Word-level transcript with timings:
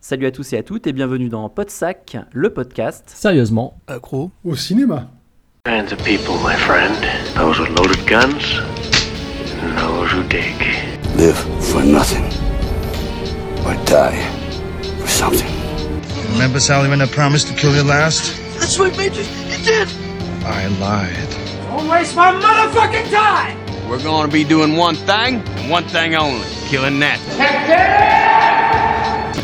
Salut 0.00 0.26
à 0.26 0.30
tous 0.32 0.52
et 0.52 0.58
à 0.58 0.62
toutes 0.64 0.88
et 0.88 0.92
bienvenue 0.92 1.28
dans 1.28 1.48
Podsac, 1.48 2.16
le 2.32 2.52
podcast. 2.52 3.04
Sérieusement, 3.14 3.78
accro 3.86 4.32
au 4.44 4.56
cinéma. 4.56 5.08
Kinds 5.64 5.92
of 5.92 5.98
people, 6.02 6.34
my 6.42 6.56
friend. 6.56 6.92
Those 7.36 7.60
with 7.60 7.68
loaded 7.78 8.04
guns, 8.08 8.58
and 9.62 9.78
those 9.78 10.10
who 10.12 10.24
dig. 10.28 10.56
Live 11.16 11.36
for 11.60 11.84
nothing, 11.84 12.24
or 13.64 13.74
die 13.86 14.18
for 14.98 15.06
something. 15.08 15.46
Remember, 16.32 16.58
Sally, 16.58 16.88
when 16.88 17.00
I 17.00 17.06
promised 17.06 17.46
to 17.48 17.54
kill 17.54 17.76
you 17.76 17.84
last? 17.84 18.36
That's 18.58 18.78
what 18.80 18.96
made 18.96 19.14
you. 19.14 19.22
You 19.48 19.62
did. 19.64 19.88
I 20.44 20.66
lied. 20.80 21.28
Don't 21.68 21.88
waste 21.88 22.16
my 22.16 22.32
motherfucking 22.32 23.10
time. 23.12 23.59
We're 23.90 24.00
going 24.00 24.24
to 24.24 24.32
be 24.32 24.44
doing 24.44 24.76
one 24.76 24.94
thing 24.94 25.42
and 25.58 25.68
one 25.68 25.82
thing 25.82 26.14
only: 26.14 26.46
killing 26.68 27.00
that. 27.00 27.18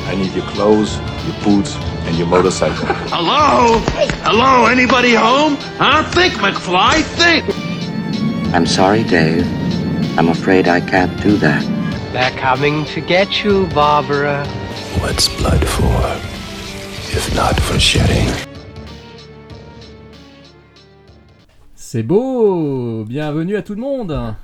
I 0.06 0.14
need 0.14 0.32
your 0.34 0.46
clothes, 0.46 0.98
your 1.26 1.34
boots, 1.42 1.74
and 2.06 2.16
your 2.16 2.28
motorcycle. 2.28 2.86
Hello? 3.10 3.80
Hello? 4.22 4.66
Anybody 4.66 5.14
home? 5.14 5.56
Huh? 5.78 6.08
Think, 6.12 6.34
McFly, 6.34 7.02
think! 7.02 8.54
I'm 8.54 8.66
sorry, 8.66 9.02
Dave. 9.02 9.44
I'm 10.16 10.28
afraid 10.28 10.68
I 10.68 10.80
can't 10.80 11.20
do 11.20 11.36
that. 11.38 11.64
They're 12.12 12.30
coming 12.38 12.84
to 12.84 13.00
get 13.00 13.42
you, 13.42 13.66
Barbara. 13.74 14.46
What's 15.00 15.28
blood 15.40 15.66
for, 15.66 16.02
if 17.16 17.34
not 17.34 17.58
for 17.62 17.80
shedding? 17.80 18.55
C'est 21.88 22.02
beau 22.02 23.04
Bienvenue 23.04 23.54
à 23.54 23.62
tout 23.62 23.76
le 23.76 23.80
monde 23.80 24.34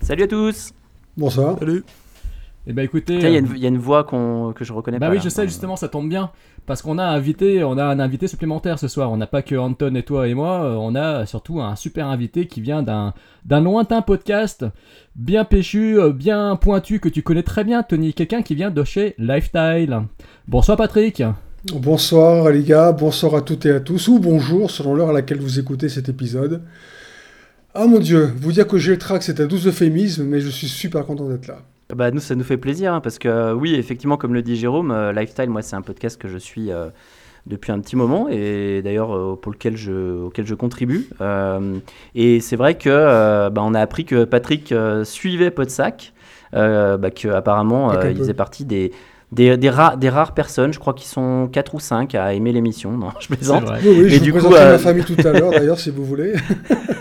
Salut 0.00 0.22
à 0.22 0.26
tous 0.26 0.72
Bonsoir. 1.18 1.58
Salut. 1.58 1.84
Eh 2.66 2.72
ben 2.72 2.82
écoutez... 2.82 3.16
Il 3.16 3.28
y, 3.28 3.60
y, 3.60 3.66
a 3.66 3.68
une 3.68 3.76
voix 3.76 4.02
que 4.04 4.64
je 4.64 4.72
reconnais 4.72 4.98
bah 4.98 5.08
pas. 5.08 5.10
oui, 5.10 5.18
là. 5.18 5.24
je 5.24 5.28
sais, 5.28 5.46
justement, 5.46 5.76
ça 5.76 5.90
tombe 5.90 6.08
bien. 6.08 6.30
Parce 6.64 6.80
qu'on 6.80 6.96
a, 6.96 7.04
invité, 7.04 7.62
on 7.62 7.76
a 7.76 7.84
un 7.84 8.00
invité 8.00 8.26
supplémentaire 8.26 8.78
ce 8.78 8.88
soir. 8.88 9.12
On 9.12 9.18
n'a 9.18 9.26
pas 9.26 9.42
que 9.42 9.54
Anton 9.54 9.94
et 9.94 10.02
toi 10.02 10.28
et 10.28 10.32
moi. 10.32 10.78
On 10.80 10.94
a 10.94 11.26
surtout 11.26 11.60
un 11.60 11.76
super 11.76 12.06
invité 12.06 12.46
qui 12.46 12.62
vient 12.62 12.82
d'un 12.82 13.12
lointain 13.60 14.00
podcast 14.00 14.64
bien 15.14 15.44
péchu, 15.44 15.98
bien 16.14 16.56
pointu, 16.56 17.00
que 17.00 17.10
tu 17.10 17.22
connais 17.22 17.42
très 17.42 17.64
bien, 17.64 17.82
Tony. 17.82 18.14
Quelqu'un 18.14 18.40
qui 18.40 18.54
vient 18.54 18.70
de 18.70 18.82
chez 18.82 19.14
Lifestyle. 19.18 20.04
Bonsoir 20.48 20.78
Patrick 20.78 21.22
Bonsoir 21.70 22.50
les 22.50 22.64
gars, 22.64 22.90
bonsoir 22.90 23.36
à 23.36 23.40
toutes 23.40 23.66
et 23.66 23.70
à 23.70 23.78
tous, 23.78 24.08
ou 24.08 24.18
bonjour 24.18 24.68
selon 24.68 24.96
l'heure 24.96 25.10
à 25.10 25.12
laquelle 25.12 25.38
vous 25.38 25.60
écoutez 25.60 25.88
cet 25.88 26.08
épisode. 26.08 26.60
Ah 27.72 27.86
mon 27.86 28.00
dieu, 28.00 28.32
vous 28.36 28.50
dire 28.50 28.66
que 28.66 28.78
j'ai 28.78 28.90
le 28.90 28.98
track 28.98 29.22
c'est 29.22 29.38
un 29.38 29.46
doux 29.46 29.68
euphémisme, 29.68 30.24
mais 30.24 30.40
je 30.40 30.48
suis 30.48 30.66
super 30.66 31.06
content 31.06 31.28
d'être 31.28 31.46
là. 31.46 31.58
Bah 31.94 32.10
nous 32.10 32.18
ça 32.18 32.34
nous 32.34 32.42
fait 32.42 32.56
plaisir 32.56 32.92
hein, 32.92 33.00
parce 33.00 33.20
que 33.20 33.28
euh, 33.28 33.54
oui 33.54 33.76
effectivement 33.76 34.16
comme 34.16 34.34
le 34.34 34.42
dit 34.42 34.56
Jérôme, 34.56 34.90
euh, 34.90 35.12
Lifestyle 35.12 35.50
moi 35.50 35.62
c'est 35.62 35.76
un 35.76 35.82
podcast 35.82 36.20
que 36.20 36.26
je 36.26 36.36
suis 36.36 36.72
euh, 36.72 36.88
depuis 37.46 37.70
un 37.70 37.78
petit 37.78 37.94
moment 37.94 38.28
et 38.28 38.82
d'ailleurs 38.82 39.14
euh, 39.14 39.38
pour 39.40 39.52
lequel 39.52 39.76
je, 39.76 40.24
auquel 40.24 40.44
je 40.44 40.54
contribue. 40.56 41.06
Euh, 41.20 41.78
et 42.16 42.40
c'est 42.40 42.56
vrai 42.56 42.76
que 42.76 43.48
bah, 43.50 43.62
on 43.64 43.74
a 43.74 43.80
appris 43.80 44.04
que 44.04 44.24
Patrick 44.24 44.74
suivait 45.04 45.52
Podsac, 45.52 46.12
bah, 46.52 46.98
que 47.14 47.28
apparemment 47.28 47.92
il 48.02 48.16
faisait 48.16 48.34
partie 48.34 48.64
des 48.64 48.90
des, 49.32 49.56
des, 49.56 49.70
ra 49.70 49.96
des, 49.96 50.08
rares 50.08 50.34
personnes, 50.34 50.72
je 50.72 50.78
crois 50.78 50.94
qu'ils 50.94 51.08
sont 51.08 51.48
4 51.50 51.74
ou 51.74 51.80
5 51.80 52.14
à 52.14 52.34
aimer 52.34 52.52
l'émission. 52.52 52.92
Non, 52.92 53.10
je 53.18 53.28
plaisante. 53.28 53.64
Oui, 53.82 53.88
oui, 54.02 54.08
je 54.08 54.16
et 54.16 54.20
du 54.20 54.32
coup, 54.32 54.48
ma 54.48 54.78
famille 54.78 55.04
tout 55.04 55.16
à 55.26 55.32
l'heure 55.32 55.50
d'ailleurs 55.52 55.78
si 55.78 55.90
vous 55.90 56.04
voulez. 56.04 56.34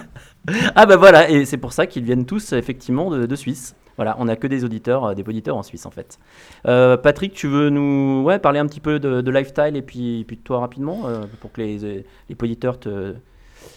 ah 0.75 0.85
bah 0.85 0.95
voilà, 0.95 1.29
et 1.29 1.45
c'est 1.45 1.57
pour 1.57 1.73
ça 1.73 1.85
qu'ils 1.85 2.03
viennent 2.03 2.25
tous 2.25 2.53
effectivement 2.53 3.11
de, 3.11 3.25
de 3.25 3.35
Suisse. 3.35 3.75
Voilà, 3.97 4.15
on 4.19 4.25
n'a 4.25 4.35
que 4.35 4.47
des 4.47 4.63
auditeurs, 4.63 5.13
des 5.13 5.21
auditeurs 5.21 5.57
en 5.57 5.63
Suisse 5.63 5.85
en 5.85 5.91
fait. 5.91 6.17
Euh, 6.65 6.97
Patrick, 6.97 7.33
tu 7.33 7.47
veux 7.47 7.69
nous 7.69 8.23
ouais, 8.23 8.39
parler 8.39 8.59
un 8.59 8.65
petit 8.65 8.79
peu 8.79 8.99
de, 8.99 9.21
de 9.21 9.31
lifestyle 9.31 9.75
et 9.75 9.81
puis, 9.81 10.23
puis 10.25 10.37
de 10.37 10.41
toi 10.41 10.59
rapidement 10.59 11.07
euh, 11.07 11.23
pour 11.41 11.51
que 11.51 11.61
les, 11.61 11.77
les 11.77 12.35
auditeurs 12.41 12.79
te 12.79 13.13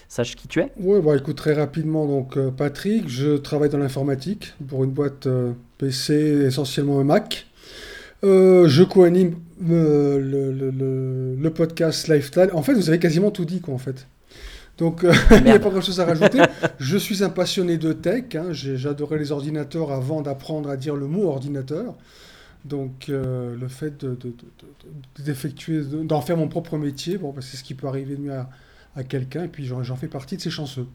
sachent 0.08 0.36
qui 0.36 0.48
tu 0.48 0.60
es? 0.60 0.70
Oui, 0.78 1.00
bah, 1.02 1.16
écoute 1.16 1.36
très 1.36 1.54
rapidement. 1.54 2.06
Donc 2.06 2.36
euh, 2.36 2.50
Patrick, 2.50 3.08
je 3.08 3.36
travaille 3.36 3.68
dans 3.68 3.78
l'informatique 3.78 4.54
pour 4.66 4.84
une 4.84 4.90
boîte 4.90 5.26
euh, 5.26 5.52
PC 5.78 6.14
essentiellement 6.46 7.00
un 7.00 7.04
Mac. 7.04 7.46
Euh, 8.24 8.68
je 8.68 8.82
co-anime 8.82 9.36
le, 9.60 10.18
le, 10.18 10.50
le, 10.50 11.36
le, 11.36 11.50
podcast 11.50 12.08
Lifestyle. 12.08 12.48
En 12.54 12.62
fait, 12.62 12.72
vous 12.72 12.88
avez 12.88 12.98
quasiment 12.98 13.30
tout 13.30 13.44
dit 13.44 13.60
quoi 13.60 13.74
en 13.74 13.78
fait. 13.78 14.06
Donc, 14.78 15.04
euh, 15.04 15.12
il 15.32 15.44
n'y 15.44 15.50
a 15.50 15.58
pas 15.58 15.68
grand-chose 15.68 16.00
à 16.00 16.06
rajouter. 16.06 16.38
je 16.78 16.96
suis 16.96 17.22
un 17.22 17.28
passionné 17.28 17.76
de 17.76 17.92
tech. 17.92 18.34
Hein. 18.34 18.46
J'adorais 18.52 19.18
les 19.18 19.30
ordinateurs 19.30 19.92
avant 19.92 20.22
d'apprendre 20.22 20.70
à 20.70 20.76
dire 20.76 20.96
le 20.96 21.06
mot 21.06 21.28
ordinateur. 21.28 21.94
Donc, 22.64 23.10
euh, 23.10 23.54
le 23.54 23.68
fait 23.68 24.06
d'effectuer, 25.18 25.78
de, 25.78 25.98
de, 25.98 26.02
d'en 26.02 26.22
faire 26.22 26.38
mon 26.38 26.48
propre 26.48 26.78
métier, 26.78 27.18
bon, 27.18 27.30
bah, 27.30 27.42
c'est 27.42 27.58
ce 27.58 27.64
qui 27.64 27.74
peut 27.74 27.86
arriver 27.86 28.16
de 28.16 28.22
mieux 28.22 28.32
à, 28.32 28.48
à 28.96 29.04
quelqu'un. 29.04 29.44
Et 29.44 29.48
puis, 29.48 29.66
j'en 29.66 29.96
fais 29.96 30.08
partie 30.08 30.36
de 30.36 30.40
ces 30.40 30.50
chanceux. 30.50 30.86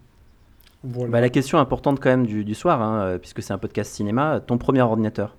Voilà. 0.84 1.12
Bah, 1.12 1.22
la 1.22 1.30
question 1.30 1.60
importante 1.60 2.00
quand 2.00 2.10
même 2.10 2.26
du, 2.26 2.44
du 2.44 2.56
soir, 2.56 2.82
hein, 2.82 3.20
puisque 3.20 3.44
c'est 3.44 3.54
un 3.54 3.60
podcast 3.60 3.94
cinéma, 3.94 4.42
ton 4.46 4.58
premier 4.58 4.82
ordinateur? 4.82 5.36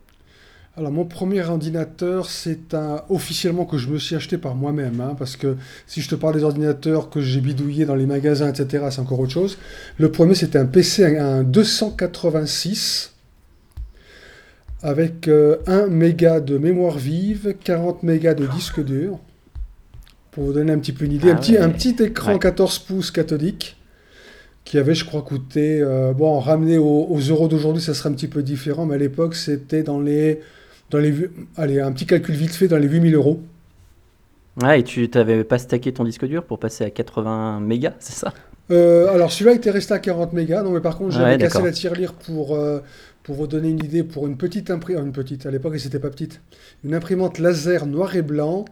Alors 0.80 0.92
mon 0.92 1.04
premier 1.04 1.42
ordinateur, 1.42 2.30
c'est 2.30 2.72
un 2.74 3.02
officiellement 3.10 3.66
que 3.66 3.76
je 3.76 3.88
me 3.88 3.98
suis 3.98 4.16
acheté 4.16 4.38
par 4.38 4.54
moi-même, 4.54 5.00
hein, 5.00 5.14
parce 5.18 5.36
que 5.36 5.56
si 5.86 6.00
je 6.00 6.08
te 6.08 6.14
parle 6.14 6.34
des 6.34 6.42
ordinateurs 6.42 7.10
que 7.10 7.20
j'ai 7.20 7.40
bidouillés 7.40 7.84
dans 7.84 7.94
les 7.94 8.06
magasins, 8.06 8.50
etc., 8.50 8.86
c'est 8.90 9.00
encore 9.00 9.20
autre 9.20 9.32
chose. 9.32 9.58
Le 9.98 10.10
premier, 10.10 10.34
c'était 10.34 10.58
un 10.58 10.64
PC, 10.64 11.18
un 11.18 11.42
286, 11.42 13.12
avec 14.82 15.28
euh, 15.28 15.58
1 15.66 15.88
méga 15.88 16.40
de 16.40 16.56
mémoire 16.56 16.96
vive, 16.96 17.54
40 17.62 18.02
mégas 18.02 18.32
de 18.32 18.46
disque 18.46 18.82
dur, 18.82 19.18
pour 20.30 20.44
vous 20.44 20.52
donner 20.54 20.72
un 20.72 20.78
petit 20.78 20.92
peu 20.92 21.04
une 21.04 21.12
idée. 21.12 21.28
Ah 21.30 21.34
un, 21.34 21.36
petit, 21.36 21.52
ouais. 21.52 21.58
un 21.58 21.68
petit 21.68 21.96
écran 22.02 22.32
ouais. 22.32 22.38
14 22.38 22.78
pouces 22.80 23.10
cathodique, 23.10 23.76
qui 24.64 24.78
avait, 24.78 24.94
je 24.94 25.04
crois, 25.04 25.20
coûté, 25.20 25.82
euh, 25.82 26.14
bon, 26.14 26.38
ramené 26.38 26.78
aux, 26.78 27.06
aux 27.10 27.20
euros 27.20 27.48
d'aujourd'hui, 27.48 27.82
ça 27.82 27.92
serait 27.92 28.08
un 28.08 28.12
petit 28.12 28.28
peu 28.28 28.42
différent, 28.42 28.86
mais 28.86 28.94
à 28.94 28.98
l'époque, 28.98 29.34
c'était 29.34 29.82
dans 29.82 30.00
les 30.00 30.40
dans 30.90 30.98
les, 30.98 31.14
allez, 31.56 31.80
un 31.80 31.92
petit 31.92 32.06
calcul 32.06 32.34
vite 32.34 32.54
fait 32.54 32.68
dans 32.68 32.78
les 32.78 32.88
8000 32.88 33.14
euros. 33.14 33.40
Ouais, 34.62 34.80
et 34.80 34.84
tu 34.84 35.08
n'avais 35.14 35.44
pas 35.44 35.58
stacké 35.58 35.92
ton 35.92 36.04
disque 36.04 36.26
dur 36.26 36.44
pour 36.44 36.58
passer 36.58 36.84
à 36.84 36.90
80 36.90 37.60
mégas, 37.60 37.94
c'est 38.00 38.14
ça? 38.14 38.32
Euh, 38.70 39.12
Alors 39.12 39.32
celui-là 39.32 39.52
était 39.52 39.70
resté 39.70 39.94
à 39.94 39.98
40 39.98 40.32
mégas, 40.32 40.62
non 40.62 40.70
mais 40.70 40.80
par 40.80 40.96
contre 40.96 41.12
j'avais 41.12 41.32
ouais, 41.32 41.38
cassé 41.38 41.62
la 41.62 41.72
tirelire 41.72 42.12
pour, 42.12 42.54
euh, 42.54 42.80
pour 43.22 43.34
vous 43.34 43.46
donner 43.46 43.68
une 43.68 43.84
idée, 43.84 44.04
pour 44.04 44.26
une 44.26 44.36
petite 44.36 44.70
imprimante, 44.70 45.06
une 45.06 45.12
petite, 45.12 45.46
à 45.46 45.50
l'époque 45.50 45.78
c'était 45.78 45.98
pas 45.98 46.10
petite, 46.10 46.40
une 46.84 46.94
imprimante 46.94 47.38
laser 47.38 47.86
noir 47.86 48.14
et 48.14 48.22
blanc, 48.22 48.64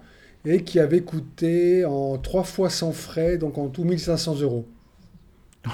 et 0.44 0.62
qui 0.62 0.78
avait 0.78 1.00
coûté 1.00 1.84
en 1.84 2.16
3 2.18 2.44
fois 2.44 2.70
sans 2.70 2.92
frais, 2.92 3.38
donc 3.38 3.58
en 3.58 3.68
tout 3.68 3.84
1500 3.84 4.40
euros. 4.40 4.66
Oh. 5.66 5.70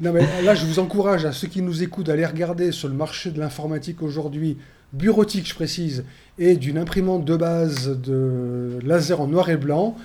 Non 0.00 0.12
mais 0.12 0.26
là 0.42 0.54
je 0.54 0.66
vous 0.66 0.78
encourage 0.78 1.24
à 1.24 1.32
ceux 1.32 1.48
qui 1.48 1.62
nous 1.62 1.82
écoutent 1.82 2.06
d'aller 2.06 2.26
regarder 2.26 2.70
sur 2.70 2.88
le 2.88 2.94
marché 2.94 3.30
de 3.30 3.40
l'informatique 3.40 4.02
aujourd'hui 4.02 4.58
bureautique, 4.94 5.46
je 5.48 5.54
précise, 5.54 6.04
et 6.38 6.56
d'une 6.56 6.78
imprimante 6.78 7.24
de 7.24 7.36
base 7.36 8.00
de 8.00 8.78
laser 8.82 9.20
en 9.20 9.26
noir 9.26 9.50
et 9.50 9.56
blanc, 9.56 9.96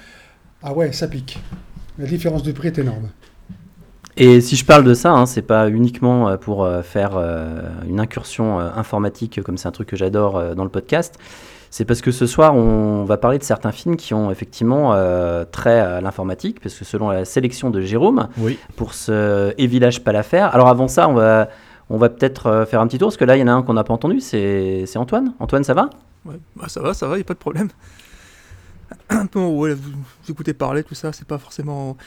ah 0.62 0.74
ouais, 0.74 0.92
ça 0.92 1.08
pique. 1.08 1.40
La 1.98 2.06
différence 2.06 2.44
de 2.44 2.52
prix 2.52 2.68
est 2.68 2.80
énorme. 2.80 3.10
Et 4.18 4.42
si 4.42 4.58
je 4.58 4.66
parle 4.66 4.84
de 4.84 4.94
ça, 4.94 5.12
hein, 5.12 5.26
c'est 5.26 5.42
pas 5.42 5.70
uniquement 5.70 6.36
pour 6.38 6.66
euh, 6.66 6.82
faire 6.82 7.12
euh, 7.16 7.62
une 7.88 8.00
incursion 8.02 8.60
euh, 8.60 8.70
informatique, 8.76 9.42
comme 9.44 9.58
c'est 9.58 9.68
un 9.68 9.72
truc 9.72 9.88
que 9.88 9.96
j'adore 9.96 10.38
euh, 10.38 10.56
dans 10.56 10.66
le 10.66 10.70
podcast. 10.70 11.18
C'est 11.70 11.86
parce 11.86 12.02
que 12.02 12.12
ce 12.12 12.26
soir, 12.26 12.56
on 12.56 13.06
va 13.06 13.18
parler 13.18 13.38
de 13.38 13.44
certains 13.44 13.72
films 13.72 13.96
qui 13.96 14.14
ont 14.14 14.32
effectivement 14.32 14.94
euh, 14.94 15.46
trait 15.46 15.80
à 15.80 16.02
l'informatique, 16.02 16.60
parce 16.62 16.76
que 16.76 16.84
selon 16.84 17.10
la 17.10 17.26
sélection 17.26 17.70
de 17.70 17.80
Jérôme, 17.80 18.28
oui. 18.40 18.58
pour 18.76 18.94
ce 18.94 19.54
Et 19.58 19.68
Village 19.68 20.04
pas 20.04 20.12
l'affaire. 20.12 20.54
Alors 20.54 20.68
avant 20.68 20.88
ça, 20.88 21.08
on 21.08 21.14
va 21.14 21.48
on 21.90 21.98
va 21.98 22.10
peut-être 22.10 22.48
euh, 22.48 22.66
faire 22.66 22.82
un 22.82 22.88
petit 22.88 23.00
tour, 23.00 23.08
parce 23.08 23.18
que 23.18 23.26
là, 23.26 23.36
il 23.36 23.40
y 23.40 23.44
en 23.44 23.48
a 23.48 23.52
un 23.52 23.64
qu'on 23.64 23.74
n'a 23.74 23.84
pas 23.84 23.94
entendu, 23.94 24.20
c'est 24.20 24.86
Antoine. 24.96 25.34
Antoine, 25.40 25.64
ça 25.64 25.74
va? 25.74 25.90
Ouais, 26.26 26.40
bah 26.56 26.68
ça 26.68 26.82
va, 26.82 26.94
ça 26.94 27.08
va, 27.08 27.16
il 27.16 27.20
n'y 27.20 27.24
a 27.24 27.26
pas 27.26 27.34
de 27.34 27.40
problème. 27.40 27.70
Un 29.10 29.26
peu, 29.26 29.40
ouais, 29.40 29.74
vous, 29.74 29.92
vous 29.92 30.32
écoutez 30.32 30.54
parler, 30.54 30.84
tout 30.84 30.96
ça, 30.96 31.14
c'est 31.14 31.28
pas 31.28 31.38
forcément... 31.38 31.98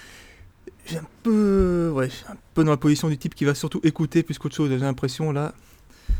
J'ai 0.86 0.98
un 0.98 1.06
peu... 1.22 1.90
Ouais, 1.94 2.08
un 2.28 2.36
peu 2.54 2.64
dans 2.64 2.70
la 2.70 2.76
position 2.76 3.08
du 3.08 3.18
type 3.18 3.34
qui 3.34 3.44
va 3.44 3.54
surtout 3.54 3.80
écouter 3.82 4.22
plus 4.22 4.38
qu'autre 4.38 4.54
chose, 4.54 4.70
j'ai 4.70 4.78
l'impression, 4.78 5.32
là... 5.32 5.52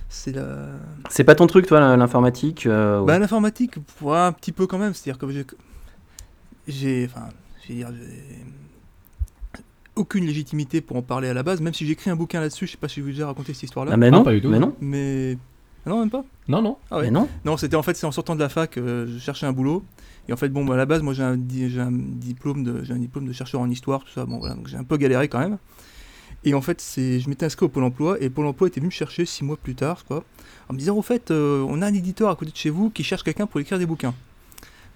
C'est 0.09 0.33
la... 0.33 0.69
C'est 1.09 1.25
pas 1.25 1.35
ton 1.35 1.47
truc, 1.47 1.67
toi, 1.67 1.97
l'informatique 1.97 2.67
euh, 2.67 3.03
Bah, 3.05 3.19
l'informatique, 3.19 3.75
ouais, 4.01 4.17
un 4.17 4.33
petit 4.33 4.53
peu 4.53 4.67
quand 4.67 4.79
même, 4.79 4.95
c'est-à-dire 4.95 5.19
que 5.19 5.31
j'ai... 5.31 5.47
J'ai... 6.67 7.09
Enfin, 7.11 7.29
je 7.63 7.69
veux 7.69 7.75
dire, 7.75 7.91
j'ai 7.93 8.45
aucune 9.97 10.25
légitimité 10.25 10.81
pour 10.81 10.97
en 10.97 11.03
parler 11.03 11.29
à 11.29 11.35
la 11.35 11.43
base, 11.43 11.61
même 11.61 11.75
si 11.75 11.87
j'ai 11.87 11.93
écrit 11.93 12.11
un 12.11 12.17
bouquin 12.17 12.41
là-dessus, 12.41 12.67
je 12.67 12.73
sais 12.73 12.79
pas 12.79 12.89
si 12.89 12.97
je 12.97 13.03
vous 13.03 13.09
ai 13.09 13.13
déjà 13.13 13.27
raconté 13.27 13.53
cette 13.53 13.65
histoire-là. 13.65 13.93
Ah 13.95 13.97
mais 13.97 14.11
non, 14.11 14.19
non, 14.19 14.25
pas 14.25 14.33
du 14.33 14.41
tout. 14.41 14.49
Mais 14.49 14.59
non. 14.59 14.75
Mais 14.81 15.37
non, 15.87 16.01
même 16.01 16.11
pas. 16.11 16.25
Non, 16.49 16.63
non. 16.63 16.79
Ah 16.91 16.99
ouais. 16.99 17.05
Mais 17.05 17.11
non. 17.11 17.29
Non, 17.45 17.57
c'était 17.57 17.77
en 17.77 17.83
fait, 17.83 17.95
c'est 17.97 18.07
en 18.07 18.13
sortant 18.13 18.35
de 18.35 18.41
la 18.41 18.49
fac, 18.49 18.77
euh, 18.77 19.07
je 19.07 19.19
cherchais 19.19 19.47
un 19.47 19.53
boulot. 19.53 19.83
Et 20.29 20.33
en 20.33 20.37
fait, 20.37 20.49
bon, 20.49 20.65
bah, 20.65 20.75
à 20.75 20.77
la 20.77 20.87
base, 20.87 21.03
moi, 21.03 21.15
j'ai 21.15 21.25
un, 21.25 21.37
di 21.37 21.65
un, 21.79 21.91
diplôme 21.91 22.63
de, 22.63 22.85
j'ai 22.85 22.95
un 22.95 22.99
diplôme 22.99 23.27
de 23.27 23.33
chercheur 23.33 23.61
en 23.61 23.69
histoire, 23.69 24.05
tout 24.05 24.13
ça. 24.13 24.25
Bon, 24.25 24.39
voilà, 24.39 24.55
donc 24.55 24.69
j'ai 24.69 24.77
un 24.77 24.85
peu 24.85 24.97
galéré 24.97 25.29
quand 25.29 25.41
même. 25.41 25.59
Et 26.45 26.55
en 26.55 26.61
fait, 26.61 26.81
c'est, 26.81 27.21
je 27.21 27.29
m'étais 27.29 27.47
inscrit 27.47 27.67
au 27.67 27.69
Pôle 27.69 27.85
emploi 27.85 28.17
et 28.21 28.29
Pôle 28.31 28.47
emploi 28.47 28.69
était 28.69 28.81
venu 28.81 28.89
me 28.89 28.93
chercher 28.93 29.27
six 29.27 29.45
mois 29.45 29.57
plus 29.57 29.75
tard, 29.75 30.05
quoi, 30.05 30.25
en 30.69 30.75
me 30.75 30.79
disant 30.79 30.97
au 30.97 31.03
fait, 31.03 31.31
euh, 31.31 31.65
on 31.69 31.83
a 31.83 31.87
un 31.87 31.95
éditeur 31.95 32.31
à 32.31 32.37
côté 32.37 32.51
de 32.51 32.57
chez 32.57 32.71
vous 32.71 32.91
qui 32.91 33.05
cherche 33.05 33.23
quelqu'un 33.23 33.47
pour 33.47 33.61
écrire 33.61 33.79
des 33.79 33.87
bouquins. 33.87 34.15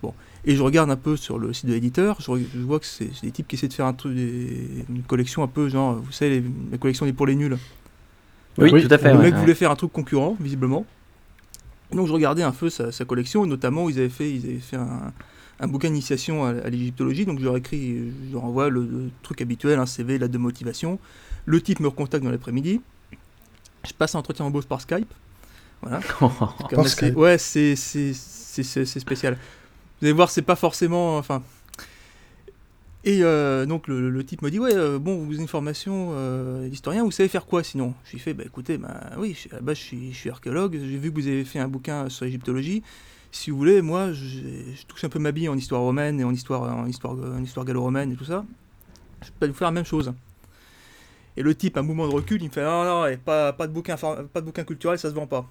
Bon, 0.03 0.13
et 0.47 0.55
je 0.57 0.63
regarde 0.63 0.91
un 0.91 0.97
peu 0.97 1.17
sur 1.17 1.39
le 1.39 1.53
site 1.53 1.67
de 1.67 1.75
l'éditeur, 1.75 2.19
je, 2.21 2.31
vois 2.61 2.79
que 2.81 2.87
c'est, 2.87 3.11
des 3.23 3.31
types 3.33 3.49
qui 3.49 3.57
essaient 3.57 3.69
de 3.69 3.73
faire 3.75 3.87
un 3.87 3.93
truc, 3.93 4.15
des- 4.15 4.85
une 4.89 5.03
collection 5.03 5.43
un 5.43 5.49
peu 5.49 5.69
genre, 5.69 5.97
vous 5.97 6.13
savez, 6.13 6.41
les- 6.41 6.45
la 6.73 6.79
collection 6.79 7.05
des 7.07 7.13
pour 7.13 7.27
les 7.27 7.35
nuls. 7.35 7.59
Oui, 8.59 8.71
tout 8.71 8.93
à 8.95 8.97
fait. 8.99 9.13
Le 9.13 9.19
ouais, 9.19 9.25
mec 9.25 9.35
ouais. 9.35 9.41
voulait 9.41 9.55
faire 9.55 9.71
un 9.71 9.77
truc 9.77 9.93
concurrent, 9.93 10.37
visiblement. 10.41 10.87
Donc 11.93 12.07
je 12.07 12.13
regardais 12.13 12.43
un 12.43 12.53
peu 12.53 12.71
sa, 12.71 12.91
sa 12.91 13.05
collection, 13.05 13.45
et 13.45 13.49
notamment 13.49 13.89
ils 13.91 13.99
avaient 13.99 14.09
fait, 14.09 14.33
ils 14.33 14.45
avaient 14.45 14.59
fait 14.59 14.77
un, 14.77 15.13
un 15.61 15.69
bouquin 15.69 15.89
d'initiation 15.89 16.45
à, 16.45 16.49
à 16.51 16.71
l'égyptologie. 16.71 17.27
Donc 17.27 17.39
je 17.39 17.45
leur 17.45 17.57
écris, 17.57 18.13
je 18.29 18.33
leur 18.33 18.45
envoie 18.45 18.69
le, 18.71 18.81
le 18.83 19.11
truc 19.23 19.41
habituel, 19.43 19.79
un 19.79 19.87
CV, 19.87 20.19
la 20.19 20.29
de 20.29 20.39
motivation. 20.39 20.99
Le 21.45 21.61
type 21.61 21.81
me 21.81 21.89
recontacte 21.89 22.25
dans 22.25 22.31
l'après-midi. 22.31 22.81
Je 23.87 23.93
passe 23.93 24.15
un 24.15 24.19
entretien 24.21 24.45
embauche 24.45 24.67
par 24.67 24.81
Skype. 24.81 25.13
Voilà. 25.83 26.01
Par 26.71 26.89
Skype. 26.89 27.17
Ouais, 27.17 27.37
c'est 27.39 27.77
spécial. 27.77 29.37
Vous 30.01 30.07
allez 30.07 30.13
voir, 30.13 30.31
c'est 30.31 30.43
pas 30.43 30.57
forcément. 30.57 31.17
Enfin. 31.19 31.43
Et 33.05 33.23
euh, 33.23 33.67
donc 33.67 33.87
le, 33.87 34.25
type 34.25 34.43
me 34.43 34.51
dit 34.51 34.59
ouais 34.59 34.75
euh, 34.75 34.99
bon 34.99 35.17
vous 35.25 35.39
une 35.39 35.47
formation 35.47 36.09
euh, 36.15 36.69
d'historien 36.69 37.05
vous 37.05 37.13
savez 37.13 37.29
faire 37.29 37.47
quoi 37.47 37.63
sinon? 37.63 37.95
Je 38.05 38.11
lui 38.13 38.19
fais 38.19 38.35
bah 38.35 38.43
écoutez 38.45 38.79
bah 38.79 38.99
oui 39.17 39.39
je- 39.41 39.49
je 39.75 39.81
suis, 39.81 40.13
je 40.13 40.29
archéologue 40.29 40.73
j'ai 40.77 40.99
vu 40.99 41.13
que 41.13 41.21
vous 41.21 41.29
avez 41.29 41.45
fait 41.45 41.61
un 41.61 41.69
bouquin 41.69 42.09
sur 42.09 42.25
l'égyptologie 42.25 42.83
si 43.31 43.53
vous 43.53 43.59
voulez 43.59 43.81
moi 43.81 44.11
j'ai- 44.13 44.75
je 44.75 44.87
touche 44.87 45.05
un 45.05 45.09
peu 45.09 45.21
ma 45.21 45.31
bille 45.31 45.49
en 45.49 45.57
histoire 45.57 45.83
romaine 45.83 46.19
et 46.19 46.25
en 46.25 46.33
histoire 46.33 46.63
en 46.63 46.89
histoire 46.89 47.65
gallo-romaine 47.65 48.11
et 48.11 48.17
tout 48.17 48.25
ça 48.25 48.45
je 49.23 49.31
peux 49.39 49.47
vous 49.47 49.55
faire 49.55 49.69
la 49.69 49.73
même 49.73 49.85
chose 49.85 50.13
et 51.37 51.43
le 51.45 51.55
type 51.55 51.77
un 51.77 51.83
mouvement 51.83 52.09
de 52.09 52.13
recul 52.13 52.43
il 52.43 52.49
me 52.49 52.53
fait 52.53 52.65
non 52.65 52.83
non 52.83 53.17
pas, 53.25 53.53
de 53.53 53.73
bouquin 53.73 53.95
pas 53.97 54.41
de 54.41 54.47
bouquin 54.47 54.65
culturel 54.65 54.99
ça 54.99 55.11
se 55.11 55.15
vend 55.15 55.29
pas 55.29 55.49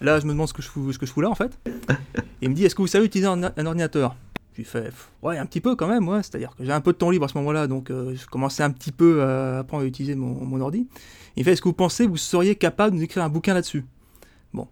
là 0.00 0.20
je 0.20 0.26
me 0.26 0.32
demande 0.32 0.48
ce 0.48 0.52
que 0.52 0.62
je 0.62 0.68
fous 0.68 0.92
ce 0.92 0.98
que 0.98 1.06
je 1.06 1.12
fous 1.12 1.20
là 1.20 1.30
en 1.30 1.34
fait. 1.34 1.58
Et 1.66 1.72
il 2.42 2.50
me 2.50 2.54
dit 2.54 2.64
est-ce 2.64 2.74
que 2.74 2.82
vous 2.82 2.88
savez 2.88 3.06
utiliser 3.06 3.28
un, 3.28 3.42
un 3.42 3.66
ordinateur? 3.66 4.16
Je 4.52 4.58
lui 4.58 4.64
fais 4.64 4.90
ouais 5.22 5.38
un 5.38 5.46
petit 5.46 5.60
peu 5.60 5.76
quand 5.76 5.86
même 5.86 6.08
ouais. 6.08 6.22
C'est 6.22 6.34
à 6.34 6.38
dire 6.38 6.54
que 6.56 6.64
j'ai 6.64 6.72
un 6.72 6.80
peu 6.80 6.92
de 6.92 6.98
temps 6.98 7.10
libre 7.10 7.24
à 7.24 7.28
ce 7.28 7.38
moment 7.38 7.52
là 7.52 7.66
donc 7.66 7.90
euh, 7.90 8.14
je 8.14 8.26
commençais 8.26 8.62
un 8.62 8.70
petit 8.70 8.92
peu 8.92 9.22
à 9.22 9.60
apprendre 9.60 9.84
à 9.84 9.86
utiliser 9.86 10.14
mon, 10.14 10.44
mon 10.44 10.60
ordi. 10.60 10.86
Il 11.36 11.44
fait 11.44 11.52
est-ce 11.52 11.62
que 11.62 11.68
vous 11.68 11.74
pensez 11.74 12.06
que 12.06 12.10
vous 12.10 12.16
seriez 12.16 12.56
capable 12.56 12.92
de 12.92 12.96
nous 12.96 13.04
écrire 13.04 13.22
un 13.22 13.28
bouquin 13.28 13.54
là-dessus? 13.54 13.84
Bon. 14.52 14.66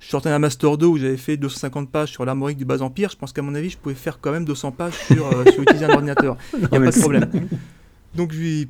Je 0.00 0.08
sortais 0.08 0.30
d'un 0.30 0.38
master 0.38 0.78
2 0.78 0.86
où 0.86 0.96
j'avais 0.96 1.18
fait 1.18 1.36
250 1.36 1.90
pages 1.90 2.10
sur 2.10 2.24
l'armorique 2.24 2.56
du 2.56 2.64
bas 2.64 2.80
empire. 2.80 3.10
Je 3.10 3.16
pense 3.16 3.32
qu'à 3.32 3.42
mon 3.42 3.54
avis 3.54 3.70
je 3.70 3.76
pouvais 3.76 3.94
faire 3.94 4.18
quand 4.20 4.32
même 4.32 4.46
200 4.46 4.72
pages 4.72 4.94
sur, 4.94 5.26
euh, 5.26 5.44
sur 5.52 5.62
utiliser 5.62 5.84
un 5.84 5.90
ordinateur. 5.94 6.36
Il 6.54 6.60
n'y 6.60 6.64
a 6.64 6.68
pas 6.70 6.78
de 6.78 7.00
problème. 7.00 7.30
donc 8.14 8.32
je 8.32 8.38
lui 8.38 8.68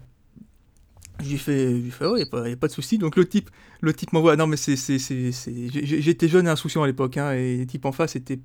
fais, 1.39 1.71
je 1.71 1.77
lui 1.77 1.91
fais 1.91 2.05
oh, 2.07 2.17
y 2.17 2.23
a 2.23 2.57
pas 2.57 2.69
de 2.69 2.73
souci. 2.73 2.99
Donc 2.99 3.17
le 3.17 3.27
type, 3.29 3.51
le 3.81 3.93
type 3.93 4.13
m'envoie. 4.13 4.37
Non, 4.37 4.47
mais 4.47 4.57
c'est, 4.57 4.77
c'est, 4.77 4.99
c'est, 4.99 5.33
j'ai- 5.33 6.03
J'étais 6.03 6.29
jeune 6.29 6.47
et 6.47 6.51
insouciant 6.51 6.83
à 6.83 6.87
l'époque, 6.87 7.17
hein, 7.17 7.33
et 7.33 7.59
le 7.59 7.67
type 7.67 7.85
en 7.85 7.93
face 7.93 8.17
était 8.17 8.41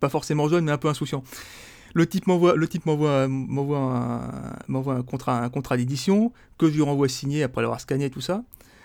pas 0.00 0.08
forcément 0.08 0.48
jeune, 0.48 0.64
mais 0.64 0.72
un 0.72 0.78
peu 0.78 0.88
insouciant. 0.88 1.22
Le 1.94 2.06
type 2.06 2.26
m'envoie, 2.26 2.56
le 2.56 2.66
type 2.66 2.86
m'envoie, 2.86 3.28
m'envoie 3.28 3.78
un, 3.78 4.56
m'envoie 4.68 4.94
un 4.94 5.02
contrat, 5.02 5.42
un 5.42 5.48
contrat 5.48 5.76
d'édition 5.76 6.32
que 6.58 6.68
je 6.68 6.74
lui 6.74 6.82
renvoie 6.82 7.08
signé 7.08 7.42
après 7.44 7.62
l'avoir 7.62 7.80
scanné 7.80 8.06
et 8.06 8.10
tout 8.10 8.20
ça, 8.20 8.42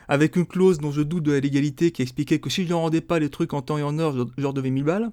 avec 0.08 0.36
une 0.36 0.46
clause 0.46 0.78
dont 0.78 0.92
je 0.92 1.02
doute 1.02 1.24
de 1.24 1.32
la 1.32 1.40
légalité 1.40 1.92
qui 1.92 2.04
expliquait 2.04 2.40
que 2.40 2.50
si 2.52 2.64
je 2.66 2.70
ne 2.70 2.76
rendais 2.76 3.02
pas 3.02 3.18
les 3.20 3.30
trucs 3.30 3.54
en 3.54 3.62
temps 3.64 3.78
et 3.80 3.84
en 3.84 3.98
heure, 3.98 4.14
je, 4.16 4.22
je 4.38 4.48
devais 4.50 4.70
1000 4.70 4.84
balles. 4.84 5.12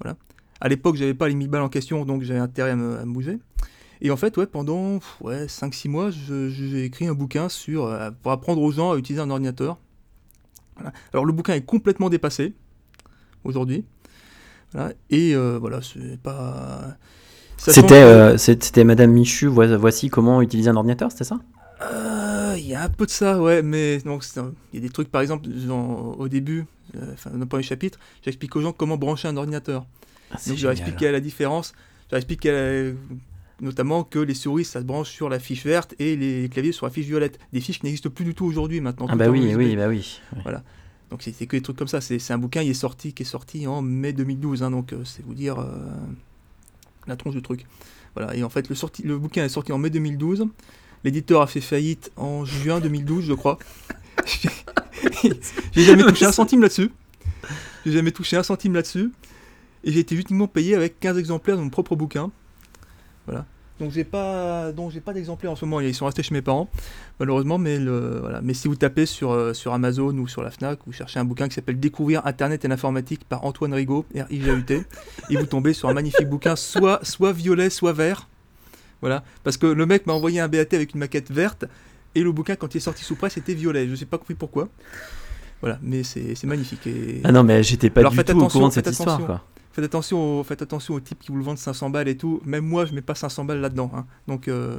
Voilà. 0.00 0.16
À 0.60 0.68
l'époque, 0.68 0.96
j'avais 0.96 1.14
pas 1.14 1.28
les 1.28 1.34
1000 1.34 1.48
balles 1.48 1.62
en 1.62 1.68
question, 1.68 2.04
donc 2.04 2.22
j'avais 2.22 2.40
intérêt 2.40 2.70
à 2.72 2.76
me 2.76 3.04
bouger. 3.12 3.38
Et 4.04 4.10
en 4.10 4.16
fait, 4.16 4.36
ouais, 4.36 4.46
pendant 4.46 5.00
ouais, 5.22 5.46
5-6 5.46 5.88
mois, 5.88 6.10
j'ai 6.12 6.84
écrit 6.84 7.06
un 7.08 7.14
bouquin 7.14 7.48
sur, 7.48 7.86
euh, 7.86 8.10
pour 8.22 8.30
apprendre 8.32 8.60
aux 8.62 8.70
gens 8.70 8.92
à 8.92 8.96
utiliser 8.96 9.20
un 9.22 9.30
ordinateur. 9.30 9.78
Voilà. 10.76 10.92
Alors 11.12 11.24
le 11.24 11.32
bouquin 11.32 11.54
est 11.54 11.64
complètement 11.64 12.10
dépassé 12.10 12.52
aujourd'hui. 13.44 13.84
Voilà. 14.72 14.92
Et 15.10 15.34
euh, 15.34 15.58
voilà, 15.58 15.80
c'est 15.82 16.20
pas. 16.20 16.96
C'était 17.56 18.02
euh, 18.02 18.36
c'était 18.36 18.84
Madame 18.84 19.10
Michu, 19.12 19.46
voi- 19.46 19.76
voici 19.78 20.10
comment 20.10 20.42
utiliser 20.42 20.68
un 20.68 20.76
ordinateur, 20.76 21.10
c'était 21.10 21.24
ça? 21.24 21.40
Euh, 21.80 22.54
Il 22.58 22.66
y 22.66 22.74
a 22.74 22.82
un 22.82 22.88
peu 22.90 23.06
de 23.06 23.10
ça, 23.10 23.40
ouais, 23.40 23.62
mais 23.62 23.96
il 23.96 24.74
y 24.74 24.76
a 24.76 24.80
des 24.80 24.90
trucs, 24.90 25.10
par 25.10 25.22
exemple, 25.22 25.48
au 26.18 26.28
début, 26.28 26.66
enfin, 27.12 27.30
dans 27.30 27.38
le 27.38 27.46
premier 27.46 27.62
chapitre, 27.62 27.98
j'explique 28.22 28.54
aux 28.56 28.60
gens 28.60 28.72
comment 28.72 28.96
brancher 28.98 29.28
un 29.28 29.36
ordinateur. 29.36 29.86
Ah, 30.30 30.36
Donc 30.46 30.56
je 30.56 30.66
leur 30.66 30.74
génial. 30.74 30.88
explique 30.90 31.10
la 31.10 31.20
différence, 31.20 31.72
je 32.08 32.12
leur 32.14 32.18
explique 32.18 32.46
notamment 33.64 34.04
que 34.04 34.18
les 34.18 34.34
souris 34.34 34.64
ça 34.64 34.80
se 34.80 34.84
branche 34.84 35.10
sur 35.10 35.28
la 35.28 35.38
fiche 35.38 35.64
verte 35.64 35.94
et 35.98 36.16
les 36.16 36.48
claviers 36.48 36.72
sur 36.72 36.86
la 36.86 36.92
fiche 36.92 37.06
violette. 37.06 37.38
Des 37.52 37.60
fiches 37.60 37.80
qui 37.80 37.86
n'existent 37.86 38.10
plus 38.10 38.24
du 38.24 38.34
tout 38.34 38.44
aujourd'hui 38.44 38.80
maintenant. 38.80 39.06
Ah 39.08 39.16
bah 39.16 39.28
en 39.28 39.32
oui, 39.32 39.54
oui, 39.56 39.74
bah 39.74 39.88
oui. 39.88 40.20
Voilà. 40.42 40.62
Donc 41.10 41.22
c'est 41.22 41.46
que 41.46 41.56
des 41.56 41.62
trucs 41.62 41.76
comme 41.76 41.88
ça. 41.88 42.00
C'est 42.00 42.32
un 42.32 42.38
bouquin 42.38 42.62
qui 42.62 42.70
est 42.70 42.74
sorti, 42.74 43.12
qui 43.12 43.22
est 43.22 43.26
sorti 43.26 43.66
en 43.66 43.82
mai 43.82 44.12
2012. 44.12 44.62
hein, 44.62 44.70
donc 44.70 44.92
euh, 44.92 45.04
c'est 45.04 45.24
vous 45.24 45.34
dire 45.34 45.58
euh, 45.58 45.66
la 47.06 47.16
tronche 47.16 47.34
du 47.34 47.42
truc. 47.42 47.66
Voilà. 48.14 48.34
Et 48.36 48.44
en 48.44 48.48
fait, 48.48 48.68
le, 48.68 48.74
sorti, 48.74 49.02
le 49.02 49.18
bouquin 49.18 49.44
est 49.44 49.48
sorti 49.48 49.72
en 49.72 49.78
mai 49.78 49.90
2012. 49.90 50.46
L'éditeur 51.04 51.42
a 51.42 51.46
fait 51.46 51.60
faillite 51.60 52.12
en 52.16 52.44
juin 52.44 52.80
2012, 52.80 53.24
je 53.24 53.34
crois. 53.34 53.58
J'ai 55.72 55.82
jamais 55.82 56.04
touché 56.04 56.24
un 56.24 56.32
centime 56.32 56.62
là-dessus. 56.62 56.90
J'ai 57.84 57.92
jamais 57.92 58.12
touché 58.12 58.36
un 58.36 58.42
centime 58.42 58.74
là-dessus. 58.74 59.12
Et 59.84 59.92
j'ai 59.92 60.00
été 60.00 60.14
uniquement 60.14 60.48
payé 60.48 60.74
avec 60.74 60.98
15 61.00 61.18
exemplaires 61.18 61.56
de 61.56 61.62
mon 61.62 61.68
propre 61.68 61.94
bouquin. 61.94 62.30
Voilà. 63.26 63.46
Donc 63.80 63.90
j'ai 63.90 64.04
pas, 64.04 64.70
donc 64.70 64.92
j'ai 64.92 65.00
pas 65.00 65.12
d'exemplaires 65.12 65.50
en 65.50 65.56
ce 65.56 65.64
moment. 65.64 65.80
Ils 65.80 65.94
sont 65.94 66.06
restés 66.06 66.22
chez 66.22 66.32
mes 66.32 66.42
parents, 66.42 66.68
malheureusement. 67.18 67.58
Mais 67.58 67.78
le, 67.78 68.20
voilà. 68.20 68.40
Mais 68.40 68.54
si 68.54 68.68
vous 68.68 68.76
tapez 68.76 69.04
sur 69.04 69.32
euh, 69.32 69.52
sur 69.52 69.72
Amazon 69.72 70.16
ou 70.16 70.28
sur 70.28 70.42
la 70.42 70.52
Fnac, 70.52 70.78
vous 70.86 70.92
cherchez 70.92 71.18
un 71.18 71.24
bouquin 71.24 71.48
qui 71.48 71.54
s'appelle 71.54 71.80
Découvrir 71.80 72.24
Internet 72.24 72.64
et 72.64 72.68
l'informatique 72.68 73.24
par 73.24 73.44
Antoine 73.44 73.74
Rigaud, 73.74 74.06
R 74.14 74.30
I 74.30 74.40
G 74.40 74.52
U 74.52 74.64
T, 74.64 74.84
et 75.28 75.36
vous 75.36 75.46
tombez 75.46 75.72
sur 75.72 75.88
un 75.88 75.94
magnifique 75.94 76.28
bouquin, 76.28 76.54
soit 76.54 77.04
soit 77.04 77.32
violet, 77.32 77.68
soit 77.68 77.92
vert. 77.92 78.28
Voilà. 79.00 79.24
Parce 79.42 79.56
que 79.56 79.66
le 79.66 79.86
mec 79.86 80.06
m'a 80.06 80.12
envoyé 80.12 80.38
un 80.38 80.48
BAT 80.48 80.72
avec 80.72 80.94
une 80.94 81.00
maquette 81.00 81.32
verte 81.32 81.64
et 82.14 82.22
le 82.22 82.30
bouquin 82.30 82.54
quand 82.54 82.74
il 82.74 82.76
est 82.76 82.80
sorti 82.80 83.02
sous 83.02 83.16
presse 83.16 83.36
était 83.36 83.54
violet. 83.54 83.88
Je 83.88 83.96
sais 83.96 84.06
pas 84.06 84.18
compris 84.18 84.34
pourquoi. 84.34 84.68
Voilà. 85.60 85.80
Mais 85.82 86.04
c'est 86.04 86.44
magnifique. 86.44 86.86
Et... 86.86 87.20
Ah 87.24 87.32
non, 87.32 87.42
mais 87.42 87.62
j'étais 87.64 87.90
pas 87.90 88.00
Alors 88.00 88.12
du 88.12 88.22
tout 88.22 88.40
au 88.40 88.46
courant 88.46 88.68
de 88.68 88.72
cette 88.72 88.86
histoire, 88.86 89.18
quoi. 89.26 89.44
Faites 89.74 89.84
attention, 89.84 90.40
aux, 90.40 90.44
faites 90.44 90.62
attention 90.62 90.94
aux 90.94 91.00
types 91.00 91.18
qui 91.18 91.32
vous 91.32 91.36
le 91.38 91.42
vendent 91.44 91.58
500 91.58 91.90
balles 91.90 92.06
et 92.08 92.16
tout. 92.16 92.40
Même 92.44 92.64
moi, 92.64 92.86
je 92.86 92.94
mets 92.94 93.02
pas 93.02 93.16
500 93.16 93.44
balles 93.44 93.60
là-dedans. 93.60 93.90
hein. 93.94 94.06
Donc, 94.28 94.46
euh, 94.46 94.78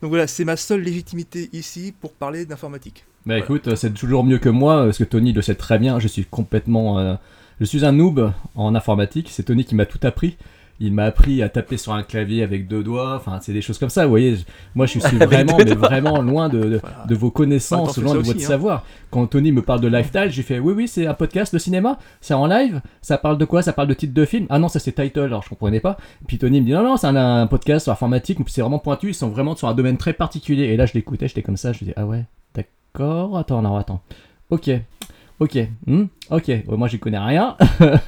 donc 0.00 0.10
voilà, 0.10 0.26
c'est 0.28 0.44
ma 0.44 0.56
seule 0.56 0.82
légitimité 0.82 1.50
ici 1.52 1.92
pour 2.00 2.12
parler 2.12 2.46
d'informatique. 2.46 3.04
Bah 3.26 3.36
écoute, 3.36 3.66
euh, 3.66 3.74
c'est 3.74 3.92
toujours 3.92 4.22
mieux 4.22 4.38
que 4.38 4.48
moi, 4.48 4.84
parce 4.84 4.98
que 4.98 5.04
Tony 5.04 5.32
le 5.32 5.42
sait 5.42 5.56
très 5.56 5.78
bien, 5.80 5.98
je 5.98 6.06
suis 6.06 6.24
complètement... 6.24 6.98
euh, 7.00 7.16
je 7.58 7.64
suis 7.64 7.84
un 7.84 7.92
noob 7.92 8.32
en 8.54 8.74
informatique, 8.74 9.28
c'est 9.30 9.42
Tony 9.44 9.64
qui 9.64 9.74
m'a 9.74 9.86
tout 9.86 9.98
appris. 10.02 10.36
Il 10.78 10.92
m'a 10.92 11.04
appris 11.04 11.42
à 11.42 11.48
taper 11.48 11.78
sur 11.78 11.92
un 11.94 12.02
clavier 12.02 12.42
avec 12.42 12.68
deux 12.68 12.82
doigts, 12.82 13.14
enfin 13.16 13.38
c'est 13.40 13.52
des 13.54 13.62
choses 13.62 13.78
comme 13.78 13.88
ça, 13.88 14.04
vous 14.04 14.10
voyez. 14.10 14.36
Moi 14.74 14.84
je 14.86 14.98
suis 14.98 15.00
vraiment, 15.16 15.56
mais 15.56 15.74
vraiment 15.74 16.20
loin 16.20 16.48
de, 16.50 16.58
de, 16.58 16.78
Voilà. 16.78 17.04
de 17.08 17.14
vos 17.14 17.28
Bah, 17.28 17.32
connaissances, 17.36 17.94
fais 17.94 18.00
loin 18.02 18.12
de 18.14 18.18
aussi, 18.18 18.32
votre 18.32 18.44
hein. 18.44 18.46
savoir. 18.48 18.84
Quand 19.10 19.26
Tony 19.26 19.52
me 19.52 19.62
parle 19.62 19.80
de 19.80 19.88
Lifestyle, 19.88 20.28
j'ai 20.30 20.42
fait 20.42 20.58
oui 20.58 20.74
oui 20.76 20.86
c'est 20.88 21.06
un 21.06 21.14
podcast 21.14 21.52
de 21.54 21.58
cinéma, 21.58 21.98
c'est 22.20 22.34
en 22.34 22.46
live, 22.46 22.82
ça 23.00 23.16
parle 23.16 23.38
de 23.38 23.44
quoi? 23.46 23.62
Ça 23.62 23.72
parle 23.72 23.88
de 23.88 23.94
titre 23.94 24.12
de 24.12 24.24
film 24.26 24.46
Ah 24.50 24.58
non 24.58 24.68
ça 24.68 24.78
c'est 24.78 24.92
title, 24.92 25.20
alors 25.20 25.42
je 25.42 25.48
comprenais 25.48 25.80
pas. 25.80 25.96
Puis 26.26 26.36
Tony 26.38 26.60
me 26.60 26.66
dit 26.66 26.72
non 26.72 26.82
non 26.82 26.96
c'est 26.98 27.06
un, 27.06 27.16
un 27.16 27.46
podcast 27.46 27.84
sur 27.84 27.92
informatique, 27.92 28.38
c'est 28.48 28.60
vraiment 28.60 28.78
pointu, 28.78 29.08
ils 29.08 29.14
sont 29.14 29.28
vraiment 29.30 29.56
sur 29.56 29.68
un 29.68 29.74
domaine 29.74 29.96
très 29.96 30.12
particulier. 30.12 30.64
Et 30.64 30.76
là 30.76 30.84
je 30.86 30.92
l'écoutais, 30.94 31.28
j'étais 31.28 31.42
comme 31.42 31.56
ça, 31.56 31.72
je 31.72 31.84
dis 31.84 31.92
ah 31.96 32.04
ouais 32.06 32.24
d'accord, 32.54 33.38
attends 33.38 33.62
non 33.62 33.76
attends, 33.76 34.02
ok. 34.50 34.70
Ok, 35.38 35.58
hmm, 35.86 36.04
ok, 36.30 36.48
Ouais, 36.48 36.64
moi 36.78 36.88
j'y 36.88 36.98
connais 36.98 37.18
rien. 37.18 37.58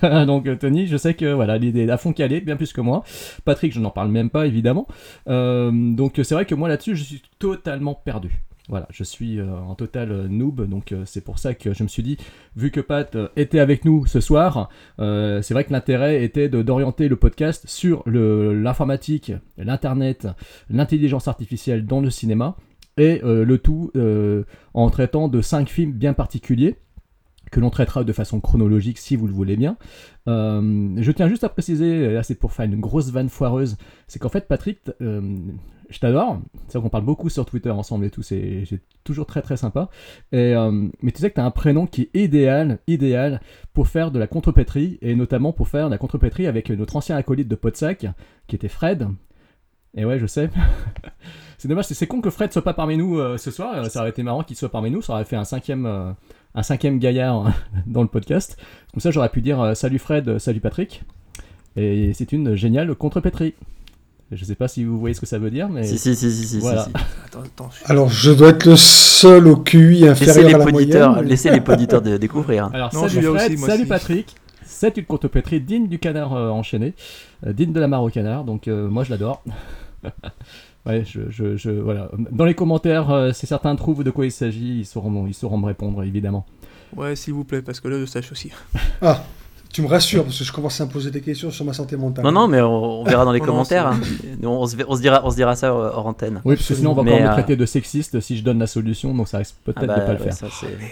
Donc 0.26 0.46
euh, 0.46 0.56
Tony, 0.56 0.86
je 0.86 0.96
sais 0.96 1.12
que 1.12 1.30
voilà, 1.30 1.58
l'idée 1.58 1.84
est 1.84 1.90
à 1.90 1.98
fond 1.98 2.14
calée, 2.14 2.40
bien 2.40 2.56
plus 2.56 2.72
que 2.72 2.80
moi. 2.80 3.04
Patrick, 3.44 3.74
je 3.74 3.80
n'en 3.80 3.90
parle 3.90 4.08
même 4.10 4.30
pas 4.30 4.46
évidemment. 4.46 4.86
Euh, 5.28 5.70
donc 5.70 6.14
c'est 6.22 6.34
vrai 6.34 6.46
que 6.46 6.54
moi 6.54 6.70
là-dessus, 6.70 6.96
je 6.96 7.04
suis 7.04 7.22
totalement 7.38 7.94
perdu. 7.94 8.40
Voilà, 8.70 8.86
je 8.90 9.04
suis 9.04 9.38
euh, 9.38 9.58
en 9.58 9.74
total 9.74 10.28
noob, 10.28 10.66
donc 10.70 10.94
c'est 11.04 11.22
pour 11.22 11.38
ça 11.38 11.52
que 11.52 11.74
je 11.74 11.82
me 11.82 11.88
suis 11.88 12.02
dit, 12.02 12.16
vu 12.56 12.70
que 12.70 12.80
Pat 12.80 13.14
était 13.36 13.60
avec 13.60 13.84
nous 13.84 14.06
ce 14.06 14.20
soir, 14.20 14.70
c'est 14.98 15.52
vrai 15.52 15.64
que 15.64 15.72
l'intérêt 15.72 16.24
était 16.24 16.48
d'orienter 16.48 17.08
le 17.08 17.16
podcast 17.16 17.64
sur 17.68 18.02
l'informatique, 18.06 19.32
l'internet, 19.58 20.28
l'intelligence 20.70 21.28
artificielle 21.28 21.84
dans 21.84 22.00
le 22.00 22.08
cinéma, 22.08 22.56
et 22.96 23.20
le 23.22 23.58
tout 23.58 23.90
en 24.74 24.90
traitant 24.90 25.28
de 25.28 25.40
cinq 25.42 25.68
films 25.68 25.92
bien 25.92 26.14
particuliers 26.14 26.76
que 27.50 27.60
l'on 27.60 27.70
traitera 27.70 28.04
de 28.04 28.12
façon 28.12 28.40
chronologique 28.40 28.98
si 28.98 29.16
vous 29.16 29.26
le 29.26 29.32
voulez 29.32 29.56
bien. 29.56 29.76
Euh, 30.28 30.94
je 30.98 31.12
tiens 31.12 31.28
juste 31.28 31.44
à 31.44 31.48
préciser, 31.48 32.12
là 32.12 32.22
c'est 32.22 32.34
pour 32.34 32.52
faire 32.52 32.66
une 32.66 32.80
grosse 32.80 33.10
vanne 33.10 33.28
foireuse, 33.28 33.76
c'est 34.06 34.18
qu'en 34.18 34.28
fait 34.28 34.46
Patrick, 34.48 34.78
euh, 35.00 35.20
je 35.90 35.98
t'adore, 36.00 36.40
c'est 36.66 36.74
vrai 36.76 36.82
qu'on 36.82 36.90
parle 36.90 37.04
beaucoup 37.04 37.30
sur 37.30 37.46
Twitter 37.46 37.70
ensemble 37.70 38.04
et 38.04 38.10
tout, 38.10 38.22
c'est 38.22 38.64
toujours 39.04 39.24
très 39.24 39.40
très 39.40 39.56
sympa, 39.56 39.88
et, 40.32 40.54
euh, 40.54 40.86
mais 41.00 41.12
tu 41.12 41.20
sais 41.22 41.30
que 41.30 41.36
tu 41.36 41.40
as 41.40 41.44
un 41.46 41.50
prénom 41.50 41.86
qui 41.86 42.02
est 42.02 42.10
idéal, 42.24 42.78
idéal 42.86 43.40
pour 43.72 43.88
faire 43.88 44.10
de 44.10 44.18
la 44.18 44.26
contrepétrie, 44.26 44.98
et 45.00 45.14
notamment 45.14 45.52
pour 45.54 45.68
faire 45.68 45.86
de 45.86 45.90
la 45.92 45.98
contrepétrie 45.98 46.46
avec 46.46 46.68
notre 46.70 46.96
ancien 46.96 47.16
acolyte 47.16 47.48
de 47.48 47.54
Podsac, 47.54 48.06
qui 48.48 48.56
était 48.56 48.68
Fred, 48.68 49.08
et 49.96 50.04
ouais 50.04 50.18
je 50.18 50.26
sais, 50.26 50.50
C'est 51.60 51.66
dommage, 51.66 51.86
c'est- 51.86 52.06
con 52.06 52.20
que 52.20 52.30
Fred 52.30 52.52
soit 52.52 52.62
pas 52.62 52.72
parmi 52.74 52.96
nous 52.96 53.18
euh, 53.18 53.36
ce 53.36 53.50
soir. 53.50 53.74
euh, 53.74 53.88
Ça 53.88 53.98
aurait 54.00 54.10
été 54.10 54.22
marrant 54.22 54.44
qu'il 54.44 54.56
soit 54.56 54.68
parmi 54.68 54.92
nous. 54.92 55.02
Ça 55.02 55.14
aurait 55.14 55.24
fait 55.24 55.34
un 55.34 55.42
cinquième, 55.42 55.86
euh, 55.86 56.12
un 56.58 56.62
cinquième 56.62 56.98
gaillard 56.98 57.52
dans 57.86 58.02
le 58.02 58.08
podcast. 58.08 58.56
Comme 58.92 59.00
ça, 59.00 59.10
j'aurais 59.10 59.28
pu 59.28 59.40
dire 59.40 59.60
euh, 59.60 59.74
salut 59.74 59.98
Fred, 59.98 60.28
euh, 60.28 60.38
salut 60.38 60.60
Patrick. 60.60 61.02
Et 61.76 62.12
c'est 62.14 62.32
une 62.32 62.54
géniale 62.56 62.92
contre-pétrie. 62.94 63.54
Je 64.32 64.44
sais 64.44 64.56
pas 64.56 64.68
si 64.68 64.84
vous 64.84 64.98
voyez 64.98 65.14
ce 65.14 65.20
que 65.20 65.26
ça 65.26 65.38
veut 65.38 65.50
dire, 65.50 65.68
mais. 65.68 65.84
Si, 65.84 65.96
si, 65.96 66.14
si, 66.16 66.30
si, 66.32 66.44
si, 66.46 66.58
Voilà. 66.58 66.82
si, 66.84 66.90
si. 66.90 66.96
Attends, 67.26 67.40
attends. 67.42 67.70
je- 67.70 67.90
Alors, 67.90 68.08
je 68.10 68.30
dois 68.32 68.48
être 68.50 68.66
le 68.66 68.76
seul 68.76 69.46
au 69.46 69.56
QI 69.56 70.06
inférieur 70.06 70.54
à 70.60 70.64
la 70.64 70.70
moyenne. 70.72 71.20
laissez 71.22 71.50
les 71.50 71.60
poditeurs 71.60 72.02
de 72.02 72.16
découvrir. 72.18 72.68
Alors, 72.74 72.92
Non, 72.92 73.08
salut 73.08 73.22
Fred, 73.26 73.52
aussi, 73.52 73.58
salut 73.58 73.80
aussi. 73.82 73.88
Patrick. 73.88 74.34
C'est 74.64 74.96
une 74.98 75.04
contre-pétrie 75.04 75.60
digne 75.60 75.88
du 75.88 75.98
canard 75.98 76.34
euh, 76.34 76.50
enchaîné, 76.50 76.94
euh, 77.46 77.52
digne 77.54 77.72
de 77.72 77.80
la 77.80 77.88
mare 77.88 78.02
au 78.02 78.10
canard. 78.10 78.44
Donc, 78.44 78.68
euh, 78.68 78.88
moi, 78.88 79.02
je 79.04 79.10
l'adore. 79.10 79.42
Ouais, 80.88 81.04
je, 81.06 81.20
je, 81.30 81.56
je- 81.56 81.70
voilà. 81.70 82.10
Dans 82.32 82.44
les 82.44 82.54
commentaires, 82.54 83.10
euh, 83.10 83.32
si 83.32 83.46
certains 83.46 83.74
trouvent 83.76 84.02
de 84.04 84.10
quoi 84.10 84.26
il 84.26 84.32
s'agit, 84.32 84.80
ils 84.80 84.86
sauront, 84.86 85.26
ils 85.26 85.34
sauront 85.34 85.58
me 85.58 85.66
répondre, 85.66 86.02
évidemment. 86.02 86.44
Ouais, 86.96 87.14
s'il 87.16 87.34
vous 87.34 87.44
plaît, 87.44 87.62
parce 87.62 87.80
que 87.80 87.88
là, 87.88 87.98
je 88.00 88.06
sache 88.06 88.32
aussi. 88.32 88.50
Ah, 89.02 89.22
tu 89.70 89.82
me 89.82 89.86
rassures 89.86 90.24
parce 90.24 90.38
que 90.38 90.44
je 90.44 90.50
commence 90.52 90.80
à 90.80 90.86
me 90.86 90.90
poser 90.90 91.10
des 91.10 91.20
questions 91.20 91.50
sur 91.50 91.62
ma 91.66 91.74
santé 91.74 91.94
mentale. 91.98 92.24
Non, 92.24 92.32
non, 92.32 92.48
mais 92.48 92.62
on, 92.62 93.02
on 93.02 93.04
verra 93.04 93.26
dans 93.26 93.32
les 93.32 93.40
commentaires. 93.48 93.86
hein. 93.88 94.00
On, 94.42 94.66
se, 94.66 94.74
on 94.88 94.96
se 94.96 95.00
dira, 95.02 95.20
on 95.24 95.30
se 95.30 95.36
dira 95.36 95.56
ça 95.56 95.66
euh, 95.66 95.90
hors 95.92 96.06
antenne. 96.06 96.40
Oui, 96.46 96.56
parce 96.56 96.66
que 96.68 96.74
sinon, 96.74 96.92
on 96.92 96.94
va 96.94 97.02
Mais, 97.02 97.12
encore 97.12 97.24
me 97.26 97.28
euh, 97.28 97.32
traiter 97.34 97.54
de 97.56 97.66
sexiste 97.66 98.18
si 98.20 98.38
je 98.38 98.42
donne 98.42 98.58
la 98.58 98.66
solution, 98.66 99.14
donc 99.14 99.28
ça 99.28 99.36
risque 99.38 99.56
peut-être 99.64 99.80
Ah 99.82 99.86
bah, 99.86 100.00
de 100.00 100.06
pas 100.06 100.12
le 100.14 100.18
faire. 100.18 100.32
ça, 100.32 100.46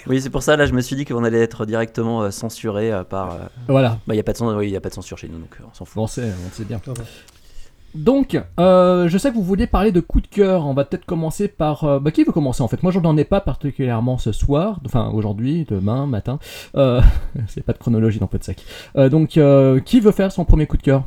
oui, 0.06 0.20
c'est 0.20 0.28
pour 0.28 0.42
ça, 0.42 0.56
là, 0.58 0.66
je 0.66 0.74
me 0.74 0.82
suis 0.82 0.94
dit 0.94 1.06
qu'on 1.06 1.24
allait 1.24 1.40
être 1.40 1.64
directement 1.64 2.20
euh, 2.22 2.30
censuré 2.30 2.92
euh, 2.92 3.02
par. 3.02 3.32
euh, 3.32 3.38
Voilà. 3.66 3.98
Bah, 4.06 4.12
il 4.12 4.18
n'y 4.18 4.20
a, 4.20 4.24
pas 4.24 4.34
de 4.34 4.42
oui, 4.44 4.68
y 4.70 4.76
a 4.76 4.80
pas 4.82 4.90
de 4.90 4.94
censure 4.94 5.16
chez 5.16 5.28
nous, 5.28 5.38
donc 5.38 5.56
on 5.66 5.74
s'en 5.74 5.86
fout. 5.86 6.02
On 6.02 6.06
sait, 6.06 6.30
on 6.46 6.54
sait 6.54 6.64
bien. 6.64 6.78
Donc, 7.96 8.38
euh, 8.60 9.08
je 9.08 9.18
sais 9.18 9.30
que 9.30 9.34
vous 9.34 9.42
vouliez 9.42 9.66
parler 9.66 9.90
de 9.90 10.00
coup 10.00 10.20
de 10.20 10.26
cœur. 10.26 10.66
On 10.66 10.74
va 10.74 10.84
peut-être 10.84 11.06
commencer 11.06 11.48
par. 11.48 11.84
euh, 11.84 11.98
bah, 11.98 12.10
qui 12.10 12.24
veut 12.24 12.32
commencer 12.32 12.62
en 12.62 12.68
fait? 12.68 12.82
Moi, 12.82 12.92
j'en 12.92 13.16
ai 13.16 13.24
pas 13.24 13.40
particulièrement 13.40 14.18
ce 14.18 14.32
soir, 14.32 14.80
enfin 14.84 15.10
aujourd'hui, 15.12 15.66
demain, 15.68 16.06
matin. 16.06 16.38
Euh, 16.76 17.00
c'est 17.48 17.64
pas 17.64 17.72
de 17.72 17.78
chronologie 17.78 18.18
dans 18.18 18.26
Podsac. 18.26 18.62
Euh, 18.96 19.08
donc, 19.08 19.38
euh, 19.38 19.80
qui 19.80 20.00
veut 20.00 20.12
faire 20.12 20.30
son 20.30 20.44
premier 20.44 20.66
coup 20.66 20.76
de 20.76 20.82
cœur? 20.82 21.04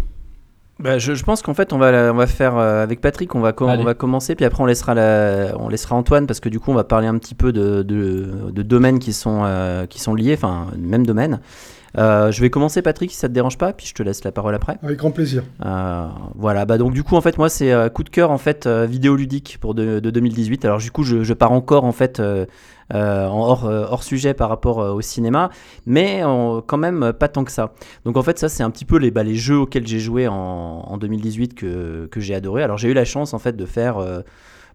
Bah, 0.80 0.98
je, 0.98 1.14
je 1.14 1.24
pense 1.24 1.42
qu'en 1.42 1.54
fait, 1.54 1.74
on 1.74 1.78
va, 1.78 2.12
on 2.12 2.16
va 2.16 2.26
faire 2.26 2.58
avec 2.58 3.02
Patrick, 3.02 3.36
on 3.36 3.42
va, 3.42 3.54
on 3.60 3.84
va 3.84 3.94
commencer, 3.94 4.34
puis 4.36 4.46
après 4.46 4.64
on 4.64 4.66
laissera, 4.66 4.94
la, 4.94 5.54
on 5.60 5.68
laissera 5.68 5.96
Antoine, 5.96 6.26
parce 6.26 6.40
que 6.40 6.48
du 6.48 6.60
coup, 6.62 6.72
on 6.72 6.76
va 6.76 6.86
parler 6.86 7.08
un 7.08 7.18
petit 7.18 7.36
peu 7.36 7.52
de, 7.52 7.84
de, 7.84 8.50
de 8.50 8.62
domaines 8.64 9.00
qui 9.00 9.12
sont, 9.12 9.44
qui 9.90 10.00
sont 10.00 10.16
liés, 10.16 10.36
enfin, 10.36 10.68
même 10.78 11.06
domaine. 11.06 11.42
Euh, 11.98 12.32
je 12.32 12.42
vais 12.42 12.50
commencer, 12.50 12.82
Patrick, 12.82 13.12
si 13.12 13.18
ça 13.18 13.28
te 13.28 13.34
dérange 13.34 13.58
pas, 13.58 13.74
puis 13.74 13.88
je 13.88 13.94
te 13.94 14.04
laisse 14.04 14.24
la 14.24 14.32
parole 14.32 14.56
après. 14.56 14.78
Avec 14.84 14.98
grand 14.98 15.12
plaisir. 15.12 15.44
Euh, 15.66 16.08
voilà, 16.36 16.66
bah 16.66 16.78
donc 16.78 16.94
du 16.94 17.04
coup 17.04 17.16
en 17.16 17.22
fait 17.22 17.38
moi 17.38 17.50
c'est 17.50 17.72
euh, 17.72 17.90
coup 17.90 18.04
de 18.04 18.10
cœur 18.10 18.32
en 18.32 18.38
fait 18.38 18.68
vidéoludique 18.68 19.58
pour 19.60 19.74
de, 19.74 20.00
de 20.00 20.10
2018. 20.10 20.66
Alors 20.66 20.80
du 20.80 20.92
coup 20.92 21.04
je, 21.04 21.24
je 21.24 21.34
pars 21.34 21.52
encore 21.52 21.86
en 21.86 21.92
fait 21.92 22.20
euh, 22.20 22.46
en 22.92 23.40
hors, 23.40 23.66
hors 23.66 24.04
sujet 24.04 24.34
par 24.34 24.50
rapport 24.50 24.78
au 24.78 25.02
cinéma, 25.02 25.50
mais 25.86 26.22
quand 26.68 26.78
même 26.78 27.14
pas 27.14 27.28
tant 27.28 27.44
que 27.44 27.52
ça. 27.52 27.74
Donc 28.06 28.18
en 28.18 28.24
fait 28.24 28.38
ça 28.40 28.50
c'est 28.50 28.64
un 28.64 28.70
petit 28.72 28.86
peu 28.86 28.98
les, 28.98 29.12
bah, 29.12 29.24
les 29.24 29.36
jeux 29.36 29.58
auxquels 29.58 29.88
j'ai 29.88 30.00
joué 30.00 30.28
en, 30.28 30.36
en 30.36 30.98
2018 30.98 31.56
que, 31.56 32.08
que 32.12 32.20
j'ai 32.20 32.36
adoré. 32.36 32.64
Alors 32.64 32.78
j'ai 32.78 32.90
eu 32.90 32.94
la 32.94 33.06
chance 33.06 33.34
en 33.34 33.40
fait 33.40 33.56
de 33.56 33.66
faire 33.66 33.98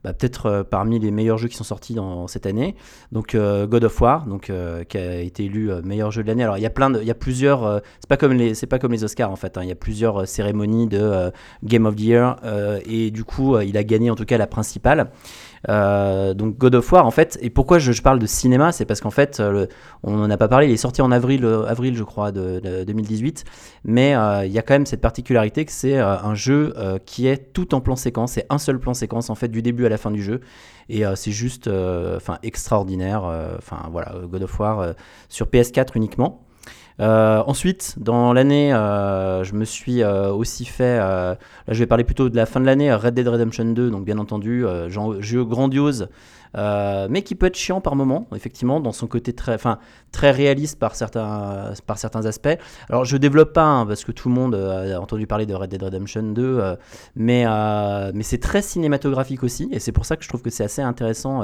bah, 0.04 0.12
peut-être 0.12 0.46
euh, 0.46 0.62
parmi 0.62 0.98
les 0.98 1.10
meilleurs 1.10 1.38
jeux 1.38 1.48
qui 1.48 1.56
sont 1.56 1.64
sortis 1.64 1.94
dans 1.94 2.28
cette 2.28 2.44
année. 2.46 2.76
Donc 3.10 3.34
euh, 3.34 3.66
God 3.66 3.84
of 3.84 4.00
War, 4.00 4.26
donc 4.26 4.50
euh, 4.50 4.84
qui 4.84 4.98
a 4.98 5.20
été 5.20 5.46
élu 5.46 5.70
meilleur 5.82 6.10
jeu 6.10 6.22
de 6.22 6.28
l'année. 6.28 6.44
Alors 6.44 6.58
il 6.58 6.62
y 6.62 6.66
a 6.66 6.70
plein 6.70 6.90
de, 6.90 7.00
il 7.00 7.06
y 7.06 7.10
a 7.10 7.14
plusieurs, 7.14 7.82
c'est 8.00 8.08
pas 8.08 8.16
comme 8.18 8.34
les, 8.34 8.54
c'est 8.54 8.66
pas 8.66 8.78
comme 8.78 8.92
les 8.92 9.02
Oscars 9.02 9.30
en 9.30 9.36
fait. 9.36 9.56
hein. 9.56 9.62
Il 9.62 9.68
y 9.68 9.72
a 9.72 9.76
plusieurs 9.76 10.28
cérémonies 10.28 10.86
de 10.86 11.32
Game 11.62 11.86
of 11.86 11.96
the 11.96 12.00
Year 12.00 12.36
et 12.86 13.10
du 13.10 13.24
coup 13.24 13.58
il 13.58 13.76
a 13.76 13.84
gagné 13.84 14.10
en 14.10 14.14
tout 14.14 14.24
cas 14.24 14.36
la 14.36 14.46
principale. 14.46 15.10
Euh, 15.68 16.34
donc 16.34 16.58
God 16.58 16.74
of 16.74 16.92
War 16.92 17.06
en 17.06 17.10
fait. 17.10 17.38
Et 17.40 17.50
pourquoi 17.50 17.78
je, 17.78 18.00
parle 18.02 18.18
de 18.18 18.26
cinéma, 18.26 18.72
c'est 18.72 18.84
parce 18.84 19.00
qu'en 19.00 19.10
fait 19.10 19.40
euh, 19.40 19.66
on 20.02 20.12
n'en 20.16 20.30
a 20.30 20.36
pas 20.36 20.48
parlé. 20.48 20.66
Il 20.66 20.72
est 20.72 20.76
sorti 20.76 21.02
en 21.02 21.10
avril, 21.10 21.44
euh, 21.44 21.66
avril 21.66 21.96
je 21.96 22.04
crois 22.04 22.32
de, 22.32 22.60
de 22.60 22.84
2018. 22.84 23.44
Mais 23.84 24.10
il 24.44 24.52
y 24.52 24.58
a 24.58 24.62
quand 24.62 24.74
même 24.74 24.86
cette 24.86 25.00
particularité 25.00 25.64
que 25.64 25.72
c'est 25.72 25.98
un 25.98 26.34
jeu 26.34 26.74
qui 27.04 27.26
est 27.26 27.52
tout 27.52 27.74
en 27.74 27.80
plan 27.80 27.96
séquence. 27.96 28.32
C'est 28.32 28.46
un 28.50 28.58
seul 28.58 28.78
plan 28.78 28.94
séquence 28.94 29.30
en 29.30 29.34
fait 29.34 29.48
du 29.48 29.62
début 29.62 29.86
à 29.86 29.88
la 29.88 29.98
fin 29.98 30.10
du 30.10 30.22
jeu. 30.22 30.40
Et 30.88 31.02
c'est 31.14 31.32
juste 31.32 31.68
enfin 31.68 32.38
extraordinaire. 32.42 33.24
Enfin 33.58 33.88
voilà, 33.90 34.14
God 34.24 34.42
of 34.42 34.58
War 34.58 34.94
sur 35.28 35.46
PS4 35.46 35.88
uniquement. 35.94 36.44
Euh, 37.00 37.42
ensuite, 37.46 37.94
dans 37.98 38.32
l'année, 38.32 38.72
euh, 38.72 39.42
je 39.42 39.54
me 39.54 39.64
suis 39.64 40.02
euh, 40.02 40.32
aussi 40.32 40.64
fait. 40.64 40.98
là, 40.98 41.38
je 41.68 41.78
vais 41.78 41.86
parler 41.86 42.04
plutôt 42.04 42.28
de 42.28 42.36
la 42.36 42.46
fin 42.46 42.60
de 42.60 42.66
l'année. 42.66 42.94
Red 42.94 43.14
Dead 43.14 43.26
Redemption 43.26 43.64
2, 43.64 43.90
donc 43.90 44.04
bien 44.04 44.18
entendu, 44.18 44.64
jeu 44.88 45.44
grandiose, 45.44 46.08
mais 46.54 47.22
qui 47.22 47.34
peut 47.34 47.46
être 47.46 47.56
chiant 47.56 47.80
par 47.80 47.96
moment, 47.96 48.26
effectivement, 48.34 48.80
dans 48.80 48.92
son 48.92 49.06
côté 49.06 49.32
très, 49.32 49.54
enfin, 49.54 49.78
très 50.12 50.30
réaliste 50.30 50.78
par 50.78 50.94
certains, 50.94 51.72
par 51.86 51.98
certains 51.98 52.26
aspects. 52.26 52.56
Alors, 52.88 53.04
je 53.04 53.16
développe 53.16 53.52
pas 53.52 53.64
hein, 53.64 53.86
parce 53.86 54.04
que 54.04 54.12
tout 54.12 54.28
le 54.28 54.34
monde 54.34 54.54
a 54.54 55.00
entendu 55.00 55.26
parler 55.26 55.46
de 55.46 55.54
Red 55.54 55.70
Dead 55.70 55.82
Redemption 55.82 56.22
2, 56.22 56.42
euh, 56.42 56.76
mais, 57.16 57.44
mais 58.12 58.22
c'est 58.22 58.38
très 58.38 58.62
cinématographique 58.62 59.42
aussi, 59.42 59.68
et 59.72 59.80
c'est 59.80 59.92
pour 59.92 60.06
ça 60.06 60.16
que 60.16 60.22
je 60.22 60.28
trouve 60.28 60.42
que 60.42 60.50
c'est 60.50 60.64
assez 60.64 60.82
intéressant. 60.82 61.42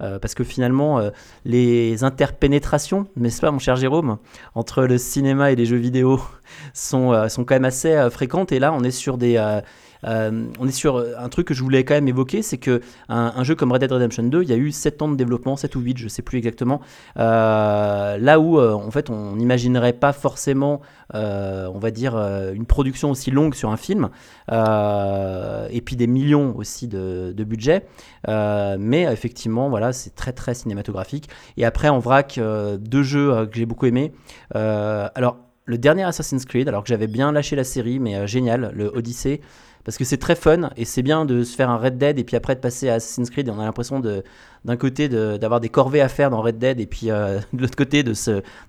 Euh, 0.00 0.18
parce 0.18 0.34
que 0.34 0.44
finalement, 0.44 0.98
euh, 0.98 1.10
les 1.44 2.04
interpénétrations, 2.04 3.06
n'est-ce 3.16 3.40
pas, 3.40 3.50
mon 3.50 3.58
cher 3.58 3.76
Jérôme, 3.76 4.18
entre 4.54 4.84
le 4.84 4.98
cinéma 4.98 5.52
et 5.52 5.56
les 5.56 5.66
jeux 5.66 5.76
vidéo 5.76 6.20
sont, 6.74 7.12
euh, 7.12 7.28
sont 7.28 7.44
quand 7.44 7.54
même 7.54 7.64
assez 7.64 8.08
fréquentes. 8.10 8.52
Et 8.52 8.58
là, 8.58 8.72
on 8.72 8.82
est 8.82 8.90
sur 8.90 9.18
des. 9.18 9.60
Euh, 10.06 10.46
on 10.58 10.68
est 10.68 10.72
sur 10.72 10.96
euh, 10.96 11.14
un 11.18 11.28
truc 11.28 11.48
que 11.48 11.54
je 11.54 11.62
voulais 11.62 11.84
quand 11.84 11.94
même 11.94 12.08
évoquer, 12.08 12.42
c'est 12.42 12.58
que 12.58 12.80
un, 13.08 13.42
jeu 13.44 13.54
comme 13.54 13.72
Red 13.72 13.80
Dead 13.80 13.92
Redemption 13.92 14.24
2, 14.24 14.42
il 14.42 14.48
y 14.48 14.52
a 14.52 14.56
eu 14.56 14.72
7 14.72 15.02
ans 15.02 15.08
de 15.08 15.16
développement, 15.16 15.56
7 15.56 15.74
ou 15.76 15.80
8, 15.80 15.98
je 15.98 16.08
sais 16.08 16.22
plus 16.22 16.38
exactement. 16.38 16.80
Euh, 17.18 18.18
là 18.18 18.40
où, 18.40 18.60
en 18.60 18.90
fait, 18.90 19.10
on 19.10 19.36
n'imaginerait 19.36 19.92
pas 19.92 20.12
forcément, 20.12 20.80
on 21.12 21.78
va 21.78 21.90
dire, 21.90 22.16
une 22.16 22.66
production 22.66 23.10
aussi 23.10 23.30
longue 23.30 23.54
sur 23.54 23.70
un 23.70 23.76
film, 23.76 24.08
et 24.50 25.80
puis 25.80 25.96
des 25.96 26.06
millions 26.06 26.54
aussi 26.56 26.88
de, 26.88 27.44
budget. 27.44 27.86
Mais 28.26 29.02
effectivement, 29.02 29.68
voilà, 29.68 29.92
c'est 29.92 30.14
très 30.14 30.32
très 30.32 30.54
cinématographique. 30.54 31.28
Et 31.56 31.64
après, 31.64 31.88
en 31.88 31.98
vrac, 31.98 32.40
deux 32.78 33.02
jeux 33.02 33.46
que 33.46 33.56
j'ai 33.56 33.66
beaucoup 33.66 33.86
aimé. 33.86 34.12
Alors, 34.54 35.38
le 35.66 35.78
dernier 35.78 36.02
Assassin's 36.02 36.44
Creed, 36.44 36.68
alors 36.68 36.82
que 36.82 36.88
j'avais 36.88 37.06
bien 37.06 37.32
lâché 37.32 37.56
la 37.56 37.64
série, 37.64 37.98
mais 37.98 38.26
génial, 38.26 38.72
le 38.74 38.88
Odyssey, 38.94 39.40
parce 39.84 39.98
que 39.98 40.04
c'est 40.04 40.16
très 40.16 40.34
fun 40.34 40.70
et 40.76 40.84
c'est 40.84 41.02
bien 41.02 41.24
de 41.24 41.44
se 41.44 41.54
faire 41.54 41.70
un 41.70 41.76
Red 41.76 41.98
Dead 41.98 42.18
et 42.18 42.24
puis 42.24 42.36
après 42.36 42.54
de 42.54 42.60
passer 42.60 42.88
à 42.88 42.94
Assassin's 42.94 43.30
Creed. 43.30 43.48
Et 43.48 43.50
on 43.50 43.60
a 43.60 43.64
l'impression 43.64 44.00
d'un 44.00 44.76
côté 44.76 45.08
d'avoir 45.08 45.60
des 45.60 45.68
corvées 45.68 46.00
à 46.00 46.08
faire 46.08 46.30
dans 46.30 46.40
Red 46.40 46.58
Dead 46.58 46.80
et 46.80 46.86
puis 46.86 47.10
euh, 47.10 47.38
de 47.52 47.62
l'autre 47.62 47.76
côté 47.76 48.02
de 48.02 48.14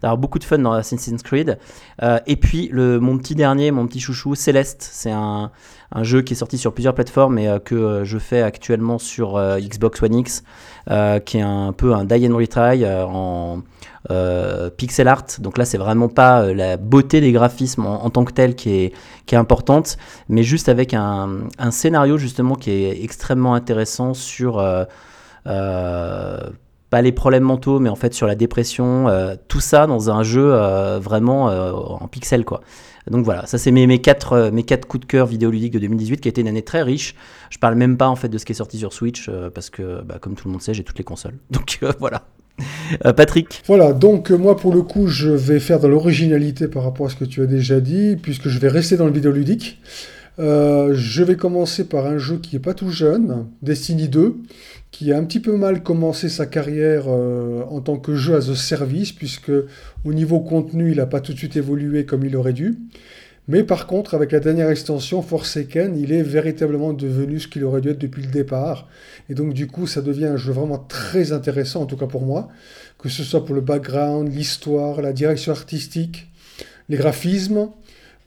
d'avoir 0.02 0.18
beaucoup 0.18 0.40
de 0.40 0.44
fun 0.44 0.60
dans 0.60 0.74
Assassin's 0.74 1.24
Creed. 1.24 1.58
Euh, 2.04 2.20
et 2.28 2.36
puis 2.36 2.70
le 2.72 3.00
mon 3.00 3.18
petit 3.18 3.36
dernier 3.36 3.72
mon 3.72 3.88
petit 3.88 4.00
chouchou 4.00 4.36
Céleste 4.36 4.88
c'est 4.92 5.12
un, 5.12 5.52
un 5.96 6.04
jeu 6.04 6.22
qui 6.22 6.34
est 6.34 6.36
sorti 6.36 6.58
sur 6.58 6.74
plusieurs 6.74 6.94
plateformes 6.94 7.40
et 7.40 7.48
euh, 7.48 7.60
que 7.60 7.74
euh, 7.74 8.06
je 8.06 8.18
fais 8.20 8.42
actuellement 8.42 9.00
sur 9.00 9.38
euh, 9.38 9.60
Xbox 9.60 10.04
One 10.04 10.14
X 10.14 10.44
qui 11.26 11.38
est 11.38 11.42
un 11.42 11.74
peu 11.74 11.96
un 11.96 12.04
die 12.04 12.28
and 12.28 12.38
retry 12.38 12.86
en 12.86 13.64
pixel 14.78 15.08
art. 15.08 15.26
Donc 15.40 15.58
là, 15.58 15.66
c'est 15.66 15.80
vraiment 15.80 16.10
pas 16.10 16.54
la 16.54 16.78
beauté 16.78 17.22
des 17.22 17.32
graphismes 17.32 17.88
en, 17.88 18.08
tant 18.12 18.24
que 18.24 18.34
tel 18.34 18.54
qui 18.54 18.92
est, 19.32 19.34
importante, 19.34 19.98
mais 20.30 20.44
juste 20.44 20.70
avec 20.70 20.94
un, 20.94 21.40
scénario 21.72 22.20
justement 22.20 22.54
qui 22.54 22.70
est 22.70 23.04
extrêmement 23.04 23.56
intéressant 23.56 24.14
sur 24.14 24.64
pas 25.44 27.02
les 27.02 27.12
problèmes 27.12 27.46
mentaux, 27.46 27.80
mais 27.80 27.90
en 27.90 27.96
fait 27.96 28.14
sur 28.14 28.28
la 28.28 28.36
dépression, 28.36 29.08
tout 29.48 29.60
ça 29.60 29.88
dans 29.88 30.12
un 30.12 30.22
jeu 30.22 30.52
vraiment 31.00 31.46
en 32.00 32.08
pixel 32.08 32.46
quoi. 32.46 32.62
Donc 33.10 33.24
voilà, 33.24 33.46
ça 33.46 33.58
c'est 33.58 33.72
mes, 33.72 33.86
mes, 33.88 34.00
quatre, 34.00 34.34
euh, 34.34 34.52
mes 34.52 34.64
quatre 34.64 34.88
coups 34.88 35.02
de 35.02 35.06
cœur 35.06 35.28
vidéoludiques 35.28 35.74
de 35.74 35.80
2018 35.80 36.22
qui 36.22 36.28
a 36.28 36.30
été 36.30 36.42
une 36.42 36.48
année 36.48 36.64
très 36.64 36.82
riche. 36.82 37.16
Je 37.50 37.58
parle 37.60 37.76
même 37.76 37.98
pas 37.98 38.08
en 38.08 38.16
fait 38.16 38.30
de 38.30 38.38
ce 38.38 38.46
qui 38.46 38.54
est 38.54 38.56
sorti 38.56 38.80
sur 38.80 38.94
Switch 38.94 39.28
euh, 39.30 39.50
parce 39.50 39.70
que 39.70 40.02
bah, 40.02 40.18
comme 40.20 40.36
tout 40.36 40.48
le 40.48 40.54
monde 40.54 40.62
sait, 40.62 40.74
j'ai 40.74 40.84
toutes 40.84 40.98
les 40.98 41.04
consoles. 41.04 41.36
Donc 41.52 41.80
euh, 41.84 41.92
voilà. 42.00 42.24
Patrick? 43.18 43.64
Voilà, 43.68 43.92
donc 43.92 44.32
moi 44.32 44.56
pour 44.56 44.74
le 44.74 44.82
coup 44.82 45.08
je 45.08 45.28
vais 45.28 45.60
faire 45.60 45.82
de 45.82 45.90
l'originalité 45.90 46.70
par 46.70 46.86
rapport 46.86 47.08
à 47.08 47.10
ce 47.10 47.18
que 47.18 47.26
tu 47.26 47.42
as 47.42 47.48
déjà 47.48 47.82
dit, 47.82 48.16
puisque 48.16 48.48
je 48.48 48.60
vais 48.60 48.70
rester 48.70 48.96
dans 48.96 49.08
le 49.08 49.12
vidéoludique. 49.12 49.82
Je 50.38 51.24
vais 51.24 51.36
commencer 51.36 51.84
par 51.84 52.06
un 52.06 52.18
jeu 52.18 52.38
qui 52.38 52.56
est 52.56 52.60
pas 52.60 52.74
tout 52.74 52.92
jeune, 52.92 53.48
Destiny 53.62 54.08
2, 54.08 54.38
qui 54.98 55.12
a 55.12 55.18
un 55.18 55.26
petit 55.26 55.42
peu 55.42 55.58
mal 55.58 55.84
commencé 55.84 56.30
sa 56.30 56.46
carrière 56.46 57.08
euh, 57.10 57.64
en 57.70 57.82
tant 57.82 57.98
que 57.98 58.16
jeu 58.16 58.34
as 58.34 58.50
a 58.50 58.56
service, 58.56 59.12
puisque 59.12 59.52
au 60.06 60.14
niveau 60.14 60.40
contenu 60.40 60.92
il 60.92 60.98
n'a 60.98 61.06
pas 61.06 61.20
tout 61.20 61.34
de 61.34 61.38
suite 61.38 61.58
évolué 61.58 62.06
comme 62.06 62.24
il 62.24 62.34
aurait 62.38 62.54
dû. 62.54 62.78
Mais 63.50 63.66
par 63.66 63.88
contre, 63.88 64.14
avec 64.14 64.32
la 64.32 64.40
dernière 64.40 64.70
extension, 64.70 65.22
Forsaken, 65.22 65.98
il 65.98 66.14
est 66.14 66.22
véritablement 66.24 66.94
devenu 66.94 67.42
ce 67.42 67.50
qu'il 67.50 67.66
aurait 67.66 67.82
dû 67.82 67.90
être 67.90 68.00
depuis 68.00 68.24
le 68.24 68.32
départ. 68.32 68.88
Et 69.30 69.34
donc, 69.34 69.54
du 69.54 69.68
coup, 69.68 69.86
ça 69.86 70.02
devient 70.02 70.28
un 70.28 70.38
jeu 70.38 70.54
vraiment 70.54 70.80
très 70.80 71.34
intéressant, 71.34 71.82
en 71.82 71.86
tout 71.88 71.98
cas 71.98 72.08
pour 72.08 72.22
moi, 72.22 72.48
que 72.98 73.10
ce 73.10 73.24
soit 73.24 73.46
pour 73.46 73.54
le 73.54 73.60
background, 73.60 74.34
l'histoire, 74.34 75.02
la 75.02 75.12
direction 75.12 75.52
artistique, 75.52 76.32
les 76.88 76.96
graphismes, 76.96 77.68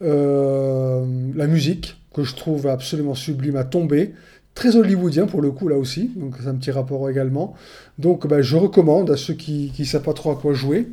euh, 0.03 1.03
la 1.35 1.47
musique, 1.47 1.97
que 2.13 2.25
je 2.25 2.35
trouve 2.35 2.67
absolument 2.67 3.15
sublime 3.15 3.57
à 3.57 3.65
tomber. 3.65 4.13
Très 4.59 4.75
hollywoodien 4.75 5.27
pour 5.27 5.41
le 5.41 5.53
coup 5.53 5.69
là 5.69 5.77
aussi, 5.77 6.11
donc 6.17 6.35
c'est 6.41 6.49
un 6.49 6.57
petit 6.57 6.73
rapport 6.73 7.09
également. 7.09 7.55
Donc 7.97 8.27
bah, 8.27 8.43
je 8.43 8.57
recommande 8.57 9.09
à 9.09 9.17
ceux 9.17 9.35
qui 9.35 9.73
ne 9.79 9.85
savent 9.85 10.03
pas 10.03 10.15
trop 10.15 10.33
à 10.33 10.37
quoi 10.37 10.53
jouer. 10.53 10.89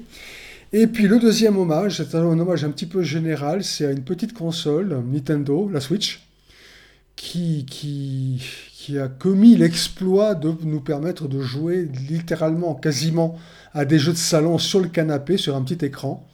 Et 0.71 0.85
puis 0.85 1.07
le 1.07 1.17
deuxième 1.17 1.57
hommage, 1.57 1.97
c'est 1.97 2.13
un 2.13 2.23
hommage 2.23 2.63
un 2.63 2.69
petit 2.69 2.85
peu 2.85 3.01
général, 3.01 3.63
c'est 3.63 3.87
à 3.87 3.91
une 3.91 4.03
petite 4.03 4.33
console, 4.33 5.01
Nintendo, 5.11 5.67
la 5.73 5.79
Switch, 5.79 6.27
qui, 7.15 7.65
a 8.99 9.07
commis 9.07 9.55
l'exploit 9.55 10.35
de 10.35 10.53
nous 10.61 10.81
permettre 10.81 11.27
de 11.27 11.41
jouer 11.41 11.89
littéralement, 12.07 12.75
quasiment, 12.75 13.35
à 13.73 13.83
des 13.83 13.97
jeux 13.97 14.11
de 14.11 14.17
salon 14.17 14.59
sur 14.59 14.79
le 14.79 14.89
canapé, 14.89 15.37
sur 15.37 15.55
un 15.55 15.63
petit 15.63 15.83
écran. 15.83 16.27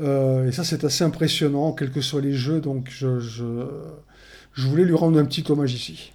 Euh, 0.00 0.48
et 0.48 0.52
ça, 0.52 0.64
c'est 0.64 0.84
assez 0.84 1.04
impressionnant, 1.04 1.72
quels 1.72 1.90
que 1.90 2.00
soient 2.00 2.22
les 2.22 2.32
jeux. 2.32 2.60
Donc, 2.60 2.88
je 2.92 3.42
voulais 4.56 4.84
lui 4.84 4.94
rendre 4.94 5.18
un 5.18 5.26
petit 5.26 5.44
hommage 5.50 5.74
ici. 5.74 6.12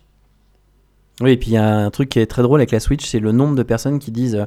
Oui, 1.19 1.31
et 1.31 1.37
puis 1.37 1.51
il 1.51 1.53
y 1.53 1.57
a 1.57 1.77
un 1.77 1.89
truc 1.91 2.09
qui 2.09 2.19
est 2.19 2.25
très 2.25 2.41
drôle 2.41 2.61
avec 2.61 2.71
la 2.71 2.79
Switch, 2.79 3.05
c'est 3.05 3.19
le 3.19 3.31
nombre 3.31 3.55
de 3.55 3.63
personnes 3.63 3.99
qui 3.99 4.11
disent 4.11 4.45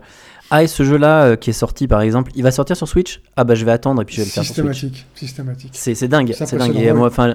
Ah, 0.50 0.62
et 0.62 0.66
ce 0.66 0.82
jeu-là 0.82 1.24
euh, 1.24 1.36
qui 1.36 1.50
est 1.50 1.54
sorti 1.54 1.86
par 1.86 2.00
exemple, 2.00 2.32
il 2.34 2.42
va 2.42 2.50
sortir 2.50 2.76
sur 2.76 2.88
Switch? 2.88 3.20
Ah, 3.36 3.44
bah 3.44 3.54
je 3.54 3.64
vais 3.64 3.72
attendre 3.72 4.02
et 4.02 4.04
puis 4.04 4.16
je 4.16 4.20
vais 4.22 4.26
le 4.26 4.30
faire 4.30 4.44
sur 4.44 4.54
Switch. 4.54 4.66
Systématique, 4.66 5.06
systématique. 5.14 5.70
C'est 5.74 6.08
dingue, 6.08 6.32
c'est 6.32 6.56
dingue. 6.56 6.76
Et 6.76 6.92
moi, 6.92 7.08
enfin. 7.08 7.34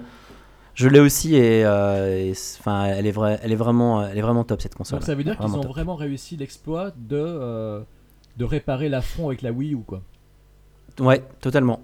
Je 0.76 0.88
l'ai 0.88 1.02
aussi 1.02 1.36
et, 1.36 1.66
euh, 1.66 2.32
enfin, 2.60 2.86
elle 2.86 3.06
est 3.06 3.12
vrai, 3.12 3.38
elle 3.44 3.52
est 3.52 3.58
vraiment, 3.58 4.08
elle 4.08 4.18
est 4.18 4.22
vraiment 4.22 4.46
top 4.46 4.62
cette 4.62 4.76
console. 4.76 5.00
Donc 5.00 5.06
ça 5.06 5.14
veut 5.14 5.26
dire 5.26 5.38
qu'ils 5.38 5.54
ont 5.54 5.60
top. 5.60 5.72
vraiment 5.72 5.96
réussi 5.98 6.38
l'exploit 6.38 6.92
de, 6.92 7.18
euh, 7.18 7.82
de 8.38 8.46
réparer 8.46 8.88
l'affront 8.88 9.28
avec 9.28 9.42
la 9.42 9.52
Wii 9.52 9.74
U 9.74 9.80
quoi. 9.86 10.02
Ouais, 11.02 11.22
totalement. 11.42 11.82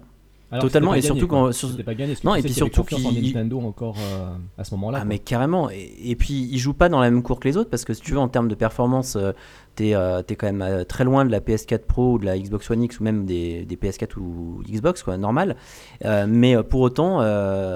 Alors 0.52 0.62
Totalement, 0.62 0.94
et 0.94 1.02
surtout 1.02 1.26
quand. 1.26 1.50
sur- 1.50 1.76
pas 1.84 1.94
gagné, 1.94 2.14
Non, 2.22 2.36
et 2.36 2.40
puis 2.40 2.48
qu'il 2.50 2.54
surtout 2.56 2.82
confiance 2.82 3.04
en 3.04 3.10
qu'il- 3.10 3.24
Nintendo 3.24 3.58
encore 3.60 3.96
euh, 3.98 4.28
à 4.56 4.62
ce 4.62 4.72
moment-là. 4.74 4.98
Ah, 4.98 5.00
quoi. 5.00 5.08
mais 5.08 5.18
carrément. 5.18 5.70
Et, 5.70 5.92
et 6.04 6.14
puis, 6.14 6.48
ils 6.52 6.58
jouent 6.58 6.72
pas 6.72 6.88
dans 6.88 7.00
la 7.00 7.10
même 7.10 7.24
cour 7.24 7.40
que 7.40 7.48
les 7.48 7.56
autres 7.56 7.68
parce 7.68 7.84
que 7.84 7.92
si 7.94 8.00
tu 8.00 8.12
veux, 8.12 8.18
en 8.20 8.28
termes 8.28 8.46
de 8.46 8.54
performance, 8.54 9.16
euh, 9.16 9.32
t'es 9.74 9.94
euh, 9.94 10.22
quand 10.28 10.46
même 10.46 10.62
euh, 10.62 10.84
très 10.84 11.02
loin 11.02 11.24
de 11.24 11.32
la 11.32 11.40
PS4 11.40 11.80
Pro 11.86 12.12
ou 12.12 12.18
de 12.20 12.26
la 12.26 12.38
Xbox 12.38 12.70
One 12.70 12.82
X 12.84 13.00
ou 13.00 13.02
même 13.02 13.26
des, 13.26 13.64
des 13.64 13.74
PS4 13.76 14.18
ou 14.18 14.62
Xbox, 14.70 15.02
quoi, 15.02 15.16
normal. 15.16 15.56
Mais 16.04 16.54
pour 16.62 16.80
autant, 16.80 17.16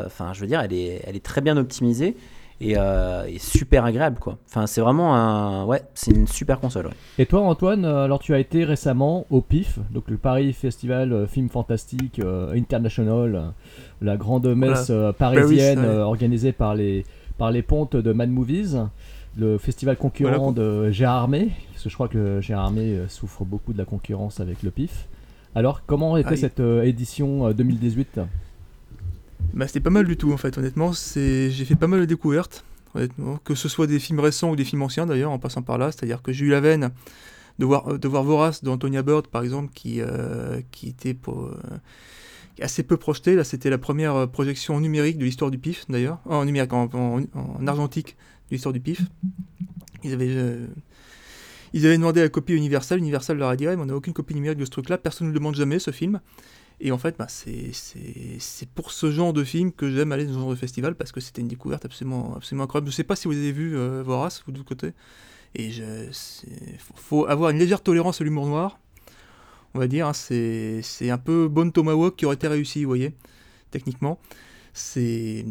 enfin, 0.06 0.32
je 0.32 0.40
veux 0.40 0.46
dire, 0.46 0.60
elle 0.60 0.72
est, 0.72 1.02
elle 1.04 1.16
est 1.16 1.24
très 1.24 1.40
bien 1.40 1.56
optimisée 1.56 2.16
et, 2.60 2.74
euh, 2.76 3.24
et 3.26 3.38
super 3.38 3.84
agréable, 3.84 4.18
quoi. 4.18 4.38
Enfin, 4.48 4.66
c'est 4.66 4.80
vraiment 4.80 5.14
un. 5.14 5.64
Ouais, 5.64 5.82
c'est 5.94 6.10
une 6.10 6.26
super 6.26 6.60
console, 6.60 6.86
ouais. 6.86 6.92
Et 7.18 7.26
toi 7.26 7.40
Antoine, 7.42 7.84
euh, 7.84 8.04
alors 8.04 8.18
tu 8.18 8.34
as 8.34 8.38
été 8.38 8.64
récemment 8.64 9.26
au 9.30 9.40
PIF, 9.40 9.78
donc 9.90 10.10
le 10.10 10.16
Paris 10.18 10.52
Festival 10.52 11.12
euh, 11.12 11.26
Film 11.26 11.48
Fantastique 11.48 12.18
euh, 12.18 12.52
International, 12.54 13.52
la 14.02 14.16
grande 14.16 14.46
messe 14.54 14.88
euh, 14.90 15.12
parisienne 15.12 15.76
Paris, 15.82 15.88
ouais. 15.88 16.02
organisée 16.02 16.52
par 16.52 16.74
les, 16.74 17.04
par 17.38 17.50
les 17.50 17.62
pontes 17.62 17.96
de 17.96 18.12
Mad 18.12 18.30
Movies, 18.30 18.76
le 19.36 19.58
festival 19.58 19.96
concurrent 19.96 20.52
Voilà. 20.52 20.86
de 20.86 20.90
Gérard 20.90 21.22
Armé, 21.22 21.50
parce 21.72 21.84
que 21.84 21.88
je 21.90 21.94
crois 21.94 22.08
que 22.08 22.40
Gérard 22.40 22.66
Armé 22.66 22.98
souffre 23.08 23.44
beaucoup 23.44 23.72
de 23.72 23.78
la 23.78 23.84
concurrence 23.84 24.40
avec 24.40 24.62
le 24.62 24.70
PIF. 24.70 25.06
Alors 25.54 25.82
comment 25.86 26.16
était 26.16 26.28
Ah, 26.32 26.36
cette 26.36 26.60
euh, 26.60 26.82
édition 26.82 27.48
euh, 27.48 27.52
2018 27.52 28.20
Bah, 29.54 29.66
c'était 29.66 29.80
pas 29.80 29.90
mal 29.90 30.06
du 30.06 30.16
tout 30.16 30.32
en 30.32 30.36
fait, 30.36 30.56
honnêtement. 30.58 30.92
C'est... 30.92 31.50
J'ai 31.50 31.64
fait 31.64 31.74
pas 31.76 31.86
mal 31.86 32.00
de 32.00 32.04
découvertes, 32.04 32.64
honnêtement. 32.94 33.38
Que 33.44 33.54
ce 33.54 33.68
soit 33.68 33.86
des 33.86 33.98
films 33.98 34.20
récents 34.20 34.50
ou 34.50 34.56
des 34.56 34.64
films 34.64 34.82
anciens 34.82 35.06
d'ailleurs, 35.06 35.30
en 35.30 35.38
passant 35.38 35.62
par 35.62 35.78
là. 35.78 35.92
C'est-à-dire 35.92 36.22
que 36.22 36.32
j'ai 36.32 36.46
eu 36.46 36.50
la 36.50 36.60
veine 36.60 36.90
de 37.58 37.64
voir, 37.66 37.88
euh, 37.92 37.98
de 37.98 38.08
voir 38.08 38.22
Vorace 38.22 38.62
d'Antonia 38.64 39.02
Bird 39.02 39.26
par 39.26 39.42
exemple, 39.42 39.72
qui, 39.74 40.00
euh, 40.00 40.60
qui 40.70 40.88
était 40.88 41.16
euh, 41.28 41.50
assez 42.60 42.82
peu 42.82 42.96
projeté. 42.96 43.34
Là, 43.34 43.44
c'était 43.44 43.70
la 43.70 43.78
première 43.78 44.28
projection 44.30 44.78
numérique 44.80 45.18
de 45.18 45.24
l'histoire 45.24 45.50
du 45.50 45.58
PIF 45.58 45.84
d'ailleurs. 45.88 46.20
En 46.26 46.44
numérique, 46.44 46.72
en, 46.72 46.88
en- 46.92 47.20
en 47.34 47.66
argentique 47.66 48.16
de 48.50 48.54
l'histoire 48.54 48.72
du 48.72 48.80
PIF. 48.80 49.02
Ils 50.04 50.12
avaient. 50.14 50.56
Ils 51.72 51.86
avaient 51.86 51.96
demandé 51.98 52.20
la 52.20 52.28
copie 52.28 52.54
Universal, 52.54 52.98
Universal 52.98 53.38
leur 53.38 53.48
a 53.48 53.54
dit 53.56 53.66
Ouais, 53.66 53.76
mais 53.76 53.82
on 53.82 53.86
n'a 53.86 53.94
aucune 53.94 54.12
copie 54.12 54.34
numérique 54.34 54.58
de 54.58 54.64
ce 54.64 54.70
truc-là, 54.70 54.98
personne 54.98 55.28
ne 55.28 55.32
le 55.32 55.38
demande 55.38 55.54
jamais 55.54 55.78
ce 55.78 55.92
film. 55.92 56.20
Et 56.82 56.92
en 56.92 56.98
fait, 56.98 57.16
bah, 57.18 57.26
c'est- 57.28 57.72
pour 58.74 58.90
ce 58.90 59.10
genre 59.10 59.32
de 59.34 59.44
film 59.44 59.70
que 59.70 59.90
j'aime 59.90 60.12
aller 60.12 60.24
dans 60.24 60.32
ce 60.32 60.38
genre 60.38 60.50
de 60.50 60.54
festival 60.56 60.94
parce 60.94 61.12
que 61.12 61.20
c'était 61.20 61.42
une 61.42 61.48
découverte 61.48 61.84
absolument, 61.84 62.38
incroyable. 62.52 62.90
Je 62.90 62.96
sais 62.96 63.04
pas 63.04 63.16
si 63.16 63.28
vous 63.28 63.34
avez 63.36 63.52
vu 63.52 63.76
euh, 63.76 64.02
Vorace, 64.02 64.42
vous 64.46 64.52
de 64.52 64.56
l'autre 64.58 64.68
côté. 64.68 64.92
Et 65.54 65.70
je, 65.70 65.84
faut, 66.94 67.26
avoir 67.26 67.50
une 67.50 67.58
légère 67.58 67.82
tolérance 67.82 68.20
à 68.20 68.24
l'humour 68.24 68.46
noir, 68.46 68.78
on 69.74 69.78
va 69.78 69.88
dire. 69.88 70.06
hein. 70.06 70.12
c'est 70.14 71.10
un 71.10 71.18
peu 71.18 71.48
Bone 71.48 71.72
Tomahawk 71.72 72.16
qui 72.16 72.24
aurait 72.24 72.36
été 72.36 72.48
réussi, 72.48 72.84
vous 72.84 72.90
voyez, 72.90 73.14
techniquement. 73.70 74.18
C'était 74.72 75.44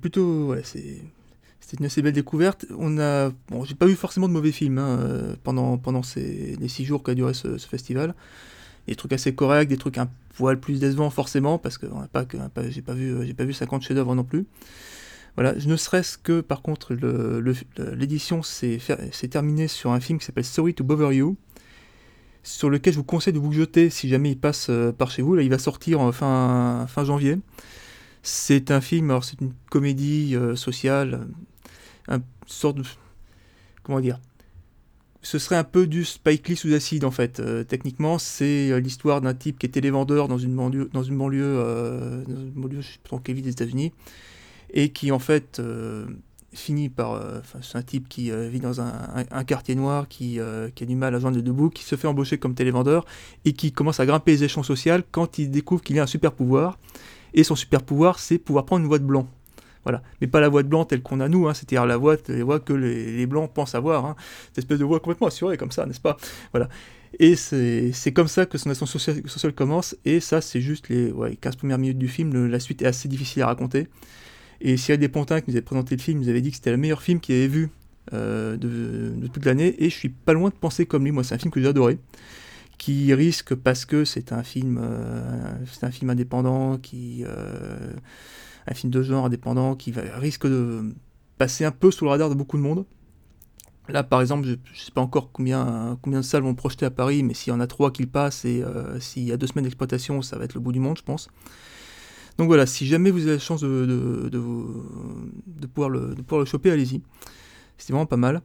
plutôt 0.00 0.54
c'était 0.64 1.76
une 1.78 1.84
assez 1.86 2.02
belle 2.02 2.14
découverte. 2.14 2.66
On 2.76 2.98
a 2.98 3.30
bon, 3.48 3.64
j'ai 3.64 3.76
pas 3.76 3.86
vu 3.86 3.94
forcément 3.94 4.26
de 4.26 4.32
mauvais 4.32 4.50
films 4.50 4.78
hein, 4.78 4.98
euh, 4.98 5.36
pendant 5.44 6.02
ces 6.02 6.56
les 6.56 6.68
six 6.68 6.84
jours 6.84 7.04
qu'a 7.04 7.14
duré 7.14 7.34
ce 7.34 7.56
festival. 7.58 8.14
Des 8.86 8.96
trucs 8.96 9.12
assez 9.12 9.34
corrects, 9.34 9.68
des 9.68 9.76
trucs 9.76 9.98
un 9.98 10.08
poil 10.34 10.58
plus 10.58 10.80
décevants 10.80 11.10
forcément 11.10 11.58
parce 11.58 11.78
que 11.78 11.86
pas 12.12 12.24
j'ai 12.68 12.82
pas 12.82 12.94
vu 12.94 13.14
euh, 13.14 13.34
pas 13.34 13.44
vu 13.44 13.52
50 13.52 13.82
chefs-d'œuvre 13.82 14.14
non 14.14 14.24
plus. 14.24 14.46
Voilà, 15.36 15.54
ne 15.54 15.76
serait-ce 15.76 16.18
que 16.18 16.40
par 16.40 16.60
contre 16.60 16.94
l'édition 17.94 18.42
s'est 18.42 18.80
terminée 19.30 19.68
sur 19.68 19.92
un 19.92 20.00
film 20.00 20.18
qui 20.18 20.24
s'appelle 20.24 20.44
Sorry 20.44 20.74
to 20.74 20.82
Bother 20.82 21.12
You 21.12 21.36
sur 22.42 22.70
lequel 22.70 22.92
je 22.92 22.98
vous 22.98 23.04
conseille 23.04 23.32
de 23.32 23.38
vous 23.38 23.52
jeter 23.52 23.90
si 23.90 24.08
jamais 24.08 24.32
il 24.32 24.38
passe 24.38 24.68
euh, 24.70 24.92
par 24.92 25.10
chez 25.10 25.22
vous. 25.22 25.34
Là, 25.34 25.42
il 25.42 25.50
va 25.50 25.58
sortir 25.58 26.00
en 26.00 26.12
fin, 26.12 26.86
fin 26.88 27.04
janvier. 27.04 27.38
C'est 28.22 28.70
un 28.70 28.80
film, 28.80 29.10
alors 29.10 29.24
c'est 29.24 29.40
une 29.40 29.52
comédie 29.70 30.36
euh, 30.36 30.56
sociale, 30.56 31.26
un 32.08 32.20
sorte 32.46 32.78
de. 32.78 32.84
Comment 33.82 34.00
dire 34.00 34.20
Ce 35.22 35.38
serait 35.38 35.56
un 35.56 35.64
peu 35.64 35.86
du 35.86 36.04
Spike 36.04 36.48
Lee 36.48 36.56
sous 36.56 36.72
acide 36.72 37.04
en 37.04 37.10
fait. 37.10 37.40
Euh, 37.40 37.62
techniquement, 37.62 38.18
c'est 38.18 38.70
euh, 38.70 38.80
l'histoire 38.80 39.20
d'un 39.20 39.34
type 39.34 39.58
qui 39.58 39.66
est 39.66 39.70
télévendeur 39.70 40.28
dans 40.28 40.38
une 40.38 40.54
banlieue, 40.54 40.88
dans 40.94 41.02
une 41.02 41.18
banlieue, 41.18 41.42
euh, 41.44 42.24
dans 42.24 42.40
une 42.40 42.50
banlieue 42.50 42.80
je 42.80 43.32
ville 43.32 43.44
des 43.44 43.50
États-Unis, 43.50 43.92
et 44.72 44.90
qui 44.90 45.12
en 45.12 45.18
fait 45.18 45.60
finit 46.52 46.88
par. 46.88 47.22
c'est 47.62 47.76
un 47.76 47.82
type 47.82 48.08
qui 48.08 48.30
vit 48.30 48.60
dans 48.60 48.80
un, 48.80 49.44
quartier 49.46 49.74
noir, 49.74 50.08
qui, 50.08 50.38
qui 50.74 50.82
a 50.82 50.86
du 50.86 50.96
mal 50.96 51.14
à 51.14 51.20
joindre 51.20 51.36
les 51.36 51.42
deux 51.42 51.52
bouts, 51.52 51.70
qui 51.70 51.84
se 51.84 51.96
fait 51.96 52.08
embaucher 52.08 52.38
comme 52.38 52.54
télévendeur 52.54 53.04
et 53.44 53.52
qui 53.52 53.72
commence 53.72 54.00
à 54.00 54.06
grimper 54.06 54.32
les 54.32 54.44
échelons 54.44 54.62
sociaux 54.62 54.94
quand 55.12 55.38
il 55.38 55.50
découvre 55.50 55.82
qu'il 55.82 55.98
a 55.98 56.04
un 56.04 56.06
super 56.06 56.32
pouvoir. 56.32 56.78
Et 57.34 57.44
son 57.44 57.54
super 57.54 57.82
pouvoir, 57.82 58.18
c'est 58.18 58.38
pouvoir 58.38 58.64
prendre 58.64 58.82
une 58.82 58.88
voix 58.88 58.98
de 58.98 59.04
blanc. 59.04 59.28
Voilà. 59.84 60.02
Mais 60.20 60.26
pas 60.26 60.40
la 60.40 60.48
voix 60.48 60.62
de 60.62 60.68
blanc 60.68 60.84
telle 60.84 61.02
qu'on 61.02 61.20
a 61.20 61.28
nous, 61.28 61.48
hein, 61.48 61.54
c'est-à-dire 61.54 61.86
la 61.86 61.96
voix, 61.96 62.16
que 62.16 62.72
les, 62.72 63.26
blancs 63.26 63.50
pensent 63.52 63.74
avoir. 63.74 64.04
Hein. 64.04 64.16
Cette 64.48 64.58
espèce 64.58 64.78
de 64.78 64.84
voix 64.84 65.00
complètement 65.00 65.28
assurée 65.28 65.56
comme 65.56 65.70
ça, 65.70 65.86
n'est-ce 65.86 66.00
pas? 66.00 66.16
Voilà. 66.52 66.68
Et 67.18 67.34
c'est 67.34 68.12
comme 68.12 68.28
ça 68.28 68.46
que 68.46 68.58
son 68.58 68.70
ascension 68.70 68.98
sociale, 68.98 69.52
commence. 69.52 69.96
Et 70.04 70.20
ça, 70.20 70.40
c'est 70.40 70.60
juste 70.60 70.88
les 70.88 71.10
ouais, 71.10 71.36
15 71.36 71.56
premières 71.56 71.78
minutes 71.78 71.98
du 71.98 72.08
film. 72.08 72.46
La 72.46 72.60
suite 72.60 72.82
est 72.82 72.86
assez 72.86 73.08
difficile 73.08 73.42
à 73.42 73.46
raconter. 73.46 73.88
Et 74.60 74.76
Cyril 74.76 75.00
Despontins, 75.00 75.40
qui 75.40 75.50
nous 75.50 75.56
avait 75.56 75.64
présenté 75.64 75.96
le 75.96 76.02
film, 76.02 76.20
nous 76.20 76.28
avait 76.28 76.42
dit 76.42 76.50
que 76.50 76.56
c'était 76.56 76.70
le 76.70 76.76
meilleur 76.76 77.02
film 77.02 77.18
qu'il 77.18 77.34
avait 77.34 77.48
vu 77.48 77.70
euh, 78.12 78.56
de, 78.56 79.12
de 79.16 79.26
toute 79.26 79.44
l'année. 79.44 79.74
Et 79.82 79.90
je 79.90 79.96
suis 79.96 80.10
pas 80.10 80.34
loin 80.34 80.50
de 80.50 80.54
penser 80.54 80.86
comme 80.86 81.04
lui. 81.04 81.12
Moi, 81.12 81.24
c'est 81.24 81.34
un 81.34 81.38
film 81.38 81.50
que 81.50 81.60
j'ai 81.60 81.68
adoré 81.68 81.98
qui 82.80 83.12
risque 83.12 83.54
parce 83.54 83.84
que 83.84 84.06
c'est 84.06 84.32
un 84.32 84.42
film 84.42 84.80
euh, 84.82 85.52
c'est 85.70 85.84
un 85.84 85.90
film 85.90 86.08
indépendant 86.08 86.78
qui 86.78 87.24
euh, 87.26 87.92
un 88.70 88.74
film 88.74 88.90
de 88.92 89.02
genre 89.02 89.24
indépendant 89.26 89.74
qui 89.74 89.90
va, 89.92 90.02
risque 90.16 90.46
de 90.46 90.94
passer 91.38 91.64
un 91.64 91.70
peu 91.72 91.90
sous 91.90 92.04
le 92.04 92.10
radar 92.10 92.30
de 92.30 92.34
beaucoup 92.34 92.56
de 92.56 92.62
monde 92.62 92.84
là 93.88 94.02
par 94.04 94.20
exemple 94.20 94.46
je, 94.46 94.54
je 94.72 94.80
sais 94.82 94.92
pas 94.92 95.00
encore 95.00 95.30
combien 95.32 95.98
combien 96.02 96.20
de 96.20 96.24
salles 96.24 96.42
vont 96.44 96.54
projeter 96.54 96.86
à 96.86 96.90
Paris 96.90 97.22
mais 97.24 97.34
s'il 97.34 97.52
y 97.52 97.56
en 97.56 97.60
a 97.60 97.66
trois 97.66 97.90
qui 97.90 98.02
le 98.02 98.08
passent 98.08 98.44
et 98.44 98.62
euh, 98.62 99.00
s'il 99.00 99.24
y 99.24 99.32
a 99.32 99.36
deux 99.36 99.46
semaines 99.48 99.64
d'exploitation 99.64 100.22
ça 100.22 100.38
va 100.38 100.44
être 100.44 100.54
le 100.54 100.60
bout 100.60 100.70
du 100.72 100.78
monde 100.80 100.96
je 100.96 101.02
pense 101.02 101.28
donc 102.38 102.46
voilà 102.46 102.66
si 102.66 102.86
jamais 102.86 103.10
vous 103.10 103.22
avez 103.22 103.32
la 103.32 103.38
chance 103.38 103.62
de, 103.62 103.68
de, 103.86 104.28
de, 104.28 104.38
de 104.38 105.66
pouvoir 105.66 105.90
le 105.90 106.14
de 106.14 106.22
pouvoir 106.22 106.40
le 106.40 106.46
choper 106.46 106.70
allez-y 106.70 107.02
c'est 107.78 107.92
vraiment 107.92 108.06
pas 108.06 108.16
mal 108.18 108.40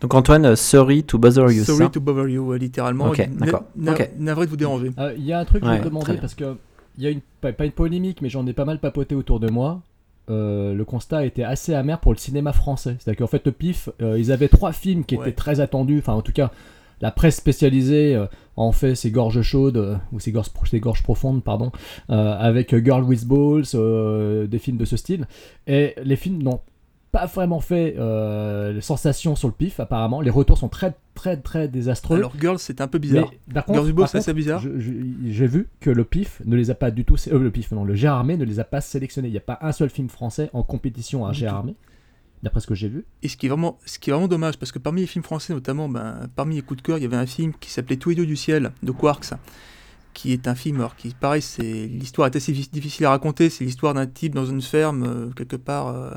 Donc 0.00 0.12
Antoine, 0.14 0.44
euh, 0.44 0.54
sorry 0.56 1.02
to 1.02 1.18
bother 1.18 1.50
you. 1.50 1.64
Sorry 1.64 1.84
ça 1.84 1.88
to 1.88 2.00
bother 2.00 2.28
you, 2.28 2.52
littéralement. 2.54 3.08
Ok, 3.08 3.26
d'accord. 3.38 3.64
na- 3.74 3.92
Ok. 3.92 4.10
Navré 4.18 4.44
de 4.44 4.50
vous 4.50 4.56
déranger. 4.58 4.90
Euh, 4.98 5.14
Il 5.16 5.24
y 5.24 5.32
a 5.32 5.38
un 5.40 5.44
truc 5.46 5.62
que 5.62 5.66
je 5.66 5.72
vais 5.72 5.84
demander 5.88 6.18
parce 6.20 6.34
que 6.34 6.56
y 6.98 7.06
a 7.06 7.10
une 7.10 7.20
pas, 7.40 7.52
pas 7.52 7.64
une 7.64 7.72
polémique, 7.72 8.22
mais 8.22 8.28
j'en 8.28 8.46
ai 8.46 8.52
pas 8.52 8.64
mal 8.64 8.78
papoté 8.78 9.14
autour 9.14 9.40
de 9.40 9.50
moi. 9.50 9.82
Euh, 10.30 10.72
le 10.72 10.84
constat 10.84 11.26
était 11.26 11.42
assez 11.42 11.74
amer 11.74 12.00
pour 12.00 12.12
le 12.12 12.18
cinéma 12.18 12.52
français. 12.52 12.96
C'est-à-dire 12.98 13.18
qu'en 13.18 13.26
fait, 13.30 13.44
le 13.44 13.52
PIF, 13.52 13.90
euh, 14.00 14.18
ils 14.18 14.32
avaient 14.32 14.48
trois 14.48 14.72
films 14.72 15.04
qui 15.04 15.16
Ouais. 15.16 15.22
étaient 15.28 15.36
très 15.36 15.60
attendus. 15.60 15.98
Enfin, 15.98 16.14
en 16.14 16.22
tout 16.22 16.32
cas, 16.32 16.50
la 17.00 17.10
presse 17.10 17.36
spécialisée 17.36 18.14
euh, 18.14 18.26
en 18.56 18.72
fait 18.72 18.94
ses 18.94 19.10
gorges 19.10 19.42
chaudes 19.42 19.98
ou 20.12 20.20
ses 20.20 20.32
gorges, 20.32 20.48
ses 20.70 20.80
gorges 20.80 21.02
profondes, 21.02 21.42
pardon, 21.44 21.72
avec 22.08 22.74
Girl 22.84 23.02
with 23.02 23.26
Balls, 23.26 24.48
des 24.48 24.58
films 24.58 24.76
de 24.78 24.84
ce 24.84 24.96
style. 24.96 25.26
Et 25.66 25.94
les 26.02 26.16
films 26.16 26.42
n'ont 26.42 26.60
pas 27.14 27.26
vraiment 27.26 27.60
fait 27.60 27.94
euh, 27.96 28.80
sensation 28.80 29.36
sur 29.36 29.46
le 29.46 29.54
PIF, 29.54 29.78
apparemment. 29.78 30.20
Les 30.20 30.30
retours 30.30 30.58
sont 30.58 30.68
très, 30.68 30.94
très, 31.14 31.36
très 31.36 31.68
désastreux. 31.68 32.16
Alors 32.16 32.32
Girls, 32.40 32.58
c'est 32.58 32.80
un 32.80 32.88
peu 32.88 32.98
bizarre. 32.98 33.30
Mais, 33.46 33.54
par 33.54 33.66
contre, 33.66 33.86
Girls 33.86 34.08
c'est 34.08 34.18
assez 34.18 34.34
bizarre. 34.34 34.60
J'ai 34.60 35.46
vu 35.46 35.68
que 35.78 35.90
le 35.90 36.02
PIF 36.02 36.42
ne 36.44 36.56
les 36.56 36.72
a 36.72 36.74
pas 36.74 36.90
du 36.90 37.04
tout. 37.04 37.14
euh, 37.28 37.38
le 37.38 37.52
PIF, 37.52 37.70
non, 37.70 37.84
le 37.84 37.94
Gérard 37.94 38.18
Armé 38.18 38.36
ne 38.36 38.44
les 38.44 38.58
a 38.58 38.64
pas 38.64 38.80
sélectionnés. 38.80 39.28
Il 39.28 39.30
n'y 39.30 39.36
a 39.36 39.42
pas 39.42 39.60
un 39.62 39.70
seul 39.70 39.90
film 39.90 40.08
français 40.08 40.50
en 40.54 40.64
compétition 40.64 41.24
à 41.24 41.30
Du 41.30 41.38
Gérard 41.38 41.54
tout. 41.54 41.58
Armé. 41.60 41.76
d'après 42.42 42.58
ce 42.58 42.66
que 42.66 42.74
j'ai 42.74 42.88
vu. 42.88 43.04
Et 43.22 43.28
ce 43.28 43.36
qui, 43.36 43.46
est 43.46 43.48
vraiment, 43.48 43.78
ce 43.86 44.00
qui 44.00 44.10
est 44.10 44.12
vraiment 44.12 44.26
dommage, 44.26 44.58
parce 44.58 44.72
que 44.72 44.80
parmi 44.80 45.02
les 45.02 45.06
films 45.06 45.24
français, 45.24 45.52
notamment, 45.52 45.88
ben, 45.88 46.28
parmi 46.34 46.56
les 46.56 46.62
coups 46.62 46.82
de 46.82 46.84
cœur, 46.84 46.98
il 46.98 47.02
y 47.02 47.06
avait 47.06 47.16
un 47.16 47.26
film 47.26 47.52
qui 47.60 47.70
s'appelait 47.70 47.96
Tous 47.96 48.08
les 48.08 48.16
dieux 48.16 48.26
du 48.26 48.34
ciel 48.34 48.72
de 48.82 48.90
Quarks, 48.90 49.34
qui 50.14 50.32
est 50.32 50.48
un 50.48 50.56
film, 50.56 50.78
alors 50.78 50.96
qui, 50.96 51.14
pareil, 51.14 51.42
c'est 51.42 51.62
l'histoire 51.86 52.26
est 52.26 52.34
assez 52.34 52.50
difficile 52.50 53.06
à 53.06 53.10
raconter. 53.10 53.50
C'est 53.50 53.64
l'histoire 53.64 53.94
d'un 53.94 54.08
type 54.08 54.34
dans 54.34 54.46
une 54.46 54.62
ferme, 54.62 55.04
euh, 55.04 55.30
quelque 55.30 55.54
part 55.54 55.86
euh, 55.86 56.10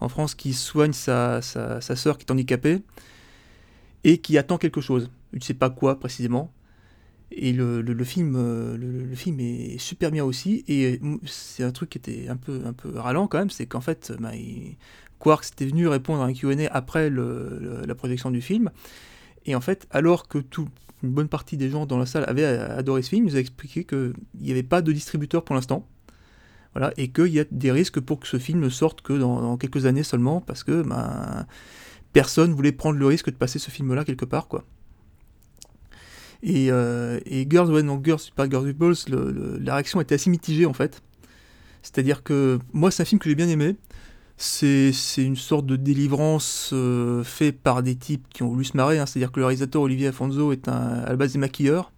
en 0.00 0.08
France, 0.08 0.34
qui 0.34 0.52
soigne 0.52 0.92
sa, 0.92 1.40
sœur 1.42 2.18
qui 2.18 2.24
est 2.26 2.30
handicapée 2.30 2.82
et 4.04 4.18
qui 4.18 4.38
attend 4.38 4.58
quelque 4.58 4.80
chose. 4.80 5.10
Il 5.32 5.38
ne 5.38 5.44
sait 5.44 5.54
pas 5.54 5.70
quoi 5.70 5.98
précisément. 6.00 6.52
Et 7.32 7.52
le, 7.52 7.84
euh, 7.86 9.14
film 9.14 9.40
est 9.40 9.78
super 9.78 10.10
bien 10.10 10.24
aussi. 10.24 10.64
Et 10.66 11.00
c'est 11.26 11.62
un 11.62 11.70
truc 11.70 11.90
qui 11.90 11.98
était 11.98 12.28
un 12.28 12.36
peu, 12.36 12.62
un 12.64 12.72
peu 12.72 12.98
ralent 12.98 13.28
quand 13.28 13.38
même, 13.38 13.50
c'est 13.50 13.66
qu'en 13.66 13.80
fait, 13.80 14.12
bah, 14.18 14.34
il, 14.34 14.76
Quarks 15.20 15.52
était 15.52 15.66
venu 15.66 15.86
répondre 15.86 16.22
à 16.22 16.26
un 16.26 16.32
Q&A 16.32 16.66
après 16.72 17.10
la 17.10 17.94
projection 17.94 18.32
du 18.32 18.40
film. 18.40 18.70
Et 19.46 19.54
en 19.54 19.60
fait, 19.60 19.86
alors 19.90 20.26
que 20.26 20.38
tout, 20.38 20.68
une 21.02 21.10
bonne 21.10 21.28
partie 21.28 21.56
des 21.56 21.70
gens 21.70 21.86
dans 21.86 21.98
la 21.98 22.06
salle 22.06 22.24
avaient 22.26 22.44
adoré 22.44 23.02
ce 23.02 23.10
film, 23.10 23.26
il 23.26 23.32
nous 23.32 23.36
a 23.36 23.40
expliqué 23.40 23.84
qu'il 23.84 24.14
n'y 24.40 24.50
avait 24.50 24.62
pas 24.62 24.82
de 24.82 24.90
distributeur 24.92 25.44
pour 25.44 25.54
l'instant. 25.54 25.86
Voilà, 26.74 26.92
et 26.96 27.08
qu'il 27.08 27.28
y 27.28 27.40
a 27.40 27.44
des 27.50 27.72
risques 27.72 27.98
pour 27.98 28.20
que 28.20 28.28
ce 28.28 28.38
film 28.38 28.60
ne 28.60 28.68
sorte 28.68 29.02
que 29.02 29.12
dans, 29.12 29.56
quelques 29.56 29.86
années 29.86 30.04
seulement, 30.04 30.40
parce 30.40 30.62
que 30.62 30.82
ben, 30.82 31.46
personne 32.12 32.52
voulait 32.52 32.72
prendre 32.72 32.98
le 32.98 33.06
risque 33.06 33.30
de 33.30 33.36
passer 33.36 33.58
ce 33.58 33.70
film-là 33.70 34.04
quelque 34.04 34.24
part. 34.24 34.46
quoi. 34.46 34.64
Et, 36.42 36.70
euh, 36.70 37.18
Girls, 37.48 37.70
ouais, 37.72 37.82
Girls, 38.04 38.20
Super 38.20 38.50
Girls 38.50 38.72
Balls, 38.72 38.96
la 39.60 39.74
réaction 39.74 40.00
était 40.00 40.14
assez 40.14 40.30
mitigée 40.30 40.66
en 40.66 40.72
fait. 40.72 41.02
C'est-à-dire 41.82 42.22
que 42.22 42.58
moi, 42.72 42.90
c'est 42.90 43.02
un 43.02 43.06
film 43.06 43.18
que 43.18 43.28
j'ai 43.28 43.34
bien 43.34 43.48
aimé. 43.48 43.76
C'est 44.36 44.92
une 45.18 45.36
sorte 45.36 45.66
de 45.66 45.76
délivrance 45.76 46.70
euh, 46.72 47.22
fait 47.24 47.52
par 47.52 47.82
des 47.82 47.96
types 47.96 48.26
qui 48.30 48.42
ont 48.42 48.48
voulu 48.48 48.64
se 48.64 48.76
marrer. 48.76 48.98
Hein. 48.98 49.04
C'est-à-dire 49.06 49.32
que 49.32 49.40
le 49.40 49.46
réalisateur 49.46 49.82
Olivier 49.82 50.08
Afonso 50.08 50.52
est 50.52 50.68
un, 50.68 50.72
à 50.72 51.10
la 51.10 51.16
base 51.16 51.32
des 51.32 51.38
maquilleurs. 51.38 51.92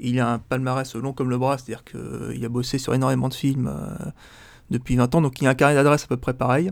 Il 0.00 0.18
a 0.20 0.32
un 0.32 0.38
palmarès 0.38 0.94
long 0.94 1.12
comme 1.12 1.30
le 1.30 1.38
bras, 1.38 1.58
c'est-à-dire 1.58 1.84
qu'il 1.84 2.00
euh, 2.00 2.44
a 2.44 2.48
bossé 2.48 2.78
sur 2.78 2.94
énormément 2.94 3.28
de 3.28 3.34
films 3.34 3.68
euh, 3.68 4.10
depuis 4.70 4.96
20 4.96 5.14
ans, 5.14 5.20
donc 5.20 5.40
il 5.40 5.46
a 5.46 5.50
un 5.50 5.54
carré 5.54 5.74
d'adresse 5.74 6.04
à 6.04 6.06
peu 6.06 6.16
près 6.16 6.34
pareil. 6.34 6.70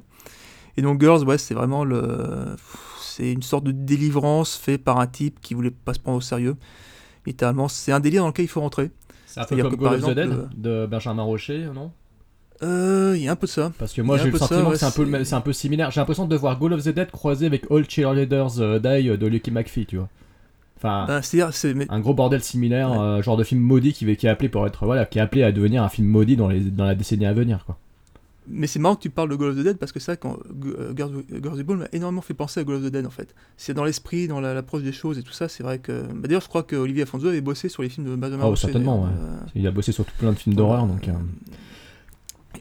Et 0.77 0.83
donc 0.83 1.01
Girls, 1.01 1.25
ouais, 1.25 1.39
c'est 1.39 1.55
vraiment 1.55 1.85
le, 1.85 2.57
c'est 3.01 3.33
une 3.33 3.43
sorte 3.43 3.65
de 3.65 3.73
délivrance 3.73 4.57
fait 4.57 4.79
par 4.79 5.01
un 5.01 5.07
type 5.07 5.41
qui 5.41 5.55
voulait 5.55 5.73
pas 5.73 5.95
se 5.95 5.99
prendre 5.99 6.19
au 6.19 6.23
sérieux. 6.23 6.57
Littéralement, 7.27 7.69
c'est 7.69 7.93
un 7.93 8.01
délire 8.01 8.23
dans 8.23 8.29
lequel 8.29 8.45
il 8.45 8.49
faut 8.49 8.61
rentrer. 8.61 8.91
C'est 9.27 9.41
un 9.41 9.45
peu 9.45 9.61
comme 9.63 9.77
Go 9.77 9.87
of 9.87 10.03
the 10.03 10.15
Dead 10.15 10.49
de 10.57 10.87
Benjamin 10.87 11.23
Rocher, 11.23 11.69
non? 11.75 11.91
Euh, 12.63 13.15
il 13.17 13.23
y 13.23 13.29
a 13.29 13.33
un 13.33 13.37
peu 13.37 13.47
de 13.47 13.53
ça. 13.53 13.73
Parce 13.79 13.93
que 13.93 14.03
moi 14.03 14.19
j'ai 14.19 14.31
le 14.31 14.39
sentiment 14.39 14.71
que 14.71 14.77
c'est 14.77 14.87
un, 14.87 14.91
peu, 14.91 15.25
c'est 15.25 15.35
un 15.35 15.41
peu 15.41 15.53
similaire. 15.53 15.91
J'ai 15.91 16.01
l'impression 16.01 16.27
de 16.27 16.37
voir 16.37 16.59
Goal 16.59 16.73
of 16.73 16.83
the 16.83 16.89
Dead 16.89 17.11
croisé 17.11 17.47
avec 17.47 17.71
All 17.71 17.89
Cheerleaders 17.89 18.81
Die 18.81 19.17
de 19.17 19.27
Lucky 19.27 19.51
McPhee, 19.51 19.87
tu 19.87 19.97
vois. 19.97 20.09
Enfin, 20.79 21.07
ben, 21.09 21.23
c'est, 21.23 21.43
un 21.89 22.01
gros 22.01 22.15
bordel 22.15 22.41
similaire, 22.41 22.93
euh, 22.93 23.21
genre 23.21 23.37
de 23.37 23.43
film 23.43 23.61
maudit 23.61 23.93
qui, 23.93 24.17
qui 24.17 24.27
est 24.27 24.31
appelé 24.31 24.49
pour 24.49 24.65
être 24.65 24.87
voilà, 24.87 25.07
qui 25.07 25.19
est 25.19 25.21
appelé 25.21 25.43
à 25.43 25.51
devenir 25.51 25.83
un 25.83 25.89
film 25.89 26.07
maudit 26.07 26.37
dans, 26.37 26.47
les, 26.47 26.61
dans 26.61 26.85
la 26.85 26.95
décennie 26.95 27.27
à 27.27 27.33
venir, 27.33 27.65
quoi. 27.67 27.77
Mais 28.51 28.67
c'est 28.67 28.79
marrant 28.79 28.97
que 28.97 29.03
tu 29.03 29.11
parles 29.11 29.29
de 29.29 29.35
Goal 29.35 29.51
of 29.51 29.57
the 29.57 29.63
Dead 29.63 29.77
parce 29.77 29.93
que 29.93 30.01
ça, 30.01 30.17
quand 30.17 30.39
Girls 30.97 31.17
of 31.17 31.59
the 31.59 31.63
Ball 31.63 31.77
m'a 31.77 31.89
énormément 31.93 32.23
fait 32.23 32.33
penser 32.33 32.61
à 32.61 32.65
Goal 32.65 32.77
of 32.77 32.85
the 32.85 32.93
Dead 32.93 33.05
en 33.05 33.11
fait. 33.11 33.35
C'est 33.57 33.75
dans 33.75 33.85
l'esprit, 33.85 34.27
dans 34.27 34.41
l'approche 34.41 34.83
des 34.83 34.93
choses 34.93 35.19
et 35.19 35.23
tout 35.23 35.33
ça. 35.33 35.49
C'est 35.49 35.63
vrai 35.63 35.81
que. 35.81 36.03
Bah, 36.03 36.29
d'ailleurs, 36.29 36.41
je 36.41 36.49
crois 36.49 36.63
que 36.63 36.75
Olivier 36.75 37.03
Afonso 37.03 37.27
avait 37.27 37.43
bossé 37.43 37.69
sur 37.69 37.83
les 37.83 37.91
films 37.91 38.07
de 38.07 38.17
Benjamin 38.17 38.47
Oh, 38.47 38.57
certainement, 38.57 39.03
ouais. 39.03 39.11
Il 39.55 39.67
a 39.67 39.71
bossé 39.71 39.93
sur 39.93 40.07
tout 40.07 40.15
plein 40.17 40.33
de 40.33 40.39
films 40.39 40.57
d'horreur 40.57 40.87
donc. 40.87 41.11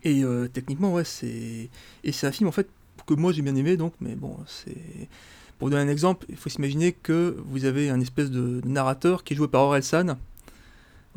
Et 0.04 0.24
euh, 0.24 0.48
techniquement, 0.48 0.92
ouais, 0.92 1.06
c'est. 1.06 1.70
Et 2.04 2.12
c'est 2.12 2.28
un 2.28 2.32
film, 2.32 2.50
en 2.50 2.52
fait, 2.52 2.68
que 3.06 3.14
moi 3.14 3.32
j'ai 3.32 3.42
bien 3.42 3.56
aimé, 3.56 3.78
donc, 3.78 3.94
mais 4.02 4.16
bon, 4.16 4.36
c'est. 4.46 5.08
Pour 5.60 5.70
donner 5.70 5.82
un 5.82 5.88
exemple, 5.88 6.26
il 6.30 6.36
faut 6.36 6.50
s'imaginer 6.50 6.94
que 6.94 7.36
vous 7.46 7.66
avez 7.66 7.90
un 7.90 8.00
espèce 8.00 8.30
de 8.30 8.62
narrateur 8.66 9.24
qui 9.24 9.34
est 9.34 9.38
joué 9.38 9.48
par 9.48 9.64
Aurel 9.64 9.84
San. 9.84 10.18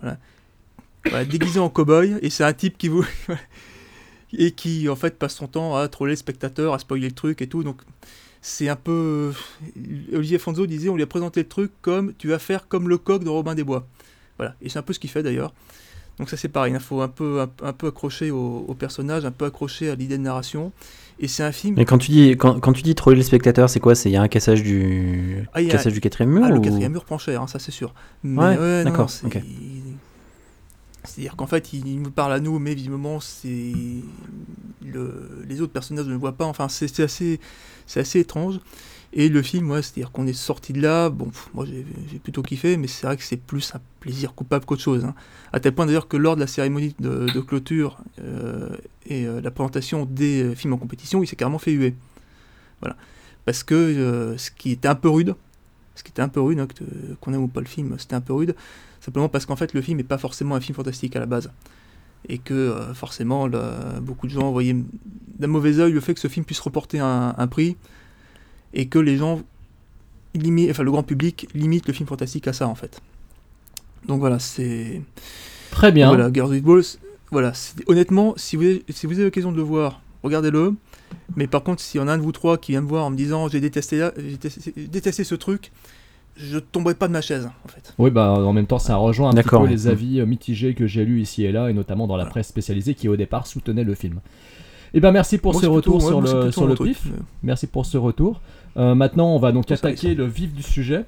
Voilà. 0.01 1.25
déguisé 1.25 1.61
en 1.61 1.69
cow-boy, 1.69 2.19
et 2.23 2.31
c'est 2.31 2.45
un 2.45 2.53
type 2.53 2.79
qui 2.79 2.89
vous. 2.89 3.05
et 4.33 4.53
qui, 4.53 4.89
en 4.89 4.97
fait, 4.97 5.19
passe 5.19 5.35
son 5.35 5.47
temps 5.47 5.77
à 5.77 5.89
troller 5.89 6.13
le 6.13 6.17
spectateur, 6.17 6.73
à 6.75 6.79
spoiler 6.79 7.09
le 7.09 7.15
truc 7.15 7.43
et 7.43 7.47
tout, 7.49 7.63
donc. 7.63 7.83
C'est 8.43 8.71
un 8.71 8.77
peu. 8.77 9.35
Olivier 10.15 10.39
Fonzo 10.39 10.67
disait 10.67 10.89
on 10.89 10.97
lui 10.97 11.03
a 11.03 11.07
présenté 11.07 11.43
le 11.43 11.49
truc 11.49 11.73
comme 11.83 12.15
tu 12.15 12.29
vas 12.29 12.39
faire 12.39 12.69
comme 12.69 12.89
le 12.89 12.97
coq 12.97 13.23
de 13.23 13.29
Robin 13.29 13.55
des 13.55 13.65
Bois. 13.65 13.87
Voilà. 14.39 14.55
Et 14.63 14.71
c'est 14.71 14.79
un 14.79 14.83
peu 14.83 14.95
ce 14.95 14.99
qu'il 14.99 15.11
fait 15.11 15.23
d'ailleurs. 15.23 15.53
Donc 16.21 16.29
ça 16.29 16.37
c'est 16.37 16.49
pareil, 16.49 16.75
il 16.75 16.81
faut 16.81 17.01
un 17.01 17.09
peu, 17.09 17.41
un, 17.41 17.73
peu 17.73 17.87
accrocher 17.87 18.31
au, 18.31 18.77
personnage, 18.79 19.25
un 19.25 19.31
peu 19.31 19.47
accrocher 19.47 19.89
à 19.89 19.95
l'idée 19.95 20.19
de 20.19 20.23
narration. 20.23 20.71
Et 21.23 21.29
c'est 21.29 21.43
un 21.43 21.53
film. 21.53 21.75
Mais 21.77 21.85
quand 21.85 21.99
tu 21.99 22.11
dis, 22.11 22.31
quand, 22.31 22.61
quand 22.61 22.73
tu 22.73 22.83
dis 22.83 22.95
troller 22.95 23.19
le 23.19 23.23
spectateur, 23.23 23.69
c'est 23.69 23.79
quoi? 23.79 23.95
C'est 23.95 24.09
il 24.09 24.13
y 24.13 24.17
a 24.17 24.23
un 24.23 24.29
cassage 24.29 24.63
du, 24.63 25.47
ah, 25.53 25.63
cassage 25.63 25.93
du 25.93 26.01
quatrième 26.01 26.31
mur 26.31 26.43
ah, 26.45 26.51
Le 26.51 26.61
quatrième 26.61 26.93
mur 26.93 27.05
prend 27.05 27.19
cher, 27.19 27.43
hein, 27.43 27.47
ça 27.47 27.59
c'est 27.59 27.71
sûr. 27.71 27.93
Mais, 28.23 28.57
ouais, 28.57 28.85
d'accord. 28.85 29.11
C'est-à-dire 31.03 31.37
qu'en 31.37 31.47
fait, 31.47 31.73
il, 31.73 32.03
nous 32.03 32.11
parle 32.11 32.33
à 32.33 32.41
nous, 32.41 32.59
mais 32.59 32.75
visiblement, 32.75 33.21
c'est 33.21 33.73
le... 34.85 35.45
les 35.47 35.61
autres 35.61 35.73
personnages 35.73 36.07
ne 36.07 36.13
le 36.13 36.19
voient 36.19 36.37
pas. 36.37 36.45
Enfin, 36.47 36.69
c'est 36.69 37.01
assez, 37.01 37.41
c'est 37.87 38.01
assez 38.01 38.21
étrange. 38.21 38.61
Et 39.13 39.29
le 39.29 39.43
film, 39.43 39.71
ouais, 39.71 39.83
c'est-à-dire 39.83 40.13
qu'on 40.13 40.27
est 40.27 40.33
sorti 40.33 40.73
de 40.73 40.81
là, 40.81 41.11
bon, 41.11 41.31
moi 41.53 41.67
j'ai 41.67 42.19
plutôt 42.21 42.43
kiffé, 42.43 42.77
mais 42.77 42.87
c'est 42.87 43.07
vrai 43.07 43.17
que 43.17 43.25
c'est 43.25 43.37
plus 43.37 43.75
un 43.75 43.81
plaisir 43.99 44.35
coupable 44.35 44.65
qu'autre 44.65 44.83
chose. 44.83 45.05
Hein. 45.05 45.15
À 45.53 45.59
tel 45.59 45.75
point 45.75 45.87
d'ailleurs 45.87 46.07
que 46.07 46.17
lors 46.17 46.37
de 46.37 46.41
la 46.41 46.47
cérémonie 46.47 46.95
de, 47.01 47.41
clôture 47.41 47.99
euh, 48.23 48.69
et 49.07 49.27
euh, 49.27 49.41
la 49.41 49.51
présentation 49.51 50.07
des 50.07 50.45
euh, 50.45 50.55
films 50.55 50.75
en 50.75 50.77
compétition, 50.77 51.25
il 51.25 51.27
s'est 51.27 51.35
carrément 51.35 51.59
fait 51.59 51.73
huer. 51.73 51.97
Voilà. 52.81 52.97
Parce 53.47 53.65
que 53.65 54.37
ce 54.39 54.51
qui 54.53 54.71
était 54.71 54.87
un 54.87 54.95
peu 54.95 55.09
rude, 55.09 55.35
ce 55.97 56.05
qui 56.05 56.11
était 56.11 56.23
un 56.23 56.29
peu 56.29 56.41
rude, 56.41 56.61
hein, 56.61 56.69
qu'on 57.21 57.33
aime 57.33 57.43
ou 57.43 57.49
pas 57.49 57.61
le 57.61 57.67
film, 57.67 57.97
c'était 57.99 58.15
un 58.15 58.21
peu 58.21 58.33
rude, 58.33 58.55
simplement 59.01 59.29
parce 59.29 59.45
qu'en 59.45 59.57
fait 59.57 59.73
le 59.75 59.81
film 59.81 59.97
n'est 59.97 60.05
pas 60.05 60.19
forcément 60.19 60.55
un 60.55 60.61
film 60.61 60.77
fantastique 60.77 61.17
à 61.17 61.21
la 61.21 61.27
base. 61.27 61.51
Et 62.29 62.39
que 62.39 62.77
forcément, 62.95 63.49
beaucoup 64.03 64.27
de 64.27 64.33
gens 64.33 64.53
voyaient 64.53 64.77
d'un 65.39 65.47
mauvais 65.47 65.81
oeil 65.81 65.91
le 65.91 66.01
fait 66.01 66.13
que 66.13 66.21
ce 66.21 66.29
film 66.29 66.45
puisse 66.45 66.61
reporter 66.61 67.01
un 67.01 67.47
prix 67.49 67.77
et 68.75 68.87
que 68.87 68.99
les 68.99 69.17
gens 69.17 69.41
limitent, 70.35 70.71
enfin 70.71 70.83
le 70.83 70.91
grand 70.91 71.03
public 71.03 71.49
limite 71.55 71.87
le 71.87 71.93
film 71.93 72.09
fantastique 72.09 72.47
à 72.49 72.53
ça 72.53 72.69
en 72.69 72.75
fait. 72.75 73.01
Donc 74.07 74.21
voilà, 74.21 74.39
c'est 74.39 75.03
très 75.71 75.93
bien. 75.93 76.09
Voilà, 76.09 76.33
Girls 76.33 76.51
with 76.51 76.65
Balls. 76.65 76.85
Voilà, 77.31 77.53
honnêtement, 77.87 78.35
si 78.37 78.57
vous 78.57 78.65
avez, 78.65 78.85
si 78.89 79.07
vous 79.07 79.15
avez 79.15 79.25
l'occasion 79.25 79.53
de 79.53 79.57
le 79.57 79.63
voir, 79.63 80.03
regardez-le. 80.23 80.75
Mais 81.37 81.47
par 81.47 81.63
contre, 81.63 81.81
s'il 81.81 82.01
y 82.01 82.05
en 82.05 82.09
a 82.09 82.13
un 82.13 82.19
de 82.19 82.23
vous 82.23 82.33
trois 82.33 82.59
qui 82.59 82.73
vient 82.73 82.81
me 82.81 82.89
voir 82.89 83.05
en 83.05 83.11
me 83.11 83.17
disant 83.17 83.49
j'ai 83.49 83.61
détesté, 83.61 84.09
détesté, 84.77 85.23
ce 85.23 85.35
truc, 85.35 85.71
je 86.37 86.59
tomberai 86.59 86.95
pas 86.95 87.07
de 87.09 87.13
ma 87.13 87.21
chaise 87.21 87.49
en 87.65 87.69
fait. 87.69 87.95
Oui, 87.99 88.11
bah 88.11 88.33
en 88.33 88.53
même 88.53 88.67
temps, 88.67 88.79
ça 88.79 88.97
rejoint 88.97 89.31
un 89.31 89.35
petit 89.35 89.49
peu 89.49 89.67
les 89.67 89.87
avis 89.87 90.21
euh, 90.21 90.27
mitigés 90.27 90.75
que 90.75 90.87
j'ai 90.87 91.05
lus 91.05 91.21
ici 91.21 91.45
et 91.45 91.53
là, 91.53 91.71
et 91.71 91.73
notamment 91.73 92.07
dans 92.07 92.17
la 92.17 92.27
presse 92.27 92.49
spécialisée 92.49 92.95
qui 92.95 93.09
au 93.09 93.17
départ 93.17 93.47
soutenait 93.47 93.85
le 93.85 93.95
film. 93.95 94.21
Et 94.93 94.99
eh 94.99 95.01
ben 95.01 95.13
merci 95.13 95.39
pour 95.39 95.55
ce 95.55 95.67
retour 95.67 96.03
sur 96.03 96.21
le, 96.21 96.51
sur 96.51 96.67
le 96.67 96.75
pif. 96.75 97.07
Merci 97.45 97.69
pour 97.69 97.87
ce 97.87 97.97
retour. 97.97 98.41
Euh, 98.77 98.95
maintenant, 98.95 99.35
on 99.35 99.39
va 99.39 99.53
donc 99.53 99.71
attaquer 99.71 100.15
le 100.15 100.25
vif 100.25 100.53
du 100.53 100.63
sujet. 100.63 101.05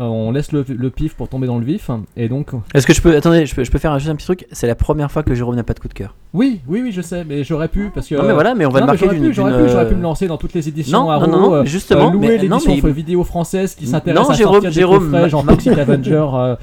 Euh, 0.00 0.04
on 0.04 0.32
laisse 0.32 0.52
le, 0.52 0.64
pif 0.90 1.14
pour 1.14 1.28
tomber 1.28 1.46
dans 1.46 1.58
le 1.58 1.64
vif. 1.64 1.90
Et 2.16 2.28
donc. 2.28 2.52
Est-ce 2.74 2.86
que 2.86 2.94
je 2.94 3.02
peux. 3.02 3.14
Attendez, 3.14 3.44
je 3.44 3.54
peux, 3.54 3.64
je 3.64 3.70
peux 3.70 3.78
faire 3.78 3.98
juste 3.98 4.10
un 4.10 4.16
petit 4.16 4.26
truc 4.26 4.46
C'est 4.50 4.66
la 4.66 4.74
première 4.74 5.10
fois 5.10 5.22
que 5.22 5.34
Jérôme 5.34 5.56
n'a 5.56 5.62
pas 5.62 5.74
de 5.74 5.80
coup 5.80 5.88
de 5.88 5.94
cœur. 5.94 6.14
Oui, 6.32 6.60
oui, 6.68 6.80
oui, 6.82 6.92
je 6.92 7.02
sais, 7.02 7.24
mais 7.24 7.44
j'aurais 7.44 7.68
pu. 7.68 7.90
Parce 7.92 8.06
que, 8.08 8.14
non, 8.14 8.22
mais 8.22 8.32
voilà, 8.32 8.54
mais 8.54 8.64
on 8.64 8.70
va 8.70 8.80
le 8.80 8.86
marquer 8.86 9.08
d'une. 9.08 9.32
J'aurais 9.32 9.88
pu, 9.88 9.94
me 9.94 10.02
lancer 10.02 10.26
dans 10.26 10.38
toutes 10.38 10.54
les 10.54 10.68
éditions 10.68 11.04
non, 11.04 11.20
non, 11.20 11.26
non, 11.26 11.54
euh, 11.54 11.64
justement. 11.64 12.10
louer 12.10 12.38
l'édition 12.38 12.78
mais... 12.82 12.92
vidéo 12.92 13.24
française 13.24 13.74
qui 13.74 13.86
s'intéresse 13.86 14.30
à 14.30 14.34
Jérôme, 14.34 14.54
sortir 14.62 14.70
Jérôme, 14.70 15.12
des 15.12 15.28
genre 15.28 15.44
Toxic 15.44 15.76
Avenger. 15.78 16.26
Euh, 16.40 16.56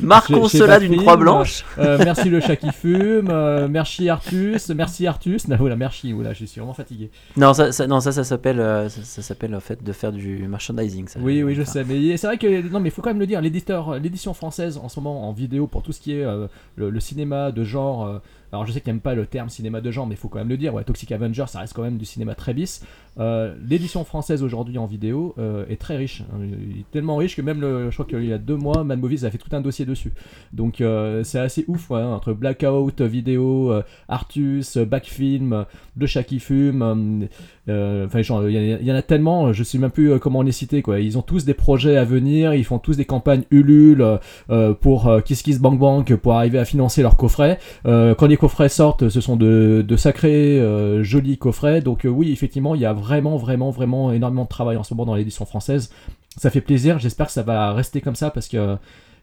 Marquons 0.00 0.48
cela 0.48 0.78
d'une 0.78 0.96
croix 0.96 1.16
blanche. 1.16 1.64
merci 1.76 2.30
le 2.30 2.40
chat 2.40 2.56
qui 2.56 2.70
fume. 2.70 3.30
merci 3.68 4.08
Artus. 4.08 4.70
Merci 4.70 5.06
Artus. 5.06 5.48
Non, 5.48 5.56
voilà, 5.58 5.76
merci. 5.76 6.12
Voilà, 6.12 6.32
je 6.32 6.44
suis 6.44 6.60
vraiment 6.60 6.74
fatigué. 6.74 7.10
Non, 7.36 7.52
ça, 7.52 7.86
non, 7.86 8.00
ça, 8.00 8.12
ça 8.12 8.22
s'appelle, 8.22 8.62
ça, 8.88 9.22
s'appelle 9.22 9.54
en 9.54 9.60
fait 9.60 9.82
de 9.82 9.92
faire 9.92 10.12
du 10.12 10.46
merchandising. 10.46 11.08
Ça, 11.08 11.18
oui, 11.22 11.42
oui, 11.42 11.54
je 11.54 11.62
sais. 11.62 11.84
Mais 11.84 12.16
c'est 12.16 12.26
vrai 12.26 12.38
que 12.38 12.46
mais 12.80 12.88
il 12.88 12.92
faut 12.92 13.02
quand 13.02 13.10
même 13.10 13.18
le 13.18 13.26
dire 13.26 13.40
l'édition 13.40 14.34
française 14.34 14.78
en 14.78 14.88
ce 14.88 15.00
moment 15.00 15.28
en 15.28 15.32
vidéo 15.32 15.66
pour 15.66 15.82
tout 15.82 15.92
ce 15.92 16.00
qui 16.00 16.12
est 16.12 16.24
euh, 16.24 16.46
le, 16.76 17.00
cinéma 17.00 17.52
de 17.52 17.64
genre. 17.64 18.20
Euh, 18.52 18.56
alors 18.56 18.66
je 18.66 18.72
sais 18.72 18.80
qu'il 18.80 18.92
n'aime 18.92 19.00
pas 19.00 19.14
le 19.14 19.26
terme 19.26 19.48
cinéma 19.48 19.80
de 19.80 19.90
genre, 19.90 20.06
mais 20.06 20.14
il 20.14 20.18
faut 20.18 20.28
quand 20.28 20.38
même 20.38 20.48
le 20.48 20.56
dire. 20.56 20.74
Ouais, 20.74 20.84
Toxic 20.84 21.10
Avenger, 21.12 21.44
ça 21.48 21.60
reste 21.60 21.74
quand 21.74 21.82
même 21.82 21.98
du 21.98 22.04
cinéma 22.04 22.34
très 22.34 22.54
bis. 22.54 22.84
Euh, 23.18 23.54
l'édition 23.68 24.04
française 24.04 24.42
aujourd'hui 24.42 24.78
en 24.78 24.86
vidéo 24.86 25.34
est 25.68 25.80
très 25.80 25.96
riche. 25.96 26.22
Hein. 26.32 26.38
Il 26.42 26.80
est 26.80 26.90
tellement 26.90 27.16
riche 27.16 27.36
que 27.36 27.42
même, 27.42 27.60
le, 27.60 27.90
je 27.90 27.94
crois 27.94 28.06
qu'il 28.06 28.24
y 28.24 28.32
a 28.32 28.38
deux 28.38 28.56
mois, 28.56 28.84
Man 28.84 29.00
Movies 29.00 29.24
a 29.24 29.30
fait 29.30 29.38
tout 29.38 29.54
un 29.54 29.60
dossier 29.60 29.84
dessus. 29.84 30.12
Donc 30.52 30.82
c'est 31.24 31.38
assez 31.38 31.64
ouf, 31.68 31.90
entre 31.90 32.32
Blackout 32.32 33.00
vidéo, 33.02 33.72
Artus, 34.08 34.78
Backfilm, 34.78 35.64
Le 35.96 36.06
Chat 36.06 36.24
qui 36.24 36.40
fume. 36.40 37.28
Enfin, 37.68 38.20
il 38.20 38.86
y, 38.86 38.92
en 38.92 38.94
a 38.94 39.02
tellement, 39.02 39.52
je 39.52 39.62
sais 39.62 39.78
même 39.78 39.90
plus 39.90 40.18
comment 40.18 40.42
les 40.42 40.52
citer. 40.52 40.82
Quoi. 40.82 41.00
Ils 41.00 41.18
ont 41.18 41.22
tous 41.22 41.44
des 41.44 41.54
projets 41.54 41.96
à 41.96 42.04
venir, 42.04 42.54
ils 42.54 42.64
font 42.64 42.78
tous 42.78 42.96
des 42.96 43.04
campagnes 43.04 43.44
Ulule 43.50 44.18
euh, 44.50 44.74
pour 44.74 45.08
euh, 45.08 45.20
Kiss 45.20 45.42
Kiss 45.42 45.60
Bank 45.60 45.78
Bank 45.78 46.14
pour 46.16 46.34
arriver 46.34 46.58
à 46.58 46.64
financer 46.64 47.02
leur 47.02 47.16
coffret. 47.16 47.58
Euh, 47.86 48.14
quand 48.14 48.26
les 48.26 48.36
coffrets 48.38 48.68
sortent, 48.70 49.08
ce 49.08 49.20
sont 49.20 49.36
de, 49.36 49.84
sacrés, 49.96 50.60
euh, 50.60 51.02
jolis 51.02 51.36
coffrets. 51.36 51.80
Donc 51.82 52.04
euh, 52.04 52.08
oui, 52.08 52.32
effectivement, 52.32 52.74
il 52.74 52.80
y 52.80 52.86
a 52.86 52.92
vraiment, 52.92 53.36
vraiment, 53.36 53.70
vraiment 53.70 54.12
énormément 54.12 54.44
de 54.44 54.48
travail 54.48 54.76
en 54.76 54.84
ce 54.84 54.94
moment 54.94 55.04
dans 55.06 55.14
l'édition 55.14 55.44
française. 55.44 55.90
Ça 56.36 56.50
fait 56.50 56.60
plaisir. 56.60 56.98
J'espère 56.98 57.26
que 57.26 57.32
ça 57.32 57.42
va 57.42 57.72
rester 57.72 58.00
comme 58.00 58.14
ça 58.14 58.30
parce 58.30 58.48
que 58.48 58.76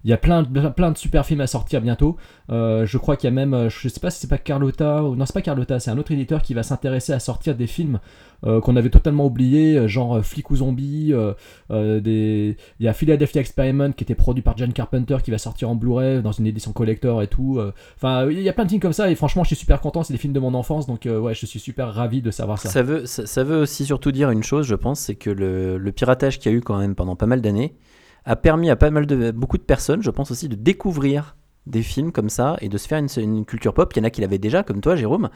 il 0.06 0.10
y 0.10 0.14
a 0.14 0.18
plein, 0.18 0.44
de- 0.44 0.98
super 0.98 1.26
films 1.26 1.42
à 1.42 1.48
sortir 1.48 1.82
bientôt. 1.82 2.16
Euh, 2.52 2.86
je 2.86 3.00
crois 3.00 3.18
qu'il 3.18 3.28
y 3.28 3.34
a 3.34 3.34
même, 3.34 3.56
euh, 3.56 3.70
je 3.70 3.90
sais 3.90 4.00
pas 4.00 4.12
si 4.12 4.20
c'est 4.20 4.30
pas 4.30 4.38
Carlotta, 4.38 5.02
non 5.02 5.26
c'est 5.26 5.34
pas 5.34 5.42
Carlotta, 5.42 5.80
c'est 5.80 5.90
un 5.90 5.98
autre 5.98 6.12
éditeur 6.12 6.44
qui 6.44 6.54
va 6.54 6.62
s'intéresser 6.62 7.12
à 7.12 7.20
sortir 7.20 7.56
des 7.56 7.66
films 7.66 8.00
euh, 8.46 8.62
qu'on 8.62 8.76
avait 8.76 8.92
totalement 8.92 9.26
oubliés, 9.26 9.88
genre 9.88 10.24
Flic 10.24 10.52
ou 10.52 10.58
Zombie. 10.58 11.12
Il 11.72 12.56
y 12.80 12.88
a 12.88 12.94
Philadelphia 12.94 13.42
Experiment 13.42 13.94
qui 13.94 14.04
était 14.04 14.14
produit 14.14 14.44
par 14.44 14.56
John 14.56 14.74
Carpenter 14.74 15.18
qui 15.24 15.32
va 15.32 15.40
sortir 15.40 15.72
en 15.72 15.76
Blu-ray 15.76 16.22
dans 16.22 16.34
une 16.34 16.46
édition 16.46 16.72
collector 16.72 17.24
et 17.24 17.28
tout. 17.28 17.60
Enfin, 17.96 18.30
il 18.30 18.40
y 18.42 18.50
a 18.50 18.54
plein 18.54 18.66
de 18.66 18.70
films 18.70 18.82
comme 18.82 18.94
ça 18.94 19.10
et 19.10 19.16
franchement, 19.16 19.44
je 19.44 19.48
suis 19.48 19.56
super 19.56 19.82
content. 19.82 20.04
C'est 20.04 20.14
des 20.14 20.20
films 20.20 20.34
de 20.34 20.40
mon 20.40 20.54
enfance, 20.54 20.86
donc 20.86 21.08
ouais, 21.08 21.34
je 21.34 21.48
suis 21.48 21.60
super 21.60 21.92
ravi 21.92 22.22
de 22.22 22.30
savoir 22.30 22.60
ça. 22.60 22.70
Ça 22.70 22.84
veut, 23.44 23.58
aussi 23.58 23.86
surtout 23.88 24.12
dire 24.12 24.30
une 24.30 24.44
chose, 24.44 24.68
je 24.68 24.76
pense, 24.76 25.00
c'est 25.00 25.16
que 25.16 25.32
le 25.32 25.92
piratage 25.92 26.38
qu'il 26.38 26.52
y 26.52 26.56
a 26.56 26.58
eu 26.60 26.62
quand 26.62 26.78
même 26.78 26.94
pendant 26.94 27.16
pas 27.16 27.26
mal 27.26 27.42
d'années 27.42 27.74
a 28.26 28.36
permis 28.36 28.70
à 28.70 28.76
pas 28.76 28.90
mal 28.90 29.06
de 29.06 29.32
beaucoup 29.32 29.58
de 29.58 29.64
personnes, 29.64 30.02
je 30.02 30.10
pense 30.12 30.32
aussi, 30.32 30.50
de 30.50 30.56
découvrir 30.56 31.36
des 31.68 31.82
films 31.82 32.12
comme 32.12 32.30
ça 32.30 32.58
et 32.62 32.70
de 32.70 32.78
se 32.78 32.88
faire 32.88 33.00
une, 33.00 33.08
une 33.18 33.46
culture 33.46 33.74
pop. 33.74 33.92
Il 33.96 34.00
y 34.00 34.02
en 34.02 34.04
a 34.04 34.10
qui 34.12 34.22
l'avaient 34.22 34.38
déjà, 34.38 34.62
comme 34.64 34.82
toi, 34.82 34.96
Jérôme. 34.96 35.30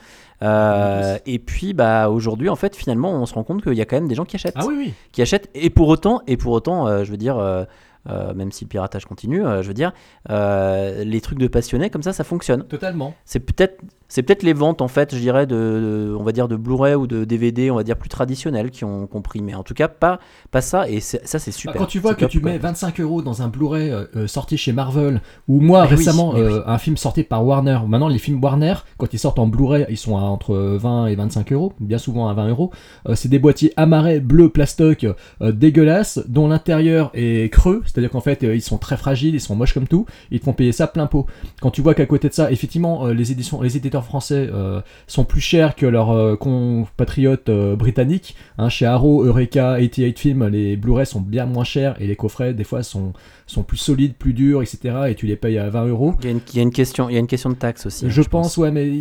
Euh, 0.43 1.17
et 1.25 1.39
puis, 1.39 1.73
bah, 1.73 2.09
aujourd'hui, 2.09 2.49
en 2.49 2.55
fait, 2.55 2.75
finalement, 2.75 3.11
on 3.13 3.25
se 3.25 3.33
rend 3.33 3.43
compte 3.43 3.63
qu'il 3.63 3.73
y 3.73 3.81
a 3.81 3.85
quand 3.85 3.95
même 3.95 4.07
des 4.07 4.15
gens 4.15 4.25
qui 4.25 4.35
achètent. 4.35 4.53
Ah 4.55 4.65
oui, 4.67 4.75
oui. 4.77 4.93
Qui 5.11 5.21
achètent. 5.23 5.49
Et 5.55 5.69
pour 5.71 5.87
autant, 5.87 6.21
et 6.27 6.37
pour 6.37 6.51
autant, 6.53 6.87
euh, 6.87 7.03
je 7.03 7.11
veux 7.11 7.17
dire. 7.17 7.37
euh, 7.37 7.65
euh, 8.09 8.33
même 8.33 8.51
si 8.51 8.65
le 8.65 8.69
piratage 8.69 9.05
continue, 9.05 9.45
euh, 9.45 9.61
je 9.61 9.67
veux 9.67 9.73
dire, 9.73 9.93
euh, 10.29 11.03
les 11.03 11.21
trucs 11.21 11.39
de 11.39 11.47
passionnés 11.47 11.89
comme 11.89 12.03
ça, 12.03 12.13
ça 12.13 12.23
fonctionne. 12.23 12.63
Totalement. 12.63 13.13
C'est 13.25 13.39
peut-être, 13.39 13.81
c'est 14.07 14.23
peut-être 14.23 14.43
les 14.43 14.53
ventes 14.53 14.81
en 14.81 14.87
fait, 14.87 15.13
je 15.13 15.19
dirais, 15.19 15.45
de, 15.45 15.55
de- 15.55 16.15
on 16.19 16.23
va 16.23 16.31
dire 16.31 16.47
de 16.47 16.55
Blu-ray 16.55 16.95
ou 16.95 17.05
de 17.07 17.25
DVD, 17.25 17.69
on 17.71 17.75
va 17.75 17.83
dire 17.83 17.95
plus 17.97 18.09
traditionnelles 18.09 18.71
qui 18.71 18.83
ont 18.83 19.05
compris, 19.07 19.41
mais 19.41 19.53
en 19.53 19.63
tout 19.63 19.73
cas 19.75 19.87
pas, 19.87 20.19
pas 20.51 20.61
ça. 20.61 20.89
Et 20.89 20.99
c'est- 20.99 21.25
ça, 21.27 21.37
c'est 21.39 21.51
super. 21.51 21.73
Bah, 21.73 21.79
Quand 21.79 21.85
tu 21.85 21.99
vois 21.99 22.11
C'est 22.11 22.15
que 22.15 22.21
top, 22.21 22.29
tu 22.31 22.41
mets 22.41 22.57
25 22.57 22.99
euros 23.01 23.21
dans 23.21 23.41
un 23.41 23.47
Blu-ray 23.49 23.91
sorti 24.27 24.57
chez 24.57 24.73
Marvel, 24.73 25.21
ou 25.47 25.61
moi 25.61 25.83
récemment 25.85 26.33
oui. 26.35 26.41
un 26.65 26.77
film 26.79 26.97
sorti 26.97 27.23
par 27.23 27.45
Warner. 27.45 27.79
Maintenant, 27.87 28.07
les 28.07 28.17
films 28.17 28.43
Warner, 28.43 28.73
quand 28.97 29.13
ils 29.13 29.19
sortent 29.19 29.39
en 29.39 29.47
Blu-ray, 29.47 29.85
ils 29.89 29.97
sont 29.97 30.17
à 30.17 30.21
entre 30.21 30.55
20 30.55 31.07
et 31.07 31.15
25 31.15 31.51
euros, 31.53 31.73
bien 31.79 31.97
souvent 31.99 32.27
à 32.29 32.33
20 32.33 32.49
euros. 32.49 32.71
C'est 33.13 33.29
des 33.29 33.39
boîtiers 33.39 33.73
amarrés 33.77 34.19
bleu 34.19 34.49
plastoc 34.49 35.05
dégueulasses, 35.41 36.19
dont 36.27 36.47
l'intérieur 36.47 37.11
est 37.13 37.51
creux, 37.51 37.81
c'est-à-dire 37.99 38.11
qu'en 38.11 38.21
fait 38.21 38.43
euh, 38.43 38.55
ils 38.55 38.61
sont 38.61 38.77
très 38.77 38.95
fragiles, 38.95 39.35
ils 39.35 39.41
sont 39.41 39.55
moches 39.55 39.73
comme 39.73 39.87
tout. 39.87 40.05
Ils 40.31 40.39
te 40.39 40.45
font 40.45 40.53
payer 40.53 40.71
ça 40.71 40.87
plein 40.87 41.05
pot. 41.05 41.25
Quand 41.61 41.69
tu 41.71 41.81
vois 41.81 41.93
qu'à 41.93 42.05
côté 42.05 42.29
de 42.29 42.33
ça, 42.33 42.51
effectivement, 42.51 43.07
euh, 43.07 43.13
les 43.13 43.31
éditions, 43.31 43.61
les 43.61 43.75
éditeurs 43.75 44.05
français 44.05 44.49
euh, 44.51 44.81
sont 45.07 45.25
plus 45.25 45.41
chers 45.41 45.75
que 45.75 45.85
leurs 45.85 46.37
compatriotes 46.39 47.49
britanniques. 47.49 48.35
Hein, 48.57 48.69
chez 48.69 48.85
Arrow, 48.85 49.25
Eureka, 49.25 49.77
88 49.79 50.19
Film, 50.19 50.47
les 50.47 50.77
Blu-ray 50.77 51.05
sont 51.05 51.21
bien 51.21 51.45
moins 51.45 51.63
chers 51.63 52.01
et 52.01 52.07
les 52.07 52.15
coffrets, 52.15 52.53
des 52.53 52.63
fois, 52.63 52.83
sont, 52.83 53.13
sont 53.47 53.63
plus 53.63 53.77
solides, 53.77 54.13
plus 54.15 54.33
durs, 54.33 54.61
etc. 54.61 54.95
Et 55.09 55.15
tu 55.15 55.25
les 55.25 55.35
payes 55.35 55.57
à 55.57 55.69
20 55.69 55.87
euros. 55.87 56.13
Il 56.19 56.25
y, 56.25 56.27
a 56.27 56.31
une, 56.31 56.39
il 56.53 56.55
y 56.55 56.59
a 56.59 56.63
une 56.63 56.71
question, 56.71 57.09
il 57.09 57.13
y 57.13 57.15
a 57.15 57.19
une 57.19 57.27
question 57.27 57.49
de 57.49 57.55
taxe 57.55 57.85
aussi. 57.85 58.05
hein, 58.05 58.09
Je, 58.11 58.21
pense, 58.21 58.57
ouais, 58.57 58.71
mais 58.71 58.91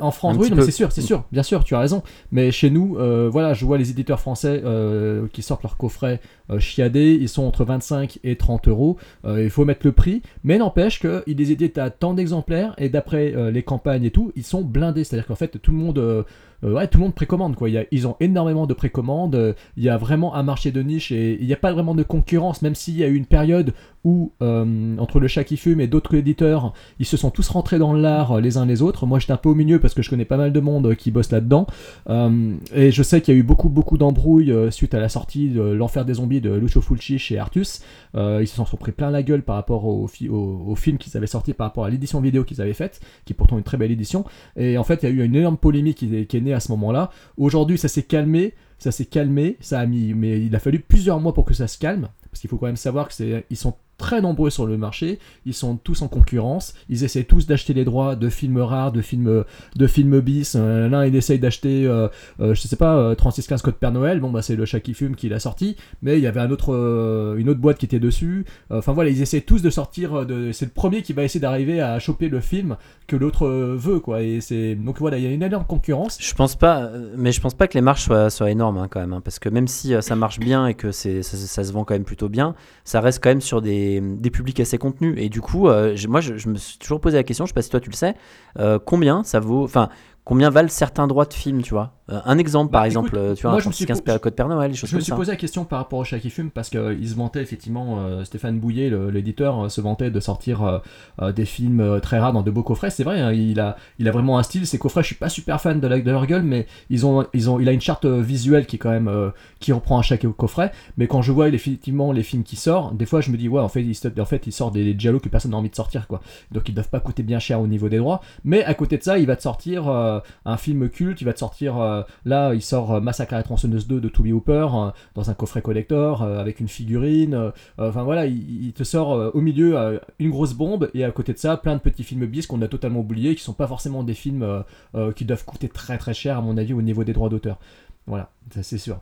en 0.00 0.10
France, 0.10 0.36
Un 0.36 0.40
oui, 0.40 0.50
non, 0.50 0.56
mais 0.56 0.62
c'est 0.62 0.70
sûr, 0.70 0.92
c'est 0.92 1.02
sûr, 1.02 1.24
bien 1.32 1.42
sûr, 1.42 1.64
tu 1.64 1.74
as 1.74 1.80
raison. 1.80 2.02
Mais 2.30 2.50
chez 2.52 2.70
nous, 2.70 2.96
euh, 2.98 3.28
voilà, 3.30 3.54
je 3.54 3.64
vois 3.64 3.78
les 3.78 3.90
éditeurs 3.90 4.20
français 4.20 4.62
euh, 4.64 5.26
qui 5.32 5.42
sortent 5.42 5.62
leurs 5.62 5.76
coffrets 5.76 6.20
chiadés, 6.58 7.18
ils 7.20 7.28
sont 7.28 7.44
entre 7.44 7.64
25 7.64 8.18
et 8.24 8.36
30 8.36 8.68
euros. 8.68 8.96
Euh, 9.24 9.42
il 9.42 9.50
faut 9.50 9.64
mettre 9.64 9.86
le 9.86 9.92
prix, 9.92 10.22
mais 10.44 10.58
n'empêche 10.58 11.00
qu'ils 11.00 11.36
les 11.36 11.52
éditent 11.52 11.78
à 11.78 11.90
tant 11.90 12.14
d'exemplaires 12.14 12.74
et 12.78 12.88
d'après 12.88 13.34
euh, 13.34 13.50
les 13.50 13.62
campagnes 13.62 14.04
et 14.04 14.10
tout, 14.10 14.32
ils 14.36 14.44
sont 14.44 14.62
blindés. 14.62 15.04
C'est-à-dire 15.04 15.26
qu'en 15.26 15.34
fait, 15.34 15.60
tout 15.60 15.72
le 15.72 15.78
monde. 15.78 16.24
Euh, 16.64 16.74
ouais, 16.74 16.88
tout 16.88 16.98
le 16.98 17.04
monde 17.04 17.14
précommande 17.14 17.56
quoi. 17.56 17.68
Ils 17.68 18.06
ont 18.06 18.16
énormément 18.20 18.66
de 18.66 18.74
précommandes. 18.74 19.34
euh, 19.34 19.52
Il 19.76 19.82
y 19.84 19.88
a 19.88 19.96
vraiment 19.96 20.34
un 20.34 20.42
marché 20.42 20.72
de 20.72 20.82
niche 20.82 21.12
et 21.12 21.38
il 21.40 21.46
n'y 21.46 21.52
a 21.52 21.56
pas 21.56 21.72
vraiment 21.72 21.94
de 21.94 22.02
concurrence, 22.02 22.62
même 22.62 22.74
s'il 22.74 22.96
y 22.96 23.04
a 23.04 23.08
eu 23.08 23.14
une 23.14 23.26
période 23.26 23.72
où 24.04 24.32
euh, 24.40 24.96
entre 24.98 25.18
le 25.18 25.26
chat 25.26 25.42
qui 25.42 25.56
fume 25.56 25.80
et 25.80 25.88
d'autres 25.88 26.14
éditeurs, 26.14 26.72
ils 27.00 27.06
se 27.06 27.16
sont 27.16 27.30
tous 27.30 27.48
rentrés 27.48 27.78
dans 27.78 27.92
l'art 27.92 28.40
les 28.40 28.56
uns 28.56 28.64
les 28.64 28.80
autres. 28.80 29.04
Moi, 29.04 29.18
j'étais 29.18 29.32
un 29.32 29.36
peu 29.36 29.48
au 29.48 29.54
milieu 29.54 29.80
parce 29.80 29.94
que 29.94 30.02
je 30.02 30.10
connais 30.10 30.24
pas 30.24 30.36
mal 30.36 30.52
de 30.52 30.60
monde 30.60 30.94
qui 30.94 31.10
bosse 31.10 31.32
là-dedans 31.32 31.66
et 32.08 32.90
je 32.92 33.02
sais 33.02 33.20
qu'il 33.20 33.34
y 33.34 33.36
a 33.36 33.40
eu 33.40 33.42
beaucoup 33.42 33.68
beaucoup 33.68 33.98
d'embrouilles 33.98 34.54
suite 34.70 34.94
à 34.94 35.00
la 35.00 35.08
sortie 35.08 35.48
de 35.48 35.60
l'enfer 35.60 36.04
des 36.04 36.14
zombies 36.14 36.40
de 36.40 36.52
Lucio 36.52 36.80
Fulci 36.80 37.18
chez 37.18 37.38
Artus. 37.38 37.82
Ils 38.14 38.46
se 38.46 38.54
sont 38.56 38.76
pris 38.76 38.92
plein 38.92 39.10
la 39.10 39.22
gueule 39.22 39.42
par 39.42 39.56
rapport 39.56 39.84
au, 39.86 40.06
fi- 40.06 40.28
au, 40.28 40.62
au 40.68 40.74
film 40.76 40.98
qu'ils 40.98 41.16
avaient 41.16 41.26
sorti, 41.26 41.52
par 41.52 41.66
rapport 41.66 41.84
à 41.84 41.90
l'édition 41.90 42.20
vidéo 42.20 42.44
qu'ils 42.44 42.60
avaient 42.60 42.74
faite, 42.74 43.00
qui 43.24 43.32
est 43.32 43.36
pourtant 43.36 43.58
une 43.58 43.64
très 43.64 43.76
belle 43.76 43.90
édition. 43.90 44.24
Et 44.56 44.78
en 44.78 44.84
fait, 44.84 45.02
il 45.02 45.08
y 45.08 45.12
a 45.12 45.14
eu 45.14 45.24
une 45.24 45.34
énorme 45.34 45.56
polémique 45.56 45.96
qui 45.98 46.26
qui 46.26 46.36
est 46.36 46.40
à 46.52 46.60
ce 46.60 46.70
moment-là. 46.72 47.10
Aujourd'hui, 47.36 47.78
ça 47.78 47.88
s'est 47.88 48.02
calmé, 48.02 48.54
ça 48.78 48.92
s'est 48.92 49.06
calmé, 49.06 49.56
ça 49.60 49.80
a 49.80 49.86
mis, 49.86 50.14
mais 50.14 50.40
il 50.40 50.54
a 50.54 50.58
fallu 50.58 50.80
plusieurs 50.80 51.20
mois 51.20 51.34
pour 51.34 51.44
que 51.44 51.54
ça 51.54 51.68
se 51.68 51.78
calme, 51.78 52.08
parce 52.30 52.40
qu'il 52.40 52.50
faut 52.50 52.58
quand 52.58 52.66
même 52.66 52.76
savoir 52.76 53.08
que 53.08 53.14
c'est, 53.14 53.46
ils 53.50 53.56
sont 53.56 53.74
très 53.98 54.20
nombreux 54.20 54.50
sur 54.50 54.66
le 54.66 54.76
marché, 54.76 55.18
ils 55.44 55.54
sont 55.54 55.76
tous 55.76 56.02
en 56.02 56.08
concurrence, 56.08 56.74
ils 56.88 57.04
essaient 57.04 57.24
tous 57.24 57.46
d'acheter 57.46 57.74
les 57.74 57.84
droits 57.84 58.16
de 58.16 58.28
films 58.28 58.58
rares, 58.58 58.92
de 58.92 59.00
films, 59.00 59.44
de 59.76 59.86
films 59.86 60.20
bis. 60.20 60.54
Euh, 60.56 60.88
L'un 60.88 61.04
il 61.06 61.14
essaye 61.16 61.38
d'acheter, 61.38 61.86
euh, 61.86 62.08
euh, 62.40 62.54
je 62.54 62.60
sais 62.60 62.76
pas, 62.76 62.96
euh, 62.96 63.14
3615 63.14 63.62
Code 63.62 63.74
Père 63.76 63.92
Noël, 63.92 64.20
bon 64.20 64.30
bah 64.30 64.42
c'est 64.42 64.56
le 64.56 64.64
chat 64.64 64.80
qui 64.80 64.94
fume 64.94 65.16
qui 65.16 65.28
l'a 65.28 65.40
sorti, 65.40 65.76
mais 66.02 66.18
il 66.18 66.22
y 66.22 66.26
avait 66.26 66.40
un 66.40 66.50
autre, 66.50 66.74
euh, 66.74 67.36
une 67.36 67.48
autre 67.48 67.60
boîte 67.60 67.78
qui 67.78 67.86
était 67.86 68.00
dessus. 68.00 68.44
Euh, 68.70 68.78
Enfin 68.78 68.92
voilà, 68.92 69.10
ils 69.10 69.20
essaient 69.22 69.40
tous 69.40 69.62
de 69.62 69.70
sortir, 69.70 70.16
euh, 70.16 70.50
c'est 70.52 70.66
le 70.66 70.70
premier 70.70 71.02
qui 71.02 71.12
va 71.12 71.24
essayer 71.24 71.40
d'arriver 71.40 71.80
à 71.80 71.98
choper 71.98 72.28
le 72.28 72.40
film 72.40 72.76
que 73.06 73.16
l'autre 73.16 73.46
euh, 73.46 73.74
veut 73.76 74.00
quoi. 74.00 74.22
Et 74.22 74.40
c'est 74.40 74.74
donc 74.74 74.98
voilà, 74.98 75.18
il 75.18 75.24
y 75.24 75.26
a 75.26 75.30
une 75.30 75.42
énorme 75.42 75.64
concurrence. 75.66 76.18
Je 76.20 76.34
pense 76.34 76.56
pas, 76.56 76.82
euh, 76.82 77.12
mais 77.16 77.32
je 77.32 77.40
pense 77.40 77.54
pas 77.54 77.66
que 77.66 77.74
les 77.74 77.80
marges 77.80 78.04
soient, 78.28 78.50
énormes 78.50 78.78
hein, 78.78 78.86
quand 78.88 79.00
même, 79.00 79.12
hein, 79.12 79.20
parce 79.24 79.38
que 79.38 79.48
même 79.48 79.66
si 79.66 79.94
euh, 79.94 80.00
ça 80.00 80.14
marche 80.14 80.38
bien 80.38 80.66
et 80.66 80.74
que 80.74 80.92
c'est, 80.92 81.22
ça 81.22 81.64
se 81.64 81.72
vend 81.72 81.84
quand 81.84 81.94
même 81.94 82.04
plutôt 82.04 82.28
bien, 82.28 82.54
ça 82.84 83.00
reste 83.00 83.22
quand 83.22 83.30
même 83.30 83.40
sur 83.40 83.62
des, 83.62 83.85
des 84.00 84.30
publics 84.30 84.60
assez 84.60 84.78
contenus. 84.78 85.14
Et 85.18 85.28
du 85.28 85.40
coup, 85.40 85.68
euh, 85.68 85.96
moi, 86.08 86.20
je, 86.20 86.36
je 86.36 86.48
me 86.48 86.56
suis 86.56 86.78
toujours 86.78 87.00
posé 87.00 87.16
la 87.16 87.24
question, 87.24 87.44
je 87.46 87.50
sais 87.50 87.54
pas 87.54 87.62
si 87.62 87.70
toi 87.70 87.80
tu 87.80 87.90
le 87.90 87.96
sais, 87.96 88.14
euh, 88.58 88.78
combien 88.78 89.24
ça 89.24 89.40
vaut, 89.40 89.64
enfin, 89.64 89.88
combien 90.26 90.50
valent 90.50 90.68
certains 90.68 91.06
droits 91.06 91.24
de 91.24 91.32
film, 91.32 91.62
tu 91.62 91.70
vois 91.72 91.92
Euh, 92.10 92.20
Un 92.26 92.36
exemple, 92.38 92.70
par 92.70 92.82
Bah, 92.82 92.86
exemple, 92.86 93.08
écoute, 93.08 93.18
euh, 93.18 93.34
tu 93.34 93.42
vois, 93.42 93.52
moi, 93.52 93.58
un 93.58 93.62
je 93.62 93.68
me 93.68 93.72
suis 93.72 93.86
3615 93.86 94.14
po- 94.18 94.22
Code 94.22 94.34
Père 94.34 94.48
Noël, 94.48 94.74
Je 94.74 94.82
me 94.84 95.00
suis 95.00 95.10
ça. 95.10 95.16
posé 95.16 95.32
la 95.32 95.36
question 95.36 95.64
par 95.64 95.78
rapport 95.80 95.98
au 95.98 96.04
chat 96.04 96.18
qui 96.20 96.30
fume 96.30 96.50
parce 96.50 96.68
qu'il 96.68 97.08
se 97.08 97.14
vantait 97.14 97.40
effectivement, 97.42 98.00
euh, 98.00 98.22
Stéphane 98.24 98.58
Bouillet, 98.60 98.90
le- 98.90 99.10
l'éditeur, 99.10 99.64
euh, 99.64 99.68
se 99.70 99.80
vantait 99.80 100.10
de 100.10 100.20
sortir 100.20 100.62
euh, 100.62 100.78
euh, 101.22 101.32
des 101.32 101.44
films 101.46 101.80
euh, 101.80 101.98
très 102.00 102.18
rares 102.20 102.32
dans 102.32 102.42
de 102.42 102.50
beaux 102.50 102.62
coffrets. 102.62 102.90
C'est 102.90 103.02
vrai, 103.04 103.20
hein, 103.20 103.32
il, 103.32 103.58
a, 103.60 103.76
il 103.98 104.06
a 104.08 104.10
vraiment 104.12 104.38
un 104.38 104.42
style. 104.44 104.66
Ces 104.66 104.78
coffrets, 104.78 105.02
je 105.02 105.06
suis 105.06 105.14
pas 105.16 105.28
super 105.28 105.60
fan 105.60 105.80
de, 105.80 105.86
la, 105.88 106.00
de 106.00 106.10
leur 106.10 106.26
gueule, 106.26 106.42
mais 106.44 106.66
ils 106.90 107.06
ont, 107.06 107.26
ils 107.32 107.48
ont, 107.50 107.58
il 107.58 107.68
a 107.68 107.72
une 107.72 107.80
charte 107.80 108.04
euh, 108.04 108.20
visuelle 108.20 108.66
qui 108.66 108.76
est 108.76 108.78
quand 108.80 108.90
même 108.90 109.08
euh, 109.08 109.30
qui 109.58 109.72
reprend 109.72 109.98
à 109.98 110.02
chaque 110.02 110.26
coffret. 110.36 110.70
Mais 110.96 111.06
quand 111.08 111.22
je 111.22 111.32
vois 111.32 111.48
effectivement 111.48 112.12
les 112.12 112.22
films 112.22 112.42
qui 112.44 112.56
sortent, 112.56 112.96
des 112.96 113.06
fois 113.06 113.20
je 113.20 113.30
me 113.30 113.36
dis 113.36 113.48
ouais, 113.48 113.60
en 113.60 113.68
fait, 113.68 113.82
il, 113.82 113.94
sort- 113.94 114.12
en 114.18 114.24
fait, 114.24 114.46
il 114.46 114.52
sort 114.52 114.70
des, 114.70 114.84
des 114.84 114.98
giallo 114.98 115.18
que 115.20 115.28
personne 115.28 115.52
n'a 115.52 115.56
envie 115.56 115.70
de 115.70 115.74
sortir 115.76 116.06
quoi. 116.08 116.20
Donc 116.52 116.68
ils 116.68 116.74
doivent 116.74 116.88
pas 116.90 117.00
coûter 117.00 117.22
bien 117.22 117.38
cher 117.40 117.60
au 117.60 117.66
niveau 117.66 117.88
des 117.88 117.98
droits. 117.98 118.20
Mais 118.44 118.64
à 118.64 118.74
côté 118.74 118.96
de 118.98 119.02
ça, 119.02 119.18
il 119.18 119.26
va 119.26 119.34
te 119.36 119.42
sortir 119.42 119.88
euh, 120.16 120.20
un 120.44 120.56
film 120.56 120.88
culte. 120.88 121.20
Il 121.20 121.24
va 121.24 121.32
te 121.32 121.38
sortir 121.38 121.78
euh, 121.78 122.02
là, 122.24 122.54
il 122.54 122.62
sort 122.62 122.94
euh, 122.94 123.00
Massacre 123.00 123.34
à 123.34 123.36
la 123.36 123.42
tronçonneuse 123.42 123.86
2 123.86 124.00
de 124.00 124.08
Toby 124.08 124.32
Hooper 124.32 124.68
euh, 124.74 124.90
dans 125.14 125.30
un 125.30 125.34
coffret 125.34 125.62
collector 125.62 126.22
euh, 126.22 126.38
avec 126.40 126.60
une 126.60 126.68
figurine. 126.68 127.34
euh, 127.34 127.50
Enfin 127.78 128.02
voilà, 128.02 128.26
il, 128.26 128.66
il 128.66 128.72
te 128.72 128.84
sort 128.84 129.14
euh, 129.14 129.30
au 129.34 129.40
milieu 129.40 129.78
euh, 129.78 129.98
une 130.18 130.30
grosse 130.30 130.54
bombe 130.54 130.90
et 130.94 131.04
à 131.04 131.10
côté 131.10 131.32
de 131.32 131.38
ça, 131.38 131.56
plein 131.56 131.74
de 131.74 131.80
petits 131.80 132.04
films 132.04 132.26
bis 132.26 132.46
qu'on 132.46 132.60
a 132.62 132.68
totalement 132.68 133.00
oubliés, 133.00 133.34
qui 133.34 133.42
sont 133.42 133.52
pas 133.52 133.66
forcément 133.66 134.02
des 134.02 134.14
films 134.14 134.42
euh, 134.42 134.62
euh, 134.94 135.12
qui 135.12 135.24
doivent 135.24 135.44
coûter 135.44 135.68
très 135.68 135.98
très 135.98 136.14
cher 136.14 136.38
à 136.38 136.40
mon 136.40 136.56
avis 136.56 136.72
au 136.72 136.82
niveau 136.82 137.04
des 137.04 137.12
droits 137.12 137.28
d'auteur. 137.28 137.58
Voilà, 138.06 138.30
ça 138.54 138.62
c'est 138.62 138.78
sûr. 138.78 138.98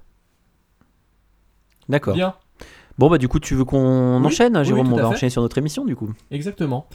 D'accord. 1.89 2.15
Bien. 2.15 2.35
Bon, 2.97 3.11
bah, 3.11 3.19
du 3.19 3.27
coup, 3.29 3.41
tu 3.41 3.55
veux 3.57 3.65
qu'on 3.65 4.21
Oui, 4.21 4.27
enchaîne, 4.27 4.57
oui, 4.57 4.65
Jérôme? 4.65 4.87
tout 4.87 4.93
On 4.93 4.97
va 4.97 5.03
fait. 5.03 5.09
enchaîner 5.09 5.31
sur 5.31 5.43
notre 5.43 5.59
émission, 5.59 5.85
du 5.85 5.97
coup. 5.97 6.13
Exactement. 6.31 6.87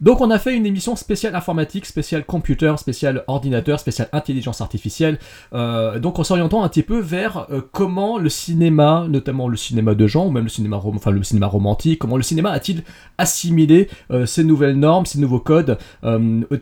Donc 0.00 0.20
on 0.20 0.30
a 0.30 0.38
fait 0.38 0.56
une 0.56 0.66
émission 0.66 0.96
spéciale 0.96 1.36
informatique, 1.36 1.86
spéciale 1.86 2.24
computer, 2.24 2.74
spéciale 2.78 3.24
ordinateur, 3.26 3.78
spéciale 3.78 4.08
intelligence 4.12 4.60
artificielle. 4.60 5.18
Euh, 5.52 5.98
donc 5.98 6.18
en 6.18 6.24
s'orientant 6.24 6.64
un 6.64 6.68
petit 6.68 6.82
peu 6.82 6.98
vers 6.98 7.46
euh, 7.50 7.60
comment 7.72 8.18
le 8.18 8.28
cinéma, 8.28 9.06
notamment 9.08 9.48
le 9.48 9.56
cinéma 9.56 9.94
de 9.94 10.06
genre, 10.06 10.26
ou 10.26 10.30
même 10.30 10.44
le 10.44 10.50
cinéma, 10.50 10.76
rom- 10.76 10.96
enfin, 10.96 11.10
le 11.10 11.22
cinéma 11.22 11.46
romantique, 11.46 11.98
comment 12.00 12.16
le 12.16 12.22
cinéma 12.22 12.50
a-t-il 12.50 12.82
assimilé 13.18 13.88
euh, 14.10 14.26
ces 14.26 14.44
nouvelles 14.44 14.78
normes, 14.78 15.06
ces 15.06 15.20
nouveaux 15.20 15.40
codes, 15.40 15.78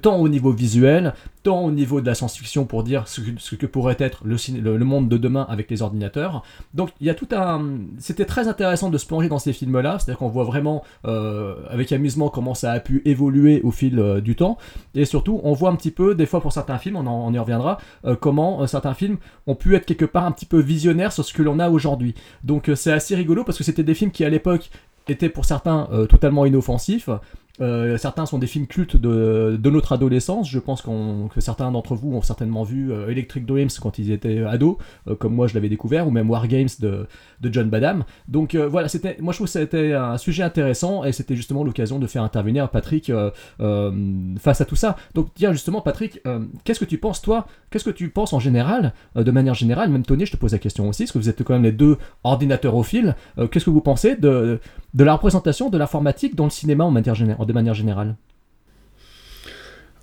tant 0.03 0.17
au 0.17 0.29
niveau 0.29 0.53
visuel, 0.53 1.15
tant 1.43 1.61
au 1.61 1.71
niveau 1.71 2.01
de 2.01 2.07
la 2.07 2.15
science-fiction 2.15 2.65
pour 2.67 2.85
dire 2.85 3.09
ce 3.09 3.21
que, 3.55 3.67
pourrait 3.67 3.97
être 3.99 4.23
le, 4.25 4.85
monde 4.85 5.09
de 5.09 5.17
demain 5.17 5.47
avec 5.49 5.71
les 5.71 5.83
ordinateurs. 5.83 6.43
Donc 6.75 6.91
il 7.01 7.07
y 7.07 7.11
a 7.11 7.15
tout 7.15 7.29
un... 7.33 7.79
C'était 7.99 8.25
très 8.25 8.49
intéressant 8.49 8.91
de 8.91 8.99
se 8.99 9.07
plonger 9.07 9.29
dans 9.29 9.39
ces 9.39 9.53
films-là, 9.53 9.99
c'est-à-dire 9.99 10.19
qu'on 10.19 10.29
voit 10.29 10.45
vraiment 10.45 10.83
avec 11.05 11.93
amusement 11.93 12.29
comment 12.29 12.55
ça 12.55 12.73
a 12.73 12.81
pu 12.81 13.03
évoluer 13.05 13.22
au 13.31 13.71
fil 13.71 13.99
euh, 13.99 14.21
du 14.21 14.35
temps, 14.37 14.59
et 14.95 15.05
surtout 15.05 15.41
on 15.45 15.53
voit 15.53 15.71
un 15.71 15.77
petit 15.77 15.91
peu, 15.91 16.15
des 16.15 16.27
fois 16.27 16.41
pour 16.41 16.53
certains 16.53 16.79
films, 16.79 16.97
on, 16.97 17.07
en- 17.07 17.33
y 17.33 17.39
reviendra, 17.39 17.79
euh, 18.05 18.17
comment 18.17 18.63
euh, 18.63 18.67
certains 18.67 18.95
films 18.95 19.19
ont 19.47 19.55
pu 19.55 19.75
être 19.77 19.87
quelque 19.87 20.05
part 20.05 20.25
un 20.25 20.33
petit 20.33 20.47
peu 20.47 20.61
visionnaires 20.61 21.13
sur 21.13 21.25
ce 21.25 21.33
que 21.33 21.43
l'on 21.43 21.59
a 21.59 21.71
aujourd'hui. 21.71 22.15
Donc 22.45 22.71
c'est 22.75 22.93
assez 22.93 23.15
rigolo 23.15 23.45
parce 23.45 23.59
que 23.59 23.65
c'était 23.65 23.83
des 23.85 23.95
films 23.95 24.11
qui 24.11 24.25
à 24.25 24.29
l'époque 24.29 24.71
étaient 25.09 25.29
pour 25.29 25.45
certains 25.45 25.89
totalement 26.09 26.47
inoffensifs, 26.47 27.11
Euh, 27.61 27.99
certains 27.99 28.27
sont 28.27 28.39
des 28.39 28.47
films 28.47 28.67
cultes 28.67 28.97
de, 28.97 29.59
notre 29.71 29.93
adolescence. 29.93 30.49
Je 30.49 30.59
pense 30.59 30.83
que 30.83 31.41
certains 31.41 31.71
d'entre 31.71 31.95
vous 31.95 32.15
ont 32.15 32.23
certainement 32.23 32.63
vu 32.63 32.93
euh, 32.93 33.09
Electric 33.09 33.47
Dreams 33.47 33.71
quand 33.81 33.99
ils 33.99 34.11
étaient 34.11 34.41
ados, 34.41 34.77
euh, 35.09 35.15
comme 35.15 35.35
moi 35.35 35.47
je 35.47 35.55
l'avais 35.55 35.69
découvert, 35.69 36.07
ou 36.07 36.11
même 36.11 36.31
War 36.31 36.47
Games 36.49 36.69
de, 36.81 37.07
John 37.43 37.69
Badham. 37.69 38.05
Donc 38.29 38.55
voilà, 38.55 38.89
moi 39.21 39.33
je 39.33 39.39
trouve 39.39 39.47
que 39.47 39.53
c'était 39.53 39.93
un 39.93 40.17
sujet 40.17 40.43
intéressant 40.43 41.05
et 41.05 41.13
c'était 41.13 41.37
justement 41.37 41.65
l'occasion 41.65 41.99
de 41.99 42.07
faire 42.07 42.23
intervenir 42.23 42.71
Patrick 42.71 43.13
face 43.59 44.61
à 44.61 44.65
tout 44.65 44.77
ça. 44.77 44.97
Donc 45.15 45.35
dire 45.35 45.53
justement 45.53 45.81
Patrick, 45.81 46.21
qu'est-ce 46.65 46.81
que 46.81 46.85
tu 46.85 46.99
penses 46.99 47.21
toi? 47.21 47.47
Qu'est-ce 47.71 47.85
que 47.85 47.91
tu 47.91 48.09
penses 48.11 48.33
en 48.33 48.41
général, 48.41 48.93
de 49.17 49.31
manière 49.31 49.55
générale? 49.55 49.91
Même 49.91 50.05
Tony, 50.05 50.27
je 50.27 50.33
te 50.33 50.37
pose 50.37 50.53
la 50.53 50.59
question 50.59 50.89
aussi, 50.89 51.05
parce 51.05 51.13
que 51.13 51.19
vous 51.19 51.29
êtes 51.29 51.43
quand 51.43 51.55
même 51.55 51.65
les 51.65 51.73
deux 51.73 51.99
ordinateurophiles. 52.25 53.15
Euh, 53.39 53.47
qu'est-ce 53.47 53.65
que 53.65 53.71
vous 53.71 53.81
pensez 53.81 54.17
de 54.17 54.61
la 54.99 55.15
représentation 55.15 55.71
de 55.71 55.79
l'informatique 55.79 56.35
dans 56.35 56.45
le 56.45 56.51
cinéma 56.51 56.85
en 56.85 56.93
de 56.93 57.53
manière 57.53 57.75
générale 57.75 58.17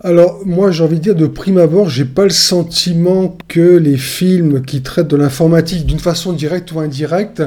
Alors, 0.00 0.44
moi, 0.46 0.70
j'ai 0.70 0.82
envie 0.82 0.96
de 0.96 1.02
dire, 1.02 1.14
de 1.14 1.26
prime 1.26 1.58
abord, 1.58 1.88
j'ai 1.88 2.04
pas 2.04 2.24
le 2.24 2.30
sentiment 2.30 3.36
que 3.48 3.76
les 3.76 3.96
films 3.96 4.62
qui 4.62 4.82
traitent 4.82 5.08
de 5.08 5.16
l'informatique 5.16 5.86
d'une 5.86 5.98
façon 5.98 6.32
directe 6.32 6.72
ou 6.72 6.80
indirecte 6.80 7.42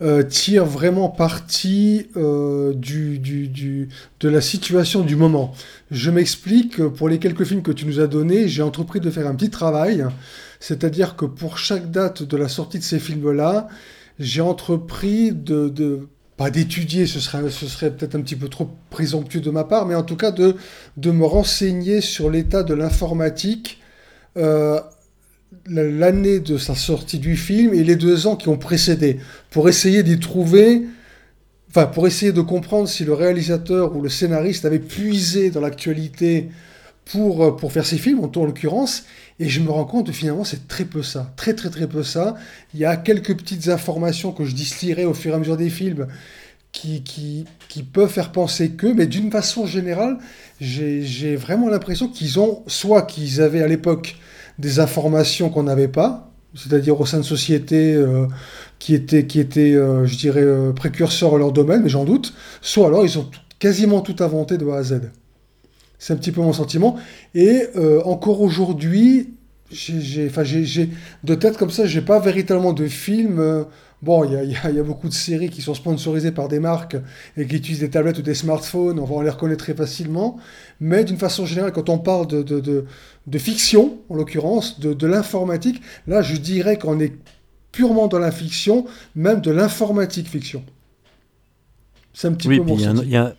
euh, 0.00 0.24
tirent 0.24 0.64
vraiment 0.64 1.08
parti 1.08 2.08
euh, 2.16 2.72
de 2.74 4.28
la 4.28 4.40
situation 4.40 5.02
du 5.02 5.14
moment. 5.14 5.52
Je 5.92 6.10
m'explique, 6.10 6.82
pour 6.88 7.08
les 7.08 7.18
quelques 7.18 7.44
films 7.44 7.62
que 7.62 7.70
tu 7.70 7.86
nous 7.86 8.00
as 8.00 8.08
donnés, 8.08 8.48
j'ai 8.48 8.62
entrepris 8.62 8.98
de 9.00 9.10
faire 9.10 9.28
un 9.28 9.34
petit 9.34 9.50
travail, 9.50 10.04
c'est-à-dire 10.58 11.14
que 11.14 11.26
pour 11.26 11.58
chaque 11.58 11.90
date 11.92 12.22
de 12.24 12.36
la 12.36 12.48
sortie 12.48 12.78
de 12.78 12.84
ces 12.84 12.98
films-là, 12.98 13.68
j'ai 14.18 14.40
entrepris 14.40 15.32
de, 15.32 15.68
de- 15.68 16.08
pas 16.36 16.50
d'étudier, 16.50 17.06
ce 17.06 17.20
serait, 17.20 17.90
peut-être 17.90 18.14
un 18.14 18.22
petit 18.22 18.36
peu 18.36 18.48
trop 18.48 18.70
présomptueux 18.90 19.40
de 19.40 19.50
ma 19.50 19.64
part, 19.64 19.86
mais 19.86 19.94
en 19.94 20.02
tout 20.02 20.16
cas 20.16 20.30
de, 20.30 20.56
me 20.96 21.24
renseigner 21.24 22.00
sur 22.00 22.30
l'état 22.30 22.62
de 22.62 22.74
l'informatique 22.74 23.80
euh, 24.38 24.80
l'année 25.66 26.40
de 26.40 26.56
sa 26.56 26.74
sortie 26.74 27.18
du 27.18 27.36
film 27.36 27.74
et 27.74 27.84
les 27.84 27.96
deux 27.96 28.26
ans 28.26 28.36
qui 28.36 28.48
ont 28.48 28.56
précédé, 28.56 29.18
pour 29.50 29.68
essayer 29.68 30.02
d'y 30.02 30.18
trouver, 30.18 30.82
enfin 31.68 31.86
pour 31.86 32.06
essayer 32.06 32.32
de 32.32 32.40
comprendre 32.40 32.88
si 32.88 33.04
le 33.04 33.12
réalisateur 33.12 33.94
ou 33.94 34.00
le 34.00 34.08
scénariste 34.08 34.64
avait 34.64 34.78
puisé 34.78 35.50
dans 35.50 35.60
l'actualité 35.60 36.48
pour, 37.04 37.44
euh, 37.44 37.50
pour 37.56 37.72
faire 37.72 37.86
ses 37.86 37.98
films, 37.98 38.20
en 38.20 38.28
tout 38.28 38.40
en 38.40 38.44
l'occurrence, 38.44 39.04
et 39.40 39.48
je 39.48 39.60
me 39.60 39.70
rends 39.70 39.84
compte 39.84 40.06
que 40.06 40.12
finalement 40.12 40.44
c'est 40.44 40.68
très 40.68 40.84
peu 40.84 41.02
ça, 41.02 41.32
très 41.36 41.54
très 41.54 41.70
très 41.70 41.86
peu 41.86 42.02
ça. 42.02 42.36
Il 42.74 42.80
y 42.80 42.84
a 42.84 42.96
quelques 42.96 43.36
petites 43.36 43.68
informations 43.68 44.32
que 44.32 44.44
je 44.44 44.54
distillerai 44.54 45.04
au 45.04 45.14
fur 45.14 45.32
et 45.32 45.34
à 45.34 45.38
mesure 45.38 45.56
des 45.56 45.70
films 45.70 46.06
qui, 46.70 47.02
qui, 47.02 47.44
qui 47.68 47.82
peuvent 47.82 48.10
faire 48.10 48.32
penser 48.32 48.70
que, 48.70 48.86
mais 48.86 49.06
d'une 49.06 49.30
façon 49.30 49.66
générale, 49.66 50.18
j'ai 50.60 51.36
vraiment 51.36 51.68
l'impression 51.68 52.08
qu'ils 52.08 52.38
ont, 52.40 52.62
soit 52.66 53.02
qu'ils 53.02 53.40
avaient 53.40 53.62
à 53.62 53.68
l'époque 53.68 54.16
des 54.58 54.80
informations 54.80 55.50
qu'on 55.50 55.64
n'avait 55.64 55.88
pas, 55.88 56.30
c'est-à-dire 56.54 57.00
au 57.00 57.06
sein 57.06 57.18
de 57.18 57.24
sociétés 57.24 57.94
euh, 57.94 58.26
qui 58.78 58.94
étaient, 58.94 59.26
qui 59.26 59.40
étaient 59.40 59.74
euh, 59.74 60.06
je 60.06 60.16
dirais, 60.16 60.46
précurseurs 60.74 61.34
à 61.34 61.38
leur 61.38 61.52
domaine, 61.52 61.82
mais 61.82 61.88
j'en 61.88 62.04
doute, 62.04 62.32
soit 62.60 62.86
alors 62.86 63.04
ils 63.04 63.18
ont 63.18 63.28
quasiment 63.58 64.00
tout 64.00 64.16
inventé 64.20 64.56
de 64.56 64.68
A 64.68 64.76
à 64.78 64.82
Z. 64.82 65.00
C'est 66.02 66.12
un 66.12 66.16
petit 66.16 66.32
peu 66.32 66.40
mon 66.40 66.52
sentiment. 66.52 66.96
Et 67.36 67.62
euh, 67.76 68.02
encore 68.04 68.40
aujourd'hui, 68.40 69.34
j'ai- 69.70 70.00
j'ai, 70.00 70.26
enfin, 70.26 70.42
j'ai, 70.42 70.64
j'ai- 70.64 70.88
de 71.22 71.34
tête 71.36 71.56
comme 71.56 71.70
ça, 71.70 71.86
j'ai 71.86 72.00
pas 72.02 72.18
véritablement 72.18 72.72
de 72.72 72.88
film. 72.88 73.38
euh, 73.38 73.62
bon, 74.02 74.24
il 74.24 74.32
y 74.32 74.36
a, 74.36 74.42
y 74.42 74.56
a- 74.56 74.70
il 74.70 74.76
y 74.76 74.80
a 74.80 74.82
beaucoup 74.82 75.08
de 75.08 75.14
séries 75.14 75.48
qui 75.48 75.62
sont 75.62 75.74
sponsorisées 75.74 76.32
par 76.32 76.48
des 76.48 76.58
marques 76.58 76.96
et 77.36 77.46
qui 77.46 77.54
utilisent 77.54 77.78
des 77.86 77.90
tablettes 77.90 78.18
ou 78.18 78.22
des 78.22 78.34
smartphones. 78.34 78.98
On 78.98 79.04
va 79.04 79.22
les 79.22 79.30
reconnaître 79.30 79.62
très 79.62 79.74
facilement. 79.74 80.38
Mais 80.80 81.04
d'une 81.04 81.18
façon 81.18 81.46
générale, 81.46 81.70
quand 81.72 81.88
on 81.88 81.98
parle 81.98 82.26
de, 82.26 82.42
de, 82.42 82.58
de, 82.58 82.84
de 83.28 83.38
fiction, 83.38 83.98
en 84.08 84.16
l'occurrence, 84.16 84.80
de, 84.80 84.94
de 84.94 85.06
l'informatique, 85.06 85.80
là, 86.08 86.20
je 86.20 86.36
dirais 86.36 86.78
qu'on 86.78 86.98
est 86.98 87.12
purement 87.70 88.08
dans 88.08 88.18
la 88.18 88.32
fiction, 88.32 88.86
même 89.14 89.40
de 89.40 89.52
l'informatique 89.52 90.26
fiction. 90.28 90.64
C'est 92.12 92.26
un 92.26 92.32
petit 92.32 92.48
Oui, 92.48 92.58
peu 92.58 92.64
mon 92.64 92.76
il 93.02 93.08
y 93.08 93.16
a- 93.16 93.34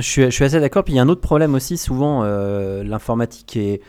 je, 0.00 0.30
suis, 0.30 0.44
assez 0.44 0.60
d'accord. 0.60 0.84
Puis 0.84 0.94
il 0.94 0.96
y 0.96 0.98
a 0.98 1.02
un 1.02 1.08
autre 1.08 1.20
problème 1.20 1.54
aussi, 1.54 1.76
souvent, 1.76 2.22
euh, 2.24 2.82
l'informatique 2.82 3.56
est. 3.56 3.80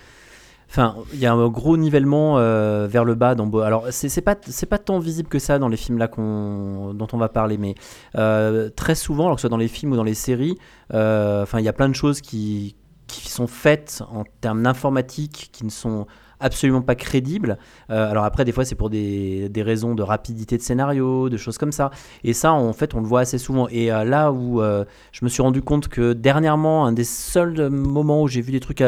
Enfin, 0.69 0.95
il 1.13 1.19
y 1.19 1.25
a 1.25 1.33
un 1.33 1.49
gros 1.49 1.75
nivellement 1.75 2.37
euh, 2.37 2.87
vers 2.89 3.03
le 3.03 3.13
bas. 3.13 3.35
Dans... 3.35 3.51
Alors, 3.59 3.87
c'est 3.91 4.21
pas, 4.21 4.35
pas 4.35 4.77
tant 4.77 4.99
visible 4.99 5.27
que 5.27 5.39
ça 5.39 5.59
dans 5.59 5.67
les 5.67 5.75
films 5.75 5.97
là 5.97 6.07
qu'on, 6.07 6.93
dont 6.93 7.07
on 7.11 7.17
va 7.17 7.27
parler, 7.27 7.57
mais 7.57 7.75
euh, 8.15 8.69
très 8.69 8.95
souvent, 8.95 9.25
alors 9.25 9.35
que 9.35 9.41
ce 9.41 9.47
soit 9.47 9.49
dans 9.49 9.57
les 9.57 9.67
films 9.67 9.91
ou 9.91 9.95
dans 9.97 10.05
les 10.05 10.13
séries, 10.13 10.57
enfin, 10.89 11.59
il 11.59 11.65
y 11.65 11.67
a 11.67 11.73
plein 11.73 11.89
de 11.89 11.95
choses 11.95 12.21
qui, 12.21 12.77
qui 13.07 13.29
sont 13.29 13.47
faites 13.47 14.01
en 14.09 14.23
termes 14.39 14.63
d'informatique 14.63 15.49
qui 15.51 15.65
ne 15.65 15.69
sont 15.69 16.07
absolument 16.41 16.81
pas 16.81 16.95
crédibles. 16.95 17.57
Euh, 17.89 18.09
alors 18.09 18.25
après, 18.25 18.43
des 18.45 18.51
fois, 18.51 18.65
c'est 18.65 18.75
pour 18.75 18.89
des, 18.89 19.49
des 19.49 19.63
raisons 19.63 19.95
de 19.95 20.03
rapidité 20.03 20.57
de 20.57 20.61
scénario, 20.61 21.29
de 21.29 21.37
choses 21.37 21.57
comme 21.57 21.71
ça. 21.71 21.91
Et 22.23 22.33
ça, 22.33 22.51
en 22.51 22.73
fait, 22.73 22.93
on 22.95 22.99
le 22.99 23.07
voit 23.07 23.21
assez 23.21 23.37
souvent. 23.37 23.67
Et 23.69 23.91
euh, 23.91 24.03
là 24.03 24.31
où 24.31 24.61
euh, 24.61 24.85
je 25.11 25.23
me 25.23 25.29
suis 25.29 25.41
rendu 25.41 25.61
compte 25.61 25.87
que 25.87 26.13
dernièrement, 26.13 26.85
un 26.85 26.91
des 26.91 27.03
seuls 27.03 27.69
moments 27.69 28.23
où 28.23 28.27
j'ai 28.27 28.41
vu 28.41 28.51
des 28.51 28.59
trucs 28.59 28.83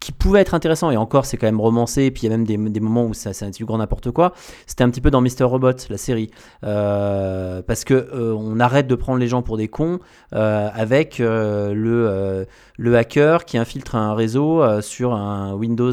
qui 0.00 0.12
pouvaient 0.12 0.40
être 0.40 0.54
intéressants, 0.54 0.92
et 0.92 0.96
encore, 0.96 1.26
c'est 1.26 1.36
quand 1.36 1.48
même 1.48 1.60
romancé, 1.60 2.04
et 2.04 2.12
puis 2.12 2.22
il 2.22 2.30
y 2.30 2.32
a 2.32 2.36
même 2.36 2.46
des, 2.46 2.56
des 2.56 2.78
moments 2.78 3.04
où 3.04 3.14
ça, 3.14 3.32
c'est 3.32 3.50
du 3.50 3.64
grand 3.64 3.78
n'importe 3.78 4.12
quoi, 4.12 4.32
c'était 4.64 4.84
un 4.84 4.90
petit 4.90 5.00
peu 5.00 5.10
dans 5.10 5.20
Mr. 5.20 5.42
Robot, 5.42 5.72
la 5.90 5.96
série. 5.96 6.30
Parce 6.60 7.82
que 7.82 8.32
on 8.32 8.60
arrête 8.60 8.86
de 8.86 8.94
prendre 8.94 9.18
les 9.18 9.26
gens 9.26 9.42
pour 9.42 9.56
des 9.56 9.66
cons 9.66 9.98
avec 10.30 11.18
le, 11.18 12.46
le 12.76 12.96
hacker 12.96 13.44
qui 13.44 13.58
infiltre 13.58 13.96
un 13.96 14.14
réseau 14.14 14.62
sur 14.82 15.14
un 15.14 15.54
Windows. 15.54 15.92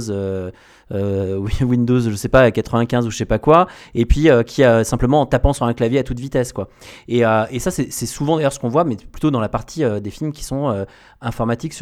Euh, 0.91 1.37
Windows, 1.61 1.99
je 1.99 2.15
sais 2.15 2.29
pas, 2.29 2.51
95 2.51 3.07
ou 3.07 3.11
je 3.11 3.17
sais 3.17 3.25
pas 3.25 3.39
quoi, 3.39 3.67
et 3.93 4.05
puis 4.05 4.29
euh, 4.29 4.43
qui 4.43 4.63
a 4.63 4.83
simplement 4.83 5.21
en 5.21 5.25
tapant 5.25 5.53
sur 5.53 5.65
un 5.65 5.73
clavier 5.73 5.99
à 5.99 6.03
toute 6.03 6.19
vitesse, 6.19 6.53
quoi. 6.53 6.69
Et, 7.07 7.25
euh, 7.25 7.45
ça, 7.59 7.71
c'est 7.71 8.05
souvent 8.05 8.35
d'ailleurs 8.35 8.53
ce 8.53 8.59
qu'on 8.59 8.69
voit, 8.69 8.83
mais 8.83 8.95
plutôt 8.95 9.31
dans 9.31 9.39
la 9.39 9.49
partie 9.49 9.83
des 10.01 10.09
films 10.11 10.31
qui 10.31 10.43
sont 10.43 10.85
informatiques, 11.21 11.73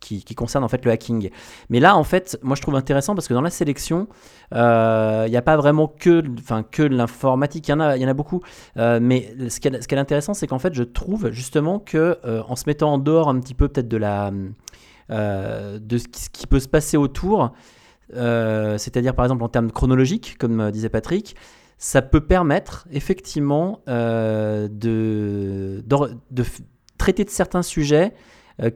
qui, 0.00 0.34
concernent 0.34 0.64
en 0.64 0.68
fait 0.68 0.84
le 0.84 0.90
hacking. 0.90 1.28
Mais 1.68 1.80
là, 1.80 1.96
en 1.96 2.04
fait, 2.04 2.38
moi 2.42 2.56
je 2.56 2.62
trouve 2.62 2.76
intéressant 2.76 3.14
parce 3.14 3.28
que 3.28 3.34
dans 3.34 3.42
la 3.42 3.50
sélection, 3.50 4.08
il 4.52 4.56
n'y 4.56 5.36
a 5.36 5.42
pas 5.44 5.56
vraiment 5.56 5.86
que, 5.86 6.22
l'informatique, 6.82 7.68
il 7.68 7.72
y, 7.72 7.74
en 7.74 7.80
a- 7.80 8.14
beaucoup. 8.14 8.40
Mais 8.76 9.34
ce 9.48 9.60
qui 9.60 9.68
est, 9.68 9.98
intéressant, 9.98 10.32
c'est 10.32 10.46
qu'en 10.46 10.58
fait, 10.58 10.72
je 10.72 10.82
trouve 10.82 11.30
justement 11.30 11.78
que 11.78 12.18
en 12.24 12.56
se 12.56 12.64
mettant 12.66 12.94
en 12.94 12.98
dehors 12.98 13.28
un 13.28 13.38
petit 13.38 13.54
peu 13.54 13.68
peut-être 13.68 13.88
de 13.88 13.98
ce 15.98 16.28
qui 16.30 16.46
peut 16.46 16.60
se 16.60 16.68
passer 16.68 16.96
autour, 16.96 17.52
euh, 18.14 18.78
c'est-à-dire 18.78 19.14
par 19.14 19.24
exemple 19.24 19.42
en 19.42 19.48
termes 19.48 19.70
chronologiques, 19.70 20.36
comme 20.38 20.60
euh, 20.60 20.70
disait 20.70 20.88
Patrick, 20.88 21.36
ça 21.78 22.02
peut 22.02 22.20
permettre 22.20 22.86
effectivement 22.92 23.80
euh, 23.88 24.68
de, 24.70 25.82
traiter 26.98 27.24
de 27.24 27.30
certains 27.30 27.62
sujets 27.62 28.12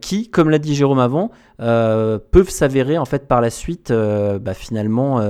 qui, 0.01 0.29
comme 0.29 0.49
l'a 0.49 0.57
dit 0.57 0.75
Jérôme 0.75 0.99
avant, 0.99 1.31
peuvent 1.59 2.49
s'avérer 2.49 2.97
en 2.97 3.05
fait 3.05 3.27
par 3.27 3.39
la 3.39 3.49
suite 3.49 3.93
bah, 3.93 4.53
finalement 4.53 5.21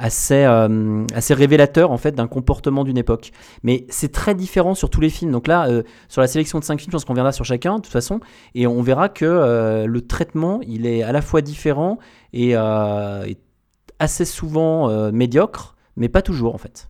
assez, 0.00 0.44
euh, 0.44 1.04
assez 1.14 1.34
révélateurs 1.34 1.92
en 1.92 1.98
fait 1.98 2.12
d'un 2.12 2.26
comportement 2.26 2.84
d'une 2.84 2.98
époque. 2.98 3.30
Mais 3.62 3.86
c'est 3.90 4.10
très 4.10 4.34
différent 4.34 4.74
sur 4.74 4.90
tous 4.90 5.00
les 5.00 5.10
films. 5.10 5.30
Donc 5.30 5.46
là, 5.46 5.68
euh, 5.68 5.82
sur 6.08 6.20
la 6.20 6.26
sélection 6.26 6.58
de 6.58 6.64
5 6.64 6.80
films, 6.80 6.90
je 6.90 6.92
pense 6.92 7.04
qu'on 7.04 7.14
verra 7.14 7.32
sur 7.32 7.44
chacun 7.44 7.76
de 7.76 7.82
toute 7.82 7.92
façon, 7.92 8.20
et 8.54 8.66
on 8.66 8.82
verra 8.82 9.08
que 9.08 9.26
euh, 9.26 9.86
le 9.86 10.00
traitement, 10.00 10.60
il 10.66 10.86
est 10.86 11.02
à 11.02 11.12
la 11.12 11.20
fois 11.20 11.42
différent 11.42 11.98
et, 12.32 12.50
et 12.52 13.36
assez 13.98 14.24
souvent 14.24 15.10
médiocre, 15.12 15.76
mais 15.96 16.08
pas 16.08 16.22
toujours 16.22 16.54
en 16.54 16.58
fait. 16.58 16.88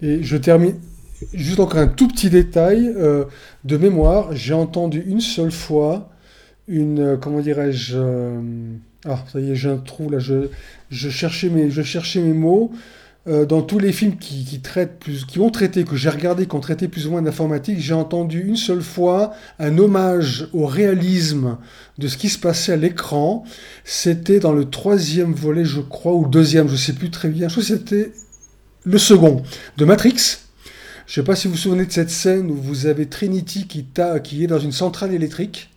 Et 0.00 0.22
je 0.22 0.36
termine 0.36 0.74
juste 1.32 1.60
encore 1.60 1.80
un 1.80 1.86
tout 1.86 2.08
petit 2.08 2.30
détail 2.30 2.92
de 3.64 3.76
mémoire. 3.76 4.32
J'ai 4.32 4.54
entendu 4.54 5.04
une 5.06 5.20
seule 5.20 5.52
fois 5.52 6.10
une, 6.66 7.18
comment 7.20 7.40
dirais-je, 7.40 7.98
ah 9.06 9.22
ça 9.30 9.40
y 9.40 9.50
est, 9.50 9.54
j'ai 9.54 9.68
un 9.68 9.76
trou 9.76 10.08
là. 10.08 10.18
Je, 10.18 11.10
cherchais 11.10 11.50
mes, 11.50 12.32
mots. 12.32 12.72
Euh, 13.26 13.46
dans 13.46 13.62
tous 13.62 13.78
les 13.78 13.92
films 13.92 14.18
qui, 14.18 14.60
traitent 14.60 14.98
plus, 14.98 15.24
qui 15.24 15.38
ont 15.38 15.48
traité, 15.48 15.84
que 15.84 15.96
j'ai 15.96 16.10
regardé, 16.10 16.46
qui 16.46 16.54
ont 16.54 16.60
traité 16.60 16.88
plus 16.88 17.06
ou 17.06 17.10
moins 17.10 17.22
d'informatique, 17.22 17.78
j'ai 17.80 17.94
entendu 17.94 18.42
une 18.46 18.56
seule 18.56 18.82
fois 18.82 19.32
un 19.58 19.78
hommage 19.78 20.48
au 20.52 20.66
réalisme 20.66 21.56
de 21.96 22.06
ce 22.06 22.18
qui 22.18 22.28
se 22.28 22.38
passait 22.38 22.72
à 22.72 22.76
l'écran. 22.76 23.44
C'était 23.84 24.40
dans 24.40 24.52
le 24.52 24.68
troisième 24.68 25.32
volet, 25.32 25.64
je 25.64 25.80
crois, 25.80 26.12
ou 26.12 26.28
deuxième, 26.28 26.68
je 26.68 26.76
sais 26.76 26.92
plus 26.92 27.10
très 27.10 27.30
bien. 27.30 27.48
Je 27.48 27.54
crois 27.54 27.62
que 27.62 27.80
c'était 27.80 28.12
le 28.84 28.98
second 28.98 29.42
de 29.78 29.84
Matrix. 29.86 30.38
Je 31.06 31.20
ne 31.20 31.24
sais 31.24 31.26
pas 31.26 31.36
si 31.36 31.48
vous 31.48 31.54
vous 31.54 31.60
souvenez 31.60 31.86
de 31.86 31.92
cette 31.92 32.10
scène 32.10 32.50
où 32.50 32.54
vous 32.54 32.86
avez 32.86 33.06
Trinity 33.06 33.66
qui 33.66 33.86
est 34.44 34.46
dans 34.46 34.58
une 34.58 34.72
centrale 34.72 35.14
électrique 35.14 35.70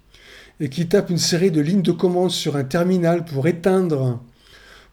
et 0.60 0.70
qui 0.70 0.88
tape 0.88 1.10
une 1.10 1.18
série 1.18 1.52
de 1.52 1.62
lignes 1.62 1.82
de 1.84 1.92
commande 1.92 2.32
sur 2.32 2.56
un 2.56 2.64
terminal 2.64 3.26
pour 3.26 3.48
éteindre, 3.48 4.20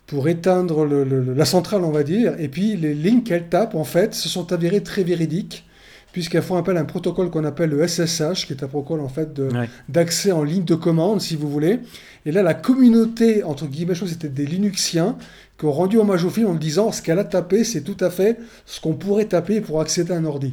pour 0.07 0.29
éteindre 0.29 0.85
le- 0.85 1.05
le- 1.05 1.33
la 1.35 1.45
centrale, 1.45 1.83
on 1.85 1.91
va 1.91 2.03
dire. 2.03 2.35
Et 2.39 2.49
puis 2.49 2.77
les 2.77 2.95
lignes 2.95 3.23
qu'elle 3.23 3.49
tape, 3.49 3.75
en 3.75 3.85
fait, 3.85 4.15
se 4.15 4.29
sont 4.29 4.53
avérées 4.53 4.83
très 4.83 5.03
véridiques, 5.05 5.65
puisqu'elles 6.12 6.43
font 6.43 6.57
appel 6.57 6.77
à 6.77 6.81
un 6.81 6.85
protocole 6.85 7.31
qu'on 7.31 7.45
appelle 7.45 7.71
le 7.71 7.83
SSH, 7.83 8.47
qui 8.47 8.53
est 8.53 8.62
un 8.62 8.69
protocole 8.69 9.01
en 9.01 9.09
fait 9.09 9.41
d'accès 9.89 10.31
en 10.33 10.45
ligne 10.45 10.65
de 10.65 10.75
commande, 10.75 11.21
si 11.21 11.35
vous 11.35 11.49
voulez. 11.51 11.81
Et 12.27 12.31
là, 12.33 12.43
la 12.43 12.55
communauté, 12.55 13.43
entre 13.43 13.67
guillemets, 13.67 13.95
c'était 13.95 14.29
des 14.29 14.47
Linuxiens, 14.47 15.17
qui 15.59 15.65
ont 15.67 15.73
rendu 15.73 15.97
hommage 15.99 16.25
au 16.25 16.31
film 16.31 16.49
en 16.49 16.55
disant 16.55 16.93
ce 16.93 17.01
qu'elle 17.01 17.19
a 17.19 17.25
tapé, 17.25 17.65
c'est 17.65 17.81
tout 17.83 17.97
à 18.01 18.11
fait 18.11 18.39
ce 18.67 18.81
qu'on 18.81 18.95
pourrait 18.95 19.25
taper 19.27 19.61
pour 19.61 19.81
accéder 19.81 20.12
à 20.12 20.17
un 20.17 20.25
ordi. 20.25 20.53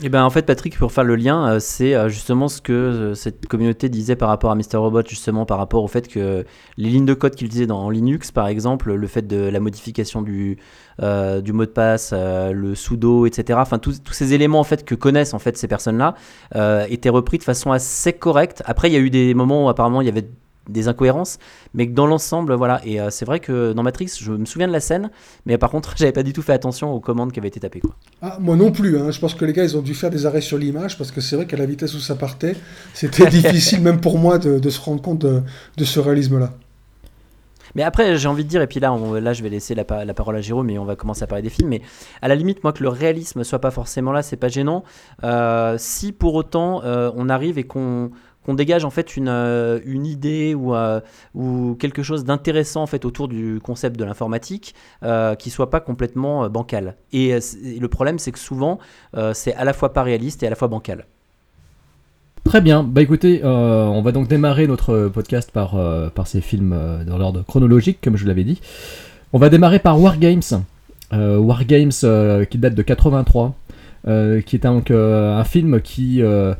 Et 0.00 0.06
eh 0.06 0.08
ben 0.10 0.22
en 0.22 0.30
fait 0.30 0.42
Patrick 0.42 0.78
pour 0.78 0.92
faire 0.92 1.02
le 1.02 1.16
lien 1.16 1.48
euh, 1.48 1.58
c'est 1.58 1.92
euh, 1.92 2.08
justement 2.08 2.46
ce 2.46 2.60
que 2.60 2.72
euh, 2.72 3.14
cette 3.14 3.46
communauté 3.48 3.88
disait 3.88 4.14
par 4.14 4.28
rapport 4.28 4.52
à 4.52 4.54
Mr 4.54 4.76
Robot 4.76 5.02
justement 5.04 5.44
par 5.44 5.58
rapport 5.58 5.82
au 5.82 5.88
fait 5.88 6.06
que 6.06 6.44
les 6.76 6.88
lignes 6.88 7.04
de 7.04 7.14
code 7.14 7.34
qu'il 7.34 7.48
disait 7.48 7.66
dans 7.66 7.90
Linux 7.90 8.30
par 8.30 8.46
exemple 8.46 8.94
le 8.94 9.06
fait 9.08 9.26
de 9.26 9.48
la 9.48 9.58
modification 9.58 10.22
du, 10.22 10.56
du 11.00 11.52
mot 11.52 11.64
de 11.64 11.70
passe 11.70 12.12
le 12.12 12.76
sudo 12.76 13.26
etc 13.26 13.58
enfin 13.60 13.80
tous, 13.80 14.00
tous 14.00 14.12
ces 14.12 14.34
éléments 14.34 14.60
en 14.60 14.64
fait 14.64 14.84
que 14.84 14.94
connaissent 14.94 15.34
en 15.34 15.40
fait 15.40 15.56
ces 15.56 15.66
personnes 15.66 15.98
là 15.98 16.14
étaient 16.88 17.08
repris 17.08 17.38
de 17.38 17.42
façon 17.42 17.72
assez 17.72 18.12
correcte. 18.12 18.62
Après 18.66 18.88
il 18.88 18.92
y 18.92 18.96
a 18.96 19.00
eu 19.00 19.10
des 19.10 19.34
moments 19.34 19.66
où 19.66 19.68
apparemment 19.68 20.00
il 20.00 20.06
y 20.06 20.10
avait 20.10 20.28
des 20.68 20.88
incohérences, 20.88 21.38
mais 21.74 21.86
que 21.86 21.92
dans 21.92 22.06
l'ensemble, 22.06 22.54
voilà. 22.54 22.80
Et 22.84 23.00
euh, 23.00 23.10
c'est 23.10 23.24
vrai 23.24 23.40
que 23.40 23.72
dans 23.72 23.82
Matrix, 23.82 24.12
je 24.20 24.32
me 24.32 24.44
souviens 24.44 24.68
de 24.68 24.72
la 24.72 24.80
scène, 24.80 25.10
mais 25.46 25.58
par 25.58 25.70
contre, 25.70 25.94
j'avais 25.96 26.12
pas 26.12 26.22
du 26.22 26.32
tout 26.32 26.42
fait 26.42 26.52
attention 26.52 26.92
aux 26.92 27.00
commandes 27.00 27.32
qui 27.32 27.40
avaient 27.40 27.48
été 27.48 27.60
tapées. 27.60 27.80
Quoi. 27.80 27.94
Ah, 28.22 28.38
moi 28.40 28.56
non 28.56 28.72
plus, 28.72 28.98
hein. 28.98 29.10
je 29.10 29.18
pense 29.18 29.34
que 29.34 29.44
les 29.44 29.52
gars, 29.52 29.64
ils 29.64 29.76
ont 29.76 29.82
dû 29.82 29.94
faire 29.94 30.10
des 30.10 30.26
arrêts 30.26 30.40
sur 30.40 30.58
l'image, 30.58 30.98
parce 30.98 31.10
que 31.10 31.20
c'est 31.20 31.36
vrai 31.36 31.46
qu'à 31.46 31.56
la 31.56 31.66
vitesse 31.66 31.94
où 31.94 32.00
ça 32.00 32.14
partait, 32.14 32.56
c'était 32.94 33.26
difficile 33.30 33.80
même 33.80 34.00
pour 34.00 34.18
moi 34.18 34.38
de, 34.38 34.70
se 34.70 34.80
rendre 34.80 35.02
compte 35.02 35.20
de, 35.20 35.84
ce 35.84 36.00
réalisme-là. 36.00 36.52
Mais 37.74 37.82
après, 37.82 38.16
j'ai 38.16 38.28
envie 38.28 38.44
de 38.44 38.48
dire, 38.48 38.62
et 38.62 38.66
puis 38.66 38.80
là, 38.80 38.96
là 39.20 39.32
je 39.32 39.42
vais 39.42 39.50
laisser 39.50 39.74
la, 39.74 39.84
la, 40.04 40.14
parole 40.14 40.36
à 40.36 40.40
Jérôme 40.40 40.70
et 40.70 40.78
on 40.78 40.84
va 40.84 40.96
commencer 40.96 41.22
à 41.22 41.26
parler 41.26 41.42
des 41.42 41.50
films. 41.50 41.68
Mais 41.68 41.82
à 42.22 42.28
la 42.28 42.34
limite, 42.34 42.64
moi, 42.64 42.72
que 42.72 42.82
le 42.82 42.88
réalisme 42.88 43.44
soit 43.44 43.60
pas 43.60 43.70
forcément 43.70 44.10
là, 44.10 44.22
c'est 44.22 44.36
pas 44.36 44.48
gênant. 44.48 44.84
Euh, 45.22 45.76
si 45.78 46.12
pour 46.12 46.34
autant 46.34 46.82
euh, 46.82 47.10
on 47.14 47.28
arrive 47.28 47.58
et 47.58 47.64
qu'on 47.64 48.10
qu'on 48.48 48.54
dégage 48.54 48.86
en 48.86 48.90
fait 48.90 49.18
une, 49.18 49.28
euh, 49.28 49.78
une 49.84 50.06
idée 50.06 50.54
ou, 50.54 50.74
euh, 50.74 51.00
ou 51.34 51.76
quelque 51.78 52.02
chose 52.02 52.24
d'intéressant 52.24 52.82
en 52.82 52.86
fait 52.86 53.04
autour 53.04 53.28
du 53.28 53.60
concept 53.62 53.98
de 53.98 54.04
l'informatique 54.06 54.74
euh, 55.02 55.34
qui 55.34 55.50
soit 55.50 55.68
pas 55.68 55.80
complètement 55.80 56.48
bancal. 56.48 56.96
Et, 57.12 57.38
le 57.78 57.88
problème 57.88 58.18
c'est 58.18 58.32
que 58.32 58.38
souvent 58.38 58.78
c'est 59.34 59.52
à 59.54 59.64
la 59.64 59.74
fois 59.74 59.92
pas 59.92 60.02
réaliste 60.02 60.42
et 60.42 60.46
à 60.46 60.50
la 60.50 60.56
fois 60.56 60.68
bancal. 60.68 61.04
Très 62.44 62.62
bien, 62.62 62.82
bah 62.82 63.02
écoutez, 63.02 63.42
on 63.44 64.00
va 64.00 64.12
donc 64.12 64.28
démarrer 64.28 64.66
notre 64.66 65.08
podcast 65.08 65.50
par, 65.50 65.76
par 66.12 66.26
ces 66.26 66.40
films 66.40 67.04
dans 67.06 67.18
l'ordre 67.18 67.42
chronologique, 67.42 67.98
comme 68.02 68.16
je 68.16 68.26
l'avais 68.26 68.44
dit. 68.44 68.60
On 69.34 69.38
va 69.38 69.50
démarrer 69.50 69.78
par 69.78 70.00
War 70.00 70.18
Games. 70.18 70.42
War 71.12 71.64
Games 71.66 71.92
qui 72.50 72.58
date 72.58 72.74
de 72.74 72.82
83, 72.82 73.54
euh, 74.06 74.40
qui 74.40 74.56
est 74.56 74.64
euh, 74.64 75.36
un 75.36 75.44
film 75.44 75.80
qui, 75.80 76.22
euh, 76.22 76.54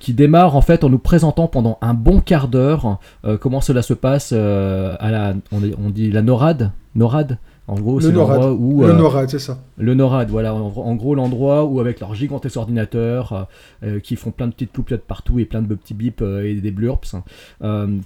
qui 0.00 0.14
démarre 0.14 0.56
en 0.56 0.62
fait 0.62 0.84
en 0.84 0.88
nous 0.88 0.98
présentant 0.98 1.46
pendant 1.46 1.78
un 1.82 1.94
bon 1.94 2.20
quart 2.20 2.48
d'heure 2.48 2.98
comment 3.40 3.60
cela 3.60 3.82
se 3.82 3.94
passe 3.94 4.32
à 4.32 5.10
la, 5.10 5.34
on, 5.52 5.60
on 5.84 5.90
dit 5.90 6.10
la 6.10 6.22
NORAD, 6.22 6.72
NORAD 6.94 7.38
en 7.68 7.78
gros, 7.78 8.00
c'est 8.00 8.12
l'endroit 8.12 8.52
où. 8.52 8.82
Le 8.82 8.88
euh, 8.88 8.94
NORAD, 8.94 9.28
c'est 9.28 9.38
ça. 9.38 9.58
Le 9.76 9.92
NORAD, 9.92 10.30
voilà. 10.30 10.54
En, 10.54 10.94
gros, 10.94 11.14
l'endroit 11.14 11.66
où, 11.66 11.80
avec 11.80 12.00
leurs 12.00 12.14
gigantesques 12.14 12.56
ordinateurs, 12.56 13.32
euh, 13.32 13.44
euh, 13.86 14.00
qui 14.00 14.16
font 14.16 14.30
plein 14.30 14.46
de 14.46 14.52
petites 14.52 14.74
loupiottes 14.74 15.02
partout 15.02 15.38
et 15.38 15.44
plein 15.44 15.60
de 15.60 15.74
petits 15.74 15.92
bips 15.92 16.22
et 16.22 16.54
des 16.54 16.70
blurps, 16.70 17.02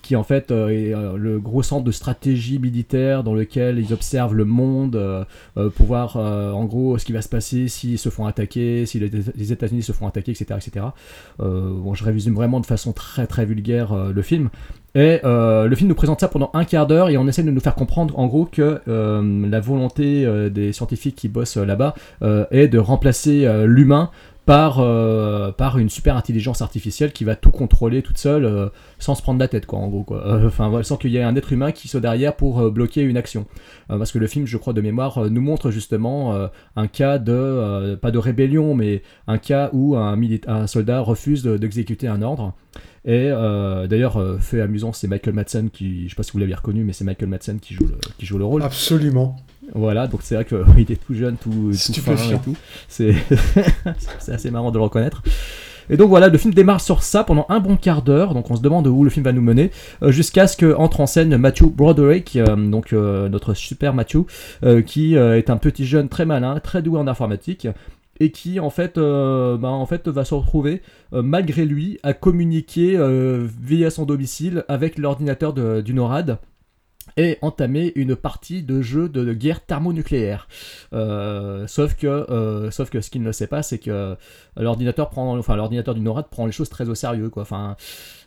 qui 0.02 0.16
en 0.16 0.24
fait 0.24 0.50
est 0.50 0.92
le 1.16 1.38
gros 1.38 1.62
centre 1.62 1.84
de 1.84 1.92
stratégie 1.92 2.58
militaire 2.58 3.22
dans 3.22 3.34
lequel 3.34 3.78
ils 3.78 3.92
observent 3.92 4.34
le 4.34 4.44
monde 4.44 5.26
pour 5.54 5.86
voir 5.86 6.16
en 6.16 6.64
gros 6.64 6.98
ce 6.98 7.04
qui 7.04 7.12
va 7.12 7.22
se 7.22 7.28
passer 7.28 7.68
s'ils 7.68 7.98
se 7.98 8.08
font 8.08 8.26
attaquer, 8.26 8.84
si 8.86 8.98
les 8.98 9.52
États-Unis 9.52 9.82
se 9.82 9.92
font 9.92 10.06
attaquer, 10.06 10.32
etc. 10.32 10.58
etc. 10.58 10.86
bon, 11.38 11.94
je 11.94 12.04
résume 12.04 12.34
vraiment 12.34 12.60
de 12.60 12.66
façon 12.66 12.92
très 12.92 13.26
très 13.26 13.44
vulgaire 13.46 13.94
le 13.94 14.22
film. 14.22 14.50
Et 14.94 15.20
euh, 15.24 15.68
le 15.68 15.76
film 15.76 15.88
nous 15.88 15.94
présente 15.94 16.20
ça 16.20 16.28
pendant 16.28 16.50
un 16.52 16.64
quart 16.64 16.86
d'heure 16.86 17.08
et 17.08 17.16
on 17.16 17.26
essaie 17.26 17.42
de 17.42 17.50
nous 17.50 17.60
faire 17.60 17.74
comprendre 17.74 18.18
en 18.18 18.26
gros 18.26 18.44
que 18.44 18.80
euh, 18.88 19.48
la 19.48 19.60
volonté 19.60 20.26
euh, 20.26 20.50
des 20.50 20.72
scientifiques 20.72 21.16
qui 21.16 21.28
bossent 21.28 21.56
là-bas 21.56 21.94
est 22.50 22.68
de 22.68 22.78
remplacer 22.78 23.48
l'humain 23.64 24.10
par, 24.44 24.76
par 25.56 25.78
une 25.78 25.88
super 25.88 26.16
intelligence 26.16 26.62
artificielle 26.62 27.12
qui 27.12 27.24
va 27.24 27.36
tout 27.36 27.50
contrôler 27.50 28.02
toute 28.02 28.18
seule 28.18 28.70
sans 28.98 29.14
se 29.14 29.22
prendre 29.22 29.38
la 29.40 29.48
tête 29.48 29.66
quoi 29.66 29.78
en 29.78 29.88
gros 29.88 30.02
quoi. 30.02 30.40
Enfin 30.46 30.82
sans 30.82 30.96
qu'il 30.96 31.10
y 31.10 31.16
ait 31.16 31.22
un 31.22 31.36
être 31.36 31.52
humain 31.52 31.72
qui 31.72 31.88
soit 31.88 32.00
derrière 32.00 32.34
pour 32.34 32.70
bloquer 32.70 33.02
une 33.02 33.16
action. 33.16 33.46
parce 33.88 34.12
que 34.12 34.18
le 34.18 34.26
film 34.26 34.46
je 34.46 34.56
crois 34.56 34.72
de 34.72 34.80
mémoire 34.80 35.30
nous 35.30 35.40
montre 35.40 35.70
justement 35.70 36.48
un 36.76 36.86
cas 36.86 37.18
de 37.18 37.94
pas 38.00 38.10
de 38.10 38.18
rébellion 38.18 38.74
mais 38.74 39.02
un 39.26 39.38
cas 39.38 39.70
où 39.72 39.96
un, 39.96 40.18
un 40.46 40.66
soldat 40.66 41.00
refuse 41.00 41.44
d'exécuter 41.44 42.08
un 42.08 42.22
ordre. 42.22 42.54
Et 43.04 43.30
euh, 43.32 43.88
d'ailleurs, 43.88 44.16
euh, 44.16 44.38
fait 44.38 44.60
amusant, 44.60 44.92
c'est 44.92 45.08
Michael 45.08 45.34
Madsen 45.34 45.70
qui, 45.70 46.04
je 46.04 46.10
sais 46.10 46.14
pas 46.14 46.22
si 46.22 46.32
vous 46.32 46.38
l'avez 46.38 46.54
reconnu, 46.54 46.84
mais 46.84 46.92
c'est 46.92 47.04
Michael 47.04 47.28
Madsen 47.28 47.58
qui 47.58 47.74
joue 47.74 47.86
le, 47.86 47.96
qui 48.16 48.26
joue 48.26 48.38
le 48.38 48.44
rôle. 48.44 48.62
Absolument. 48.62 49.36
Voilà, 49.74 50.06
donc 50.06 50.20
c'est 50.22 50.36
vrai 50.36 50.44
qu'il 50.44 50.58
était 50.78 50.96
tout 50.96 51.14
jeune, 51.14 51.36
tout, 51.36 51.72
tout 51.72 52.00
fin 52.00 52.14
et 52.14 52.38
tout. 52.38 52.56
C'est 52.88 54.32
assez 54.32 54.50
marrant 54.50 54.70
de 54.70 54.76
le 54.76 54.84
reconnaître. 54.84 55.22
Et 55.90 55.96
donc 55.96 56.10
voilà, 56.10 56.28
le 56.28 56.38
film 56.38 56.54
démarre 56.54 56.80
sur 56.80 57.02
ça 57.02 57.24
pendant 57.24 57.44
un 57.48 57.58
bon 57.58 57.76
quart 57.76 58.02
d'heure, 58.02 58.34
donc 58.34 58.50
on 58.52 58.56
se 58.56 58.62
demande 58.62 58.86
où 58.86 59.02
le 59.02 59.10
film 59.10 59.24
va 59.24 59.32
nous 59.32 59.42
mener, 59.42 59.72
euh, 60.02 60.12
jusqu'à 60.12 60.46
ce 60.46 60.56
que 60.56 60.74
entre 60.76 61.00
en 61.00 61.06
scène 61.06 61.36
Matthew 61.36 61.64
Broderick, 61.64 62.38
donc 62.38 62.92
notre 62.92 63.54
super 63.54 63.92
Matthew, 63.92 64.18
qui 64.86 65.16
est 65.16 65.50
un 65.50 65.56
petit 65.56 65.84
jeune 65.84 66.08
très 66.08 66.24
malin, 66.24 66.60
très 66.60 66.82
doué 66.82 67.00
en 67.00 67.08
informatique, 67.08 67.66
et 68.20 68.30
qui 68.30 68.60
en 68.60 68.70
fait, 68.70 68.98
euh, 68.98 69.56
bah, 69.56 69.68
en 69.68 69.86
fait 69.86 70.08
va 70.08 70.24
se 70.24 70.34
retrouver 70.34 70.82
euh, 71.12 71.22
malgré 71.22 71.64
lui 71.64 71.98
à 72.02 72.12
communiquer 72.12 72.96
euh, 72.96 73.46
via 73.60 73.90
son 73.90 74.04
domicile 74.04 74.64
avec 74.68 74.98
l'ordinateur 74.98 75.52
du 75.52 75.94
NORAD 75.94 76.38
et 77.16 77.38
entamer 77.42 77.92
une 77.96 78.16
partie 78.16 78.62
de 78.62 78.82
jeu 78.82 79.08
de, 79.08 79.32
guerre 79.32 79.64
thermonucléaire. 79.64 80.48
sauf 80.92 81.94
que, 81.94 82.68
sauf 82.70 82.90
que 82.90 83.00
ce 83.00 83.10
qu'il 83.10 83.22
ne 83.22 83.32
sait 83.32 83.46
pas, 83.46 83.62
c'est 83.62 83.78
que 83.78 84.16
l'ordinateur 84.56 85.10
du 85.94 86.00
NORAD 86.00 86.28
prend 86.28 86.46
les 86.46 86.52
choses 86.52 86.68
très 86.68 86.88
au 86.88 86.94
sérieux, 86.94 87.30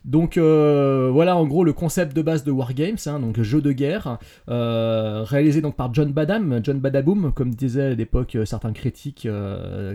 donc 0.06 0.38
euh, 0.38 1.10
voilà 1.12 1.36
en 1.36 1.48
gros 1.48 1.64
le 1.64 1.74
concept 1.74 2.16
de 2.16 2.22
base 2.22 2.44
de 2.44 2.52
Wargames, 2.52 2.98
hein, 3.08 3.20
donc 3.20 3.42
jeu 3.42 3.62
de 3.62 3.72
guerre, 3.72 4.20
euh, 4.50 5.24
réalisé 5.24 5.62
donc 5.62 5.76
par 5.76 5.92
John 5.94 6.12
Badham, 6.12 6.60
John 6.64 6.80
Badaboom, 6.80 7.34
comme 7.34 7.56
disaient 7.56 7.92
à 7.92 7.96
l'époque 7.96 8.36
euh, 8.36 8.46
certains 8.46 8.72
critiques 8.72 9.28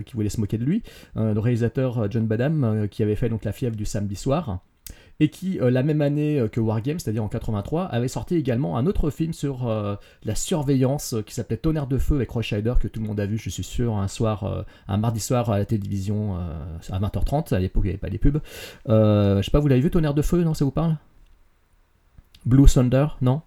qui 0.05 0.13
voulaient 0.13 0.29
se 0.29 0.39
moquer 0.39 0.57
de 0.57 0.65
lui, 0.65 0.83
le 1.15 1.39
réalisateur 1.39 2.11
John 2.11 2.27
Badham 2.27 2.87
qui 2.89 3.03
avait 3.03 3.15
fait 3.15 3.29
donc 3.29 3.45
La 3.45 3.53
fièvre 3.53 3.75
du 3.75 3.85
samedi 3.85 4.15
soir 4.15 4.59
et 5.21 5.29
qui, 5.29 5.59
euh, 5.59 5.69
la 5.69 5.83
même 5.83 6.01
année 6.01 6.39
euh, 6.39 6.47
que 6.47 6.59
Wargames, 6.59 6.97
c'est-à-dire 6.97 7.23
en 7.23 7.27
83, 7.27 7.85
avait 7.85 8.07
sorti 8.07 8.35
également 8.35 8.75
un 8.75 8.87
autre 8.87 9.11
film 9.11 9.33
sur 9.33 9.67
euh, 9.67 9.95
la 10.23 10.33
surveillance 10.33 11.15
qui 11.27 11.35
s'appelait 11.35 11.57
Tonnerre 11.57 11.85
de 11.85 11.99
feu 11.99 12.15
avec 12.15 12.31
Scheider, 12.41 12.73
que 12.79 12.87
tout 12.87 12.99
le 12.99 13.05
monde 13.05 13.19
a 13.19 13.27
vu, 13.27 13.37
je 13.37 13.51
suis 13.51 13.63
sûr, 13.63 13.95
un 13.97 14.07
soir, 14.07 14.65
un 14.87 14.97
mardi 14.97 15.19
soir 15.19 15.51
à 15.51 15.59
la 15.59 15.65
télévision 15.65 16.35
à 16.35 16.99
20h30, 16.99 17.53
à 17.53 17.59
l'époque 17.59 17.83
il 17.83 17.87
n'y 17.87 17.91
avait 17.91 17.99
pas 17.99 18.09
les 18.09 18.17
pubs. 18.17 18.41
je 18.87 19.41
sais 19.43 19.51
pas, 19.51 19.59
vous 19.59 19.67
l'avez 19.67 19.81
vu 19.81 19.91
Tonnerre 19.91 20.15
de 20.15 20.23
feu, 20.23 20.43
non, 20.43 20.55
ça 20.55 20.65
vous 20.65 20.71
parle? 20.71 20.97
Blue 22.45 22.65
Thunder, 22.65 23.05
non? 23.21 23.41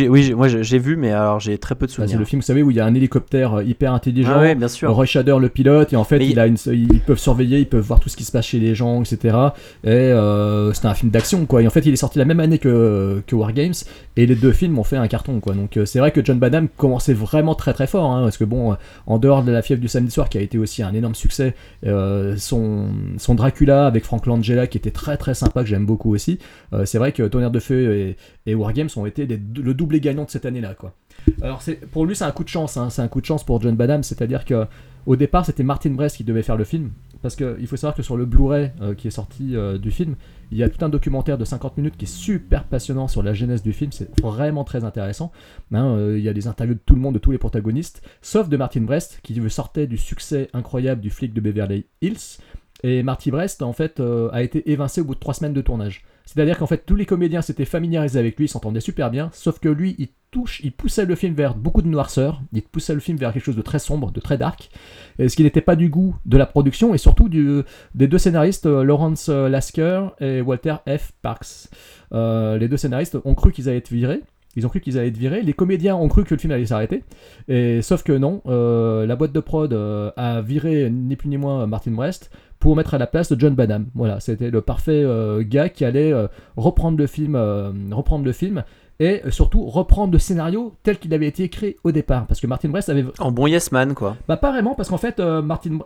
Oui, 0.00 0.32
moi 0.34 0.48
j'ai 0.48 0.78
vu, 0.78 0.96
mais 0.96 1.12
alors 1.12 1.38
j'ai 1.40 1.58
très 1.58 1.74
peu 1.74 1.86
de 1.86 1.90
souvenirs. 1.90 2.12
c'est 2.12 2.18
le 2.18 2.24
film, 2.24 2.40
vous 2.40 2.46
savez, 2.46 2.62
où 2.62 2.70
il 2.70 2.76
y 2.76 2.80
a 2.80 2.86
un 2.86 2.94
hélicoptère 2.94 3.54
euh, 3.54 3.64
hyper 3.64 3.92
intelligent. 3.92 4.32
Ah 4.34 4.54
bien 4.54 4.68
sûr. 4.68 4.92
Roy 4.92 5.06
Shader 5.06 5.36
le 5.38 5.48
pilote, 5.48 5.92
et 5.92 5.96
en 5.96 6.04
fait, 6.04 6.24
il 6.24 6.38
a 6.40 6.46
une, 6.46 6.56
ils 6.66 7.00
peuvent 7.00 7.18
surveiller, 7.18 7.58
ils 7.58 7.68
peuvent 7.68 7.84
voir 7.84 8.00
tout 8.00 8.08
ce 8.08 8.16
qui 8.16 8.24
se 8.24 8.32
passe 8.32 8.46
chez 8.46 8.58
les 8.58 8.74
gens, 8.74 9.02
etc. 9.02 9.36
Et 9.84 9.88
euh, 9.88 10.72
c'était 10.72 10.88
un 10.88 10.94
film 10.94 11.10
d'action, 11.10 11.46
quoi. 11.46 11.62
Et 11.62 11.66
en 11.66 11.70
fait, 11.70 11.84
il 11.86 11.92
est 11.92 11.96
sorti 11.96 12.18
la 12.18 12.24
même 12.24 12.40
année 12.40 12.58
que, 12.58 13.22
que 13.26 13.34
War 13.34 13.52
Games, 13.52 13.74
et 14.16 14.26
les 14.26 14.34
deux 14.34 14.52
films 14.52 14.78
ont 14.78 14.84
fait 14.84 14.96
un 14.96 15.08
carton, 15.08 15.40
quoi. 15.40 15.54
Donc 15.54 15.76
euh, 15.76 15.84
c'est 15.84 15.98
vrai 15.98 16.10
que 16.10 16.24
John 16.24 16.38
Badham 16.38 16.68
commençait 16.68 17.14
vraiment 17.14 17.54
très 17.54 17.72
très 17.72 17.86
fort, 17.86 18.10
hein, 18.10 18.22
parce 18.22 18.38
que 18.38 18.44
bon, 18.44 18.76
en 19.06 19.18
dehors 19.18 19.42
de 19.42 19.52
la 19.52 19.62
fièvre 19.62 19.80
du 19.80 19.88
samedi 19.88 20.10
soir, 20.10 20.28
qui 20.28 20.38
a 20.38 20.40
été 20.40 20.58
aussi 20.58 20.82
un 20.82 20.94
énorme 20.94 21.14
succès, 21.14 21.54
son, 21.84 22.88
son 23.18 23.34
Dracula 23.34 23.86
avec 23.86 24.04
Frank 24.04 24.26
Langella, 24.26 24.66
qui 24.66 24.78
était 24.78 24.90
très 24.90 25.16
très 25.16 25.34
sympa, 25.34 25.62
que 25.62 25.68
j'aime 25.68 25.86
beaucoup 25.86 26.14
aussi. 26.14 26.38
c'est 26.84 26.98
vrai 26.98 27.12
que 27.12 27.22
Tonnerre 27.24 27.50
de 27.50 27.60
Feu 27.60 27.94
et, 27.94 28.16
et 28.46 28.54
War 28.54 28.72
Games 28.72 28.88
ont 28.96 29.06
été 29.06 29.26
le 29.26 29.74
double 29.82 30.00
gagnant 30.00 30.24
de 30.24 30.30
cette 30.30 30.46
année-là. 30.46 30.74
quoi. 30.74 30.94
Alors 31.42 31.62
c'est, 31.62 31.74
pour 31.74 32.06
lui, 32.06 32.14
c'est 32.14 32.24
un 32.24 32.30
coup 32.30 32.44
de 32.44 32.48
chance. 32.48 32.76
Hein. 32.76 32.90
c'est 32.90 33.02
un 33.02 33.08
coup 33.08 33.20
de 33.20 33.26
chance 33.26 33.44
pour 33.44 33.60
John 33.60 33.74
Badham. 33.74 34.02
C'est-à-dire 34.02 34.44
que 34.44 34.66
au 35.06 35.16
départ, 35.16 35.44
c'était 35.44 35.64
Martin 35.64 35.90
Brest 35.90 36.16
qui 36.16 36.24
devait 36.24 36.42
faire 36.42 36.56
le 36.56 36.64
film. 36.64 36.90
Parce 37.22 37.36
qu'il 37.36 37.66
faut 37.66 37.76
savoir 37.76 37.94
que 37.94 38.02
sur 38.02 38.16
le 38.16 38.24
Blu-ray 38.24 38.72
euh, 38.80 38.94
qui 38.94 39.06
est 39.06 39.12
sorti 39.12 39.54
euh, 39.54 39.78
du 39.78 39.92
film, 39.92 40.16
il 40.50 40.58
y 40.58 40.64
a 40.64 40.68
tout 40.68 40.84
un 40.84 40.88
documentaire 40.88 41.38
de 41.38 41.44
50 41.44 41.76
minutes 41.76 41.96
qui 41.96 42.04
est 42.04 42.12
super 42.12 42.64
passionnant 42.64 43.06
sur 43.06 43.22
la 43.22 43.32
genèse 43.32 43.62
du 43.62 43.72
film. 43.72 43.92
C'est 43.92 44.20
vraiment 44.20 44.64
très 44.64 44.82
intéressant. 44.84 45.30
Hein, 45.72 45.96
euh, 45.96 46.18
il 46.18 46.24
y 46.24 46.28
a 46.28 46.32
des 46.32 46.48
interviews 46.48 46.74
de 46.74 46.80
tout 46.84 46.94
le 46.94 47.00
monde, 47.00 47.14
de 47.14 47.20
tous 47.20 47.30
les 47.30 47.38
protagonistes, 47.38 48.02
sauf 48.22 48.48
de 48.48 48.56
Martin 48.56 48.82
Brest 48.82 49.20
qui 49.22 49.40
sortait 49.50 49.86
du 49.86 49.98
succès 49.98 50.48
incroyable 50.52 51.00
du 51.00 51.10
flic 51.10 51.32
de 51.32 51.40
Beverly 51.40 51.86
Hills. 52.00 52.38
Et 52.84 53.04
Marty 53.04 53.30
Brest, 53.30 53.62
en 53.62 53.72
fait, 53.72 54.00
a 54.00 54.42
été 54.42 54.72
évincé 54.72 55.00
au 55.00 55.04
bout 55.04 55.14
de 55.14 55.20
trois 55.20 55.34
semaines 55.34 55.52
de 55.52 55.60
tournage. 55.60 56.04
C'est-à-dire 56.24 56.58
qu'en 56.58 56.66
fait, 56.66 56.84
tous 56.86 56.96
les 56.96 57.06
comédiens 57.06 57.42
s'étaient 57.42 57.64
familiarisés 57.64 58.18
avec 58.18 58.38
lui, 58.38 58.46
ils 58.46 58.48
s'entendaient 58.48 58.80
super 58.80 59.10
bien, 59.10 59.30
sauf 59.32 59.58
que 59.58 59.68
lui, 59.68 59.96
il 59.98 60.08
touche, 60.30 60.60
il 60.64 60.72
poussait 60.72 61.04
le 61.04 61.14
film 61.14 61.34
vers 61.34 61.54
beaucoup 61.54 61.82
de 61.82 61.88
noirceur, 61.88 62.40
il 62.52 62.62
poussait 62.62 62.94
le 62.94 63.00
film 63.00 63.18
vers 63.18 63.32
quelque 63.32 63.44
chose 63.44 63.56
de 63.56 63.62
très 63.62 63.78
sombre, 63.78 64.10
de 64.10 64.20
très 64.20 64.38
dark, 64.38 64.70
ce 65.18 65.36
qui 65.36 65.42
n'était 65.42 65.60
pas 65.60 65.76
du 65.76 65.88
goût 65.88 66.16
de 66.24 66.36
la 66.36 66.46
production 66.46 66.94
et 66.94 66.98
surtout 66.98 67.28
des 67.28 68.08
deux 68.08 68.18
scénaristes, 68.18 68.66
euh, 68.66 68.82
Lawrence 68.82 69.28
euh, 69.28 69.48
Lasker 69.48 70.08
et 70.20 70.40
Walter 70.40 70.76
F. 70.88 71.12
Parks. 71.22 71.68
Euh, 72.12 72.58
les 72.58 72.68
deux 72.68 72.76
scénaristes 72.76 73.18
ont 73.24 73.34
cru 73.34 73.52
qu'ils 73.52 73.68
allaient 73.68 73.78
être 73.78 73.92
virés. 73.92 74.20
Ils 74.54 74.66
ont 74.66 74.68
cru 74.68 74.80
qu'ils 74.80 74.98
allaient 74.98 75.08
être 75.08 75.16
virés. 75.16 75.42
Les 75.42 75.54
comédiens 75.54 75.96
ont 75.96 76.08
cru 76.08 76.24
que 76.24 76.34
le 76.34 76.38
film 76.38 76.52
allait 76.52 76.66
s'arrêter. 76.66 77.04
Et 77.48 77.80
sauf 77.80 78.02
que 78.02 78.12
non, 78.12 78.42
la 78.44 79.16
boîte 79.16 79.32
de 79.32 79.40
prod 79.40 79.72
a 79.72 80.42
viré 80.42 80.90
ni 80.90 81.16
plus 81.16 81.30
ni 81.30 81.38
moins 81.38 81.66
Martin 81.66 81.92
Brest 81.92 82.30
pour 82.62 82.76
mettre 82.76 82.94
à 82.94 82.98
la 82.98 83.08
place 83.08 83.32
de 83.32 83.40
John 83.40 83.56
Badham. 83.56 83.86
Voilà, 83.92 84.20
c'était 84.20 84.48
le 84.48 84.60
parfait 84.60 85.02
euh, 85.02 85.42
gars 85.44 85.68
qui 85.68 85.84
allait 85.84 86.12
euh, 86.12 86.28
reprendre 86.56 86.96
le 86.96 87.08
film, 87.08 87.34
euh, 87.34 87.72
reprendre 87.90 88.24
le 88.24 88.30
film 88.30 88.62
et 89.00 89.20
surtout 89.30 89.66
reprendre 89.66 90.12
le 90.12 90.20
scénario 90.20 90.72
tel 90.84 90.98
qu'il 90.98 91.12
avait 91.12 91.26
été 91.26 91.42
écrit 91.42 91.74
au 91.82 91.90
départ. 91.90 92.24
Parce 92.26 92.40
que 92.40 92.46
Martin 92.46 92.68
Brest 92.68 92.88
avait 92.88 93.04
En 93.18 93.32
bon 93.32 93.48
yes 93.48 93.72
man, 93.72 93.94
quoi. 93.94 94.16
bah 94.28 94.36
pas 94.36 94.52
vraiment 94.52 94.76
parce 94.76 94.88
qu'en 94.88 94.96
fait 94.96 95.18
Martin 95.18 95.78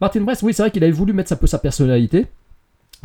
Martin 0.00 0.20
Brest 0.22 0.42
oui 0.42 0.54
c'est 0.54 0.62
vrai 0.62 0.70
qu'il 0.70 0.82
avait 0.84 0.90
voulu 0.90 1.12
mettre 1.12 1.34
un 1.34 1.36
peu 1.36 1.46
sa 1.46 1.58
personnalité. 1.58 2.28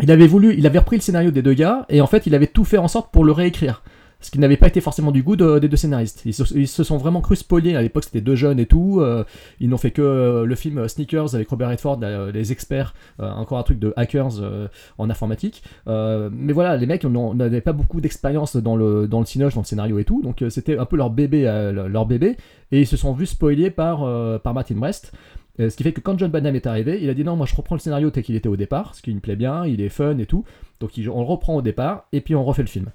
Il 0.02 0.10
avait 0.10 0.28
voulu 0.28 0.56
il 0.58 0.66
avait 0.66 0.80
repris 0.80 0.96
le 0.96 1.02
scénario 1.02 1.32
des 1.32 1.42
deux 1.42 1.54
gars 1.54 1.86
et 1.90 2.00
en 2.00 2.08
fait 2.08 2.28
il 2.28 2.34
avait 2.34 2.48
tout 2.48 2.64
fait 2.64 2.78
en 2.78 2.88
sorte 2.88 3.12
pour 3.12 3.26
le 3.26 3.34
réécrire. 3.34 3.84
Ce 4.20 4.32
qui 4.32 4.40
n'avait 4.40 4.58
pas 4.58 4.68
été 4.68 4.82
forcément 4.82 5.12
du 5.12 5.22
goût 5.22 5.36
de- 5.36 5.60
des 5.60 5.68
deux 5.70 5.78
scénaristes. 5.78 6.24
Ils 6.26 6.34
se, 6.34 6.84
sont 6.84 6.98
vraiment 6.98 7.22
cru 7.22 7.36
spoliés. 7.36 7.76
À 7.76 7.82
l'époque, 7.84 8.04
c'était 8.06 8.22
deux 8.22 8.36
jeunes 8.36 8.60
et 8.60 8.66
tout. 8.66 9.00
euh, 9.00 9.24
ils 9.60 9.70
n'ont 9.70 9.78
fait 9.78 9.92
que 9.92 10.02
euh, 10.02 10.46
le 10.46 10.56
film 10.56 10.80
euh, 10.80 10.88
Sneakers 10.88 11.36
avec 11.36 11.48
Robert 11.50 11.70
Redford, 11.70 12.00
euh, 12.02 12.32
les 12.32 12.52
experts, 12.52 12.96
euh, 13.20 13.30
encore 13.32 13.60
un 13.60 13.64
truc 13.64 13.78
de 13.80 13.94
hackers 13.96 14.40
euh, 14.42 14.68
en 14.98 15.10
informatique. 15.12 15.62
Euh, 15.88 16.30
mais 16.34 16.52
voilà, 16.54 16.78
les 16.78 16.88
mecs 16.88 17.04
n'avaient 17.06 17.62
pas 17.62 17.74
beaucoup 17.74 18.02
d'expérience 18.02 18.56
dans 18.58 18.76
le, 18.76 19.08
dans 19.08 19.20
le 19.20 19.26
dans 19.52 19.62
le 19.62 19.66
scénario 19.66 20.00
et 20.00 20.04
tout. 20.04 20.22
Donc 20.24 20.42
euh, 20.42 20.50
c'était 20.50 20.78
un 20.80 20.86
peu 20.86 20.96
leur 20.98 21.12
bébé, 21.12 21.48
euh, 21.48 21.88
leur 21.88 22.06
bébé. 22.08 22.38
Et 22.72 22.82
ils 22.82 22.88
se 22.88 22.98
sont 22.98 23.14
vus 23.14 23.28
spoilés 23.28 23.70
par, 23.70 24.04
euh, 24.04 24.40
par 24.40 24.54
Martin 24.56 24.76
Brest. 24.76 25.14
Euh, 25.60 25.70
ce 25.70 25.76
qui 25.78 25.84
fait 25.84 25.92
que 25.92 26.02
quand 26.02 26.18
John 26.20 26.30
Badham 26.32 26.56
est 26.56 26.68
arrivé, 26.68 27.00
il 27.02 27.10
a 27.10 27.14
dit 27.14 27.24
non, 27.24 27.36
moi 27.36 27.46
je 27.46 27.56
reprends 27.56 27.76
le 27.76 27.80
scénario 27.82 28.10
tel 28.12 28.24
qu'il 28.24 28.36
était 28.36 28.50
au 28.50 28.56
départ, 28.56 28.94
ce 28.96 29.02
qui 29.02 29.14
me 29.14 29.20
plaît 29.20 29.36
bien, 29.36 29.66
il 29.66 29.82
est 29.82 29.90
fun 29.90 30.18
et 30.20 30.26
tout. 30.26 30.44
Donc 30.80 30.92
on 30.98 31.20
le 31.22 31.26
reprend 31.28 31.56
au 31.56 31.62
départ 31.62 32.06
et 32.14 32.22
puis 32.22 32.36
on 32.36 32.44
refait 32.44 32.62
le 32.62 32.68
film. 32.68 32.88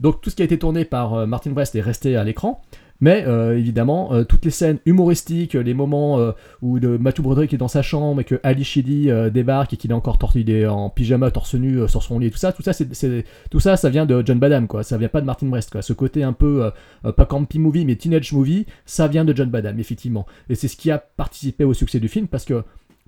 Donc 0.00 0.20
tout 0.20 0.30
ce 0.30 0.36
qui 0.36 0.42
a 0.42 0.44
été 0.44 0.58
tourné 0.58 0.84
par 0.84 1.14
euh, 1.14 1.26
Martin 1.26 1.50
Brest 1.50 1.74
est 1.74 1.80
resté 1.80 2.16
à 2.16 2.24
l'écran. 2.24 2.62
Mais 3.00 3.24
euh, 3.26 3.58
évidemment, 3.58 4.12
euh, 4.12 4.24
toutes 4.24 4.44
les 4.44 4.50
scènes 4.50 4.78
humoristiques, 4.86 5.54
les 5.54 5.74
moments 5.74 6.32
où 6.62 6.78
de 6.78 6.96
Matthew 6.96 7.22
Broderick 7.22 7.52
est 7.52 7.58
dans 7.58 7.68
sa 7.68 7.82
chambre 7.82 8.20
et 8.20 8.24
que 8.24 8.40
Ali 8.42 8.64
euh, 9.10 9.30
débarque 9.30 9.74
et 9.74 9.76
qu'il 9.76 9.90
est 9.90 9.94
encore 9.94 10.18
torse, 10.18 10.36
il 10.36 10.50
est 10.50 10.66
en 10.66 10.90
pyjama 10.90 11.30
torse 11.30 11.54
nu 11.54 11.88
sur 11.88 12.02
son 12.02 12.18
lit, 12.18 12.30
tout 12.30 12.38
ça, 12.38 12.52
ça, 12.52 12.84
tout 13.50 13.60
ça, 13.60 13.90
vient 13.90 14.06
de 14.06 14.22
John 14.24 14.38
Badham, 14.38 14.66
quoi. 14.66 14.82
Ça 14.82 14.96
vient 14.96 15.08
pas 15.08 15.20
de 15.20 15.26
Martin 15.26 15.46
Brest, 15.46 15.70
quoi. 15.70 15.82
Ce 15.82 15.92
côté 15.92 16.22
un 16.22 16.32
peu 16.32 16.70
pas 17.16 17.26
campy 17.26 17.58
movie, 17.58 17.84
mais 17.84 17.96
teenage 17.96 18.32
movie, 18.32 18.66
ça 18.86 19.08
vient 19.08 19.24
de 19.24 19.36
John 19.36 19.50
Badham, 19.50 19.78
effectivement. 19.78 20.26
Et 20.48 20.54
c'est 20.54 20.68
ce 20.68 20.76
qui 20.76 20.90
a 20.90 20.98
participé 20.98 21.64
au 21.64 21.74
succès 21.74 22.00
du 22.00 22.08
film 22.08 22.28
parce 22.28 22.44
que 22.44 22.64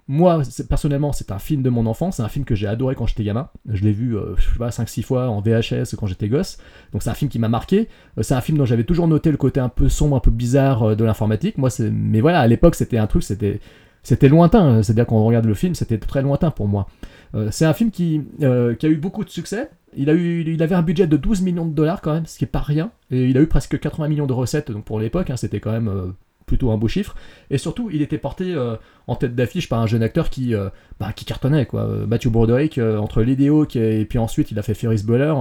moi, 0.08 0.42
personnellement, 0.68 1.12
c'est 1.12 1.32
un 1.32 1.38
film 1.40 1.62
de 1.62 1.70
mon 1.70 1.84
enfance, 1.86 2.16
c'est 2.16 2.22
un 2.22 2.28
film 2.28 2.44
que 2.44 2.54
j'ai 2.54 2.68
adoré 2.68 2.94
quand 2.94 3.06
j'étais 3.06 3.24
gamin. 3.24 3.48
Je 3.68 3.82
l'ai 3.82 3.90
vu, 3.90 4.16
euh, 4.16 4.36
je 4.36 4.48
sais 4.48 4.58
pas, 4.58 4.68
5-6 4.68 5.02
fois 5.02 5.28
en 5.28 5.40
VHS 5.40 5.96
quand 5.98 6.06
j'étais 6.06 6.28
gosse. 6.28 6.58
Donc 6.92 7.02
c'est 7.02 7.10
un 7.10 7.14
film 7.14 7.28
qui 7.28 7.40
m'a 7.40 7.48
marqué. 7.48 7.88
Euh, 8.16 8.22
c'est 8.22 8.34
un 8.34 8.40
film 8.40 8.56
dont 8.56 8.64
j'avais 8.64 8.84
toujours 8.84 9.08
noté 9.08 9.32
le 9.32 9.36
côté 9.36 9.58
un 9.58 9.68
peu 9.68 9.88
sombre, 9.88 10.16
un 10.16 10.20
peu 10.20 10.30
bizarre 10.30 10.90
euh, 10.90 10.94
de 10.94 11.04
l'informatique. 11.04 11.58
Moi, 11.58 11.70
c'est... 11.70 11.90
Mais 11.90 12.20
voilà, 12.20 12.40
à 12.40 12.46
l'époque, 12.46 12.76
c'était 12.76 12.98
un 12.98 13.06
truc, 13.06 13.22
c'était... 13.22 13.60
C'était 14.04 14.28
lointain, 14.28 14.84
c'est-à-dire 14.84 15.04
qu'on 15.04 15.24
regarde 15.24 15.46
le 15.46 15.54
film, 15.54 15.74
c'était 15.74 15.98
très 15.98 16.22
lointain 16.22 16.52
pour 16.52 16.68
moi. 16.68 16.86
Euh, 17.34 17.48
c'est 17.50 17.64
un 17.64 17.72
film 17.72 17.90
qui, 17.90 18.22
qui 18.38 18.44
a 18.44 18.88
eu 18.88 18.96
beaucoup 18.98 19.24
de 19.24 19.30
succès. 19.30 19.68
Il, 19.96 20.08
a 20.10 20.12
eu, 20.12 20.44
il 20.46 20.62
avait 20.62 20.76
un 20.76 20.82
budget 20.82 21.08
de 21.08 21.16
12 21.16 21.42
millions 21.42 21.66
de 21.66 21.74
dollars 21.74 22.00
quand 22.02 22.14
même, 22.14 22.24
ce 22.24 22.38
qui 22.38 22.44
est 22.44 22.46
pas 22.46 22.60
rien. 22.60 22.92
Et 23.10 23.24
il 23.24 23.36
a 23.36 23.40
eu 23.40 23.48
presque 23.48 23.80
80 23.80 24.06
millions 24.06 24.28
de 24.28 24.32
recettes, 24.32 24.70
donc 24.70 24.84
pour 24.84 25.00
l'époque, 25.00 25.28
hein, 25.30 25.36
c'était 25.36 25.58
quand 25.58 25.72
même 25.72 26.14
plutôt 26.46 26.70
un 26.70 26.78
beau 26.78 26.88
chiffre. 26.88 27.14
Et 27.50 27.58
surtout, 27.58 27.90
il 27.92 28.00
était 28.02 28.18
porté 28.18 28.54
euh, 28.54 28.76
en 29.06 29.16
tête 29.16 29.34
d'affiche 29.34 29.68
par 29.68 29.80
un 29.80 29.86
jeune 29.86 30.02
acteur 30.02 30.30
qui, 30.30 30.54
euh, 30.54 30.68
bah, 30.98 31.12
qui 31.14 31.24
cartonnait. 31.24 31.66
Quoi. 31.66 31.82
Euh, 31.82 32.06
Matthew 32.06 32.28
Broderick, 32.28 32.78
entre 32.78 33.22
Hawk 33.22 33.76
et, 33.76 34.04
puis 34.04 34.18
ensuite 34.18 34.50
il 34.52 34.58
a 34.58 34.62
fait 34.62 34.74
Ferris 34.74 35.02
Bueller, 35.04 35.34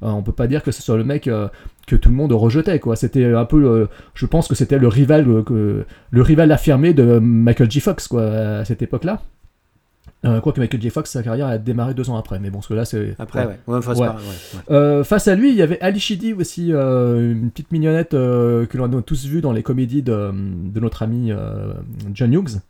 on 0.00 0.22
peut 0.22 0.32
pas 0.32 0.46
dire 0.46 0.62
que 0.62 0.72
ce 0.72 0.82
soit 0.82 0.96
le 0.96 1.04
mec 1.04 1.30
que 1.86 1.96
tout 1.96 2.08
le 2.08 2.14
monde 2.14 2.32
rejetait. 2.32 2.80
Quoi. 2.80 2.96
C'était 2.96 3.24
un 3.24 3.44
peu, 3.44 3.88
je 4.14 4.26
pense 4.26 4.48
que 4.48 4.54
c'était 4.54 4.78
le 4.78 4.88
rival, 4.88 5.24
le 5.24 6.22
rival 6.22 6.50
affirmé 6.50 6.94
de 6.94 7.18
Michael 7.18 7.70
J. 7.70 7.80
Fox 7.80 8.08
quoi, 8.08 8.24
à 8.24 8.64
cette 8.64 8.82
époque-là. 8.82 9.22
Euh, 10.26 10.40
Quoique 10.40 10.60
Michael 10.60 10.80
J. 10.80 10.90
Fox, 10.90 11.10
sa 11.10 11.22
carrière 11.22 11.46
a 11.46 11.58
démarré 11.58 11.94
deux 11.94 12.10
ans 12.10 12.16
après, 12.16 12.38
mais 12.38 12.50
bon, 12.50 12.58
parce 12.58 12.68
que 12.68 12.74
là, 12.74 12.84
c'est. 12.84 13.14
Après, 13.18 13.46
ouais. 13.46 13.58
Pas-. 13.66 14.16
Euh, 14.70 15.04
face 15.04 15.28
à 15.28 15.34
lui, 15.34 15.50
il 15.50 15.56
y 15.56 15.62
avait 15.62 15.80
Ali 15.80 16.00
Sheedy 16.00 16.32
aussi, 16.34 16.72
euh, 16.72 17.32
une 17.32 17.50
petite 17.50 17.72
mignonnette 17.72 18.14
euh, 18.14 18.66
que 18.66 18.76
l'on 18.78 18.92
a 18.98 19.02
tous 19.02 19.26
vu 19.26 19.40
dans 19.40 19.52
les 19.52 19.62
comédies 19.62 20.02
de, 20.02 20.32
de 20.32 20.80
notre 20.80 21.02
ami 21.02 21.32
John 22.12 22.32
Hughes. 22.32 22.60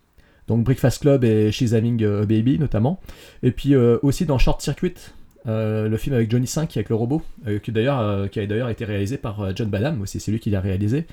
Donc 0.48 0.62
Breakfast 0.62 1.02
Club 1.02 1.24
et 1.24 1.50
She's 1.50 1.72
Having 1.72 2.04
a 2.04 2.20
Baby 2.24 2.59
notamment. 2.59 3.00
Et 3.42 3.50
puis 3.50 3.74
aussi 3.74 4.26
dans 4.26 4.38
Short 4.38 4.61
Circuit, 4.61 4.94
le 5.44 5.96
film 5.96 6.14
avec 6.14 6.30
Johnny 6.30 6.46
5 6.46 6.76
avec 6.76 6.88
le 6.88 6.94
robot, 6.94 7.22
qui, 7.62 7.72
d'ailleurs, 7.72 8.30
qui 8.30 8.38
a 8.40 8.46
d'ailleurs 8.46 8.68
été 8.68 8.84
réalisé 8.84 9.16
par 9.16 9.57
John 9.57 9.68
Badham, 9.68 10.00
aussi 10.02 10.20
c'est 10.20 10.30
lui 10.30 10.38
qui 10.38 10.50
l'a 10.50 10.61
réalisé. 10.61 11.07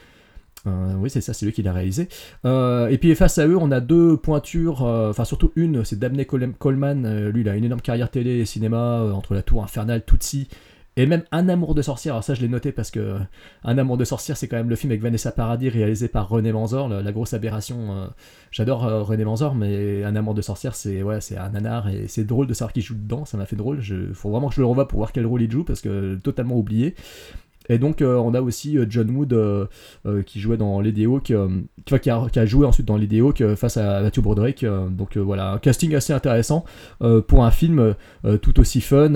Euh, 0.65 0.93
oui, 0.97 1.09
c'est 1.09 1.21
ça, 1.21 1.33
c'est 1.33 1.45
lui 1.45 1.51
qui 1.51 1.61
l'a 1.61 1.73
réalisé. 1.73 2.07
Euh, 2.45 2.87
et 2.87 2.97
puis 2.97 3.13
face 3.15 3.37
à 3.37 3.47
eux, 3.47 3.57
on 3.57 3.71
a 3.71 3.81
deux 3.81 4.15
pointures, 4.17 4.85
euh, 4.85 5.09
enfin 5.09 5.25
surtout 5.25 5.51
une, 5.55 5.83
c'est 5.83 5.99
Dabney 5.99 6.25
Col- 6.25 6.53
Coleman. 6.57 7.29
lui, 7.29 7.41
il 7.41 7.49
a 7.49 7.55
une 7.55 7.65
énorme 7.65 7.81
carrière 7.81 8.09
télé 8.09 8.39
et 8.39 8.45
cinéma 8.45 9.03
entre 9.13 9.33
La 9.33 9.41
Tour 9.41 9.63
Infernale, 9.63 10.03
Tootsie 10.05 10.47
et 10.95 11.05
même 11.07 11.23
Un 11.31 11.49
amour 11.49 11.75
de 11.75 11.81
sorcière. 11.81 12.13
Alors 12.13 12.23
ça, 12.23 12.33
je 12.33 12.41
l'ai 12.41 12.47
noté 12.47 12.71
parce 12.71 12.91
que 12.91 13.17
Un 13.65 13.77
amour 13.77 13.97
de 13.97 14.05
sorcière, 14.05 14.37
c'est 14.37 14.47
quand 14.47 14.55
même 14.55 14.69
le 14.69 14.75
film 14.75 14.91
avec 14.91 15.01
Vanessa 15.01 15.31
Paradis 15.31 15.67
réalisé 15.67 16.07
par 16.07 16.29
René 16.29 16.53
Manzor, 16.53 16.87
la, 16.87 17.11
grosse 17.11 17.33
aberration. 17.33 18.09
J'adore 18.51 18.83
René 19.05 19.25
Manzor, 19.25 19.55
mais 19.55 20.03
Un 20.03 20.15
amour 20.15 20.33
de 20.35 20.41
sorcière, 20.43 20.75
c'est 20.75 21.01
ouais, 21.03 21.17
un 21.35 21.49
nanar 21.49 21.89
et 21.89 22.07
c'est 22.07 22.23
drôle 22.25 22.47
de 22.47 22.53
savoir 22.53 22.71
qu'il 22.73 22.83
joue 22.83 22.95
dedans. 22.95 23.25
Ça 23.25 23.37
m'a 23.37 23.47
fait 23.47 23.55
drôle. 23.55 23.79
Il 23.89 24.13
faut 24.13 24.29
vraiment 24.29 24.49
que 24.49 24.55
je 24.55 24.61
le 24.61 24.67
revoie 24.67 24.87
pour 24.87 24.97
voir 24.99 25.11
quel 25.11 25.25
rôle 25.25 25.41
il 25.41 25.51
joue 25.51 25.63
parce 25.63 25.81
que 25.81 26.15
totalement 26.15 26.55
oublié. 26.57 26.93
Et 27.69 27.77
donc 27.77 28.01
euh, 28.01 28.15
on 28.17 28.33
a 28.33 28.41
aussi 28.41 28.77
euh, 28.77 28.85
John 28.89 29.09
Wood 29.11 29.33
euh, 29.33 29.67
qui 30.25 30.39
jouait 30.39 30.57
dans 30.57 30.81
Lady 30.81 31.07
qui, 31.23 31.33
a, 31.33 32.45
joué 32.45 32.65
ensuite 32.65 32.87
dans 32.87 32.97
Lady 32.97 33.21
face 33.55 33.77
à 33.77 34.01
Matthew 34.01 34.21
Broderick. 34.21 34.65
donc 34.65 35.17
voilà, 35.17 35.51
un 35.51 35.57
casting 35.57 35.95
assez 35.95 36.13
intéressant 36.13 36.65
pour 37.27 37.45
un 37.45 37.51
film 37.51 37.95
tout 38.41 38.59
aussi 38.59 38.81
fun 38.81 39.13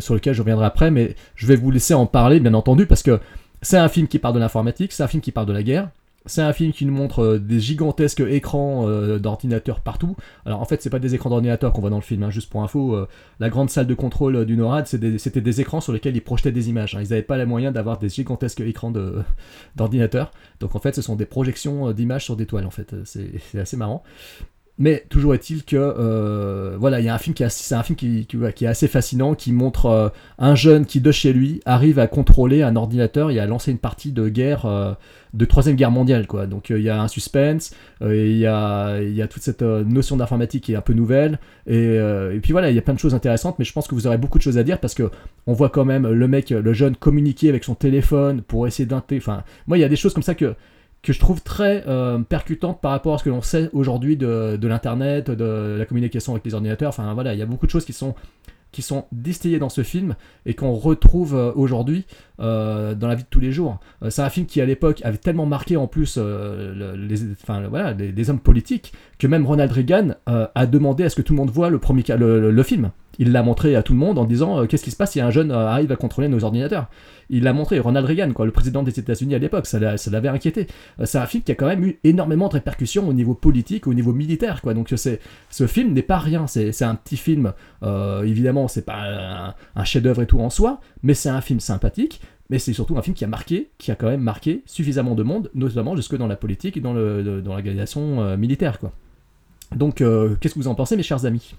sur 0.00 0.14
lequel 0.14 0.34
je 0.34 0.42
reviendrai 0.42 0.66
après, 0.66 0.90
mais 0.90 1.14
je 1.34 1.46
vais 1.46 1.56
vous 1.56 1.70
laisser 1.70 1.94
en 1.94 2.06
parler 2.06 2.40
bien 2.40 2.54
entendu 2.54 2.86
parce 2.86 3.02
que 3.02 3.18
c'est 3.62 3.78
un 3.78 3.88
film 3.88 4.08
qui 4.08 4.18
parle 4.18 4.34
de 4.34 4.40
l'informatique, 4.40 4.92
c'est 4.92 5.02
un 5.02 5.08
film 5.08 5.20
qui 5.20 5.32
parle 5.32 5.46
de 5.46 5.52
la 5.52 5.62
guerre. 5.62 5.90
C'est 6.26 6.42
un 6.42 6.52
film 6.52 6.72
qui 6.72 6.84
nous 6.84 6.92
montre 6.92 7.20
euh, 7.20 7.38
des 7.38 7.60
gigantesques 7.60 8.20
écrans 8.20 8.86
euh, 8.86 9.18
d'ordinateurs 9.18 9.80
partout. 9.80 10.16
Alors 10.44 10.60
en 10.60 10.66
fait, 10.66 10.82
c'est 10.82 10.90
pas 10.90 10.98
des 10.98 11.14
écrans 11.14 11.30
d'ordinateur 11.30 11.72
qu'on 11.72 11.80
voit 11.80 11.88
dans 11.90 11.96
le 11.96 12.02
film, 12.02 12.22
hein, 12.22 12.30
juste 12.30 12.50
pour 12.50 12.62
info. 12.62 12.94
euh, 12.94 13.08
la 13.38 13.48
grande 13.48 13.70
salle 13.70 13.86
de 13.86 13.94
contrôle 13.94 14.44
du 14.44 14.56
NORAD, 14.56 14.86
c'était 14.86 15.40
des, 15.40 15.60
écrans 15.62 15.80
sur 15.80 15.92
lesquels 15.94 16.14
ils 16.14 16.20
projetaient 16.20 16.52
des 16.52 16.68
images. 16.68 16.94
hein. 16.94 17.00
Ils 17.02 17.08
n'avaient 17.08 17.22
pas 17.22 17.38
les 17.38 17.46
moyens 17.46 17.72
d'avoir 17.72 17.98
des 17.98 18.10
gigantesques 18.10 18.60
écrans 18.60 18.90
de- 18.90 19.22
d'ordinateur. 19.76 20.30
Donc 20.60 20.76
en 20.76 20.78
fait, 20.78 20.94
ce 20.94 21.00
sont 21.02 21.16
des 21.16 21.26
projections 21.26 21.90
d'images 21.92 22.24
sur 22.24 22.36
des 22.36 22.44
toiles. 22.46 22.66
En 22.66 22.70
fait, 22.70 22.94
c'est 23.04 23.58
assez 23.58 23.78
marrant. 23.78 24.02
Mais 24.82 25.04
toujours 25.10 25.34
est-il 25.34 25.62
que 25.62 25.76
euh, 25.76 26.74
voilà, 26.80 27.00
il 27.00 27.04
y 27.04 27.10
a 27.10 27.14
un 27.14 27.18
film 27.18 27.34
qui 27.34 27.42
est 27.42 27.46
assez- 28.66 28.88
fascinant, 28.88 29.34
qui 29.34 29.52
montre 29.52 29.86
euh, 29.86 30.08
un 30.38 30.54
jeune 30.54 30.86
qui 30.86 31.02
de 31.02 31.12
chez 31.12 31.34
lui 31.34 31.60
arrive 31.66 31.98
à 31.98 32.06
contrôler 32.06 32.62
un 32.62 32.74
ordinateur 32.76 33.30
et 33.30 33.38
à 33.38 33.44
lancer 33.44 33.72
une 33.72 33.78
partie 33.78 34.10
de 34.10 34.30
guerre 34.30 34.64
euh, 34.64 34.94
de 35.34 35.44
troisième 35.44 35.76
guerre 35.76 35.90
mondiale 35.90 36.26
quoi. 36.26 36.46
Donc 36.46 36.70
il 36.70 36.80
y 36.80 36.88
a 36.88 37.00
un 37.00 37.08
suspense, 37.08 37.74
il 38.00 38.38
y 38.38 38.46
a 38.46 39.02
y 39.02 39.20
a 39.20 39.28
toute 39.28 39.42
cette 39.42 39.60
notion 39.62 40.16
d'informatique 40.16 40.64
qui 40.64 40.72
est 40.72 40.76
un 40.76 40.80
peu 40.80 40.94
nouvelle 40.94 41.38
et, 41.66 41.96
et 41.96 42.40
puis 42.42 42.52
voilà, 42.52 42.70
il 42.70 42.74
y 42.74 42.78
a 42.78 42.82
plein 42.82 42.94
de 42.94 42.98
choses 42.98 43.14
intéressantes, 43.14 43.58
mais 43.58 43.66
je 43.66 43.72
pense 43.74 43.86
que 43.86 43.94
vous 43.94 44.06
aurez 44.06 44.18
beaucoup 44.18 44.38
de 44.38 44.42
choses 44.42 44.58
à 44.58 44.62
dire 44.64 44.80
parce 44.80 44.94
que 44.94 45.10
on 45.46 45.52
voit 45.52 45.68
quand 45.68 45.84
même 45.84 46.08
le 46.08 46.26
mec, 46.26 46.50
le 46.50 46.72
jeune 46.72 46.96
communiquer 46.96 47.50
avec 47.50 47.64
son 47.64 47.74
téléphone 47.74 48.40
pour 48.40 48.66
essayer 48.66 48.86
d'inter. 48.86 49.18
Enfin, 49.18 49.44
moi 49.66 49.76
il 49.76 49.82
y 49.82 49.84
a 49.84 49.88
des 49.88 49.96
choses 49.96 50.14
comme 50.14 50.22
ça 50.24 50.34
que 50.34 50.54
que 51.02 51.12
je 51.12 51.18
trouve 51.18 51.42
très 51.42 51.84
euh, 51.88 52.18
percutante 52.18 52.80
par 52.80 52.90
rapport 52.90 53.14
à 53.14 53.18
ce 53.18 53.24
que 53.24 53.30
l'on 53.30 53.42
sait 53.42 53.70
aujourd'hui 53.72 54.16
de, 54.16 54.58
l'internet, 54.62 55.30
de 55.30 55.76
la 55.78 55.84
communication 55.86 56.32
avec 56.32 56.44
les 56.44 56.54
ordinateurs. 56.54 56.90
Enfin 56.90 57.14
voilà, 57.14 57.32
il 57.32 57.38
y 57.38 57.42
a 57.42 57.46
beaucoup 57.46 57.66
de 57.66 57.70
choses 57.70 57.84
qui 57.84 57.92
sont 57.92 58.14
qui 58.72 58.82
sont 58.82 59.06
distillées 59.10 59.58
dans 59.58 59.68
ce 59.68 59.82
film 59.82 60.14
et 60.46 60.54
qu'on 60.54 60.74
retrouve 60.74 61.34
euh, 61.34 61.50
aujourd'hui 61.56 62.06
euh, 62.38 62.94
dans 62.94 63.08
la 63.08 63.16
vie 63.16 63.24
de 63.24 63.28
tous 63.28 63.40
les 63.40 63.50
jours. 63.50 63.80
C'est 64.10 64.22
un 64.22 64.30
film 64.30 64.46
qui 64.46 64.60
à 64.60 64.64
l'époque 64.64 65.00
avait 65.02 65.16
tellement 65.18 65.44
marqué 65.44 65.76
en 65.76 65.88
plus 65.88 66.14
euh, 66.18 66.72
le- 66.72 67.04
les, 67.04 67.32
enfin, 67.32 67.62
voilà, 67.68 67.94
les, 67.94 68.30
hommes 68.30 68.38
politiques 68.38 68.92
que 69.18 69.26
même 69.26 69.44
Ronald 69.44 69.72
Reagan 69.72 70.10
a 70.26 70.66
demandé 70.66 71.02
à 71.02 71.10
ce 71.10 71.16
que 71.16 71.22
tout 71.22 71.32
le 71.32 71.38
monde 71.38 71.50
voit 71.50 71.68
le, 71.68 71.80
premier, 71.80 72.04
le 72.16 72.62
film. 72.62 72.92
Il 73.18 73.32
l'a 73.32 73.42
montré 73.42 73.76
à 73.76 73.82
tout 73.82 73.92
le 73.92 73.98
monde 73.98 74.18
en 74.18 74.24
disant 74.24 74.60
euh, 74.60 74.66
qu'est-ce 74.66 74.84
qui 74.84 74.90
se 74.90 74.96
passe 74.96 75.12
si 75.12 75.20
un 75.20 75.30
jeune 75.30 75.50
euh, 75.50 75.68
arrive 75.68 75.92
à 75.92 75.96
contrôler 75.96 76.28
nos 76.28 76.44
ordinateurs? 76.44 76.88
Il 77.28 77.42
l'a 77.44 77.52
montré, 77.52 77.78
Ronald 77.78 78.06
Reagan, 78.06 78.32
quoi, 78.32 78.46
le 78.46 78.52
président 78.52 78.82
des 78.82 78.98
États-Unis 78.98 79.34
à 79.34 79.38
l'époque, 79.38 79.66
ça 79.66 79.78
l'a- 79.78 79.96
ça 79.98 80.10
l'avait 80.10 80.28
inquiété. 80.28 80.66
Euh, 81.00 81.06
c'est 81.06 81.18
un 81.18 81.26
film 81.26 81.42
qui 81.42 81.52
a 81.52 81.54
quand 81.54 81.66
même 81.66 81.84
eu 81.84 81.98
énormément 82.02 82.48
de 82.48 82.54
répercussions 82.54 83.06
au 83.08 83.12
niveau 83.12 83.34
politique, 83.34 83.86
au 83.86 83.94
niveau 83.94 84.12
militaire, 84.12 84.62
quoi. 84.62 84.74
Donc 84.74 84.88
ce 84.88 85.66
film 85.66 85.92
n'est 85.92 86.02
pas 86.02 86.18
rien. 86.18 86.46
C'est, 86.46 86.82
un 86.82 86.94
petit 86.94 87.16
film, 87.16 87.52
euh, 87.82 88.22
évidemment, 88.22 88.68
c'est 88.68 88.86
pas 88.86 89.54
un, 89.74 89.84
chef-d'œuvre 89.84 90.22
et 90.22 90.26
tout 90.26 90.40
en 90.40 90.50
soi, 90.50 90.80
mais 91.02 91.14
c'est 91.14 91.28
un 91.28 91.40
film 91.40 91.60
sympathique. 91.60 92.20
mais 92.48 92.58
c'est 92.58 92.72
surtout 92.72 92.96
un 92.96 93.02
film 93.02 93.14
qui 93.14 93.24
a 93.24 93.28
marqué, 93.28 93.70
qui 93.78 93.90
a 93.92 93.96
quand 93.96 94.08
même 94.08 94.22
marqué 94.22 94.62
suffisamment 94.66 95.14
de 95.14 95.22
monde, 95.22 95.50
notamment 95.54 95.94
jusque 95.94 96.16
dans 96.16 96.26
la 96.26 96.36
politique 96.36 96.76
et 96.76 96.80
dans 96.80 96.94
l'organisation 96.94 98.36
militaire, 98.36 98.78
quoi. 98.78 98.92
Donc, 99.76 99.96
qu'est-ce 99.96 100.54
que 100.54 100.58
vous 100.58 100.68
en 100.68 100.74
pensez, 100.74 100.96
mes 100.96 101.04
chers 101.04 101.26
amis? 101.26 101.54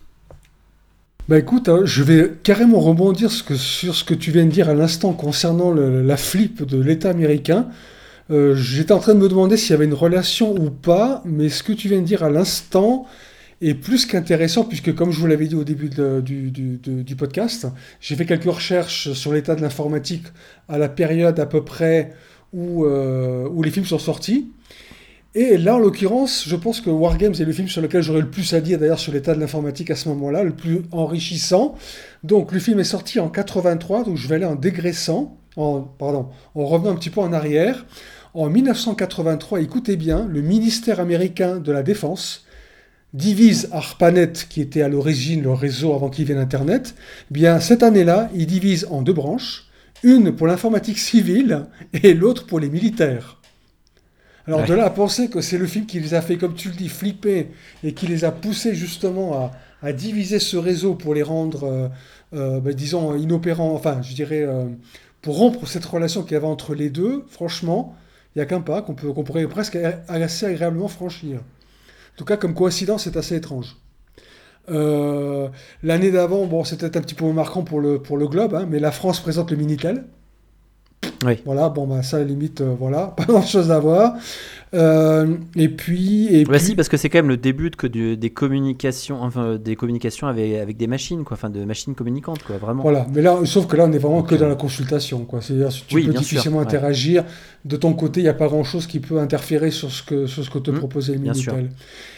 Bah 1.30 1.38
écoute, 1.38 1.70
hein, 1.70 1.82
je 1.86 2.02
vais 2.02 2.32
carrément 2.42 2.80
rebondir 2.80 3.32
sur 3.32 3.96
ce 3.96 4.04
que 4.04 4.14
tu 4.16 4.32
viens 4.32 4.46
de 4.46 4.50
dire 4.50 4.70
à 4.70 4.74
l'instant 4.74 5.14
concernant 5.14 5.72
la 5.72 6.18
flip 6.18 6.64
de 6.64 6.82
l'État 6.82 7.12
américain. 7.12 7.70
Euh, 8.32 8.56
J'étais 8.56 8.92
en 8.92 9.00
train 9.00 9.14
de 9.14 9.20
me 9.20 9.30
demander 9.30 9.56
s'il 9.56 9.72
y 9.72 9.74
avait 9.74 9.86
une 9.86 9.94
relation 9.94 10.54
ou 10.56 10.72
pas, 10.72 11.22
mais 11.24 11.50
ce 11.50 11.62
que 11.62 11.74
tu 11.74 11.90
viens 11.90 12.00
de 12.00 12.06
dire 12.06 12.24
à 12.24 12.30
l'instant 12.30 13.06
est 13.62 13.76
plus 13.76 14.08
qu'intéressant, 14.08 14.64
puisque 14.64 14.96
comme 14.96 15.12
je 15.12 15.20
vous 15.20 15.28
l'avais 15.28 15.46
dit 15.46 15.56
au 15.56 15.64
début 15.64 15.90
du, 15.90 17.16
podcast, 17.16 17.68
j'ai 18.00 18.16
fait 18.16 18.26
quelques 18.26 18.52
recherches 18.52 19.14
sur 19.14 19.32
l'état 19.32 19.54
de 19.56 19.62
l'informatique 19.62 20.26
à 20.68 20.80
la 20.80 20.90
période 20.90 21.40
à 21.40 21.46
peu 21.46 21.64
près 21.64 22.14
où, 22.52 22.86
euh, 22.86 23.48
où 23.48 23.62
les 23.62 23.70
films 23.70 23.86
sont 23.86 24.00
sortis. 24.00 24.50
Et 25.34 25.58
là, 25.58 25.76
en 25.76 25.80
l'occurrence, 25.80 26.44
je 26.46 26.56
pense 26.58 26.82
que 26.82 26.90
Wargames 26.90 27.36
est 27.40 27.46
le 27.46 27.54
film 27.54 27.70
sur 27.70 27.82
lequel 27.82 28.04
j'aurais 28.04 28.20
le 28.20 28.30
plus 28.30 28.54
à 28.54 28.60
dire 28.60 28.78
d'ailleurs 28.78 29.00
sur 29.00 29.14
l'état 29.14 29.34
de 29.34 29.40
l'informatique 29.40 29.90
à 29.90 29.96
ce 29.96 30.10
moment-là, 30.10 30.44
le 30.44 30.52
plus 30.52 30.82
enrichissant. 30.92 31.78
Donc 32.24 32.52
le 32.52 32.60
film 32.60 32.82
est 32.82 32.86
sorti 32.86 33.18
en 33.22 33.30
83, 33.30 34.04
donc 34.04 34.18
je 34.18 34.28
vais 34.28 34.36
aller 34.36 34.46
en 34.46 34.56
dégraissant, 34.56 35.38
en, 35.56 35.80
pardon, 35.80 36.28
en 36.54 36.66
revenant 36.66 36.92
un 36.92 36.96
petit 36.96 37.10
peu 37.10 37.22
en 37.22 37.32
arrière. 37.32 37.86
En 38.34 38.50
1983, 38.50 39.62
écoutez 39.62 39.96
bien, 39.96 40.28
le 40.30 40.42
ministère 40.42 41.00
américain 41.00 41.60
de 41.60 41.72
la 41.72 41.84
Défense 41.84 42.46
divise 43.14 43.70
ARPANET, 43.72 44.34
qui 44.50 44.60
était 44.60 44.82
à 44.82 44.90
l'origine 44.90 45.44
le 45.44 45.52
réseau 45.54 45.94
avant 45.94 46.10
qu'il 46.10 46.26
vienne 46.26 46.40
Internet, 46.40 46.94
bien 47.30 47.62
cette 47.62 47.84
année-là, 47.84 48.30
il 48.36 48.48
divise 48.48 48.86
en 48.90 49.02
deux 49.02 49.14
branches, 49.14 49.70
une 50.04 50.36
pour 50.36 50.48
l'informatique 50.48 50.98
civile 50.98 51.68
et 52.04 52.14
l'autre 52.14 52.46
pour 52.48 52.60
les 52.60 52.70
militaires. 52.70 53.41
Alors 54.48 54.62
Ouais. 54.62 54.66
de 54.66 54.74
là 54.74 54.86
à 54.86 54.90
penser 54.90 55.30
que 55.30 55.42
c'est 55.42 55.58
le 55.58 55.68
film 55.68 55.86
qui 55.86 56.00
les 56.00 56.14
a 56.14 56.22
fait, 56.22 56.38
comme 56.38 56.56
tu 56.56 56.70
le 56.70 56.76
dis, 56.76 56.90
flipper 56.90 57.50
et 57.84 57.94
qui 57.94 58.08
les 58.08 58.26
a 58.26 58.32
poussés 58.32 58.74
justement 58.76 59.34
à, 59.34 59.52
à 59.82 59.94
diviser 59.94 60.40
ce 60.40 60.58
réseau 60.58 60.96
pour 60.96 61.14
les 61.14 61.24
rendre, 61.24 61.64
euh, 61.66 61.88
euh, 62.34 62.60
bah, 62.60 62.74
disons, 62.74 63.16
inopérants, 63.16 63.74
enfin 63.74 64.02
je 64.02 64.14
dirais, 64.16 64.42
euh, 64.44 64.66
pour 65.22 65.38
rompre 65.38 65.68
cette 65.68 65.86
relation 65.86 66.24
qu'il 66.24 66.34
y 66.34 66.36
avait 66.36 66.48
entre 66.48 66.74
les 66.76 66.90
deux, 66.90 67.24
franchement, 67.30 67.96
il 68.36 68.40
n'y 68.40 68.44
a 68.44 68.46
qu'un 68.46 68.62
pas 68.62 68.82
qu'on 68.82 68.96
peut, 68.96 69.12
qu'on 69.14 69.24
pourrait 69.24 69.48
presque 69.48 69.78
assez 70.08 70.46
agréablement 70.46 70.88
franchir. 70.88 71.40
En 71.40 72.18
tout 72.18 72.26
cas, 72.26 72.38
comme 72.38 72.54
coïncidence, 72.56 73.04
c'est 73.06 73.18
assez 73.18 73.36
étrange. 73.36 73.78
L'année 75.84 76.12
d'avant, 76.12 76.46
bon, 76.46 76.64
c'était 76.64 76.98
un 76.98 77.02
petit 77.02 77.16
peu 77.16 77.32
marquant 77.32 77.64
pour 77.64 77.80
le, 77.82 78.02
pour 78.02 78.18
le 78.18 78.28
globe, 78.28 78.56
hein, 78.56 78.68
mais 78.70 78.80
la 78.80 78.92
France 78.92 79.20
présente 79.20 79.52
le 79.52 79.58
Minitel. 79.58 80.06
Oui. 81.26 81.38
Voilà, 81.46 81.70
bon, 81.70 81.88
bah, 81.88 82.04
ça, 82.04 82.18
à 82.18 82.20
la 82.22 82.26
limite, 82.26 82.62
euh, 82.62 82.74
voilà, 82.78 83.08
pas 83.18 83.26
grand 83.26 83.42
chose 83.44 83.72
à 83.72 83.80
voir. 83.80 84.16
Euh, 84.74 85.36
et 85.56 85.68
puis. 85.70 86.28
Et 86.34 86.46
Bah 86.46 86.54
puis 86.58 86.62
si, 86.68 86.76
parce 86.76 86.88
que 86.88 86.98
c'est 86.98 87.10
quand 87.10 87.20
même 87.20 87.28
le 87.28 87.38
début 87.38 87.70
de, 87.70 88.16
des 88.16 88.30
communications, 88.30 89.22
enfin 89.22 89.58
des 89.58 89.76
communications 89.76 90.28
avec, 90.28 90.56
avec 90.56 90.78
des 90.78 90.88
machines, 90.88 91.24
quoi, 91.24 91.36
enfin 91.36 91.50
de 91.50 91.64
machines 91.66 91.94
communicantes, 91.94 92.44
quoi, 92.44 92.58
vraiment. 92.58 92.82
Voilà, 92.82 93.06
mais 93.14 93.22
là, 93.22 93.38
sauf 93.46 93.68
que 93.68 93.76
là, 93.76 93.86
on 93.88 93.92
est 93.92 93.98
vraiment 93.98 94.24
que 94.24 94.36
dans 94.36 94.48
la 94.48 94.56
consultation, 94.56 95.26
quoi. 95.26 95.42
C'est-à-dire, 95.42 95.70
tu 95.70 95.96
Oui, 95.96 96.06
peux 96.06 96.14
sûr, 96.14 96.20
difficilement 96.22 96.58
ouais. 96.60 96.64
interagir. 96.64 97.26
De 97.66 97.76
ton 97.76 97.94
côté, 97.94 98.22
il 98.22 98.24
n'y 98.24 98.30
a 98.30 98.34
pas 98.34 98.48
grand-chose 98.48 98.88
qui 98.88 99.00
peut 99.00 99.20
interférer 99.20 99.72
sur 99.72 99.92
ce 99.92 100.02
que, 100.04 100.26
sur 100.26 100.44
ce 100.44 100.50
que 100.50 100.58
te 100.60 100.72
Mm, 100.72 100.78
proposait 100.80 101.14
le. 101.14 101.20
Minitel. 101.20 101.70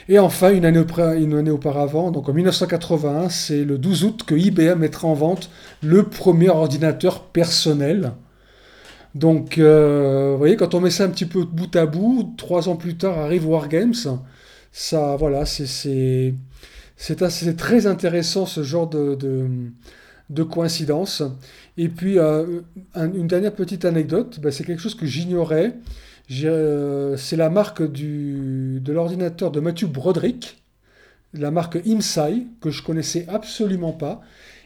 Et 0.07 0.19
enfin, 0.19 0.51
une 0.53 0.65
année, 0.65 0.83
une 1.19 1.33
année 1.33 1.51
auparavant, 1.51 2.11
donc 2.11 2.29
en 2.29 2.33
1981, 2.33 3.29
c'est 3.29 3.63
le 3.65 3.77
12 3.77 4.03
août 4.03 4.23
que 4.25 4.35
IBM 4.35 4.79
mettra 4.79 5.07
en 5.07 5.13
vente 5.13 5.49
le 5.81 6.03
premier 6.03 6.49
ordinateur 6.49 7.23
personnel. 7.23 8.13
Donc, 9.15 9.57
euh, 9.59 10.31
vous 10.31 10.37
voyez, 10.37 10.55
quand 10.55 10.73
on 10.73 10.81
met 10.81 10.89
ça 10.89 11.03
un 11.05 11.09
petit 11.09 11.25
peu 11.25 11.43
bout 11.43 11.75
à 11.75 11.85
bout, 11.85 12.33
trois 12.37 12.67
ans 12.69 12.75
plus 12.75 12.97
tard 12.97 13.17
arrive 13.19 13.47
Wargames. 13.47 13.93
Ça, 14.71 15.15
voilà, 15.17 15.45
c'est- 15.45 15.67
très 17.55 17.87
intéressant 17.87 18.45
ce 18.45 18.63
genre 18.63 18.89
de, 18.89 19.15
de, 19.15 19.47
de 20.29 20.43
coïncidence. 20.43 21.23
Et 21.77 21.89
puis, 21.89 22.19
euh, 22.19 22.61
un- 22.95 23.13
une 23.13 23.27
dernière 23.27 23.53
petite 23.55 23.85
anecdote, 23.85 24.39
bah, 24.41 24.51
c'est 24.51 24.63
quelque 24.63 24.81
chose 24.81 24.95
que 24.95 25.05
j'ignorais. 25.05 25.75
Euh, 26.43 27.17
C'est 27.17 27.35
la 27.37 27.49
marque 27.49 27.81
de 27.83 28.93
l'ordinateur 28.93 29.51
de 29.51 29.59
Matthew 29.59 29.85
Broderick, 29.87 30.63
la 31.33 31.51
marque 31.51 31.79
IMSAI, 31.85 32.45
que 32.61 32.69
je 32.71 32.83
connaissais 32.83 33.25
absolument 33.29 33.93
pas. 33.93 34.21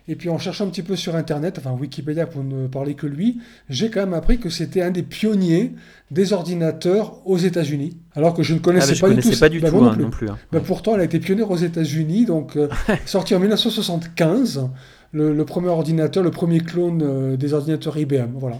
Et 0.10 0.16
puis 0.16 0.30
en 0.30 0.38
cherchant 0.38 0.66
un 0.66 0.70
petit 0.70 0.84
peu 0.84 0.96
sur 0.96 1.16
Internet, 1.16 1.58
enfin 1.60 1.72
Wikipédia 1.78 2.26
pour 2.28 2.44
ne 2.44 2.68
parler 2.68 2.94
que 2.94 3.06
lui, 3.08 3.40
j'ai 3.70 3.90
quand 3.90 4.00
même 4.00 4.14
appris 4.14 4.38
que 4.40 4.50
c'était 4.50 4.82
un 4.82 4.90
des 4.92 5.04
pionniers 5.04 5.74
des 6.12 6.32
ordinateurs 6.34 7.22
aux 7.28 7.38
États-Unis. 7.38 7.98
Alors 8.16 8.34
que 8.34 8.42
je 8.42 8.54
ne 8.54 8.60
Ah, 8.60 8.62
connaissais 8.62 8.90
mais 8.92 8.96
je 8.96 9.02
pas 9.02 9.08
du 9.10 9.16
connaissais 9.16 9.32
tout. 9.34 9.40
pas 9.40 9.50
du 9.50 9.60
Bah, 9.60 9.70
tout 9.70 9.82
non 9.82 9.88
hein, 9.90 9.94
plus. 9.94 10.04
non 10.04 10.10
plus. 10.10 10.30
hein. 10.30 10.38
Bah, 10.52 10.62
pourtant, 10.66 10.96
elle 10.96 11.02
a 11.02 11.04
été 11.04 11.20
pionnière 11.20 11.52
aux 11.52 11.58
États-Unis, 11.58 12.26
donc 12.26 12.56
euh, 12.56 12.70
sorti 13.06 13.36
en 13.36 13.40
1975, 13.40 14.70
le, 15.12 15.34
le 15.34 15.46
premier 15.46 15.68
ordinateur, 15.70 16.24
le 16.24 16.32
premier 16.32 16.60
clone 16.60 17.02
euh, 17.04 17.38
des 17.38 17.54
ordinateurs 17.54 17.98
IBM. 17.98 18.32
Voilà. 18.36 18.60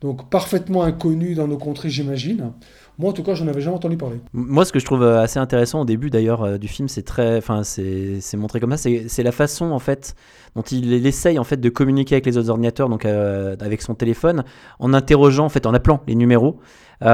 Donc 0.00 0.30
parfaitement 0.30 0.82
inconnu 0.82 1.34
dans 1.34 1.46
nos 1.46 1.58
contrées, 1.58 1.90
j'imagine. 1.90 2.52
Moi, 3.00 3.08
en 3.08 3.12
tout 3.14 3.22
cas, 3.22 3.32
je 3.32 3.42
n'en 3.42 3.50
avais 3.50 3.62
jamais 3.62 3.76
entendu 3.76 3.96
parler. 3.96 4.16
Moi, 4.34 4.66
ce 4.66 4.72
que 4.72 4.78
je 4.78 4.84
trouve 4.84 5.02
euh, 5.02 5.22
assez 5.22 5.38
intéressant 5.38 5.80
au 5.80 5.84
début 5.86 6.10
d'ailleurs 6.10 6.42
euh, 6.42 6.58
du 6.58 6.68
film, 6.68 6.86
c'est 6.86 7.02
très, 7.02 7.38
enfin, 7.38 7.62
c'est 7.64 8.36
montré 8.36 8.60
comme 8.60 8.76
ça, 8.76 8.90
c'est 9.08 9.22
la 9.22 9.32
façon 9.32 9.70
en 9.70 9.78
fait 9.78 10.14
dont 10.54 10.60
il, 10.60 11.06
essaye 11.06 11.38
en 11.38 11.44
fait 11.44 11.56
de 11.56 11.68
communiquer 11.70 12.16
avec 12.16 12.26
les 12.26 12.36
autres 12.36 12.50
ordinateurs, 12.50 12.90
donc 12.90 13.06
euh, 13.06 13.56
avec 13.60 13.80
son 13.80 13.94
téléphone, 13.94 14.44
en 14.80 14.92
interrogeant 14.92 15.46
en 15.46 15.48
fait, 15.48 15.64
en 15.64 15.72
appelant 15.72 16.02
les 16.06 16.14
numéros. 16.14 16.58
Et 17.02 17.06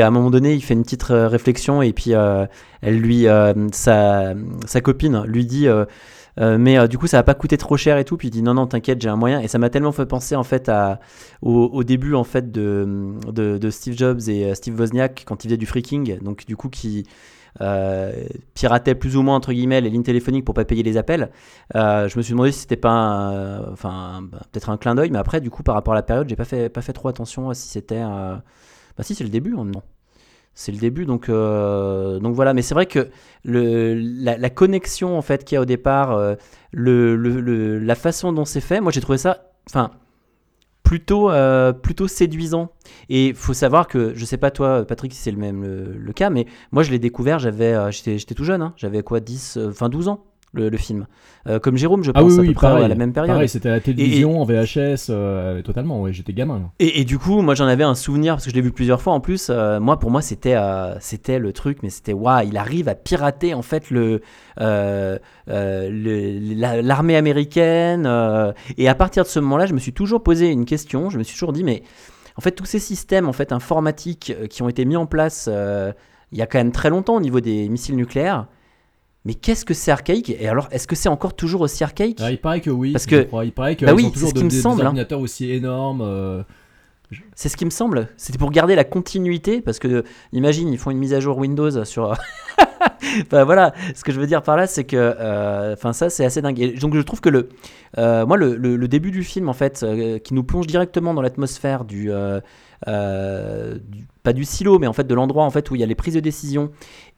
à 0.00 0.06
un 0.06 0.10
moment 0.10 0.30
donné, 0.30 0.54
il 0.54 0.62
fait 0.62 0.72
une 0.72 0.82
petite 0.82 1.02
réflexion 1.02 1.82
et 1.82 1.92
puis 1.92 2.12
elle 2.12 2.98
lui, 2.98 3.26
sa, 3.72 4.32
sa 4.64 4.80
copine 4.80 5.24
lui 5.26 5.44
dit. 5.44 5.68
Euh, 6.40 6.58
mais 6.58 6.78
euh, 6.78 6.86
du 6.86 6.98
coup, 6.98 7.06
ça 7.06 7.18
va 7.18 7.22
pas 7.22 7.34
coûter 7.34 7.56
trop 7.58 7.76
cher 7.76 7.98
et 7.98 8.04
tout. 8.04 8.16
Puis 8.16 8.28
il 8.28 8.30
dit 8.30 8.42
non, 8.42 8.54
non, 8.54 8.66
t'inquiète, 8.66 9.00
j'ai 9.00 9.08
un 9.08 9.16
moyen. 9.16 9.40
Et 9.40 9.48
ça 9.48 9.58
m'a 9.58 9.70
tellement 9.70 9.92
fait 9.92 10.06
penser 10.06 10.36
en 10.36 10.44
fait 10.44 10.70
au, 11.42 11.84
début 11.84 12.14
en 12.14 12.24
fait 12.24 12.50
de, 12.50 13.68
Steve 13.70 13.96
Jobs 13.96 14.20
et 14.28 14.46
euh, 14.46 14.54
Steve 14.54 14.78
Wozniak 14.78 15.24
quand 15.26 15.44
ils 15.44 15.48
faisaient 15.48 15.56
du 15.56 15.66
freaking. 15.66 16.18
Donc 16.20 16.46
du 16.46 16.56
coup, 16.56 16.68
qui 16.68 17.06
euh, 17.60 18.24
piratait 18.54 18.94
plus 18.94 19.16
ou 19.16 19.22
moins 19.22 19.36
entre 19.36 19.52
guillemets 19.52 19.80
les 19.82 19.90
lignes 19.90 20.02
téléphoniques 20.02 20.44
pour 20.44 20.54
pas 20.54 20.64
payer 20.64 20.82
les 20.82 20.96
appels. 20.96 21.30
Je 21.74 22.16
me 22.16 22.22
suis 22.22 22.32
demandé 22.32 22.52
si 22.52 22.60
c'était 22.60 22.76
pas, 22.76 22.90
un- 22.90 23.72
enfin, 23.72 24.22
bah, 24.30 24.40
peut-être 24.52 24.70
un 24.70 24.76
clin 24.78 24.94
d'œil. 24.94 25.10
Mais 25.10 25.18
après, 25.18 25.40
du 25.40 25.50
coup, 25.50 25.62
par 25.62 25.74
rapport 25.74 25.92
à 25.94 25.96
la 25.96 26.02
période, 26.02 26.28
j'ai 26.28 26.36
pas 26.36 26.44
fait, 26.44 26.68
pas 26.68 26.82
fait 26.82 26.92
trop 26.92 27.08
attention 27.08 27.50
à 27.50 27.54
si 27.54 27.68
c'était. 27.68 28.02
Bah 28.96 29.04
si, 29.04 29.14
c'est 29.14 29.24
le 29.24 29.30
début. 29.30 29.54
hein, 29.56 29.64
non. 29.64 29.82
C'est 30.54 30.72
le 30.72 30.78
début, 30.78 31.06
donc, 31.06 31.28
euh, 31.28 32.18
donc 32.18 32.34
voilà. 32.34 32.52
Mais 32.52 32.62
c'est 32.62 32.74
vrai 32.74 32.86
que 32.86 33.08
la, 33.44 34.50
connexion 34.50 35.16
en 35.16 35.22
fait 35.22 35.44
qu'il 35.44 35.56
y 35.56 35.58
a 35.58 35.62
au 35.62 35.66
départ, 35.66 36.12
euh, 36.12 36.34
la 36.74 37.94
façon 37.94 38.32
dont 38.32 38.44
c'est 38.44 38.60
fait, 38.60 38.80
moi 38.80 38.92
j'ai 38.92 39.00
trouvé 39.00 39.18
ça, 39.18 39.52
enfin, 39.68 39.92
plutôt, 40.82 41.30
euh, 41.30 41.72
plutôt 41.72 42.06
séduisant. 42.06 42.70
Et 43.08 43.32
faut 43.32 43.54
savoir 43.54 43.88
que, 43.88 44.12
je 44.14 44.24
sais 44.26 44.36
pas 44.36 44.50
toi, 44.50 44.84
Patrick, 44.86 45.14
si 45.14 45.20
c'est 45.20 45.30
le 45.30 45.38
même 45.38 45.64
le, 45.64 46.12
cas, 46.12 46.28
mais 46.28 46.46
moi 46.70 46.82
je 46.82 46.90
l'ai 46.90 46.98
découvert, 46.98 47.38
j'avais, 47.38 47.90
j'étais, 47.90 48.34
tout 48.34 48.44
jeune, 48.44 48.60
hein, 48.60 48.74
j'avais 48.76 49.02
quoi, 49.02 49.20
10, 49.20 49.56
euh, 49.56 49.70
enfin 49.70 49.88
12 49.88 50.08
ans. 50.08 50.24
Le, 50.54 50.68
le 50.68 50.76
film. 50.76 51.06
Euh, 51.46 51.58
comme 51.58 51.78
Jérôme, 51.78 52.04
je 52.04 52.10
Ah 52.14 52.20
pense, 52.20 52.32
oui, 52.32 52.38
à 52.38 52.40
oui, 52.42 52.48
peu 52.48 52.52
près 52.54 52.66
pareil. 52.68 52.84
à 52.84 52.88
la 52.88 52.94
même 52.94 53.14
période. 53.14 53.32
Pareil, 53.34 53.48
c'était 53.48 53.70
à 53.70 53.72
la 53.72 53.78
et- 53.78 53.80
télévision, 53.80 54.38
en 54.38 54.44
VHS, 54.44 55.06
euh, 55.08 55.62
totalement, 55.62 56.02
ouais, 56.02 56.12
j'étais 56.12 56.34
gamin. 56.34 56.70
Et, 56.78 57.00
et 57.00 57.04
du 57.06 57.18
coup, 57.18 57.40
moi 57.40 57.54
j'en 57.54 57.64
avais 57.66 57.84
un 57.84 57.94
souvenir 57.94 58.34
parce 58.34 58.44
que 58.44 58.50
je 58.50 58.54
l'ai 58.54 58.60
vu 58.60 58.70
plusieurs 58.70 59.00
fois 59.00 59.14
en 59.14 59.20
plus. 59.20 59.48
euh, 59.48 59.80
moi, 59.80 59.98
pour 59.98 60.10
moi, 60.10 60.20
c'était 60.20 60.56
c'était 61.00 61.38
le 61.38 61.54
truc, 61.54 61.78
mais 61.82 61.88
c'était 61.88 62.12
waouh, 62.12 62.46
il 62.46 62.58
arrive 62.58 62.88
à 62.88 62.94
pirater 62.94 63.54
en 63.54 63.62
fait 63.62 63.90
le 63.90 64.20
le- 64.58 66.54
la- 66.54 66.82
l'armée 66.82 67.16
américaine. 67.16 68.06
et 68.76 68.88
à 68.88 68.94
partir 68.94 69.22
de 69.24 69.28
ce 69.28 69.40
moment-là, 69.40 69.66
je 69.66 69.72
me 69.74 69.78
suis 69.78 69.92
toujours 69.92 70.22
posé 70.22 70.50
une 70.50 70.64
question. 70.64 71.10
Je 71.10 71.18
me 71.18 71.22
suis 71.22 71.34
toujours 71.34 71.52
dit, 71.52 71.64
mais 71.64 71.82
en 72.36 72.40
fait, 72.40 72.52
tous 72.52 72.64
ces 72.66 72.78
systèmes 72.78 73.28
en 73.28 73.32
fait 73.32 73.52
informatiques 73.52 74.34
qui 74.50 74.62
ont 74.62 74.68
été 74.68 74.84
mis 74.84 74.96
en 74.96 75.06
place 75.06 75.48
il 76.32 76.38
y 76.38 76.42
a 76.42 76.46
quand 76.46 76.58
même 76.58 76.72
très 76.72 76.88
longtemps 76.90 77.16
au 77.16 77.20
niveau 77.20 77.40
des 77.40 77.68
missiles 77.68 77.96
nucléaires. 77.96 78.46
Mais 79.24 79.34
qu'est-ce 79.34 79.64
que 79.64 79.72
c'est 79.74 79.90
archaïque 79.92 80.30
Et 80.30 80.48
alors, 80.48 80.68
est-ce 80.72 80.86
que 80.88 80.96
c'est 80.96 81.08
encore 81.08 81.34
toujours 81.36 81.60
aussi 81.60 81.84
archaïque 81.84 82.18
Ah, 82.20 82.30
il 82.32 82.38
paraît 82.40 82.60
que 82.60 82.70
oui. 82.70 82.92
Parce 82.92 83.04
je 83.04 83.10
que- 83.10 83.22
crois. 83.22 83.44
il 83.44 83.52
paraît 83.52 83.76
que 83.76 83.86
bah 83.86 83.94
oui, 83.94 84.10
toujours 84.10 84.30
ce 84.30 84.34
qui 84.34 84.40
de- 84.40 84.44
me 84.46 84.50
des, 84.50 84.56
des 84.56 84.62
semble, 84.62 84.84
hein. 84.84 84.94
aussi 85.16 85.52
énormes. 85.52 86.00
euh, 86.02 86.42
C'est 87.34 87.48
ce 87.48 87.56
qui 87.56 87.64
me 87.64 87.70
semble. 87.70 88.08
C'était 88.16 88.38
pour 88.38 88.50
garder 88.50 88.74
la 88.74 88.84
continuité, 88.84 89.60
parce 89.60 89.78
que 89.78 90.02
imagine, 90.32 90.68
ils 90.72 90.78
font 90.78 90.90
une 90.90 90.98
mise 90.98 91.14
à 91.14 91.20
jour 91.20 91.38
Windows 91.38 91.84
sur. 91.84 92.16
enfin 93.22 93.44
voilà, 93.44 93.74
ce 93.94 94.02
que 94.02 94.10
je 94.12 94.18
veux 94.18 94.26
dire 94.26 94.42
par 94.42 94.56
là, 94.56 94.66
c'est 94.66 94.84
que, 94.84 94.96
euh, 94.96 95.74
enfin 95.74 95.92
ça, 95.92 96.10
c'est 96.10 96.24
assez 96.24 96.42
dingue. 96.42 96.58
Et 96.60 96.72
donc 96.72 96.96
je 96.96 97.00
trouve 97.02 97.20
que 97.20 97.28
le, 97.28 97.48
euh, 97.98 98.26
moi, 98.26 98.36
le, 98.36 98.56
le- 98.56 98.76
le 98.76 98.88
début 98.88 99.10
du 99.12 99.22
film, 99.22 99.48
en 99.48 99.52
fait, 99.52 99.82
euh, 99.84 100.18
qui 100.18 100.34
nous 100.34 100.42
plonge 100.42 100.66
directement 100.66 101.14
dans 101.14 101.22
l'atmosphère 101.22 101.84
du, 101.84 102.10
du- 102.86 104.06
pas 104.22 104.32
du 104.32 104.44
silo, 104.44 104.78
mais 104.78 104.86
en 104.86 104.92
fait 104.92 105.06
de 105.06 105.14
l'endroit 105.14 105.44
en 105.44 105.50
fait 105.50 105.70
où 105.70 105.74
il 105.74 105.80
y 105.80 105.84
a 105.84 105.86
les 105.86 105.94
prises 105.94 106.14
de 106.14 106.20
décision, 106.20 106.70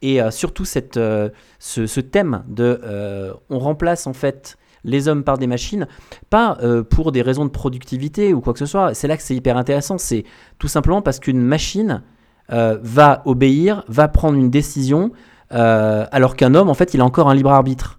et 0.02 0.20
euh, 0.20 0.30
surtout 0.30 0.64
cette, 0.64 0.96
euh, 0.96 1.30
ce, 1.58 2.00
thème 2.00 2.44
de, 2.48 2.80
euh, 2.84 3.32
on 3.50 3.58
remplace 3.58 4.06
en 4.06 4.12
fait 4.12 4.56
les 4.84 5.08
hommes 5.08 5.24
par 5.24 5.38
des 5.38 5.46
machines, 5.46 5.88
pas 6.28 6.58
pour 6.90 7.10
des 7.10 7.22
raisons 7.22 7.46
de 7.46 7.50
productivité 7.50 8.34
ou 8.34 8.42
quoi 8.42 8.52
que 8.52 8.58
ce 8.58 8.66
soit. 8.66 8.92
C'est 8.92 9.08
là 9.08 9.16
que 9.16 9.22
c'est 9.22 9.34
hyper 9.34 9.56
intéressant. 9.56 9.96
C'est 9.96 10.24
tout 10.58 10.68
simplement 10.68 11.00
parce 11.00 11.20
qu'une 11.20 11.40
machine 11.40 12.02
va 12.50 13.22
obéir, 13.24 13.82
va 13.88 14.08
prendre 14.08 14.36
une 14.36 14.50
décision, 14.50 15.10
alors 15.48 16.36
qu'un 16.36 16.54
homme, 16.54 16.68
en 16.68 16.74
fait, 16.74 16.92
il 16.92 17.00
a 17.00 17.04
encore 17.06 17.30
un 17.30 17.34
libre 17.34 17.50
arbitre. 17.50 17.98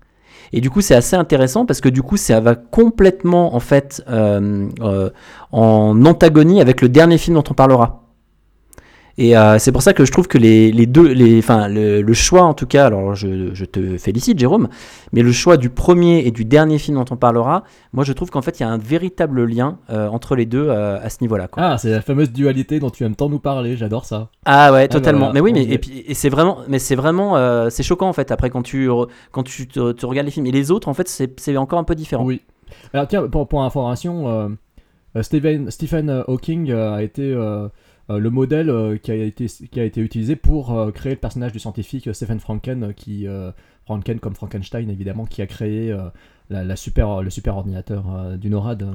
Et 0.53 0.61
du 0.61 0.69
coup, 0.69 0.81
c'est 0.81 0.93
assez 0.93 1.15
intéressant 1.15 1.65
parce 1.65 1.81
que 1.81 1.89
du 1.89 2.03
coup, 2.03 2.17
ça 2.17 2.39
va 2.39 2.53
complètement 2.53 3.55
en 3.55 3.59
fait 3.59 4.03
en 4.07 6.05
antagonie 6.05 6.61
avec 6.61 6.83
le 6.83 6.89
dernier 6.89 7.17
film 7.17 7.35
dont 7.35 7.43
on 7.49 7.55
parlera. 7.55 8.04
Et 9.17 9.37
euh, 9.37 9.57
c'est 9.59 9.71
pour 9.71 9.81
ça 9.81 9.93
que 9.93 10.03
je 10.03 10.11
trouve 10.11 10.27
que 10.27 10.37
les, 10.37 10.73
les 10.73 10.85
deux, 10.87 11.07
les, 11.13 11.37
enfin 11.39 11.69
le, 11.69 12.01
le 12.01 12.13
choix 12.13 12.41
en 12.41 12.53
tout 12.53 12.65
cas, 12.65 12.87
alors 12.87 13.15
je, 13.15 13.53
je 13.53 13.63
te 13.63 13.97
félicite 13.97 14.37
Jérôme, 14.37 14.67
mais 15.13 15.21
le 15.21 15.31
choix 15.31 15.55
du 15.55 15.69
premier 15.69 16.25
et 16.27 16.31
du 16.31 16.43
dernier 16.43 16.77
film 16.79 16.97
dont 16.97 17.05
on 17.09 17.15
parlera, 17.15 17.63
moi 17.93 18.03
je 18.03 18.11
trouve 18.11 18.29
qu'en 18.29 18.41
fait 18.41 18.59
il 18.59 18.63
y 18.63 18.65
a 18.65 18.69
un 18.69 18.77
véritable 18.77 19.45
lien 19.45 19.77
euh, 19.89 20.09
entre 20.09 20.35
les 20.35 20.45
deux 20.45 20.67
euh, 20.67 20.99
à 21.01 21.09
ce 21.09 21.19
niveau-là. 21.21 21.47
quoi. 21.47 21.63
Ah, 21.63 21.77
c'est 21.77 21.91
la 21.91 22.01
fameuse 22.01 22.29
dualité 22.33 22.79
dont 22.81 22.89
tu 22.89 23.05
aimes 23.05 23.15
tant 23.15 23.29
nous 23.29 23.39
parler, 23.39 23.77
j'adore 23.77 24.03
ça. 24.03 24.27
Ah 24.43 24.73
ouais, 24.73 24.83
Ah, 24.83 24.87
totalement. 24.89 25.27
voilà, 25.27 25.33
mais 25.33 25.39
oui, 25.39 25.53
mais 25.53 25.63
et 25.63 25.77
puis 25.77 26.03
et 26.05 26.13
c'est 26.13 26.29
vraiment, 26.29 26.57
mais 26.67 26.79
c'est 26.79 26.95
vraiment, 26.95 27.69
c'est 27.69 27.83
choquant 27.83 28.09
en 28.09 28.13
fait. 28.13 28.31
Après 28.31 28.49
quand 28.49 28.63
tu 28.63 28.89
quand 29.31 29.43
tu 29.43 29.67
te, 29.69 29.93
te 29.93 30.05
regardes 30.05 30.25
les 30.25 30.31
films 30.31 30.47
et 30.47 30.51
les 30.51 30.71
autres, 30.71 30.89
en 30.89 30.93
fait, 30.93 31.07
c'est 31.07 31.39
c'est 31.39 31.55
encore 31.55 31.79
un 31.79 31.85
peu 31.85 31.95
différent. 31.95 32.25
Oui. 32.25 32.41
Alors 32.93 33.07
tiens, 33.07 33.25
pour, 33.29 33.47
pour 33.47 33.63
information, 33.63 34.57
Stephen, 35.21 35.71
Stephen 35.71 36.23
Hawking 36.27 36.73
a 36.73 37.01
été 37.01 37.33
le 38.09 38.29
modèle 38.29 38.69
euh, 38.69 38.97
qui, 38.97 39.11
a 39.11 39.15
été, 39.15 39.47
qui 39.47 39.79
a 39.79 39.83
été 39.83 39.99
utilisé 40.01 40.35
pour 40.35 40.77
euh, 40.77 40.91
créer 40.91 41.13
le 41.13 41.19
personnage 41.19 41.51
du 41.51 41.59
scientifique 41.59 42.07
euh, 42.07 42.13
Stephen 42.13 42.39
Franken, 42.39 42.83
euh, 42.83 42.91
qui, 42.93 43.27
euh, 43.27 43.51
Franken 43.85 44.19
comme 44.19 44.35
Frankenstein 44.35 44.89
évidemment, 44.89 45.25
qui 45.25 45.41
a 45.41 45.47
créé 45.47 45.91
euh, 45.91 46.09
la, 46.49 46.63
la 46.63 46.75
super, 46.75 47.21
le 47.23 47.29
super 47.29 47.57
ordinateur 47.57 48.05
euh, 48.15 48.37
du 48.37 48.49
NORAD. 48.49 48.85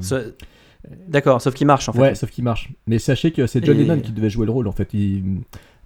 D'accord, 1.09 1.43
sauf 1.43 1.55
qu'il 1.55 1.67
marche 1.67 1.89
en 1.89 1.93
fait. 1.93 2.01
Ouais, 2.01 2.15
sauf 2.15 2.31
qu'il 2.31 2.45
marche. 2.45 2.71
Mais 2.87 2.99
sachez 2.99 3.33
que 3.33 3.47
c'est 3.47 3.65
John 3.65 3.77
Et- 3.79 3.85
Lennon 3.85 4.01
qui 4.01 4.13
devait 4.13 4.31
jouer 4.31 4.47
le 4.47 4.53
rôle 4.53 4.67
en 4.69 4.73
fait. 4.73 4.95
Il... 4.95 5.41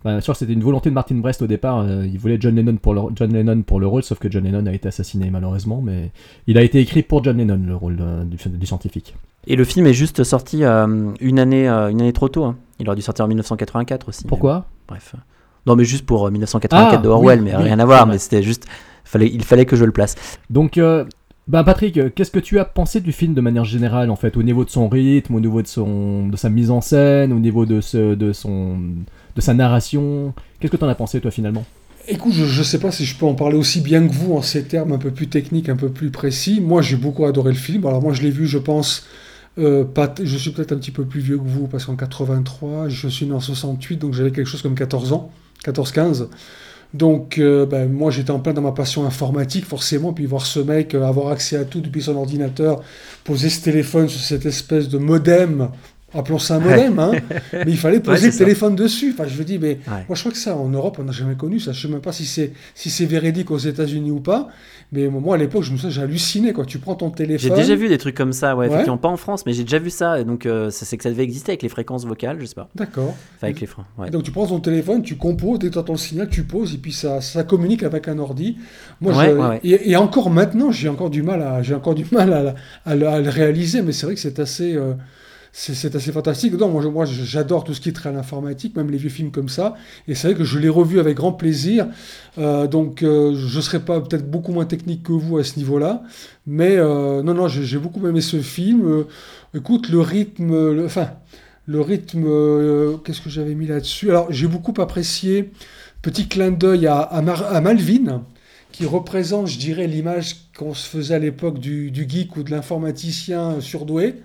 Enfin, 0.05 0.21
sûr, 0.21 0.37
c'était 0.37 0.53
une 0.53 0.63
volonté 0.63 0.91
de 0.91 0.95
Martin 0.95 1.15
Brest 1.15 1.41
au 1.41 1.47
départ. 1.47 1.79
euh, 1.81 2.07
il 2.07 2.19
voulait 2.19 2.37
John 2.39 2.55
Lennon, 2.55 2.77
pour 2.77 2.93
le... 2.93 3.01
John 3.17 3.33
Lennon 3.33 3.63
pour 3.63 3.81
le 3.81 3.87
rôle, 3.87 4.03
sauf 4.03 4.19
que 4.19 4.31
John 4.31 4.45
Lennon 4.45 4.67
a 4.67 4.73
été 4.75 4.89
assassiné 4.89 5.31
malheureusement. 5.31 5.81
Mais 5.83 6.11
il 6.47 6.59
a 6.59 6.63
été 6.63 6.79
écrit 6.79 7.03
pour 7.03 7.25
John 7.25 7.39
Lennon, 7.39 7.61
le 7.67 7.75
rôle 7.75 7.97
euh, 8.01 8.25
du, 8.25 8.37
du 8.37 8.67
scientifique. 8.67 9.15
Et 9.47 9.57
le 9.57 9.65
film 9.65 9.87
est 9.87 9.95
juste 9.95 10.23
sorti 10.25 10.63
euh, 10.65 11.11
une 11.21 11.39
année, 11.39 11.69
euh, 11.69 11.89
une 11.91 12.01
année 12.03 12.13
trop 12.13 12.29
tôt. 12.29 12.45
hein. 12.45 12.57
Il 12.81 12.87
aurait 12.89 12.97
dû 12.97 13.03
sortir 13.03 13.25
en 13.25 13.29
1984 13.29 14.09
aussi. 14.09 14.25
Pourquoi 14.27 14.55
mais 14.55 14.61
bon, 14.61 14.95
Bref. 14.95 15.15
Non, 15.67 15.77
mais 15.77 15.85
juste 15.85 16.05
pour 16.05 16.27
euh, 16.27 16.31
1984 16.31 16.99
Ah, 16.99 17.03
de 17.03 17.09
Orwell, 17.09 17.39
oui, 17.41 17.45
mais 17.47 17.57
oui, 17.57 17.63
rien 17.63 17.79
à 17.79 17.85
voir. 17.87 18.07
Mais 18.07 18.19
c'était 18.19 18.43
juste, 18.43 18.67
fallait, 19.05 19.31
il 19.33 19.43
fallait 19.45 19.65
que 19.65 19.77
je 19.77 19.85
le 19.87 19.93
place. 19.93 20.17
Donc, 20.51 20.79
bah 21.47 21.63
Patrick, 21.65 22.15
qu'est-ce 22.15 22.31
que 22.31 22.39
tu 22.39 22.59
as 22.59 22.65
pensé 22.65 23.01
du 23.01 23.13
film 23.13 23.35
de 23.35 23.41
manière 23.43 23.65
générale 23.65 24.11
en 24.11 24.17
fait, 24.17 24.37
au 24.39 24.43
niveau 24.43 24.65
de 24.65 24.71
son 24.71 24.89
rythme, 24.89 25.35
au 25.35 25.41
niveau 25.41 25.61
de 25.63 25.67
son, 25.67 26.27
de 26.29 26.37
sa 26.39 26.49
mise 26.49 26.71
en 26.71 26.81
scène, 26.81 27.33
au 27.35 27.39
niveau 27.39 27.67
de 27.67 27.81
ce, 27.83 28.15
de 28.15 28.33
son, 28.33 28.79
de 29.37 29.41
sa 29.41 29.55
narration 29.55 30.33
Qu'est-ce 30.61 30.73
que 30.73 30.77
t'en 30.77 30.89
as 30.89 30.95
pensé 30.95 31.21
toi 31.21 31.31
finalement? 31.31 31.65
Écoute, 32.07 32.35
je 32.35 32.59
ne 32.59 32.65
sais 32.65 32.79
pas 32.79 32.91
si 32.91 33.07
je 33.07 33.17
peux 33.17 33.25
en 33.25 33.35
parler 33.35 33.57
aussi 33.57 33.81
bien 33.81 34.07
que 34.07 34.13
vous 34.13 34.35
en 34.35 34.43
ces 34.43 34.65
termes 34.65 34.93
un 34.93 34.99
peu 34.99 35.11
plus 35.11 35.29
techniques, 35.29 35.71
un 35.71 35.77
peu 35.77 35.89
plus 35.89 36.11
précis. 36.11 36.61
Moi, 36.61 36.83
j'ai 36.83 36.97
beaucoup 36.97 37.25
adoré 37.25 37.51
le 37.51 37.59
film. 37.59 37.87
Alors 37.87 38.03
moi, 38.03 38.13
je 38.13 38.21
l'ai 38.21 38.31
vu, 38.31 38.47
je 38.47 38.59
pense, 38.59 39.07
euh, 39.59 39.85
je 40.23 40.37
suis 40.37 40.51
peut-être 40.51 40.73
un 40.73 40.77
petit 40.77 40.91
peu 40.91 41.05
plus 41.05 41.21
vieux 41.21 41.39
que 41.39 41.47
vous, 41.47 41.67
parce 41.67 41.87
qu'en 41.87 41.97
83, 41.97 42.89
je 42.89 43.09
suis 43.09 43.25
né 43.25 43.33
en 43.33 43.41
68, 43.41 43.97
donc 43.97 44.13
j'avais 44.13 44.33
quelque 44.33 44.47
chose 44.47 44.61
comme 44.61 44.75
14 44.75 45.13
ans, 45.15 45.31
14-15. 45.65 46.29
Donc, 46.93 47.39
euh, 47.39 47.67
ben, 47.67 47.91
moi, 47.91 48.11
j'étais 48.11 48.31
en 48.31 48.39
plein 48.39 48.53
dans 48.53 48.63
ma 48.63 48.73
passion 48.73 49.05
informatique, 49.05 49.65
forcément, 49.65 50.13
puis 50.13 50.27
voir 50.27 50.47
ce 50.47 50.61
mec 50.61 50.95
euh, 50.95 51.05
avoir 51.05 51.29
accès 51.29 51.57
à 51.57 51.65
tout 51.65 51.81
depuis 51.81 52.03
son 52.03 52.17
ordinateur, 52.17 52.83
poser 53.25 53.51
ce 53.51 53.65
téléphone 53.65 54.09
sur 54.09 54.21
cette 54.21 54.47
espèce 54.47 54.89
de 54.89 54.99
modem, 54.99 55.71
appelons 56.15 56.39
ça 56.39 56.57
un 56.57 56.61
modem, 56.61 56.99
hein, 56.99 57.13
mais 57.53 57.65
il 57.69 57.77
fallait 57.79 58.01
poser 58.01 58.27
le 58.27 58.33
ça. 58.33 58.39
téléphone 58.39 58.77
dessus. 58.77 59.15
Enfin, 59.15 59.29
je 59.29 59.43
dis, 59.43 59.59
mais 59.59 59.79
Ouais. 59.89 60.05
moi, 60.09 60.15
je 60.15 60.21
crois 60.21 60.33
que 60.33 60.39
ça, 60.39 60.57
en 60.57 60.69
Europe, 60.69 60.97
on 61.01 61.05
n'a 61.05 61.13
jamais 61.13 61.35
connu 61.35 61.61
ça. 61.61 61.73
Je 61.73 61.83
sais 61.87 61.93
même 61.93 62.01
pas 62.01 62.13
si 62.13 62.25
c'est 62.27 62.53
si 62.75 62.91
c'est 62.91 63.07
véridique 63.07 63.51
aux 63.51 63.59
États-Unis 63.59 64.11
ou 64.11 64.21
pas, 64.21 64.49
mais 64.93 65.09
moi, 65.09 65.35
à 65.35 65.39
l'époque, 65.39 65.63
je 65.65 65.73
me 65.73 65.77
souviens, 65.77 65.91
j'ai 65.91 66.03
halluciné, 66.03 66.53
quoi. 66.53 66.65
Tu 66.65 66.79
prends 66.79 66.95
ton 66.95 67.09
J'ai 67.09 67.27
téléphone. 67.27 67.55
déjà 67.57 67.75
vu 67.75 67.89
des 67.89 67.99
trucs 67.99 68.17
comme 68.17 68.33
ça, 68.33 68.55
ouais, 68.57 68.69
pas 68.69 69.09
en 69.09 69.17
France, 69.17 69.45
mais 69.47 69.53
j'ai 69.53 69.65
déjà 69.65 69.79
vu 69.79 69.91
ça. 69.91 70.23
Donc, 70.25 70.47
euh, 70.47 70.71
c'est 70.71 70.97
que 70.97 71.03
ça 71.03 71.11
devait 71.11 71.25
exister 71.25 71.53
avec 71.53 71.63
les 71.63 71.69
fréquences 71.69 72.05
vocales, 72.07 72.39
je 72.41 72.47
sais 72.47 72.55
pas. 72.55 72.69
D'accord. 72.75 73.09
Enfin, 73.37 73.47
avec 73.49 73.61
les 73.61 73.67
freins. 73.67 73.87
Donc 74.13 74.23
tu 74.23 74.31
prends 74.31 74.47
ton 74.47 74.61
téléphone, 74.61 75.03
tu 75.03 75.17
composes, 75.17 75.59
dès 75.59 75.69
que 75.69 75.73
tu 75.73 75.79
entends 75.79 75.95
le 75.95 75.99
signal, 75.99 76.29
tu 76.29 76.45
poses, 76.45 76.75
et 76.75 76.79
puis 76.79 76.93
ça, 76.93 77.21
ça 77.21 77.43
communique 77.45 77.83
avec 77.83 78.07
un 78.09 78.19
ordi. 78.19 78.57
Moi, 79.01 79.13
je-. 79.13 79.59
Et, 79.69 79.91
et 79.91 79.97
encore 79.97 80.31
maintenant, 80.31 80.71
j'ai 80.71 80.89
encore 80.89 81.11
du 81.11 81.23
mal 81.23 81.43
à, 81.43 81.63
j'ai 81.63 81.75
encore 81.75 81.95
du 81.95 82.07
mal 82.13 82.33
à, 82.33 82.55
à 82.91 82.95
le- 82.95 83.09
à 83.09 83.21
le 83.21 83.29
réaliser, 83.31 83.83
mais 83.83 83.93
c'est 83.93 84.07
vrai 84.07 84.15
que 84.15 84.21
c'est 84.21 84.39
assez, 84.39 84.75
euh, 84.77 84.93
c'est 85.57 85.95
assez 85.95 86.11
fantastique. 86.11 86.55
Non, 86.55 86.69
moi, 86.69 87.05
j'adore 87.05 87.63
tout 87.63 87.75
ce 87.75 87.81
qui 87.81 87.89
est 87.89 87.93
trait 87.93 88.09
à 88.09 88.13
l'informatique, 88.13 88.75
même 88.75 88.91
les 88.91 88.99
vieux 88.99 89.09
films 89.09 89.31
comme 89.31 89.49
ça. 89.49 89.77
Et 90.09 90.17
c'est 90.17 90.29
vrai 90.29 90.37
que 90.37 90.43
je 90.43 90.59
l'ai 90.59 90.69
revu 90.69 90.99
avec 90.99 91.17
grand 91.17 91.33
plaisir. 91.33 91.87
Euh, 92.39 92.67
donc 92.67 93.05
euh, 93.05 93.37
je 93.37 93.61
serai 93.61 93.79
pas 93.79 94.01
peut-être 94.01 94.29
beaucoup 94.29 94.53
moins 94.53 94.65
technique 94.65 95.05
que 95.05 95.13
vous 95.13 95.39
à 95.39 95.45
ce 95.45 95.57
niveau-là, 95.57 96.03
mais 96.49 96.77
euh, 96.77 97.23
non, 97.23 97.35
non, 97.35 97.47
j'ai 97.47 97.79
beaucoup 97.79 98.05
aimé 98.05 98.21
ce 98.21 98.41
film. 98.41 99.05
Écoute, 99.55 99.89
le 99.91 100.01
rythme, 100.01 100.85
enfin. 100.85 101.11
Le 101.67 101.81
rythme, 101.81 102.27
qu'est-ce 103.05 103.23
que 103.23 103.31
j'avais 103.31 103.55
mis 103.55 103.67
là-dessus? 103.67 104.11
Alors, 104.11 104.31
j'ai 104.31 104.49
beaucoup 104.49 104.79
apprécié, 104.83 105.51
petit 106.03 106.29
clin 106.29 106.51
d'œil 106.51 106.87
à, 106.87 107.23
Malvin, 107.63 108.23
qui 108.71 108.85
représente, 108.85 109.47
je 109.47 109.59
dirais, 109.59 109.87
l'image 109.87 110.51
qu'on 110.59 110.75
se 110.75 110.87
faisait 110.87 111.15
à 111.15 111.19
l'époque 111.19 111.59
du, 111.59 111.91
geek 112.07 112.37
ou 112.37 112.43
de 112.43 112.51
l'informaticien 112.51 113.63
surdoué, 113.63 114.17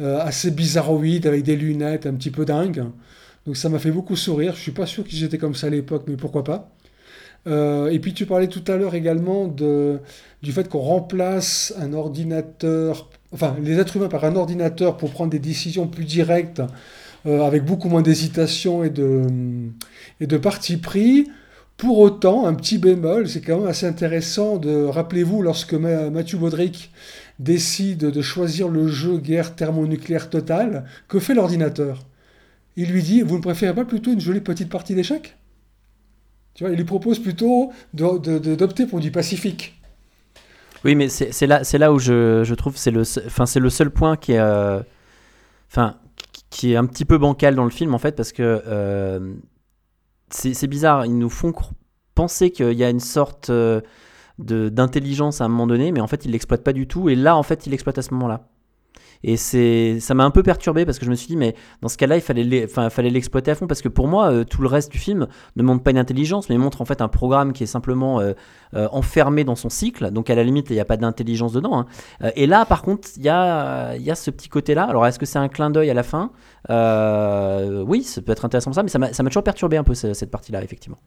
assez 0.00 0.50
bizarroïde, 0.50 1.26
avec 1.26 1.42
des 1.42 1.56
lunettes, 1.56 2.06
un 2.06 2.14
petit 2.14 2.30
peu 2.30 2.44
dingue. 2.44 2.84
Donc 3.46 3.56
ça 3.56 3.68
m'a 3.68 3.78
fait 3.78 3.90
beaucoup 3.90 4.16
sourire. 4.16 4.54
Je 4.54 4.60
suis 4.60 4.72
pas 4.72 4.86
sûr 4.86 5.04
qu'ils 5.04 5.24
étaient 5.24 5.38
comme 5.38 5.54
ça 5.54 5.68
à 5.68 5.70
l'époque, 5.70 6.04
mais 6.06 6.16
pourquoi 6.16 6.44
pas. 6.44 6.70
Euh, 7.46 7.88
et 7.90 7.98
puis 7.98 8.12
tu 8.12 8.26
parlais 8.26 8.48
tout 8.48 8.64
à 8.70 8.76
l'heure 8.76 8.94
également 8.94 9.48
de, 9.48 9.98
du 10.42 10.52
fait 10.52 10.68
qu'on 10.68 10.80
remplace 10.80 11.72
un 11.78 11.94
ordinateur, 11.94 13.08
enfin 13.32 13.56
les 13.62 13.78
êtres 13.78 13.96
humains 13.96 14.08
par 14.08 14.24
un 14.24 14.36
ordinateur 14.36 14.98
pour 14.98 15.10
prendre 15.10 15.30
des 15.30 15.38
décisions 15.38 15.86
plus 15.86 16.04
directes, 16.04 16.60
euh, 17.26 17.42
avec 17.42 17.64
beaucoup 17.64 17.88
moins 17.88 18.02
d'hésitation 18.02 18.84
et 18.84 18.90
de, 18.90 19.22
et 20.20 20.26
de 20.26 20.36
parti 20.36 20.76
pris. 20.76 21.28
Pour 21.78 21.98
autant, 22.00 22.46
un 22.46 22.52
petit 22.52 22.76
bémol, 22.76 23.26
c'est 23.26 23.40
quand 23.40 23.60
même 23.60 23.68
assez 23.68 23.86
intéressant 23.86 24.58
de, 24.58 24.84
rappelez-vous, 24.84 25.40
lorsque 25.40 25.72
Ma- 25.72 26.10
Mathieu 26.10 26.36
Baudric 26.36 26.90
décide 27.40 27.98
de 27.98 28.22
choisir 28.22 28.68
le 28.68 28.86
jeu 28.86 29.18
guerre 29.18 29.56
thermonucléaire 29.56 30.30
totale, 30.30 30.84
que 31.08 31.18
fait 31.18 31.34
l'ordinateur? 31.34 32.06
Il 32.76 32.92
lui 32.92 33.02
dit, 33.02 33.22
vous 33.22 33.38
ne 33.38 33.42
préférez 33.42 33.74
pas 33.74 33.84
plutôt 33.84 34.12
une 34.12 34.20
jolie 34.20 34.40
petite 34.40 34.68
partie 34.68 34.94
d'échecs? 34.94 35.36
Tu 36.54 36.62
vois, 36.62 36.72
il 36.72 36.76
lui 36.76 36.84
propose 36.84 37.18
plutôt 37.18 37.72
d'opter 37.92 38.86
pour 38.86 39.00
du 39.00 39.10
Pacifique. 39.10 39.80
Oui, 40.84 40.94
mais 40.94 41.08
c'est 41.08 41.46
là, 41.46 41.62
là 41.72 41.92
où 41.92 41.98
je, 41.98 42.42
je 42.44 42.54
trouve 42.54 42.76
c'est 42.76 42.90
le, 42.90 43.02
enfin 43.26 43.44
c'est 43.44 43.60
le 43.60 43.68
seul 43.68 43.90
point 43.90 44.16
qui 44.16 44.32
est, 44.32 44.38
euh, 44.38 44.80
enfin 45.70 45.96
qui 46.48 46.72
est 46.72 46.76
un 46.76 46.86
petit 46.86 47.04
peu 47.04 47.18
bancal 47.18 47.54
dans 47.54 47.64
le 47.64 47.70
film 47.70 47.94
en 47.94 47.98
fait 47.98 48.16
parce 48.16 48.32
que 48.32 48.62
euh, 48.66 49.34
c'est 50.30 50.66
bizarre. 50.66 51.04
Ils 51.04 51.18
nous 51.18 51.28
font 51.28 51.52
penser 52.14 52.50
qu'il 52.50 52.72
y 52.72 52.84
a 52.84 52.88
une 52.88 53.00
sorte 53.00 53.50
euh, 53.50 53.82
d'intelligence 54.40 55.40
à 55.40 55.44
un 55.44 55.48
moment 55.48 55.66
donné, 55.66 55.92
mais 55.92 56.00
en 56.00 56.06
fait 56.06 56.24
ils 56.24 56.30
l'exploitent 56.32 56.64
pas 56.64 56.72
du 56.72 56.86
tout. 56.86 57.08
Et 57.08 57.14
là 57.14 57.36
en 57.36 57.42
fait 57.42 57.66
ils 57.66 57.70
l'exploitent 57.70 57.98
à 57.98 58.02
ce 58.02 58.12
moment-là. 58.14 58.48
Et 59.22 59.36
c'est, 59.36 60.00
ça 60.00 60.14
m'a 60.14 60.24
un 60.24 60.30
peu 60.30 60.42
perturbé 60.42 60.86
parce 60.86 60.98
que 60.98 61.04
je 61.04 61.10
me 61.10 61.14
suis 61.14 61.26
dit, 61.26 61.36
mais 61.36 61.54
dans 61.82 61.88
ce 61.88 61.98
cas-là, 61.98 62.16
il 62.16 62.22
fallait, 62.22 62.64
enfin, 62.64 62.88
l'exploiter 63.02 63.50
à 63.50 63.54
fond 63.54 63.66
parce 63.66 63.82
que 63.82 63.88
pour 63.90 64.08
moi, 64.08 64.32
euh, 64.32 64.44
tout 64.44 64.62
le 64.62 64.68
reste 64.68 64.90
du 64.90 64.98
film 64.98 65.26
ne 65.56 65.62
montre 65.62 65.82
pas 65.82 65.90
une 65.90 65.98
intelligence, 65.98 66.48
mais 66.48 66.56
montre 66.56 66.80
en 66.80 66.86
fait 66.86 67.02
un 67.02 67.08
programme 67.08 67.52
qui 67.52 67.64
est 67.64 67.66
simplement 67.66 68.20
euh, 68.20 68.32
euh, 68.72 68.88
enfermé 68.92 69.44
dans 69.44 69.56
son 69.56 69.68
cycle. 69.68 70.10
Donc 70.10 70.30
à 70.30 70.34
la 70.34 70.42
limite, 70.42 70.70
il 70.70 70.72
n'y 70.72 70.80
a 70.80 70.86
pas 70.86 70.96
d'intelligence 70.96 71.52
dedans. 71.52 71.80
hein. 71.80 72.30
Et 72.34 72.46
là, 72.46 72.64
par 72.64 72.80
contre, 72.80 73.08
il 73.18 73.22
y 73.22 73.28
a, 73.28 73.94
il 73.96 74.02
y 74.02 74.10
a 74.10 74.14
ce 74.14 74.30
petit 74.30 74.48
côté-là. 74.48 74.84
Alors 74.84 75.06
est-ce 75.06 75.18
que 75.18 75.26
c'est 75.26 75.38
un 75.38 75.48
clin 75.48 75.68
d'œil 75.68 75.90
à 75.90 75.94
la 75.94 76.02
fin? 76.02 76.30
Oui, 76.70 78.02
ça 78.04 78.22
peut 78.22 78.32
être 78.32 78.46
intéressant 78.46 78.72
ça, 78.72 78.82
mais 78.82 78.88
ça 78.88 78.98
m'a, 78.98 79.10
toujours 79.10 79.44
perturbé 79.44 79.76
un 79.76 79.84
peu 79.84 79.92
ce- 79.94 80.14
cette 80.14 80.30
partie-là, 80.30 80.64
effectivement. 80.64 80.98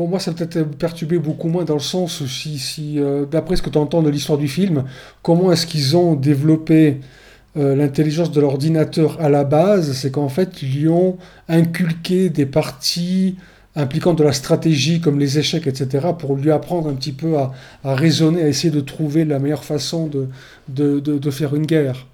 Bon, 0.00 0.08
moi, 0.08 0.18
ça 0.18 0.32
peut-être 0.32 0.62
perturbé 0.78 1.18
beaucoup 1.18 1.48
moins 1.48 1.64
dans 1.64 1.74
le 1.74 1.80
sens 1.80 2.24
si, 2.24 2.98
euh, 2.98 3.26
d'après 3.26 3.56
ce 3.56 3.60
que 3.60 3.68
tu 3.68 3.76
entends 3.76 4.00
de 4.00 4.08
l'histoire 4.08 4.38
du 4.38 4.48
film, 4.48 4.84
comment 5.20 5.52
est-ce 5.52 5.66
qu'ils 5.66 5.94
ont 5.94 6.14
développé 6.14 7.00
euh, 7.58 7.76
l'intelligence 7.76 8.30
de 8.32 8.40
l'ordinateur 8.40 9.20
à 9.20 9.28
la 9.28 9.44
base? 9.44 9.92
C'est 9.92 10.10
qu'en 10.10 10.30
fait, 10.30 10.62
ils 10.62 10.72
lui 10.74 10.88
ont 10.88 11.18
inculqué 11.50 12.30
des 12.30 12.46
parties 12.46 13.36
impliquant 13.76 14.14
de 14.14 14.24
la 14.24 14.32
stratégie 14.32 15.02
comme 15.02 15.18
les 15.18 15.38
échecs, 15.38 15.66
etc., 15.66 16.06
pour 16.18 16.34
lui 16.34 16.50
apprendre 16.50 16.88
un 16.88 16.94
petit 16.94 17.12
peu 17.12 17.36
à, 17.36 17.52
raisonner, 17.84 18.40
à 18.42 18.48
essayer 18.48 18.70
de 18.70 18.80
trouver 18.80 19.26
la 19.26 19.38
meilleure 19.38 19.64
façon 19.64 20.06
de, 20.06 20.28
de- 20.68 20.98
de 21.18 21.30
faire 21.30 21.54
une 21.54 21.66
guerre. 21.66 22.06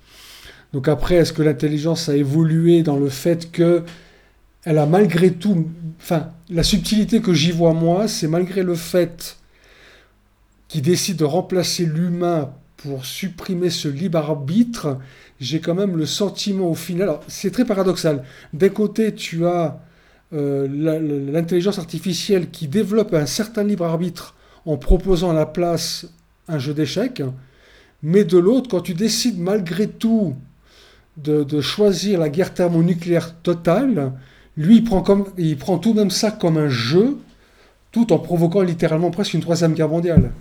Donc 0.72 0.88
après, 0.88 1.14
est-ce 1.14 1.32
que 1.32 1.42
l'intelligence 1.42 2.08
a 2.08 2.16
évolué 2.16 2.82
dans 2.82 2.96
le 2.96 3.08
fait 3.08 3.52
que 3.52 3.84
elle 4.66 4.78
a 4.78 4.84
malgré 4.84 5.32
tout, 5.32 5.68
enfin, 6.00 6.30
la 6.50 6.64
subtilité 6.64 7.22
que 7.22 7.32
j'y 7.32 7.52
vois 7.52 7.72
moi, 7.72 8.08
c'est 8.08 8.26
malgré 8.26 8.64
le 8.64 8.74
fait 8.74 9.38
qu'il 10.66 10.82
décide 10.82 11.16
de 11.16 11.24
remplacer 11.24 11.86
l'humain 11.86 12.50
pour 12.76 13.06
supprimer 13.06 13.70
ce 13.70 13.86
libre 13.86 14.18
arbitre, 14.18 14.98
j'ai 15.40 15.60
quand 15.60 15.76
même 15.76 15.96
le 15.96 16.04
sentiment 16.04 16.68
au 16.68 16.74
final. 16.74 17.02
Alors, 17.04 17.22
c'est 17.28 17.52
très 17.52 17.64
paradoxal. 17.64 18.24
D'un 18.52 18.68
côté, 18.68 19.14
tu 19.14 19.46
as 19.46 19.80
euh, 20.32 20.66
l'intelligence 21.30 21.78
artificielle 21.78 22.50
qui 22.50 22.66
développe 22.66 23.14
un 23.14 23.26
certain 23.26 23.62
libre 23.62 23.84
arbitre 23.84 24.34
en 24.64 24.76
proposant 24.76 25.30
à 25.30 25.34
la 25.34 25.46
place 25.46 26.08
un 26.48 26.58
jeu 26.58 26.74
d'échecs, 26.74 27.22
mais 28.02 28.24
de 28.24 28.36
l'autre, 28.36 28.68
quand 28.68 28.80
tu 28.80 28.94
décides 28.94 29.38
malgré 29.38 29.86
tout 29.86 30.34
de, 31.16 31.60
choisir 31.60 32.18
la 32.18 32.28
guerre 32.28 32.52
thermonucléaire 32.52 33.36
totale, 33.36 34.12
lui, 34.56 34.76
il 34.76 34.84
prend, 34.84 35.02
comme, 35.02 35.24
il 35.36 35.56
prend 35.56 35.78
tout 35.78 35.92
de 35.92 35.98
même 35.98 36.10
ça 36.10 36.30
comme 36.30 36.56
un 36.56 36.68
jeu, 36.68 37.18
tout 37.92 38.12
en 38.12 38.18
provoquant 38.18 38.62
littéralement 38.62 39.10
presque 39.10 39.34
une 39.34 39.40
troisième 39.40 39.74
guerre 39.74 39.88
mondiale. 39.88 40.32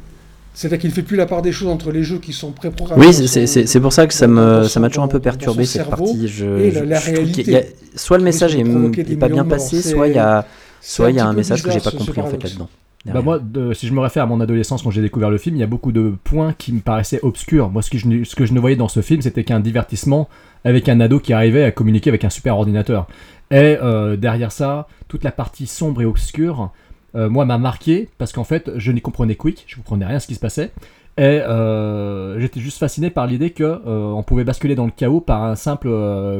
C'est-à-dire 0.53 0.79
qu'il 0.79 0.89
ne 0.89 0.95
fait 0.95 1.03
plus 1.03 1.17
la 1.17 1.25
part 1.25 1.41
des 1.41 1.51
choses 1.51 1.67
entre 1.67 1.91
les 1.91 2.01
jeux 2.01 2.19
qui 2.19 2.31
sont 2.31 2.51
préprogrammés. 2.51 3.07
Oui, 3.07 3.13
c'est 3.13 3.79
pour 3.81 3.91
ça 3.91 4.07
que 4.07 4.13
ça 4.13 4.27
m'a 4.27 4.89
toujours 4.89 5.03
un 5.03 5.09
peu 5.09 5.19
perturbé 5.19 5.65
cette 5.65 5.89
partie. 5.89 6.27
Je, 6.27 6.45
et 6.45 6.71
la, 6.71 6.99
réalité. 6.99 7.75
soit 7.95 8.17
le 8.17 8.23
message 8.23 8.55
n'est 8.55 9.15
pas 9.17 9.29
bien 9.29 9.45
passé, 9.45 9.81
soit 9.81 10.07
il 10.07 10.15
y 10.15 10.19
a, 10.19 10.45
soit 10.81 11.11
il 11.11 11.17
y 11.17 11.19
a 11.19 11.27
un 11.27 11.33
message 11.33 11.61
que 11.61 11.71
j'ai 11.71 11.81
pas 11.81 11.91
compris 11.91 12.21
en 12.21 12.27
fait 12.27 12.41
là-dedans. 12.41 12.69
Bah 13.05 13.21
moi, 13.21 13.39
si 13.73 13.85
je 13.85 13.93
me 13.93 13.99
réfère 13.99 14.23
à 14.23 14.25
mon 14.25 14.41
adolescence 14.41 14.81
quand 14.81 14.89
j'ai 14.89 15.01
découvert 15.01 15.29
le 15.29 15.37
film, 15.37 15.55
il 15.55 15.59
y 15.59 15.63
a 15.63 15.67
beaucoup 15.67 15.91
de 15.91 16.13
points 16.23 16.53
qui 16.57 16.73
me 16.73 16.79
paraissaient 16.79 17.19
obscurs. 17.21 17.69
Moi, 17.69 17.83
ce 17.83 17.91
que 17.91 17.99
je, 17.99 18.23
ce 18.23 18.35
que 18.35 18.47
je 18.47 18.53
ne 18.53 18.59
voyais 18.59 18.75
dans 18.75 18.87
ce 18.87 19.01
film, 19.01 19.21
c'était 19.21 19.43
qu'un 19.43 19.59
divertissement 19.59 20.27
avec 20.63 20.89
un 20.89 20.99
ado 20.99 21.19
qui 21.19 21.31
arrivait 21.31 21.63
à 21.63 21.71
communiquer 21.71 22.09
avec 22.09 22.23
un 22.23 22.31
super 22.31 22.57
ordinateur. 22.57 23.07
Et 23.51 23.77
euh, 23.81 24.15
derrière 24.15 24.51
ça, 24.51 24.87
toute 25.07 25.23
la 25.23 25.31
partie 25.31 25.67
sombre 25.67 26.01
et 26.01 26.05
obscure, 26.05 26.71
euh, 27.15 27.29
moi, 27.29 27.45
m'a 27.45 27.57
marqué 27.57 28.09
parce 28.17 28.33
qu'en 28.33 28.43
fait, 28.43 28.71
je 28.75 28.91
n'y 28.91 29.01
comprenais 29.01 29.35
quick, 29.35 29.63
je 29.67 29.77
comprenais 29.77 30.05
rien 30.05 30.17
à 30.17 30.19
ce 30.19 30.27
qui 30.27 30.35
se 30.35 30.39
passait. 30.39 30.71
Et 31.17 31.21
euh, 31.23 32.37
j'étais 32.41 32.59
juste 32.59 32.77
fasciné 32.77 33.09
par 33.09 33.25
l'idée 33.25 33.51
que 33.51 33.63
euh, 33.63 34.11
on 34.11 34.21
pouvait 34.21 34.43
basculer 34.43 34.75
dans 34.75 34.85
le 34.85 34.91
chaos 34.91 35.21
par 35.21 35.43
un 35.43 35.55
simple 35.55 35.89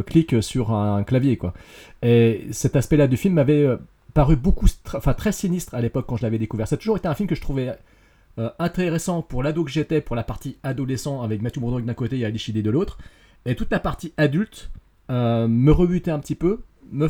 clic 0.06 0.44
sur 0.44 0.72
un 0.72 1.04
clavier, 1.04 1.38
quoi. 1.38 1.54
Et 2.02 2.48
cet 2.52 2.76
aspect-là 2.76 3.08
du 3.08 3.16
film 3.16 3.36
m'avait 3.36 3.68
paru 4.14 4.36
beaucoup, 4.36 4.68
enfin 4.94 5.14
très 5.14 5.32
sinistre 5.32 5.74
à 5.76 5.82
l'époque 5.82 6.06
quand 6.08 6.18
je 6.18 6.24
l'avais 6.24 6.38
découvert. 6.38 6.68
Ça 6.68 6.76
a 6.76 6.78
toujours 6.78 6.98
été 6.98 7.08
un 7.08 7.16
film 7.16 7.30
que 7.30 7.36
je 7.36 7.42
trouvais 7.42 7.74
intéressant 8.60 9.22
pour 9.22 9.44
l'ado 9.44 9.64
que 9.64 9.72
j'étais, 9.72 10.02
pour 10.02 10.18
la 10.18 10.24
partie 10.24 10.58
adolescent 10.62 11.22
avec 11.22 11.42
Matthew 11.42 11.60
Broderick 11.60 11.86
d'un 11.86 11.94
côté 11.94 12.20
et 12.20 12.26
Ali 12.26 12.38
de 12.38 12.70
l'autre. 12.70 12.98
Et 13.46 13.56
toute 13.56 13.72
la 13.72 13.80
partie 13.80 14.14
adulte 14.18 14.72
me 15.10 15.72
rebutait 15.72 16.12
un 16.12 16.20
petit 16.20 16.36
peu 16.36 16.60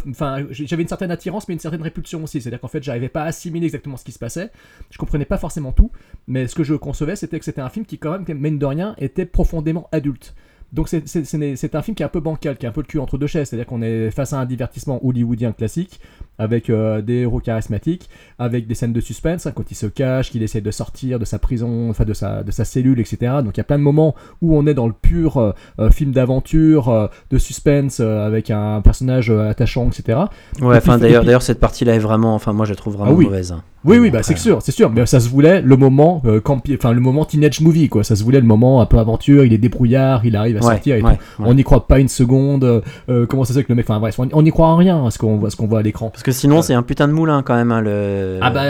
enfin, 0.10 0.46
j'avais 0.52 0.84
une 0.84 0.88
certaine 0.88 1.12
attirance, 1.12 1.48
mais 1.48 1.54
une 1.54 1.60
certaine 1.60 1.82
répulsion 1.82 2.24
aussi. 2.24 2.42
C'est-à-dire 2.42 2.60
qu'en 2.60 2.68
fait, 2.68 2.84
j'arrivais 2.84 3.10
pas 3.10 3.24
à 3.24 3.26
assimiler 3.26 3.66
exactement 3.66 3.98
ce 3.98 4.06
qui 4.06 4.12
se 4.12 4.20
passait. 4.20 4.52
Je 4.90 4.98
comprenais 4.98 5.26
pas 5.26 5.38
forcément 5.38 5.72
tout, 5.72 5.92
mais 6.28 6.48
ce 6.48 6.56
que 6.56 6.64
je 6.64 6.74
concevais, 6.74 7.16
c'était 7.16 7.40
que 7.40 7.46
c'était 7.46 7.62
un 7.62 7.70
film 7.70 7.86
qui, 7.86 7.98
quand 7.98 8.20
même, 8.20 8.40
mine 8.40 8.60
de 8.60 8.66
rien, 8.66 8.96
était 8.98 9.26
profondément 9.26 9.88
adulte. 9.92 10.36
Donc 10.74 10.90
c'est 10.90 11.76
un 11.76 11.82
film 11.82 11.96
qui 11.96 12.04
est 12.04 12.06
un 12.06 12.10
peu 12.10 12.20
bancal, 12.20 12.58
qui 12.58 12.66
est 12.66 12.70
un 12.70 12.74
peu 12.74 12.82
le 12.82 12.88
cul 12.88 13.00
entre 13.00 13.18
deux 13.18 13.28
chaises, 13.28 13.50
c'est-à-dire 13.50 13.68
qu'on 13.68 13.82
est 13.82 14.12
face 14.12 14.34
à 14.34 14.40
un 14.40 14.46
divertissement 14.46 15.06
hollywoodien 15.06 15.54
classique, 15.54 16.02
avec 16.38 16.70
euh, 16.70 17.02
des 17.02 17.22
héros 17.22 17.40
charismatiques, 17.40 18.10
avec 18.40 18.68
des 18.68 18.76
scènes 18.76 18.94
de 18.94 19.02
suspense, 19.02 19.46
hein, 19.46 19.54
quand 19.56 19.72
il 19.72 19.76
se 19.76 19.86
cache, 19.86 20.32
qu'il 20.32 20.44
essaie 20.44 20.62
de 20.62 20.72
sortir 20.72 21.20
de 21.20 21.26
sa 21.26 21.40
prison, 21.40 21.90
enfin 21.90 22.06
de 22.06 22.14
sa, 22.14 22.44
de 22.44 22.52
sa 22.52 22.66
cellule, 22.66 23.00
etc. 23.00 23.18
Donc 23.44 23.56
il 23.56 23.58
y 23.58 23.62
a 23.62 23.66
plein 23.66 23.78
de 23.78 23.84
moments 23.84 24.16
où 24.42 24.58
on 24.58 24.66
est 24.68 24.74
dans 24.74 24.88
le 24.88 24.94
pur 24.94 25.38
euh, 25.38 25.52
euh, 25.80 25.90
film 25.90 26.12
d'aventure, 26.12 27.10
de 27.30 27.38
suspense, 27.38 28.00
avec 28.00 28.52
un 28.52 28.82
personnage 28.82 29.30
attachant, 29.30 29.88
etc. 29.88 30.20
Ouais, 30.62 30.78
enfin 30.78 30.98
d'ailleurs, 30.98 31.24
d'ailleurs 31.24 31.42
cette 31.42 31.60
partie-là 31.60 31.96
est 31.96 32.00
vraiment, 32.00 32.36
enfin 32.36 32.54
moi 32.54 32.66
je 32.66 32.72
la 32.72 32.76
trouve 32.76 32.96
vraiment 32.98 33.18
ah 33.18 33.24
mauvaise. 33.24 33.52
Hein. 33.52 33.64
Oui, 33.86 34.00
oui, 34.00 34.10
bah 34.10 34.24
c'est 34.24 34.36
sûr, 34.36 34.64
c'est 34.64 34.72
sûr. 34.72 34.90
Mais 34.90 35.06
ça 35.06 35.20
se 35.20 35.30
voulait 35.30 35.62
le 35.62 35.78
moment, 35.78 36.24
enfin 36.26 36.92
le 36.92 37.00
moment 37.00 37.24
teenage 37.24 37.62
movie, 37.62 37.88
quoi. 37.88 38.04
Ça 38.04 38.16
se 38.16 38.24
voulait 38.24 38.40
le 38.40 38.48
moment 38.48 38.82
un 38.82 38.88
peu 38.88 38.98
aventure. 38.98 39.46
Il 39.46 39.54
est 39.54 39.60
débrouillard, 39.60 40.26
il 40.26 40.36
arrive 40.36 40.58
à 40.58 40.62
sortir 40.62 40.96
et 40.96 41.02
tout. 41.02 41.08
On 41.40 41.54
n'y 41.54 41.64
croit 41.64 41.88
pas 41.88 42.00
une 42.00 42.10
seconde. 42.10 42.84
Comment 43.30 43.46
ça 43.46 43.54
se 43.54 43.60
fait 43.60 43.64
que 43.64 43.72
le 43.72 43.76
mec, 43.76 43.86
enfin 43.88 44.00
bref, 44.00 44.20
on 44.20 44.42
n'y 44.42 44.52
croit 44.52 44.68
en 44.68 44.76
rien 44.76 45.06
à 45.06 45.12
ce 45.12 45.20
qu'on 45.20 45.38
voit, 45.38 45.50
ce 45.50 45.56
qu'on 45.56 45.68
voit 45.68 45.80
à 45.80 45.84
l'écran. 45.84 46.12
Que 46.26 46.32
sinon, 46.32 46.64
c'est 46.64 46.74
un 46.74 46.82
putain 46.82 47.08
de 47.08 47.14
moulin 47.14 47.44
quand 47.44 47.54
même, 47.54 47.72
hein, 47.72 47.82
le. 47.82 48.40
Ah 48.42 48.50
bah, 48.50 48.64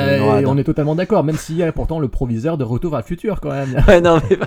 on 0.45 0.57
est 0.57 0.65
totalement 0.65 0.93
d'accord. 0.93 1.23
Même 1.23 1.37
s'il 1.37 1.55
y 1.55 1.63
a 1.63 1.71
pourtant 1.71 1.99
le 1.99 2.09
proviseur 2.09 2.57
de 2.57 2.65
Retour 2.65 2.95
à 2.95 2.97
le 2.97 3.05
futur 3.05 3.39
quand 3.39 3.51
même. 3.51 3.81
ouais, 3.87 4.01
non 4.01 4.19
mais. 4.29 4.37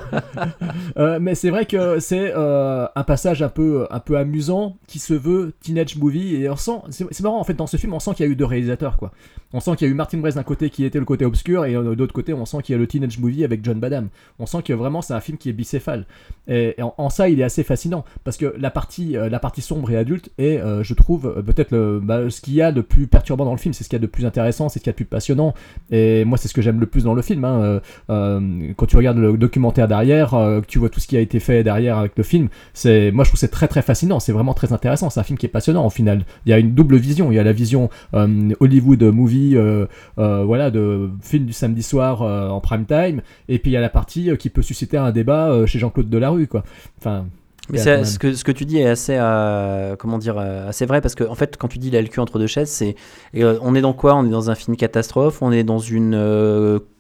euh, 0.99 1.19
mais 1.19 1.35
c'est 1.35 1.49
vrai 1.49 1.65
que 1.65 2.01
c'est 2.01 2.35
euh, 2.37 2.87
un 2.95 3.05
passage 3.05 3.43
un 3.43 3.49
peu, 3.49 3.87
un 3.91 4.01
peu 4.01 4.19
amusant 4.19 4.77
qui 4.87 4.99
se 4.99 5.15
veut 5.15 5.55
teenage 5.63 5.97
movie 5.97 6.37
et 6.37 6.51
on 6.51 6.57
sent, 6.57 6.81
c'est 6.91 7.21
marrant 7.23 7.41
en 7.41 7.45
fait 7.45 7.55
dans 7.55 7.67
ce 7.67 7.79
film, 7.79 7.95
on 7.95 7.99
sent 7.99 8.11
qu'il 8.15 8.27
y 8.27 8.29
a 8.29 8.33
eu 8.33 8.37
deux 8.37 8.45
réalisateurs 8.45 8.99
quoi. 8.99 9.11
On 9.55 9.61
sent 9.61 9.77
qu'il 9.77 9.87
y 9.87 9.91
a 9.91 9.93
eu 9.93 9.97
Martin 9.97 10.19
Brest 10.19 10.37
d'un 10.37 10.43
côté 10.43 10.69
qui 10.69 10.85
était 10.85 10.99
le 10.99 11.07
côté 11.07 11.25
obscur 11.25 11.65
et 11.65 11.75
euh, 11.75 11.95
de 11.95 11.99
l'autre 11.99 12.13
côté 12.13 12.35
on 12.35 12.45
sent 12.45 12.59
qu'il 12.63 12.75
y 12.75 12.77
a 12.77 12.79
le 12.79 12.87
teenage 12.87 13.19
movie 13.19 13.43
avec 13.43 13.65
John 13.65 13.81
Badham. 13.81 14.09
On 14.39 14.45
sent 14.45 14.63
que 14.63 14.75
vraiment 14.75 15.01
c'est 15.01 15.15
un 15.15 15.21
film 15.21 15.39
qui 15.39 15.49
est 15.49 15.55
bicéphale. 15.55 16.05
Et, 16.47 16.77
en, 16.83 17.09
ça 17.09 17.31
il 17.31 17.41
est 17.41 17.45
assez 17.45 17.63
fascinant 17.63 18.05
parce 18.25 18.37
que 18.37 18.55
la 18.59 18.71
partie, 18.71 19.13
la 19.13 19.39
partie 19.39 19.63
sombre 19.63 19.91
et 19.91 19.97
adulte 19.97 20.31
est, 20.37 20.61
je 20.83 20.95
trouve, 20.95 21.43
peut-être 21.43 22.01
bah, 22.03 22.29
ce 22.29 22.41
qu'il 22.41 22.55
y 22.55 22.63
a 22.63 22.73
de 22.73 22.81
plus 22.81 22.98
perturbant 23.07 23.45
dans 23.45 23.53
le 23.53 23.59
film, 23.59 23.73
c'est 23.73 23.85
ce 23.85 23.89
qu'il 23.89 23.97
y 23.97 24.01
a 24.01 24.03
de 24.03 24.07
plus 24.07 24.27
intéressant, 24.27 24.69
c'est 24.69 24.79
ce 24.79 24.85
qu'il 24.85 24.91
y 24.91 24.93
a 24.93 24.95
de 24.95 24.97
plus 24.97 25.05
passionnant. 25.05 25.55
Et 25.91 26.25
moi 26.25 26.39
c'est 26.39 26.49
ce 26.49 26.55
que 26.55 26.63
j'aime 26.63 26.81
le 26.81 26.87
plus 26.87 27.05
dans 27.05 27.15
le 27.15 27.23
film. 27.23 27.45
Hein. 27.45 27.81
quand 28.09 28.87
tu 28.87 28.97
regardes 28.97 29.19
le 29.19 29.37
documentaire 29.37 29.89
derrière, 29.89 30.31
que 30.31 30.67
tu 30.67 30.79
vois 30.79 30.89
tout 30.89 31.01
ce 31.01 31.07
qui 31.07 31.17
a 31.17 31.21
été 31.21 31.41
fait 31.41 31.63
derrière 31.63 31.99
avec 31.99 32.13
le 32.17 32.23
film, 32.23 32.49
c'est 32.75 33.11
moi 33.11 33.25
je 33.25 33.31
trouve 33.31 33.41
c'est 33.41 33.49
très 33.49 33.69
très 33.69 33.83
fascinant. 33.83 34.21
C'est 34.21 34.33
vraiment 34.33 34.55
très 34.55 34.73
intéressant. 34.73 35.11
C'est 35.11 35.21
un 35.21 35.25
film 35.25 35.39
qui 35.39 35.47
est 35.47 35.51
passionnant 35.51 35.87
au 35.87 35.91
final. 35.91 36.25
Il 36.47 36.51
y 36.51 36.53
a 36.53 36.59
une 36.59 36.73
double 36.73 36.97
vision. 36.97 37.31
Il 37.31 37.35
y 37.35 37.39
a 37.39 37.45
la 37.45 37.53
vision 37.53 37.91
Hollywood 38.13 39.03
movie 39.03 39.57
euh, 39.57 39.87
euh, 40.19 40.45
voilà, 40.45 40.71
de 40.71 41.11
film 41.23 41.47
du 41.47 41.53
samedi 41.53 41.83
soir 41.83 42.23
euh, 42.23 42.49
en 42.49 42.61
prime 42.61 42.87
time, 42.87 43.23
et 43.49 43.59
puis 43.59 43.71
il 43.71 43.75
y 43.75 43.77
a 43.77 43.81
la 43.81 43.89
partie 43.89 44.31
qui 44.39 44.51
peut 44.51 44.63
susciter 44.63 44.97
un 44.97 45.13
débat 45.13 45.67
chez 45.67 45.79
Jean-Claude 45.79 46.09
Delarue, 46.09 46.49
quoi. 46.49 46.65
Mais 47.71 47.79
ce 47.79 48.19
que, 48.19 48.35
ce 48.35 48.45
que 48.45 48.53
tu 48.53 48.65
dis 48.65 48.79
est 48.79 48.89
assez, 48.89 49.17
comment 49.99 50.19
dire, 50.19 50.39
assez 50.39 50.87
vrai 50.87 51.01
parce 51.01 51.15
que 51.15 51.25
en 51.25 51.35
fait, 51.35 51.57
quand 51.57 51.69
tu 51.69 51.79
dis 51.79 51.91
la 51.91 52.03
le 52.03 52.09
cul 52.09 52.21
entre 52.21 52.39
deux 52.39 52.47
chaises, 52.47 52.71
c'est, 52.71 52.97
on 53.35 53.75
est 53.75 53.81
dans 53.81 53.93
quoi? 53.93 54.15
On 54.15 54.25
est 54.25 54.31
dans 54.31 54.51
un 54.51 54.55
film 54.55 54.77
catastrophe, 54.77 55.43
on 55.43 55.53
est 55.53 55.65
dans 55.65 55.79
une 55.79 56.15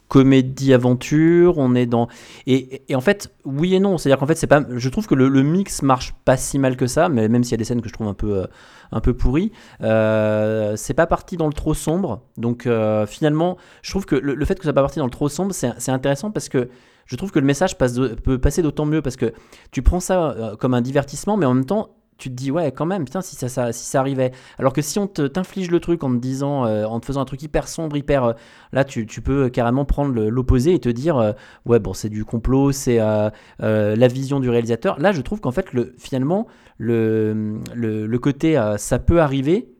comédie 0.08 0.74
aventure, 0.74 1.58
on 1.58 1.74
est 1.74 1.86
dans 1.86 2.08
et, 2.46 2.82
et, 2.88 2.96
en 2.96 3.00
fait 3.00 3.32
oui 3.44 3.74
et 3.74 3.80
non, 3.80 3.98
c'est-à-dire 3.98 4.18
qu'en 4.18 4.26
fait 4.26 4.36
c'est 4.36 4.46
pas, 4.46 4.64
je 4.68 4.88
trouve 4.88 5.06
que 5.06 5.14
le, 5.14 5.42
mix 5.42 5.82
marche 5.82 6.14
pas 6.24 6.36
si 6.36 6.58
mal 6.58 6.76
que 6.76 6.86
ça, 6.86 7.08
mais 7.08 7.28
même 7.28 7.44
s'il 7.44 7.52
y 7.52 7.54
a 7.54 7.58
des 7.58 7.64
scènes 7.64 7.82
que 7.82 7.88
je 7.88 7.92
trouve 7.92 8.08
un 8.08 8.14
peu 8.14 8.38
euh, 8.38 8.46
un 8.90 9.00
peu 9.00 9.12
pourries, 9.12 9.52
euh, 9.82 10.74
c'est 10.76 10.94
pas 10.94 11.06
parti 11.06 11.36
dans 11.36 11.46
le 11.46 11.52
trop 11.52 11.74
sombre, 11.74 12.22
donc 12.36 12.66
euh, 12.66 13.06
finalement 13.06 13.58
je 13.82 13.90
trouve 13.90 14.06
que 14.06 14.16
le, 14.16 14.44
fait 14.44 14.54
que 14.54 14.62
ça 14.62 14.68
soit 14.68 14.72
pas 14.72 14.82
parti 14.82 14.98
dans 14.98 15.04
le 15.04 15.10
trop 15.10 15.28
sombre, 15.28 15.54
c'est 15.54 15.90
intéressant 15.90 16.30
parce 16.30 16.48
que 16.48 16.68
je 17.08 17.16
trouve 17.16 17.32
que 17.32 17.40
le 17.40 17.46
message 17.46 17.76
peut 17.76 18.38
passer 18.38 18.62
d'autant 18.62 18.86
mieux 18.86 19.02
parce 19.02 19.16
que 19.16 19.32
tu 19.72 19.82
prends 19.82 20.00
ça 20.00 20.54
comme 20.60 20.74
un 20.74 20.82
divertissement, 20.82 21.36
mais 21.36 21.46
en 21.46 21.54
même 21.54 21.64
temps 21.64 21.98
tu 22.18 22.30
te 22.30 22.34
dis 22.34 22.50
ouais 22.50 22.72
quand 22.72 22.84
même 22.84 23.04
putain 23.04 23.22
si 23.22 23.36
ça, 23.36 23.72
si 23.72 23.84
ça 23.84 24.00
arrivait. 24.00 24.32
Alors 24.58 24.72
que 24.72 24.82
si 24.82 24.98
on 24.98 25.06
t'inflige 25.06 25.70
le 25.70 25.80
truc 25.80 26.02
en 26.04 26.10
te 26.10 26.20
disant 26.20 26.66
euh, 26.66 26.84
en 26.84 27.00
te 27.00 27.06
faisant 27.06 27.20
un 27.20 27.24
truc 27.24 27.42
hyper 27.42 27.68
sombre 27.68 27.96
hyper 27.96 28.24
euh, 28.24 28.32
là 28.72 28.84
tu, 28.84 29.06
peux 29.22 29.48
carrément 29.48 29.84
prendre 29.84 30.20
l'opposé 30.20 30.74
et 30.74 30.80
te 30.80 30.88
dire 30.88 31.16
euh, 31.16 31.32
ouais 31.64 31.78
bon 31.78 31.94
c'est 31.94 32.08
du 32.08 32.24
complot 32.24 32.72
c'est 32.72 32.98
la 32.98 34.08
vision 34.08 34.40
du 34.40 34.50
réalisateur. 34.50 34.98
Là 34.98 35.12
je 35.12 35.22
trouve 35.22 35.40
qu'en 35.40 35.52
fait 35.52 35.72
le 35.72 35.94
finalement 35.98 36.46
le, 36.76 37.60
le, 37.74 38.18
côté 38.18 38.60
ça 38.76 38.98
peut 38.98 39.20
arriver 39.20 39.72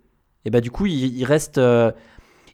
et 0.45 0.51
bah 0.51 0.61
du 0.61 0.71
coup 0.71 0.87
il 0.87 1.25
reste 1.25 1.61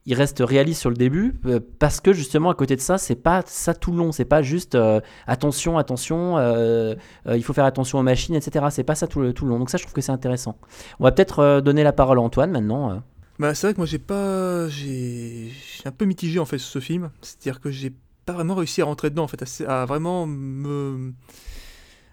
il 0.06 0.14
reste 0.14 0.42
réaliste 0.44 0.80
sur 0.80 0.90
le 0.90 0.96
début 0.96 1.34
euh, 1.46 1.60
parce 1.78 2.00
que 2.00 2.12
justement 2.12 2.50
à 2.50 2.54
côté 2.54 2.76
de 2.76 2.80
ça 2.80 2.98
c'est 2.98 3.14
pas 3.14 3.42
ça 3.46 3.74
tout 3.74 3.90
le 3.90 3.98
long 3.98 4.12
c'est 4.12 4.24
pas 4.24 4.42
juste 4.42 4.74
euh, 4.74 5.00
attention 5.26 5.78
attention 5.78 6.36
euh, 6.36 6.94
il 7.26 7.42
faut 7.42 7.54
faire 7.54 7.64
attention 7.64 7.98
aux 7.98 8.02
machines 8.02 8.34
etc 8.34 8.66
c'est 8.70 8.84
pas 8.84 8.94
ça 8.94 9.06
tout 9.06 9.20
le, 9.20 9.32
tout 9.32 9.44
le 9.44 9.50
long. 9.50 9.58
Donc 9.58 9.70
ça 9.70 9.78
je 9.78 9.84
trouve 9.84 9.94
que 9.94 10.00
c'est 10.00 10.12
intéressant. 10.12 10.58
On 11.00 11.04
va 11.04 11.12
peut-être 11.12 11.60
donner 11.60 11.82
la 11.82 11.92
parole 11.92 12.18
à 12.18 12.22
Antoine 12.22 12.50
maintenant 12.50 13.02
bah 13.40 13.52
c'est 13.52 13.66
vrai 13.66 13.74
que 13.74 13.78
moi 13.78 13.86
j'ai 13.86 13.98
pas 13.98 14.68
j'ai 14.68 15.50
un 15.84 15.90
peu 15.90 16.04
mitigé 16.04 16.38
en 16.38 16.44
fait 16.44 16.58
sur 16.58 16.70
ce 16.70 16.78
film. 16.78 17.10
C'est 17.20 17.38
à 17.38 17.42
dire 17.42 17.60
que 17.60 17.70
j'ai 17.70 17.92
pas 18.26 18.32
vraiment 18.32 18.54
réussi 18.54 18.80
à 18.80 18.84
rentrer 18.84 19.10
dedans 19.10 19.24
en 19.24 19.28
fait 19.28 19.42
à, 19.66 19.86
vraiment 19.86 20.26
me 20.26 21.12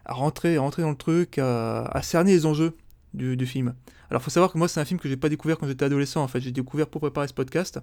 à 0.06 0.14
rentrer 0.14 0.58
rentrer 0.58 0.82
dans 0.82 0.90
le 0.90 0.96
truc 0.96 1.38
à, 1.38 2.00
cerner 2.02 2.32
les 2.32 2.46
enjeux 2.46 2.76
du 3.14 3.46
film 3.46 3.76
alors, 4.12 4.22
faut 4.22 4.30
savoir 4.30 4.52
que 4.52 4.58
moi, 4.58 4.68
c'est 4.68 4.82
un 4.82 4.86
film 4.86 5.00
que 5.00 5.08
j'ai 5.08 5.16
pas 5.16 5.30
découvert 5.30 5.58
quand 5.58 5.68
j'étais 5.68 5.86
adolescent. 5.86 6.22
En 6.22 6.28
fait, 6.28 6.42
j'ai 6.42 6.52
découvert 6.52 6.88
pour 6.88 7.00
préparer 7.00 7.30
ce 7.30 7.34
podcast. 7.34 7.80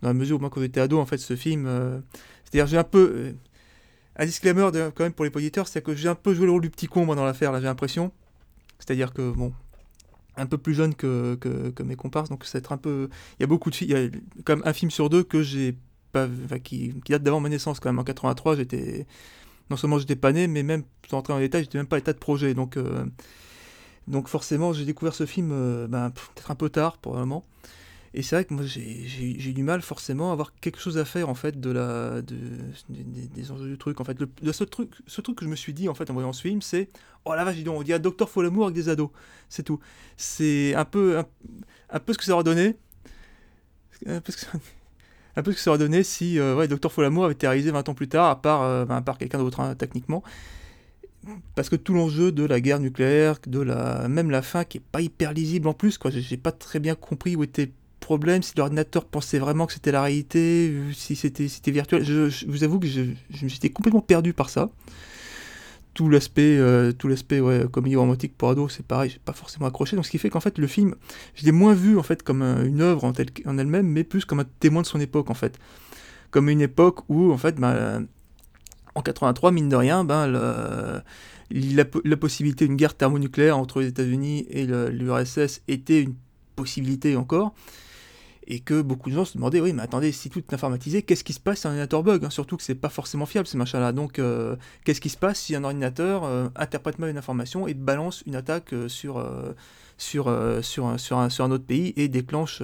Dans 0.00 0.08
la 0.08 0.14
mesure 0.14 0.36
où 0.36 0.40
moi, 0.40 0.50
quand 0.50 0.60
j'étais 0.60 0.80
ado, 0.80 1.00
en 1.00 1.04
fait, 1.04 1.18
ce 1.18 1.34
film, 1.34 1.66
euh, 1.66 1.98
c'est-à-dire 2.44 2.68
j'ai 2.68 2.78
un 2.78 2.84
peu 2.84 3.12
euh, 3.12 3.32
un 4.14 4.24
disclaimer 4.24 4.70
quand 4.94 5.00
même 5.00 5.12
pour 5.12 5.24
les 5.24 5.32
auditeurs, 5.34 5.66
c'est 5.66 5.82
que 5.82 5.96
j'ai 5.96 6.08
un 6.08 6.14
peu 6.14 6.32
joué 6.32 6.46
le 6.46 6.52
rôle 6.52 6.62
du 6.62 6.70
petit 6.70 6.86
con 6.86 7.04
moi 7.04 7.16
dans 7.16 7.24
l'affaire. 7.24 7.50
Là, 7.50 7.58
j'ai 7.58 7.66
l'impression. 7.66 8.12
C'est-à-dire 8.78 9.12
que 9.12 9.32
bon, 9.32 9.52
un 10.36 10.46
peu 10.46 10.58
plus 10.58 10.74
jeune 10.74 10.94
que, 10.94 11.34
que, 11.34 11.82
mes 11.82 11.96
comparses, 11.96 12.28
donc 12.28 12.44
c'est 12.44 12.70
un 12.70 12.76
peu. 12.76 13.08
Il 13.40 13.42
y 13.42 13.44
a 13.44 13.48
beaucoup 13.48 13.70
de 13.70 13.74
filles. 13.74 13.88
Il 13.90 13.96
y 13.96 14.06
a 14.06 14.08
quand 14.44 14.64
un 14.64 14.72
film 14.72 14.92
sur 14.92 15.10
deux 15.10 15.24
que 15.24 15.42
j'ai 15.42 15.76
pas, 16.12 16.28
qui 16.62 16.94
date 17.08 17.24
d'avant 17.24 17.40
ma 17.40 17.48
naissance 17.48 17.80
quand 17.80 17.88
même. 17.88 17.98
En 17.98 18.04
83, 18.04 18.58
j'étais 18.58 19.08
non 19.70 19.76
seulement 19.76 19.98
j'étais 19.98 20.14
pas 20.14 20.30
né, 20.30 20.46
mais 20.46 20.62
même 20.62 20.84
sans 21.10 21.18
entrer 21.18 21.32
en 21.32 21.40
détail, 21.40 21.64
j'étais 21.64 21.78
même 21.78 21.88
pas 21.88 21.96
à 21.96 21.98
l'état 21.98 22.12
de 22.12 22.18
projet. 22.18 22.54
Donc 22.54 22.76
euh, 22.76 23.04
donc 24.08 24.28
forcément, 24.28 24.72
j'ai 24.72 24.84
découvert 24.84 25.14
ce 25.14 25.26
film 25.26 25.50
euh, 25.52 25.88
ben, 25.88 26.10
peut-être 26.10 26.50
un 26.50 26.54
peu 26.54 26.70
tard, 26.70 26.98
probablement. 26.98 27.44
Et 28.14 28.22
c'est 28.22 28.36
vrai 28.36 28.44
que 28.46 28.54
moi 28.54 28.64
j'ai 28.64 29.04
eu 29.50 29.52
du 29.52 29.62
mal 29.62 29.82
forcément 29.82 30.30
à 30.30 30.32
avoir 30.32 30.54
quelque 30.60 30.80
chose 30.80 30.96
à 30.96 31.04
faire 31.04 31.28
en 31.28 31.34
fait 31.34 31.60
de 31.60 31.70
la 31.70 32.22
de, 32.22 32.34
des 32.88 33.50
enjeux 33.50 33.68
du 33.68 33.76
truc. 33.76 34.00
En 34.00 34.04
fait, 34.04 34.16
le, 34.18 34.52
seul 34.52 34.68
truc, 34.68 34.90
ce 35.06 35.20
truc 35.20 35.36
que 35.36 35.44
je 35.44 35.50
me 35.50 35.56
suis 35.56 35.74
dit 35.74 35.86
en 35.88 35.94
fait 35.94 36.08
en 36.10 36.14
voyant 36.14 36.32
ce 36.32 36.40
film, 36.40 36.62
c'est 36.62 36.88
oh 37.26 37.34
la 37.34 37.44
vache, 37.44 37.56
dis 37.56 37.64
donc, 37.64 37.78
on 37.78 37.82
dit 37.82 37.92
à 37.92 37.98
Docteur 37.98 38.30
Folamour 38.30 38.64
avec 38.66 38.74
des 38.74 38.88
ados, 38.88 39.10
c'est 39.50 39.64
tout. 39.64 39.80
C'est 40.16 40.74
un 40.74 40.86
peu 40.86 41.18
un, 41.90 41.98
peu 42.00 42.14
ce 42.14 42.18
que 42.18 42.24
ça 42.24 42.32
aurait 42.32 42.44
donné. 42.44 42.76
Un 44.06 44.20
peu 44.22 44.32
ce 44.32 44.38
que 44.38 45.60
ça, 45.60 45.70
aurait 45.70 45.78
donné 45.78 46.02
si 46.02 46.38
euh, 46.38 46.56
ouais, 46.56 46.68
Docteur 46.68 46.92
Folamour 46.92 47.26
avait 47.26 47.34
été 47.34 47.46
réalisé 47.46 47.70
20 47.70 47.90
ans 47.90 47.94
plus 47.94 48.08
tard, 48.08 48.30
à 48.30 48.40
part, 48.40 48.62
euh, 48.62 48.86
ben, 48.86 49.02
quelqu'un 49.18 49.38
d'autre 49.38 49.60
hein, 49.60 49.74
techniquement 49.74 50.22
parce 51.54 51.68
que 51.68 51.76
tout 51.76 51.94
l'enjeu 51.94 52.32
de 52.32 52.44
la 52.44 52.60
guerre 52.60 52.80
nucléaire, 52.80 53.38
de 53.46 53.60
la 53.60 54.08
même 54.08 54.30
la 54.30 54.42
fin 54.42 54.64
qui 54.64 54.78
est 54.78 54.82
pas 54.92 55.00
hyper 55.00 55.32
lisible 55.32 55.68
en 55.68 55.74
plus, 55.74 55.98
quoi. 55.98 56.10
J'ai 56.10 56.36
pas 56.36 56.52
très 56.52 56.80
bien 56.80 56.94
compris 56.94 57.36
où 57.36 57.42
était 57.42 57.66
le 57.66 57.72
problème, 58.00 58.42
si 58.42 58.52
l'ordinateur 58.56 59.04
pensait 59.04 59.38
vraiment 59.38 59.66
que 59.66 59.72
c'était 59.72 59.92
la 59.92 60.02
réalité, 60.02 60.72
si 60.92 61.16
c'était 61.16 61.48
c'était 61.48 61.70
virtuel. 61.70 62.04
Je, 62.04 62.46
vous 62.46 62.64
avoue 62.64 62.78
que 62.78 62.86
je, 62.86 63.02
me 63.42 63.48
suis 63.48 63.70
complètement 63.70 64.00
perdu 64.00 64.32
par 64.32 64.50
ça. 64.50 64.70
Tout 65.94 66.10
l'aspect, 66.10 66.58
euh, 66.58 66.92
tout 66.92 67.08
l'aspect 67.08 67.40
ouais, 67.40 67.64
comédie 67.72 67.96
romantique 67.96 68.34
pour 68.36 68.50
ados, 68.50 68.74
c'est 68.76 68.84
pareil, 68.84 69.08
j'ai 69.08 69.18
pas 69.18 69.32
forcément 69.32 69.64
accroché. 69.66 69.96
Donc 69.96 70.04
ce 70.04 70.10
qui 70.10 70.18
fait 70.18 70.28
qu'en 70.28 70.40
fait 70.40 70.58
le 70.58 70.66
film, 70.66 70.94
je 71.34 71.46
l'ai 71.46 71.52
moins 71.52 71.72
vu 71.72 71.98
en 71.98 72.02
fait 72.02 72.22
comme 72.22 72.42
une 72.42 72.82
œuvre 72.82 73.04
en, 73.04 73.12
elle-même, 73.14 73.86
mais 73.86 74.04
plus 74.04 74.26
comme 74.26 74.40
un 74.40 74.46
témoin 74.60 74.82
de 74.82 74.86
son 74.86 75.00
époque 75.00 75.30
en 75.30 75.34
fait, 75.34 75.58
comme 76.30 76.50
une 76.50 76.60
époque 76.60 77.08
où 77.08 77.32
en 77.32 77.38
fait 77.38 77.56
bah, 77.56 78.00
en 78.96 79.02
83, 79.02 79.52
mine 79.52 79.68
de 79.68 79.76
rien, 79.76 80.04
ben, 80.04 80.26
la, 81.50 82.16
possibilité 82.16 82.66
d'une 82.66 82.76
guerre 82.76 82.94
thermonucléaire 82.94 83.58
entre 83.58 83.80
les 83.80 83.88
États-Unis 83.88 84.46
et 84.50 84.66
l'URSS 84.66 85.62
était 85.68 86.02
une 86.02 86.14
possibilité 86.56 87.16
encore. 87.16 87.54
Et 88.48 88.60
que 88.60 88.80
beaucoup 88.80 89.10
de 89.10 89.14
gens 89.16 89.24
se 89.24 89.36
demandaient, 89.36 89.60
oui, 89.60 89.72
mais 89.72 89.82
attendez, 89.82 90.12
si 90.12 90.30
tout 90.30 90.38
est 90.38 90.54
informatisé, 90.54 91.02
qu'est-ce 91.02 91.24
qui 91.24 91.32
se 91.32 91.40
passe 91.40 91.60
si 91.60 91.66
un 91.66 91.70
ordinateur 91.70 92.04
bug 92.04 92.24
hein? 92.24 92.30
Surtout 92.30 92.56
que 92.56 92.62
c'est 92.62 92.76
pas 92.76 92.88
forcément 92.88 93.26
fiable 93.26 93.48
ces 93.48 93.58
machins-là. 93.58 93.90
Donc, 93.90 94.20
euh, 94.20 94.54
qu'est-ce 94.84 95.00
qui 95.00 95.08
se 95.08 95.16
passe 95.16 95.40
si 95.40 95.56
un 95.56 95.64
ordinateur 95.64 96.22
euh, 96.22 96.48
interprète 96.54 97.00
mal 97.00 97.10
une 97.10 97.18
information 97.18 97.66
et 97.66 97.74
balance 97.74 98.22
une 98.24 98.36
attaque 98.36 98.72
euh, 98.72 98.88
sur, 98.88 99.18
un 100.28 101.50
autre 101.50 101.64
pays 101.64 101.92
et 101.96 102.06
déclenche 102.06 102.62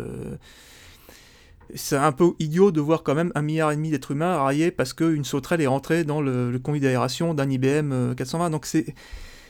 c'est 1.74 1.96
un 1.96 2.12
peu 2.12 2.32
idiot 2.38 2.70
de 2.70 2.80
voir 2.80 3.02
quand 3.02 3.14
même 3.14 3.32
un 3.34 3.42
milliard 3.42 3.72
et 3.72 3.76
demi 3.76 3.90
d'êtres 3.90 4.10
humains 4.10 4.36
raillés 4.36 4.70
parce 4.70 4.92
qu'une 4.92 5.24
sauterelle 5.24 5.60
est 5.60 5.66
rentrée 5.66 6.04
dans 6.04 6.20
le, 6.20 6.58
conduit 6.58 6.80
d'aération 6.80 7.34
d'un 7.34 7.48
IBM 7.48 8.14
420. 8.14 8.46
Euh, 8.46 8.50
Donc 8.50 8.66
c'est 8.66 8.94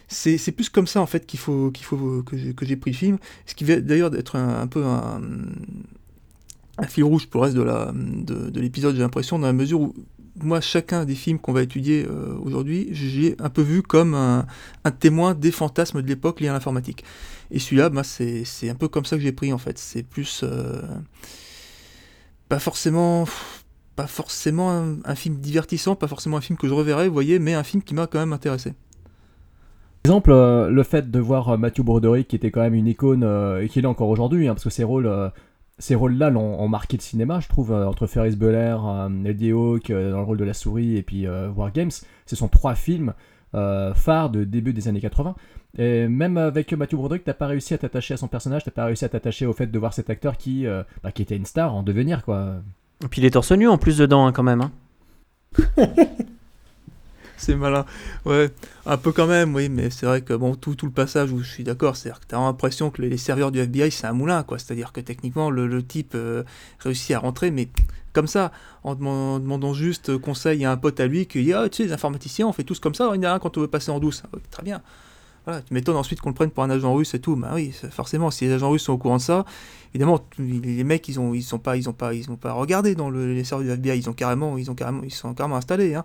c'est 0.08 0.52
plus 0.52 0.68
comme 0.68 0.86
ça 0.86 1.00
en 1.00 1.06
fait 1.06 1.26
qu'il 1.26 1.40
faut 1.40 1.70
qu'il 1.70 1.84
faut 1.84 2.22
que 2.22 2.36
j'ai 2.36 2.76
pris 2.76 2.90
le 2.90 2.96
film. 2.96 3.18
Ce 3.46 3.54
qui 3.54 3.64
va 3.64 3.80
d'ailleurs 3.80 4.14
être 4.14 4.36
un, 4.36 4.66
peu 4.66 4.84
un, 4.84 5.20
fil 6.86 7.04
rouge 7.04 7.28
pour 7.28 7.40
le 7.40 7.46
reste 7.46 7.56
de 7.56 7.62
la 7.62 7.92
de, 7.94 8.60
l'épisode. 8.60 8.94
J'ai 8.94 9.00
l'impression 9.00 9.38
dans 9.38 9.46
la 9.46 9.52
mesure 9.52 9.80
où 9.80 9.94
moi 10.40 10.60
chacun 10.60 11.04
des 11.04 11.14
films 11.14 11.38
qu'on 11.38 11.52
va 11.52 11.62
étudier 11.62 12.06
euh, 12.06 12.36
aujourd'hui, 12.42 12.88
j'ai 12.92 13.36
un 13.38 13.50
peu 13.50 13.62
vu 13.62 13.82
comme 13.82 14.14
un, 14.14 14.44
témoin 15.00 15.34
des 15.34 15.50
fantasmes 15.50 16.02
de 16.02 16.06
l'époque 16.06 16.40
liés 16.40 16.48
à 16.48 16.52
l'informatique. 16.52 17.04
Et 17.50 17.58
celui-là, 17.58 17.88
bah, 17.90 18.02
c'est 18.04 18.68
un 18.68 18.74
peu 18.74 18.88
comme 18.88 19.04
ça 19.04 19.16
que 19.16 19.22
j'ai 19.22 19.32
pris 19.32 19.52
en 19.52 19.58
fait. 19.58 19.78
C'est 19.78 20.02
plus 20.02 20.42
euh, 20.42 20.82
pas 22.52 22.58
forcément 22.58 23.24
pas 23.96 24.06
forcément 24.06 24.70
un, 25.06 25.14
film 25.14 25.36
divertissant, 25.36 25.96
pas 25.96 26.06
forcément 26.06 26.36
un 26.36 26.42
film 26.42 26.58
que 26.58 26.68
je 26.68 26.74
reverrai, 26.74 27.08
voyez, 27.08 27.38
mais 27.38 27.54
un 27.54 27.62
film 27.62 27.82
qui 27.82 27.94
m'a 27.94 28.06
quand 28.06 28.18
même 28.18 28.34
intéressé. 28.34 28.74
Par 30.02 30.12
exemple, 30.12 30.32
euh, 30.32 30.68
le 30.68 30.82
fait 30.82 31.10
de 31.10 31.18
voir 31.18 31.48
euh, 31.48 31.56
Matthew 31.56 31.80
Broderick, 31.80 32.28
qui 32.28 32.36
était 32.36 32.50
quand 32.50 32.60
même 32.60 32.74
une 32.74 32.88
icône, 32.88 33.24
euh, 33.24 33.62
et 33.62 33.70
qui 33.70 33.78
est 33.78 33.86
encore 33.86 34.10
aujourd'hui, 34.10 34.48
hein, 34.48 34.54
parce 34.54 34.64
que 34.64 34.82
rôles, 34.82 35.10
ces 35.78 35.94
rôles-là 35.94 36.28
l'ont 36.28 36.68
marqué 36.68 36.98
le 36.98 37.02
cinéma, 37.02 37.40
je 37.40 37.48
trouve, 37.48 37.72
entre 37.72 38.06
Ferris 38.06 38.36
Bueller, 38.36 38.76
Eddie 39.24 39.52
Hawke 39.52 39.90
dans 39.90 40.18
le 40.18 40.24
rôle 40.24 40.36
de 40.36 40.44
la 40.44 40.52
souris, 40.54 40.98
et 40.98 41.02
puis 41.02 41.26
War 41.26 41.72
Games, 41.72 41.90
ce 42.26 42.36
sont 42.36 42.48
trois 42.48 42.74
films 42.74 43.14
phares 43.52 44.30
de 44.30 44.44
début 44.44 44.72
des 44.72 44.88
années 44.88 45.00
80. 45.00 45.34
Et 45.78 46.06
même 46.06 46.36
avec 46.36 46.72
Matthew 46.72 46.96
Broderick, 46.96 47.24
t'as 47.24 47.32
pas 47.32 47.46
réussi 47.46 47.72
à 47.72 47.78
t'attacher 47.78 48.14
à 48.14 48.16
son 48.18 48.28
personnage, 48.28 48.64
t'as 48.64 48.70
pas 48.70 48.84
réussi 48.84 49.04
à 49.04 49.08
t'attacher 49.08 49.46
au 49.46 49.54
fait 49.54 49.66
de 49.66 49.78
voir 49.78 49.94
cet 49.94 50.10
acteur 50.10 50.36
qui, 50.36 50.66
euh, 50.66 50.82
bah, 51.02 51.12
qui 51.12 51.22
était 51.22 51.36
une 51.36 51.46
star 51.46 51.74
en 51.74 51.82
devenir, 51.82 52.24
quoi. 52.24 52.56
Et 53.02 53.08
puis 53.08 53.22
il 53.22 53.24
est 53.24 53.30
torse 53.30 53.52
nu 53.52 53.68
en 53.68 53.78
plus 53.78 53.96
dedans, 53.96 54.26
hein, 54.26 54.32
quand 54.32 54.42
même. 54.42 54.60
Hein. 54.60 54.70
c'est 57.38 57.56
malin. 57.56 57.86
Ouais, 58.26 58.50
un 58.84 58.98
peu 58.98 59.12
quand 59.12 59.26
même, 59.26 59.54
oui, 59.54 59.70
mais 59.70 59.88
c'est 59.88 60.04
vrai 60.04 60.20
que 60.20 60.34
bon, 60.34 60.54
tout, 60.56 60.74
tout 60.74 60.86
le 60.86 60.92
passage 60.92 61.32
où 61.32 61.38
je 61.38 61.50
suis 61.50 61.64
d'accord, 61.64 61.96
c'est-à-dire 61.96 62.20
que 62.20 62.26
t'as 62.26 62.38
l'impression 62.38 62.90
que 62.90 63.00
les 63.00 63.16
serveurs 63.16 63.50
du 63.50 63.58
FBI, 63.58 63.90
c'est 63.90 64.06
un 64.06 64.12
moulin, 64.12 64.42
quoi. 64.42 64.58
C'est-à-dire 64.58 64.92
que 64.92 65.00
techniquement, 65.00 65.50
le, 65.50 65.82
type 65.82 66.12
euh, 66.14 66.42
réussit 66.80 67.16
à 67.16 67.18
rentrer, 67.18 67.50
mais 67.50 67.68
comme 68.12 68.26
ça, 68.26 68.52
en 68.84 68.94
demandant 68.94 69.74
juste 69.74 70.16
conseil 70.18 70.64
à 70.64 70.72
un 70.72 70.76
pote 70.76 71.00
à 71.00 71.06
lui 71.06 71.26
qui 71.26 71.42
dit 71.42 71.52
Ah, 71.52 71.68
tu 71.68 71.78
sais, 71.78 71.84
les 71.84 71.92
informaticiens, 71.92 72.46
on 72.46 72.52
fait 72.52 72.64
tous 72.64 72.78
comme 72.78 72.94
ça, 72.94 73.10
il 73.14 73.22
y 73.22 73.26
en 73.26 73.30
a 73.30 73.34
un 73.34 73.38
quand 73.38 73.56
on 73.56 73.60
veut 73.60 73.68
passer 73.68 73.90
en 73.90 73.98
douce. 73.98 74.22
Ah, 74.32 74.38
très 74.50 74.62
bien. 74.62 74.82
Voilà, 75.44 75.60
tu 75.60 75.74
m'étonnes 75.74 75.96
ensuite 75.96 76.20
qu'on 76.20 76.28
le 76.28 76.34
prenne 76.34 76.50
pour 76.50 76.62
un 76.62 76.70
agent 76.70 76.92
russe 76.94 77.14
et 77.14 77.18
tout. 77.18 77.34
Bah 77.34 77.50
oui, 77.54 77.72
forcément, 77.90 78.30
si 78.30 78.44
les 78.44 78.52
agents 78.52 78.70
russes 78.70 78.84
sont 78.84 78.92
au 78.92 78.98
courant 78.98 79.16
de 79.16 79.22
ça, 79.22 79.44
évidemment, 79.92 80.20
les 80.38 80.84
mecs, 80.84 81.08
ils 81.08 81.18
ont, 81.18 81.34
ils 81.34 81.42
sont 81.42 81.58
pas, 81.58 81.74
pas, 81.98 82.12
pas 82.40 82.52
regardé 82.52 82.94
dans 82.94 83.10
le, 83.10 83.34
les 83.34 83.42
serveurs 83.42 83.66
du 83.66 83.72
FBI. 83.72 83.98
Ils 83.98 84.08
ont 84.08 84.12
carrément, 84.12 84.56
ils 84.56 84.70
ont 84.70 84.74
carrément, 84.74 85.02
ils 85.02 85.12
sont 85.12 85.34
carrément 85.34 85.56
installés. 85.56 85.94
Hein. 85.94 86.04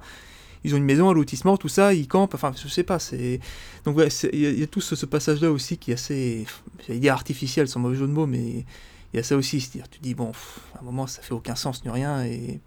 Ils 0.64 0.74
ont 0.74 0.78
une 0.78 0.86
maison, 0.86 1.10
un 1.10 1.14
lotissement, 1.14 1.56
tout 1.56 1.68
ça, 1.68 1.94
ils 1.94 2.08
campent. 2.08 2.34
Enfin, 2.34 2.52
je 2.56 2.68
sais 2.68 2.84
pas. 2.84 2.98
C'est 2.98 3.40
donc 3.86 4.00
il 4.34 4.60
y, 4.60 4.64
a 4.64 4.68
tout 4.68 4.82
ce, 4.82 5.06
passage-là 5.06 5.52
aussi 5.52 5.78
qui 5.78 5.92
est 5.92 5.96
assez, 5.96 6.46
j'allais 6.88 7.00
dire 7.00 7.14
artificiel, 7.14 7.68
sans 7.68 7.80
mauvais 7.80 7.96
jeu 7.96 8.08
de 8.08 8.12
mots, 8.12 8.26
mais 8.26 8.66
il 9.14 9.18
y 9.18 9.20
a 9.20 9.24
ça 9.24 9.36
aussi. 9.36 9.62
C'est-à-dire, 9.62 9.90
tu 9.90 10.00
dis 10.00 10.14
bon, 10.14 10.32
à 10.76 10.80
un 10.80 10.84
moment, 10.84 11.08
ça 11.08 11.22
fait 11.22 11.34
aucun 11.34 11.56
sens 11.56 11.84
ni 11.84 11.90
rien, 11.90 12.24
et 12.24 12.60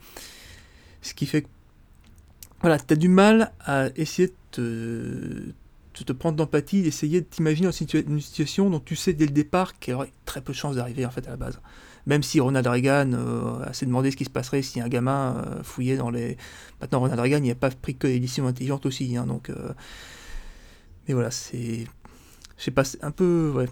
ce 1.02 1.14
qui 1.14 1.26
fait 1.26 1.42
que 1.42 1.48
voilà, 2.60 2.78
tu 2.78 2.92
as 2.92 2.96
du 2.96 3.08
mal 3.08 3.52
à 3.60 3.88
essayer 3.96 4.28
de 4.28 5.54
te, 5.94 6.02
te 6.02 6.12
prendre 6.12 6.36
d'empathie, 6.36 6.82
d'essayer 6.82 7.22
de 7.22 7.26
t'imaginer 7.26 7.70
une 8.06 8.20
situation 8.20 8.68
dont 8.68 8.80
tu 8.80 8.96
sais 8.96 9.14
dès 9.14 9.24
le 9.24 9.32
départ 9.32 9.78
qu'elle 9.78 9.94
aurait 9.94 10.12
très 10.26 10.42
peu 10.42 10.52
de 10.52 10.58
chances 10.58 10.76
d'arriver 10.76 11.06
en 11.06 11.10
fait 11.10 11.26
à 11.26 11.30
la 11.30 11.36
base. 11.36 11.58
Même 12.06 12.22
si 12.22 12.40
Ronald 12.40 12.66
Reagan 12.66 13.12
euh, 13.12 13.62
a 13.64 13.72
s'est 13.72 13.86
demandé 13.86 14.10
ce 14.10 14.16
qui 14.16 14.24
se 14.24 14.30
passerait 14.30 14.62
si 14.62 14.80
un 14.80 14.88
gamin 14.88 15.36
euh, 15.36 15.62
fouillait 15.62 15.96
dans 15.96 16.10
les. 16.10 16.36
Maintenant, 16.80 17.00
Ronald 17.00 17.20
Reagan, 17.20 17.40
il 17.42 17.48
n'a 17.48 17.54
pas 17.54 17.70
pris 17.70 17.96
que 17.96 18.06
des 18.06 18.20
décisions 18.20 18.46
intelligentes 18.46 18.86
aussi, 18.86 19.16
hein, 19.16 19.26
donc. 19.26 19.50
Euh, 19.50 19.72
mais 21.06 21.14
voilà, 21.14 21.30
c'est. 21.30 21.86
Je 22.56 22.64
sais 22.64 22.70
pas, 22.70 22.84
c'est 22.84 23.02
un 23.04 23.10
peu. 23.10 23.52
Ouais, 23.54 23.68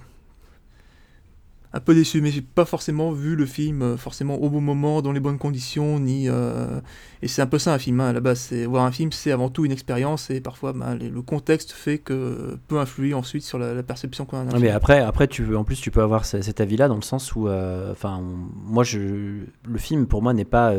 un 1.72 1.80
peu 1.80 1.94
déçu, 1.94 2.22
mais 2.22 2.30
j'ai 2.30 2.40
pas 2.40 2.64
forcément 2.64 3.12
vu 3.12 3.36
le 3.36 3.44
film 3.44 3.82
euh, 3.82 3.96
forcément 3.96 4.36
au 4.36 4.48
bon 4.48 4.60
moment, 4.60 5.02
dans 5.02 5.12
les 5.12 5.20
bonnes 5.20 5.38
conditions, 5.38 6.00
ni 6.00 6.28
euh, 6.28 6.80
et 7.20 7.28
c'est 7.28 7.42
un 7.42 7.46
peu 7.46 7.58
ça 7.58 7.74
un 7.74 7.78
film 7.78 8.00
hein, 8.00 8.08
à 8.08 8.12
la 8.12 8.20
base. 8.20 8.38
C'est 8.38 8.64
voir 8.64 8.84
un 8.84 8.90
film, 8.90 9.12
c'est 9.12 9.32
avant 9.32 9.50
tout 9.50 9.66
une 9.66 9.72
expérience 9.72 10.30
et 10.30 10.40
parfois 10.40 10.72
ben, 10.72 10.96
le 10.96 11.22
contexte 11.22 11.72
fait 11.72 11.98
que 11.98 12.58
peut 12.68 12.78
influer 12.78 13.12
ensuite 13.12 13.42
sur 13.42 13.58
la, 13.58 13.82
perception 13.82 14.24
qu'on 14.24 14.38
a. 14.38 14.44
D'un 14.44 14.58
mais 14.58 14.70
après, 14.70 15.00
après 15.00 15.28
tu 15.28 15.54
en 15.54 15.64
plus 15.64 15.80
tu 15.80 15.90
peux 15.90 16.02
avoir 16.02 16.24
cet 16.24 16.60
avis-là 16.60 16.88
dans 16.88 16.96
le 16.96 17.02
sens 17.02 17.34
où, 17.34 17.48
euh, 17.48 17.92
enfin, 17.92 18.22
moi 18.54 18.84
je, 18.84 18.98
le 18.98 19.78
film 19.78 20.06
pour 20.06 20.22
moi 20.22 20.32
n'est 20.32 20.44
pas 20.44 20.72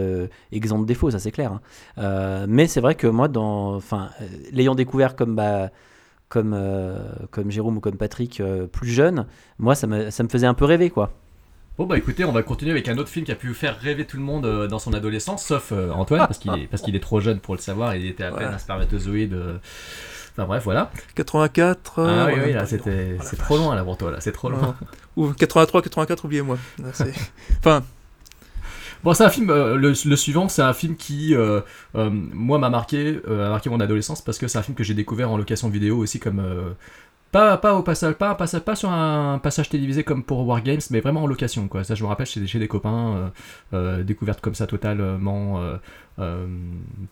exempt 0.51 0.79
de 0.79 0.85
défauts, 0.85 1.11
ça 1.11 1.19
c'est 1.19 1.31
clair. 1.31 1.59
Hein. 1.97 2.45
mais 2.47 2.67
c'est 2.67 2.81
vrai 2.81 2.95
que 2.95 3.07
moi, 3.07 3.27
dans, 3.27 3.75
enfin, 3.75 4.09
l'ayant 4.51 4.75
découvert 4.75 5.15
comme 5.15 5.35
bah 5.35 5.69
comme, 6.30 6.53
euh, 6.53 6.97
comme 7.32 7.51
Jérôme 7.51 7.77
ou 7.77 7.80
comme 7.80 7.97
Patrick 7.97 8.39
euh, 8.39 8.67
plus 8.67 8.89
jeune, 8.89 9.25
moi 9.57 9.75
ça 9.75 9.88
me, 9.88 10.09
ça 10.11 10.23
me 10.23 10.30
faisait 10.30 10.47
un 10.47 10.53
peu 10.53 10.65
rêver 10.65 10.89
quoi. 10.89 11.11
Bon 11.77 11.86
bah 11.86 11.97
écoutez, 11.97 12.25
on 12.25 12.32
va 12.32 12.43
continuer 12.43 12.71
avec 12.71 12.88
un 12.88 12.97
autre 12.97 13.09
film 13.09 13.25
qui 13.25 13.32
a 13.32 13.36
pu 13.36 13.53
faire 13.53 13.80
rêver 13.80 14.05
tout 14.05 14.17
le 14.17 14.23
monde 14.23 14.45
euh, 14.45 14.67
dans 14.67 14.80
son 14.80 14.93
adolescence, 14.93 15.45
sauf 15.45 15.71
Antoine, 15.71 16.19
parce 16.19 16.38
qu'il 16.38 16.53
est, 16.53 16.67
parce 16.67 16.84
qu'il 16.84 16.95
est 16.95 17.01
trop 17.01 17.19
jeune 17.19 17.39
pour 17.39 17.55
le 17.55 17.61
savoir, 17.61 17.95
il 17.95 18.05
était 18.05 18.23
à 18.23 18.32
peine 18.32 18.53
un 18.53 18.57
spermatozoïde. 18.57 19.36
Enfin 20.34 20.45
bref, 20.45 20.63
voilà. 20.63 20.91
84. 21.15 22.01
Ah 22.01 22.27
oui, 22.27 22.39
oui, 22.45 22.53
là 22.53 22.65
c'était, 22.65 23.17
c'est 23.21 23.38
trop 23.38 23.57
loin 23.57 23.75
là 23.75 23.84
pour 23.84 23.97
toi, 23.97 24.11
là, 24.11 24.21
c'est 24.21 24.32
trop 24.32 24.49
loin. 24.49 24.75
Ou 25.15 25.34
83, 25.34 25.82
84, 25.82 26.25
oubliez-moi. 26.25 26.57
enfin, 27.59 27.84
Bon, 29.04 29.14
c'est 29.14 29.24
un 29.24 29.30
film, 29.30 29.50
euh, 29.50 29.78
le, 29.78 29.93
suivant, 29.93 30.50
c'est 30.50 30.62
un 30.62 30.74
film 30.74 30.97
qui, 30.97 31.34
euh, 31.34 31.62
euh, 31.95 32.10
moi, 32.12 32.60
m'a 32.60 32.70
marqué, 32.70 33.20
a 33.28 33.50
marqué 33.50 33.70
mon 33.70 33.80
adolescence 33.80 34.22
parce 34.22 34.38
que 34.38 34.47
c'est 34.47 34.58
un 34.58 34.62
film 34.62 34.76
que 34.76 34.84
j'ai 34.84 34.93
découvert 34.93 35.32
en 35.32 35.38
location 35.38 35.70
vidéo 35.70 35.97
aussi 35.97 36.20
comme. 36.20 36.43
pas, 37.32 37.58
pas 37.58 37.76
au 37.76 37.84
passage, 37.84 38.16
pas, 38.16 38.36
pas, 38.36 38.47
pas 38.47 38.76
sur 38.76 38.91
un 38.91 39.39
passage 39.39 39.70
télévisé 39.70 40.04
comme 40.04 40.24
pour 40.24 40.45
Wargames, 40.45 40.82
mais 40.91 41.00
vraiment 41.00 41.24
en 41.24 41.28
location, 41.28 41.68
quoi. 41.70 41.84
Ça, 41.86 41.95
je 41.95 42.04
me 42.04 42.10
rappelle 42.10 42.26
chez 42.26 42.60
des 42.60 42.68
copains, 42.68 43.32
découverte 44.04 44.41
comme 44.41 44.56
ça 44.56 44.68
totalement 44.68 45.62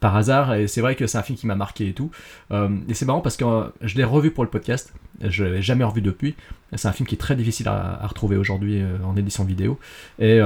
par 0.01 0.15
hasard, 0.17 0.55
et 0.55 0.67
c'est 0.67 0.81
vrai 0.81 0.95
que 0.95 1.07
c'est 1.07 1.17
un 1.17 1.23
film 1.23 1.37
qui 1.37 1.47
m'a 1.47 1.55
marqué 1.55 1.87
et 1.87 1.93
tout. 1.93 2.11
et 2.51 2.93
c'est 2.93 3.05
marrant 3.05 3.21
parce 3.21 3.37
que 3.37 3.45
je 3.81 3.95
l'ai 3.95 4.03
revu 4.03 4.31
pour 4.31 4.43
le 4.43 4.49
podcast, 4.49 4.93
je 5.21 5.45
l'avais 5.45 5.61
jamais 5.61 5.85
revu 5.85 6.01
depuis. 6.01 6.35
C'est 6.75 6.89
un 6.89 6.91
film 6.91 7.07
qui 7.07 7.15
est 7.15 7.19
très 7.19 7.37
difficile 7.37 7.69
à, 7.69 8.03
à 8.03 8.07
retrouver 8.07 8.35
aujourd'hui 8.35 8.83
en 9.05 9.15
édition 9.15 9.45
vidéo. 9.45 9.79
Et 10.19 10.41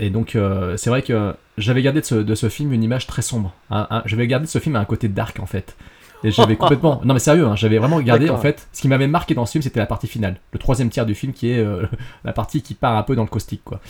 et 0.00 0.10
donc, 0.10 0.36
euh, 0.36 0.76
c'est 0.76 0.90
vrai 0.90 1.02
que 1.02 1.34
j'avais 1.56 1.82
gardé 1.82 2.00
de 2.00 2.34
ce, 2.34 2.48
film 2.48 2.72
une 2.72 2.82
image 2.82 3.06
très 3.06 3.22
sombre. 3.22 3.54
J'avais 4.04 4.26
gardé 4.26 4.46
de 4.46 4.50
ce 4.50 4.58
film 4.58 4.76
un 4.76 4.84
côté 4.84 5.08
dark, 5.08 5.40
en 5.40 5.46
fait. 5.46 5.76
Et 6.24 6.30
j'avais 6.30 6.56
complètement. 6.56 7.00
Non, 7.04 7.14
mais 7.14 7.20
sérieux, 7.20 7.46
hein, 7.46 7.56
j'avais 7.56 7.78
vraiment 7.78 7.96
regardé. 7.96 8.30
En 8.30 8.38
fait, 8.38 8.68
ce 8.72 8.82
qui 8.82 8.88
m'avait 8.88 9.08
marqué 9.08 9.34
dans 9.34 9.46
ce 9.46 9.52
film, 9.52 9.62
c'était 9.62 9.80
la 9.80 9.86
partie 9.86 10.06
finale. 10.06 10.40
Le 10.52 10.58
troisième 10.58 10.90
tiers 10.90 11.06
du 11.06 11.14
film, 11.14 11.32
qui 11.32 11.50
est 11.50 11.58
euh, 11.58 11.86
la 12.24 12.32
partie 12.32 12.62
qui 12.62 12.74
part 12.74 12.96
un 12.96 13.02
peu 13.02 13.16
dans 13.16 13.22
le 13.22 13.28
caustique, 13.28 13.62
quoi. 13.64 13.80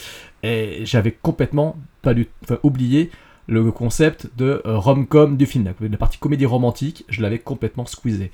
Et 0.43 0.81
j'avais 0.85 1.13
complètement 1.13 1.77
pas 2.03 2.15
du... 2.15 2.29
enfin, 2.45 2.59
oublié 2.63 3.11
le 3.47 3.73
concept 3.73 4.29
de 4.37 4.63
euh, 4.67 4.77
rom-com 4.77 5.37
du 5.37 5.47
film. 5.47 5.73
La 5.81 5.97
partie 5.97 6.19
comédie 6.19 6.47
romantique, 6.47 7.05
je 7.09 7.23
l'avais 7.23 7.39
complètement 7.39 7.87
squeezé. 7.87 8.31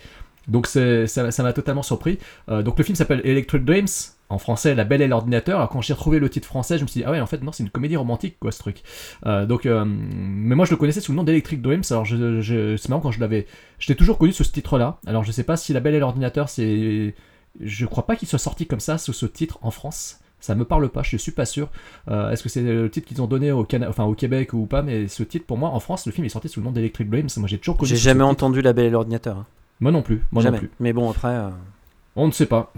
Donc 0.48 0.66
ça 0.66 1.06
ça 1.06 1.42
m'a 1.42 1.52
totalement 1.52 1.82
surpris. 1.82 2.18
Euh, 2.48 2.62
donc 2.62 2.78
le 2.78 2.84
film 2.84 2.96
s'appelle 2.96 3.20
Electric 3.24 3.64
Dreams. 3.64 3.86
En 4.30 4.38
français, 4.38 4.74
La 4.74 4.84
Belle 4.84 5.02
et 5.02 5.06
l'ordinateur. 5.06 5.58
Alors 5.58 5.68
quand 5.68 5.82
j'ai 5.82 5.92
retrouvé 5.92 6.18
le 6.18 6.30
titre 6.30 6.46
français, 6.46 6.78
je 6.78 6.82
me 6.82 6.88
suis 6.88 7.00
dit 7.00 7.04
ah 7.06 7.10
ouais 7.12 7.20
en 7.20 7.26
fait 7.26 7.42
non 7.42 7.52
c'est 7.52 7.62
une 7.62 7.68
comédie 7.70 7.96
romantique 7.96 8.36
quoi 8.40 8.52
ce 8.52 8.58
truc. 8.58 8.82
Euh, 9.26 9.44
donc 9.44 9.66
euh, 9.66 9.84
mais 9.86 10.54
moi 10.54 10.64
je 10.64 10.70
le 10.70 10.76
connaissais 10.78 11.00
sous 11.02 11.12
le 11.12 11.16
nom 11.16 11.24
d'Electric 11.24 11.60
Dreams. 11.60 11.82
Alors 11.90 12.04
je, 12.06 12.40
je- 12.40 12.76
c'est 12.76 12.88
marrant 12.88 13.02
quand 13.02 13.10
je 13.12 13.20
l'avais, 13.20 13.46
je 13.78 13.88
l'ai 13.88 13.94
toujours 13.96 14.16
connu 14.16 14.32
sous 14.32 14.42
ce 14.44 14.50
titre-là. 14.50 14.98
Alors 15.06 15.24
je 15.24 15.30
sais 15.30 15.44
pas 15.44 15.56
si 15.58 15.72
La 15.74 15.80
Belle 15.80 15.94
et 15.94 15.98
l'ordinateur 15.98 16.48
c'est, 16.48 17.14
je 17.60 17.86
crois 17.86 18.06
pas 18.06 18.16
qu'il 18.16 18.26
soit 18.26 18.38
sorti 18.38 18.66
comme 18.66 18.80
ça 18.80 18.96
sous 18.98 19.12
ce 19.12 19.26
titre 19.26 19.58
en 19.62 19.70
France. 19.70 20.18
Ça 20.40 20.54
me 20.54 20.64
parle 20.64 20.88
pas, 20.90 21.02
je 21.02 21.16
suis 21.16 21.32
pas 21.32 21.46
sûr. 21.46 21.68
Euh, 22.10 22.30
Est-ce 22.30 22.42
que 22.42 22.48
c'est 22.50 22.60
le 22.62 22.90
titre 22.90 23.06
qu'ils 23.08 23.22
ont 23.22 23.26
donné 23.26 23.52
au, 23.52 23.64
Cana- 23.64 23.88
enfin, 23.88 24.04
au 24.04 24.14
Québec 24.14 24.52
ou 24.52 24.66
pas 24.66 24.82
Mais 24.82 25.08
ce 25.08 25.22
titre, 25.22 25.46
pour 25.46 25.56
moi, 25.56 25.70
en 25.70 25.80
France, 25.80 26.04
le 26.04 26.12
film 26.12 26.26
est 26.26 26.28
sorti 26.28 26.50
sous 26.50 26.60
le 26.60 26.64
nom 26.64 26.72
d'Electric 26.72 27.08
Dreams. 27.08 27.28
Moi, 27.38 27.48
j'ai 27.48 27.56
toujours 27.56 27.78
connu. 27.78 27.88
J'ai 27.88 27.96
jamais 27.96 28.24
entendu 28.24 28.60
La 28.60 28.74
Belle 28.74 28.86
et 28.86 28.90
l'ordinateur. 28.90 29.38
hein. 29.38 29.46
Moi 29.80 29.92
non 29.92 30.02
plus. 30.02 30.22
Moi 30.32 30.42
jamais. 30.42 30.56
non 30.56 30.60
plus. 30.60 30.70
Mais 30.80 30.92
bon, 30.92 31.10
après. 31.10 31.28
euh, 31.28 31.50
On 32.16 32.26
ne 32.28 32.32
sait 32.32 32.46
pas. 32.46 32.72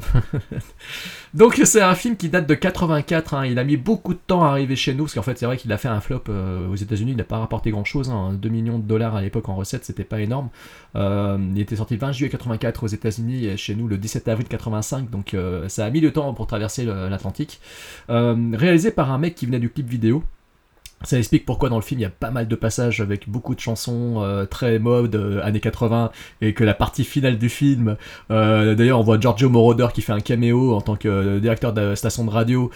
Donc 1.35 1.61
c'est 1.65 1.83
un 1.83 1.95
film 1.95 2.17
qui 2.17 2.31
date 2.31 2.49
de 2.49 2.55
84. 2.55 3.35
hein. 3.35 3.45
Il 3.47 3.59
a 3.59 3.65
mis 3.65 3.77
beaucoup 3.77 4.15
de 4.15 4.19
temps 4.27 4.43
à 4.45 4.49
arriver 4.49 4.77
chez 4.77 4.95
nous 4.95 5.05
parce 5.05 5.15
qu'en 5.15 5.23
fait 5.23 5.37
c'est 5.39 5.45
vrai 5.45 5.59
qu'il 5.59 5.71
a 5.73 5.77
fait 5.79 5.89
un 5.89 6.01
flop 6.01 6.23
euh, 6.31 6.67
aux 6.69 6.75
États-Unis. 6.75 7.11
Il 7.11 7.17
n'a 7.19 7.25
pas 7.25 7.39
rapporté 7.39 7.71
grand-chose. 7.71 8.09
hein. 8.11 8.33
2 8.33 8.49
millions 8.49 8.79
de 8.79 8.85
dollars 8.85 9.15
à 9.15 9.21
l'époque 9.21 9.49
en 9.51 9.55
recettes, 9.57 9.85
c'était 9.85 10.05
pas 10.05 10.21
énorme. 10.21 10.49
Euh, 10.97 11.37
il 11.55 11.61
était 11.61 11.77
sorti 11.77 11.95
le 11.95 12.01
20 12.01 12.13
juillet 12.13 12.31
84 12.31 12.85
aux 12.85 12.87
États-Unis 12.87 13.45
et 13.45 13.57
chez 13.59 13.75
nous 13.75 13.89
le 13.89 13.99
17 13.99 14.27
avril 14.29 14.49
85. 14.49 15.11
Donc 15.11 15.35
euh, 15.35 15.69
ça 15.69 15.85
a 15.85 15.91
mis 15.91 16.01
le 16.01 16.13
temps 16.13 16.33
pour 16.33 16.47
traverser 16.47 16.85
l'Atlantique. 16.87 17.61
Réalisé 18.09 18.91
par 18.91 19.13
un 19.13 19.19
mec 19.19 19.35
qui 19.35 19.45
venait 19.47 19.61
du 19.61 19.69
clip 19.71 19.87
vidéo. 19.89 20.25
Ça 21.03 21.19
explique 21.19 21.45
pourquoi 21.45 21.69
dans 21.69 21.77
le 21.77 21.83
film 21.83 22.01
il 22.01 22.05
y 22.05 22.07
a 22.07 22.11
pas 22.11 22.31
mal 22.31 22.49
de 22.49 22.57
passages 22.57 23.03
avec 23.03 23.29
beaucoup 23.29 23.55
de 23.55 23.61
chansons 23.61 24.23
euh, 24.23 24.47
très 24.47 24.79
mode 24.79 25.15
euh, 25.15 25.45
années 25.45 25.61
80 25.61 26.11
et 26.41 26.55
que 26.55 26.65
la 26.65 26.73
partie 26.73 27.05
finale 27.05 27.37
du 27.37 27.51
film, 27.51 27.97
euh, 28.31 28.75
d'ailleurs 28.75 28.99
on 28.99 29.03
voit 29.03 29.21
Giorgio 29.21 29.51
Moroder 29.51 29.89
qui 29.93 30.01
fait 30.01 30.15
un 30.15 30.21
caméo 30.21 30.75
en 30.75 30.81
tant 30.81 30.97
que 30.97 31.39
directeur 31.39 31.75
de 31.75 31.95
station 31.95 32.25
de 32.25 32.31
radio, 32.31 32.71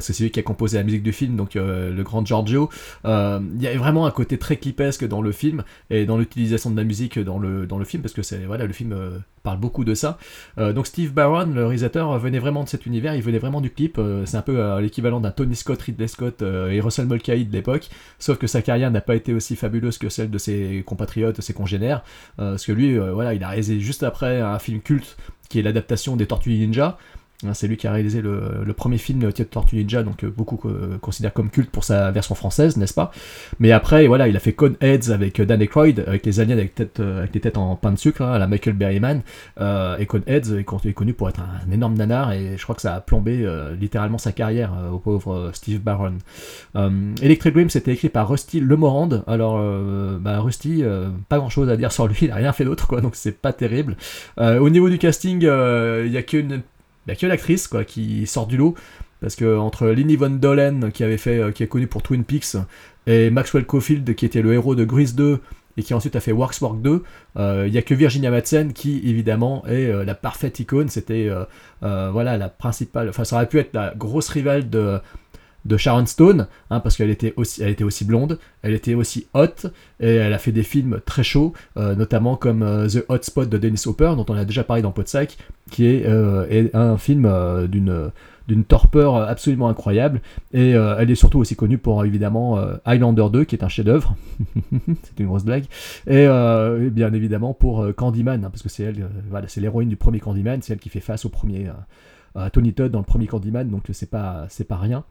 c'est 0.00 0.12
celui 0.12 0.30
qui 0.30 0.38
a 0.38 0.42
composé 0.42 0.76
la 0.76 0.84
musique 0.84 1.02
du 1.02 1.12
film, 1.12 1.36
donc 1.36 1.54
le 1.54 2.02
grand 2.02 2.24
Giorgio. 2.24 2.68
Il 3.04 3.60
y 3.60 3.66
a 3.66 3.76
vraiment 3.76 4.06
un 4.06 4.10
côté 4.10 4.38
très 4.38 4.56
clipesque 4.56 5.06
dans 5.06 5.22
le 5.22 5.32
film 5.32 5.64
et 5.90 6.04
dans 6.04 6.18
l'utilisation 6.18 6.70
de 6.70 6.76
la 6.76 6.84
musique 6.84 7.18
dans 7.18 7.38
le, 7.38 7.66
dans 7.66 7.78
le 7.78 7.84
film 7.84 8.02
parce 8.02 8.14
que 8.14 8.22
c'est 8.22 8.44
voilà 8.44 8.66
le 8.66 8.72
film 8.72 8.94
parle 9.42 9.58
beaucoup 9.58 9.84
de 9.84 9.94
ça. 9.94 10.18
Euh, 10.58 10.72
donc 10.72 10.86
Steve 10.86 11.12
Barron, 11.12 11.46
le 11.46 11.66
réalisateur, 11.66 12.18
venait 12.18 12.38
vraiment 12.38 12.64
de 12.64 12.68
cet 12.68 12.86
univers, 12.86 13.14
il 13.14 13.22
venait 13.22 13.38
vraiment 13.38 13.60
du 13.60 13.70
clip. 13.70 13.98
euh, 13.98 14.24
c'est 14.26 14.36
un 14.36 14.42
peu 14.42 14.58
euh, 14.58 14.80
l'équivalent 14.80 15.20
d'un 15.20 15.30
Tony 15.30 15.56
Scott, 15.56 15.80
Ridley 15.82 16.08
Scott 16.08 16.42
et 16.42 16.80
Russell 16.80 17.06
Mulcahy 17.06 17.44
de 17.44 17.52
l'époque, 17.52 17.88
sauf 18.18 18.38
que 18.38 18.46
sa 18.46 18.62
carrière 18.62 18.90
n'a 18.90 19.00
pas 19.00 19.14
été 19.14 19.34
aussi 19.34 19.56
fabuleuse 19.56 19.98
que 19.98 20.08
celle 20.08 20.30
de 20.30 20.38
ses 20.38 20.82
compatriotes, 20.86 21.40
ses 21.40 21.52
congénères, 21.52 22.02
parce 22.36 22.64
que 22.64 22.72
lui, 22.72 22.98
voilà, 22.98 23.34
il 23.34 23.42
a 23.42 23.48
réalisé 23.48 23.80
juste 23.80 24.02
après 24.02 24.40
un 24.40 24.58
film 24.58 24.80
culte 24.80 25.16
qui 25.48 25.58
est 25.58 25.62
l'adaptation 25.62 26.16
des 26.16 26.26
Tortues 26.26 26.50
Ninja. 26.50 26.98
Hein, 27.46 27.54
C'est 27.54 27.66
lui 27.66 27.76
qui 27.76 27.86
a 27.86 27.92
réalisé 27.92 28.20
le, 28.20 28.72
premier 28.76 28.98
film 28.98 29.20
de 29.20 29.30
Tortue 29.30 29.76
Ninja, 29.76 30.02
donc 30.02 30.24
euh, 30.24 30.32
beaucoup 30.34 30.58
euh, 30.64 30.98
considèrent 30.98 31.32
comme 31.32 31.50
culte 31.50 31.70
pour 31.70 31.84
sa 31.84 32.10
version 32.10 32.34
française, 32.34 32.76
n'est-ce 32.76 32.94
pas? 32.94 33.12
Mais 33.58 33.72
après, 33.72 34.06
voilà, 34.06 34.28
il 34.28 34.36
a 34.36 34.40
fait 34.40 34.52
Coneheads 34.52 35.10
avec 35.12 35.40
euh, 35.40 35.46
Dan 35.46 35.60
Aykroyd, 35.60 36.04
avec 36.06 36.24
les 36.24 36.40
aliens 36.40 36.56
avec, 36.56 36.74
tête, 36.74 37.00
euh, 37.00 37.18
avec 37.20 37.34
les 37.34 37.40
têtes 37.40 37.58
en 37.58 37.76
pain 37.76 37.92
de 37.92 37.98
sucre, 37.98 38.22
hein, 38.22 38.38
la 38.38 38.46
Michael 38.46 38.74
Berryman. 38.74 39.22
Et 39.58 40.06
Coneheads 40.06 40.58
est 40.58 40.66
est 40.84 40.92
connu 40.94 41.12
pour 41.12 41.28
être 41.28 41.40
un, 41.40 41.70
énorme 41.70 41.94
nanar, 41.94 42.32
et 42.32 42.56
je 42.56 42.62
crois 42.62 42.74
que 42.74 42.80
ça 42.80 42.94
a 42.94 43.00
plombé 43.00 43.46
littéralement 43.78 44.18
sa 44.18 44.32
carrière 44.32 44.72
au 44.92 44.98
pauvre 44.98 45.50
Steve 45.52 45.80
Barron. 45.80 46.14
Electric 47.22 47.54
Dream, 47.54 47.70
c'était 47.70 47.92
écrit 47.92 48.08
par 48.08 48.28
Rusty 48.28 48.60
Lemorand. 48.60 49.22
Alors, 49.26 49.62
bah, 50.18 50.40
Rusty, 50.40 50.82
pas 51.28 51.38
grand 51.38 51.50
chose 51.50 51.68
à 51.68 51.76
dire 51.76 51.92
sur 51.92 52.08
lui, 52.08 52.16
il 52.22 52.30
a 52.30 52.36
rien 52.36 52.52
fait 52.52 52.64
d'autre, 52.64 53.00
donc 53.00 53.14
c'est 53.14 53.38
pas 53.40 53.52
terrible. 53.52 53.96
Au 54.38 54.70
niveau 54.70 54.88
du 54.88 54.98
casting, 54.98 55.42
il 55.42 56.12
y 56.12 56.16
a 56.16 56.22
qu'une 56.22 56.62
il 57.06 57.10
n'y 57.10 57.12
a 57.12 57.16
que 57.16 57.26
l'actrice 57.26 57.68
quoi, 57.68 57.84
qui 57.84 58.26
sort 58.26 58.46
du 58.46 58.56
lot. 58.56 58.74
Parce 59.22 59.36
que 59.36 59.56
entre 59.56 59.86
Lini 59.88 60.16
Von 60.16 60.30
Dolen, 60.30 60.90
qui 60.90 61.04
euh, 61.04 61.52
est 61.56 61.66
connu 61.68 61.86
pour 61.86 62.02
Twin 62.02 62.24
Peaks, 62.24 62.56
et 63.06 63.30
Maxwell 63.30 63.64
Caulfield, 63.64 64.14
qui 64.16 64.26
était 64.26 64.42
le 64.42 64.52
héros 64.52 64.74
de 64.74 64.84
Grease 64.84 65.14
2, 65.14 65.40
et 65.76 65.82
qui 65.84 65.94
ensuite 65.94 66.16
a 66.16 66.20
fait 66.20 66.32
Works 66.32 66.60
Work 66.60 66.82
2, 66.82 67.02
euh, 67.36 67.64
il 67.66 67.72
n'y 67.72 67.78
a 67.78 67.82
que 67.82 67.94
Virginia 67.94 68.30
Madsen 68.32 68.72
qui, 68.72 69.00
évidemment, 69.04 69.64
est 69.66 69.86
euh, 69.86 70.04
la 70.04 70.16
parfaite 70.16 70.58
icône. 70.58 70.88
C'était 70.88 71.30
voilà, 71.80 72.36
la 72.36 72.48
principale. 72.48 73.08
Enfin, 73.08 73.24
ça 73.24 73.36
aurait 73.36 73.48
pu 73.48 73.60
être 73.60 73.74
la 73.74 73.94
grosse 73.96 74.28
rivale 74.28 74.68
de, 74.68 74.98
de 75.64 75.76
Sharon 75.76 76.06
Stone, 76.06 76.46
hein, 76.70 76.80
parce 76.80 76.96
qu'elle 76.96 77.10
était, 77.10 77.34
aussi, 77.36 77.62
était 77.62 77.84
aussi 77.84 78.04
blonde, 78.04 78.38
elle 78.62 78.74
était 78.74 78.94
aussi 78.94 79.26
hot, 79.34 79.68
et 80.00 80.14
elle 80.14 80.32
a 80.32 80.38
fait 80.38 80.52
des 80.52 80.62
films 80.62 81.00
très 81.04 81.22
chauds, 81.22 81.52
euh, 81.76 81.94
notamment 81.94 82.36
comme 82.36 82.62
euh, 82.62 82.88
The 82.88 83.04
Hot 83.08 83.22
Spot 83.22 83.48
de 83.48 83.58
Dennis 83.58 83.82
Hopper, 83.86 84.14
dont 84.16 84.26
on 84.28 84.34
a 84.34 84.44
déjà 84.44 84.64
parlé 84.64 84.82
dans 84.82 84.92
Podsac, 84.92 85.36
qui 85.70 85.86
est, 85.86 86.06
euh, 86.06 86.46
est 86.50 86.74
un 86.74 86.98
film 86.98 87.30
d'une 87.68 88.10
d'une 88.48 88.64
torpeur 88.64 89.14
absolument 89.14 89.68
incroyable. 89.68 90.20
Et 90.52 90.70
elle 90.72 91.10
est 91.10 91.14
surtout 91.14 91.38
aussi 91.38 91.54
connue 91.54 91.78
pour 91.78 92.04
évidemment 92.04 92.58
Highlander 92.84 93.26
2 93.32 93.44
qui 93.44 93.54
est 93.54 93.62
un 93.62 93.68
chef-d'œuvre. 93.68 94.16
C'est 95.04 95.20
une 95.20 95.26
grosse 95.26 95.44
blague. 95.44 95.64
Et, 96.08 96.26
bien 96.90 97.12
évidemment 97.12 97.54
pour 97.54 97.86
Candyman 97.94 98.44
hein, 98.44 98.50
parce 98.50 98.62
que 98.62 98.68
c'est 98.68 98.82
elle 98.82 99.08
voilà 99.30 99.46
c'est 99.46 99.60
l'héroïne 99.60 99.88
du 99.88 99.96
premier 99.96 100.18
Candyman 100.18 100.60
c'est 100.60 100.72
elle 100.72 100.80
qui 100.80 100.88
fait 100.88 101.00
face 101.00 101.24
au 101.24 101.28
premier 101.28 101.68
Tony 102.52 102.74
Todd 102.74 102.90
dans 102.90 102.98
le 102.98 103.04
premier 103.04 103.28
Candyman 103.28 103.70
donc 103.70 103.84
c'est 103.92 104.10
pas 104.10 104.46
c'est 104.48 104.66
pas 104.66 104.76
rien 104.76 105.04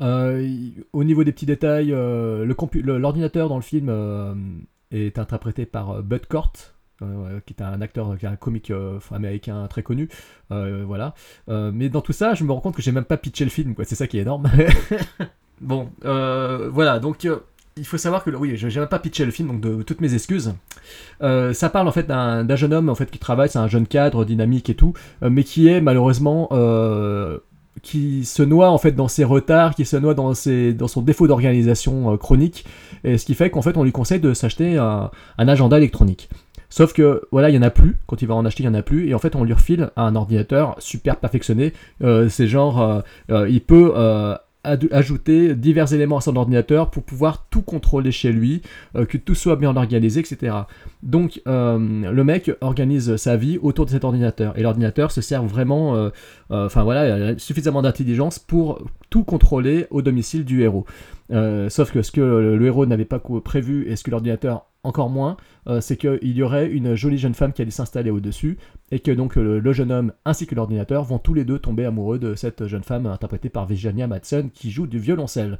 au 0.00 1.04
niveau 1.04 1.24
des 1.24 1.32
petits 1.32 1.46
détails, 1.46 1.92
euh, 1.92 2.44
l'ordinateur 2.84 3.48
dans 3.48 3.56
le 3.56 3.62
film 3.62 3.88
euh, 3.88 4.34
est 4.90 5.18
interprété 5.18 5.66
par 5.66 5.90
euh, 5.90 6.02
Bud 6.02 6.26
Cort, 6.26 6.52
euh, 7.02 7.40
qui 7.46 7.54
est 7.54 7.62
un 7.62 7.80
acteur, 7.80 8.16
qui 8.18 8.26
est 8.26 8.28
un 8.28 8.36
comique 8.36 8.70
euh, 8.70 8.98
américain 9.10 9.66
très 9.68 9.82
connu. 9.82 10.08
Euh, 10.50 10.84
voilà. 10.86 11.14
Euh, 11.48 11.70
mais 11.74 11.88
dans 11.88 12.00
tout 12.00 12.12
ça, 12.12 12.34
je 12.34 12.44
me 12.44 12.52
rends 12.52 12.60
compte 12.60 12.76
que 12.76 12.82
j'ai 12.82 12.92
même 12.92 13.04
pas 13.04 13.16
pitché 13.16 13.44
le 13.44 13.50
film. 13.50 13.74
C'est 13.84 13.94
ça 13.94 14.06
qui 14.06 14.18
est 14.18 14.22
énorme. 14.22 14.50
bon, 15.60 15.90
euh, 16.04 16.68
voilà. 16.72 16.98
Donc. 16.98 17.24
euh, 17.24 17.38
il 17.78 17.84
faut 17.84 17.98
savoir 17.98 18.24
que 18.24 18.30
oui, 18.30 18.56
je 18.56 18.80
n'ai 18.80 18.86
pas 18.86 18.98
pitché 18.98 19.26
le 19.26 19.30
film, 19.30 19.48
donc 19.48 19.60
de 19.60 19.82
toutes 19.82 20.00
mes 20.00 20.14
excuses. 20.14 20.54
Euh, 21.22 21.52
ça 21.52 21.68
parle 21.68 21.86
en 21.88 21.92
fait 21.92 22.06
d'un 22.06 22.56
jeune 22.56 22.72
homme 22.72 22.88
en 22.88 22.94
fait 22.94 23.10
qui 23.10 23.18
travaille, 23.18 23.50
c'est 23.50 23.58
un 23.58 23.68
jeune 23.68 23.86
cadre 23.86 24.24
dynamique 24.24 24.70
et 24.70 24.74
tout, 24.74 24.94
euh, 25.22 25.28
mais 25.28 25.44
qui 25.44 25.68
est 25.68 25.82
malheureusement 25.82 26.48
euh, 26.52 27.38
qui 27.82 28.24
se 28.24 28.42
noie 28.42 28.70
en 28.70 28.78
fait 28.78 28.92
dans 28.92 29.08
ses 29.08 29.24
retards, 29.24 29.74
qui 29.74 29.84
se 29.84 29.96
noie 29.96 30.14
dans, 30.14 30.34
ses, 30.34 30.72
dans 30.72 30.88
son 30.88 31.02
défaut 31.02 31.26
d'organisation 31.26 32.12
euh, 32.12 32.16
chronique, 32.16 32.64
et 33.04 33.18
ce 33.18 33.24
qui 33.24 33.34
fait 33.34 33.50
qu'en 33.50 33.62
fait 33.62 33.76
on 33.76 33.84
lui 33.84 33.92
conseille 33.92 34.20
de 34.20 34.34
s'acheter 34.34 34.76
un, 34.76 35.10
un 35.38 35.48
agenda 35.48 35.76
électronique. 35.76 36.28
Sauf 36.68 36.92
que 36.92 37.22
voilà, 37.30 37.48
il 37.48 37.54
y 37.54 37.58
en 37.58 37.62
a 37.62 37.70
plus. 37.70 37.96
Quand 38.06 38.22
il 38.22 38.28
va 38.28 38.34
en 38.34 38.44
acheter, 38.44 38.64
il 38.64 38.66
y 38.66 38.68
en 38.68 38.74
a 38.74 38.82
plus. 38.82 39.08
Et 39.08 39.14
en 39.14 39.18
fait, 39.18 39.36
on 39.36 39.44
lui 39.44 39.52
refile 39.52 39.90
un 39.96 40.16
ordinateur 40.16 40.74
super 40.78 41.16
perfectionné. 41.16 41.72
Euh, 42.02 42.28
c'est 42.28 42.48
genre, 42.48 43.02
euh, 43.30 43.48
il 43.48 43.60
peut 43.60 43.92
ajouter 44.90 45.54
divers 45.54 45.92
éléments 45.92 46.18
à 46.18 46.20
son 46.20 46.36
ordinateur 46.36 46.90
pour 46.90 47.02
pouvoir 47.02 47.46
tout 47.48 47.62
contrôler 47.62 48.12
chez 48.12 48.32
lui, 48.32 48.62
euh, 48.94 49.04
que 49.04 49.16
tout 49.16 49.34
soit 49.34 49.56
bien 49.56 49.76
organisé, 49.76 50.20
etc. 50.20 50.56
Donc, 51.02 51.40
euh, 51.46 51.78
le 51.78 52.24
mec 52.24 52.50
organise 52.60 53.16
sa 53.16 53.36
vie 53.36 53.58
autour 53.62 53.86
de 53.86 53.90
cet 53.90 54.04
ordinateur. 54.04 54.58
Et 54.58 54.62
l'ordinateur 54.62 55.10
se 55.10 55.20
sert 55.20 55.44
vraiment, 55.44 55.96
euh, 55.96 56.10
enfin 56.50 56.82
voilà, 56.82 57.18
il 57.18 57.22
a 57.22 57.38
suffisamment 57.38 57.82
d'intelligence 57.82 58.38
pour 58.38 58.82
tout 59.10 59.24
contrôler 59.24 59.86
au 59.90 60.02
domicile 60.02 60.44
du 60.44 60.62
héros. 60.62 60.86
Sauf 61.68 61.92
que 61.92 62.02
ce 62.02 62.12
que 62.12 62.20
le, 62.20 62.66
héros 62.66 62.86
n'avait 62.86 63.04
pas 63.04 63.20
prévu 63.44 63.88
et 63.88 63.96
ce 63.96 64.04
que 64.04 64.10
l'ordinateur 64.10 64.66
encore 64.84 65.10
moins, 65.10 65.36
c'est 65.80 65.96
qu'il 65.96 66.36
y 66.36 66.42
aurait 66.42 66.68
une 66.68 66.94
jolie 66.94 67.18
jeune 67.18 67.34
femme 67.34 67.52
qui 67.52 67.62
allait 67.62 67.72
s'installer 67.72 68.10
au-dessus 68.10 68.58
et 68.90 69.00
que 69.00 69.10
donc 69.10 69.36
le, 69.36 69.72
jeune 69.72 69.90
homme 69.90 70.12
ainsi 70.24 70.46
que 70.46 70.54
l'ordinateur 70.54 71.04
vont 71.04 71.18
tous 71.18 71.34
les 71.34 71.44
deux 71.44 71.58
tomber 71.58 71.84
amoureux 71.84 72.18
de 72.18 72.34
cette 72.34 72.66
jeune 72.66 72.84
femme 72.84 73.06
interprétée 73.06 73.48
par 73.48 73.66
Virginia 73.66 74.06
Madsen 74.06 74.50
qui 74.50 74.70
joue 74.70 74.86
du 74.86 74.98
violoncelle. 74.98 75.58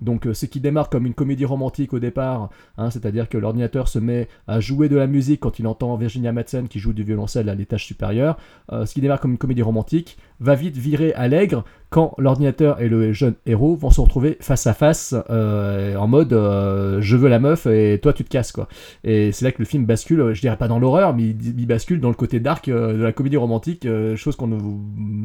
Donc 0.00 0.26
euh, 0.26 0.34
ce 0.34 0.46
qui 0.46 0.60
démarre 0.60 0.90
comme 0.90 1.06
une 1.06 1.14
comédie 1.14 1.44
romantique 1.44 1.92
au 1.94 1.98
départ, 1.98 2.50
hein, 2.76 2.90
c'est-à-dire 2.90 3.28
que 3.28 3.38
l'ordinateur 3.38 3.88
se 3.88 3.98
met 3.98 4.28
à 4.46 4.60
jouer 4.60 4.88
de 4.88 4.96
la 4.96 5.06
musique 5.06 5.40
quand 5.40 5.58
il 5.58 5.66
entend 5.66 5.96
Virginia 5.96 6.32
Madsen 6.32 6.68
qui 6.68 6.78
joue 6.78 6.92
du 6.92 7.02
violoncelle 7.02 7.48
à 7.48 7.54
l'étage 7.54 7.86
supérieur, 7.86 8.36
euh, 8.72 8.84
ce 8.84 8.92
qui 8.92 9.00
démarre 9.00 9.20
comme 9.20 9.32
une 9.32 9.38
comédie 9.38 9.62
romantique, 9.62 10.18
va 10.38 10.54
vite 10.54 10.76
virer 10.76 11.14
à 11.14 11.28
l'aigre 11.28 11.64
quand 11.88 12.14
l'ordinateur 12.18 12.80
et 12.82 12.88
le 12.88 13.12
jeune 13.12 13.36
héros 13.46 13.74
vont 13.74 13.90
se 13.90 14.00
retrouver 14.00 14.36
face 14.40 14.66
à 14.66 14.74
face 14.74 15.14
euh, 15.30 15.96
en 15.96 16.08
mode 16.08 16.32
je 16.32 17.16
veux 17.16 17.28
la 17.28 17.38
meuf 17.38 17.66
et 17.66 17.98
toi 18.02 18.12
tu 18.12 18.24
te 18.24 18.28
casses 18.28 18.52
quoi. 18.52 18.68
Et 19.02 19.32
c'est 19.32 19.44
là 19.46 19.52
que 19.52 19.60
le 19.60 19.64
film 19.64 19.86
bascule, 19.86 20.34
je 20.34 20.40
dirais 20.40 20.58
pas 20.58 20.68
dans 20.68 20.78
l'horreur, 20.78 21.14
mais 21.14 21.22
il, 21.22 21.66
bascule 21.66 22.00
dans 22.00 22.08
le 22.08 22.14
côté 22.14 22.38
dark 22.38 22.68
de 22.68 23.02
la 23.02 23.12
comédie 23.12 23.36
romantique, 23.36 23.88
chose 24.16 24.36
qu'on 24.36 24.52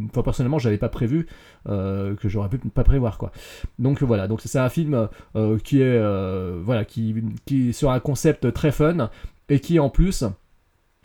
enfin 0.06 0.22
personnellement 0.22 0.60
j'avais 0.60 0.78
pas 0.78 0.88
prévu, 0.88 1.28
que 1.66 2.16
j'aurais 2.30 2.50
pu 2.50 2.58
pas 2.58 2.84
prévoir 2.84 3.18
quoi. 3.18 3.32
Donc 3.80 4.02
voilà, 4.04 4.28
donc 4.28 4.40
c'est 4.42 4.61
un 4.64 4.70
film 4.70 5.08
euh, 5.36 5.58
qui 5.60 5.82
est 5.82 5.98
euh, 5.98 6.60
voilà 6.64 6.86
qui 6.86 7.16
qui 7.46 7.74
sur 7.74 7.92
un 7.92 8.00
concept 8.00 8.54
très 8.54 8.72
fun 8.72 9.10
et 9.50 9.60
qui 9.60 9.80
en 9.80 9.90
plus 9.90 10.26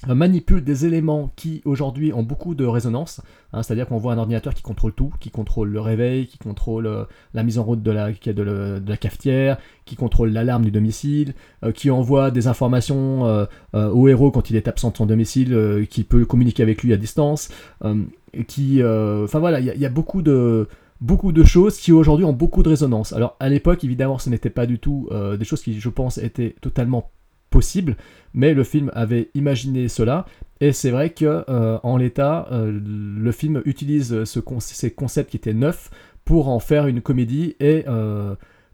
euh, 0.09 0.15
manipule 0.15 0.63
des 0.63 0.85
éléments 0.85 1.33
qui 1.37 1.63
aujourd'hui 1.65 2.13
ont 2.13 2.23
beaucoup 2.23 2.55
de 2.55 2.67
résonance, 2.67 3.23
hein, 3.55 3.63
c'est-à-dire 3.63 3.87
qu'on 3.89 3.97
voit 3.97 4.13
un 4.13 4.19
ordinateur 4.19 4.53
qui 4.53 4.61
contrôle 4.61 4.93
tout, 4.93 5.11
qui 5.21 5.31
contrôle 5.31 5.71
le 5.71 5.81
réveil, 5.81 6.27
qui 6.27 6.37
contrôle 6.37 6.87
euh, 6.87 7.05
la 7.33 7.43
mise 7.43 7.59
en 7.59 7.63
route 7.63 7.83
de 7.83 7.91
la, 7.91 8.13
de, 8.13 8.83
la 8.87 8.97
cafetière, 8.99 9.57
qui 9.87 9.97
contrôle 9.97 10.33
l'alarme 10.33 10.67
du 10.67 10.71
domicile, 10.71 11.33
euh, 11.65 11.73
qui 11.73 11.91
envoie 11.91 12.31
des 12.31 12.47
informations 12.47 13.27
euh, 13.27 13.47
euh, 13.75 13.89
au 13.89 14.07
héros 14.07 14.31
quand 14.31 14.51
il 14.51 14.57
est 14.57 14.69
absent 14.69 14.91
de 14.91 14.99
son 14.99 15.07
domicile, 15.07 15.55
euh, 15.55 15.87
qui 15.87 16.05
peut 16.05 16.27
communiquer 16.27 16.63
avec 16.63 16.83
lui 16.83 16.93
à 16.93 16.99
distance, 16.99 17.49
euh, 17.83 18.03
qui, 18.49 18.83
euh, 18.83 19.25
enfin 19.25 19.39
voilà, 19.39 19.61
il 19.61 19.81
y 19.81 19.87
a 19.87 19.89
beaucoup 19.89 20.21
de 20.21 20.69
beaucoup 21.01 21.33
de 21.33 21.45
choses 21.45 21.79
qui 21.79 21.93
aujourd'hui 21.93 22.25
ont 22.25 22.33
beaucoup 22.33 22.63
de 22.63 22.69
résonance. 22.69 23.13
Alors 23.13 23.37
à 23.41 23.49
l'époque, 23.49 23.85
évidemment, 23.85 24.19
ce 24.19 24.31
n'était 24.31 24.51
pas 24.51 24.67
du 24.67 24.79
tout 24.79 25.09
euh, 25.11 25.37
des 25.37 25.45
choses 25.45 25.63
qui, 25.63 25.79
je 25.79 25.89
pense, 25.89 26.19
étaient 26.19 26.55
totalement 26.61 27.11
possibles, 27.51 27.97
mais 28.35 28.55
le 28.55 28.65
film 28.65 28.91
avait 28.95 29.31
imaginé 29.35 29.89
cela, 29.89 30.27
et 30.61 30.73
c'est 30.73 30.91
vrai 30.91 31.11
que 31.11 31.45
euh, 31.49 31.79
en 31.83 31.97
l'état, 31.97 32.49
euh, 32.51 32.73
le 32.73 33.33
film 33.33 33.63
utilise 33.65 34.25
ces 34.25 34.91
concepts 34.91 35.31
qui 35.31 35.37
étaient 35.37 35.55
neufs 35.55 35.91
pour 36.25 36.49
en 36.49 36.59
faire 36.59 36.87
une 36.87 37.01
comédie 37.01 37.55
et 37.61 37.85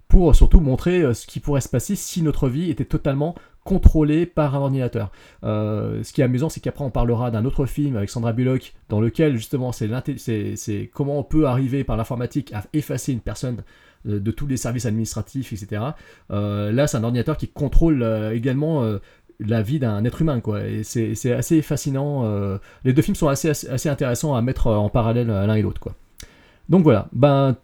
pour 0.08 0.34
surtout 0.34 0.60
montrer 0.60 1.12
ce 1.12 1.26
qui 1.26 1.38
pourrait 1.38 1.60
se 1.60 1.68
passer 1.68 1.96
si 1.96 2.22
notre 2.22 2.48
vie 2.48 2.70
était 2.70 2.86
totalement 2.86 3.34
contrôlée 3.64 4.26
par 4.26 4.54
un 4.54 4.58
ordinateur. 4.58 5.10
Euh, 5.44 6.02
ce 6.02 6.12
qui 6.12 6.20
est 6.20 6.24
amusant, 6.24 6.48
c'est 6.48 6.60
qu'après 6.60 6.84
on 6.84 6.90
parlera 6.90 7.30
d'un 7.30 7.44
autre 7.44 7.66
film 7.66 7.96
avec 7.96 8.10
Sandra 8.10 8.32
Bullock, 8.32 8.74
dans 8.88 9.00
lequel 9.00 9.36
justement 9.36 9.72
c'est 9.72 10.90
comment 10.92 11.18
on 11.18 11.22
peut 11.22 11.46
arriver 11.46 11.84
par 11.84 11.96
l'informatique 11.96 12.52
à 12.52 12.64
effacer 12.72 13.12
une 13.12 13.20
personne 13.20 13.62
euh, 14.08 14.18
de 14.18 14.30
tous 14.30 14.46
les 14.46 14.56
services 14.56 14.86
administratifs, 14.86 15.52
etc. 15.52 15.82
Euh, 16.30 16.72
là, 16.72 16.86
c'est 16.86 16.96
un 16.96 17.04
ordinateur 17.04 17.36
qui 17.36 17.48
contrôle 17.48 18.04
également 18.32 18.84
la 19.40 19.62
vie 19.62 19.78
d'un 19.78 20.04
être 20.04 20.22
humain, 20.22 20.40
quoi. 20.40 20.64
Et 20.66 20.82
c'est 20.82 21.32
assez 21.32 21.62
fascinant. 21.62 22.58
les 22.84 22.92
deux 22.92 23.02
films 23.02 23.16
sont 23.16 23.28
assez, 23.28 23.50
assez, 23.50 23.88
intéressants 23.88 24.34
à 24.34 24.42
mettre 24.42 24.68
en 24.68 24.88
parallèle 24.88 25.28
l'un 25.28 25.54
et 25.54 25.62
l'autre, 25.62 25.80
quoi. 25.80 25.94
Donc 26.68 26.84
voilà. 26.84 27.08
Ben, 27.12 27.56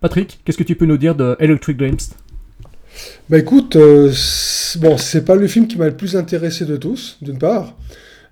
Patrick, 0.00 0.40
qu'est-ce 0.44 0.58
que 0.58 0.64
tu 0.64 0.76
peux 0.76 0.86
nous 0.86 0.96
dire 0.96 1.14
de 1.14 1.36
Electric 1.40 1.76
Dreams 1.76 1.98
Bah 3.28 3.38
écoute, 3.38 3.76
euh, 3.76 4.12
bon, 4.78 4.98
c'est 4.98 5.24
pas 5.24 5.36
le 5.36 5.46
film 5.46 5.68
qui 5.68 5.78
m'a 5.78 5.86
le 5.86 5.96
plus 5.96 6.16
intéressé 6.16 6.64
de 6.64 6.76
tous, 6.76 7.18
d'une 7.22 7.38
part. 7.38 7.76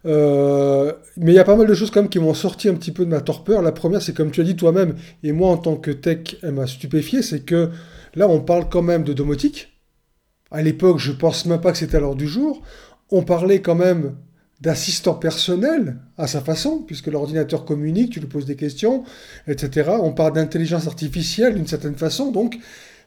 Euh, 0.07 0.93
mais 1.17 1.33
il 1.33 1.35
y 1.35 1.39
a 1.39 1.45
pas 1.45 1.57
mal 1.57 1.67
de 1.67 1.75
choses 1.75 1.91
quand 1.91 2.01
même 2.01 2.11
qui 2.11 2.19
m'ont 2.19 2.35
sorti 2.35 2.69
un 2.69 2.75
petit 2.75 2.93
peu 2.93 3.05
de 3.05 3.11
ma 3.11 3.21
torpeur. 3.21 3.63
La 3.63 3.73
première, 3.73 4.03
c'est 4.03 4.15
comme 4.15 4.31
tu 4.31 4.41
as 4.41 4.45
dit 4.45 4.57
toi-même, 4.57 4.95
et 5.23 5.33
moi 5.33 5.51
en 5.51 5.57
tant 5.57 5.77
que 5.77 5.91
tech, 5.91 6.37
elle 6.43 6.53
m'a 6.53 6.67
stupéfié, 6.67 7.23
c'est 7.23 7.41
que 7.41 7.71
là, 8.15 8.29
on 8.29 8.41
parle 8.41 8.69
quand 8.69 8.83
même 8.83 9.05
de 9.05 9.13
domotique. 9.13 9.79
À 10.51 10.63
l'époque, 10.63 10.99
je 10.99 11.13
pense 11.13 11.47
même 11.47 11.61
pas 11.61 11.73
que 11.73 11.79
c'était 11.79 11.97
à 11.97 12.01
l'heure 12.01 12.17
du 12.17 12.27
jour. 12.27 12.63
On 13.11 13.23
parlait 13.23 13.61
quand 13.61 13.75
même 13.75 14.17
d'assistant 14.61 15.15
personnel 15.15 15.99
à 16.17 16.27
sa 16.27 16.41
façon, 16.41 16.83
puisque 16.85 17.07
l'ordinateur 17.07 17.65
communique, 17.65 18.11
tu 18.11 18.21
lui 18.21 18.27
poses 18.27 18.47
des 18.47 18.57
questions, 18.57 19.05
etc. 19.47 19.91
On 20.01 20.13
parle 20.13 20.33
d'intelligence 20.33 20.87
artificielle 20.87 21.55
d'une 21.55 21.67
certaine 21.67 21.95
façon, 21.95 22.33
donc 22.33 22.59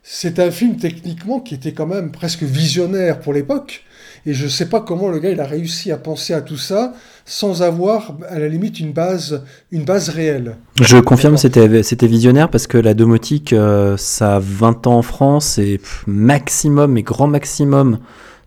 c'est 0.03 0.40
un 0.40 0.49
film 0.52 0.78
techniquement 0.78 1.40
qui 1.40 1.53
était 1.56 1.73
quand 1.73 1.86
même 1.88 2.11
presque 2.11 2.44
visionnaire 2.44 3.19
pour 3.19 3.34
l'époque. 3.34 3.84
Et 4.26 4.34
je 4.34 4.48
sais 4.48 4.68
pas 4.69 4.82
comment 4.82 5.10
le 5.10 5.18
gars 5.19 5.32
il 5.32 5.40
a 5.40 5.45
réussi 5.45 5.91
à 5.91 5.98
penser 5.98 6.34
à 6.34 6.41
tout 6.41 6.57
ça 6.57 6.94
sans 7.26 7.64
avoir 7.64 8.15
à 8.30 8.38
la 8.38 8.48
limite 8.48 8.80
une 8.80 8.94
base, 8.94 9.44
une 9.72 9.84
base 9.84 10.10
réelle. 10.10 10.57
Je 10.80 10.98
confirme, 10.98 11.38
c'était 11.38 11.82
c'était 11.82 12.06
visionnaire 12.07 12.49
parce 12.49 12.68
que 12.68 12.78
la 12.78 12.94
domotique, 12.94 13.52
euh, 13.53 13.98
ça 13.98 14.36
a 14.36 14.40
20 14.40 14.86
ans 14.86 14.98
en 14.98 15.02
France 15.02 15.57
et 15.57 15.78
pff, 15.80 16.03
maximum, 16.07 16.98
et 16.98 17.03
grand 17.03 17.28
maximum, 17.28 17.99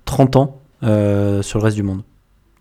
30 0.04 0.36
ans 0.36 0.60
euh, 0.84 1.42
sur 1.42 1.58
le 1.58 1.64
reste 1.64 1.76
du 1.76 1.82
monde. 1.82 2.02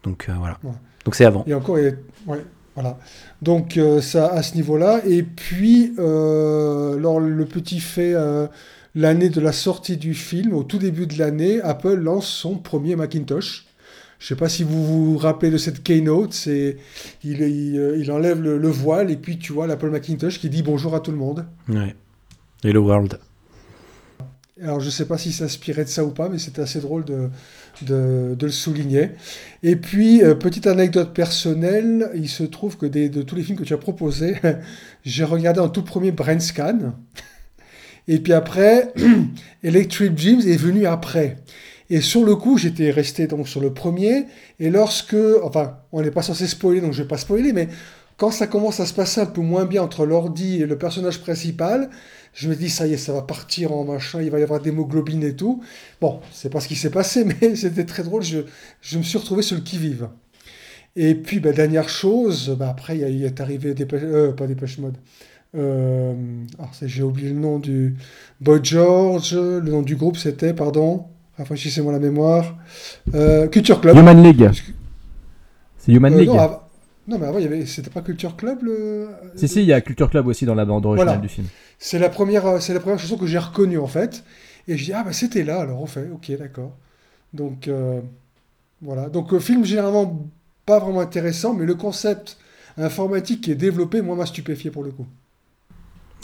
Donc 0.03 0.25
euh, 0.29 0.33
voilà. 0.39 0.57
Ouais. 0.63 0.71
Donc 1.05 1.13
c'est 1.15 1.25
avant. 1.25 1.43
Et 1.45 1.53
encore, 1.53 1.77
il 1.79 1.85
y 1.85 1.87
a- 1.89 2.31
ouais, 2.31 2.43
voilà. 2.73 2.97
Donc 3.43 3.77
euh, 3.77 4.01
ça 4.01 4.27
à 4.27 4.41
ce 4.41 4.55
niveau-là. 4.55 5.01
Et 5.07 5.21
puis, 5.21 5.93
euh, 5.99 6.97
alors, 6.97 7.19
le 7.19 7.45
petit 7.45 7.79
fait, 7.79 8.13
euh, 8.15 8.47
l'année 8.95 9.29
de 9.29 9.41
la 9.41 9.51
sortie 9.51 9.97
du 9.97 10.13
film, 10.13 10.53
au 10.53 10.63
tout 10.63 10.77
début 10.77 11.07
de 11.07 11.17
l'année, 11.17 11.61
Apple 11.61 11.95
lance 11.95 12.27
son 12.27 12.57
premier 12.57 12.95
Macintosh. 12.95 13.65
Je 14.19 14.27
sais 14.27 14.35
pas 14.35 14.47
si 14.47 14.63
vous 14.63 14.85
vous 14.85 15.17
rappelez 15.17 15.51
de 15.51 15.57
cette 15.57 15.83
keynote, 15.83 16.33
c'est 16.33 16.77
il, 17.25 17.41
il, 17.41 17.77
euh, 17.77 17.97
il 17.97 18.09
enlève 18.11 18.41
le, 18.41 18.57
le 18.57 18.67
voile 18.69 19.11
et 19.11 19.17
puis 19.17 19.37
tu 19.37 19.51
vois 19.51 19.67
l'Apple 19.67 19.89
Macintosh 19.89 20.39
qui 20.39 20.49
dit 20.49 20.63
bonjour 20.63 20.95
à 20.95 21.01
tout 21.01 21.11
le 21.11 21.17
monde. 21.17 21.45
Ouais. 21.67 21.93
Hello 22.63 22.83
World. 22.83 23.19
Alors 24.61 24.79
je 24.79 24.89
sais 24.89 25.05
pas 25.05 25.17
s'il 25.17 25.33
s'inspirait 25.33 25.83
de 25.83 25.89
ça 25.89 26.05
ou 26.05 26.11
pas, 26.11 26.29
mais 26.29 26.37
c'était 26.37 26.61
assez 26.61 26.79
drôle 26.79 27.03
de, 27.03 27.29
de, 27.81 28.35
de 28.37 28.45
le 28.45 28.51
souligner. 28.51 29.09
Et 29.61 29.75
puis, 29.75 30.23
euh, 30.23 30.35
petite 30.35 30.67
anecdote 30.67 31.13
personnelle, 31.13 32.09
il 32.15 32.29
se 32.29 32.43
trouve 32.43 32.77
que 32.77 32.85
des- 32.85 33.09
de 33.09 33.23
tous 33.23 33.35
les 33.35 33.43
films 33.43 33.57
que 33.57 33.63
tu 33.65 33.73
as 33.73 33.77
proposés, 33.77 34.37
j'ai 35.03 35.23
regardé 35.25 35.59
en 35.59 35.67
tout 35.69 35.81
premier 35.81 36.11
Brain 36.11 36.39
Scan. 36.39 36.93
Et 38.07 38.19
puis 38.19 38.33
après, 38.33 38.93
Electric 39.63 40.13
Dreams 40.13 40.41
est 40.41 40.57
venu 40.57 40.85
après. 40.85 41.37
Et 41.89 42.01
sur 42.01 42.23
le 42.23 42.35
coup, 42.35 42.57
j'étais 42.57 42.91
resté 42.91 43.27
donc 43.27 43.47
sur 43.47 43.61
le 43.61 43.73
premier. 43.73 44.25
Et 44.59 44.69
lorsque, 44.69 45.15
enfin, 45.43 45.77
on 45.91 46.01
n'est 46.01 46.11
pas 46.11 46.23
censé 46.23 46.47
spoiler, 46.47 46.81
donc 46.81 46.93
je 46.93 47.03
vais 47.03 47.07
pas 47.07 47.17
spoiler, 47.17 47.53
mais 47.53 47.67
quand 48.17 48.31
ça 48.31 48.47
commence 48.47 48.79
à 48.79 48.85
se 48.85 48.93
passer 48.93 49.21
un 49.21 49.25
peu 49.25 49.41
moins 49.41 49.65
bien 49.65 49.83
entre 49.83 50.05
l'ordi 50.05 50.61
et 50.61 50.65
le 50.65 50.77
personnage 50.77 51.19
principal, 51.19 51.89
je 52.33 52.49
me 52.49 52.55
dis, 52.55 52.69
ça 52.69 52.87
y 52.87 52.93
est, 52.93 52.97
ça 52.97 53.13
va 53.13 53.21
partir 53.21 53.73
en 53.73 53.83
machin, 53.83 54.21
il 54.21 54.31
va 54.31 54.39
y 54.39 54.43
avoir 54.43 54.59
d'hémoglobine 54.59 55.23
et 55.23 55.35
tout. 55.35 55.61
Bon, 56.01 56.19
c'est 56.31 56.49
pas 56.49 56.59
ce 56.59 56.67
qui 56.67 56.75
s'est 56.75 56.89
passé, 56.89 57.25
mais 57.41 57.55
c'était 57.55 57.85
très 57.85 58.03
drôle, 58.03 58.23
je, 58.23 58.97
me 58.97 59.03
suis 59.03 59.17
retrouvé 59.17 59.41
sur 59.41 59.55
le 59.55 59.61
qui-vive. 59.61 60.09
Et 60.95 61.15
puis, 61.15 61.39
bah, 61.39 61.53
dernière 61.53 61.89
chose, 61.89 62.55
bah, 62.57 62.69
après, 62.69 62.97
il 62.97 63.23
est 63.23 63.41
arrivé 63.41 63.73
Dépêche, 63.73 64.01
euh, 64.03 64.31
pas 64.31 64.45
Dépêche 64.45 64.77
Mode. 64.77 64.97
Euh, 65.55 66.13
alors, 66.57 66.71
j'ai 66.81 67.03
oublié 67.03 67.29
le 67.29 67.39
nom 67.39 67.59
du 67.59 67.95
Boy 68.41 68.59
George, 68.63 69.35
le 69.35 69.61
nom 69.61 69.81
du 69.83 69.95
groupe 69.95 70.17
c'était, 70.17 70.53
pardon, 70.53 71.05
rafraîchissez-moi 71.37 71.91
la 71.91 71.99
mémoire, 71.99 72.55
euh, 73.13 73.47
Culture 73.47 73.79
Club. 73.79 73.95
Human 73.97 74.21
League. 74.23 74.49
C'est 75.77 75.91
Human 75.91 76.13
Euh, 76.13 76.17
League. 76.19 76.29
non, 76.29 76.39
av- 76.39 76.59
non, 77.07 77.19
mais 77.19 77.27
avant, 77.27 77.37
il 77.37 77.43
y 77.43 77.47
avait, 77.47 77.65
c'était 77.65 77.89
pas 77.91 78.01
Culture 78.01 78.35
Club 78.35 78.63
le. 78.63 79.09
Si, 79.35 79.47
si, 79.47 79.59
il 79.61 79.65
y 79.67 79.73
a 79.73 79.81
Culture 79.81 80.09
Club 80.09 80.25
aussi 80.27 80.45
dans 80.45 80.55
la 80.55 80.65
bande 80.65 80.85
originale 80.85 81.07
Voilà. 81.15 81.21
du 81.21 81.29
film. 81.29 81.47
C'est 81.77 81.99
la 81.99 82.09
première, 82.09 82.45
euh, 82.47 82.59
c'est 82.59 82.73
la 82.73 82.79
première 82.79 82.97
chanson 82.99 83.17
que 83.17 83.27
j'ai 83.27 83.37
reconnue 83.37 83.77
en 83.77 83.87
fait. 83.87 84.23
Et 84.67 84.77
je 84.77 84.85
dis 84.85 84.93
ah 84.93 85.03
bah 85.03 85.11
c'était 85.11 85.43
là 85.43 85.59
alors 85.59 85.81
on 85.81 85.85
fait 85.85 86.07
ok 86.13 86.31
d'accord. 86.39 86.71
Donc 87.33 87.67
euh, 87.67 87.99
voilà 88.81 89.09
donc 89.09 89.33
euh, 89.33 89.39
film 89.39 89.65
généralement 89.65 90.25
pas 90.65 90.79
vraiment 90.79 91.01
intéressant 91.01 91.53
mais 91.53 91.65
le 91.65 91.75
concept 91.75 92.37
informatique 92.77 93.41
qui 93.41 93.51
est 93.51 93.55
développé 93.55 94.01
moi 94.01 94.15
m'a 94.15 94.25
stupéfié 94.25 94.71
pour 94.71 94.83
le 94.83 94.91
coup. 94.91 95.05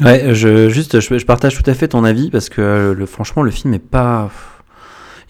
Ouais, 0.02 0.34
je, 0.34 0.70
juste, 0.70 1.00
je, 1.00 1.18
je 1.18 1.26
partage 1.26 1.62
tout 1.62 1.70
à 1.70 1.74
fait 1.74 1.90
ton 1.90 2.04
avis 2.04 2.30
parce 2.30 2.50
que 2.50 2.62
euh, 2.62 2.94
le, 2.94 3.06
franchement, 3.06 3.42
le 3.44 3.52
film 3.52 3.74
est 3.74 3.80
pas. 3.80 4.30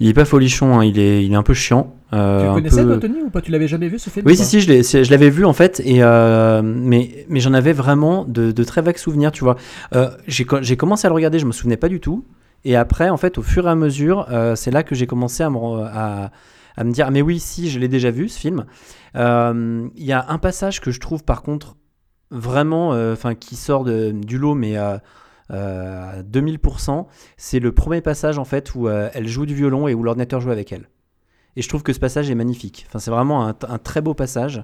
Il 0.01 0.07
est 0.07 0.13
pas 0.13 0.23
folichon, 0.23 0.79
hein, 0.79 0.85
il, 0.85 0.97
est, 0.97 1.25
il 1.25 1.33
est 1.33 1.35
un 1.35 1.43
peu 1.43 1.53
chiant. 1.53 1.93
euh, 2.13 2.47
Tu 2.47 2.53
connaissais 2.53 2.83
peu- 2.83 2.87
toi, 2.87 2.97
Tony, 2.99 3.21
ou 3.21 3.29
pas? 3.29 3.41
Tu 3.41 3.51
l'avais 3.51 3.67
jamais 3.67 3.89
vu 3.89 3.99
ce 3.99 4.09
film 4.09 4.25
Oui, 4.25 4.33
ou 4.33 4.35
si, 4.37 4.45
si, 4.45 4.61
je 5.03 5.11
l'avais 5.11 5.29
vu 5.29 5.43
en 5.43 5.51
fait, 5.51 5.81
et 5.83 6.01
euh, 6.03 6.61
mais, 6.63 7.25
mais 7.27 7.41
j'en 7.41 7.53
avais 7.53 7.73
vraiment 7.73 8.23
de, 8.23 8.51
de 8.51 8.63
très 8.63 8.81
vagues 8.81 8.97
souvenirs, 8.97 9.31
tu 9.33 9.43
vois. 9.43 9.57
Euh, 9.95 10.09
j'ai 10.25 10.45
co- 10.45 10.61
j'ai 10.61 10.77
commencé 10.77 11.05
à 11.05 11.09
le 11.09 11.15
regarder, 11.15 11.37
je 11.39 11.45
me 11.45 11.51
souvenais 11.51 11.75
pas 11.75 11.89
du 11.89 11.99
tout, 11.99 12.23
et 12.63 12.77
après, 12.77 13.09
en 13.09 13.17
fait, 13.17 13.37
au 13.37 13.41
fur 13.41 13.67
et 13.67 13.71
à 13.71 13.75
mesure, 13.75 14.27
euh, 14.31 14.55
c'est 14.55 14.71
là 14.71 14.83
que 14.83 14.95
j'ai 14.95 15.05
commencé 15.05 15.43
à 15.43 15.49
me, 15.49 15.57
à, 15.83 16.31
à 16.77 16.83
me 16.85 16.91
dire, 16.93 17.11
mais 17.11 17.21
oui, 17.21 17.37
si, 17.39 17.69
je 17.69 17.77
l'ai 17.77 17.89
déjà 17.89 18.09
vu 18.09 18.29
ce 18.29 18.39
film. 18.39 18.63
Euh, 19.17 19.85
Il 19.97 20.05
y 20.05 20.13
a 20.13 20.25
un 20.29 20.37
passage 20.37 20.79
que 20.79 20.91
je 20.91 20.99
trouve 21.01 21.25
par 21.25 21.41
contre 21.41 21.75
vraiment, 22.31 22.93
euh, 22.93 23.13
enfin, 23.13 23.35
qui 23.35 23.55
sort 23.55 23.83
de- 23.83 24.11
du 24.11 24.37
lot, 24.37 24.55
mais 24.55 24.77
euh, 24.77 24.97
euh, 25.51 26.19
à 26.19 26.23
2000%, 26.23 27.07
c'est 27.37 27.59
le 27.59 27.71
premier 27.71 28.01
passage 28.01 28.37
en 28.37 28.45
fait 28.45 28.75
où 28.75 28.87
euh, 28.87 29.09
elle 29.13 29.27
joue 29.27 29.45
du 29.45 29.55
violon 29.55 29.87
et 29.87 29.93
où 29.93 30.03
l'ordinateur 30.03 30.39
joue 30.41 30.51
avec 30.51 30.71
elle. 30.71 30.89
Et 31.55 31.61
je 31.61 31.69
trouve 31.69 31.83
que 31.83 31.93
ce 31.93 31.99
passage 31.99 32.29
est 32.29 32.35
magnifique. 32.35 32.85
Enfin, 32.87 32.99
c'est 32.99 33.11
vraiment 33.11 33.47
un, 33.47 33.53
très 33.79 34.01
beau 34.01 34.13
passage. 34.13 34.63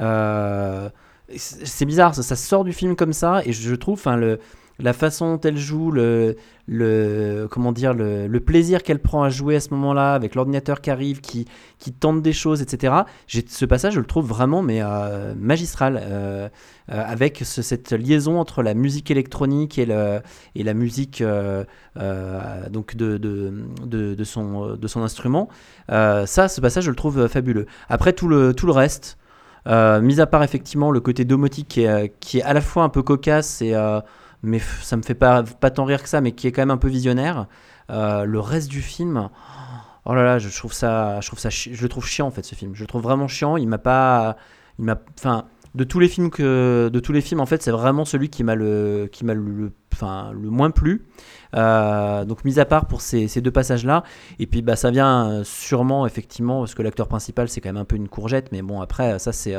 Euh, 0.00 0.88
c'est 1.36 1.66
c'est 1.66 1.84
bizarre, 1.84 2.14
ça, 2.14 2.22
ça 2.22 2.36
sort 2.36 2.64
du 2.64 2.72
film 2.72 2.96
comme 2.96 3.12
ça, 3.12 3.42
et 3.44 3.52
je 3.52 3.74
trouve, 3.74 3.94
enfin, 3.94 4.16
le, 4.16 4.38
la 4.78 4.92
façon 4.92 5.34
dont 5.34 5.40
elle 5.42 5.56
joue, 5.58 5.90
le, 5.90 6.36
le 6.66 7.46
comment 7.50 7.72
dire, 7.72 7.94
le, 7.94 8.26
le 8.26 8.40
plaisir 8.40 8.82
qu'elle 8.82 8.98
prend 8.98 9.22
à 9.22 9.28
jouer 9.28 9.56
à 9.56 9.60
ce 9.60 9.70
moment-là, 9.74 10.14
avec 10.14 10.34
l'ordinateur 10.34 10.80
qui 10.80 10.90
arrive, 10.90 11.20
qui, 11.20 11.46
qui 11.78 11.92
tente 11.92 12.22
des 12.22 12.32
choses, 12.32 12.62
etc. 12.62 12.94
Ce 13.28 13.64
passage, 13.64 13.94
je 13.94 14.00
le 14.00 14.06
trouve 14.06 14.26
vraiment, 14.26 14.62
mais 14.62 14.80
euh, 14.82 15.34
magistral, 15.36 16.00
euh, 16.02 16.48
euh, 16.90 17.02
avec 17.06 17.38
ce- 17.44 17.62
cette 17.62 17.92
liaison 17.92 18.40
entre 18.40 18.62
la 18.62 18.74
musique 18.74 19.10
électronique 19.10 19.78
et, 19.78 19.86
le, 19.86 20.20
et 20.54 20.62
la 20.64 20.74
musique 20.74 21.22
donc 22.70 22.96
de, 22.96 23.18
de, 23.18 24.14
de, 24.14 24.24
son, 24.24 24.76
de 24.76 24.86
son 24.88 25.02
instrument. 25.02 25.48
Ça, 25.88 26.48
ce 26.48 26.60
passage, 26.60 26.84
je 26.84 26.90
le 26.90 26.96
trouve 26.96 27.28
fabuleux. 27.28 27.66
Après, 27.88 28.12
tout 28.12 28.28
le, 28.28 28.54
tout 28.54 28.66
le 28.66 28.72
reste, 28.72 29.18
mis 29.66 30.20
à 30.20 30.26
part 30.26 30.42
effectivement 30.42 30.90
le 30.90 31.00
côté 31.00 31.24
domotique 31.24 31.68
qui 31.68 31.82
est, 31.82 32.12
qui 32.20 32.38
est 32.38 32.42
à 32.42 32.52
la 32.52 32.60
fois 32.60 32.82
un 32.84 32.88
peu 32.88 33.02
cocasse, 33.02 33.62
et, 33.62 33.74
mais 34.42 34.58
ça 34.82 34.96
me 34.96 35.02
fait 35.02 35.14
pas, 35.14 35.42
pas 35.42 35.70
tant 35.70 35.84
rire 35.84 36.02
que 36.02 36.08
ça, 36.08 36.20
mais 36.20 36.32
qui 36.32 36.46
est 36.46 36.52
quand 36.52 36.62
même 36.62 36.70
un 36.70 36.78
peu 36.78 36.88
visionnaire, 36.88 37.46
euh, 37.90 38.24
le 38.24 38.40
reste 38.40 38.68
du 38.68 38.82
film, 38.82 39.28
oh 40.04 40.14
là 40.14 40.24
là, 40.24 40.38
je 40.38 40.48
trouve 40.56 40.72
ça, 40.72 41.20
je 41.20 41.26
trouve 41.28 41.38
ça, 41.38 41.50
je 41.50 41.80
le 41.80 41.88
trouve 41.88 42.06
chiant 42.06 42.26
en 42.26 42.30
fait 42.30 42.44
ce 42.44 42.54
film. 42.54 42.74
Je 42.74 42.82
le 42.82 42.86
trouve 42.86 43.02
vraiment 43.02 43.28
chiant. 43.28 43.56
Il 43.56 43.68
m'a 43.68 43.78
pas, 43.78 44.36
il 44.78 44.84
m'a, 44.84 44.98
enfin, 45.18 45.46
de 45.74 45.84
tous 45.84 46.00
les 46.00 46.08
films 46.08 46.30
que, 46.30 46.90
de 46.92 47.00
tous 47.00 47.12
les 47.12 47.20
films 47.20 47.40
en 47.40 47.46
fait, 47.46 47.62
c'est 47.62 47.70
vraiment 47.70 48.04
celui 48.04 48.28
qui 48.28 48.44
m'a 48.44 48.54
le, 48.54 49.08
qui 49.10 49.24
m'a 49.24 49.34
le, 49.34 49.72
enfin, 49.92 50.32
le 50.32 50.50
moins 50.50 50.70
plu. 50.70 51.06
Euh, 51.54 52.24
donc 52.24 52.44
mis 52.44 52.58
à 52.58 52.64
part 52.64 52.86
pour 52.86 53.00
ces, 53.00 53.28
ces 53.28 53.40
deux 53.40 53.50
passages 53.50 53.84
là, 53.84 54.02
et 54.38 54.46
puis 54.46 54.62
bah 54.62 54.74
ça 54.74 54.90
vient 54.90 55.28
euh, 55.28 55.44
sûrement 55.44 56.06
effectivement 56.06 56.60
parce 56.60 56.74
que 56.74 56.80
l'acteur 56.80 57.08
principal 57.08 57.48
c'est 57.50 57.60
quand 57.60 57.68
même 57.68 57.82
un 57.82 57.84
peu 57.84 57.96
une 57.96 58.08
courgette, 58.08 58.52
mais 58.52 58.62
bon 58.62 58.80
après 58.80 59.18
ça 59.18 59.32
c'est 59.32 59.54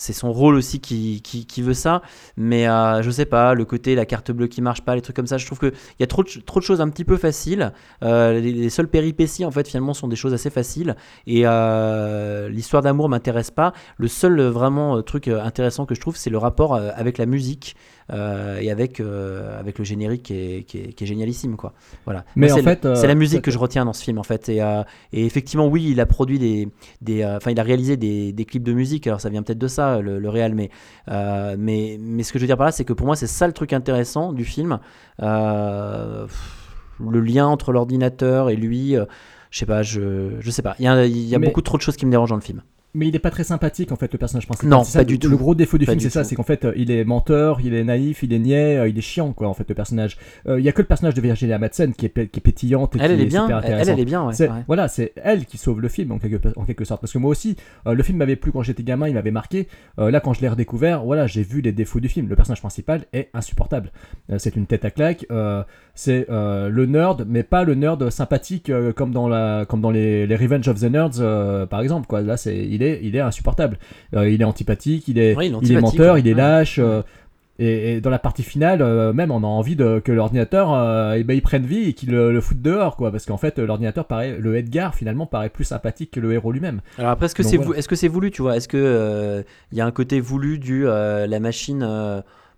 c'est 0.00 0.14
son 0.14 0.32
rôle 0.32 0.54
aussi 0.54 0.80
qui, 0.80 1.20
qui, 1.20 1.62
veut 1.62 1.74
ça. 1.74 2.00
Mais 2.38 2.66
euh, 2.66 3.02
je 3.02 3.10
sais 3.10 3.26
pas, 3.26 3.52
le 3.52 3.66
côté, 3.66 3.94
la 3.94 4.06
carte 4.06 4.30
bleue 4.30 4.46
qui 4.46 4.62
marche 4.62 4.80
pas, 4.80 4.94
les 4.94 5.02
trucs 5.02 5.14
comme 5.14 5.26
ça, 5.26 5.36
je 5.36 5.44
trouve 5.44 5.58
qu'il 5.58 5.72
y 5.98 6.02
a 6.02 6.06
trop 6.06 6.22
de, 6.22 6.30
trop 6.40 6.58
de 6.58 6.64
choses 6.64 6.80
un 6.80 6.88
petit 6.88 7.04
peu 7.04 7.18
faciles. 7.18 7.74
Euh, 8.02 8.40
les, 8.40 8.52
les 8.52 8.70
seules 8.70 8.88
péripéties, 8.88 9.44
en 9.44 9.50
fait, 9.50 9.68
finalement, 9.68 9.92
sont 9.92 10.08
des 10.08 10.16
choses 10.16 10.32
assez 10.32 10.48
faciles. 10.48 10.96
Et 11.26 11.42
euh, 11.44 12.48
l'histoire 12.48 12.82
d'amour 12.82 13.10
m'intéresse 13.10 13.50
pas. 13.50 13.74
Le 13.98 14.08
seul 14.08 14.40
euh, 14.40 14.50
vraiment 14.50 15.02
truc 15.02 15.28
intéressant 15.28 15.84
que 15.84 15.94
je 15.94 16.00
trouve, 16.00 16.16
c'est 16.16 16.30
le 16.30 16.38
rapport 16.38 16.74
avec 16.76 17.18
la 17.18 17.26
musique. 17.26 17.76
Euh, 18.12 18.58
et 18.60 18.70
avec, 18.70 19.00
euh, 19.00 19.58
avec 19.58 19.78
le 19.78 19.84
générique 19.84 20.24
qui 20.24 20.34
est, 20.34 20.62
qui 20.64 20.78
est, 20.78 20.92
qui 20.92 21.04
est 21.04 21.06
génialissime 21.06 21.56
quoi. 21.56 21.72
Voilà. 22.04 22.24
Mais 22.36 22.46
Moi, 22.48 22.54
en 22.54 22.56
c'est 22.58 22.62
fait, 22.62 22.84
euh, 22.84 22.94
c'est 22.94 23.06
la 23.06 23.14
musique 23.14 23.42
que 23.42 23.50
je 23.50 23.58
retiens 23.58 23.84
dans 23.84 23.92
ce 23.92 24.02
film 24.02 24.18
en 24.18 24.22
fait. 24.22 24.48
Et, 24.48 24.58
et 25.12 25.24
effectivement 25.26 25.66
oui 25.66 25.88
il 25.90 26.00
a 26.00 26.06
produit 26.06 26.38
des, 26.38 26.68
des 27.00 27.24
enfin 27.24 27.50
il 27.50 27.60
a 27.60 27.62
réalisé 27.62 27.96
des, 27.96 28.32
des 28.32 28.44
clips 28.44 28.64
de 28.64 28.72
musique. 28.72 29.06
Alors 29.06 29.20
ça 29.20 29.28
vient 29.28 29.42
peut-être 29.42 29.58
de 29.58 29.68
ça 29.68 30.00
le, 30.00 30.18
le 30.18 30.28
réel 30.28 30.54
mais, 30.54 30.70
mais 31.08 31.98
mais 32.00 32.22
ce 32.22 32.32
que 32.32 32.38
je 32.38 32.44
veux 32.44 32.48
dire 32.48 32.56
par 32.56 32.66
là 32.66 32.72
c'est 32.72 32.84
que 32.84 32.92
pour 32.92 33.06
moi 33.06 33.16
c'est 33.16 33.26
ça 33.26 33.46
le 33.46 33.52
truc 33.52 33.72
intéressant 33.72 34.32
du 34.32 34.44
film. 34.44 34.78
Euh, 35.22 36.26
le 36.98 37.20
lien 37.20 37.46
entre 37.46 37.72
l'ordinateur 37.72 38.50
et 38.50 38.56
lui 38.56 38.96
euh, 38.96 39.04
je 39.50 39.58
sais 39.58 39.66
pas 39.66 39.82
je, 39.82 40.32
je 40.38 40.50
sais 40.50 40.62
pas. 40.62 40.76
Il 40.78 40.84
y 40.84 40.88
a, 40.88 41.06
y 41.06 41.36
beaucoup 41.38 41.62
trop 41.62 41.76
de 41.76 41.82
choses 41.82 41.96
qui 41.96 42.06
me 42.06 42.10
dérangent 42.10 42.30
dans 42.30 42.36
le 42.36 42.42
film 42.42 42.62
Mais 42.92 43.06
il 43.06 43.14
est 43.14 43.20
pas 43.20 43.30
très 43.30 43.44
sympathique 43.44 43.92
en 43.92 43.96
fait 43.96 44.12
le 44.12 44.18
personnage 44.18 44.46
principal. 44.46 44.68
Non, 44.68 44.82
C'est 44.82 44.92
ça, 44.92 44.98
pas 45.00 45.04
du 45.04 45.12
le- 45.14 45.18
tout. 45.20 45.28
Le 45.30 45.36
gros 45.36 45.54
défaut 45.54 45.78
du 45.78 45.86
Pas 45.86 45.92
film 45.92 46.00
c'est 46.00 46.10
ça, 46.10 46.24
c'est 46.24 46.34
qu'en 46.34 46.42
fait 46.42 46.64
euh, 46.64 46.72
il 46.76 46.90
est 46.90 47.04
menteur, 47.04 47.60
il 47.62 47.72
est 47.72 47.84
naïf, 47.84 48.22
il 48.24 48.32
est 48.32 48.38
niais, 48.40 48.78
euh, 48.78 48.88
il 48.88 48.98
est 48.98 49.00
chiant 49.00 49.32
quoi 49.32 49.48
en 49.48 49.54
fait 49.54 49.68
le 49.68 49.74
personnage. 49.76 50.16
Euh, 50.48 50.58
Il 50.58 50.64
y 50.64 50.68
a 50.68 50.72
que 50.72 50.82
le 50.82 50.88
personnage 50.88 51.14
de 51.14 51.20
Virginia 51.20 51.58
Madsen 51.58 51.94
qui 51.94 52.06
est, 52.06 52.10
qui 52.30 52.38
est 52.38 52.42
pétillante 52.42 52.96
et 52.96 52.98
Elle, 53.00 53.06
qui 53.08 53.14
elle 53.14 53.20
est 53.20 53.26
bien, 53.26 53.42
super 53.44 53.58
elle, 53.58 53.64
intéressante. 53.64 53.94
elle 53.94 54.00
est 54.00 54.04
bien, 54.04 54.26
ouais. 54.26 54.34
Voilà, 54.66 54.88
c'est 54.88 55.12
elle 55.22 55.46
qui 55.46 55.56
sauve 55.56 55.80
le 55.80 55.88
film 55.88 56.10
en 56.10 56.18
quelque, 56.18 56.48
en 56.56 56.64
quelque 56.64 56.84
sorte. 56.84 57.00
Parce 57.00 57.12
que 57.12 57.18
moi 57.18 57.30
aussi, 57.30 57.56
euh, 57.86 57.94
le 57.94 58.02
film 58.02 58.18
m'avait 58.18 58.34
plu 58.36 58.50
quand 58.50 58.62
j'étais 58.62 58.82
gamin, 58.82 59.06
il 59.06 59.14
m'avait 59.14 59.30
marqué. 59.30 59.68
Euh, 60.00 60.10
là, 60.10 60.18
quand 60.20 60.32
je 60.32 60.40
l'ai 60.40 60.48
redécouvert, 60.48 61.04
voilà, 61.04 61.26
j'ai 61.28 61.42
vu 61.44 61.60
les 61.60 61.70
défauts 61.72 62.00
du 62.00 62.08
film. 62.08 62.28
Le 62.28 62.34
personnage 62.34 62.60
principal 62.60 63.04
est 63.12 63.28
insupportable. 63.34 63.92
C'est 64.38 64.56
une 64.56 64.66
tête 64.66 64.84
à 64.84 64.90
claque. 64.90 65.26
C'est 66.00 66.30
euh, 66.30 66.70
le 66.70 66.86
nerd, 66.86 67.26
mais 67.28 67.42
pas 67.42 67.62
le 67.62 67.74
nerd 67.74 68.08
sympathique 68.08 68.70
euh, 68.70 68.90
comme 68.90 69.12
dans 69.12 69.28
la, 69.28 69.66
comme 69.68 69.82
dans 69.82 69.90
les, 69.90 70.26
les 70.26 70.34
Revenge 70.34 70.66
of 70.66 70.80
the 70.80 70.84
Nerds, 70.84 71.20
euh, 71.20 71.66
par 71.66 71.82
exemple. 71.82 72.06
Quoi. 72.06 72.22
Là, 72.22 72.38
c'est, 72.38 72.56
il 72.56 72.82
est, 72.82 73.00
il 73.02 73.16
est 73.16 73.20
insupportable. 73.20 73.76
Il 74.14 74.40
est 74.40 74.44
antipathique, 74.44 75.08
il 75.08 75.18
est, 75.18 75.36
Oui, 75.36 75.52
il 75.62 75.78
menteur, 75.78 76.14
ouais. 76.14 76.20
il 76.20 76.28
est 76.28 76.32
lâche. 76.32 76.80
et, 77.58 77.92
et 77.92 78.00
dans 78.00 78.08
la 78.08 78.18
partie 78.18 78.42
finale, 78.42 78.82
même, 79.12 79.30
on 79.30 79.44
a 79.44 79.46
envie 79.46 79.76
de, 79.76 79.98
que 80.02 80.10
l'ordinateur, 80.10 80.68
eh 81.14 81.22
ben, 81.22 81.34
il 81.34 81.42
prenne 81.42 81.66
vie 81.66 81.90
et 81.90 81.92
qu'il 81.92 82.12
le, 82.12 82.32
le 82.32 82.40
foute 82.40 82.62
dehors, 82.62 82.96
quoi. 82.96 83.10
Parce 83.10 83.26
qu'en 83.26 83.36
fait, 83.36 83.58
l'ordinateur 83.58 84.06
paraît, 84.06 84.38
le 84.38 84.56
Edgar, 84.56 84.94
finalement, 84.94 85.26
paraît 85.26 85.50
plus 85.50 85.64
sympathique 85.64 86.12
que 86.12 86.20
le 86.20 86.32
héros 86.32 86.50
lui-même. 86.50 86.80
Alors 86.96 87.10
après, 87.10 87.26
est-ce 87.26 87.34
que 87.34 87.42
c'est 87.42 87.58
voilà. 87.58 87.78
est-ce 87.78 87.88
que 87.88 87.96
c'est 87.96 88.08
voulu, 88.08 88.30
tu 88.30 88.40
vois? 88.40 88.56
Est-ce 88.56 88.68
que 88.68 88.78
euh, 88.78 89.42
il 89.70 89.76
y 89.76 89.82
a 89.82 89.86
un 89.86 89.90
côté 89.90 90.18
voulu 90.18 90.58
du 90.58 90.84
la 90.84 91.40
machine 91.40 91.86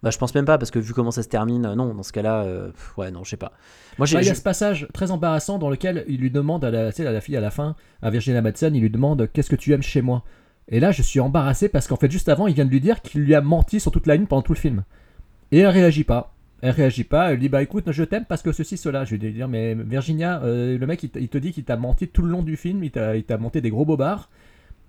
Bah, 0.02 0.10
je 0.10 0.18
pense 0.18 0.34
même 0.34 0.44
pas 0.44 0.58
parce 0.58 0.70
que 0.72 0.80
vu 0.80 0.92
comment 0.94 1.12
ça 1.12 1.22
se 1.22 1.28
termine, 1.28 1.64
euh, 1.64 1.74
non. 1.76 1.94
Dans 1.94 2.02
ce 2.02 2.12
cas-là, 2.12 2.42
euh, 2.42 2.72
ouais, 2.96 3.10
non, 3.12 3.22
je 3.22 3.30
sais 3.30 3.36
pas. 3.36 3.52
Moi, 3.98 4.06
j'ai. 4.06 4.16
Bah, 4.16 4.22
il 4.22 4.26
y 4.26 4.30
a 4.30 4.32
je- 4.32 4.38
ce 4.38 4.42
passage 4.42 4.88
très 4.92 5.10
embarrassant 5.12 5.58
dans 5.58 5.70
lequel 5.70 6.04
il 6.08 6.20
lui 6.20 6.30
demande 6.30 6.64
à 6.64 6.70
la, 6.70 6.90
tu 6.90 6.96
sais, 7.02 7.06
à 7.06 7.12
la 7.12 7.20
fille 7.20 7.36
à 7.36 7.40
la 7.40 7.50
fin, 7.52 7.76
à 8.02 8.10
Virginia 8.10 8.42
Madsen, 8.42 8.74
il 8.74 8.80
lui 8.80 8.90
demande 8.90 9.30
qu'est-ce 9.32 9.48
que 9.50 9.56
tu 9.56 9.72
aimes 9.72 9.82
chez 9.82 10.02
moi? 10.02 10.24
Et 10.68 10.80
là, 10.80 10.90
je 10.90 11.02
suis 11.02 11.20
embarrassé 11.20 11.68
parce 11.68 11.86
qu'en 11.86 11.96
fait, 11.96 12.10
juste 12.10 12.28
avant, 12.28 12.46
il 12.48 12.54
vient 12.54 12.64
de 12.64 12.70
lui 12.70 12.80
dire 12.80 13.00
qu'il 13.02 13.22
lui 13.22 13.34
a 13.34 13.40
menti 13.40 13.78
sur 13.80 13.92
toute 13.92 14.06
la 14.06 14.16
ligne 14.16 14.26
pendant 14.26 14.42
tout 14.42 14.54
le 14.54 14.58
film. 14.58 14.82
Et 15.52 15.58
elle 15.60 15.68
réagit 15.68 16.04
pas. 16.04 16.34
Elle 16.62 16.70
réagit 16.70 17.04
pas. 17.04 17.32
Elle 17.32 17.38
dit 17.40 17.48
bah 17.48 17.62
écoute, 17.62 17.90
je 17.92 18.02
t'aime 18.04 18.24
parce 18.24 18.42
que 18.42 18.52
ceci 18.52 18.76
cela. 18.76 19.04
Je 19.04 19.16
vais 19.16 19.26
lui 19.26 19.32
dire 19.32 19.48
mais 19.48 19.74
Virginia, 19.74 20.40
euh, 20.42 20.78
le 20.78 20.86
mec 20.86 21.02
il, 21.02 21.10
il 21.16 21.28
te 21.28 21.38
dit 21.38 21.52
qu'il 21.52 21.64
t'a 21.64 21.76
menti 21.76 22.08
tout 22.08 22.22
le 22.22 22.28
long 22.30 22.42
du 22.42 22.56
film, 22.56 22.82
il 22.84 22.90
t'a 22.90 23.16
il 23.16 23.24
t'a 23.24 23.38
monté 23.38 23.60
des 23.60 23.70
gros 23.70 23.84
bobards 23.84 24.30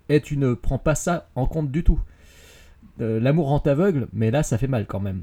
et 0.08 0.20
tu 0.20 0.36
ne 0.36 0.54
prends 0.54 0.78
pas 0.78 0.94
ça 0.94 1.28
en 1.34 1.46
compte 1.46 1.70
du 1.70 1.82
tout. 1.84 2.00
Euh, 3.00 3.18
L'amour 3.20 3.48
rend 3.48 3.58
aveugle, 3.58 4.08
mais 4.12 4.30
là 4.30 4.42
ça 4.42 4.58
fait 4.58 4.68
mal 4.68 4.86
quand 4.86 5.00
même. 5.00 5.22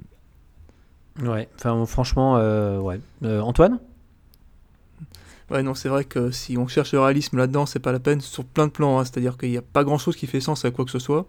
Ouais. 1.21 1.47
Enfin, 1.55 1.85
franchement, 1.85 2.37
euh, 2.37 2.79
ouais. 2.79 2.99
Euh, 3.23 3.41
Antoine? 3.41 3.79
Ouais, 5.49 5.63
non, 5.63 5.73
c'est 5.73 5.89
vrai 5.89 6.05
que 6.05 6.31
si 6.31 6.57
on 6.57 6.67
cherche 6.67 6.93
le 6.93 7.01
réalisme 7.01 7.37
là-dedans, 7.37 7.65
c'est 7.65 7.79
pas 7.79 7.91
la 7.91 7.99
peine 7.99 8.21
sur 8.21 8.45
plein 8.45 8.67
de 8.67 8.71
plans. 8.71 8.99
hein. 8.99 9.03
C'est-à-dire 9.03 9.37
qu'il 9.37 9.49
n'y 9.49 9.57
a 9.57 9.61
pas 9.61 9.83
grand-chose 9.83 10.15
qui 10.15 10.25
fait 10.25 10.39
sens 10.39 10.63
à 10.63 10.71
quoi 10.71 10.85
que 10.85 10.91
ce 10.91 10.99
soit. 10.99 11.25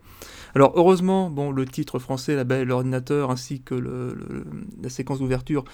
Alors, 0.55 0.73
heureusement, 0.77 1.29
bon, 1.29 1.51
le 1.51 1.65
titre 1.67 1.99
français, 1.99 2.37
La 2.37 2.45
Belle 2.45 2.69
l'ordinateur, 2.69 3.33
ainsi 3.33 3.61
que 3.63 3.75
le- 3.75 4.15
le- 4.15 4.45
la 4.81 4.89
séquence 4.91 5.19
d'ouverture, 5.19 5.65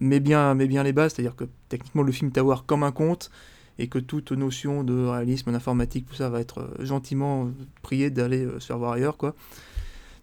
met 0.00 0.20
bien, 0.20 0.54
met 0.54 0.66
bien 0.66 0.82
les 0.82 0.92
bases. 0.92 1.14
C'est-à-dire 1.14 1.34
que 1.36 1.44
techniquement, 1.70 2.02
le 2.02 2.12
film 2.12 2.30
est 2.34 2.38
à 2.38 2.42
voir 2.42 2.66
comme 2.66 2.82
un 2.82 2.92
conte 2.92 3.30
et 3.78 3.86
que 3.88 3.98
toute 3.98 4.32
notion 4.32 4.84
de 4.84 5.06
réalisme, 5.06 5.50
d'informatique, 5.52 6.06
tout 6.10 6.14
ça 6.16 6.28
va 6.28 6.40
être 6.40 6.68
gentiment 6.80 7.48
prié 7.80 8.10
d'aller 8.10 8.44
euh, 8.44 8.60
se 8.60 8.66
faire 8.66 8.76
voir 8.78 8.92
ailleurs, 8.92 9.16
quoi. 9.16 9.34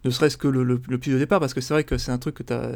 Ne 0.06 0.10
serait-ce 0.12 0.36
que 0.36 0.46
le, 0.46 0.62
le, 0.62 0.78
de 0.78 1.18
départ, 1.18 1.40
parce 1.40 1.52
que 1.52 1.60
c'est 1.60 1.74
vrai 1.74 1.82
que 1.82 1.98
c'est 1.98 2.12
un 2.12 2.18
truc 2.18 2.36
que 2.36 2.44
tu 2.44 2.52
as 2.52 2.70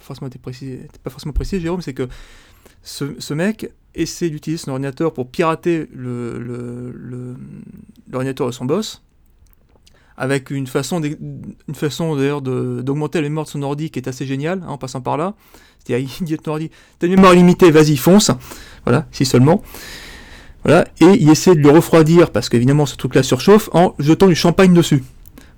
forcément 0.00 0.26
été 0.26 0.40
précisé, 0.40 0.88
pas 1.04 1.10
forcément 1.10 1.32
précisé, 1.32 1.60
Jérôme, 1.60 1.82
c'est 1.82 1.94
que 1.94 2.08
ce, 2.82 3.32
mec 3.32 3.70
essaie 3.94 4.28
d'utiliser 4.28 4.64
son 4.64 4.72
ordinateur 4.72 5.14
pour 5.14 5.30
pirater 5.30 5.88
l'ordinateur 8.10 8.48
de 8.48 8.52
son 8.52 8.64
boss, 8.64 9.04
avec 10.16 10.50
une 10.50 10.66
façon, 10.66 10.98
d'ailleurs 10.98 12.42
d'augmenter 12.42 13.20
la 13.20 13.28
mémoire 13.28 13.46
de 13.46 13.50
son 13.50 13.62
ordi 13.62 13.90
qui 13.90 14.00
est 14.00 14.08
assez 14.08 14.26
géniale, 14.26 14.64
hein, 14.64 14.70
en 14.70 14.78
passant 14.78 15.00
par 15.00 15.16
là. 15.16 15.34
C'est-à-dire, 15.78 16.10
il 16.20 16.24
dit 16.24 16.34
à 16.34 16.38
ton 16.42 16.50
ordi, 16.52 16.72
t'as 16.98 17.06
une 17.06 17.14
mémoire 17.14 17.34
limitée, 17.34 17.70
vas-y, 17.70 17.96
fonce. 17.96 18.32
Voilà, 18.84 19.06
si 19.12 19.24
seulement. 19.24 19.62
Voilà, 20.64 20.86
et 21.00 21.04
il 21.04 21.30
essaie 21.30 21.54
de 21.54 21.60
le 21.60 21.70
refroidir, 21.70 22.32
parce 22.32 22.48
qu'évidemment 22.48 22.86
ce 22.86 22.96
truc-là 22.96 23.22
surchauffe, 23.22 23.68
en 23.72 23.94
jetant 24.00 24.26
du 24.26 24.34
champagne 24.34 24.74
dessus. 24.74 25.04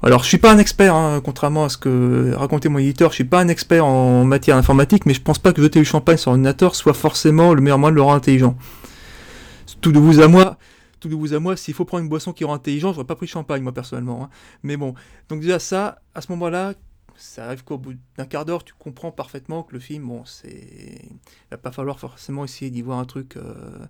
Alors, 0.00 0.22
je 0.22 0.28
suis 0.28 0.38
pas 0.38 0.52
un 0.52 0.58
expert, 0.58 0.94
hein, 0.94 1.20
contrairement 1.24 1.64
à 1.64 1.68
ce 1.68 1.76
que 1.76 2.32
racontait 2.34 2.68
mon 2.68 2.78
éditeur, 2.78 3.10
je 3.10 3.16
suis 3.16 3.24
pas 3.24 3.40
un 3.40 3.48
expert 3.48 3.84
en 3.84 4.24
matière 4.24 4.56
informatique, 4.56 5.06
mais 5.06 5.14
je 5.14 5.20
pense 5.20 5.40
pas 5.40 5.52
que 5.52 5.60
jeter 5.60 5.80
du 5.80 5.84
champagne 5.84 6.16
sur 6.16 6.30
un 6.30 6.34
ordinateur 6.34 6.76
soit 6.76 6.94
forcément 6.94 7.52
le 7.52 7.60
meilleur 7.60 7.78
moyen 7.78 7.90
de 7.90 7.96
le 7.96 8.02
rendre 8.02 8.14
intelligent. 8.14 8.56
Tout 9.80 9.90
de 9.90 9.98
vous 9.98 10.20
à 10.20 10.28
moi, 10.28 10.56
tout 11.00 11.08
de 11.08 11.16
vous 11.16 11.34
à 11.34 11.40
moi, 11.40 11.56
s'il 11.56 11.74
faut 11.74 11.84
prendre 11.84 12.04
une 12.04 12.08
boisson 12.08 12.32
qui 12.32 12.44
rend 12.44 12.54
intelligent, 12.54 12.92
j'aurais 12.92 13.06
pas 13.06 13.16
pris 13.16 13.26
champagne, 13.26 13.62
moi, 13.62 13.72
personnellement. 13.72 14.24
hein. 14.24 14.30
Mais 14.62 14.76
bon, 14.76 14.94
donc 15.28 15.40
déjà 15.40 15.58
ça, 15.58 16.00
à 16.14 16.20
ce 16.20 16.30
moment-là, 16.30 16.74
ça 17.16 17.46
arrive 17.46 17.64
qu'au 17.64 17.78
bout 17.78 17.94
d'un 18.16 18.24
quart 18.24 18.44
d'heure, 18.44 18.62
tu 18.62 18.74
comprends 18.78 19.10
parfaitement 19.10 19.64
que 19.64 19.72
le 19.72 19.80
film, 19.80 20.06
bon, 20.06 20.24
c'est... 20.24 21.02
Il 21.02 21.50
va 21.50 21.56
pas 21.58 21.72
falloir 21.72 21.98
forcément 21.98 22.44
essayer 22.44 22.70
d'y 22.70 22.82
voir 22.82 23.00
un 23.00 23.04
truc... 23.04 23.36
euh, 23.36 23.86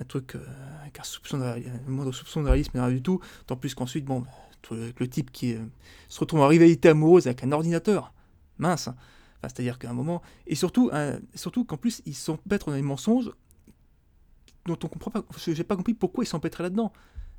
un 0.00 0.04
truc 0.04 0.34
euh, 0.34 0.44
avec 0.82 0.98
un 1.00 1.04
soupçon 1.04 1.38
de, 1.38 1.44
un 1.44 1.90
moindre 1.90 2.12
soupçon 2.12 2.42
de 2.42 2.48
réalisme, 2.48 2.72
rien 2.74 2.90
du 2.90 3.02
tout. 3.02 3.20
Tant 3.46 3.56
plus 3.56 3.74
qu'ensuite, 3.74 4.04
bon, 4.04 4.24
avec 4.70 4.98
le 5.00 5.08
type 5.08 5.30
qui 5.30 5.54
euh, 5.54 5.64
se 6.08 6.20
retrouve 6.20 6.40
en 6.40 6.48
rivalité 6.48 6.88
amoureuse 6.88 7.26
avec 7.26 7.44
un 7.44 7.52
ordinateur. 7.52 8.12
Mince. 8.58 8.88
hein. 8.88 8.96
C'est-à-dire 9.42 9.78
qu'à 9.78 9.90
un 9.90 9.94
moment. 9.94 10.22
Et 10.46 10.54
surtout, 10.54 10.90
surtout 11.34 11.64
qu'en 11.64 11.76
plus, 11.76 12.00
ils 12.06 12.14
s'empêtrent 12.14 12.70
dans 12.70 12.76
des 12.76 12.82
mensonges 12.82 13.30
dont 14.64 14.78
on 14.82 14.88
comprend 14.88 15.10
pas. 15.10 15.24
J'ai 15.36 15.64
pas 15.64 15.76
compris 15.76 15.92
pourquoi 15.92 16.24
ils 16.24 16.26
s'empêtraient 16.26 16.62
là-dedans. 16.62 16.92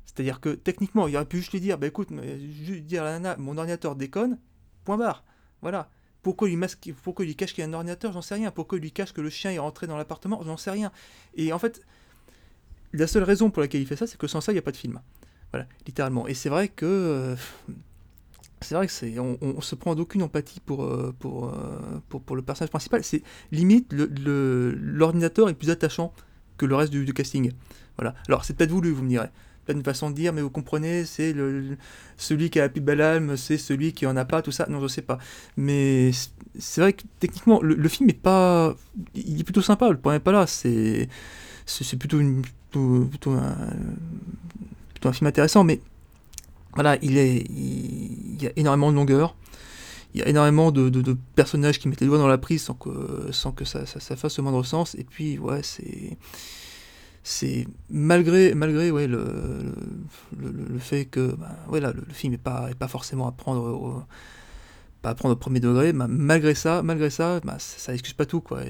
C'est-à-dire 0.04 0.40
que 0.40 0.50
techniquement, 0.50 1.08
il 1.08 1.16
aurait 1.16 1.26
pu 1.26 1.38
juste 1.38 1.52
lui 1.52 1.60
dire 1.60 1.78
bah 1.78 1.88
écoute, 1.88 2.10
juste 2.38 2.84
dire 2.84 3.02
à 3.02 3.06
la 3.06 3.18
nana, 3.18 3.36
mon 3.38 3.58
ordinateur 3.58 3.96
déconne, 3.96 4.38
point 4.84 4.96
barre. 4.96 5.24
Voilà. 5.62 5.90
Pourquoi 6.22 6.48
lui, 6.48 6.56
masque, 6.56 6.92
pourquoi 7.02 7.24
lui 7.24 7.36
cache 7.36 7.54
qu'il 7.54 7.62
y 7.62 7.64
a 7.64 7.68
un 7.68 7.72
ordinateur 7.72 8.12
J'en 8.12 8.22
sais 8.22 8.34
rien. 8.36 8.50
Pourquoi 8.50 8.78
lui 8.78 8.92
cache 8.92 9.12
que 9.12 9.20
le 9.20 9.30
chien 9.30 9.50
est 9.50 9.58
rentré 9.58 9.86
dans 9.86 9.96
l'appartement 9.96 10.40
J'en 10.44 10.56
sais 10.56 10.70
rien. 10.70 10.92
Et 11.34 11.52
en 11.52 11.58
fait, 11.58 11.84
la 12.92 13.06
seule 13.06 13.24
raison 13.24 13.50
pour 13.50 13.62
laquelle 13.62 13.80
il 13.80 13.86
fait 13.86 13.96
ça, 13.96 14.06
c'est 14.06 14.18
que 14.18 14.26
sans 14.26 14.40
ça, 14.40 14.52
il 14.52 14.54
n'y 14.54 14.60
a 14.60 14.62
pas 14.62 14.72
de 14.72 14.76
film. 14.76 15.00
Voilà, 15.52 15.66
littéralement. 15.86 16.26
Et 16.26 16.34
c'est 16.34 16.48
vrai 16.48 16.68
que. 16.68 16.86
euh, 16.86 17.36
c'est 18.62 18.74
vrai 18.74 18.86
que 18.86 19.18
on, 19.20 19.38
on 19.40 19.60
se 19.60 19.74
prend 19.74 19.94
d'aucune 19.94 20.22
empathie 20.22 20.60
pour, 20.60 20.84
euh, 20.84 21.14
pour, 21.18 21.48
euh, 21.48 21.78
pour, 22.08 22.22
pour 22.22 22.36
le 22.36 22.42
personnage 22.42 22.70
principal. 22.70 23.04
C'est 23.04 23.22
limite 23.52 23.92
l'ordinateur 23.92 25.48
est 25.48 25.54
plus 25.54 25.70
attachant 25.70 26.12
que 26.56 26.64
le 26.66 26.74
reste 26.74 26.90
du, 26.92 27.12
casting. 27.12 27.52
Voilà. 27.96 28.14
Alors 28.28 28.44
c'est 28.44 28.54
peut-être 28.54 28.70
voulu, 28.70 28.90
vous 28.92 29.02
me 29.02 29.08
direz. 29.08 29.28
Peut-être 29.64 29.78
une 29.78 29.84
façon 29.84 30.10
de 30.10 30.14
dire, 30.14 30.32
mais 30.32 30.42
vous 30.42 30.50
comprenez, 30.50 31.04
c'est 31.04 31.32
le, 31.32 31.76
celui 32.16 32.50
qui 32.50 32.60
a 32.60 32.62
la 32.62 32.68
plus 32.68 32.80
belle 32.80 33.00
âme, 33.02 33.36
c'est 33.36 33.58
celui 33.58 33.92
qui 33.92 34.06
en 34.06 34.16
a 34.16 34.24
pas, 34.24 34.40
tout 34.40 34.52
ça. 34.52 34.66
Non, 34.68 34.80
je 34.80 34.86
sais 34.86 35.02
pas. 35.02 35.18
Mais 35.56 36.12
c'est- 36.58 36.80
vrai 36.80 36.92
que 36.92 37.02
techniquement, 37.18 37.60
le, 37.60 37.88
film 37.88 38.08
est 38.08 38.14
pas, 38.14 38.74
il 39.14 39.40
est 39.40 39.44
plutôt 39.44 39.62
sympa. 39.62 39.90
Le 39.90 39.98
problème 39.98 40.20
est 40.20 40.24
pas 40.24 40.32
là. 40.32 40.46
C'est, 40.46 41.08
c'est 41.66 41.96
plutôt 41.98 42.18
un, 42.20 43.56
film 45.12 45.26
intéressant, 45.26 45.64
mais 45.64 45.80
voilà, 46.74 46.96
il, 47.02 47.18
est, 47.18 47.44
il, 47.50 48.42
y 48.42 48.46
a 48.46 48.52
énormément 48.56 48.90
de 48.90 48.96
longueur, 48.96 49.36
il 50.14 50.20
y 50.20 50.22
a 50.22 50.28
énormément 50.28 50.70
de, 50.72 51.16
personnages 51.34 51.78
qui 51.78 51.88
mettent 51.88 52.00
les 52.00 52.06
doigts 52.06 52.18
dans 52.18 52.28
la 52.28 52.38
prise 52.38 52.62
sans 52.62 52.74
que, 52.74 53.30
sans 53.32 53.52
que 53.52 53.64
ça, 53.64 53.84
fasse 53.84 54.36
le 54.38 54.42
moindre 54.42 54.64
sens, 54.64 54.94
et 54.94 55.04
puis 55.04 55.38
ouais, 55.38 55.62
c'est 55.62 56.16
c'est 57.28 57.66
malgré 57.90 58.54
malgré 58.54 58.92
ouais 58.92 59.08
le, 59.08 59.74
le, 60.38 60.78
fait 60.78 61.06
que 61.06 61.34
bah, 61.34 61.56
le, 61.72 61.92
film 62.12 62.34
est 62.34 62.38
pas 62.38 62.68
est 62.70 62.76
pas 62.76 62.86
forcément 62.86 63.26
à 63.26 63.32
prendre 63.32 63.64
au, 63.64 64.00
pas 65.02 65.12
prendre 65.16 65.34
premier 65.34 65.58
degré 65.58 65.92
bah, 65.92 66.06
malgré 66.08 66.54
ça 66.54 66.82
malgré 66.84 67.10
ça 67.10 67.40
bah, 67.40 67.56
ça, 67.58 67.78
ça 67.78 67.94
excuse 67.94 68.12
pas 68.12 68.26
tout 68.26 68.40
quoi 68.40 68.60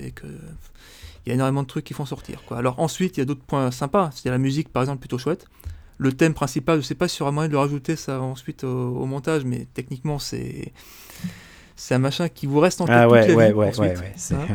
il 1.27 1.31
y 1.31 1.32
a 1.32 1.35
énormément 1.35 1.62
de 1.62 1.66
trucs 1.66 1.85
qui 1.85 1.93
font 1.94 2.07
sortir 2.07 2.43
quoi. 2.47 2.57
Alors 2.59 2.78
ensuite 2.78 3.16
il 3.16 3.20
y 3.20 3.23
a 3.23 3.27
d'autres 3.27 3.43
points 3.44 3.70
sympas. 3.70 4.11
C'est 4.15 4.31
la 4.31 4.39
musique 4.39 4.69
par 4.69 4.82
exemple 4.82 5.01
plutôt 5.01 5.19
chouette. 5.19 5.47
Le 5.98 6.12
thème 6.12 6.35
principal 6.35 6.81
je 6.81 6.86
sais 6.86 6.94
pas 6.94 7.09
si 7.09 7.19
y 7.20 7.23
aura 7.23 7.32
moyen 7.32 7.48
de 7.48 7.53
le 7.53 7.59
rajouter 7.59 7.97
ça 7.97 8.20
ensuite 8.20 8.65
au, 8.65 8.69
au 8.69 9.07
montage 9.07 9.44
mais 9.44 9.66
techniquement 9.74 10.19
c'est 10.19 10.73
c'est 11.74 11.94
un 11.94 11.98
machin 11.98 12.28
qui 12.28 12.47
vous 12.47 12.61
reste 12.61 12.81
en 12.81 12.86
tête 12.86 12.94
ah, 12.98 13.09
ouais, 13.09 13.20
toute 13.27 13.31
la 13.31 13.36
ouais, 13.36 13.48
vie 13.48 13.55
ouais, 13.55 13.69
ensuite, 13.69 13.81
ouais, 13.98 14.12
c'est 14.16 14.35
hein. 14.35 14.47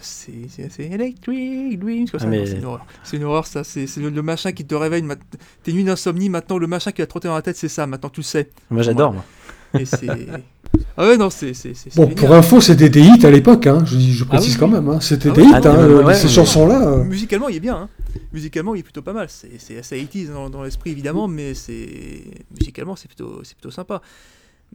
c'est 0.00 0.48
c'est- 0.68 0.82
Electric 0.86 1.78
Dreams 1.78 2.06
Ah, 2.18 2.26
mais- 2.26 2.46
c'est 2.46 2.56
une 2.58 2.64
horreur. 2.64 2.86
C'est 3.04 3.16
une 3.16 3.24
horreur 3.24 3.46
ça 3.46 3.62
c'est 3.64 3.86
le, 3.98 4.10
le 4.10 4.22
machin 4.22 4.52
qui 4.52 4.64
te 4.66 4.74
réveille 4.74 5.04
tes 5.62 5.72
nuits 5.72 5.84
d'insomnie 5.84 6.28
maintenant 6.28 6.58
le 6.58 6.66
machin 6.66 6.90
qui 6.92 7.00
va 7.02 7.06
te 7.06 7.10
trotter 7.10 7.28
dans 7.28 7.34
la 7.34 7.42
tête 7.42 7.56
c'est 7.56 7.68
ça 7.68 7.86
maintenant 7.86 8.10
tu 8.10 8.20
le 8.20 8.24
sais. 8.24 8.50
Moi 8.70 8.82
j'adore. 8.82 9.14
et 9.78 9.84
c'est 9.84 10.08
ah 10.96 11.08
ouais 11.08 11.16
non 11.16 11.30
c'est 11.30 11.52
Bon, 11.96 12.02
génial. 12.02 12.14
pour 12.14 12.32
info, 12.34 12.60
c'était 12.60 12.88
des 12.88 13.00
hits 13.00 13.24
à 13.26 13.30
l'époque, 13.30 13.66
hein. 13.66 13.84
je, 13.84 13.98
je 13.98 14.24
précise 14.24 14.54
oui, 14.54 14.60
quand 14.60 14.66
oui. 14.66 14.72
même. 14.74 14.88
Hein. 14.88 15.00
C'était 15.00 15.30
Ah 15.30 15.32
des 15.32 15.42
oui, 15.42 15.48
hits, 15.48 15.54
ah 15.64 15.68
hein, 15.72 16.04
ouais, 16.04 16.14
ces 16.14 16.28
chansons-là. 16.28 16.88
euh. 16.88 17.04
musicalement 17.04 17.48
il 17.48 17.56
est 17.56 17.60
bien 17.60 17.76
hein. 17.76 17.88
musicalement 18.32 18.74
il 18.74 18.80
est 18.80 18.82
plutôt 18.84 19.02
pas 19.02 19.12
mal 19.12 19.28
c'est 19.28 19.78
assez 19.78 19.96
80s 20.02 20.32
dans, 20.32 20.50
dans 20.50 20.62
l'esprit 20.62 20.90
évidemment 20.90 21.26
mais 21.28 21.54
c'est 21.54 22.24
musicalement 22.58 22.96
c'est 22.96 23.08
plutôt 23.08 23.42
plutôt 23.42 23.70
sympa 23.70 24.00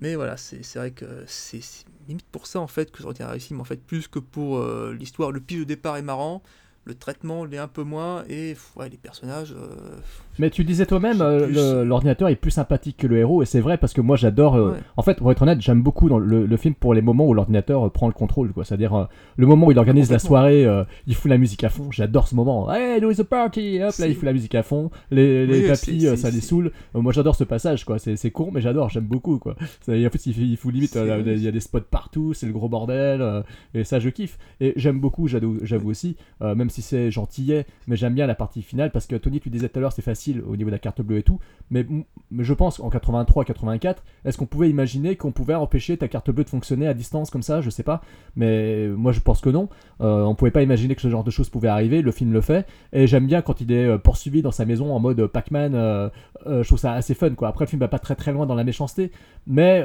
mais 0.02 0.16
voilà 0.16 0.36
c'est 0.38 0.62
vrai 0.76 0.92
que 0.92 1.06
c'est 1.28 1.62
limite 2.08 2.26
pour 2.32 2.48
ça 2.48 2.60
en 2.60 2.68
fait 2.68 2.92
que 2.92 3.02
je 3.02 3.08
retiens 3.08 3.28
un 3.30 3.40
film 3.40 3.60
en 3.62 3.66
fait 3.66 3.82
plus 3.82 4.08
que 4.08 4.20
pour 4.20 4.58
euh, 4.60 4.96
l'histoire 4.98 5.32
le 5.32 5.40
pitch 5.40 5.60
de 5.60 5.64
départ 5.64 5.98
est 5.98 6.02
marrant 6.02 6.42
le 6.86 6.96
traitement 6.96 7.46
l'est 7.46 7.58
un 7.58 7.68
peu 7.68 7.84
moins 7.84 8.24
et 8.30 8.56
ouais, 8.76 8.90
les 8.90 8.98
personnages 8.98 9.54
euh, 9.58 9.98
Mais 10.40 10.50
tu 10.50 10.64
disais 10.64 10.86
toi-même, 10.86 11.22
euh, 11.22 11.84
l'ordinateur 11.86 12.30
est 12.30 12.36
plus 12.36 12.52
sympathique 12.52 12.98
que 12.98 13.08
le 13.08 13.18
héros, 13.18 13.44
et 13.44 13.46
c'est 13.46 13.60
vrai 13.60 13.78
parce 13.78 13.94
que 13.94 14.02
moi 14.02 14.16
j'adore. 14.16 14.56
euh, 14.56 14.72
Ouais. 14.72 14.78
En 14.98 15.02
fait, 15.04 15.16
pour 15.18 15.32
être 15.32 15.42
honnête, 15.42 15.62
j'aime 15.62 15.82
beaucoup 15.82 16.10
dans 16.10 16.18
le, 16.20 16.46
le 16.46 16.58
film 16.58 16.74
pour 16.76 16.94
les 16.94 17.02
moments 17.02 17.28
où 17.28 17.34
l'ordinateur 17.34 17.86
euh, 17.86 17.90
prend 17.90 18.08
le 18.08 18.14
contrôle, 18.14 18.52
quoi. 18.54 18.64
C'est-à-dire 18.66 18.94
euh, 18.96 19.06
le 19.38 19.46
moment 19.48 19.68
où 19.68 19.72
il 19.72 19.78
organise 19.80 20.12
la 20.12 20.20
soirée, 20.20 20.66
euh, 20.66 20.84
il 21.08 21.16
fout 21.16 21.30
la 21.30 21.38
musique 21.38 21.64
à 21.64 21.70
fond. 21.70 21.92
J'adore 21.92 22.28
ce 22.28 22.36
moment. 22.36 22.72
Hey, 22.74 23.00
there 23.00 23.12
is 23.12 23.20
a 23.20 23.24
party! 23.24 23.82
Hop 23.84 23.94
là, 24.00 24.08
il 24.08 24.16
fout 24.16 24.24
la 24.24 24.34
musique 24.34 24.56
à 24.56 24.64
fond. 24.64 24.90
Les, 25.12 25.46
les 25.46 25.60
Oui, 25.62 25.70
euh, 25.70 25.76
c'est- 25.76 26.16
ça 26.18 26.30
les 26.30 26.42
saoule. 26.42 26.72
Euh, 26.96 27.02
moi 27.02 27.12
j'adore 27.14 27.36
ce 27.36 27.44
passage, 27.44 27.84
quoi. 27.86 28.00
C'est 28.00 28.16
c'est 28.16 28.32
con, 28.32 28.50
mais 28.54 28.62
j'adore, 28.62 28.90
j'aime 28.90 29.06
beaucoup, 29.06 29.38
quoi. 29.40 29.56
En 29.60 29.66
fait, 30.10 30.26
il, 30.26 30.58
fout 30.58 30.74
limite, 30.74 30.96
euh, 30.96 31.22
il 31.26 31.44
y 31.44 31.48
a 31.48 31.52
des 31.52 31.60
spots 31.60 31.80
partout, 31.90 32.34
c'est 32.34 32.46
le 32.46 32.54
gros 32.54 32.70
bordel, 32.70 33.22
euh, 33.22 33.42
et 33.74 33.84
ça 33.84 34.00
je 34.00 34.10
kiffe. 34.10 34.38
Et 34.62 34.74
j'aime 34.76 35.00
beaucoup, 35.00 35.28
j'avoue 35.28 35.58
j'avoue 35.64 35.90
aussi, 35.90 36.16
euh, 36.42 36.56
même 36.56 36.70
si 36.70 36.82
c'est 36.82 37.12
gentillet, 37.12 37.66
mais 37.88 37.96
j'aime 37.96 38.14
bien 38.14 38.28
la 38.28 38.36
partie 38.36 38.62
finale 38.62 38.92
parce 38.92 39.08
que 39.08 39.16
Tony, 39.16 39.40
tu 39.40 39.50
disais 39.50 39.68
tout 39.70 39.80
à 39.80 39.82
l'heure, 39.82 39.92
c'est 39.94 40.02
facile 40.02 40.29
au 40.48 40.56
niveau 40.56 40.70
de 40.70 40.76
la 40.76 40.80
carte 40.80 41.02
bleue 41.02 41.18
et 41.18 41.24
tout, 41.24 41.40
mais, 41.72 41.86
mais 42.32 42.44
je 42.44 42.54
pense 42.54 42.78
qu'en 42.78 42.90
83-84, 42.90 43.96
est-ce 44.26 44.38
qu'on 44.38 44.46
pouvait 44.46 44.70
imaginer 44.70 45.16
qu'on 45.16 45.32
pouvait 45.32 45.54
empêcher 45.56 45.98
ta 45.98 46.08
carte 46.08 46.32
bleue 46.32 46.44
de 46.44 46.50
fonctionner 46.50 46.88
à 46.88 46.94
distance 46.94 47.30
comme 47.30 47.42
ça? 47.44 47.62
Je 47.62 47.70
sais 47.70 47.84
pas, 47.84 48.02
mais 48.36 48.88
moi 48.88 49.12
je 49.12 49.20
pense 49.20 49.42
que 49.42 49.50
non. 49.50 49.70
Euh, 50.02 50.24
on 50.24 50.36
pouvait 50.36 50.52
pas 50.52 50.62
imaginer 50.62 50.96
que 50.96 51.02
ce 51.02 51.10
genre 51.10 51.24
de 51.24 51.32
choses 51.32 51.50
pouvait 51.50 51.68
arriver, 51.68 52.02
le 52.02 52.12
film 52.12 52.32
le 52.34 52.42
fait, 52.42 52.66
et 52.94 53.08
j'aime 53.08 53.28
bien 53.28 53.42
quand 53.42 53.62
il 53.62 53.72
est 53.72 53.86
euh, 53.86 53.98
poursuivi 53.98 54.42
dans 54.42 54.52
sa 54.52 54.66
maison 54.66 54.94
en 54.94 55.00
mode 55.00 55.26
Pac-Man, 55.28 55.74
euh, 55.76 56.10
euh, 56.48 56.64
je 56.64 56.68
trouve 56.68 56.80
ça 56.80 56.94
assez 56.94 57.14
fun 57.14 57.32
quoi. 57.32 57.50
Après, 57.50 57.66
le 57.66 57.70
film 57.70 57.80
va 57.80 57.88
pas 57.88 58.00
très 58.00 58.16
très 58.16 58.32
loin 58.32 58.46
dans 58.46 58.56
la 58.56 58.64
méchanceté, 58.64 59.12
mais 59.48 59.84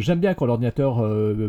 j'aime 0.00 0.20
bien 0.20 0.34
quand 0.34 0.46
l'ordinateur 0.46 1.02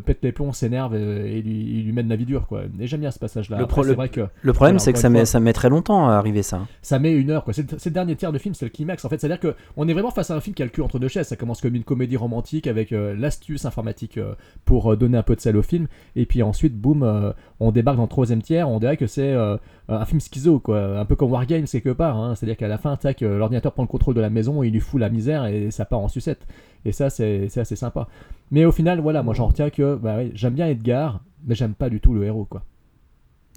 pète 0.05 0.19
les 0.23 0.31
plombs, 0.31 0.53
s'énerve 0.53 0.95
et, 0.95 1.37
et 1.37 1.41
lui, 1.41 1.79
il 1.79 1.85
lui 1.85 1.91
mène 1.91 2.07
la 2.09 2.15
vie 2.15 2.25
dure 2.25 2.47
quoi. 2.47 2.61
Et 2.79 2.87
j'aime 2.87 3.01
bien 3.01 3.11
ce 3.11 3.19
passage-là. 3.19 3.57
Le, 3.57 3.63
Après, 3.63 3.73
pro- 3.75 3.83
c'est 3.83 3.89
le- 3.89 3.95
vrai 3.95 4.09
que 4.09 4.21
le 4.41 4.53
problème, 4.53 4.73
voilà, 4.75 4.79
c'est 4.79 4.93
que 4.93 4.99
ça 4.99 5.09
met, 5.09 5.25
ça 5.25 5.39
met 5.39 5.53
très 5.53 5.69
longtemps 5.69 6.07
à 6.07 6.13
arriver 6.13 6.43
ça. 6.43 6.61
ça 6.81 6.99
met 6.99 7.11
une 7.13 7.29
heure 7.31 7.43
quoi. 7.43 7.53
C'est 7.53 7.69
le, 7.71 7.77
c'est 7.79 7.89
le 7.89 7.93
dernier 8.11 8.17
tiers 8.17 8.31
de 8.31 8.37
film, 8.37 8.53
c'est 8.53 8.65
le 8.65 8.71
climax 8.71 9.05
en 9.05 9.09
fait. 9.09 9.19
C'est-à-dire 9.19 9.39
que 9.39 9.55
on 9.77 9.87
est 9.87 9.93
vraiment 9.93 10.11
face 10.11 10.29
à 10.31 10.35
un 10.35 10.41
film 10.41 10.53
qui 10.53 10.61
a 10.61 10.65
le 10.65 10.71
cul 10.71 10.81
entre 10.81 10.99
deux 10.99 11.07
chaises. 11.07 11.27
Ça 11.27 11.35
commence 11.35 11.61
comme 11.61 11.75
une 11.75 11.83
comédie 11.83 12.17
romantique 12.17 12.67
avec 12.67 12.91
euh, 12.91 13.15
l'astuce 13.15 13.65
informatique 13.65 14.17
euh, 14.17 14.35
pour 14.65 14.91
euh, 14.91 14.95
donner 14.97 15.17
un 15.17 15.23
peu 15.23 15.35
de 15.35 15.41
sel 15.41 15.57
au 15.57 15.61
film, 15.61 15.87
et 16.15 16.25
puis 16.25 16.43
ensuite 16.43 16.75
boum, 16.75 17.03
euh, 17.03 17.31
on 17.59 17.71
débarque 17.71 17.97
dans 17.97 18.03
le 18.03 18.09
troisième 18.09 18.41
tiers. 18.41 18.67
On 18.69 18.79
dirait 18.79 18.97
que 18.97 19.07
c'est 19.07 19.33
un 19.33 20.05
film 20.05 20.19
schizo 20.19 20.59
quoi, 20.59 20.99
un 20.99 21.05
peu 21.05 21.15
comme 21.15 21.31
War 21.31 21.45
Games 21.45 21.65
quelque 21.65 21.89
part. 21.89 22.17
hein. 22.17 22.35
C'est-à-dire 22.35 22.57
qu'à 22.57 22.67
la 22.67 22.77
fin, 22.77 22.95
tac, 22.97 23.21
l'ordinateur 23.21 23.73
prend 23.73 23.83
le 23.83 23.87
contrôle 23.87 24.15
de 24.15 24.21
la 24.21 24.29
maison, 24.29 24.63
et 24.63 24.67
il 24.67 24.73
lui 24.73 24.79
fout 24.79 24.99
la 24.99 25.09
misère 25.09 25.45
et 25.45 25.71
ça 25.71 25.85
part 25.85 25.99
en 25.99 26.07
sucette. 26.07 26.45
Et 26.85 26.91
ça, 26.91 27.09
c'est 27.09 27.47
c'est 27.49 27.61
assez 27.61 27.75
sympa. 27.75 28.07
Mais 28.49 28.65
au 28.65 28.71
final, 28.71 28.99
voilà, 28.99 29.23
moi 29.23 29.33
j'en 29.33 29.47
retiens 29.47 29.69
que 29.69 29.95
bah, 29.95 30.17
ouais, 30.17 30.31
j'aime 30.33 30.53
bien 30.53 30.67
Edgar, 30.67 31.21
mais 31.45 31.55
j'aime 31.55 31.73
pas 31.73 31.89
du 31.89 31.99
tout 31.99 32.13
le 32.13 32.23
héros 32.25 32.45
quoi. 32.45 32.63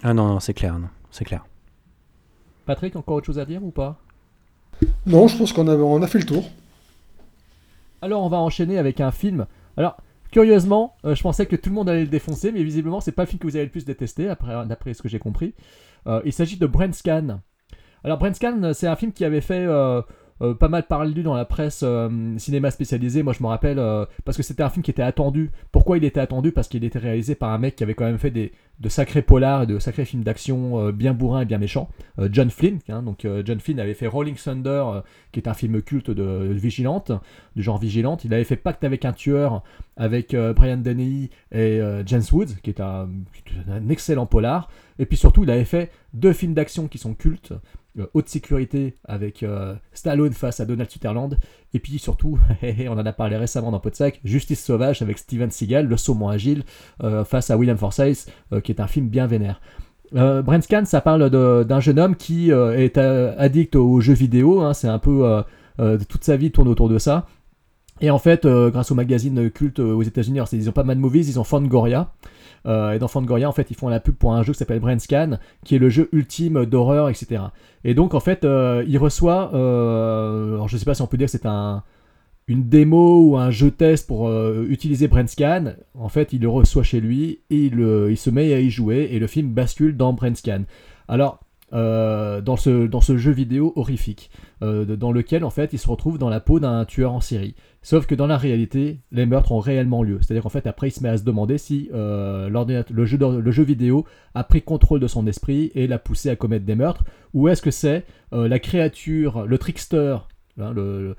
Ah 0.03 0.13
non, 0.13 0.27
non, 0.29 0.41
c'est 0.41 0.55
clair, 0.55 0.79
non, 0.79 0.89
c'est 1.11 1.25
clair. 1.25 1.47
Patrick, 2.67 2.97
encore 2.97 3.17
autre 3.17 3.27
chose 3.27 3.39
à 3.39 3.45
dire 3.45 3.63
ou 3.65 3.71
pas? 3.71 3.99
Non, 5.07 5.29
je 5.29 5.37
pense 5.37 5.53
qu'on 5.53 5.69
a, 6.03 6.07
fait 6.07 6.19
le 6.19 6.25
tour. 6.27 6.45
Alors 8.03 8.23
on 8.23 8.29
va 8.29 8.39
enchaîner 8.39 8.79
avec 8.79 9.01
un 9.01 9.11
film. 9.11 9.47
Alors 9.77 9.97
curieusement, 10.31 10.97
euh, 11.05 11.15
je 11.15 11.23
pensais 11.23 11.47
que 11.47 11.57
tout 11.57 11.71
le 11.71 11.75
monde 11.75 11.89
allait 11.89 12.03
le 12.03 12.09
défoncer, 12.09 12.53
mais 12.53 12.63
visiblement 12.63 13.01
c'est 13.01 13.13
pas 13.13 13.23
le 13.23 13.29
film 13.29 13.39
que 13.39 13.47
vous 13.47 13.57
avez 13.57 13.65
le 13.65 13.71
plus 13.71 13.85
détesté, 13.85 14.29
après- 14.29 14.67
d'après 14.67 14.95
ce 14.95 15.03
que 15.03 15.09
j'ai 15.09 15.19
compris. 15.19 15.55
Euh, 16.07 16.21
il 16.25 16.33
s'agit 16.33 16.57
de 16.57 16.67
Brent 16.67 16.95
Scan. 16.95 17.41
Alors 18.03 18.19
Brent 18.19 18.35
Scan, 18.35 18.63
euh, 18.63 18.73
c'est 18.73 18.87
un 18.87 18.97
film 18.97 19.13
qui 19.13 19.25
avait 19.25 19.41
fait 19.41 19.67
euh, 20.43 20.53
pas 20.53 20.69
mal 20.69 20.87
parler 20.87 21.23
dans 21.23 21.35
la 21.35 21.45
presse 21.45 21.81
euh, 21.85 22.37
cinéma 22.39 22.71
spécialisée. 22.71 23.23
Moi 23.23 23.33
je 23.33 23.43
me 23.43 23.49
rappelle 23.49 23.79
euh, 23.79 24.05
parce 24.25 24.37
que 24.37 24.43
c'était 24.43 24.63
un 24.63 24.69
film 24.69 24.83
qui 24.83 24.91
était 24.91 25.03
attendu. 25.03 25.51
Pourquoi 25.71 25.97
il 25.97 26.05
était 26.05 26.21
attendu? 26.21 26.51
Parce 26.51 26.69
qu'il 26.69 26.85
était 26.85 26.99
réalisé 26.99 27.35
par 27.35 27.51
un 27.51 27.59
mec 27.59 27.77
qui 27.77 27.85
avait 27.85 27.95
quand 27.95 28.05
même 28.05 28.19
fait 28.19 28.33
de 28.33 28.89
sacrés 28.89 29.23
polars 29.23 29.63
et 29.63 29.67
de 29.67 29.79
sacrés 29.79 30.05
films 30.05 30.25
d'action 30.25 30.91
bien 30.91 31.15
bourrins 31.15 31.43
et 31.43 31.45
bien 31.45 31.59
méchants. 31.59 31.89
John 32.33 32.51
Flynn, 32.51 32.81
hein, 32.89 33.03
donc 33.03 33.27
John 33.45 33.61
Flynn 33.61 33.79
avait 33.79 33.95
fait 33.95 34.09
Rolling 34.09 34.35
Thunder, 34.35 34.85
qui 35.31 35.39
est 35.39 35.49
un 35.49 35.55
film 35.55 35.81
culte 35.83 36.11
de, 36.11 36.53
vigilante, 36.53 37.13
du 37.55 37.63
genre 37.63 37.79
vigilante. 37.79 38.25
Il 38.25 38.35
avait 38.35 38.45
fait 38.45 38.57
Pacte 38.57 38.83
avec 38.83 39.05
un 39.05 39.13
tueur 39.13 39.63
avec 39.97 40.35
Brian 40.57 40.79
Dennehy 40.79 41.31
et 41.53 41.81
James 42.07 42.25
Woods, 42.33 42.57
qui 42.63 42.71
est 42.71 42.81
un, 42.81 43.09
un 43.69 43.89
excellent 43.89 44.27
polar. 44.27 44.69
Et 44.99 45.07
puis 45.07 45.17
surtout, 45.17 45.45
il 45.45 45.51
avait 45.51 45.65
fait 45.65 45.91
deux 46.13 46.33
films 46.33 46.55
d'action 46.55 46.89
qui 46.89 46.99
sont 46.99 47.15
cultes. 47.15 47.53
Euh, 47.99 48.07
Haute 48.15 48.29
sécurité 48.29 48.97
avec 49.05 49.43
euh, 49.43 49.75
Stallone 49.93 50.33
face 50.33 50.61
à 50.61 50.65
Donald 50.65 50.91
Sutherland. 50.91 51.39
Et 51.73 51.79
puis 51.79 51.99
surtout, 51.99 52.39
on 52.63 52.93
en 52.93 53.07
a 53.07 53.13
parlé 53.13 53.37
récemment 53.37 53.71
dans 53.71 53.81
Podsac, 53.81 54.21
Justice 54.25 54.65
sauvage 54.65 55.03
avec 55.03 55.19
Steven 55.19 55.51
Seagal, 55.51 55.87
le 55.87 55.97
saumon 55.97 56.29
agile, 56.29 56.65
euh, 57.03 57.25
face 57.25 57.51
à 57.51 57.57
William 57.57 57.77
Forsythe, 57.77 58.31
qui 58.63 58.73
est 58.73 58.81
un 58.81 58.87
film 58.87 59.09
bien 59.09 59.27
vénère. 59.27 59.61
Brent 60.13 60.63
Scan, 60.63 60.85
ça 60.85 61.01
parle 61.01 61.29
d'un 61.29 61.81
jeune 61.81 61.99
homme 61.99 62.15
qui 62.15 62.51
est 62.51 62.99
addict 62.99 63.75
aux 63.75 64.01
jeux 64.01 64.15
vidéo. 64.15 64.61
hein, 64.61 64.73
c'est 64.73 64.87
un 64.87 65.01
peu 65.01 65.43
toute 66.09 66.23
sa 66.23 66.37
vie 66.37 66.53
tourne 66.53 66.69
autour 66.69 66.89
de 66.89 66.99
ça. 66.99 67.27
Et 68.05 68.11
en 68.11 68.19
fait, 68.19 68.45
euh, 68.45 68.71
grâce 68.71 68.91
au 68.91 68.95
magazine 68.95 69.51
culte 69.51 69.79
aux 69.79 70.03
États-Unis, 70.03 70.41
ils 70.53 70.69
ont 70.69 70.73
pas 70.73 70.85
Mad 70.85 70.99
Movies, 70.99 71.27
ils 71.27 71.41
ont 71.41 71.45
Fangoria. 71.45 72.13
Euh, 72.67 72.93
et 72.93 72.99
dans 72.99 73.09
Fangoria, 73.09 73.49
en 73.49 73.53
fait, 73.53 73.71
ils 73.71 73.77
font 73.77 73.89
la 73.89 73.99
pub 73.99 74.15
pour 74.15 74.35
un 74.35 74.43
jeu 74.43 74.53
qui 74.53 74.59
s'appelle 74.59 74.79
Brent 74.79 75.01
Scan, 75.01 75.39
qui 75.65 75.75
est 75.75 75.79
le 75.79 75.89
jeu 75.89 76.11
ultime 76.13 76.67
d'horreur, 76.67 77.09
etc. 77.09 77.45
Et 77.83 77.95
donc, 77.95 78.13
en 78.13 78.21
fait, 78.21 78.45
euh, 78.45 78.85
il 78.87 78.99
reçoit, 78.99 79.55
euh, 79.55 80.53
alors 80.53 80.69
je 80.69 80.77
sais 80.77 80.85
pas 80.85 80.95
si 80.95 81.01
on 81.01 81.07
peut 81.07 81.17
dire 81.17 81.29
que 81.29 81.31
c'est 81.31 81.47
un, 81.47 81.83
une 82.47 82.69
démo 82.69 83.23
ou 83.23 83.37
un 83.39 83.51
jeu 83.51 83.71
test 83.71 84.07
pour 84.07 84.29
euh, 84.29 84.67
utiliser 84.69 85.09
Brent 85.09 85.29
Scan. 85.29 85.73
En 85.95 86.11
fait, 86.11 86.35
il 86.35 86.43
le 86.43 86.49
reçoit 86.51 86.83
chez 86.83 87.01
lui 87.01 87.41
et 87.49 87.67
il, 87.67 87.81
euh, 87.81 88.11
il 88.11 88.19
se 88.19 88.29
met 88.29 88.53
à 88.53 88.61
y 88.61 88.69
jouer 88.69 89.09
et 89.13 89.19
le 89.19 89.27
film 89.27 89.49
bascule 89.49 89.97
dans 89.97 90.13
Brent 90.13 90.37
Scan. 90.37 90.65
Alors, 91.09 91.41
euh, 91.75 92.41
dans, 92.41 92.57
ce, 92.57 92.87
dans 92.87 93.01
ce 93.01 93.17
jeu 93.17 93.33
vidéo 93.33 93.73
horrifique, 93.77 94.31
euh, 94.63 94.85
dans 94.97 95.13
lequel 95.13 95.45
en 95.45 95.51
fait 95.51 95.73
il 95.73 95.79
se 95.79 95.89
retrouve 95.89 96.19
dans 96.19 96.29
la 96.29 96.41
peau 96.41 96.61
d'un 96.61 96.85
tueur 96.85 97.13
en 97.13 97.21
série. 97.21 97.55
Sauf 97.83 98.07
que 98.07 98.15
dans 98.15 98.27
la 98.27 98.39
réalité, 98.39 99.01
les 99.13 99.27
meurtres 99.27 99.53
ont 99.53 99.59
réellement 99.59 100.03
lieu. 100.03 100.19
C'est-à-dire 100.23 100.43
qu'en 100.45 100.49
fait, 100.49 100.67
après, 100.67 100.89
il 100.89 100.93
se 100.93 101.03
met 101.03 101.09
à 101.11 101.17
se 101.19 101.25
demander 101.25 101.59
si 101.59 101.91
euh, 101.93 102.49
le, 102.49 103.05
jeu, 103.05 103.19
le 103.19 103.51
jeu 103.51 103.63
vidéo 103.65 104.07
a 104.35 104.45
pris 104.45 104.63
contrôle 104.63 105.01
de 105.01 105.07
son 105.09 105.27
esprit 105.27 105.71
et 105.75 105.87
l'a 105.87 105.99
poussé 105.99 106.31
à 106.31 106.37
commettre 106.37 106.65
des 106.65 106.77
meurtres, 106.77 107.05
ou 107.35 107.49
est-ce 107.49 107.61
que 107.61 107.71
c'est 107.71 108.05
la 108.33 108.59
créature, 108.59 109.45
le 109.47 109.59
trickster, 109.59 110.17
hein, 110.59 110.73
le- 110.73 111.15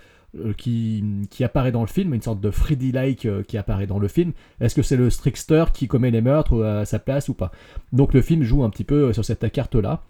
qui, 0.58 1.04
qui 1.30 1.44
apparaît 1.44 1.72
dans 1.72 1.82
le 1.82 1.88
film, 1.88 2.14
une 2.14 2.22
sorte 2.22 2.42
de 2.42 2.52
Freddy-like 2.52 3.26
euh, 3.26 3.44
qui 3.44 3.58
apparaît 3.58 3.88
dans 3.88 4.00
le 4.00 4.08
film. 4.08 4.32
Est-ce 4.60 4.76
que 4.76 4.82
c'est 4.82 4.98
le 4.98 5.10
trickster 5.10 5.66
qui 5.74 5.88
commet 5.88 6.12
les 6.12 6.22
meurtres 6.22 6.56
euh, 6.56 6.82
à 6.82 6.86
sa 6.86 7.00
place 7.00 7.30
ou 7.30 7.34
pas? 7.34 7.52
Donc 7.94 8.14
le 8.14 8.22
film 8.22 8.44
joue 8.44 8.64
un 8.64 8.70
petit 8.70 8.84
peu 8.84 9.10
euh, 9.10 9.14
sur 9.14 9.26
cette 9.26 9.52
carte-là. 9.52 10.02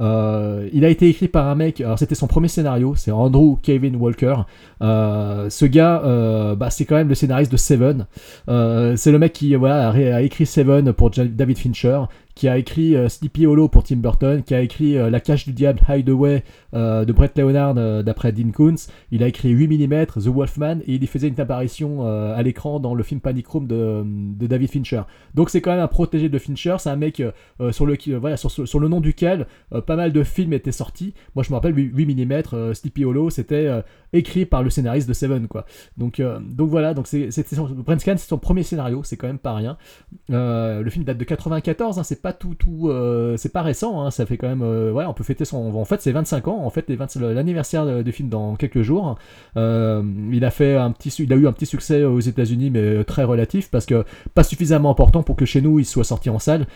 Euh, 0.00 0.68
il 0.72 0.84
a 0.84 0.88
été 0.88 1.08
écrit 1.08 1.28
par 1.28 1.46
un 1.46 1.54
mec, 1.54 1.80
alors 1.80 1.98
c'était 1.98 2.14
son 2.14 2.26
premier 2.26 2.48
scénario, 2.48 2.94
c'est 2.96 3.10
Andrew 3.10 3.56
Kevin 3.62 3.96
Walker. 3.96 4.34
Euh, 4.82 5.48
ce 5.50 5.64
gars, 5.66 6.02
euh, 6.04 6.54
bah, 6.56 6.70
c'est 6.70 6.84
quand 6.84 6.96
même 6.96 7.08
le 7.08 7.14
scénariste 7.14 7.52
de 7.52 7.56
Seven. 7.56 8.06
Euh, 8.48 8.96
c'est 8.96 9.12
le 9.12 9.18
mec 9.18 9.32
qui 9.32 9.54
a, 9.54 10.22
écrit 10.22 10.46
Seven 10.46 10.92
pour 10.92 11.10
David 11.10 11.58
Fincher, 11.58 12.00
qui 12.34 12.48
a 12.48 12.58
écrit 12.58 12.94
Sleepy 13.08 13.46
Hollow 13.46 13.68
pour 13.68 13.84
Tim 13.84 13.96
Burton, 13.96 14.42
qui 14.42 14.54
a 14.54 14.60
écrit 14.60 14.94
La 14.94 15.20
Cache 15.20 15.44
du 15.46 15.52
Diable 15.52 15.80
Hideaway 15.88 16.42
de 16.72 17.12
Brett 17.12 17.38
Leonard 17.38 17.74
d'après 18.02 18.32
Dean 18.32 18.50
Koontz. 18.50 18.88
Il 19.10 19.22
a 19.22 19.28
écrit 19.28 19.50
8 19.50 19.86
mm, 19.86 20.06
The 20.06 20.26
Wolfman, 20.26 20.78
et 20.86 20.94
il 20.94 21.04
y 21.04 21.06
faisait 21.06 21.28
une 21.28 21.40
apparition 21.40 22.06
à 22.06 22.42
l'écran 22.42 22.80
dans 22.80 22.94
le 22.94 23.02
film 23.02 23.20
Panic 23.20 23.46
Room 23.46 23.66
de, 23.66 24.46
David 24.46 24.70
Fincher. 24.70 25.02
Donc 25.34 25.50
c'est 25.50 25.60
quand 25.60 25.70
même 25.70 25.80
un 25.80 25.88
protégé 25.88 26.28
de 26.28 26.38
Fincher, 26.38 26.76
c'est 26.78 26.90
un 26.90 26.96
mec 26.96 27.22
sur, 27.70 27.86
le, 27.86 27.96
voilà, 28.18 28.36
sur, 28.36 28.80
le 28.80 28.88
nom 28.88 29.00
duquel 29.00 29.46
pas 29.86 29.96
mal 29.96 30.12
de 30.12 30.22
films 30.22 30.52
étaient 30.52 30.72
sortis. 30.72 31.14
Moi 31.34 31.44
je 31.44 31.50
me 31.50 31.54
rappelle 31.54 31.76
8 31.76 32.26
mm, 32.26 32.74
Sleepy 32.74 33.04
Hollow, 33.04 33.30
c'était 33.30 33.70
écrit 34.12 34.46
par 34.46 34.62
le 34.62 34.70
scénariste 34.70 35.08
de 35.08 35.14
Seven 35.14 35.48
quoi. 35.48 35.66
Donc, 35.96 36.20
donc 36.40 36.68
voilà, 36.68 36.94
donc 36.94 37.06
c'est, 37.06 37.30
c'est, 37.30 37.46
c'est 37.46 37.56
son 37.56 38.38
premier 38.38 38.62
scénario, 38.62 39.02
c'est 39.04 39.16
quand 39.16 39.26
même 39.26 39.38
pas 39.38 39.54
rien. 39.54 39.76
Euh, 40.30 40.82
le 40.82 40.90
film 40.90 41.04
date 41.04 41.18
de 41.18 41.24
94, 41.24 41.98
hein, 41.98 42.02
c'est 42.02 42.20
pas 42.24 42.32
tout, 42.32 42.54
tout 42.54 42.88
euh, 42.88 43.36
c'est 43.36 43.52
pas 43.52 43.60
récent, 43.60 44.00
hein, 44.00 44.10
ça 44.10 44.24
fait 44.24 44.38
quand 44.38 44.48
même, 44.48 44.62
euh, 44.62 44.90
ouais, 44.90 45.04
on 45.04 45.12
peut 45.12 45.24
fêter 45.24 45.44
son, 45.44 45.74
en 45.74 45.84
fait 45.84 46.00
c'est 46.00 46.10
25 46.10 46.48
ans, 46.48 46.64
en 46.64 46.70
fait 46.70 46.88
l'anniversaire 47.20 48.02
du 48.02 48.12
film 48.12 48.30
dans 48.30 48.56
quelques 48.56 48.80
jours. 48.80 49.18
il 49.56 50.40
a 50.42 50.50
fait 50.50 50.78
il 51.18 51.32
a 51.32 51.36
eu 51.36 51.46
un 51.46 51.52
petit 51.52 51.66
succès 51.66 52.02
aux 52.02 52.20
États-Unis, 52.20 52.70
mais 52.70 53.04
très 53.04 53.24
relatif 53.24 53.70
parce 53.70 53.84
que 53.84 54.06
pas 54.34 54.42
suffisamment 54.42 54.90
important 54.90 55.22
pour 55.22 55.36
que 55.36 55.44
chez 55.44 55.60
nous 55.60 55.78
il 55.78 55.84
soit 55.84 56.04
sorti 56.04 56.30
en 56.30 56.38
salle. 56.38 56.66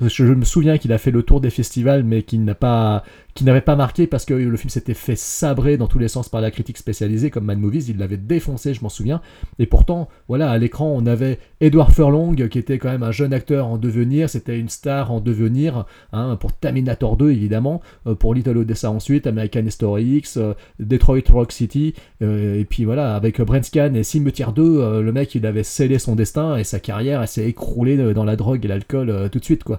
Je 0.00 0.24
me 0.24 0.44
souviens 0.44 0.78
qu'il 0.78 0.92
a 0.92 0.98
fait 0.98 1.10
le 1.10 1.22
tour 1.24 1.40
des 1.40 1.50
festivals, 1.50 2.04
mais 2.04 2.22
qu'il 2.22 2.44
n'a 2.44 2.54
pas, 2.54 3.02
qui 3.38 3.44
n'avait 3.44 3.60
pas 3.60 3.76
marqué 3.76 4.08
parce 4.08 4.24
que 4.24 4.34
le 4.34 4.56
film 4.56 4.68
s'était 4.68 4.94
fait 4.94 5.14
sabrer 5.14 5.76
dans 5.76 5.86
tous 5.86 6.00
les 6.00 6.08
sens 6.08 6.28
par 6.28 6.40
la 6.40 6.50
critique 6.50 6.76
spécialisée 6.76 7.30
comme 7.30 7.44
Mad 7.44 7.60
Movies, 7.60 7.88
il 7.88 7.96
l'avait 7.96 8.16
défoncé, 8.16 8.74
je 8.74 8.82
m'en 8.82 8.88
souviens. 8.88 9.20
Et 9.60 9.66
pourtant, 9.66 10.08
voilà, 10.26 10.50
à 10.50 10.58
l'écran, 10.58 10.92
on 10.92 11.06
avait 11.06 11.38
Edward 11.60 11.92
Furlong 11.92 12.34
qui 12.48 12.58
était 12.58 12.78
quand 12.78 12.88
même 12.88 13.04
un 13.04 13.12
jeune 13.12 13.32
acteur 13.32 13.68
en 13.68 13.78
devenir, 13.78 14.28
c'était 14.28 14.58
une 14.58 14.68
star 14.68 15.12
en 15.12 15.20
devenir, 15.20 15.86
hein, 16.12 16.34
pour 16.34 16.52
Terminator 16.52 17.16
2 17.16 17.30
évidemment, 17.30 17.80
euh, 18.08 18.16
pour 18.16 18.34
Little 18.34 18.56
Odessa 18.56 18.90
ensuite, 18.90 19.28
American 19.28 19.64
History 19.64 20.16
X, 20.16 20.36
euh, 20.36 20.54
Detroit 20.80 21.30
Rock 21.30 21.52
City, 21.52 21.94
euh, 22.22 22.58
et 22.58 22.64
puis 22.64 22.84
voilà, 22.86 23.14
avec 23.14 23.40
Brent 23.40 23.62
Scan 23.62 23.94
et 23.94 24.02
Cimetière 24.02 24.52
2, 24.52 25.00
le 25.00 25.12
mec 25.12 25.36
il 25.36 25.46
avait 25.46 25.62
scellé 25.62 26.00
son 26.00 26.16
destin 26.16 26.56
et 26.56 26.64
sa 26.64 26.80
carrière 26.80 27.28
s'est 27.28 27.48
écroulée 27.48 28.12
dans 28.12 28.24
la 28.24 28.34
drogue 28.34 28.64
et 28.64 28.68
l'alcool 28.68 29.30
tout 29.30 29.38
de 29.38 29.44
suite 29.44 29.62
quoi. 29.62 29.78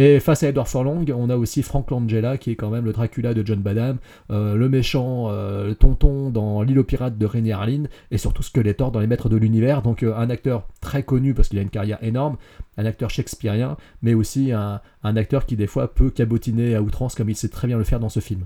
Et 0.00 0.20
face 0.20 0.44
à 0.44 0.48
Edward 0.48 0.68
Furlong, 0.68 1.04
on 1.12 1.28
a 1.28 1.36
aussi 1.36 1.64
Frank 1.64 1.90
Langella 1.90 2.38
qui 2.38 2.52
est 2.52 2.54
quand 2.54 2.70
même 2.70 2.84
le 2.84 2.92
Dracula 2.92 3.34
de 3.34 3.44
John 3.44 3.58
Badham, 3.58 3.98
euh, 4.30 4.54
le 4.54 4.68
méchant, 4.68 5.26
euh, 5.28 5.66
le 5.66 5.74
tonton 5.74 6.30
dans 6.30 6.62
L'île 6.62 6.78
aux 6.78 6.84
pirates 6.84 7.18
de 7.18 7.26
René 7.26 7.50
Harlin, 7.50 7.82
et 8.12 8.16
surtout 8.16 8.44
Skeletor 8.44 8.92
dans 8.92 9.00
Les 9.00 9.08
Maîtres 9.08 9.28
de 9.28 9.36
l'Univers. 9.36 9.82
Donc 9.82 10.04
euh, 10.04 10.14
un 10.16 10.30
acteur 10.30 10.68
très 10.80 11.02
connu 11.02 11.34
parce 11.34 11.48
qu'il 11.48 11.58
a 11.58 11.62
une 11.62 11.68
carrière 11.68 11.98
énorme, 12.00 12.36
un 12.76 12.86
acteur 12.86 13.10
shakespearien, 13.10 13.76
mais 14.00 14.14
aussi 14.14 14.52
un, 14.52 14.80
acteur 15.02 15.46
qui 15.46 15.56
des 15.56 15.66
fois 15.66 15.92
peut 15.92 16.10
cabotiner 16.10 16.76
à 16.76 16.82
outrance 16.82 17.16
comme 17.16 17.28
il 17.28 17.34
sait 17.34 17.48
très 17.48 17.66
bien 17.66 17.76
le 17.76 17.82
faire 17.82 17.98
dans 17.98 18.08
ce 18.08 18.20
film. 18.20 18.44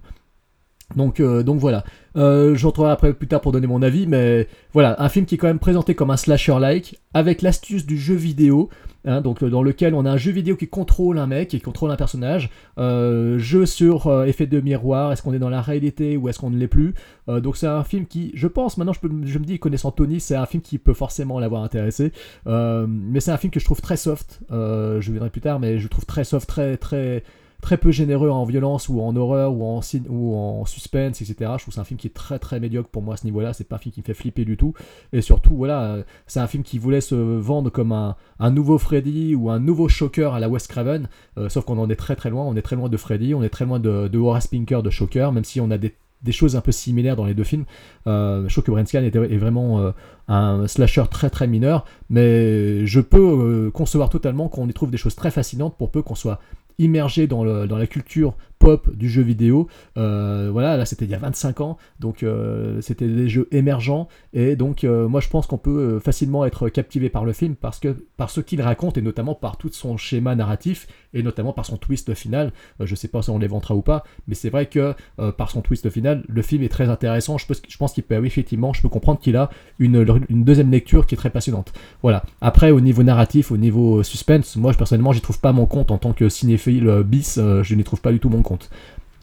Donc, 0.97 1.20
donc 1.20 1.59
voilà. 1.59 1.85
je 2.14 2.66
retrouverai 2.66 2.93
après 2.93 3.12
plus 3.12 3.28
tard 3.28 3.40
pour 3.40 3.52
donner 3.52 3.66
mon 3.66 3.82
avis, 3.82 4.06
mais 4.06 4.48
voilà, 4.73 5.01
un 5.02 5.09
film 5.09 5.27
qui 5.27 5.36
est 5.36 5.39
quand 5.39 5.47
même 5.47 5.59
présenté 5.59 5.94
comme 5.94 6.10
un 6.10 6.16
slasher-like, 6.16 6.98
avec 7.14 7.43
l'astuce 7.43 7.86
du 7.86 7.98
jeu 7.98 8.14
vidéo, 8.14 8.69
Hein, 9.05 9.20
donc 9.20 9.43
euh, 9.43 9.51
dans 9.51 9.64
lequel 9.64 9.94
on 9.94 10.05
a 10.05 10.10
un 10.12 10.16
jeu 10.16 10.31
vidéo 10.31 10.56
qui 10.56 10.69
contrôle 10.69 11.19
un 11.19 11.27
mec, 11.27 11.48
qui 11.48 11.60
contrôle 11.60 11.90
un 11.90 11.97
personnage, 11.97 12.51
euh, 12.78 13.36
jeu 13.36 13.66
sur 13.66 14.06
euh, 14.06 14.27
effet 14.27 14.47
de 14.47 14.60
miroir, 14.60 15.12
est-ce 15.12 15.23
qu'on 15.23 15.35
est 15.35 15.40
dans 15.40 15.48
la 15.48 15.60
réalité 15.60 16.16
ou 16.16 16.28
est-ce 16.28 16.39
qu'on 16.39 16.51
ne 16.51 16.59
l'est 16.59 16.69
plus? 16.69 16.94
donc 17.28 17.56
c'est 17.56 17.69
un 17.69 17.85
film 17.85 18.06
qui, 18.06 18.32
je 18.35 18.48
pense, 18.48 18.77
maintenant 18.77 18.93
je, 18.93 19.39
me 19.39 19.44
dis, 19.44 19.59
connaissant 19.60 19.93
Tony, 19.93 20.19
c'est 20.19 20.35
un 20.35 20.44
film 20.44 20.60
qui 20.60 20.78
peut 20.78 20.93
forcément 20.93 21.39
l'avoir 21.39 21.62
intéressé, 21.62 22.12
mais 22.47 23.20
c'est 23.20 23.31
un 23.31 23.36
film 23.36 23.52
que 23.52 23.60
je 23.60 23.64
trouve 23.64 23.81
très 23.81 23.97
soft, 23.97 24.40
je 24.51 25.12
verrai 25.12 25.31
plus 25.31 25.40
tard, 25.40 25.60
mais 25.60 25.78
je 25.78 25.86
trouve 25.86 26.05
très 26.05 26.24
soft, 26.24 26.48
très 26.48 26.77
très 26.77 27.23
très 27.62 27.78
peu 27.78 27.93
généreux 27.93 28.28
en 28.28 28.44
violence 28.44 28.90
ou 28.90 29.01
en 29.01 29.16
horreur 29.16 29.55
ou 29.55 29.64
en, 29.64 29.80
ou 30.10 30.34
en 30.36 30.66
suspense, 30.66 31.22
etc. 31.22 31.34
Je 31.39 31.44
trouve 31.44 31.66
que 31.66 31.72
c'est 31.72 31.80
un 31.80 31.84
film 31.84 31.98
qui 31.98 32.09
est 32.09 32.14
très 32.14 32.39
très 32.39 32.60
médiocre 32.60 32.90
pour 32.90 33.02
moi 33.02 33.14
à 33.14 33.16
ce 33.16 33.24
niveau-là. 33.24 33.55
C'est 33.55 33.64
pas 33.64 33.76
un 33.76 33.78
film 33.78 33.94
qui 33.94 34.01
me 34.01 34.05
fait 34.05 34.14
flipper 34.14 34.44
du 34.44 34.56
tout. 34.59 34.74
Et 35.12 35.22
surtout, 35.22 35.55
voilà, 35.55 35.98
c'est 36.26 36.40
un 36.40 36.48
film 36.48 36.64
qui 36.64 36.78
voulait 36.78 37.01
se 37.01 37.14
vendre 37.14 37.70
comme 37.70 37.93
un, 37.93 38.51
nouveau 38.51 38.78
Freddy 38.78 39.34
ou 39.36 39.48
un 39.48 39.60
nouveau 39.60 39.89
Shocker 39.89 40.34
à 40.34 40.40
la 40.40 40.48
Wes 40.48 40.66
Craven. 40.66 41.09
Euh, 41.39 41.48
sauf 41.48 41.64
qu'on 41.64 41.78
en 41.78 41.89
est 41.89 41.97
très 41.97 42.16
très 42.16 42.30
loin. 42.30 42.44
On 42.44 42.56
est 42.56 42.62
très 42.62 42.76
loin 42.76 42.89
de 42.89 42.97
Freddy, 42.97 43.32
on 43.32 43.44
est 43.44 43.48
très 43.48 43.64
loin 43.64 43.78
de, 43.78 44.09
de 44.09 44.18
Horace 44.18 44.48
Pinker, 44.48 44.82
de 44.82 44.90
Shocker, 44.90 45.32
même 45.32 45.44
si 45.44 45.60
on 45.60 45.70
a 45.70 45.78
des 45.78 45.94
choses 46.32 46.56
un 46.56 46.60
peu 46.60 46.72
similaires 46.72 47.14
dans 47.14 47.26
les 47.26 47.34
deux 47.34 47.44
films. 47.44 47.64
Euh, 48.09 48.44
je 48.48 48.55
trouve 48.55 48.64
que 48.64 48.70
Brenscan 48.72 49.02
est, 49.02 49.36
vraiment 49.36 49.80
euh, 49.80 49.93
un 50.26 50.66
slasher 50.66 51.05
très 51.10 51.30
très 51.30 51.47
mineur, 51.47 51.84
mais 52.10 52.84
je 52.86 53.01
peux 53.01 53.70
concevoir 53.72 54.09
totalement 54.09 54.48
qu'on 54.48 54.68
y 54.68 54.72
trouve 54.72 54.90
des 54.90 54.98
choses 54.98 55.14
très 55.14 55.30
fascinantes 55.30 55.76
pour 55.76 55.93
peu 55.93 56.02
qu'on 56.02 56.16
soit 56.16 56.40
immergé 56.78 57.27
dans, 57.27 57.44
la 57.44 57.86
culture 57.86 58.36
pop 58.59 58.94
du 58.94 59.09
jeu 59.09 59.23
vidéo. 59.23 59.69
Euh, 59.97 60.51
voilà, 60.53 60.77
là 60.77 60.85
c'était 60.85 61.05
il 61.05 61.11
y 61.11 61.15
a 61.15 61.19
25 61.19 61.61
ans, 61.61 61.78
donc 61.99 62.23
euh, 62.23 62.81
c'était 62.81 63.09
des 63.09 63.28
jeux 63.28 63.49
émergents, 63.51 64.09
et 64.32 64.55
donc 64.55 64.85
euh, 64.85 65.09
moi 65.09 65.20
je 65.20 65.28
pense 65.28 65.47
qu'on 65.47 65.59
peut 65.59 65.99
facilement 65.99 66.44
être 66.44 66.69
captivé 66.69 67.09
par 67.09 67.24
le 67.24 67.32
film 67.32 67.57
parce 67.57 67.81
que 67.81 67.97
par 68.16 68.31
ce 68.31 68.40
qu'il 68.40 68.62
raconte, 68.62 68.97
et 68.99 69.03
notamment 69.03 69.35
par 69.35 69.57
tout 69.57 69.70
son 69.73 69.97
schéma 69.97 70.35
narratif, 70.35 70.86
et 71.14 71.22
notamment 71.22 71.52
par 71.52 71.66
son 71.66 71.76
twist 71.76 72.14
final. 72.14 72.52
je 72.80 72.94
sais 72.94 73.09
pas 73.09 73.22
si 73.22 73.30
on 73.30 73.39
l'éventera 73.39 73.74
ou 73.74 73.82
pas, 73.82 74.05
mais 74.26 74.34
c'est 74.34 74.51
vrai 74.51 74.66
que 74.66 74.94
par 75.36 75.51
son 75.51 75.60
twist 75.60 75.89
final, 75.90 76.24
le 76.28 76.43
film 76.43 76.62
est 76.62 76.68
très 76.68 76.89
intéressant. 76.89 77.39
Je, 77.39 77.47
je 77.68 77.76
pense 77.76 77.93
qu'il 77.93 78.02
peut, 78.02 78.16
oui, 78.16 78.26
effectivement, 78.26 78.72
je 78.72 78.82
peux 78.82 78.89
comprendre 78.89 79.20
qu'il 79.20 79.36
a 79.36 79.51
une, 79.78 80.24
une, 80.28 80.44
deuxième 80.44 80.70
lecture 80.70 81.06
qui 81.06 81.14
est 81.14 81.18
très 81.18 81.30
passionnante. 81.30 81.72
Voilà. 82.02 82.22
Après, 82.40 82.70
au 82.70 82.80
niveau 82.80 83.02
narratif, 83.02 83.52
au 83.52 83.56
niveau 83.56 84.02
suspense, 84.02 84.56
moi 84.56 84.72
personnellement, 84.72 85.12
j'y 85.12 85.20
trouve 85.20 85.40
pas 85.40 85.52
mon 85.52 85.66
compte 85.66 85.90
en 85.90 85.98
tant 85.98 86.12
que 86.12 86.28
cinéphile 86.28 87.02
bis, 87.05 87.39
je 87.39 87.74
n'y 87.74 87.84
trouve 87.84 88.01
pas 88.01 88.12
du 88.12 88.20
tout 88.20 88.28
mon 88.28 88.43
compte. 88.43 88.70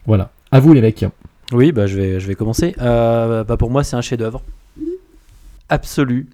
Voilà. 0.05 0.31
À 0.51 0.59
vous 0.59 0.73
les 0.73 0.81
mecs. 0.81 1.05
Oui, 1.51 1.71
bah, 1.71 1.87
je, 1.87 1.97
vais, 1.97 2.19
je 2.19 2.27
vais 2.27 2.35
commencer. 2.35 2.75
Euh, 2.79 3.43
bah, 3.43 3.57
pour 3.57 3.71
moi, 3.71 3.83
c'est 3.83 3.95
un 3.95 4.01
chef-d'œuvre 4.01 4.41
absolu. 5.67 6.27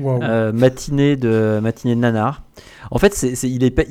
Euh, 0.00 0.52
matinée 0.52 1.16
de 1.16 1.60
matinée 1.62 1.94
de 1.94 2.00
nanar. 2.00 2.42
En 2.90 2.98
fait, 2.98 3.14
c'est, 3.14 3.48
il 3.48 3.64
est 3.64 3.74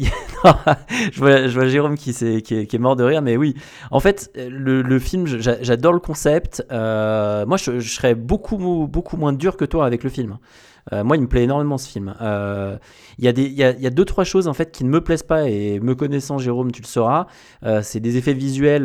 je, 1.11 1.19
vois, 1.19 1.47
je 1.47 1.53
vois 1.53 1.67
Jérôme 1.67 1.95
qui, 1.95 2.11
est, 2.11 2.41
qui, 2.41 2.55
est, 2.55 2.79
mort 2.79 2.95
de 2.95 3.03
rire, 3.03 3.21
mais 3.21 3.37
oui. 3.37 3.55
En 3.91 3.99
fait, 3.99 4.31
le, 4.35 4.81
le 4.81 4.99
film, 4.99 5.25
j'adore 5.25 5.93
le 5.93 5.99
concept. 5.99 6.63
Euh, 6.71 7.45
moi, 7.45 7.57
je, 7.57 7.79
serais 7.79 8.15
beaucoup, 8.15 8.87
beaucoup 8.87 9.17
moins 9.17 9.33
dur 9.33 9.57
que 9.57 9.65
toi 9.65 9.85
avec 9.85 10.03
le 10.03 10.09
film. 10.09 10.37
Euh, 10.91 11.05
moi, 11.05 11.15
il 11.15 11.21
me 11.21 11.27
plaît 11.27 11.43
énormément 11.43 11.77
ce 11.77 11.87
film. 11.87 12.13
Euh, 12.21 12.77
il 13.17 13.23
y, 13.23 13.41
y, 13.41 13.63
a, 13.63 13.71
y 13.71 13.87
a 13.87 13.89
deux, 13.89 14.03
trois 14.03 14.25
choses 14.25 14.49
en 14.49 14.53
fait 14.53 14.69
qui 14.69 14.83
ne 14.83 14.89
me 14.89 14.99
plaisent 14.99 15.23
pas 15.23 15.47
et 15.47 15.79
me 15.79 15.95
connaissant, 15.95 16.39
Jérôme, 16.39 16.73
tu 16.73 16.81
le 16.81 16.87
sauras. 16.87 17.27
C'est 17.81 18.01
des 18.01 18.17
effets 18.17 18.33
visuels, 18.33 18.83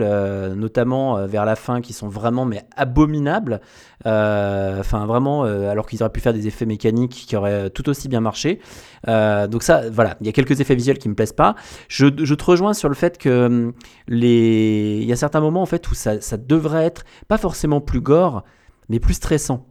notamment 0.54 1.26
vers 1.26 1.44
la 1.44 1.56
fin, 1.56 1.80
qui 1.80 1.92
sont 1.92 2.08
vraiment 2.08 2.44
mais 2.44 2.62
abominables. 2.76 3.60
Enfin, 4.04 5.06
vraiment, 5.06 5.42
alors 5.42 5.86
qu'ils 5.86 6.02
auraient 6.02 6.12
pu 6.12 6.20
faire 6.20 6.34
des 6.34 6.46
effets 6.46 6.66
mécaniques 6.66 7.24
qui 7.26 7.34
auraient 7.34 7.70
tout 7.70 7.88
aussi 7.88 8.08
bien 8.08 8.20
marché. 8.20 8.60
donc 9.06 9.64
ça, 9.64 9.90
voilà, 9.98 10.16
il 10.20 10.26
y 10.26 10.30
a 10.30 10.32
quelques 10.32 10.60
effets 10.60 10.76
visuels 10.76 10.98
qui 10.98 11.08
me 11.08 11.16
plaisent 11.16 11.32
pas. 11.32 11.56
Je, 11.88 12.06
te 12.06 12.44
rejoins 12.44 12.72
sur 12.72 12.88
le 12.88 12.94
fait 12.94 13.18
que 13.18 13.46
hum, 13.46 13.72
les, 14.06 15.00
il 15.02 15.08
y 15.08 15.12
a 15.12 15.16
certains 15.16 15.40
moments 15.40 15.60
en 15.60 15.66
fait 15.66 15.90
où 15.90 15.94
ça, 15.94 16.14
devrait 16.36 16.84
être 16.84 17.02
pas 17.26 17.36
forcément 17.36 17.80
plus 17.80 18.00
gore, 18.00 18.44
mais 18.88 19.00
plus 19.00 19.14
stressant. 19.14 19.66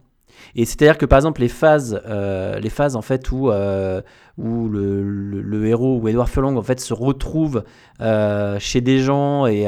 Et 0.54 0.66
c'est-à-dire 0.66 0.98
que 0.98 1.06
par 1.06 1.16
exemple 1.16 1.40
les 1.40 1.48
phases, 1.48 2.02
euh, 2.06 2.58
les 2.58 2.68
phases 2.68 2.94
en 2.94 3.00
fait 3.00 3.32
où, 3.32 3.50
euh, 3.50 4.02
où 4.36 4.68
le, 4.68 5.02
le, 5.02 5.66
héros 5.66 5.98
ou 5.98 6.06
Edward 6.08 6.28
Furlong 6.28 6.58
en 6.58 6.62
fait 6.62 6.78
se 6.78 6.92
retrouve 6.92 7.64
euh, 8.02 8.58
chez 8.58 8.82
des 8.82 8.98
gens 8.98 9.46
et 9.46 9.66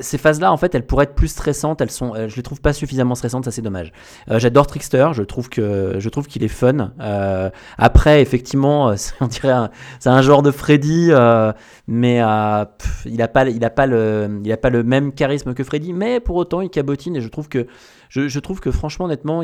ces 0.00 0.18
phases-là, 0.18 0.52
en 0.52 0.56
fait, 0.56 0.74
elles 0.74 0.86
pourraient 0.86 1.04
être 1.04 1.14
plus 1.14 1.28
stressantes. 1.28 1.80
Elles 1.80 1.90
sont, 1.90 2.14
je 2.14 2.36
les 2.36 2.42
trouve 2.42 2.60
pas 2.60 2.72
suffisamment 2.72 3.14
stressantes, 3.14 3.44
ça 3.44 3.50
c'est 3.50 3.62
dommage. 3.62 3.92
J'adore 4.28 4.66
Trickster, 4.66 5.08
je 5.12 5.22
trouve 5.22 5.48
que 5.48 5.96
je 5.98 6.08
trouve 6.08 6.26
qu'il 6.26 6.42
est 6.42 6.48
fun. 6.48 6.92
après, 7.78 8.22
effectivement, 8.22 8.94
on 9.20 9.26
dirait 9.26 9.54
c'est 10.00 10.10
un 10.10 10.22
genre 10.22 10.42
de 10.42 10.50
Freddy, 10.50 11.10
mais 11.86 12.16
il 12.16 13.22
a 13.22 13.28
pas, 13.28 13.48
il 13.48 13.64
a 13.64 13.70
pas 13.70 13.86
le, 13.86 14.40
il 14.44 14.52
a 14.52 14.56
pas 14.56 14.70
le 14.70 14.82
même 14.82 15.12
charisme 15.12 15.54
que 15.54 15.64
Freddy, 15.64 15.92
mais 15.92 16.20
pour 16.20 16.36
autant 16.36 16.60
il 16.60 16.70
cabotine 16.70 17.16
et 17.16 17.20
je 17.20 17.28
trouve 17.28 17.48
que 17.48 17.66
je, 18.08 18.38
trouve 18.38 18.60
que 18.60 18.70
franchement, 18.70 19.06
honnêtement, 19.06 19.42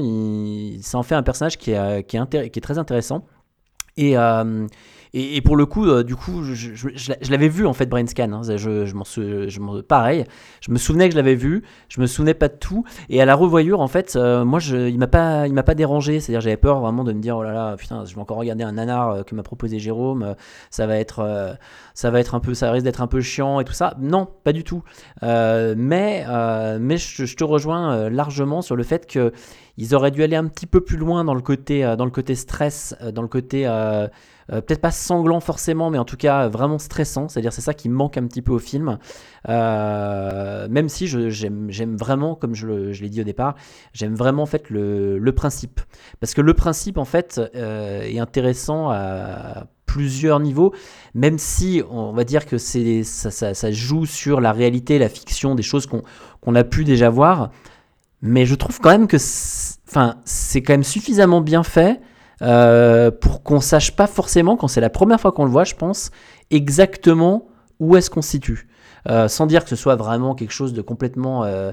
ça 0.81 0.99
en 0.99 1.03
fait 1.03 1.17
un 1.17 1.23
personnage 1.23 1.59
qui 1.59 1.73
est, 1.73 2.05
qui 2.05 2.17
est, 2.17 2.51
qui 2.51 2.59
est 2.59 2.63
très 2.63 2.79
intéressant. 2.79 3.25
Et, 3.97 4.17
euh, 5.15 5.19
et, 5.35 5.41
pour 5.41 5.57
le 5.57 5.67
coup, 5.67 5.87
euh, 5.87 6.03
du 6.03 6.17
coup, 6.17 6.43
je, 6.43 7.31
l'avais 7.31 7.49
vu 7.49 7.67
en 7.67 7.73
fait, 7.73 7.87
Brain 7.87 8.07
Scan. 8.07 8.33
Hein. 8.33 8.43
je, 8.57 9.81
pareil, 9.83 10.25
je 10.61 10.71
me 10.71 10.79
souvenais 10.79 11.09
que 11.09 11.13
je 11.13 11.17
l'avais 11.17 11.35
vu, 11.35 11.63
je 11.89 12.01
me 12.01 12.07
souvenais 12.07 12.35
pas 12.35 12.49
de 12.49 12.57
tout. 12.57 12.85
Et 13.09 13.21
à 13.21 13.25
la 13.25 13.35
revoyure, 13.35 13.81
en 13.81 13.89
fait, 13.89 14.17
euh, 14.17 14.45
moi, 14.45 14.61
il 14.63 14.99
m'a 14.99 15.07
pas, 15.07 15.47
il 15.47 15.55
m'a 15.55 15.63
pas 15.63 15.75
dérangé. 15.75 16.21
C'est-à-dire, 16.21 16.41
j'avais 16.41 16.57
peur 16.57 16.81
vraiment 16.81 17.05
de 17.05 17.13
me 17.13 17.21
dire, 17.21 17.37
oh 17.37 17.43
là 17.43 17.53
là, 17.53 17.77
putain, 17.77 18.05
je 18.05 18.15
vais 18.15 18.21
encore 18.21 18.39
regarder 18.39 18.65
un 18.65 18.73
nanar 18.73 19.25
que 19.25 19.35
m'a 19.35 19.43
proposé 19.43 19.79
Jérôme. 19.79 20.35
ça 20.71 20.87
va 20.87 20.97
être, 20.97 21.57
ça 21.95 22.11
va 22.11 22.21
être 22.21 22.35
un 22.35 22.41
peu, 22.41 22.55
ça 22.55 22.71
risque 22.71 22.85
d'être 22.85 23.03
un 23.03 23.07
peu 23.07 23.21
chiant 23.21 23.61
et 23.61 23.65
tout 23.65 23.73
ça. 23.73 23.95
Non, 24.01 24.29
pas 24.45 24.53
du 24.53 24.65
tout. 24.65 24.83
mais, 25.23 26.25
mais 26.81 26.97
je, 26.97 27.37
te 27.37 27.45
rejoins 27.45 28.11
largement 28.11 28.63
sur 28.63 28.77
le 28.77 28.83
fait 28.83 29.07
que 29.07 29.33
ils 29.77 29.95
auraient 29.95 30.11
dû 30.11 30.23
aller 30.23 30.37
un 30.37 30.47
petit 30.47 30.67
peu 30.67 30.83
plus 30.83 30.99
loin 30.99 31.25
dans 31.25 31.33
le 31.33 31.41
côté, 31.41 31.95
dans 31.97 32.05
le 32.05 32.11
côté 32.11 32.35
stress, 32.35 32.95
dans 33.15 33.23
le 33.23 33.29
côté 33.29 33.67
euh, 34.53 34.61
peut-être 34.61 34.81
pas 34.81 34.91
sanglant 34.91 35.41
forcément, 35.41 35.91
mais 35.91 35.99
en 35.99 36.05
tout 36.05 36.17
cas 36.17 36.49
vraiment 36.49 36.79
stressant. 36.79 37.29
C'est-à-dire 37.29 37.53
c'est 37.53 37.61
ça 37.61 37.75
qui 37.75 37.89
manque 37.89 38.17
un 38.17 38.27
petit 38.27 38.43
peu 38.43 38.53
au 38.53 38.59
film. 38.59 38.99
Euh, 39.49 40.69
même 40.69 40.89
si 40.89 41.07
j'aime 41.07 41.97
vraiment, 41.97 42.35
comme 42.35 42.55
je, 42.55 42.67
l'ai 42.67 43.09
dit 43.09 43.21
au 43.21 43.25
départ, 43.25 43.55
j'aime 43.93 44.15
vraiment 44.15 44.43
en 44.43 44.47
fait 44.47 44.71
le, 44.71 45.31
principe. 45.31 45.81
Parce 46.19 46.35
que 46.35 46.41
le 46.41 46.55
principe 46.55 46.99
en 46.99 47.05
fait 47.05 47.41
euh, 47.55 48.03
est 48.03 48.19
intéressant 48.19 48.91
à 48.91 49.67
plusieurs 49.87 50.39
niveaux, 50.39 50.73
même 51.15 51.39
si 51.39 51.83
on 51.91 52.13
va 52.13 52.25
dire 52.25 52.47
que 52.47 52.59
ça, 52.59 53.71
joue 53.73 54.07
sur 54.07 54.41
la 54.41 54.53
réalité, 54.53 54.99
la 54.99 55.09
fiction, 55.09 55.55
des 55.55 55.63
choses 55.63 55.87
qu'on 55.87 56.55
a 56.55 56.65
pu 56.65 56.85
déjà 56.85 57.11
voir. 57.11 57.51
Mais 58.23 58.45
je 58.45 58.55
trouve 58.55 58.81
quand 58.81 58.91
même 58.91 59.09
que 59.09 59.17
enfin, 59.89 60.17
c'est 60.25 60.63
quand 60.63 60.75
même 60.75 60.85
suffisamment 60.85 61.41
bien 61.41 61.63
fait 61.63 62.01
euh, 62.43 63.11
pour 63.11 63.43
qu'on 63.43 63.61
sache 63.61 63.93
pas 63.93 64.07
forcément, 64.07 64.57
quand 64.57 64.69
c'est 64.69 64.81
la 64.81 64.91
première 64.91 65.21
fois 65.21 65.33
qu'on 65.33 65.45
le 65.45 65.51
voit, 65.51 65.65
je 65.65 65.75
pense, 65.75 66.11
exactement 66.51 67.49
où 67.79 67.97
est-ce 67.97 68.11
qu'on 68.11 68.23
se 68.23 68.31
situe. 68.31 68.67
Euh, 69.09 69.29
sans 69.29 69.47
dire 69.47 69.65
que 69.65 69.71
ce 69.71 69.77
soit 69.77 69.97
vraiment 69.97 70.35
quelque 70.35 70.53
chose 70.53 70.75
de 70.75 70.83
complètement 70.83 71.45
euh, 71.45 71.73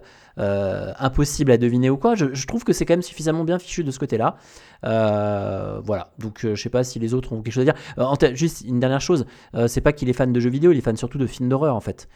impossible 0.98 1.52
à 1.52 1.58
deviner 1.58 1.90
ou 1.90 1.98
quoi, 1.98 2.16
je, 2.16 2.46
trouve 2.46 2.64
que 2.64 2.72
c'est 2.72 2.86
quand 2.86 2.94
même 2.94 3.02
suffisamment 3.02 3.44
bien 3.44 3.60
fichu 3.60 3.84
de 3.84 3.92
ce 3.92 4.00
côté-là. 4.00 4.38
Voilà, 4.82 6.12
donc 6.20 6.40
je 6.44 6.56
sais 6.56 6.70
pas 6.70 6.86
si 6.86 7.00
les 7.00 7.14
autres 7.14 7.34
ont 7.34 7.42
quelque 7.42 7.54
chose 7.54 7.68
à 7.68 7.74
dire. 7.74 8.36
Juste 8.36 8.62
une 8.62 8.80
dernière 8.80 9.02
chose, 9.02 9.26
c'est 9.68 9.82
pas 9.82 9.92
qu'il 9.92 10.08
est 10.08 10.14
fan 10.14 10.32
de 10.32 10.40
jeux 10.40 10.50
vidéo, 10.50 10.72
il 10.72 10.78
est 10.78 10.82
fan 10.82 10.96
surtout 10.96 11.18
de 11.18 11.28
films 11.28 11.50
d'horreur 11.50 11.76
en 11.76 11.82
fait. 11.82 12.08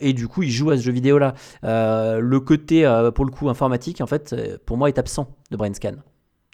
Et 0.00 0.14
du 0.14 0.26
coup, 0.26 0.42
il 0.42 0.50
joue 0.50 0.70
à 0.70 0.78
ce 0.78 0.82
jeu 0.82 0.92
vidéo-là. 0.92 1.34
Le 1.62 2.38
côté, 2.38 2.90
pour 3.14 3.26
le 3.26 3.30
coup, 3.30 3.50
informatique, 3.50 4.00
en 4.00 4.06
fait, 4.06 4.34
pour 4.64 4.78
moi, 4.78 4.88
est 4.88 4.98
absent 4.98 5.28
de 5.50 5.56
Brainscan. 5.58 5.96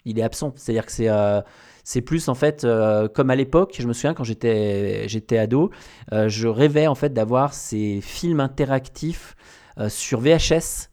Il 0.05 0.19
est 0.19 0.23
absent, 0.23 0.53
c'est-à-dire 0.55 0.85
que 0.85 0.91
c'est 0.91 1.09
euh, 1.09 1.41
c'est 1.83 2.01
plus 2.01 2.27
en 2.29 2.35
fait 2.35 2.63
euh, 2.63 3.07
comme 3.07 3.29
à 3.29 3.35
l'époque. 3.35 3.75
Je 3.79 3.87
me 3.87 3.93
souviens 3.93 4.13
quand 4.13 4.23
j'étais 4.23 5.07
j'étais 5.07 5.37
ado, 5.37 5.69
euh, 6.11 6.27
je 6.29 6.47
rêvais 6.47 6.87
en 6.87 6.95
fait 6.95 7.13
d'avoir 7.13 7.53
ces 7.53 7.99
films 8.01 8.39
interactifs 8.39 9.35
sur 9.89 10.19
VHS 10.19 10.89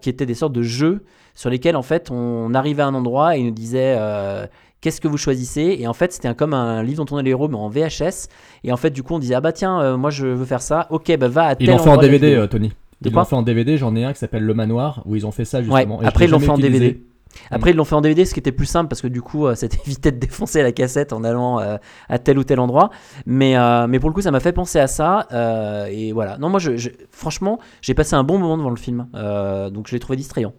qui 0.00 0.10
étaient 0.10 0.26
des 0.26 0.34
sortes 0.34 0.52
de 0.52 0.62
jeux 0.62 1.04
sur 1.34 1.50
lesquels 1.50 1.76
en 1.76 1.82
fait 1.82 2.10
on 2.10 2.52
arrivait 2.54 2.82
à 2.82 2.86
un 2.86 2.94
endroit 2.94 3.36
et 3.36 3.40
il 3.40 3.46
nous 3.46 3.50
disait 3.52 3.96
euh, 3.98 4.46
qu'est-ce 4.80 5.00
que 5.00 5.08
vous 5.08 5.16
choisissez? 5.16 5.76
Et 5.80 5.86
en 5.86 5.94
fait 5.94 6.12
c'était 6.12 6.34
comme 6.34 6.54
un 6.54 6.82
livre 6.82 7.04
dont 7.04 7.16
on 7.16 7.18
est 7.18 7.22
les 7.22 7.30
héros 7.30 7.48
mais 7.48 7.56
en 7.56 7.68
VHS 7.68 8.28
et 8.64 8.72
en 8.72 8.76
fait 8.76 8.90
du 8.90 9.02
coup 9.02 9.14
on 9.14 9.18
disait 9.18 9.34
ah 9.34 9.40
bah 9.40 9.52
tiens 9.52 9.80
euh, 9.80 9.96
moi 9.96 10.10
je 10.10 10.26
veux 10.26 10.44
faire 10.44 10.62
ça 10.62 10.86
ok 10.90 11.16
bah 11.16 11.28
va 11.28 11.46
à 11.46 11.56
tel 11.56 11.66
Ils 11.66 11.70
l'ont 11.70 11.78
fait 11.78 11.88
en 11.90 11.96
DVD, 11.96 12.34
euh, 12.34 12.46
Tony. 12.46 12.72
Ils 13.04 13.10
l'ont 13.12 13.24
fait 13.24 13.34
en 13.34 13.42
DVD, 13.42 13.78
j'en 13.78 13.96
ai 13.96 14.04
un 14.04 14.12
qui 14.12 14.18
s'appelle 14.18 14.44
Le 14.44 14.54
Manoir, 14.54 15.02
où 15.06 15.16
ils 15.16 15.26
ont 15.26 15.32
fait 15.32 15.44
ça 15.44 15.58
Ouais, 15.58 15.64
justement. 15.64 16.00
et 16.00 16.04
je 16.04 16.08
après 16.08 16.26
ils 16.26 16.30
l'ont 16.30 16.38
fait 16.38 16.50
en 16.50 16.58
utilisé. 16.58 16.78
DVD. 16.80 17.02
Après 17.50 17.70
ils 17.70 17.76
l'ont 17.76 17.84
fait 17.84 17.94
en 17.94 18.00
DVD, 18.00 18.24
ce 18.24 18.34
qui 18.34 18.40
était 18.40 18.52
plus 18.52 18.66
simple 18.66 18.88
parce 18.88 19.00
que 19.02 19.06
du 19.08 19.22
coup 19.22 19.46
euh, 19.46 19.54
ça 19.56 19.68
t'évitait 19.68 20.12
de 20.12 20.18
défoncer 20.18 20.62
la 20.62 20.72
cassette 20.72 21.12
en 21.12 21.24
allant 21.24 21.60
euh, 21.60 21.76
à 22.08 22.18
tel 22.18 22.38
ou 22.38 22.44
tel 22.44 22.60
endroit. 22.60 22.90
Mais, 23.26 23.56
euh, 23.56 23.86
mais 23.86 23.98
pour 24.00 24.08
le 24.10 24.14
coup 24.14 24.20
ça 24.22 24.30
m'a 24.30 24.40
fait 24.40 24.52
penser 24.52 24.78
à 24.78 24.86
ça. 24.86 25.26
euh, 25.32 25.86
et 25.86 26.12
voilà. 26.12 26.38
Non 26.38 26.48
moi 26.48 26.58
je, 26.60 26.76
je- 26.76 26.90
franchement 27.10 27.58
j'ai 27.80 27.94
passé 27.94 28.14
un 28.14 28.24
bon 28.24 28.38
moment 28.38 28.56
devant 28.58 28.70
le 28.70 28.76
film. 28.76 29.08
euh, 29.14 29.70
donc 29.70 29.86
je 29.88 29.92
l'ai 29.92 30.00
trouvé 30.00 30.16
distrayant. 30.16 30.52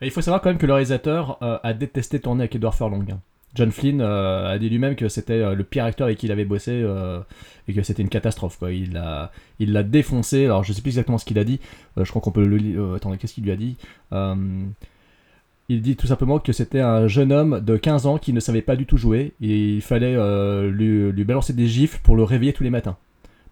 Et 0.00 0.06
il 0.06 0.10
faut 0.10 0.20
savoir 0.20 0.40
quand 0.42 0.48
même 0.50 0.58
que 0.58 0.66
le 0.66 0.72
réalisateur 0.72 1.38
euh, 1.42 1.58
a 1.62 1.72
détesté 1.74 2.18
tourner 2.18 2.42
avec 2.42 2.54
Edward 2.56 2.74
Furlong. 2.74 3.04
hein. 3.10 3.20
John 3.54 3.70
Flynn 3.70 4.00
euh, 4.00 4.50
a 4.54 4.58
dit 4.58 4.70
lui-même 4.70 4.96
que 4.96 5.08
c'était 5.08 5.54
le 5.54 5.62
pire 5.62 5.84
acteur 5.84 6.06
avec 6.06 6.16
qui 6.16 6.24
il 6.26 6.32
avait 6.32 6.46
bossé 6.46 6.70
euh, 6.72 7.20
et 7.68 7.74
que 7.74 7.82
c'était 7.82 8.00
une 8.02 8.08
catastrophe. 8.08 8.58
Quoi. 8.58 8.72
Il 8.72 8.94
l'a 8.94 9.30
il 9.58 9.72
l'a 9.74 9.82
défoncé. 9.82 10.46
Alors 10.46 10.64
je 10.64 10.72
sais 10.72 10.80
plus 10.80 10.88
exactement 10.88 11.18
ce 11.18 11.26
qu'il 11.26 11.38
a 11.38 11.44
dit. 11.44 11.60
Euh, 11.98 12.04
je 12.04 12.08
crois 12.10 12.22
qu'on 12.22 12.30
peut 12.30 12.46
le 12.46 12.56
lire. 12.56 12.80
Euh, 12.80 12.96
attendez, 12.96 13.18
qu'est-ce 13.18 13.34
qu'il 13.34 13.44
lui 13.44 13.52
a 13.52 13.56
dit? 13.56 13.76
Euh, 14.14 14.34
Il 15.72 15.80
dit 15.80 15.96
tout 15.96 16.06
simplement 16.06 16.38
que 16.38 16.52
c'était 16.52 16.80
un 16.80 17.08
jeune 17.08 17.32
homme 17.32 17.60
de 17.64 17.78
15 17.78 18.04
ans 18.04 18.18
qui 18.18 18.34
ne 18.34 18.40
savait 18.40 18.60
pas 18.60 18.76
du 18.76 18.84
tout 18.84 18.98
jouer 18.98 19.32
et 19.40 19.76
il 19.76 19.80
fallait 19.80 20.14
euh, 20.14 20.70
lui, 20.70 21.10
lui 21.10 21.24
balancer 21.24 21.54
des 21.54 21.66
gifles 21.66 21.98
pour 22.02 22.14
le 22.14 22.24
réveiller 22.24 22.52
tous 22.52 22.62
les 22.62 22.68
matins. 22.68 22.98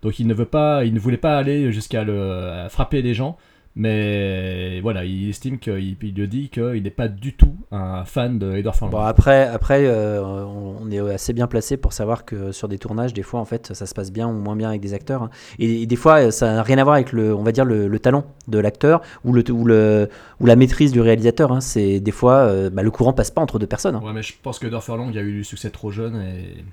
Donc 0.02 0.18
il 0.18 0.26
ne 0.26 0.34
veut 0.34 0.44
pas, 0.44 0.84
il 0.84 0.92
ne 0.92 1.00
voulait 1.00 1.16
pas 1.16 1.38
aller 1.38 1.72
jusqu'à 1.72 2.04
le 2.04 2.66
frapper 2.68 3.00
les 3.00 3.14
gens, 3.14 3.38
mais 3.76 4.80
voilà, 4.80 5.04
il 5.04 5.28
estime 5.30 5.58
qu'il 5.58 5.96
il 6.02 6.14
le 6.14 6.26
dit 6.26 6.48
qu'il 6.48 6.82
n'est 6.82 6.90
pas 6.90 7.08
du 7.08 7.34
tout 7.34 7.54
un 7.70 8.04
fan 8.04 8.38
de 8.38 8.56
Edward 8.56 8.76
Furlong. 8.76 8.90
Bon 8.90 8.98
après 9.00 9.46
après 9.46 9.86
euh, 9.86 10.22
on, 10.22 10.90
est 10.90 10.98
assez 10.98 11.32
bien 11.32 11.46
placé 11.46 11.76
pour 11.76 11.92
savoir 11.92 12.24
que 12.24 12.50
sur 12.52 12.66
des 12.68 12.78
tournages 12.78 13.14
des 13.14 13.22
fois 13.22 13.38
en 13.40 13.44
fait 13.44 13.72
ça 13.74 13.86
se 13.86 13.94
passe 13.94 14.10
bien 14.10 14.26
ou 14.28 14.32
moins 14.32 14.56
bien 14.56 14.68
avec 14.68 14.80
des 14.80 14.92
acteurs. 14.92 15.22
hein. 15.22 15.30
Et, 15.58 15.82
et 15.82 15.86
des 15.86 15.96
fois 15.96 16.30
ça 16.32 16.52
n'a 16.52 16.62
rien 16.62 16.78
à 16.78 16.84
voir 16.84 16.94
avec 16.96 17.12
le 17.12 17.34
on 17.34 17.42
va 17.42 17.52
dire 17.52 17.64
le, 17.64 17.86
le 17.86 17.98
talent 18.00 18.24
de 18.48 18.58
l'acteur 18.58 19.02
ou 19.24 19.32
le 19.32 19.44
ou 19.50 19.64
le 19.64 20.08
ou 20.40 20.46
la 20.46 20.56
maîtrise 20.56 20.90
du 20.92 21.00
réalisateur. 21.00 21.52
hein. 21.52 21.60
C'est 21.60 22.00
des 22.00 22.10
fois 22.12 22.38
euh, 22.38 22.70
bah, 22.70 22.82
le 22.82 22.90
courant 22.90 23.12
passe 23.12 23.30
pas 23.30 23.40
entre 23.40 23.58
deux 23.58 23.66
personnes. 23.68 23.94
hein. 23.94 24.02
Ouais, 24.04 24.12
mais 24.12 24.22
je 24.22 24.34
pense 24.42 24.58
que 24.58 24.66
Edward 24.66 24.82
Furlong 24.82 25.10
a 25.16 25.20
eu 25.20 25.32
du 25.32 25.44
succès 25.44 25.70
trop 25.70 25.90
jeune 25.90 26.16
et 26.16 26.64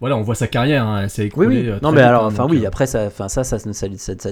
voilà, 0.00 0.16
on 0.16 0.22
voit 0.22 0.34
sa 0.34 0.46
carrière, 0.46 0.84
hein, 0.86 1.00
elle 1.04 1.10
s'est 1.10 1.30
Oui, 1.36 1.46
oui. 1.46 1.68
euh, 1.68 1.78
Non, 1.82 1.90
mais 1.90 2.00
vite, 2.00 2.06
alors, 2.08 2.24
hein, 2.24 2.28
enfin, 2.28 2.46
oui, 2.48 2.64
euh, 2.64 2.68
après, 2.68 2.86
ça, 2.86 3.06
enfin, 3.06 3.28
ça, 3.28 3.44
ça, 3.44 3.58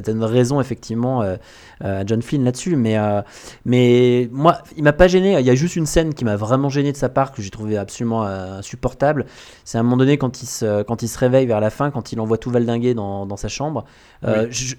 donne 0.00 0.22
raison, 0.22 0.60
effectivement, 0.60 1.22
euh, 1.22 1.36
à 1.80 2.04
John 2.04 2.20
Flynn 2.22 2.44
là-dessus. 2.44 2.76
Mais, 2.76 2.98
euh, 2.98 3.22
mais 3.64 4.28
moi, 4.30 4.58
il 4.76 4.82
m'a 4.84 4.92
pas 4.92 5.08
gêné. 5.08 5.38
Il 5.40 5.46
y 5.46 5.50
a 5.50 5.54
juste 5.54 5.76
une 5.76 5.86
scène 5.86 6.12
qui 6.12 6.24
m'a 6.24 6.36
vraiment 6.36 6.68
gêné 6.68 6.92
de 6.92 6.96
sa 6.96 7.08
part, 7.08 7.32
que 7.32 7.40
j'ai 7.40 7.50
trouvé 7.50 7.76
absolument 7.78 8.24
insupportable. 8.24 9.26
C'est 9.64 9.78
à 9.78 9.80
un 9.80 9.84
moment 9.84 9.96
donné, 9.96 10.18
quand 10.18 10.42
il, 10.42 10.46
se, 10.46 10.82
quand 10.82 11.02
il 11.02 11.08
se 11.08 11.18
réveille 11.18 11.46
vers 11.46 11.60
la 11.60 11.70
fin, 11.70 11.90
quand 11.90 12.12
il 12.12 12.20
envoie 12.20 12.36
tout 12.38 12.50
valdinguer 12.50 12.94
dans, 12.94 13.24
dans 13.26 13.36
sa 13.36 13.48
chambre. 13.48 13.84
Oui. 14.26 14.32
je- 14.50 14.76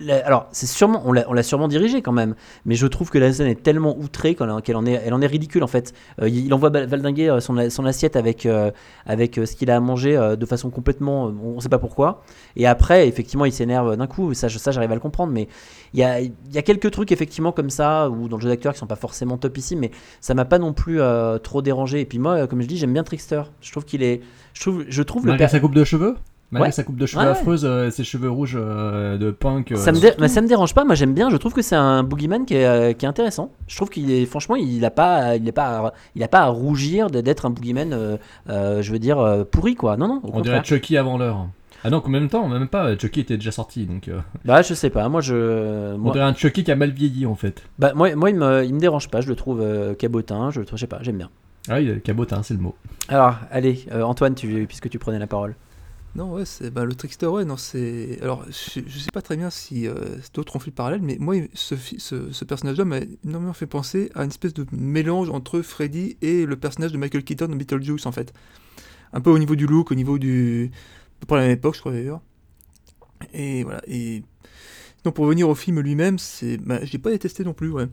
la- 0.00 0.24
alors, 0.26 0.48
c'est 0.52 0.66
sûrement, 0.66 1.02
on 1.06 1.12
l'a, 1.12 1.42
sûrement 1.42 1.68
dirigé 1.68 2.02
quand 2.02 2.12
même, 2.12 2.34
mais 2.64 2.74
je 2.74 2.86
trouve 2.86 3.10
que 3.10 3.18
la 3.18 3.32
scène 3.32 3.46
est 3.48 3.62
tellement 3.62 3.96
outrée 3.98 4.34
qu'elle, 4.34 4.50
en- 4.50 4.86
est, 4.86 4.92
elle 5.04 5.14
en 5.14 5.20
est 5.20 5.26
ridicule 5.26 5.62
en 5.64 5.66
fait. 5.66 5.92
Euh, 6.22 6.28
il 6.28 6.52
envoie 6.54 6.70
valdinguer 6.70 7.28
euh, 7.30 7.40
son, 7.40 7.68
son 7.70 7.84
assiette 7.84 8.16
avec, 8.16 8.46
euh, 8.46 8.70
avec 9.06 9.34
ce 9.36 9.56
qu'il 9.56 9.70
a 9.70 9.76
à 9.76 9.80
manger 9.80 10.16
euh, 10.16 10.36
de 10.36 10.46
façon 10.46 10.70
complètement, 10.70 11.24
on 11.42 11.56
ne 11.56 11.60
sait 11.60 11.68
pas 11.68 11.78
pourquoi. 11.78 12.22
Et 12.56 12.66
après, 12.66 13.08
effectivement, 13.08 13.44
il 13.44 13.52
s'énerve 13.52 13.96
d'un 13.96 14.06
coup. 14.06 14.34
Ça, 14.34 14.48
je- 14.48 14.58
ça 14.58 14.70
j'arrive 14.70 14.92
à 14.92 14.94
le 14.94 15.00
comprendre, 15.00 15.32
mais 15.32 15.48
il 15.94 16.00
y 16.00 16.04
a, 16.04 16.20
y 16.20 16.32
a 16.56 16.62
quelques 16.62 16.90
trucs 16.90 17.12
effectivement 17.12 17.52
comme 17.52 17.70
ça 17.70 18.08
ou 18.10 18.28
dans 18.28 18.36
le 18.36 18.42
jeu 18.42 18.48
d'acteur 18.48 18.72
qui 18.72 18.78
sont 18.78 18.86
pas 18.86 18.96
forcément 18.96 19.36
top 19.38 19.56
ici, 19.58 19.74
mais 19.76 19.90
ça 20.20 20.34
m'a 20.34 20.44
pas 20.44 20.58
non 20.58 20.72
plus 20.72 21.00
trop 21.42 21.62
dérangé. 21.62 22.00
Et 22.00 22.04
puis 22.06 22.18
moi, 22.18 22.46
comme 22.46 22.60
je 22.62 22.66
dis, 22.66 22.76
j'aime 22.76 22.92
bien 22.92 23.04
Trickster. 23.04 23.42
Je 23.60 23.70
trouve 23.72 23.84
qu'il 23.84 24.02
est, 24.02 24.20
je 24.54 24.60
trouve, 24.60 24.84
je 24.88 25.02
trouve 25.02 25.24
le 25.26 25.32
Malgré 25.32 25.48
sa 25.48 25.60
coupe 25.60 25.74
de 25.74 25.84
cheveux? 25.84 26.16
Malgré 26.50 26.68
Ouais. 26.68 26.72
sa 26.72 26.82
coupe 26.82 26.96
de 26.96 27.04
cheveux 27.04 27.22
Ouais, 27.24 27.28
affreuse, 27.28 27.66
euh, 27.66 27.90
ses 27.90 28.04
cheveux 28.04 28.30
rouges 28.30 28.56
euh, 28.58 29.18
de 29.18 29.30
punk. 29.30 29.72
euh, 29.72 29.76
Ça 29.76 29.92
me, 29.92 30.00
dé- 30.00 30.12
mais 30.18 30.28
ça 30.28 30.40
me 30.40 30.48
dérange 30.48 30.72
pas, 30.74 30.84
moi 30.84 30.94
j'aime 30.94 31.12
bien, 31.12 31.28
je 31.28 31.36
trouve 31.36 31.52
que 31.52 31.60
c'est 31.60 31.76
un 31.76 32.02
boogeyman 32.02 32.46
qui 32.46 32.54
est, 32.54 32.64
euh, 32.66 32.92
qui 32.94 33.04
est 33.04 33.08
intéressant. 33.08 33.52
Je 33.66 33.76
trouve 33.76 33.90
qu'il 33.90 34.10
est, 34.10 34.24
franchement, 34.24 34.56
il 34.56 34.82
a 34.84 34.90
pas, 34.90 35.36
il 35.36 35.46
est 35.46 35.52
pas, 35.52 35.88
à- 35.88 35.92
il 36.14 36.22
a 36.22 36.28
pas 36.28 36.40
à 36.40 36.46
rougir 36.46 37.10
d'être 37.10 37.44
un 37.44 37.50
boogeyman, 37.50 38.18
je 38.48 38.90
veux 38.92 38.98
dire, 38.98 39.44
pourri 39.50 39.74
quoi. 39.74 39.96
Non, 39.98 40.08
non, 40.08 40.14
au 40.22 40.28
On 40.28 40.30
contraire. 40.32 40.62
dirait 40.62 40.64
Chucky 40.64 40.96
avant 40.96 41.18
l'heure. 41.18 41.48
Ah 41.84 41.90
non, 41.90 42.02
en 42.04 42.08
même 42.08 42.28
temps, 42.28 42.48
même 42.48 42.66
pas, 42.66 42.96
Chucky 42.96 43.20
était 43.20 43.36
déjà 43.36 43.52
sorti, 43.52 43.84
donc... 43.86 44.10
Bah, 44.44 44.62
je 44.62 44.72
sais 44.74 44.90
pas, 44.90 45.08
moi 45.10 45.20
je. 45.20 45.94
On 45.96 46.10
dirait 46.12 46.24
un 46.24 46.34
Chucky 46.34 46.64
qui 46.64 46.72
a 46.72 46.76
mal 46.76 46.90
vieilli, 46.92 47.26
en 47.26 47.34
fait. 47.34 47.62
bah, 47.78 47.92
moi, 47.94 48.14
moi 48.16 48.30
il, 48.30 48.36
me, 48.36 48.64
il 48.64 48.72
me 48.74 48.80
dérange 48.80 49.08
pas, 49.10 49.20
je 49.20 49.28
le 49.28 49.36
trouve 49.36 49.62
cabotin, 49.98 50.50
je 50.50 50.60
le 50.60 50.64
trouve, 50.66 50.78
je 50.78 50.84
sais 50.84 50.86
pas, 50.88 50.98
j'aime 51.02 51.18
bien. 51.18 51.28
Ah, 51.68 51.80
est 51.82 52.00
cabotin, 52.02 52.42
c'est 52.42 52.54
le 52.54 52.60
mot. 52.60 52.74
Alors, 53.08 53.34
allez, 53.50 53.84
Antoine, 54.02 54.34
tu, 54.34 54.64
puisque 54.66 54.88
tu 54.88 54.98
prenais 54.98 55.18
la 55.18 55.26
parole. 55.26 55.54
Non, 56.18 56.32
ouais, 56.32 56.44
c'est 56.44 56.70
bah, 56.72 56.84
le 56.84 56.96
Trickster, 56.96 57.28
ouais, 57.28 57.44
non, 57.44 57.56
c'est. 57.56 58.18
Alors, 58.22 58.44
je, 58.48 58.80
je 58.84 58.98
sais 58.98 59.12
pas 59.12 59.22
très 59.22 59.36
bien 59.36 59.50
si 59.50 59.86
euh, 59.86 59.94
d'autres 60.34 60.56
ont 60.56 60.58
fait 60.58 60.70
le 60.70 60.74
parallèle, 60.74 61.00
mais 61.00 61.16
moi, 61.20 61.36
ce, 61.54 61.76
ce, 61.76 62.44
personnage-là 62.44 62.84
m'a 62.84 62.98
énormément 63.24 63.52
fait 63.52 63.68
penser 63.68 64.10
à 64.16 64.24
une 64.24 64.30
espèce 64.30 64.52
de 64.52 64.66
mélange 64.72 65.30
entre 65.30 65.62
Freddy 65.62 66.16
et 66.20 66.44
le 66.44 66.56
personnage 66.56 66.90
de 66.90 66.98
Michael 66.98 67.22
Keaton 67.22 67.46
dans 67.46 67.54
Beetlejuice, 67.54 68.04
en 68.04 68.10
fait. 68.10 68.32
Un 69.12 69.20
peu 69.20 69.30
au 69.30 69.38
niveau 69.38 69.54
du 69.54 69.68
look, 69.68 69.92
au 69.92 69.94
niveau 69.94 70.18
du. 70.18 70.72
à 70.72 71.20
peu 71.20 71.26
près 71.26 71.36
la 71.36 71.42
même 71.42 71.52
époque, 71.52 71.76
je 71.76 71.80
crois 71.80 71.92
d'ailleurs. 71.92 72.20
Et 73.32 73.62
voilà. 73.62 73.80
Et. 73.86 74.24
Donc, 75.04 75.14
pour 75.14 75.24
revenir 75.24 75.48
au 75.48 75.54
film 75.54 75.78
lui-même, 75.78 76.18
c'est. 76.18 76.56
Bah, 76.56 76.84
je 76.84 76.90
l'ai 76.90 76.98
pas 76.98 77.10
détesté 77.10 77.44
non 77.44 77.54
plus, 77.54 77.70
ouais. 77.70 77.86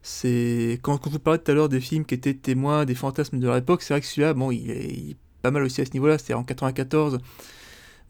C'est. 0.00 0.78
Quand, 0.82 1.00
je 1.04 1.10
vous 1.10 1.18
parlais 1.18 1.40
tout 1.40 1.50
à 1.50 1.54
l'heure 1.54 1.68
des 1.68 1.80
films 1.80 2.04
qui 2.04 2.14
étaient 2.14 2.34
témoins 2.34 2.84
des 2.84 2.94
fantasmes 2.94 3.40
de 3.40 3.46
leur 3.48 3.56
époque, 3.56 3.82
c'est 3.82 3.94
vrai 3.94 4.00
que 4.00 4.06
celui-là, 4.06 4.32
bon, 4.32 4.52
il 4.52 4.70
est, 4.70 4.92
il 4.92 5.16
pas 5.42 5.50
mal 5.50 5.64
aussi 5.64 5.80
à 5.80 5.84
ce 5.84 5.92
niveau-là. 5.92 6.18
C'était 6.18 6.34
en 6.34 6.44
94 6.44 7.18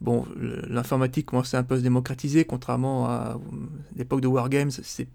bon, 0.04 0.26
l'informatique 0.68 1.26
commençait 1.26 1.56
un 1.56 1.62
peu 1.62 1.74
à 1.74 1.78
se 1.78 1.82
démocratiser, 1.82 2.44
contrairement 2.44 3.06
à 3.06 3.36
euh, 3.36 3.56
l'époque 3.96 4.20
de 4.20 4.28
Wargames, 4.28 4.70
c'est 4.70 5.08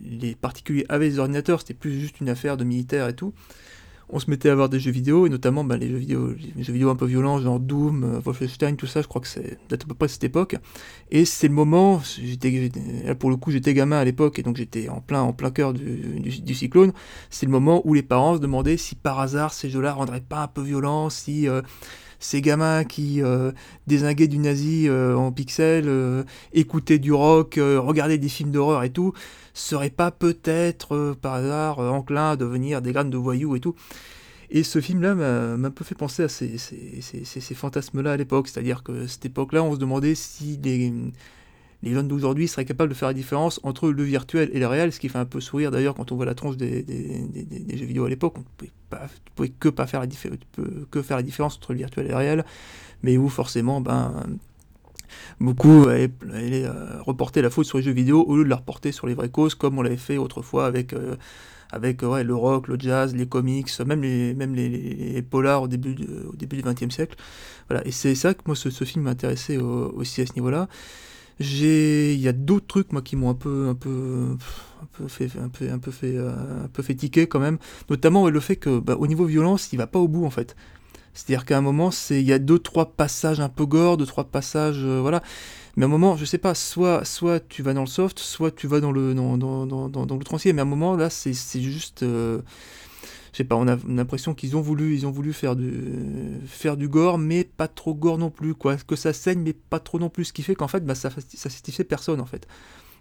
les 0.00 0.34
particuliers 0.34 0.84
avaient 0.88 1.08
des 1.08 1.18
ordinateurs, 1.18 1.60
c'était 1.60 1.74
plus 1.74 1.98
juste 1.98 2.20
une 2.20 2.28
affaire 2.28 2.56
de 2.56 2.64
militaires 2.64 3.08
et 3.08 3.14
tout. 3.14 3.32
On 4.10 4.20
se 4.20 4.30
mettait 4.30 4.48
à 4.48 4.52
avoir 4.52 4.68
des 4.68 4.80
jeux 4.80 4.90
vidéo, 4.90 5.26
et 5.26 5.28
notamment 5.28 5.64
ben, 5.64 5.76
les, 5.76 5.88
jeux 5.90 5.98
vidéo, 5.98 6.34
les 6.56 6.62
jeux 6.62 6.72
vidéo 6.72 6.88
un 6.88 6.96
peu 6.96 7.04
violents, 7.04 7.38
genre 7.40 7.60
Doom, 7.60 8.04
euh, 8.04 8.20
Wolfenstein, 8.20 8.76
tout 8.76 8.86
ça, 8.86 9.02
je 9.02 9.06
crois 9.06 9.20
que 9.20 9.28
c'est 9.28 9.58
date 9.68 9.84
à 9.84 9.86
peu 9.86 9.94
près 9.94 10.08
cette 10.08 10.24
époque. 10.24 10.56
Et 11.10 11.24
c'est 11.24 11.48
le 11.48 11.54
moment, 11.54 12.00
pour 13.18 13.30
le 13.30 13.36
coup 13.36 13.50
j'étais 13.50 13.74
gamin 13.74 13.98
à 13.98 14.04
l'époque, 14.04 14.38
et 14.38 14.42
donc 14.42 14.56
j'étais 14.56 14.88
en 14.88 15.00
plein, 15.00 15.20
en 15.20 15.32
plein 15.32 15.50
cœur 15.50 15.72
du 15.72 16.54
cyclone, 16.54 16.92
c'est 17.30 17.46
le 17.46 17.52
moment 17.52 17.82
où 17.84 17.94
les 17.94 18.02
parents 18.02 18.34
se 18.34 18.40
demandaient 18.40 18.76
si 18.76 18.94
par 18.94 19.20
hasard 19.20 19.52
ces 19.52 19.70
jeux-là 19.70 19.92
rendraient 19.92 20.20
pas 20.20 20.42
un 20.42 20.48
peu 20.48 20.62
violents, 20.62 21.10
si 21.10 21.46
euh, 21.48 21.62
ces 22.18 22.40
gamins 22.42 22.84
qui 22.84 23.22
euh, 23.22 23.52
désinguaient 23.86 24.28
du 24.28 24.38
nazi 24.38 24.88
euh, 24.88 25.14
en 25.16 25.32
pixels, 25.32 25.88
euh, 25.88 26.24
écoutaient 26.52 26.98
du 26.98 27.12
rock, 27.12 27.58
euh, 27.58 27.80
regardaient 27.80 28.18
des 28.18 28.28
films 28.28 28.50
d'horreur 28.50 28.82
et 28.84 28.90
tout, 28.90 29.12
seraient 29.54 29.90
pas 29.90 30.10
peut-être 30.10 30.94
euh, 30.94 31.14
par 31.20 31.34
hasard 31.34 31.78
enclins 31.80 32.30
à 32.32 32.36
devenir 32.36 32.82
des 32.82 32.92
graines 32.92 33.10
de 33.10 33.16
voyous 33.16 33.56
et 33.56 33.60
tout. 33.60 33.74
Et 34.50 34.62
ce 34.62 34.80
film-là 34.80 35.14
m'a 35.14 35.68
un 35.68 35.70
peu 35.70 35.84
fait 35.84 35.94
penser 35.94 36.22
à 36.22 36.28
ces, 36.28 36.56
ces- 36.58 37.24
ces 37.24 37.54
fantasmes-là 37.54 38.12
à 38.12 38.16
l'époque. 38.16 38.48
C'est-à-dire 38.48 38.82
que 38.82 39.06
cette 39.06 39.26
époque-là, 39.26 39.62
on 39.62 39.74
se 39.74 39.78
demandait 39.78 40.14
si 40.14 40.58
les, 40.62 40.92
les 41.82 41.92
jeunes 41.92 42.08
d'aujourd'hui 42.08 42.48
seraient 42.48 42.64
capables 42.64 42.90
de 42.90 42.94
faire 42.94 43.08
la 43.08 43.14
différence 43.14 43.60
entre 43.62 43.90
le 43.90 44.02
virtuel 44.02 44.50
et 44.52 44.58
le 44.58 44.66
réel, 44.66 44.92
ce 44.92 44.98
qui 44.98 45.08
fait 45.08 45.18
un 45.18 45.24
peu 45.24 45.40
sourire 45.40 45.70
d'ailleurs 45.70 45.94
quand 45.94 46.10
on 46.10 46.16
voit 46.16 46.26
la 46.26 46.34
tronche 46.34 46.56
des, 46.56 46.84
jeux 47.74 47.86
vidéo 47.86 48.04
à 48.04 48.08
l'époque. 48.08 48.34
On 48.36 48.40
ne 48.40 48.68
pouvait, 49.36 49.48
que, 49.50 49.68
pas 49.68 49.86
faire 49.86 50.00
la 50.00 50.06
que 50.90 51.02
faire 51.02 51.16
la 51.16 51.22
différence 51.22 51.56
entre 51.56 51.72
le 51.72 51.78
virtuel 51.78 52.06
et 52.06 52.08
le 52.10 52.16
réel, 52.16 52.44
mais 53.02 53.16
où 53.16 53.28
forcément, 53.28 53.80
ben, 53.80 54.26
beaucoup 55.40 55.86
allaient, 55.88 56.10
euh, 56.64 57.00
reporter 57.02 57.42
la 57.42 57.50
faute 57.50 57.66
sur 57.66 57.78
les 57.78 57.84
jeux 57.84 57.92
vidéo 57.92 58.24
au 58.24 58.36
lieu 58.36 58.44
de 58.44 58.48
la 58.48 58.56
reporter 58.56 58.90
sur 58.92 59.06
les 59.06 59.14
vraies 59.14 59.30
causes, 59.30 59.54
comme 59.54 59.78
on 59.78 59.82
l'avait 59.82 59.96
fait 59.96 60.18
autrefois 60.18 60.66
avec, 60.66 60.92
euh, 60.92 61.16
avec 61.70 62.02
le 62.02 62.34
rock, 62.34 62.66
le 62.66 62.76
jazz, 62.78 63.14
les 63.14 63.26
comics, 63.26 63.68
même 63.86 64.02
les, 64.02 64.34
même 64.34 64.54
les, 64.54 64.68
les- 64.68 65.22
polars 65.22 65.62
au 65.62 65.68
début, 65.68 65.94
au 66.28 66.34
début 66.34 66.56
du 66.56 66.62
XXe 66.62 66.92
siècle. 66.92 67.16
Voilà. 67.68 67.86
Et 67.86 67.92
c'est 67.92 68.14
ça 68.14 68.34
que 68.34 68.40
moi, 68.46 68.56
ce, 68.56 68.70
film 68.84 69.04
m'intéressait 69.04 69.58
au- 69.58 69.92
aussi 69.92 70.22
à 70.22 70.26
ce 70.26 70.32
niveau-là. 70.34 70.68
Il 71.40 72.20
y 72.20 72.28
a 72.28 72.32
d'autres 72.32 72.66
trucs 72.66 72.92
moi 72.92 73.02
qui 73.02 73.16
m'ont 73.16 73.30
un 73.30 73.34
peu, 73.34 73.68
un 73.68 73.74
peu, 73.74 74.36
un 74.82 74.86
peu 74.92 75.08
fait, 75.08 75.30
un 75.38 75.48
peu, 75.48 75.70
un 75.70 75.78
peu 75.78 75.90
fait, 75.90 76.14
euh, 76.16 76.94
tiquer 76.96 77.26
quand 77.26 77.40
même. 77.40 77.58
Notamment 77.90 78.28
le 78.28 78.40
fait 78.40 78.56
que, 78.56 78.78
bah, 78.80 78.96
au 78.98 79.06
niveau 79.06 79.24
violence, 79.24 79.72
il 79.72 79.76
va 79.76 79.86
pas 79.86 79.98
au 79.98 80.08
bout 80.08 80.24
en 80.24 80.30
fait. 80.30 80.56
C'est-à-dire 81.14 81.44
qu'à 81.44 81.58
un 81.58 81.60
moment, 81.60 81.90
c'est, 81.90 82.20
il 82.20 82.26
y 82.26 82.32
a 82.32 82.38
deux, 82.38 82.58
trois 82.60 82.92
passages 82.92 83.40
un 83.40 83.48
peu 83.48 83.66
gore, 83.66 83.96
deux, 83.96 84.06
trois 84.06 84.24
passages, 84.24 84.84
euh, 84.84 85.00
voilà. 85.00 85.22
Mais 85.76 85.84
à 85.84 85.86
un 85.86 85.90
moment, 85.90 86.16
je 86.16 86.24
sais 86.24 86.38
pas, 86.38 86.54
soit, 86.54 87.04
soit 87.04 87.40
tu 87.48 87.62
vas 87.62 87.72
dans 87.74 87.80
le 87.82 87.86
soft, 87.88 88.18
soit 88.18 88.50
tu 88.52 88.66
vas 88.68 88.80
dans 88.80 88.92
le, 88.92 89.14
dans, 89.14 89.36
dans, 89.36 89.66
dans, 89.66 89.88
dans. 89.88 90.18
Mais 90.44 90.58
à 90.58 90.62
un 90.62 90.64
moment, 90.64 90.96
là, 90.96 91.10
c'est, 91.10 91.32
c'est 91.34 91.60
juste, 91.60 92.04
euh, 92.04 92.40
je 93.32 93.38
sais 93.38 93.44
pas, 93.44 93.56
on 93.56 93.66
a 93.68 93.76
on 93.88 93.92
a 93.94 93.96
l'impression 93.96 94.34
qu'ils 94.34 94.56
ont 94.56 94.60
voulu, 94.60 94.94
ils 94.94 95.06
ont 95.06 95.10
voulu 95.10 95.32
faire 95.32 95.56
du, 95.56 95.72
faire 96.46 96.76
du 96.76 96.88
gore, 96.88 97.18
mais 97.18 97.44
pas 97.44 97.68
trop 97.68 97.94
gore 97.94 98.18
non 98.18 98.30
plus, 98.30 98.54
quoi. 98.54 98.76
Que 98.76 98.96
ça 98.96 99.12
saigne, 99.12 99.40
mais 99.44 99.52
pas 99.52 99.78
trop 99.80 99.98
non 99.98 100.08
plus. 100.08 100.26
Ce 100.26 100.32
qui 100.32 100.42
fait 100.42 100.54
qu'en 100.54 100.68
fait, 100.68 100.84
bah, 100.84 100.94
ça, 100.94 101.10
ça 101.10 101.50
satisfait 101.50 101.84
personne, 101.84 102.20
en 102.20 102.26
fait. 102.26 102.46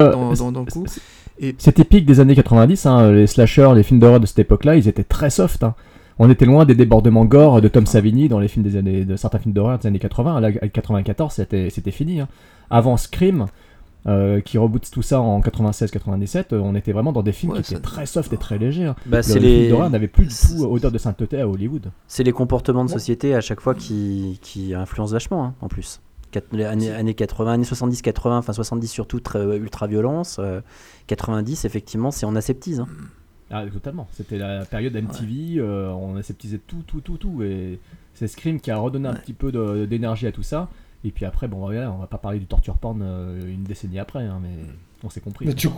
Euh, 0.01 0.11
Dans, 0.11 0.35
c'est- 0.35 0.43
dans, 0.43 0.51
dans 0.51 0.59
le 0.65 0.71
coup. 0.71 0.85
Et 1.39 1.55
C'est 1.57 1.71
typique 1.73 2.05
des 2.05 2.19
années 2.19 2.35
90, 2.35 2.85
hein, 2.85 3.11
les 3.11 3.25
slashers, 3.27 3.71
les 3.75 3.83
films 3.83 3.99
d'horreur 3.99 4.19
de 4.19 4.25
cette 4.25 4.39
époque-là, 4.39 4.75
ils 4.75 4.87
étaient 4.87 5.03
très 5.03 5.29
soft. 5.29 5.63
hein. 5.63 5.73
On 6.19 6.29
était 6.31 6.45
loin 6.45 6.65
des 6.65 6.73
débordements 6.75 7.25
gore 7.25 7.61
de 7.61 7.67
Tom 7.67 7.85
Savini 7.85 8.27
dans 8.27 8.39
les 8.39 8.47
films 8.47 8.63
des 8.65 8.75
années, 8.75 9.05
de 9.05 9.15
certains 9.15 9.37
films 9.39 9.53
d'horreur 9.53 9.77
des 9.79 9.87
années 9.87 9.99
80. 9.99 10.39
Là, 10.39 10.47
avec 10.47 10.71
94, 10.73 11.33
c'était, 11.33 11.69
c'était 11.69 11.91
fini. 11.91 12.19
hein. 12.21 12.27
Avant 12.69 12.97
Scream, 12.97 13.45
euh, 14.07 14.39
qui 14.41 14.57
reboot 14.57 14.89
tout 14.89 15.01
ça 15.01 15.19
en 15.19 15.41
96-97, 15.41 16.53
euh, 16.53 16.59
on 16.59 16.75
était 16.75 16.91
vraiment 16.93 17.11
dans 17.11 17.23
des 17.23 17.31
films 17.33 17.51
Ouais, 17.53 17.61
qui 17.61 17.73
étaient 17.73 17.81
très 17.81 18.05
soft 18.05 18.31
et 18.33 18.37
très 18.37 18.57
légers. 18.57 18.85
hein. 18.85 18.95
Bah, 19.05 19.17
Le 19.17 19.23
c'est 19.23 19.33
film 19.33 19.43
les- 19.45 19.69
d'horreur 19.69 19.89
n'avait 19.89 20.07
plus 20.07 20.25
du 20.25 20.33
tout 20.33 20.63
odeur 20.65 20.91
de 20.91 20.97
sainteté 20.97 21.39
à 21.41 21.47
Hollywood. 21.47 21.91
C'est 22.07 22.23
les 22.23 22.31
comportements 22.31 22.85
de 22.85 22.89
société 22.89 23.35
à 23.35 23.41
chaque 23.41 23.59
fois 23.61 23.75
qui, 23.75 24.39
qui 24.41 24.73
influencent 24.73 25.13
vachement, 25.13 25.43
hein, 25.43 25.53
en 25.61 25.67
plus. 25.67 25.99
Les 26.51 26.65
années, 26.65 26.91
années 26.91 27.13
80, 27.15 27.53
années 27.53 27.63
70, 27.63 28.01
80, 28.01 28.37
enfin 28.37 28.53
70 28.53 28.87
surtout, 28.87 29.19
très 29.19 29.39
euh, 29.39 29.57
ultra-violence. 29.57 30.37
euh, 30.39 30.61
90, 31.07 31.65
effectivement, 31.65 32.11
c'est 32.11 32.25
on 32.25 32.35
aseptise. 32.35 32.81
Hein. 32.81 32.87
Ah, 33.49 33.63
totalement. 33.65 34.07
C'était 34.11 34.37
la 34.37 34.65
période 34.65 34.93
MTV, 34.93 35.55
euh, 35.59 35.89
on 35.91 36.17
aseptisait 36.17 36.59
tout, 36.67 36.83
tout, 36.85 36.99
tout, 37.01 37.17
tout. 37.17 37.41
Et 37.43 37.79
c'est 38.13 38.27
Scream 38.27 38.59
qui 38.59 38.71
a 38.71 38.77
redonné 38.77 39.07
un 39.07 39.13
petit 39.15 39.33
peu 39.33 39.51
d'énergie 39.87 40.27
à 40.27 40.31
tout 40.33 40.43
ça. 40.43 40.67
Et 41.03 41.11
puis 41.11 41.25
après, 41.25 41.47
bon, 41.47 41.57
voilà, 41.59 41.91
on 41.91 41.97
va 41.99 42.07
pas 42.07 42.17
parler 42.17 42.39
du 42.39 42.45
torture 42.47 42.77
porn 42.77 43.01
euh, 43.01 43.39
une 43.53 43.63
décennie 43.63 43.99
après, 43.99 44.23
hein, 44.23 44.39
mais 44.41 44.49
on 45.03 45.09
s'est 45.09 45.21
compris. 45.21 45.45
Mais 45.45 45.53
tu, 45.53 45.69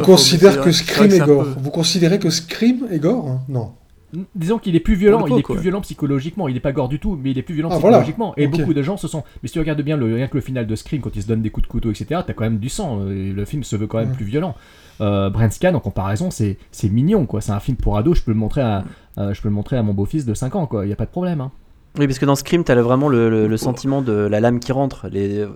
considères 0.00 0.60
que 0.60 0.72
Scream 0.72 1.10
est 1.12 1.18
gore 1.18 1.44
peu- 1.44 1.54
Vous 1.60 1.70
considérez 1.70 2.18
que 2.18 2.30
Scream 2.30 2.86
est 2.90 2.98
gore 2.98 3.28
hein? 3.28 3.40
Non. 3.48 3.72
Mm, 4.14 4.22
Disons 4.34 4.58
qu'il 4.58 4.74
est 4.76 4.80
plus 4.80 4.94
violent, 4.94 5.26
il 5.26 5.38
est 5.38 5.42
plus 5.42 5.58
violent 5.60 5.80
psychologiquement, 5.82 6.48
il 6.48 6.56
est 6.56 6.60
pas 6.60 6.72
gore 6.72 6.88
du 6.88 6.98
tout, 6.98 7.18
mais 7.22 7.30
il 7.30 7.38
est 7.38 7.42
plus 7.42 7.54
violent 7.54 7.68
Ah, 7.70 7.78
voilà. 7.78 7.98
psychologiquement. 7.98 8.34
Et 8.36 8.46
beaucoup 8.48 8.74
de 8.74 8.82
gens 8.82 8.96
se 8.96 9.08
sont. 9.08 9.22
Mais 9.42 9.48
si 9.48 9.52
tu 9.54 9.58
regardes 9.58 9.80
bien 9.82 9.96
le, 9.96 10.14
rien 10.14 10.26
que 10.28 10.34
le 10.36 10.40
final 10.42 10.66
de 10.66 10.74
Scream, 10.74 11.00
quand 11.00 11.14
il 11.16 11.22
se 11.22 11.28
donne 11.28 11.42
des 11.42 11.50
coups 11.50 11.66
de 11.66 11.70
couteau, 11.70 11.90
etc., 11.90 12.20
t'as 12.26 12.32
quand 12.32 12.44
même 12.44 12.58
du 12.58 12.68
sang. 12.68 13.00
euh, 13.00 13.10
et 13.14 13.32
le 13.32 13.44
film 13.44 13.62
se 13.64 13.76
veut 13.76 13.86
quand 13.86 13.98
même 13.98 14.08
Ouais. 14.10 14.14
plus 14.16 14.24
violent. 14.26 14.54
Euh, 15.00 15.30
Brent 15.30 15.50
Scan, 15.52 15.74
en 15.74 15.80
comparaison, 15.80 16.30
c'est 16.30 16.58
c'est 16.70 16.88
mignon, 16.90 17.24
quoi. 17.26 17.40
C'est 17.40 17.52
un 17.52 17.60
film 17.60 17.76
pour 17.76 17.96
ado, 17.96 18.14
je 18.14 18.22
peux 18.22 18.30
le 18.32 18.36
montrer 18.38 18.60
à, 18.60 18.84
euh, 19.18 19.32
je 19.34 19.40
peux 19.42 19.48
le 19.48 19.54
montrer 19.54 19.76
à 19.76 19.82
mon 19.82 19.94
beau-fils 19.94 20.24
de 20.26 20.34
5 20.34 20.54
ans, 20.56 20.66
quoi. 20.66 20.86
Y 20.86 20.92
a 20.92 20.96
pas 20.96 21.06
de 21.06 21.10
problème. 21.10 21.40
Hein. 21.40 21.50
Oui, 21.98 22.06
parce 22.06 22.18
que 22.18 22.24
dans 22.24 22.36
Scream, 22.36 22.64
tu 22.64 22.72
as 22.72 22.80
vraiment 22.82 23.08
le, 23.08 23.28
le- 23.28 23.46
le 23.48 23.56
sentiment 23.58 24.00
de 24.00 24.12
la 24.12 24.40
lame 24.40 24.60
qui 24.60 24.72
rentre. 24.72 25.08
Les, 25.08 25.38
euh, 25.40 25.50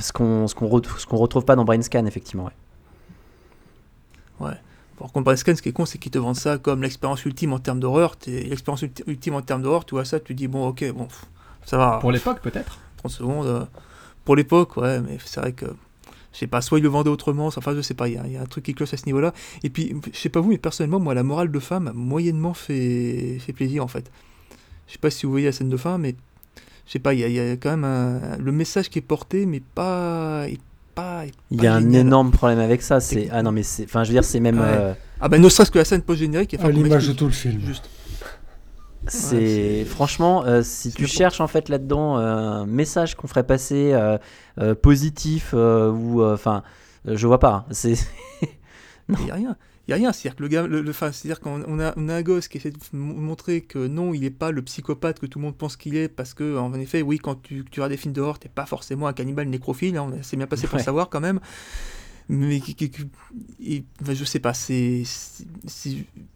ce 0.00 0.12
qu'on 0.12 0.48
ce 0.48 0.54
qu'on 0.54 0.66
re- 0.68 1.06
qu'on 1.06 1.16
retrouve 1.16 1.44
pas 1.44 1.54
dans 1.54 1.64
Brain 1.64 1.80
Scan, 1.82 2.06
effectivement. 2.06 2.44
ouais. 2.46 2.52
Ouais. 4.48 4.54
Par 4.98 5.12
contre, 5.12 5.24
Brest 5.24 5.42
Scan, 5.42 5.54
ce 5.54 5.62
qui 5.62 5.68
est 5.68 5.72
con, 5.72 5.84
c'est 5.86 5.98
qu'ils 5.98 6.10
te 6.10 6.18
vendent 6.18 6.34
ça 6.36 6.58
comme 6.58 6.82
l'expérience 6.82 7.24
ultime 7.24 7.52
en 7.52 7.58
termes 7.58 7.80
d'horreur. 7.80 8.16
L'expérience 8.26 8.82
ulti- 8.82 9.04
ultime 9.06 9.34
en 9.34 9.42
termes 9.42 9.62
d'horreur, 9.62 9.84
tu 9.84 9.94
vois 9.94 10.04
ça, 10.04 10.18
tu 10.20 10.34
dis, 10.34 10.48
bon, 10.48 10.66
ok, 10.68 10.90
bon, 10.92 11.06
ça 11.64 11.76
va. 11.76 11.98
Pour 12.00 12.12
l'époque, 12.12 12.40
peut-être. 12.40 12.78
30 12.98 13.12
secondes. 13.12 13.46
euh, 13.46 13.64
pour 14.24 14.34
l'époque, 14.36 14.76
ouais, 14.78 15.00
mais 15.00 15.18
c'est 15.24 15.40
vrai 15.40 15.52
que. 15.52 15.66
Je 16.32 16.40
sais 16.40 16.46
pas, 16.46 16.60
soit 16.60 16.78
ils 16.78 16.82
le 16.82 16.88
vendaient 16.90 17.08
autrement, 17.10 17.46
enfin, 17.46 17.74
je 17.74 17.80
sais 17.80 17.94
pas, 17.94 18.08
il 18.08 18.14
y, 18.14 18.18
a- 18.18 18.26
il 18.26 18.32
y 18.32 18.36
a 18.36 18.42
un 18.42 18.46
truc 18.46 18.64
qui 18.64 18.74
cloche 18.74 18.92
à 18.92 18.96
ce 18.98 19.06
niveau-là. 19.06 19.32
Et 19.62 19.70
puis, 19.70 19.94
je 20.12 20.18
sais 20.18 20.28
pas 20.28 20.40
vous, 20.40 20.50
mais 20.50 20.58
personnellement, 20.58 20.98
moi, 21.00 21.14
la 21.14 21.22
morale 21.22 21.50
de 21.50 21.60
m'a 21.78 21.92
moyennement 21.92 22.52
fait, 22.54 23.38
fait 23.40 23.52
plaisir, 23.54 23.82
en 23.84 23.88
fait. 23.88 24.10
Je 24.86 24.92
sais 24.92 24.98
pas 24.98 25.10
si 25.10 25.26
vous 25.26 25.32
voyez 25.32 25.46
la 25.46 25.52
scène 25.52 25.68
de 25.68 25.76
fin, 25.76 25.98
mais 25.98 26.14
je 26.86 26.92
sais 26.92 26.98
pas, 26.98 27.14
il 27.14 27.20
y, 27.20 27.24
a- 27.24 27.28
il 27.28 27.34
y 27.34 27.40
a 27.40 27.56
quand 27.56 27.70
même 27.70 27.84
un- 27.84 28.36
le 28.38 28.52
message 28.52 28.88
qui 28.90 28.98
est 28.98 29.02
porté, 29.02 29.46
mais 29.46 29.60
pas. 29.74 30.44
est 30.48 30.60
pas 30.94 31.24
Il 31.50 31.58
pas 31.58 31.64
y 31.64 31.66
a 31.66 31.74
un 31.74 31.80
génial. 31.80 32.00
énorme 32.06 32.30
problème 32.30 32.58
avec 32.58 32.80
ça. 32.80 33.00
C'est 33.00 33.28
ah 33.30 33.42
non 33.42 33.52
mais 33.52 33.62
c'est 33.62 33.84
enfin 33.84 34.02
je 34.02 34.08
veux 34.08 34.14
dire 34.14 34.24
c'est 34.24 34.40
même 34.40 34.58
Ouais. 34.58 34.64
euh, 34.66 34.94
Ah 35.20 35.28
bah 35.28 35.36
ne 35.38 35.46
serait-ce 35.50 35.70
que 35.70 35.78
la 35.78 35.84
scène 35.84 36.00
post-générique 36.00 36.54
est 36.54 36.60
À 36.64 36.70
l'image 36.70 37.06
de 37.08 37.12
tout 37.12 37.26
le 37.26 37.32
film. 37.32 37.60
Juste. 37.60 37.90
c'est 39.08 39.36
Ouais, 39.36 39.84
franchement 39.84 40.44
euh, 40.46 40.62
si 40.62 40.92
tu 40.92 41.06
cherches 41.06 41.40
en 41.42 41.46
fait 41.48 41.68
là-dedans 41.68 42.18
euh, 42.18 42.22
un 42.62 42.66
message 42.66 43.14
qu'on 43.14 43.26
ferait 43.28 43.44
passer 43.46 43.92
euh, 43.92 44.16
euh, 44.58 44.74
positif 44.74 45.50
euh, 45.54 45.90
ou 45.90 46.24
enfin 46.24 46.62
euh, 47.06 47.16
je 47.16 47.26
vois 47.26 47.38
pas. 47.40 47.52
hein. 47.52 47.64
C'est 47.72 47.94
Il 49.10 49.24
n'y 49.24 49.30
a 49.30 49.34
rien. 49.34 49.56
Il 49.86 49.92
y 49.92 49.94
a 49.94 49.96
rien. 49.96 50.12
C'est-à-dire 50.12 50.36
que 50.36 50.42
le 50.42 50.48
gars, 50.48 50.66
le, 50.66 50.80
le- 50.82 50.92
c'est-à-dire 50.92 51.38
qu'on 51.40 51.62
on 51.66 51.78
a, 51.78 51.92
on 51.96 52.08
a 52.08 52.14
un 52.14 52.22
gosse 52.22 52.48
qui 52.48 52.58
essaie 52.58 52.70
de 52.72 52.78
montrer 52.92 53.60
que 53.60 53.86
non, 53.86 54.14
il 54.14 54.20
n'est 54.22 54.30
pas 54.30 54.50
le 54.50 54.62
psychopathe 54.62 55.20
que 55.20 55.26
tout 55.26 55.38
le 55.38 55.44
monde 55.44 55.56
pense 55.56 55.76
qu'il 55.76 55.94
est, 55.96 56.08
parce 56.08 56.34
que, 56.34 56.56
en 56.58 56.74
effet, 56.74 57.02
oui, 57.02 57.18
quand 57.18 57.40
tu, 57.40 57.64
tu 57.70 57.80
regardes 57.80 57.92
des 57.92 57.96
films 57.96 58.12
d'horreur, 58.14 58.38
t'es 58.38 58.48
pas 58.48 58.66
forcément 58.66 59.06
un 59.06 59.12
cannibale 59.12 59.48
nécrophile, 59.48 59.96
hein, 59.96 60.10
on 60.12 60.22
s'est 60.22 60.36
bien 60.36 60.46
passé 60.48 60.66
pour 60.66 60.78
le 60.78 60.82
savoir 60.84 61.08
quand 61.08 61.20
même. 61.20 61.38
Mais 62.28 62.58
qui- 62.60 62.74
qui- 62.74 62.90
qui- 62.90 63.06
et, 63.64 63.84
enfin, 64.02 64.14
je 64.14 64.24
sais 64.24 64.40
pas, 64.40 64.52
c'est 64.54 65.04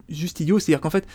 juste 0.08 0.40
idiot. 0.40 0.58
C'est-à-dire 0.58 0.80
qu'en 0.80 0.90
fait, 0.90 1.06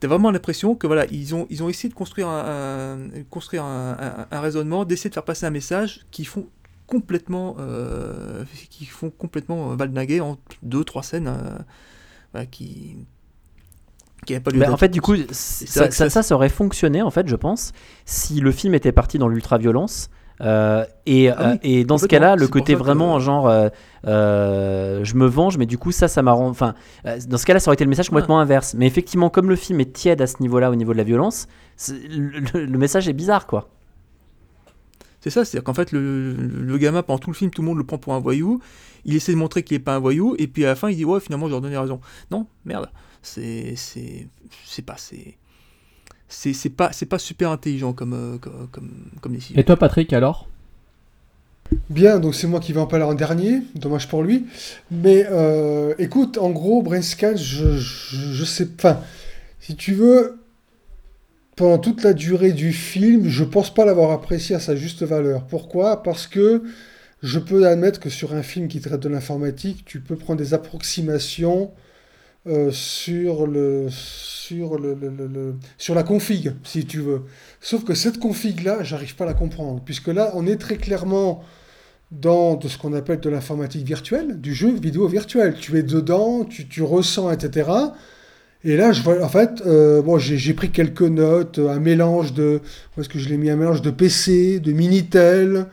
T'as 0.00 0.08
vraiment 0.08 0.30
l'impression 0.30 0.74
que 0.74 0.86
voilà, 0.86 1.04
ils 1.10 1.34
ont, 1.34 1.46
ils 1.50 1.62
ont 1.62 1.68
essayé 1.68 1.90
de 1.90 1.94
construire 1.94 2.26
un, 2.26 2.96
un- 2.96 3.22
construire 3.28 3.64
un, 3.64 3.90
un- 4.00 4.26
un 4.30 4.40
raisonnement, 4.40 4.86
d'essayer 4.86 5.10
de 5.10 5.14
faire 5.14 5.26
passer 5.26 5.44
un 5.44 5.50
message 5.50 6.06
qui 6.10 6.24
font 6.24 6.48
complètement, 6.90 7.56
euh, 7.60 8.44
qui 8.68 8.84
font 8.84 9.10
complètement 9.10 9.74
valdinguer 9.76 10.20
en 10.20 10.36
deux, 10.62 10.84
trois 10.84 11.02
scènes 11.04 11.28
euh, 12.36 12.44
qui, 12.50 12.96
qui 14.26 14.32
n'avaient 14.32 14.42
pas 14.42 14.50
lieu 14.50 14.58
Bah, 14.60 14.72
en 14.72 14.76
fait, 14.76 14.88
du 14.88 15.00
coup, 15.00 15.14
ça, 15.30 15.86
ça, 15.86 15.90
ça- 15.90 16.10
ça, 16.10 16.22
ça 16.22 16.34
aurait 16.34 16.48
fonctionné, 16.48 17.00
en 17.02 17.10
fait, 17.10 17.28
je 17.28 17.36
pense, 17.36 17.72
si 18.04 18.40
le 18.40 18.52
film 18.52 18.74
était 18.74 18.92
parti 18.92 19.18
dans 19.18 19.28
l'ultra-violence. 19.28 20.10
euh, 20.42 20.84
et, 21.06 21.28
Ah 21.28 21.36
oui, 21.38 21.52
euh, 21.54 21.56
et 21.62 21.84
dans 21.84 21.98
ce 21.98 22.06
cas-là, 22.06 22.34
le 22.34 22.48
côté 22.48 22.72
ça 22.72 22.78
que- 22.78 22.82
vraiment 22.84 23.18
genre 23.20 23.46
euh, 23.48 23.68
euh, 24.06 25.04
je 25.04 25.14
me 25.14 25.26
venge, 25.26 25.58
mais 25.58 25.66
du 25.66 25.76
coup, 25.78 25.92
ça, 25.92 26.08
ça 26.08 26.22
m'a 26.22 26.32
rendu. 26.32 26.50
Enfin, 26.52 26.74
euh, 27.06 27.18
dans 27.28 27.36
ce 27.36 27.44
cas-là, 27.46 27.60
ça 27.60 27.68
aurait 27.68 27.74
été 27.74 27.84
le 27.84 27.90
message 27.90 28.08
complètement 28.08 28.40
inverse. 28.40 28.74
Mais 28.74 28.86
effectivement, 28.86 29.28
comme 29.30 29.48
le 29.50 29.56
film 29.56 29.80
est 29.80 29.92
tiède 29.92 30.22
à 30.22 30.26
ce 30.26 30.36
niveau-là, 30.40 30.70
au 30.70 30.76
niveau 30.76 30.92
de 30.92 30.98
la 30.98 31.04
violence, 31.04 31.46
le 31.88 32.76
message 32.78 33.06
est 33.08 33.12
bizarre, 33.12 33.46
quoi. 33.46 33.68
C'est 35.20 35.30
ça, 35.30 35.44
c'est-à-dire 35.44 35.64
qu'en 35.64 35.74
fait, 35.74 35.92
le, 35.92 36.32
le- 36.32 36.78
gamin, 36.78 37.02
pendant 37.02 37.18
tout 37.18 37.30
le 37.30 37.36
film, 37.36 37.50
tout 37.50 37.60
le 37.62 37.68
monde 37.68 37.78
le 37.78 37.84
prend 37.84 37.98
pour 37.98 38.14
un 38.14 38.20
voyou. 38.20 38.60
Il 39.04 39.14
essaie 39.14 39.32
de 39.32 39.36
montrer 39.36 39.62
qu'il 39.62 39.76
n'est 39.76 39.82
pas 39.84 39.94
un 39.96 39.98
voyou, 39.98 40.34
et 40.38 40.46
puis 40.46 40.64
à 40.64 40.68
la 40.68 40.74
fin, 40.76 40.90
il 40.90 40.96
dit 40.96 41.04
Ouais, 41.04 41.20
finalement, 41.20 41.46
je 41.46 41.52
leur 41.52 41.60
donnais 41.60 41.76
raison. 41.78 42.00
Non, 42.30 42.46
merde. 42.64 42.90
C'est. 43.22 43.74
C'est. 43.76 44.26
C'est 44.64 44.82
pas. 44.82 44.96
C'est. 44.96 45.36
C'est 46.28 46.52
c'est 46.52 46.70
pas, 46.70 46.92
c'est 46.92 47.06
pas 47.06 47.18
super 47.18 47.50
intelligent 47.50 47.92
comme, 47.92 48.14
euh, 48.14 48.38
comme, 48.38 48.68
comme, 48.70 48.90
comme 49.20 49.32
décision. 49.34 49.58
Et 49.60 49.64
toi, 49.64 49.76
Patrick, 49.76 50.12
alors? 50.12 50.48
Bien, 51.88 52.18
donc 52.18 52.34
c'est 52.34 52.46
moi 52.48 52.58
qui 52.60 52.72
vais 52.72 52.80
en 52.80 52.86
parler 52.86 53.04
en 53.04 53.14
dernier, 53.14 53.62
dommage 53.74 54.08
pour 54.08 54.22
lui. 54.22 54.46
Mais 54.90 55.26
euh, 55.30 55.94
écoute, 55.98 56.38
en 56.38 56.50
gros, 56.50 56.82
Brainscan, 56.82 57.36
je, 57.36 57.76
je, 57.76 58.32
je 58.32 58.44
sais 58.44 58.66
pas. 58.66 59.02
Si 59.60 59.76
tu 59.76 59.92
veux, 59.94 60.39
pendant 61.56 61.78
toute 61.78 62.02
la 62.02 62.12
durée 62.12 62.52
du 62.52 62.72
film, 62.72 63.28
je 63.28 63.44
pense 63.44 63.72
pas 63.72 63.84
l'avoir 63.84 64.12
apprécié 64.12 64.56
à 64.56 64.60
sa 64.60 64.76
juste 64.76 65.02
valeur. 65.02 65.46
Pourquoi? 65.46 66.02
Parce 66.02 66.26
que 66.26 66.62
je 67.22 67.38
peux 67.38 67.66
admettre 67.66 68.00
que 68.00 68.08
sur 68.10 68.34
un 68.34 68.42
film 68.42 68.68
qui 68.68 68.80
traite 68.80 69.00
de 69.00 69.08
l'informatique, 69.08 69.84
tu 69.84 70.00
peux 70.00 70.16
prendre 70.16 70.38
des 70.38 70.54
approximations 70.54 71.72
euh, 72.46 72.70
sur 72.70 73.46
le 73.46 73.88
sur 73.90 74.78
le, 74.78 75.56
sur 75.76 75.94
la 75.94 76.02
config, 76.02 76.54
si 76.64 76.86
tu 76.86 77.00
veux. 77.00 77.22
Sauf 77.60 77.84
que 77.84 77.94
cette 77.94 78.18
config 78.18 78.62
là, 78.64 78.82
j'arrive 78.82 79.14
pas 79.14 79.24
à 79.24 79.26
la 79.28 79.34
comprendre, 79.34 79.82
puisque 79.84 80.08
là, 80.08 80.32
on 80.34 80.46
est 80.46 80.56
très 80.56 80.76
clairement 80.76 81.44
dans 82.10 82.56
de 82.56 82.66
ce 82.66 82.78
qu'on 82.78 82.92
appelle 82.94 83.20
de 83.20 83.30
l'informatique 83.30 83.86
virtuelle, 83.86 84.40
du 84.40 84.54
jeu 84.54 84.72
vidéo 84.72 85.06
virtuel. 85.06 85.54
Tu 85.54 85.78
es 85.78 85.82
dedans, 85.82 86.44
tu, 86.44 86.66
tu 86.66 86.82
ressens, 86.82 87.30
etc. 87.30 87.70
Et 88.62 88.76
là, 88.76 88.92
je 88.92 89.02
vois, 89.02 89.22
en 89.24 89.28
fait, 89.28 89.62
euh, 89.66 90.02
bon, 90.02 90.18
j'ai 90.18 90.54
pris 90.54 90.70
quelques 90.70 91.00
notes, 91.02 91.58
un 91.58 91.80
mélange 91.80 92.34
de, 92.34 92.60
est-ce 92.98 93.08
que 93.08 93.18
je 93.18 93.28
l'ai 93.28 93.38
mis, 93.38 93.48
un 93.48 93.56
mélange 93.56 93.80
de 93.80 93.90
PC, 93.90 94.60
de 94.60 94.72
Minitel, 94.72 95.66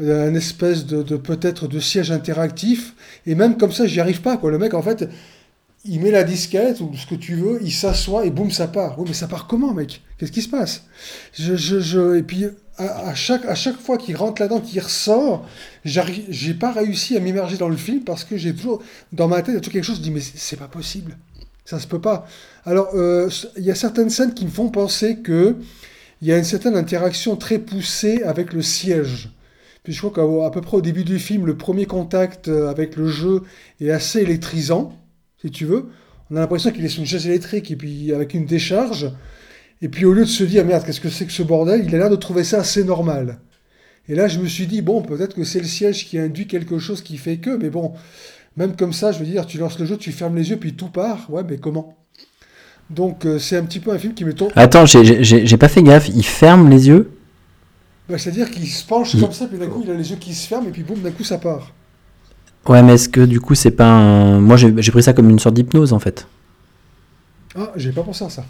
euh, 0.00 0.28
un 0.28 0.34
espèce 0.34 0.84
de, 0.84 1.16
peut-être 1.16 1.68
de 1.68 1.78
siège 1.78 2.10
interactif, 2.10 2.94
et 3.26 3.36
même 3.36 3.56
comme 3.56 3.70
ça, 3.70 3.86
j'y 3.86 4.00
arrive 4.00 4.22
pas, 4.22 4.36
quoi. 4.36 4.50
Le 4.50 4.58
mec, 4.58 4.74
en 4.74 4.82
fait, 4.82 5.08
il 5.84 6.00
met 6.00 6.10
la 6.10 6.24
disquette 6.24 6.80
ou 6.80 6.90
ce 6.96 7.06
que 7.06 7.14
tu 7.14 7.34
veux, 7.36 7.60
il 7.62 7.72
s'assoit 7.72 8.26
et 8.26 8.30
boum, 8.30 8.50
ça 8.50 8.66
part. 8.66 8.98
Oui, 8.98 9.04
mais 9.08 9.14
ça 9.14 9.28
part 9.28 9.46
comment, 9.46 9.72
mec? 9.72 10.02
Qu'est-ce 10.18 10.32
qui 10.32 10.42
se 10.42 10.48
passe? 10.48 10.84
Je, 11.34 11.54
je, 11.54 11.80
je, 11.80 12.16
Et 12.16 12.22
puis, 12.22 12.46
à, 12.78 13.14
chaque, 13.14 13.44
à 13.44 13.54
chaque 13.54 13.78
fois 13.78 13.98
qu'il 13.98 14.16
rentre 14.16 14.42
là-dedans, 14.42 14.60
qu'il 14.60 14.80
ressort, 14.80 15.46
j'ai 15.84 16.54
pas 16.54 16.72
réussi 16.72 17.16
à 17.16 17.20
m'immerger 17.20 17.56
dans 17.56 17.68
le 17.68 17.76
film 17.76 18.02
parce 18.02 18.24
que 18.24 18.36
j'ai 18.36 18.54
toujours, 18.54 18.82
dans 19.12 19.28
ma 19.28 19.42
tête, 19.42 19.48
il 19.48 19.54
y 19.54 19.56
a 19.56 19.60
toujours 19.60 19.72
quelque 19.74 19.84
chose, 19.84 19.96
je 19.98 20.02
dis, 20.02 20.10
mais 20.10 20.20
c'est 20.20 20.56
pas 20.56 20.68
possible. 20.68 21.16
Ça 21.64 21.78
se 21.78 21.86
peut 21.86 22.00
pas. 22.00 22.26
Alors, 22.64 22.90
euh, 22.94 23.28
il 23.56 23.64
y 23.64 23.70
a 23.70 23.74
certaines 23.74 24.10
scènes 24.10 24.34
qui 24.34 24.44
me 24.44 24.50
font 24.50 24.68
penser 24.68 25.18
que 25.18 25.56
il 26.20 26.28
y 26.28 26.32
a 26.32 26.38
une 26.38 26.44
certaine 26.44 26.76
interaction 26.76 27.34
très 27.36 27.58
poussée 27.58 28.22
avec 28.22 28.52
le 28.52 28.62
siège. 28.62 29.30
Puis 29.82 29.92
je 29.92 29.98
crois 29.98 30.12
qu'à 30.12 30.50
peu 30.50 30.60
près 30.60 30.76
au 30.76 30.80
début 30.80 31.02
du 31.02 31.18
film, 31.18 31.46
le 31.46 31.56
premier 31.56 31.86
contact 31.86 32.46
euh, 32.46 32.70
avec 32.70 32.96
le 32.96 33.08
jeu 33.08 33.42
est 33.80 33.90
assez 33.90 34.20
électrisant, 34.20 34.96
si 35.40 35.50
tu 35.50 35.64
veux. 35.64 35.88
On 36.30 36.36
a 36.36 36.40
l'impression 36.40 36.70
qu'il 36.70 36.84
est 36.84 36.88
sur 36.88 37.00
une 37.00 37.08
chaise 37.08 37.26
électrique 37.26 37.70
et 37.72 37.76
puis 37.76 38.12
avec 38.12 38.34
une 38.34 38.46
décharge. 38.46 39.10
Et 39.80 39.88
puis 39.88 40.04
au 40.04 40.12
lieu 40.12 40.22
de 40.22 40.30
se 40.30 40.44
dire 40.44 40.64
merde, 40.64 40.84
qu'est-ce 40.86 41.00
que 41.00 41.08
c'est 41.08 41.26
que 41.26 41.32
ce 41.32 41.42
bordel, 41.42 41.84
il 41.84 41.94
a 41.94 41.98
l'air 41.98 42.10
de 42.10 42.16
trouver 42.16 42.44
ça 42.44 42.60
assez 42.60 42.84
normal. 42.84 43.40
Et 44.08 44.14
là, 44.14 44.28
je 44.28 44.38
me 44.38 44.46
suis 44.46 44.66
dit, 44.66 44.82
bon, 44.82 45.02
peut-être 45.02 45.34
que 45.34 45.44
c'est 45.44 45.60
le 45.60 45.66
siège 45.66 46.06
qui 46.06 46.18
induit 46.18 46.46
quelque 46.46 46.78
chose 46.78 47.02
qui 47.02 47.16
fait 47.18 47.38
que, 47.38 47.50
mais 47.50 47.70
bon, 47.70 47.92
même 48.56 48.76
comme 48.76 48.92
ça, 48.92 49.12
je 49.12 49.18
veux 49.18 49.24
dire, 49.24 49.46
tu 49.46 49.58
lances 49.58 49.78
le 49.78 49.86
jeu, 49.86 49.96
tu 49.96 50.12
fermes 50.12 50.36
les 50.36 50.50
yeux, 50.50 50.56
puis 50.56 50.74
tout 50.74 50.88
part. 50.88 51.30
Ouais, 51.30 51.42
mais 51.48 51.56
comment? 51.58 51.96
Donc, 52.90 53.24
euh, 53.24 53.38
c'est 53.38 53.56
un 53.56 53.64
petit 53.64 53.80
peu 53.80 53.90
un 53.92 53.98
film 53.98 54.12
qui 54.14 54.24
me 54.24 54.34
tombe. 54.34 54.50
Attends, 54.56 54.84
j'ai- 54.86 55.56
pas 55.56 55.68
fait 55.68 55.82
gaffe. 55.82 56.08
Il 56.08 56.24
ferme 56.24 56.68
les 56.68 56.88
yeux? 56.88 57.10
Bah, 58.08 58.18
C'est-à-dire 58.18 58.50
qu'il 58.50 58.66
se 58.68 58.84
penche 58.84 59.14
Il- 59.14 59.20
comme 59.20 59.32
ça, 59.32 59.46
puis 59.46 59.58
d'un 59.58 59.68
coup, 59.68 59.80
il 59.84 59.90
a 59.90 59.94
les 59.94 60.10
yeux 60.10 60.16
qui 60.16 60.34
se 60.34 60.46
ferment, 60.46 60.68
et 60.68 60.72
puis 60.72 60.82
boum, 60.82 61.00
d'un 61.00 61.10
coup, 61.12 61.24
ça 61.24 61.38
part. 61.38 61.72
Ouais, 62.68 62.82
mais 62.82 62.94
est-ce 62.94 63.08
que 63.08 63.22
du 63.22 63.40
coup, 63.40 63.54
c'est 63.54 63.70
pas 63.72 63.86
un. 63.88 64.40
Moi, 64.40 64.56
j'ai 64.56 64.72
j'ai 64.78 64.92
pris 64.92 65.02
ça 65.02 65.12
comme 65.12 65.30
une 65.30 65.38
sorte 65.38 65.54
d'hypnose 65.54 65.92
en 65.92 65.98
fait. 65.98 66.26
Ah, 67.56 67.72
j'ai 67.76 67.90
pas 67.92 68.02
pensé 68.02 68.24
à 68.24 68.30
ça. 68.30 68.44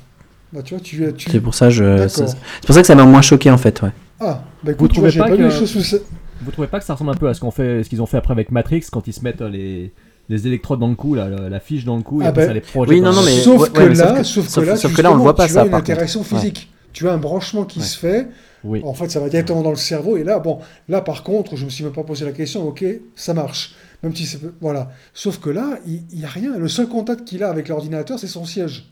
Bah, 0.52 0.62
tu 0.62 0.74
vois, 0.74 0.82
tu. 0.82 1.12
tu... 1.16 1.30
C'est 1.30 1.40
pour 1.40 1.54
ça, 1.54 1.70
je. 1.70 1.84
D'accord. 1.84 2.10
C'est 2.10 2.26
c'est 2.28 2.66
pour 2.66 2.74
ça 2.74 2.80
que 2.82 2.86
ça 2.86 2.94
m'a 2.94 3.04
moins 3.04 3.22
choqué 3.22 3.50
en 3.50 3.58
fait, 3.58 3.80
ouais. 3.82 3.90
Ah, 4.20 4.42
bah 4.62 4.72
Vous 4.78 4.88
tu 4.88 4.94
trouvez 4.94 5.12
pas 5.12 5.28
que- 5.30 5.34
les 5.34 5.50
choses 5.50 5.70
sous 5.70 5.80
ce- 5.80 5.96
Vous 6.42 6.50
trouvez 6.50 6.68
pas 6.68 6.78
que 6.78 6.84
ça 6.84 6.92
ressemble 6.94 7.10
un 7.10 7.14
peu 7.14 7.28
à 7.28 7.34
ce 7.34 7.40
qu'on 7.40 7.50
fait, 7.50 7.82
ce 7.84 7.88
qu'ils 7.88 8.02
ont 8.02 8.06
fait 8.06 8.16
après 8.18 8.32
avec 8.32 8.50
Matrix 8.52 8.84
quand 8.90 9.06
ils 9.08 9.12
se 9.12 9.22
mettent 9.22 9.40
euh, 9.42 9.48
les, 9.48 9.92
les 10.28 10.46
électrodes 10.46 10.78
dans 10.80 10.88
le 10.88 10.94
cou, 10.94 11.14
là, 11.14 11.28
la, 11.28 11.48
la 11.48 11.60
fiche 11.60 11.84
dans 11.84 11.96
le 11.96 12.02
cou, 12.02 12.20
et 12.22 12.26
Ah 12.26 12.28
après 12.28 12.42
ben, 12.42 12.48
ça 12.48 12.54
les 12.54 12.60
projette. 12.60 12.94
oui, 12.94 13.00
non, 13.00 13.12
non, 13.12 13.22
mais- 13.24 13.38
sauf, 13.40 13.60
ouais, 13.62 13.70
que 13.70 13.80
mais 13.82 13.94
là, 13.94 13.94
sauf 13.94 14.16
que- 14.18 14.24
sauf 14.24 14.44
que 14.46 14.50
sauf- 14.52 14.66
là, 14.66 14.76
sauf 14.76 14.90
tu- 14.90 14.96
que 14.96 15.02
là, 15.02 15.10
on 15.12 15.16
le 15.16 15.22
voit 15.22 15.34
pas, 15.34 15.46
tu 15.46 15.54
ça, 15.54 15.60
as 15.62 15.64
une 15.64 15.70
contre. 15.70 15.82
interaction 15.82 16.20
Ouais. 16.20 16.26
physique. 16.26 16.68
Tu 16.92 17.08
as 17.08 17.12
un 17.14 17.18
branchement 17.18 17.64
qui 17.64 17.78
Ouais. 17.78 17.84
se 17.86 17.98
fait. 17.98 18.28
Oui. 18.64 18.80
En 18.84 18.92
fait, 18.94 19.10
ça 19.10 19.18
va 19.18 19.28
directement 19.30 19.62
dans 19.62 19.70
le 19.70 19.76
cerveau. 19.76 20.16
Et 20.18 20.24
là, 20.24 20.38
bon, 20.38 20.58
là, 20.88 21.00
par 21.00 21.22
contre, 21.24 21.56
je 21.56 21.64
me 21.64 21.70
suis 21.70 21.82
même 21.82 21.92
pas 21.94 22.04
posé 22.04 22.24
la 22.24 22.32
question. 22.32 22.68
Ok, 22.68 22.84
ça 23.16 23.32
marche. 23.34 23.74
Même 24.02 24.14
si 24.14 24.26
c'est 24.26 24.38
voilà. 24.60 24.90
Sauf 25.14 25.38
que 25.40 25.48
là, 25.50 25.78
il 25.86 26.02
n'y 26.16 26.24
a 26.24 26.28
rien. 26.28 26.56
Le 26.58 26.68
seul 26.68 26.86
contact 26.86 27.24
qu'il 27.24 27.42
a 27.42 27.48
avec 27.48 27.68
l'ordinateur, 27.68 28.18
c'est 28.18 28.26
son 28.28 28.44
siège. 28.44 28.91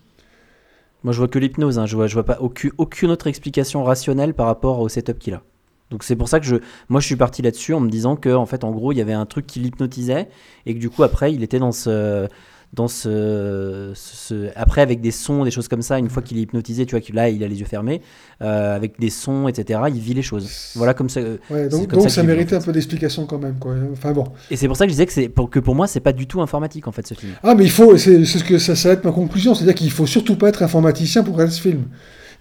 Moi, 1.04 1.12
je 1.12 1.18
vois 1.18 1.28
que 1.28 1.38
l'hypnose. 1.38 1.78
Hein. 1.78 1.86
Je 1.86 1.96
vois, 1.96 2.24
pas 2.24 2.38
aucune, 2.40 2.72
aucune 2.78 3.10
autre 3.10 3.26
explication 3.26 3.82
rationnelle 3.84 4.34
par 4.34 4.46
rapport 4.46 4.80
au 4.80 4.88
setup 4.88 5.18
qu'il 5.18 5.34
a. 5.34 5.42
Donc 5.90 6.04
c'est 6.04 6.14
pour 6.14 6.28
ça 6.28 6.38
que 6.38 6.46
je, 6.46 6.56
moi, 6.88 7.00
je 7.00 7.06
suis 7.06 7.16
parti 7.16 7.42
là-dessus 7.42 7.74
en 7.74 7.80
me 7.80 7.90
disant 7.90 8.14
que, 8.14 8.28
en 8.30 8.46
fait, 8.46 8.62
en 8.62 8.70
gros, 8.70 8.92
il 8.92 8.98
y 8.98 9.00
avait 9.00 9.12
un 9.12 9.26
truc 9.26 9.46
qui 9.46 9.58
l'hypnotisait 9.58 10.28
et 10.66 10.74
que 10.74 10.78
du 10.78 10.88
coup, 10.88 11.02
après, 11.02 11.32
il 11.32 11.42
était 11.42 11.58
dans 11.58 11.72
ce, 11.72 12.28
dans 12.72 12.86
ce, 12.86 13.90
ce- 13.94 14.48
après 14.54 14.80
avec 14.80 15.00
des 15.00 15.10
sons, 15.10 15.44
des 15.44 15.50
choses 15.50 15.66
comme 15.66 15.82
ça. 15.82 15.98
Une 15.98 16.08
fois 16.08 16.22
qu'il 16.22 16.38
est 16.38 16.42
hypnotisé, 16.42 16.86
tu 16.86 16.92
vois 16.94 17.00
que 17.00 17.12
là, 17.12 17.28
il 17.28 17.42
a 17.42 17.48
les 17.48 17.58
yeux 17.58 17.66
fermés, 17.66 18.00
euh, 18.42 18.76
avec 18.76 19.00
des 19.00 19.10
sons, 19.10 19.48
etc. 19.48 19.80
Il 19.92 20.00
vit 20.00 20.14
les 20.14 20.22
choses. 20.22 20.48
Voilà 20.76 20.94
comme 20.94 21.08
ça. 21.08 21.20
Ouais, 21.20 21.36
c'est 21.50 21.68
donc, 21.68 21.88
comme 21.88 21.98
donc 21.98 22.06
que 22.06 22.12
ça 22.12 22.22
méritait 22.22 22.54
un 22.54 22.60
peu 22.60 22.70
d'explication 22.72 23.26
quand 23.26 23.38
même. 23.38 23.56
Quoi. 23.58 23.74
Enfin 23.92 24.12
bon. 24.12 24.24
Et 24.52 24.56
c'est 24.56 24.68
pour 24.68 24.76
ça 24.76 24.86
que 24.86 24.92
je 24.92 24.96
disais 25.02 25.06
que, 25.06 25.28
pour, 25.32 25.50
que 25.50 25.58
pour 25.58 25.74
moi, 25.74 25.86
c'est 25.88 25.98
pas 26.00 26.12
du 26.12 26.26
tout 26.28 26.40
informatique 26.40 26.86
en 26.86 26.92
fait 26.92 27.06
ce 27.06 27.14
film. 27.14 27.32
Ah, 27.42 27.54
mais 27.56 27.64
il 27.64 27.70
faut, 27.70 27.96
c'est 27.96 28.24
ce 28.24 28.44
que 28.44 28.58
ça, 28.58 28.76
ça 28.76 28.88
va 28.90 28.94
être 28.94 29.04
ma 29.04 29.12
conclusion, 29.12 29.54
c'est-à-dire 29.54 29.74
qu'il 29.74 29.90
faut 29.90 30.06
surtout 30.06 30.36
pas 30.36 30.48
être 30.48 30.62
informaticien 30.62 31.24
pour 31.24 31.34
regarder 31.34 31.52
ce 31.54 31.60
film. 31.62 31.84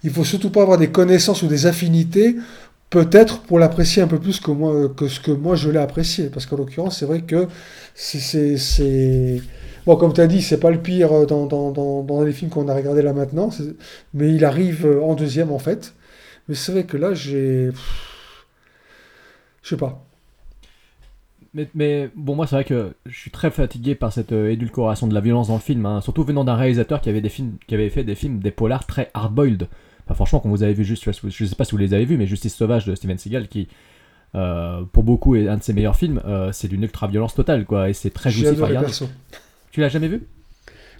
Il 0.04 0.10
faut 0.10 0.24
surtout 0.24 0.50
pas 0.50 0.62
avoir 0.62 0.78
des 0.78 0.88
connaissances 0.90 1.42
ou 1.42 1.48
des 1.48 1.66
affinités, 1.66 2.36
peut-être 2.88 3.40
pour 3.42 3.58
l'apprécier 3.58 4.00
un 4.00 4.06
peu 4.06 4.18
plus 4.20 4.38
que 4.40 4.50
moi, 4.52 4.88
que 4.96 5.08
ce 5.08 5.18
que 5.20 5.30
moi 5.32 5.56
je 5.56 5.70
l'ai 5.70 5.78
apprécié, 5.78 6.26
parce 6.30 6.46
qu'en 6.46 6.56
l'occurrence, 6.56 6.98
c'est 7.00 7.04
vrai 7.06 7.20
que 7.22 7.48
c'est- 7.94 8.56
bon, 9.90 9.96
comme 9.96 10.12
tu 10.12 10.20
as 10.20 10.26
dit, 10.26 10.40
c'est 10.40 10.60
pas 10.60 10.70
le 10.70 10.80
pire 10.80 11.12
euh, 11.12 11.26
dans, 11.26 11.46
dans, 11.46 11.72
dans, 11.72 12.02
dans 12.02 12.22
les 12.22 12.32
films 12.32 12.50
qu'on 12.50 12.68
a 12.68 12.74
regardé 12.74 13.02
là 13.02 13.12
maintenant, 13.12 13.50
mais 14.14 14.32
il 14.32 14.44
arrive 14.44 14.86
euh, 14.86 15.02
en 15.02 15.14
deuxième 15.14 15.50
en 15.50 15.58
fait. 15.58 15.94
Mais 16.48 16.54
c'est 16.54 16.72
vrai 16.72 16.84
que 16.84 16.96
là, 16.96 17.12
j'ai, 17.12 17.70
je 19.62 19.68
sais 19.68 19.76
pas. 19.76 20.04
Mais, 21.52 21.68
mais 21.74 22.08
bon, 22.14 22.36
moi, 22.36 22.46
c'est 22.46 22.54
vrai 22.54 22.64
que 22.64 22.94
je 23.06 23.18
suis 23.18 23.32
très 23.32 23.50
fatigué 23.50 23.96
par 23.96 24.12
cette 24.12 24.30
euh, 24.30 24.52
édulcoration 24.52 25.08
de 25.08 25.14
la 25.14 25.20
violence 25.20 25.48
dans 25.48 25.54
le 25.54 25.60
film, 25.60 25.84
hein, 25.84 26.00
surtout 26.00 26.22
venant 26.22 26.44
d'un 26.44 26.54
réalisateur 26.54 27.00
qui 27.00 27.08
avait, 27.08 27.20
des 27.20 27.28
films, 27.28 27.56
qui 27.66 27.74
avait 27.74 27.90
fait 27.90 28.04
des 28.04 28.14
films, 28.14 28.38
des 28.38 28.52
polars 28.52 28.86
très 28.86 29.10
hard-boiled. 29.14 29.66
Enfin, 30.04 30.14
franchement, 30.14 30.38
quand 30.38 30.48
vous 30.48 30.62
avez 30.62 30.74
vu 30.74 30.84
juste, 30.84 31.04
je 31.28 31.44
sais 31.44 31.54
pas 31.56 31.64
si 31.64 31.72
vous 31.72 31.78
les 31.78 31.94
avez 31.94 32.04
vus, 32.04 32.16
mais 32.16 32.26
Justice 32.26 32.54
Sauvage 32.54 32.86
de 32.86 32.94
Steven 32.94 33.18
Seagal, 33.18 33.48
qui 33.48 33.66
euh, 34.36 34.82
pour 34.92 35.02
beaucoup 35.02 35.34
est 35.34 35.48
un 35.48 35.56
de 35.56 35.62
ses 35.62 35.72
meilleurs 35.72 35.96
films, 35.96 36.20
euh, 36.24 36.52
c'est 36.52 36.68
d'une 36.68 36.84
ultra-violence 36.84 37.34
totale, 37.34 37.64
quoi, 37.64 37.88
et 37.88 37.92
c'est 37.92 38.10
très 38.10 38.30
jouissif 38.30 38.62
à 38.62 38.66
regarder. 38.66 38.92
Tu 39.70 39.80
l'as 39.80 39.88
jamais 39.88 40.08
vu? 40.08 40.22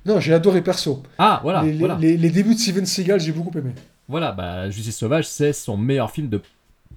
Non, 0.06 0.18
j'ai 0.20 0.32
adoré 0.32 0.62
perso. 0.62 1.02
Ah, 1.18 1.40
voilà, 1.42 1.62
les, 1.62 1.72
les- 1.72 1.78
voilà. 1.78 1.98
les- 2.00 2.16
les 2.16 2.30
débuts 2.30 2.54
de 2.54 2.58
Steven 2.60 2.86
Seagal, 2.86 3.20
j'ai 3.20 3.32
beaucoup 3.32 3.56
aimé. 3.58 3.72
Voilà, 4.08 4.32
bah, 4.32 4.70
Justice 4.70 4.96
Sauvage, 4.96 5.28
c'est 5.28 5.52
son 5.52 5.76
meilleur 5.76 6.10
film 6.10 6.28
de 6.28 6.40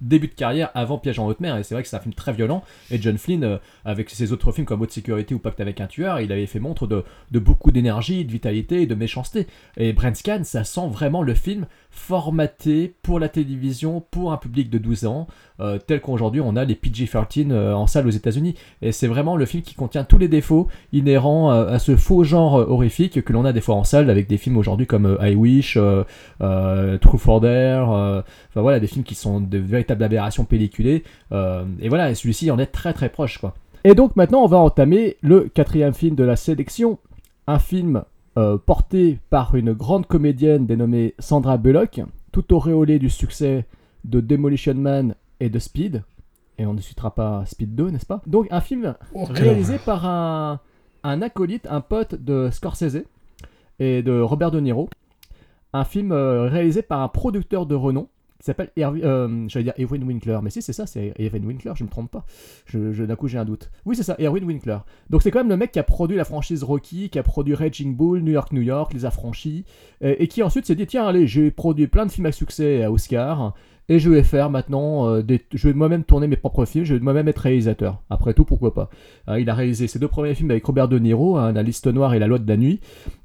début 0.00 0.26
de 0.26 0.34
carrière 0.34 0.70
avant 0.74 0.98
Piège 0.98 1.20
en 1.20 1.26
haute 1.26 1.38
mer, 1.38 1.56
et 1.56 1.62
c'est 1.62 1.74
vrai 1.74 1.82
que 1.82 1.88
c'est 1.88 1.94
un 1.96 2.00
film 2.00 2.14
très 2.14 2.32
violent. 2.32 2.64
Et 2.90 3.00
John 3.00 3.16
Flynn, 3.16 3.44
euh, 3.44 3.58
avec 3.84 4.10
ses 4.10 4.32
autres 4.32 4.50
films 4.50 4.66
comme 4.66 4.82
Haute 4.82 4.90
Sécurité 4.90 5.34
ou 5.34 5.38
Pacte 5.38 5.60
avec 5.60 5.80
un 5.80 5.86
tueur, 5.86 6.18
il 6.20 6.32
avait 6.32 6.46
fait 6.46 6.58
montre 6.58 6.86
de, 6.88 7.04
de 7.30 7.38
beaucoup 7.38 7.70
d'énergie, 7.70 8.24
de 8.24 8.32
vitalité 8.32 8.82
et 8.82 8.86
de 8.86 8.94
méchanceté. 8.96 9.46
Et 9.76 9.92
Brent 9.92 10.16
Scan, 10.16 10.40
ça 10.42 10.64
sent 10.64 10.88
vraiment 10.90 11.22
le 11.22 11.34
film 11.34 11.66
formaté 11.94 12.92
pour 13.02 13.18
la 13.20 13.28
télévision, 13.28 14.04
pour 14.10 14.32
un 14.32 14.36
public 14.36 14.68
de 14.68 14.78
12 14.78 15.06
ans, 15.06 15.26
euh, 15.60 15.78
tel 15.78 16.00
qu'aujourd'hui 16.00 16.40
on 16.40 16.56
a 16.56 16.64
les 16.64 16.74
PG-13 16.74 17.50
euh, 17.50 17.72
en 17.72 17.86
salle 17.86 18.06
aux 18.06 18.10
États-Unis. 18.10 18.56
Et 18.82 18.92
c'est 18.92 19.06
vraiment 19.06 19.36
le 19.36 19.46
film 19.46 19.62
qui 19.62 19.74
contient 19.74 20.04
tous 20.04 20.18
les 20.18 20.28
défauts 20.28 20.66
inhérents 20.92 21.52
euh, 21.52 21.68
à 21.68 21.78
ce 21.78 21.96
faux 21.96 22.24
genre 22.24 22.54
horrifique 22.54 23.22
que 23.22 23.32
l'on 23.32 23.44
a 23.44 23.52
des 23.52 23.60
fois 23.60 23.76
en 23.76 23.84
salle 23.84 24.10
avec 24.10 24.26
des 24.26 24.36
films 24.36 24.56
aujourd'hui 24.56 24.86
comme 24.86 25.16
I 25.22 25.34
Wish, 25.34 25.78
True 26.40 27.18
for 27.18 27.40
Dare, 27.40 27.88
enfin 27.88 28.60
voilà, 28.60 28.80
des 28.80 28.88
films 28.88 29.04
qui 29.04 29.14
sont 29.14 29.40
de 29.40 29.58
véritables 29.58 30.02
aberrations 30.02 30.44
pelliculées. 30.44 31.04
et 31.32 31.88
voilà, 31.88 32.14
celui-ci 32.14 32.50
en 32.50 32.58
est 32.58 32.66
très 32.66 32.92
très 32.92 33.08
proche 33.08 33.38
quoi. 33.38 33.54
Et 33.84 33.94
donc 33.94 34.16
maintenant 34.16 34.42
on 34.42 34.48
va 34.48 34.58
entamer 34.58 35.16
le 35.22 35.48
quatrième 35.48 35.94
film 35.94 36.16
de 36.16 36.24
la 36.24 36.36
sélection, 36.36 36.98
un 37.46 37.58
film 37.58 38.02
euh, 38.36 38.58
porté 38.58 39.18
par 39.30 39.54
une 39.54 39.72
grande 39.72 40.06
comédienne 40.06 40.66
dénommée 40.66 41.14
Sandra 41.18 41.56
Bullock, 41.56 42.00
tout 42.32 42.52
auréolée 42.52 42.98
du 42.98 43.10
succès 43.10 43.66
de 44.04 44.20
Demolition 44.20 44.74
Man 44.74 45.14
et 45.40 45.50
de 45.50 45.58
Speed. 45.58 46.02
Et 46.58 46.66
on 46.66 46.74
ne 46.74 46.80
citera 46.80 47.14
pas 47.14 47.44
Speed 47.46 47.74
2, 47.74 47.90
n'est-ce 47.90 48.06
pas? 48.06 48.22
Donc 48.26 48.48
un 48.50 48.60
film 48.60 48.94
Oh, 49.14 49.24
réalisé 49.24 49.78
par 49.78 50.06
un, 50.06 50.60
un 51.02 51.22
acolyte, 51.22 51.66
un 51.70 51.80
pote 51.80 52.14
de 52.14 52.48
Scorsese 52.50 53.04
et 53.78 54.02
de 54.02 54.20
Robert 54.20 54.50
De 54.50 54.60
Niro. 54.60 54.88
Un 55.72 55.84
film 55.84 56.12
euh, 56.12 56.48
réalisé 56.48 56.82
par 56.82 57.00
un 57.00 57.08
producteur 57.08 57.66
de 57.66 57.74
renom 57.74 58.08
qui 58.44 58.50
s'appelle 58.50 58.70
euh, 58.78 59.46
dire 59.46 59.72
Erwin 59.78 60.04
Winkler, 60.04 60.38
mais 60.42 60.50
si 60.50 60.60
c'est 60.60 60.74
ça, 60.74 60.84
c'est 60.86 61.14
Erwin 61.18 61.46
Winkler, 61.46 61.72
je 61.74 61.82
me 61.82 61.88
trompe 61.88 62.10
pas. 62.10 62.26
Je, 62.66 63.04
D'un 63.04 63.16
coup 63.16 63.26
j'ai 63.26 63.38
un 63.38 63.46
doute. 63.46 63.70
Oui 63.86 63.96
c'est 63.96 64.02
ça, 64.02 64.16
Erwin 64.20 64.44
Winkler. 64.44 64.76
Donc 65.08 65.22
c'est 65.22 65.30
quand 65.30 65.38
même 65.38 65.48
le 65.48 65.56
mec 65.56 65.72
qui 65.72 65.78
a 65.78 65.82
produit 65.82 66.18
la 66.18 66.24
franchise 66.24 66.62
Rocky, 66.62 67.08
qui 67.08 67.18
a 67.18 67.22
produit 67.22 67.54
Raging 67.54 67.96
Bull, 67.96 68.20
New 68.20 68.32
York 68.32 68.52
New 68.52 68.60
York, 68.60 68.92
Les 68.92 69.06
Affranchis, 69.06 69.64
et, 70.02 70.22
et 70.22 70.28
qui 70.28 70.42
ensuite 70.42 70.66
s'est 70.66 70.74
dit 70.74 70.86
tiens 70.86 71.06
allez 71.06 71.26
j'ai 71.26 71.50
produit 71.50 71.86
plein 71.86 72.04
de 72.04 72.10
films 72.12 72.26
à 72.26 72.32
succès 72.32 72.84
à 72.84 72.92
Oscar. 72.92 73.54
Et 73.88 73.98
je 73.98 74.10
vais 74.10 74.22
faire 74.22 74.50
maintenant, 74.50 75.08
euh, 75.08 75.22
je 75.52 75.68
vais 75.68 75.74
moi-même 75.74 76.04
tourner 76.04 76.26
mes 76.26 76.36
propres 76.36 76.64
films, 76.66 76.84
je 76.84 76.94
vais 76.94 77.00
moi-même 77.00 77.28
être 77.28 77.38
réalisateur. 77.38 78.02
Après 78.08 78.32
tout, 78.32 78.44
pourquoi 78.44 78.72
pas? 78.72 78.88
Euh, 79.28 79.38
il 79.40 79.50
a 79.50 79.54
réalisé 79.54 79.88
ses 79.88 79.98
deux 79.98 80.08
premiers 80.08 80.34
films 80.34 80.50
avec 80.50 80.64
Robert 80.64 80.88
De 80.88 80.98
Niro, 80.98 81.36
hein, 81.36 81.52
La 81.52 81.62
Liste 81.62 81.86
Noire 81.86 82.14
et 82.14 82.18
La 82.18 82.26
Loi 82.26 82.38
de 82.38 82.48
la 82.48 82.56
Nuit, 82.56 82.80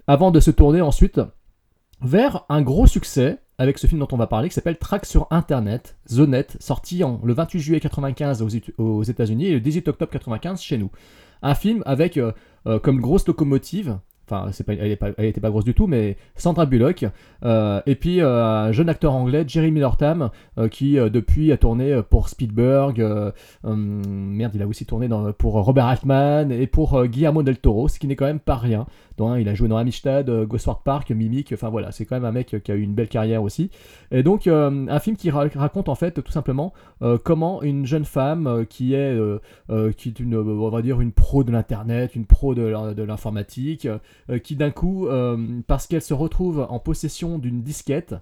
avant 0.08 0.32
de 0.32 0.40
se 0.41 0.52
tourner 0.52 0.82
ensuite 0.82 1.22
vers 2.02 2.46
un 2.50 2.62
gros 2.62 2.88
succès 2.88 3.40
avec 3.60 3.77
ce 3.77 3.86
film 3.86 3.99
dont 3.99 4.07
on 4.11 4.18
va 4.18 4.26
parler 4.26 4.49
qui 4.49 4.56
s'appelle 4.56 4.77
Track 4.77 5.06
sur 5.06 5.27
Internet, 5.30 5.98
The 6.10 6.19
Net, 6.19 6.57
sorti 6.60 7.03
en, 7.03 7.22
le 7.23 7.34
28 7.34 7.60
juillet 7.60 7.80
95 7.80 8.41
aux, 8.41 8.81
aux 8.81 9.03
États-Unis 9.03 9.48
et 9.48 9.53
le 9.53 9.60
18 9.60 9.90
octobre 9.90 10.11
95 10.11 10.61
chez 10.61 10.77
nous. 10.77 10.90
Un 11.41 11.53
film 11.56 11.84
avec 11.86 12.18
euh, 12.18 12.31
euh, 12.68 12.80
comme 12.80 12.99
grosse 12.99 13.27
locomotive, 13.27 13.99
enfin 14.30 14.52
elle 14.68 14.98
n'était 15.18 15.41
pas, 15.41 15.49
grosse 15.49 15.64
du 15.64 15.73
tout, 15.73 15.88
mais 15.88 16.18
Sandra 16.36 16.65
Bullock, 16.65 17.06
euh, 17.44 17.81
et 17.86 17.95
puis 17.95 18.22
un 18.22 18.72
jeune 18.72 18.90
acteur 18.90 19.14
anglais, 19.14 19.45
Millertam, 19.56 20.30
euh, 20.57 20.68
qui 20.68 20.94
depuis 20.95 21.52
a 21.52 21.57
tourné 21.57 22.02
pour 22.10 22.30
Spielberg, 22.30 22.99
merde, 23.64 24.52
il 24.56 24.61
a 24.61 24.68
aussi 24.68 24.86
tourné 24.86 25.10
pour 25.38 25.53
Robert 25.53 25.86
Altman 25.86 26.52
et 26.52 26.68
pour 26.68 27.06
Guillermo 27.06 27.44
del 27.44 27.57
Toro, 27.57 27.88
ce 27.88 27.99
qui 27.99 28.07
n'est 28.07 28.15
quand 28.15 28.26
même 28.26 28.40
pas 28.40 28.56
rien. 28.56 28.86
Il 29.38 29.50
a 29.50 29.54
joué 29.54 29.68
dans 29.68 29.78
Amistad, 29.78 30.30
euh, 30.30 30.46
Ghostward 30.46 30.82
Park, 30.84 31.12
Mimic. 31.12 31.52
Enfin 31.54 31.70
voilà, 31.70 31.91
c'est 31.91 32.06
quand 32.06 32.16
même 32.16 32.26
un 32.26 32.32
mec 32.32 32.56
qui 32.64 32.72
a 32.72 32.76
eu 32.76 32.82
une 32.82 32.94
belle 32.94 33.08
carrière 33.08 33.44
aussi. 33.44 33.70
Et 34.12 34.24
donc 34.24 34.48
euh, 34.48 34.88
un 34.90 35.00
film 35.00 35.16
qui 35.16 35.30
raconte 35.30 35.90
en 35.90 35.96
fait 35.96 36.24
tout 36.24 36.32
simplement 36.32 36.74
comment 37.24 37.62
une 37.62 37.86
jeune 37.86 38.06
femme 38.06 38.66
qui 38.70 38.94
est 38.94 39.18
qui 39.98 40.10
est 40.10 40.20
une 40.20 40.36
on 40.36 40.70
va 40.70 40.82
dire 40.82 41.02
une 41.02 41.12
pro 41.12 41.44
de 41.44 41.52
l'internet, 41.52 42.16
une 42.16 42.26
pro 42.26 42.56
de, 42.56 43.04
l'informatique, 43.04 43.88
qui 44.44 44.56
d'un 44.56 44.72
coup 44.72 45.08
parce 45.68 45.88
qu'elle 45.88 46.02
se 46.02 46.14
retrouve 46.14 46.66
en 46.70 46.80
possession 46.80 47.38
d'une 47.38 47.62
disquette 47.62 48.16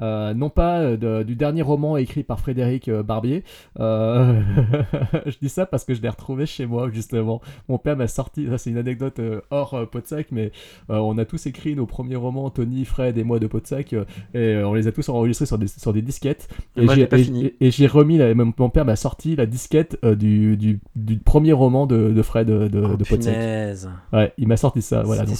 euh, 0.00 0.34
non 0.34 0.50
pas 0.50 0.80
euh, 0.80 1.24
du 1.24 1.36
dernier 1.36 1.62
roman 1.62 1.96
écrit 1.96 2.22
par 2.22 2.40
Frédéric 2.40 2.88
euh, 2.88 3.02
Barbier. 3.02 3.44
je 3.78 5.38
dis 5.40 5.48
ça 5.48 5.66
parce 5.66 5.84
que 5.84 5.94
je 5.94 6.02
l'ai 6.02 6.08
retrouvé 6.08 6.46
chez 6.46 6.66
moi, 6.66 6.88
justement. 6.92 7.40
Mon 7.68 7.78
père 7.78 7.96
m'a 7.96 8.08
sorti, 8.08 8.46
ça 8.48 8.58
c'est 8.58 8.70
une 8.70 8.78
anecdote 8.78 9.20
hors 9.50 9.88
Podsac, 9.90 10.28
mais 10.30 10.52
on 10.88 11.18
a 11.18 11.24
tous 11.24 11.46
écrit 11.46 11.74
nos 11.74 11.86
premiers 11.86 12.16
romans, 12.16 12.50
Tony, 12.50 12.84
Fred 12.84 13.18
et 13.18 13.24
moi 13.24 13.38
de 13.38 13.46
Podsac, 13.46 13.94
et 14.34 14.56
on 14.56 14.74
les 14.74 14.88
a 14.88 14.92
tous 14.92 15.08
enregistrés 15.08 15.46
sur 15.46 15.58
des, 15.58 15.68
sur 15.68 15.92
des 15.92 16.02
disquettes. 16.02 16.48
Et, 16.76 17.70
j'ai 17.70 17.86
remis, 17.86 18.18
mon, 18.34 18.70
père 18.70 18.84
m'a 18.84 18.96
sorti 18.96 19.36
la 19.36 19.46
disquette 19.46 19.98
du, 20.04 20.56
du, 20.56 20.80
du, 20.96 21.18
premier 21.18 21.52
roman 21.52 21.86
de, 21.86 22.10
de 22.10 22.22
Fred 22.22 22.46
de, 22.46 22.68
de, 22.68 22.82
oh. 22.82 24.16
Ouais, 24.16 24.32
il 24.38 24.48
m'a 24.48 24.56
sorti 24.56 24.82
ça. 24.82 25.02
Voilà. 25.02 25.24
Donc, 25.24 25.38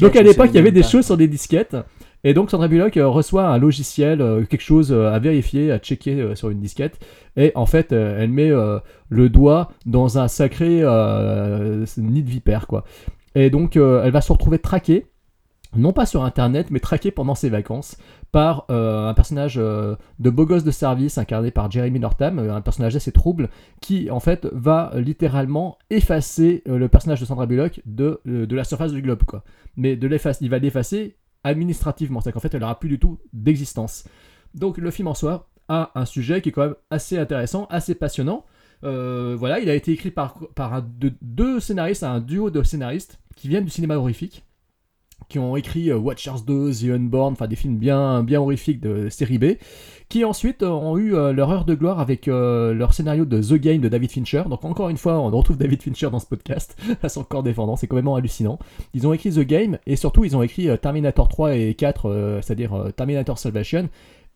donc 0.00 0.16
à 0.16 0.22
l'époque, 0.22 0.50
il 0.52 0.56
y 0.56 0.60
avait 0.60 0.72
des 0.72 0.82
choses 0.82 1.06
sur 1.06 1.16
des 1.16 1.28
disquettes. 1.28 1.76
Et 2.24 2.34
donc 2.34 2.50
Sandra 2.50 2.68
Bullock 2.68 2.96
euh, 2.96 3.08
reçoit 3.08 3.46
un 3.46 3.58
logiciel, 3.58 4.20
euh, 4.20 4.44
quelque 4.44 4.62
chose 4.62 4.92
euh, 4.92 5.12
à 5.12 5.18
vérifier, 5.18 5.70
à 5.70 5.78
checker 5.78 6.34
sur 6.34 6.50
une 6.50 6.60
disquette. 6.60 6.98
Et 7.36 7.52
en 7.54 7.66
fait, 7.66 7.92
elle 7.92 8.30
met 8.30 8.50
le 9.08 9.28
doigt 9.28 9.70
dans 9.86 10.18
un 10.18 10.26
sacré 10.26 10.82
nid 11.96 12.22
de 12.22 12.28
vipère, 12.28 12.66
quoi. 12.66 12.84
Et 13.36 13.48
donc, 13.50 13.76
elle 13.76 14.10
va 14.10 14.20
se 14.20 14.32
retrouver 14.32 14.58
traquée, 14.58 15.06
non 15.76 15.92
pas 15.92 16.04
sur 16.04 16.24
Internet, 16.24 16.68
mais 16.70 16.80
traquée 16.80 17.12
pendant 17.12 17.36
ses 17.36 17.48
vacances 17.48 17.96
par 18.32 18.64
un 18.70 19.14
personnage 19.14 19.54
de 19.54 20.30
beau 20.30 20.46
gosse 20.46 20.64
de 20.64 20.72
service 20.72 21.16
incarné 21.16 21.52
par 21.52 21.70
Jeremy 21.70 22.00
Northam, 22.00 22.40
un 22.40 22.60
personnage 22.60 22.96
assez 22.96 23.12
trouble, 23.12 23.50
qui 23.80 24.10
en 24.10 24.18
fait 24.18 24.48
va 24.50 24.90
littéralement 24.96 25.78
effacer 25.90 26.64
le 26.66 26.88
personnage 26.88 27.20
de 27.20 27.24
Sandra 27.24 27.46
Bullock 27.46 27.82
de, 27.86 28.20
de 28.24 28.56
la 28.56 28.64
surface 28.64 28.92
du 28.92 29.02
globe, 29.02 29.22
quoi. 29.22 29.44
Mais 29.76 29.94
de 29.94 30.08
il 30.40 30.50
va 30.50 30.58
l'effacer 30.58 31.17
administrativement. 31.44 32.20
C'est 32.20 32.32
qu'en 32.32 32.40
fait, 32.40 32.54
elle 32.54 32.60
n'aura 32.60 32.78
plus 32.78 32.88
du 32.88 32.98
tout 32.98 33.18
d'existence. 33.32 34.04
Donc 34.54 34.78
le 34.78 34.90
film 34.90 35.08
en 35.08 35.14
soi 35.14 35.48
a 35.68 35.92
un 35.94 36.04
sujet 36.04 36.40
qui 36.40 36.48
est 36.48 36.52
quand 36.52 36.64
même 36.64 36.76
assez 36.90 37.18
intéressant, 37.18 37.66
assez 37.70 37.94
passionnant. 37.94 38.44
Euh, 38.84 39.36
voilà, 39.38 39.58
il 39.60 39.68
a 39.68 39.74
été 39.74 39.92
écrit 39.92 40.10
par, 40.10 40.38
par 40.54 40.82
deux 40.82 41.60
scénaristes, 41.60 42.04
un 42.04 42.20
duo 42.20 42.50
de 42.50 42.62
scénaristes 42.62 43.20
qui 43.36 43.48
viennent 43.48 43.64
du 43.64 43.70
cinéma 43.70 43.96
horrifique 43.96 44.44
qui 45.28 45.38
ont 45.38 45.56
écrit 45.56 45.90
euh, 45.90 45.98
Watchers 45.98 46.42
2, 46.46 46.72
The 46.72 46.84
Unborn, 46.84 47.32
enfin 47.32 47.48
des 47.48 47.56
films 47.56 47.76
bien, 47.76 48.22
bien 48.22 48.40
horrifiques 48.40 48.80
de 48.80 49.08
série 49.08 49.38
B, 49.38 49.56
qui 50.08 50.24
ensuite 50.24 50.62
euh, 50.62 50.70
ont 50.70 50.96
eu 50.96 51.14
euh, 51.14 51.32
leur 51.32 51.50
heure 51.50 51.64
de 51.64 51.74
gloire 51.74 52.00
avec 52.00 52.26
leur 52.26 52.94
scénario 52.94 53.24
de 53.24 53.40
The 53.40 53.54
Game 53.54 53.80
de 53.80 53.88
David 53.88 54.10
Fincher. 54.10 54.44
Donc 54.48 54.64
encore 54.64 54.88
une 54.88 54.96
fois, 54.96 55.18
on 55.18 55.30
retrouve 55.30 55.56
David 55.56 55.82
Fincher 55.82 56.10
dans 56.10 56.18
ce 56.18 56.26
podcast, 56.26 56.76
à 57.02 57.08
son 57.08 57.24
corps 57.24 57.42
défendant, 57.42 57.76
c'est 57.76 57.86
quand 57.86 57.96
même 57.96 58.08
hallucinant. 58.08 58.58
Ils 58.94 59.06
ont 59.06 59.12
écrit 59.12 59.30
The 59.30 59.40
Game, 59.40 59.78
et 59.86 59.96
surtout 59.96 60.24
ils 60.24 60.36
ont 60.36 60.42
écrit 60.42 60.68
Terminator 60.78 61.28
3 61.28 61.56
et 61.56 61.74
4, 61.74 62.40
c'est-à-dire 62.42 62.92
Terminator 62.96 63.38
Salvation, 63.38 63.88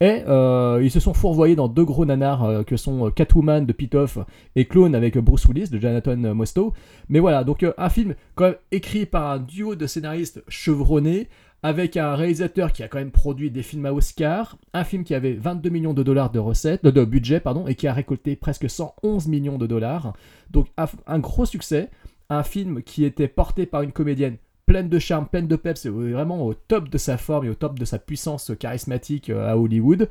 et 0.03 0.25
euh, 0.27 0.81
ils 0.83 0.91
se 0.91 0.99
sont 0.99 1.15
fourvoyés 1.15 1.55
dans 1.55 1.69
deux 1.69 1.85
gros 1.85 2.05
nanars 2.05 2.43
euh, 2.43 2.63
que 2.65 2.77
sont 2.77 3.07
euh, 3.07 3.11
Catwoman 3.11 3.65
de 3.65 3.73
Pitoff 3.73 4.19
et 4.57 4.65
Clone 4.65 4.97
avec 4.97 5.17
Bruce 5.17 5.45
Willis 5.47 5.69
de 5.69 5.79
Jonathan 5.79 6.17
Mostow. 6.35 6.73
Mais 7.09 7.21
voilà, 7.21 7.45
donc 7.45 7.65
un 7.79 7.89
film 7.89 8.17
quand 8.35 8.47
même 8.47 8.57
écrit 8.73 9.07
par 9.07 9.31
un 9.31 9.39
duo 9.39 9.77
de 9.77 9.87
scénaristes 9.87 10.43
chevronnés 10.49 11.29
avec 11.63 11.97
un 11.97 12.15
réalisateur 12.15 12.73
qui 12.73 12.83
a 12.83 12.89
quand 12.89 12.99
même 12.99 13.11
produit 13.11 13.51
des 13.51 13.63
films 13.63 13.87
à 13.87 13.93
Oscar, 13.93 14.59
un 14.75 14.85
film 14.85 15.05
qui 15.05 15.15
avait 15.15 15.35
22 15.35 15.71
millions 15.71 15.95
de 15.95 16.03
dollars 16.03 16.31
de 16.31 16.39
recettes, 16.39 16.85
de 16.85 17.05
budget 17.05 17.41
pardon, 17.41 17.67
et 17.67 17.75
qui 17.75 17.87
a 17.87 17.93
récolté 17.93 18.37
presque 18.37 18.69
111 18.69 19.29
millions 19.29 19.59
de 19.59 19.67
dollars. 19.67 20.13
Donc 20.51 20.69
un 21.07 21.19
gros 21.19 21.47
succès, 21.47 21.91
un 22.31 22.43
film 22.43 22.83
qui 22.83 23.05
était 23.05 23.29
porté 23.29 23.67
par 23.67 23.83
une 23.83 23.93
comédienne 23.93 24.37
pleine 24.67 24.89
de 24.89 24.99
charme, 24.99 25.27
pleine 25.27 25.49
de 25.49 25.57
peps, 25.57 25.87
vraiment 25.87 26.47
au 26.47 26.55
top 26.55 26.89
de 26.89 26.99
sa 26.99 27.17
forme 27.17 27.47
et 27.47 27.49
au 27.51 27.55
top 27.55 27.79
de 27.79 27.85
sa 27.85 27.99
puissance 27.99 28.53
charismatique 28.59 29.31
euh, 29.31 29.51
à 29.51 29.57
Hollywood. 29.57 30.09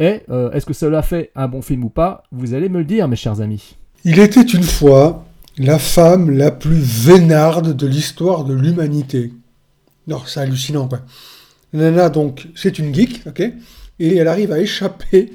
Et 0.00 0.22
euh, 0.30 0.50
est-ce 0.52 0.66
que 0.66 0.72
cela 0.72 1.02
fait 1.02 1.30
un 1.34 1.48
bon 1.48 1.62
film 1.62 1.84
ou 1.84 1.90
pas? 1.90 2.22
Vous 2.32 2.54
allez 2.54 2.68
me 2.68 2.78
le 2.78 2.84
dire, 2.84 3.08
mes 3.08 3.16
chers 3.16 3.40
amis. 3.40 3.76
Il 4.04 4.18
était 4.18 4.42
une 4.42 4.62
fois 4.62 5.24
la 5.58 5.78
femme 5.78 6.30
la 6.30 6.50
plus 6.50 7.06
vénarde 7.06 7.76
de 7.76 7.86
l'histoire 7.86 8.44
de 8.44 8.54
l'humanité. 8.54 9.32
Non, 10.08 10.22
c'est 10.26 10.40
hallucinant, 10.40 10.88
quoi. 10.88 11.02
Nana, 11.74 12.08
donc, 12.08 12.48
c'est 12.56 12.78
une 12.78 12.94
geek, 12.94 13.26
ok 13.26 13.40
Et 13.98 14.16
elle 14.16 14.26
arrive 14.26 14.52
à 14.52 14.58
échapper 14.58 15.34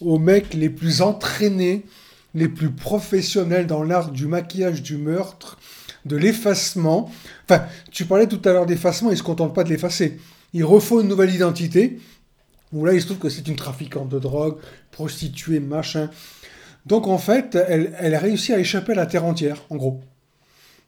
aux 0.00 0.18
mecs 0.18 0.54
les 0.54 0.70
plus 0.70 1.02
entraînés, 1.02 1.84
les 2.34 2.48
plus 2.48 2.70
professionnels 2.70 3.66
dans 3.66 3.82
l'art 3.82 4.10
du 4.10 4.26
maquillage 4.26 4.82
du 4.82 4.96
meurtre, 4.96 5.58
de 6.06 6.16
l'effacement. 6.16 7.10
Enfin, 7.44 7.66
tu 7.90 8.06
parlais 8.06 8.26
tout 8.26 8.40
à 8.46 8.52
l'heure 8.54 8.64
d'effacement, 8.64 9.10
il 9.10 9.12
ne 9.12 9.18
se 9.18 9.22
contente 9.22 9.54
pas 9.54 9.62
de 9.62 9.68
l'effacer. 9.68 10.18
Il 10.54 10.64
refait 10.64 10.94
une 10.94 11.08
nouvelle 11.08 11.34
identité, 11.34 11.98
où 12.72 12.86
là, 12.86 12.94
il 12.94 13.02
se 13.02 13.06
trouve 13.06 13.18
que 13.18 13.28
c'est 13.28 13.46
une 13.46 13.56
trafiquante 13.56 14.08
de 14.08 14.18
drogue, 14.18 14.56
prostituée, 14.90 15.60
machin. 15.60 16.08
Donc, 16.86 17.08
en 17.08 17.18
fait, 17.18 17.58
elle, 17.68 17.94
elle 17.98 18.14
a 18.14 18.18
réussi 18.18 18.54
à 18.54 18.58
échapper 18.58 18.92
à 18.92 18.96
la 18.96 19.06
terre 19.06 19.26
entière, 19.26 19.64
en 19.68 19.76
gros. 19.76 20.00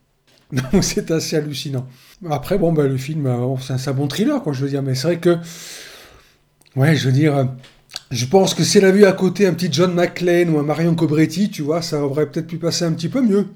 Donc, 0.53 0.83
c'est 0.83 1.11
assez 1.11 1.37
hallucinant. 1.37 1.87
Après, 2.29 2.59
bon, 2.59 2.73
ben, 2.73 2.87
le 2.87 2.97
film, 2.97 3.27
euh, 3.27 3.57
c'est 3.61 3.89
un, 3.89 3.93
bon 3.93 4.09
thriller, 4.09 4.43
quoi, 4.43 4.53
je 4.53 4.63
veux 4.63 4.71
dire. 4.71 4.83
Mais 4.83 4.95
c'est 4.95 5.07
vrai 5.07 5.19
que, 5.19 5.39
ouais, 6.77 6.95
je 6.97 7.07
veux 7.07 7.13
dire, 7.13 7.49
je 8.11 8.27
pense 8.27 8.55
que 8.55 8.65
si 8.65 8.79
elle 8.79 8.85
a 8.85 8.91
vu 8.91 9.05
à 9.05 9.13
côté 9.13 9.47
un 9.47 9.55
petit 9.55 9.73
John 9.73 9.95
McClane 9.95 10.51
ou 10.51 10.59
un 10.59 10.63
Marion 10.63 10.95
Cobretti, 10.95 11.51
tu 11.51 11.63
vois, 11.63 11.81
ça 11.81 12.05
aurait 12.05 12.31
peut-être 12.31 12.47
pu 12.47 12.59
passer 12.59 12.85
un 12.85 12.93
petit 12.93 13.09
peu 13.09 13.23
mieux. 13.23 13.47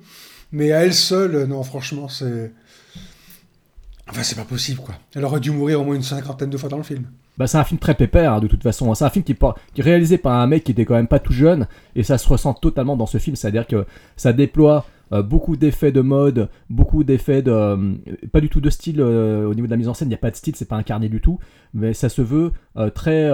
Mais 0.53 0.73
à 0.73 0.85
elle 0.85 0.95
seule, 0.95 1.45
non, 1.47 1.63
franchement, 1.63 2.09
c'est. 2.09 2.53
Enfin, 4.09 4.23
c'est 4.23 4.37
pas 4.37 4.45
possible, 4.45 4.81
quoi. 4.81 4.95
Elle 5.15 5.25
aurait 5.25 5.41
dû 5.41 5.51
mourir 5.51 5.81
au 5.81 5.85
moins 5.85 5.97
une 5.97 6.03
cinquantaine 6.03 6.51
de 6.51 6.57
fois 6.57 6.69
dans 6.69 6.77
le 6.77 6.83
film. 6.83 7.07
Bah, 7.37 7.49
c'est 7.49 7.59
un 7.59 7.65
film 7.65 7.81
très 7.81 7.95
pépère, 7.95 8.35
hein, 8.35 8.41
de 8.41 8.47
toute 8.47 8.63
façon. 8.63 8.95
C'est 8.95 9.05
un 9.05 9.11
film 9.11 9.25
qui 9.25 9.33
est, 9.33 9.83
réalisé 9.83 10.19
par 10.19 10.35
un 10.35 10.47
mec 10.47 10.63
qui 10.63 10.73
était 10.73 10.85
quand 10.85 10.95
même 10.95 11.09
pas 11.09 11.19
tout 11.19 11.33
jeune, 11.33 11.67
et 11.97 12.05
ça 12.05 12.17
se 12.17 12.29
ressent 12.29 12.55
totalement 12.55 12.97
dans 12.97 13.07
ce 13.07 13.19
film. 13.19 13.35
C'est-à-dire 13.35 13.67
que 13.67 13.87
ça 14.17 14.33
déploie 14.33 14.87
euh, 15.15 15.23
beaucoup 15.23 15.57
d'effets 15.57 15.93
de 15.93 16.01
mode, 16.01 16.49
beaucoup 16.71 17.05
d'effets 17.05 17.43
de. 17.43 17.51
Euh, 17.53 17.95
pas 18.33 18.41
du 18.41 18.49
tout 18.49 18.61
de 18.61 18.69
style 18.69 19.01
euh, 19.01 19.47
au 19.47 19.55
niveau 19.55 19.67
de 19.67 19.71
la 19.71 19.77
mise 19.77 19.89
en 19.89 19.95
scène, 19.95 20.09
il 20.09 20.11
n'y 20.11 20.17
a 20.17 20.19
pas 20.19 20.31
de 20.31 20.37
style, 20.37 20.57
c'est 20.57 20.69
pas 20.69 20.77
incarné 20.77 21.09
du 21.09 21.21
tout, 21.21 21.39
mais 21.73 21.95
ça 21.95 22.09
se 22.09 22.21
veut 22.23 22.53
très, 22.95 23.31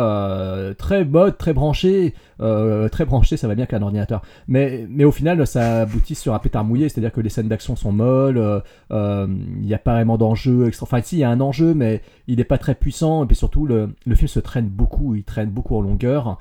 très 0.74 1.04
mode, 1.04 1.38
très 1.38 1.52
branché. 1.54 2.14
très 2.38 3.04
branché, 3.06 3.36
ça 3.36 3.48
va 3.48 3.54
bien 3.54 3.66
qu'un 3.66 3.82
ordinateur. 3.82 4.22
Mais, 4.48 4.86
mais 4.90 5.04
au 5.04 5.12
final, 5.12 5.46
ça 5.46 5.82
aboutit 5.82 6.14
sur 6.14 6.34
un 6.34 6.38
pétard 6.38 6.64
mouillé, 6.64 6.88
c'est-à-dire 6.88 7.12
que 7.12 7.20
les 7.20 7.30
scènes 7.30 7.48
d'action 7.48 7.76
sont 7.76 7.92
molles, 7.92 8.62
il 8.90 9.62
n'y 9.62 9.74
a 9.74 9.78
pas 9.78 9.94
vraiment 9.94 10.18
d'enjeu 10.18 10.66
extra. 10.66 10.84
Enfin, 10.84 11.00
si, 11.02 11.16
il 11.16 11.20
y 11.20 11.24
a 11.24 11.30
un 11.30 11.40
enjeu, 11.40 11.74
mais 11.74 12.02
il 12.26 12.36
n'est 12.36 12.44
pas 12.44 12.58
très 12.58 12.74
puissant, 12.74 13.24
et 13.24 13.26
puis 13.26 13.36
surtout, 13.36 13.66
le, 13.66 13.94
le, 14.06 14.14
film 14.14 14.28
se 14.28 14.40
traîne 14.40 14.68
beaucoup, 14.68 15.14
il 15.14 15.24
traîne 15.24 15.50
beaucoup 15.50 15.76
en 15.76 15.80
longueur. 15.80 16.38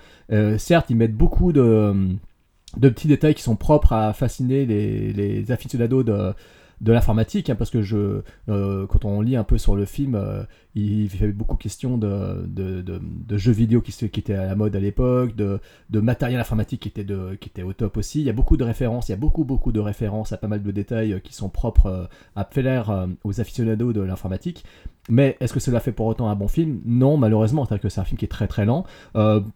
certes, 0.57 0.89
ils 0.89 0.97
mettent 0.97 1.15
beaucoup 1.15 1.53
de 1.53 2.17
de 2.77 2.89
petits 2.89 3.07
détails 3.07 3.35
qui 3.35 3.43
sont 3.43 3.55
propres 3.55 3.93
à 3.93 4.13
fasciner 4.13 4.65
les, 4.65 5.13
les 5.13 5.51
aficionados 5.51 6.03
de, 6.03 6.33
de 6.81 6.93
l'informatique, 6.93 7.49
hein, 7.49 7.55
parce 7.55 7.69
que 7.69 7.81
je, 7.81 8.21
euh, 8.47 8.87
quand 8.87 9.03
on 9.03 9.21
lit 9.21 9.35
un 9.35 9.43
peu 9.43 9.57
sur 9.57 9.75
le 9.75 9.85
film, 9.85 10.15
euh, 10.15 10.43
il 10.75 11.09
fait 11.09 11.31
beaucoup 11.31 11.57
question 11.57 11.97
de, 11.97 12.45
de, 12.47 12.81
de, 12.81 13.37
jeux 13.37 13.51
vidéo 13.51 13.81
qui, 13.81 13.91
qui 13.91 14.19
étaient 14.19 14.33
à 14.33 14.45
la 14.45 14.55
mode 14.55 14.75
à 14.75 14.79
l'époque, 14.79 15.35
de, 15.35 15.59
matériel 15.91 16.39
informatique 16.39 16.81
qui 16.81 16.87
était, 16.87 17.03
de, 17.03 17.35
qui 17.35 17.49
était 17.49 17.63
au 17.63 17.73
top 17.73 17.97
aussi. 17.97 18.21
Il 18.21 18.25
y 18.25 18.29
a 18.29 18.33
beaucoup 18.33 18.55
de 18.55 18.63
références, 18.63 19.09
il 19.09 19.11
y 19.11 19.13
a 19.13 19.17
beaucoup 19.17 19.43
beaucoup 19.43 19.71
de 19.71 19.79
références 19.79 20.31
à 20.31 20.37
pas 20.37 20.47
mal 20.47 20.63
de 20.63 20.71
détails 20.71 21.13
euh, 21.13 21.19
qui 21.19 21.33
sont 21.33 21.49
propres 21.49 22.09
à 22.35 22.45
Feller 22.45 22.83
aux 23.23 23.41
aficionados 23.41 23.91
de 23.93 24.01
l'informatique. 24.01 24.63
Mais 25.09 25.37
est-ce 25.39 25.53
que 25.53 25.59
cela 25.59 25.79
fait 25.79 25.91
pour 25.91 26.05
autant 26.05 26.29
un 26.29 26.35
bon 26.35 26.47
film? 26.47 26.81
Non, 26.85 27.17
malheureusement, 27.17 27.65
c'est 27.65 27.79
que 27.79 27.89
c'est 27.89 27.99
un 27.99 28.05
film 28.05 28.17
qui 28.17 28.25
est 28.25 28.29
très 28.29 28.47
très 28.47 28.65
lent. 28.65 28.85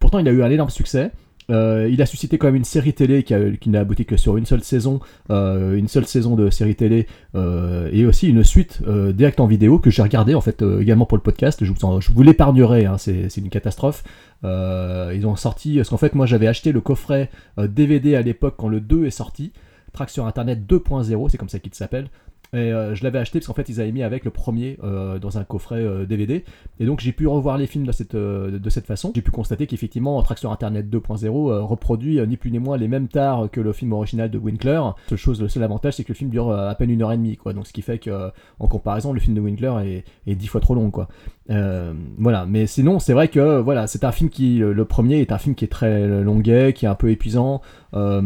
pourtant, 0.00 0.18
il 0.18 0.28
a 0.28 0.32
eu 0.32 0.42
un 0.42 0.50
énorme 0.50 0.70
succès. 0.70 1.12
Euh, 1.50 1.88
il 1.90 2.00
a 2.00 2.06
suscité 2.06 2.38
quand 2.38 2.46
même 2.46 2.56
une 2.56 2.64
série 2.64 2.94
télé 2.94 3.22
qui, 3.22 3.68
n'a 3.68 3.80
abouti 3.80 4.04
que 4.04 4.16
sur 4.16 4.36
une 4.36 4.46
seule 4.46 4.62
saison, 4.62 5.00
euh, 5.30 5.76
une 5.76 5.88
seule 5.88 6.06
saison 6.06 6.36
de 6.36 6.50
série 6.50 6.74
télé, 6.74 7.06
euh, 7.34 7.88
et 7.92 8.06
aussi 8.06 8.28
une 8.28 8.44
suite 8.44 8.82
direct 9.14 9.40
en 9.40 9.46
vidéo 9.46 9.78
que 9.78 9.90
j'ai 9.90 10.02
regardé 10.02 10.34
en 10.34 10.40
fait 10.40 10.62
également 10.80 11.06
pour 11.06 11.18
le 11.18 11.22
podcast. 11.22 11.64
Je 11.64 11.72
vous, 11.72 12.00
je 12.00 12.12
vous 12.12 12.22
l'épargnerai, 12.22 12.86
hein, 12.86 12.96
c'est 12.98 13.36
une 13.36 13.50
catastrophe. 13.50 14.04
ils 14.42 15.26
ont 15.26 15.36
sorti, 15.36 15.76
parce 15.76 15.88
qu'en 15.88 15.98
fait 15.98 16.14
moi 16.14 16.26
j'avais 16.26 16.46
acheté 16.46 16.72
le 16.72 16.80
coffret 16.80 17.30
DVD 17.58 18.14
à 18.14 18.22
l'époque 18.22 18.54
quand 18.56 18.68
le 18.68 18.80
2 18.80 19.06
est 19.06 19.10
sorti, 19.10 19.52
track 19.92 20.10
sur 20.10 20.26
internet 20.26 20.60
2.0, 20.68 21.28
c'est 21.30 21.38
comme 21.38 21.48
ça 21.48 21.58
qu'il 21.58 21.74
s'appelle. 21.74 22.08
Et 22.54 22.72
euh, 22.72 22.94
je 22.94 23.02
l'avais 23.02 23.18
acheté 23.18 23.40
parce 23.40 23.48
qu'en 23.48 23.54
fait, 23.54 23.68
ils 23.68 23.80
avaient 23.80 23.90
mis 23.90 24.04
avec 24.04 24.24
le 24.24 24.30
premier 24.30 24.78
euh, 24.84 25.18
dans 25.18 25.38
un 25.38 25.44
coffret 25.44 25.80
euh, 25.82 26.06
DVD. 26.06 26.44
Et 26.78 26.86
donc, 26.86 27.00
j'ai 27.00 27.10
pu 27.10 27.26
revoir 27.26 27.58
les 27.58 27.66
films 27.66 27.84
de 27.84 27.90
cette, 27.90 28.14
euh, 28.14 28.58
de 28.58 28.70
cette 28.70 28.86
façon. 28.86 29.10
J'ai 29.14 29.22
pu 29.22 29.32
constater 29.32 29.66
qu'effectivement, 29.66 30.22
Traction 30.22 30.52
Internet 30.52 30.88
2.0 30.88 31.26
euh, 31.26 31.60
reproduit 31.62 32.20
euh, 32.20 32.26
ni 32.26 32.36
plus 32.36 32.52
ni 32.52 32.60
moins 32.60 32.76
les 32.76 32.86
mêmes 32.86 33.08
tares 33.08 33.50
que 33.50 33.60
le 33.60 33.72
film 33.72 33.92
original 33.92 34.30
de 34.30 34.38
Winkler. 34.38 34.80
Le 35.10 35.16
seul 35.48 35.62
avantage, 35.64 35.94
c'est 35.94 36.04
que 36.04 36.12
le 36.12 36.14
film 36.14 36.30
dure 36.30 36.50
euh, 36.50 36.68
à 36.68 36.74
peine 36.76 36.90
une 36.90 37.02
heure 37.02 37.10
et 37.10 37.16
demie, 37.16 37.36
quoi. 37.36 37.52
Donc, 37.54 37.66
ce 37.66 37.72
qui 37.72 37.82
fait 37.82 37.98
que, 37.98 38.10
euh, 38.10 38.28
en 38.60 38.68
comparaison, 38.68 39.12
le 39.12 39.18
film 39.18 39.34
de 39.34 39.40
Winkler 39.40 40.04
est, 40.26 40.34
dix 40.34 40.46
fois 40.46 40.60
trop 40.60 40.76
long, 40.76 40.90
quoi. 40.92 41.08
Euh, 41.50 41.92
voilà, 42.18 42.46
mais 42.46 42.68
sinon, 42.68 43.00
c'est 43.00 43.14
vrai 43.14 43.28
que 43.28 43.60
voilà, 43.60 43.88
c'est 43.88 44.04
un 44.04 44.12
film 44.12 44.30
qui, 44.30 44.58
le 44.58 44.84
premier 44.84 45.20
est 45.20 45.32
un 45.32 45.38
film 45.38 45.56
qui 45.56 45.64
est 45.64 45.68
très 45.68 46.22
longuet, 46.22 46.72
qui 46.72 46.86
est 46.86 46.88
un 46.88 46.94
peu 46.94 47.10
épuisant. 47.10 47.60
Euh, 47.94 48.20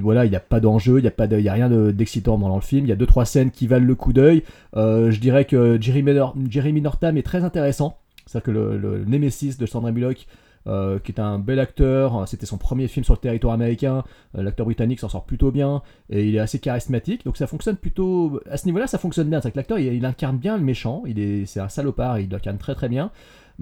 voilà, 0.00 0.24
il 0.24 0.30
n'y 0.30 0.36
a 0.36 0.40
pas 0.40 0.60
d'enjeu, 0.60 0.98
il 0.98 1.02
n'y 1.02 1.08
a, 1.08 1.10
pas 1.10 1.26
y 1.26 1.48
a 1.48 1.52
rien 1.52 1.68
de- 1.68 1.90
d'excitant 1.90 2.38
dans 2.38 2.54
le 2.54 2.62
film. 2.62 2.86
Il 2.86 2.88
y 2.88 2.92
a 2.92 2.96
deux 2.96 3.06
trois 3.06 3.24
scènes 3.24 3.50
qui 3.50 3.66
valent 3.66 3.86
le 3.86 3.94
coup 3.94 4.12
d'œil. 4.12 4.42
Euh, 4.76 5.10
je 5.10 5.20
dirais 5.20 5.44
que 5.44 5.78
Jeremy, 5.80 6.12
Nor- 6.14 6.34
Jeremy 6.48 6.80
Northam 6.80 7.16
est 7.16 7.22
très 7.22 7.44
intéressant. 7.44 7.98
C'est-à-dire 8.26 8.44
que 8.46 8.50
le, 8.52 8.78
le 8.78 9.04
Nemesis 9.04 9.58
de 9.58 9.66
Sandra 9.66 9.90
Bullock, 9.92 10.26
euh, 10.68 11.00
qui 11.00 11.10
est 11.10 11.20
un 11.20 11.40
bel 11.40 11.58
acteur, 11.58 12.22
c'était 12.28 12.46
son 12.46 12.56
premier 12.56 12.86
film 12.86 13.04
sur 13.04 13.14
le 13.14 13.18
territoire 13.18 13.52
américain. 13.52 14.04
L'acteur 14.34 14.64
britannique 14.64 15.00
s'en 15.00 15.08
sort 15.08 15.24
plutôt 15.24 15.50
bien 15.50 15.82
et 16.08 16.26
il 16.28 16.36
est 16.36 16.38
assez 16.38 16.60
charismatique. 16.60 17.24
Donc 17.24 17.36
ça 17.36 17.46
fonctionne 17.48 17.76
plutôt. 17.76 18.40
À 18.48 18.56
ce 18.56 18.66
niveau-là, 18.66 18.86
ça 18.86 18.96
fonctionne 18.98 19.28
bien. 19.28 19.40
C'est-à-dire 19.40 19.54
que 19.54 19.58
l'acteur, 19.58 19.78
il, 19.80 19.92
il 19.92 20.04
incarne 20.06 20.38
bien 20.38 20.56
le 20.56 20.62
méchant. 20.62 21.02
C'est 21.46 21.60
un 21.60 21.68
salopard, 21.68 22.20
il 22.20 22.30
l'incarne 22.30 22.58
très 22.58 22.74
très 22.76 22.88
bien. 22.88 23.10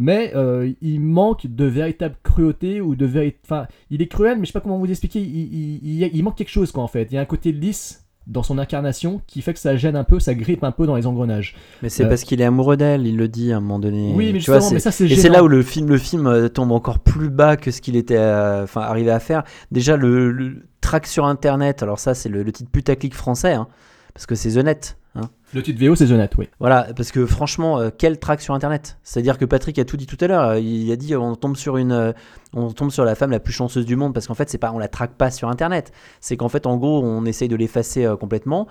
Mais 0.02 0.32
euh, 0.34 0.72
il 0.80 0.98
manque 1.00 1.46
de 1.46 1.64
véritable 1.66 2.14
cruauté 2.22 2.80
ou 2.80 2.94
de 2.96 3.04
véritable. 3.04 3.40
Enfin, 3.44 3.66
il 3.90 4.00
est 4.00 4.06
cruel, 4.06 4.38
mais 4.38 4.44
je 4.46 4.52
sais 4.52 4.52
pas 4.54 4.60
comment 4.62 4.78
vous 4.78 4.90
expliquer. 4.90 5.20
Il, 5.20 5.26
il- 5.28 6.02
il- 6.02 6.10
il 6.14 6.22
manque 6.24 6.36
quelque 6.36 6.48
chose, 6.50 6.72
quoi, 6.72 6.82
en 6.82 6.88
fait. 6.88 7.08
Il 7.10 7.14
y 7.14 7.18
a 7.18 7.20
un 7.20 7.26
côté 7.26 7.52
lisse 7.52 8.06
dans 8.26 8.42
son 8.42 8.58
incarnation 8.58 9.20
qui 9.26 9.42
fait 9.42 9.52
que 9.52 9.58
ça 9.58 9.76
gêne 9.76 9.96
un 9.96 10.04
peu, 10.04 10.20
ça 10.20 10.34
grippe 10.34 10.62
un 10.64 10.70
peu 10.70 10.86
dans 10.86 10.94
les 10.96 11.06
engrenages. 11.06 11.54
Mais 11.82 11.88
c'est 11.88 12.04
Euh, 12.04 12.08
parce 12.08 12.22
qu'il 12.24 12.40
est 12.40 12.44
amoureux 12.44 12.76
d'elle, 12.76 13.06
il 13.06 13.16
le 13.16 13.28
dit 13.28 13.52
à 13.52 13.56
un 13.56 13.60
moment 13.60 13.78
donné. 13.78 14.12
Oui, 14.14 14.32
mais 14.32 14.38
Tu 14.38 14.50
vois, 14.50 14.60
mais 14.72 14.78
ça, 14.78 14.90
c'est 14.90 15.06
Et 15.06 15.16
c'est 15.16 15.28
là 15.28 15.42
où 15.44 15.48
le 15.48 15.62
film, 15.62 15.88
le 15.88 15.98
film 15.98 16.26
euh, 16.26 16.48
tombe 16.48 16.72
encore 16.72 17.00
plus 17.00 17.28
bas 17.28 17.56
que 17.56 17.70
ce 17.70 17.80
qu'il 17.80 17.96
était 17.96 18.18
enfin, 18.18 18.80
arrivé 18.82 19.10
à 19.10 19.20
faire. 19.20 19.42
Déjà, 19.70 19.96
le, 19.96 20.30
le 20.30 20.62
track 20.80 21.06
sur 21.06 21.26
Internet, 21.26 21.82
alors 21.82 21.98
ça, 21.98 22.14
c'est 22.14 22.28
le, 22.28 22.42
le 22.42 22.52
titre 22.52 22.70
putaclic 22.70 23.14
français, 23.14 23.52
hein, 23.54 23.66
parce 24.14 24.26
que 24.26 24.34
c'est 24.34 24.52
The 24.52 24.64
Net. 24.64 24.96
hein. 25.16 25.28
Le 25.52 25.64
titre 25.64 25.84
VO, 25.84 25.96
c'est 25.96 26.06
The 26.06 26.36
oui. 26.38 26.48
Voilà, 26.60 26.86
parce 26.94 27.10
que 27.10 27.26
franchement, 27.26 27.80
euh, 27.80 27.90
quel 27.96 28.20
track 28.20 28.40
sur 28.40 28.54
Internet 28.54 28.98
C'est-à-dire 29.02 29.36
que 29.36 29.44
Patrick 29.44 29.80
a 29.80 29.84
tout 29.84 29.96
dit 29.96 30.06
tout 30.06 30.16
à 30.20 30.28
l'heure. 30.28 30.44
euh, 30.50 30.60
Il 30.60 30.92
a 30.92 30.96
dit 30.96 31.16
on 31.16 31.34
tombe 31.34 31.56
sur 31.56 31.76
une, 31.76 31.90
euh, 31.90 32.12
on 32.54 32.70
tombe 32.70 32.92
sur 32.92 33.04
la 33.04 33.16
femme 33.16 33.32
la 33.32 33.40
plus 33.40 33.52
chanceuse 33.52 33.84
du 33.84 33.96
monde 33.96 34.14
parce 34.14 34.28
qu'en 34.28 34.34
fait, 34.34 34.48
c'est 34.48 34.58
pas, 34.58 34.70
on 34.70 34.78
la 34.78 34.86
traque 34.86 35.14
pas 35.16 35.32
sur 35.32 35.48
Internet. 35.48 35.90
C'est 36.20 36.36
qu'en 36.36 36.48
fait, 36.48 36.66
en 36.66 36.76
gros, 36.76 37.02
on 37.02 37.24
essaye 37.24 37.48
de 37.48 37.56
l'effacer 37.56 38.08
complètement. 38.20 38.68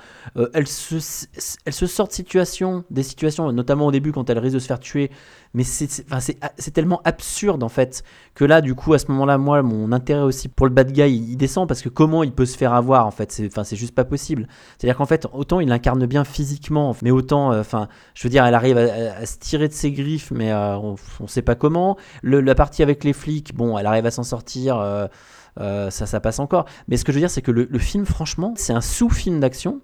Elle 0.54 0.68
se, 0.68 1.28
elle 1.66 1.74
se 1.74 1.86
sort 1.86 2.08
de 2.08 2.14
situations, 2.14 2.86
des 2.90 3.04
situations, 3.04 3.52
notamment 3.52 3.88
au 3.88 3.92
début 3.92 4.14
quand 4.14 4.30
elle 4.30 4.40
risque 4.40 4.56
de 4.56 4.60
se 4.60 4.68
faire 4.68 4.80
tuer. 4.80 5.12
Mais 5.54 5.64
c'est, 5.64 6.06
enfin, 6.06 6.20
c'est 6.20 6.72
tellement 6.72 7.02
absurde 7.06 7.64
en 7.64 7.70
fait 7.70 8.04
que 8.36 8.46
là, 8.46 8.62
du 8.62 8.76
coup, 8.76 8.94
à 8.94 9.00
ce 9.00 9.08
moment-là, 9.12 9.38
moi, 9.38 9.64
mon 9.64 9.92
intérêt 9.92 10.22
aussi 10.22 10.48
pour 10.48 10.68
le 10.68 10.74
bad 10.74 10.92
guy, 10.92 11.10
il, 11.10 11.38
descend 11.38 11.68
parce 11.68 11.82
que 11.82 11.90
comment 11.90 12.24
il 12.24 12.32
peut 12.32 12.46
se 12.46 12.56
faire 12.56 12.74
avoir 12.74 13.08
en 13.08 13.12
fait? 13.12 13.32
C'est, 13.32 13.50
c'est 13.64 13.76
juste 13.76 13.96
pas 13.96 14.06
possible. 14.06 14.48
C'est-à-dire 14.78 14.98
qu'en 14.98 15.06
fait, 15.06 15.28
autant 15.34 15.60
il 15.60 15.72
incarne 15.72 16.06
bien 16.06 16.24
physiquement, 16.24 16.69
mais 17.02 17.12
autant, 17.12 17.52
euh, 17.52 17.62
enfin, 17.62 17.88
je 18.14 18.24
veux 18.24 18.30
dire, 18.30 18.46
elle 18.46 18.54
arrive 18.54 18.78
à, 18.78 19.26
se 19.26 19.38
tirer 19.38 19.68
de 19.68 19.74
ses 19.74 19.92
griffes, 19.92 20.32
mais 20.32 20.52
euh, 20.52 20.78
on, 20.78 20.96
on 21.20 21.28
sait 21.28 21.42
pas 21.42 21.56
comment. 21.56 21.98
La 22.24 22.56
partie 22.56 22.84
avec 22.84 23.04
les 23.04 23.14
flics, 23.14 23.56
bon, 23.56 23.78
elle 23.78 23.86
arrive 23.86 24.06
à 24.06 24.12
s'en 24.12 24.24
sortir. 24.24 24.78
euh, 24.80 25.90
ça, 25.90 26.06
ça 26.06 26.20
passe 26.20 26.40
encore. 26.40 26.66
Mais 26.88 26.98
ce 26.98 27.04
que 27.04 27.12
je 27.12 27.18
veux 27.18 27.22
dire, 27.22 27.30
c'est 27.30 27.42
que 27.42 27.52
le 27.52 27.80
film, 27.80 28.06
franchement, 28.06 28.54
c'est 28.56 28.74
un 28.74 28.82
sous-film 28.82 29.40
d'action. 29.40 29.82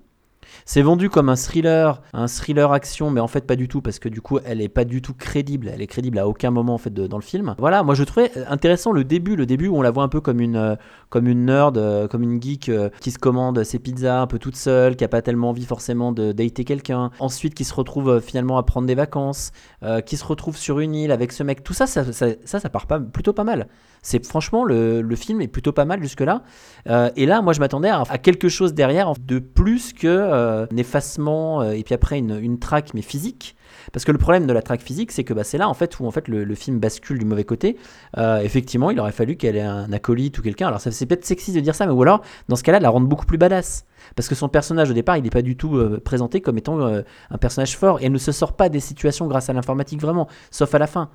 C'est 0.67 0.81
vendu 0.81 1.11
comme 1.11 1.29
un 1.29 1.35
thriller, 1.35 2.01
un 2.13 2.25
thriller 2.27 2.71
action, 2.71 3.11
mais 3.11 3.21
en 3.21 3.27
fait 3.27 3.45
pas 3.45 3.55
du 3.55 3.67
tout 3.67 3.81
parce 3.81 3.99
que 3.99 4.09
du 4.09 4.19
coup 4.19 4.39
elle 4.43 4.61
est 4.61 4.67
pas 4.67 4.83
du 4.83 4.99
tout 4.99 5.13
crédible. 5.13 5.69
Elle 5.71 5.81
est 5.83 5.87
crédible 5.87 6.17
à 6.17 6.27
aucun 6.27 6.49
moment 6.49 6.73
en 6.73 6.77
fait 6.79 6.91
de- 6.91 7.05
dans 7.05 7.17
le 7.17 7.23
film. 7.23 7.53
Voilà, 7.59 7.83
moi 7.83 7.93
je 7.93 8.03
trouvais 8.03 8.31
intéressant 8.49 8.91
le 8.91 9.03
début, 9.03 9.35
le 9.35 9.45
début 9.45 9.67
où 9.67 9.77
on 9.77 9.83
la 9.83 9.91
voit 9.91 10.01
un 10.01 10.07
peu 10.07 10.21
comme 10.21 10.39
une 10.41 10.55
euh, 10.55 10.75
comme 11.09 11.27
une 11.27 11.45
nerd, 11.45 11.77
euh, 11.77 12.07
comme 12.07 12.23
une 12.23 12.41
geek 12.41 12.69
euh, 12.69 12.89
qui 12.99 13.11
se 13.11 13.19
commande 13.19 13.63
ses 13.63 13.77
pizzas 13.77 14.21
un 14.21 14.27
peu 14.27 14.39
toute 14.39 14.55
seule, 14.55 14.95
qui 14.95 15.03
a 15.03 15.07
pas 15.07 15.21
tellement 15.21 15.49
envie 15.51 15.65
forcément 15.65 16.11
de 16.11 16.31
dater 16.31 16.63
quelqu'un. 16.63 17.11
Ensuite 17.19 17.53
qui 17.53 17.63
se 17.63 17.73
retrouve 17.75 18.09
euh, 18.09 18.19
finalement 18.19 18.57
à 18.57 18.63
prendre 18.63 18.87
des 18.87 18.95
vacances, 18.95 19.51
euh, 19.83 20.01
qui 20.01 20.17
se 20.17 20.25
retrouve 20.25 20.57
sur 20.57 20.79
une 20.79 20.95
île 20.95 21.11
avec 21.11 21.31
ce 21.31 21.43
mec. 21.43 21.63
Tout 21.63 21.73
ça, 21.73 21.85
ça, 21.85 22.11
ça, 22.11 22.25
ça, 22.43 22.59
ça 22.59 22.69
part 22.69 22.87
pas 22.87 22.99
plutôt 22.99 23.33
pas 23.33 23.43
mal. 23.43 23.67
C'est 24.05 24.23
franchement 24.23 24.63
le, 24.63 25.15
film 25.15 25.41
est 25.41 25.47
plutôt 25.47 25.71
pas 25.71 25.83
mal 25.83 26.01
jusque 26.03 26.21
là. 26.21 26.43
Euh, 26.87 27.09
et 27.15 27.25
là, 27.25 27.41
moi, 27.41 27.53
je 27.53 27.59
m'attendais 27.59 27.89
à, 27.89 28.03
quelque 28.19 28.49
chose 28.49 28.75
derrière 28.75 29.13
de 29.19 29.39
plus 29.39 29.93
que 29.93 30.05
euh, 30.07 30.67
effacement 30.77 31.61
euh, 31.61 31.71
et 31.71 31.83
puis 31.83 31.95
après 31.95 32.19
une, 32.19 32.59
traque 32.59 32.93
mais 32.93 33.01
physique. 33.01 33.55
Parce 33.91 34.05
que 34.05 34.11
le 34.11 34.19
problème 34.19 34.45
de 34.45 34.53
la 34.53 34.61
traque 34.61 34.81
physique, 34.81 35.11
c'est 35.11 35.23
que 35.23 35.33
bah, 35.33 35.43
c'est 35.43 35.57
là 35.57 35.67
en 35.67 35.73
fait 35.73 35.99
où 35.99 36.05
en 36.05 36.11
fait 36.11 36.27
le, 36.27 36.53
film 36.53 36.79
bascule 36.79 37.17
du 37.17 37.25
mauvais 37.25 37.45
côté. 37.45 37.77
Euh, 38.19 38.41
effectivement, 38.41 38.91
il 38.91 38.99
aurait 38.99 39.11
fallu 39.11 39.37
qu'elle 39.37 39.55
ait 39.55 39.61
un 39.61 39.91
acolyte 39.91 40.37
ou 40.37 40.43
quelqu'un. 40.43 40.67
Alors 40.67 40.79
c'est 40.79 41.05
peut-être 41.07 41.25
sexy 41.25 41.51
de 41.51 41.59
dire 41.59 41.73
ça, 41.73 41.87
mais 41.87 41.91
ou 41.91 42.01
alors 42.03 42.21
dans 42.47 42.55
ce 42.55 42.61
cas-là, 42.61 42.79
la 42.79 42.89
rendre 42.89 43.07
beaucoup 43.07 43.25
plus 43.25 43.39
badass. 43.39 43.85
Parce 44.15 44.29
que 44.29 44.35
son 44.35 44.49
personnage 44.49 44.91
au 44.91 44.93
départ, 44.93 45.17
il 45.17 45.23
n'est 45.23 45.31
pas 45.31 45.41
du 45.41 45.57
tout 45.57 45.81
présenté 46.05 46.41
comme 46.41 46.59
étant 46.59 46.79
un 46.85 47.37
personnage 47.39 47.75
fort 47.75 47.99
et 48.01 48.05
elle 48.05 48.11
ne 48.11 48.19
se 48.19 48.31
sort 48.31 48.53
pas 48.53 48.69
des 48.69 48.79
situations 48.79 49.25
grâce 49.25 49.49
à 49.49 49.53
l'informatique 49.53 49.99
vraiment, 49.99 50.27
sauf 50.51 50.75
à 50.75 50.77
la 50.77 50.85
fin. 50.85 51.09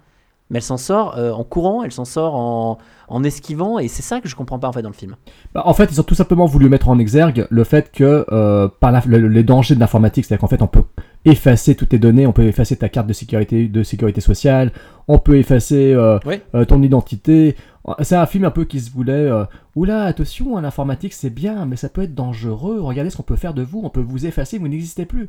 Mais 0.51 0.59
elle 0.59 0.63
s'en 0.65 0.77
sort 0.77 1.17
euh, 1.17 1.31
en 1.31 1.45
courant, 1.45 1.85
elle 1.85 1.93
s'en 1.93 2.05
sort 2.05 2.35
en, 2.35 2.79
en 3.09 3.23
esquivant, 3.25 3.79
et 3.79 3.87
c'est 3.89 4.03
ça 4.03 4.21
que 4.21 4.29
je 4.29 4.35
comprends 4.35 4.59
pas 4.59 4.67
en 4.69 4.73
fait 4.73 4.83
dans 4.83 4.89
le 4.89 4.95
film. 4.95 5.15
Bah, 5.55 5.63
en 5.65 5.75
fait, 5.75 5.89
ils 5.93 6.01
ont 6.01 6.05
tout 6.05 6.15
simplement 6.17 6.47
voulu 6.47 6.69
mettre 6.69 6.89
en 6.89 6.99
exergue 6.99 7.47
le 7.51 7.65
fait 7.65 7.91
que 7.93 8.27
euh, 8.33 8.69
par 8.81 8.91
la- 8.93 9.03
le- 9.07 9.29
les 9.29 9.43
dangers 9.45 9.75
de 9.77 9.81
l'informatique, 9.81 10.25
c'est-à-dire 10.25 10.41
qu'en 10.41 10.49
fait, 10.49 10.61
on 10.63 10.67
peut 10.67 10.83
effacer 11.25 11.75
toutes 11.77 11.91
tes 11.91 11.99
données, 11.99 12.27
on 12.27 12.33
peut 12.33 12.45
effacer 12.47 12.77
ta 12.77 12.89
carte 12.89 13.07
de 13.07 13.13
sécurité, 13.13 13.69
de 13.69 13.83
sécurité 13.83 14.21
sociale, 14.21 14.73
on 15.07 15.19
peut 15.19 15.37
effacer 15.37 15.93
euh, 15.95 16.19
Oui. 16.27 16.41
ton 16.67 16.83
identité. 16.83 17.57
C'est 18.03 18.17
un 18.17 18.27
film 18.27 18.45
un 18.45 18.51
peu 18.51 18.65
qui 18.65 18.79
se 18.81 18.91
voulait. 18.91 19.29
Oula, 19.77 20.05
attention, 20.05 20.57
hein, 20.57 20.63
l'informatique 20.63 21.13
c'est 21.13 21.31
bien, 21.31 21.65
mais 21.67 21.77
ça 21.77 21.89
peut 21.89 22.03
être 22.03 22.15
dangereux. 22.15 22.81
Regardez 22.81 23.11
ce 23.11 23.17
qu'on 23.17 23.23
peut 23.23 23.37
faire 23.37 23.55
de 23.55 23.63
vous, 23.63 23.81
on 23.85 23.91
peut 23.91 24.01
vous 24.03 24.27
effacer, 24.27 24.59
vous 24.59 24.69
n'existez 24.69 25.07
plus. 25.07 25.29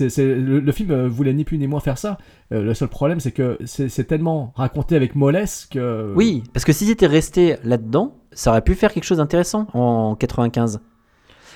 Le, 0.00 0.72
film 0.72 0.90
euh, 0.90 1.08
voulait 1.08 1.34
ni 1.34 1.44
plus 1.44 1.58
ni 1.58 1.66
moins 1.66 1.80
faire 1.80 1.98
ça. 1.98 2.18
Euh, 2.52 2.62
le 2.62 2.74
seul 2.74 2.88
problème, 2.88 3.20
c'est 3.20 3.32
que 3.32 3.58
c'est, 3.64 4.06
tellement 4.06 4.52
raconté 4.56 4.96
avec 4.96 5.14
mollesse 5.14 5.66
que. 5.70 6.12
Oui, 6.16 6.42
parce 6.52 6.64
que 6.64 6.72
s'ils 6.72 6.90
étaient 6.90 7.06
restés 7.06 7.56
là-dedans, 7.64 8.16
ça 8.32 8.50
aurait 8.50 8.62
pu 8.62 8.74
faire 8.74 8.92
quelque 8.92 9.04
chose 9.04 9.18
d'intéressant 9.18 9.66
en 9.74 10.14
95. 10.14 10.80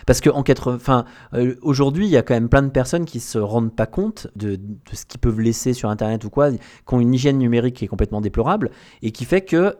Parce 0.06 0.20
que 0.20 0.30
en 0.30 0.42
80, 0.42 0.76
enfin, 0.76 1.04
euh, 1.34 1.56
aujourd'hui, 1.62 2.06
il 2.06 2.10
y 2.10 2.16
a 2.16 2.22
quand 2.22 2.34
même 2.34 2.48
plein 2.48 2.62
de 2.62 2.70
personnes 2.70 3.06
qui 3.06 3.18
se 3.18 3.38
rendent 3.38 3.74
pas 3.74 3.86
compte 3.86 4.28
de, 4.36 4.56
de 4.56 4.76
ce 4.92 5.04
qu'ils 5.04 5.18
peuvent 5.18 5.40
laisser 5.40 5.72
sur 5.72 5.88
Internet 5.88 6.24
ou 6.24 6.30
quoi, 6.30 6.52
qui 6.52 6.58
ont 6.92 7.00
une 7.00 7.12
hygiène 7.12 7.38
numérique 7.38 7.76
qui 7.76 7.86
est 7.86 7.88
complètement 7.88 8.20
déplorable 8.20 8.70
et 9.02 9.10
qui 9.10 9.24
fait 9.24 9.40
que 9.40 9.76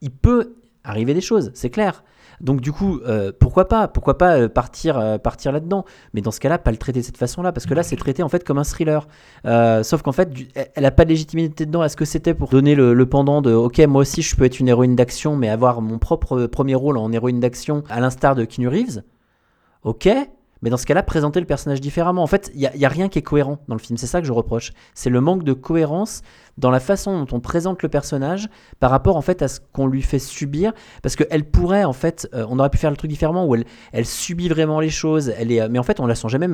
il 0.00 0.10
peut 0.10 0.54
arriver 0.84 1.14
des 1.14 1.20
choses, 1.20 1.50
c'est 1.54 1.70
clair. 1.70 2.04
Donc 2.40 2.60
du 2.60 2.72
coup, 2.72 3.00
euh, 3.06 3.32
pourquoi 3.38 3.68
pas 3.68 3.88
Pourquoi 3.88 4.18
pas 4.18 4.36
euh, 4.38 4.48
partir, 4.48 4.98
euh, 4.98 5.18
partir 5.18 5.52
là-dedans? 5.52 5.84
Mais 6.12 6.20
dans 6.20 6.30
ce 6.30 6.40
cas-là, 6.40 6.58
pas 6.58 6.70
le 6.70 6.76
traiter 6.76 7.00
de 7.00 7.04
cette 7.04 7.16
façon-là, 7.16 7.52
parce 7.52 7.66
que 7.66 7.74
là, 7.74 7.82
c'est 7.82 7.96
traité 7.96 8.22
en 8.22 8.28
fait 8.28 8.44
comme 8.44 8.58
un 8.58 8.64
thriller. 8.64 9.06
Sauf 9.82 10.02
qu'en 10.02 10.12
fait, 10.12 10.30
elle- 10.54 10.68
elle 10.74 10.84
a 10.84 10.90
pas 10.90 11.04
de 11.04 11.10
légitimité 11.10 11.66
dedans. 11.66 11.82
Est-ce 11.84 11.96
que 11.96 12.04
c'était 12.04 12.34
pour 12.34 12.48
donner 12.50 12.74
le, 12.74 13.06
pendant 13.06 13.42
de 13.42 13.52
OK, 13.52 13.78
moi 13.86 14.02
aussi, 14.02 14.22
je 14.22 14.34
peux 14.36 14.44
être 14.44 14.60
une 14.60 14.68
héroïne 14.68 14.96
d'action, 14.96 15.36
mais 15.36 15.48
avoir 15.48 15.80
mon 15.82 15.98
propre 15.98 16.46
premier 16.46 16.74
rôle 16.74 16.96
en 16.98 17.12
héroïne 17.12 17.40
d'action, 17.40 17.82
à 17.88 18.00
l'instar 18.00 18.34
de 18.34 18.44
Keanu 18.44 18.68
Reeves? 18.68 19.02
Ok, 19.82 20.08
mais 20.62 20.70
dans 20.70 20.76
ce 20.76 20.86
cas-là, 20.86 21.02
présenter 21.02 21.40
le 21.40 21.46
personnage 21.46 21.80
différemment. 21.80 22.22
En 22.22 22.26
fait, 22.26 22.50
il 22.54 22.60
n'y 22.60 22.84
a, 22.84 22.88
rien 22.88 23.08
qui 23.08 23.18
est 23.18 23.22
cohérent 23.22 23.58
dans 23.68 23.74
le 23.74 23.80
film. 23.80 23.96
C'est 23.98 24.06
ça 24.06 24.20
que 24.20 24.26
je 24.26 24.32
reproche. 24.32 24.72
C'est 24.94 25.10
le 25.10 25.20
manque 25.20 25.44
de 25.44 25.52
cohérence 25.52 26.22
dans 26.56 26.70
la 26.70 26.80
façon 26.80 27.24
dont 27.24 27.36
on 27.36 27.40
présente 27.40 27.82
le 27.82 27.88
personnage 27.88 28.48
par 28.80 28.90
rapport 28.90 29.16
en 29.16 29.20
fait 29.20 29.42
à 29.42 29.48
ce 29.48 29.60
qu'on 29.72 29.86
lui 29.86 30.02
fait 30.02 30.18
subir. 30.18 30.72
Parce 31.02 31.16
qu'elle 31.16 31.44
pourrait, 31.44 31.84
en 31.84 31.92
fait, 31.92 32.28
euh, 32.34 32.46
on 32.48 32.58
aurait 32.58 32.70
pu 32.70 32.78
faire 32.78 32.90
le 32.90 32.96
truc 32.96 33.10
différemment 33.10 33.46
où 33.46 33.56
elle, 33.92 34.06
subit 34.06 34.48
vraiment 34.48 34.80
les 34.80 34.90
choses. 34.90 35.32
Elle 35.36 35.52
est, 35.52 35.60
euh, 35.60 35.68
mais 35.70 35.78
en 35.78 35.82
fait, 35.82 36.00
on 36.00 36.06
la 36.06 36.14
sent 36.14 36.28
jamais. 36.28 36.48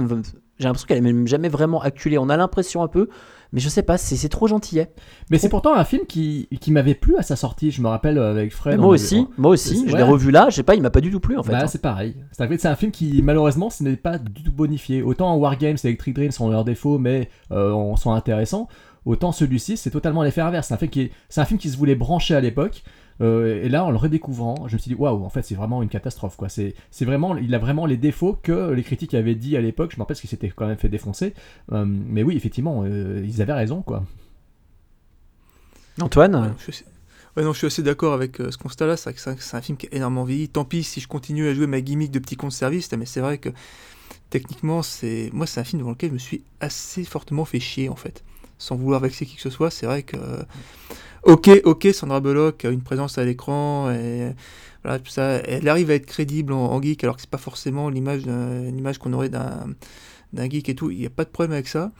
J'ai 0.58 0.64
l'impression 0.64 0.86
qu'elle 0.86 0.98
est 0.98 1.12
même 1.12 1.26
jamais 1.26 1.48
vraiment 1.48 1.80
acculée. 1.80 2.18
On 2.18 2.28
a 2.30 2.36
l'impression 2.36 2.82
un 2.82 2.88
peu, 2.88 3.08
mais 3.52 3.60
je 3.60 3.68
sais 3.68 3.82
pas, 3.82 3.98
c'est 3.98 4.28
trop 4.28 4.46
gentillet. 4.46 4.92
Mais 5.30 5.38
c'est 5.38 5.48
pourtant 5.48 5.74
un 5.74 5.84
film 5.84 6.06
qui, 6.06 6.48
qui 6.60 6.70
m'avait 6.72 6.94
plu 6.94 7.16
à 7.18 7.22
sa 7.22 7.36
sortie. 7.36 7.70
Je 7.70 7.82
me 7.82 7.88
rappelle 7.88 8.18
euh, 8.18 8.30
avec 8.30 8.52
Fred. 8.52 8.78
moi 8.78 8.88
aussi, 8.90 9.26
moi 9.38 9.50
aussi. 9.52 9.84
Je 9.86 9.92
Ouais. 9.92 9.98
l'ai 9.98 10.04
revu 10.04 10.30
là. 10.30 10.48
Je 10.50 10.56
sais 10.56 10.62
pas, 10.62 10.74
il 10.74 10.82
m'a 10.82 10.90
pas 10.90 11.00
du 11.00 11.10
tout 11.10 11.20
plu 11.20 11.36
en 11.36 11.42
fait. 11.42 11.52
Bah, 11.52 11.60
hein. 11.62 11.66
c'est 11.66 11.82
pareil. 11.82 12.16
C'est 12.32 12.66
un, 12.66 12.76
film 12.76 12.92
qui, 12.92 13.20
malheureusement, 13.22 13.70
ce 13.70 13.82
n'est 13.82 13.96
pas 13.96 14.18
du 14.18 14.42
tout 14.42 14.52
bonifié. 14.52 15.02
Autant 15.02 15.36
Wargames 15.36 15.76
et 15.82 15.86
Electric 15.88 16.14
Dreams 16.14 16.32
ont 16.40 16.48
leurs 16.48 16.64
défauts, 16.64 16.98
mais 16.98 17.28
euh, 17.52 17.70
on- 17.72 17.96
sont 17.96 18.12
intéressants. 18.12 18.68
Autant 19.06 19.32
celui-ci, 19.32 19.76
c'est 19.76 19.90
totalement 19.90 20.22
l'effet 20.22 20.42
inverse. 20.42 20.68
C'est 20.68 20.74
un, 20.74 20.78
film 20.78 20.90
qui 20.90 21.00
est- 21.02 21.10
c'est 21.28 21.40
un 21.40 21.44
film 21.44 21.58
qui 21.58 21.70
se 21.70 21.76
voulait 21.76 21.94
brancher 21.94 22.34
à 22.34 22.40
l'époque. 22.40 22.82
Euh, 23.20 23.62
et 23.62 23.68
là, 23.68 23.84
en 23.84 23.90
le 23.90 23.96
redécouvrant, 23.96 24.66
je 24.68 24.74
me 24.74 24.78
suis 24.78 24.88
dit, 24.90 24.94
waouh, 24.94 25.24
en 25.24 25.28
fait, 25.30 25.42
c'est 25.42 25.54
vraiment 25.54 25.82
une 25.82 25.88
catastrophe. 25.88 26.36
Quoi. 26.36 26.48
C'est, 26.48 26.74
c'est 26.90 27.04
vraiment, 27.04 27.36
il 27.36 27.54
a 27.54 27.58
vraiment 27.58 27.86
les 27.86 27.96
défauts 27.96 28.38
que 28.42 28.70
les 28.72 28.82
critiques 28.82 29.14
avaient 29.14 29.34
dit 29.34 29.56
à 29.56 29.60
l'époque. 29.60 29.90
Je 29.92 29.96
me 29.96 30.00
rappelle 30.02 30.14
parce 30.14 30.20
qu'il 30.20 30.30
s'était 30.30 30.48
quand 30.54 30.66
même 30.66 30.78
fait 30.78 30.88
défoncer. 30.88 31.34
Euh, 31.72 31.84
mais 31.86 32.22
oui, 32.22 32.36
effectivement, 32.36 32.82
euh, 32.84 33.22
ils 33.24 33.42
avaient 33.42 33.52
raison. 33.52 33.82
quoi. 33.82 34.04
Antoine 36.00 36.54
Je 36.66 36.72
Ouais, 37.36 37.44
non, 37.44 37.52
je 37.52 37.58
suis 37.58 37.66
assez 37.68 37.82
d'accord 37.84 38.12
avec 38.12 38.40
euh, 38.40 38.50
ce 38.50 38.58
constat-là. 38.58 38.96
C'est 38.96 39.04
vrai 39.10 39.14
que 39.14 39.20
c'est 39.20 39.30
un- 39.30 39.36
c'est 39.38 39.56
un 39.56 39.60
film 39.62 39.78
qui 39.78 39.86
a 39.86 39.94
énormément 39.94 40.24
vieilli. 40.24 40.48
Tant 40.48 40.64
pis 40.64 40.82
si 40.82 41.00
je 41.00 41.06
continue 41.06 41.46
à 41.48 41.54
jouer 41.54 41.68
ma 41.68 41.80
gimmick 41.80 42.10
de 42.10 42.18
petit 42.18 42.36
compte 42.36 42.50
service, 42.52 42.90
mais 42.92 43.06
c'est 43.06 43.20
vrai 43.20 43.38
que 43.38 43.50
techniquement, 44.30 44.82
c'est 44.82 45.30
moi, 45.32 45.46
c'est 45.46 45.60
un 45.60 45.64
film 45.64 45.80
devant 45.80 45.92
lequel 45.92 46.08
je 46.10 46.14
me 46.14 46.18
suis 46.18 46.42
assez 46.60 47.04
fortement 47.04 47.44
fait 47.44 47.60
chier 47.60 47.88
en 47.88 47.96
fait. 47.96 48.24
Sans 48.58 48.76
vouloir 48.76 49.00
vexer 49.00 49.26
qui 49.26 49.36
que 49.36 49.42
ce 49.42 49.50
soit, 49.50 49.70
c'est 49.70 49.86
vrai 49.86 50.02
que. 50.02 50.16
Ok, 51.22 51.50
ok, 51.64 51.88
Sandra 51.92 52.20
Bullock 52.20 52.64
a 52.64 52.70
une 52.70 52.82
présence 52.82 53.18
à 53.18 53.24
l'écran 53.24 53.90
et 53.90 54.32
voilà, 54.82 54.98
tout 54.98 55.10
ça. 55.10 55.36
Elle 55.44 55.68
arrive 55.68 55.90
à 55.90 55.94
être 55.94 56.06
crédible 56.06 56.52
en, 56.52 56.80
geek 56.80 57.04
alors 57.04 57.16
que 57.16 57.22
c'est 57.22 57.30
pas 57.30 57.38
forcément 57.38 57.90
l'image 57.90 58.98
qu'on 58.98 59.12
aurait 59.12 59.28
d'un 59.28 59.66
d'un 60.32 60.48
geek 60.48 60.68
et 60.68 60.74
tout. 60.74 60.90
Il 60.90 60.98
n'y 60.98 61.06
a 61.06 61.10
pas 61.10 61.24
de 61.24 61.30
problème 61.30 61.52
avec 61.52 61.68
ça. 61.68 61.92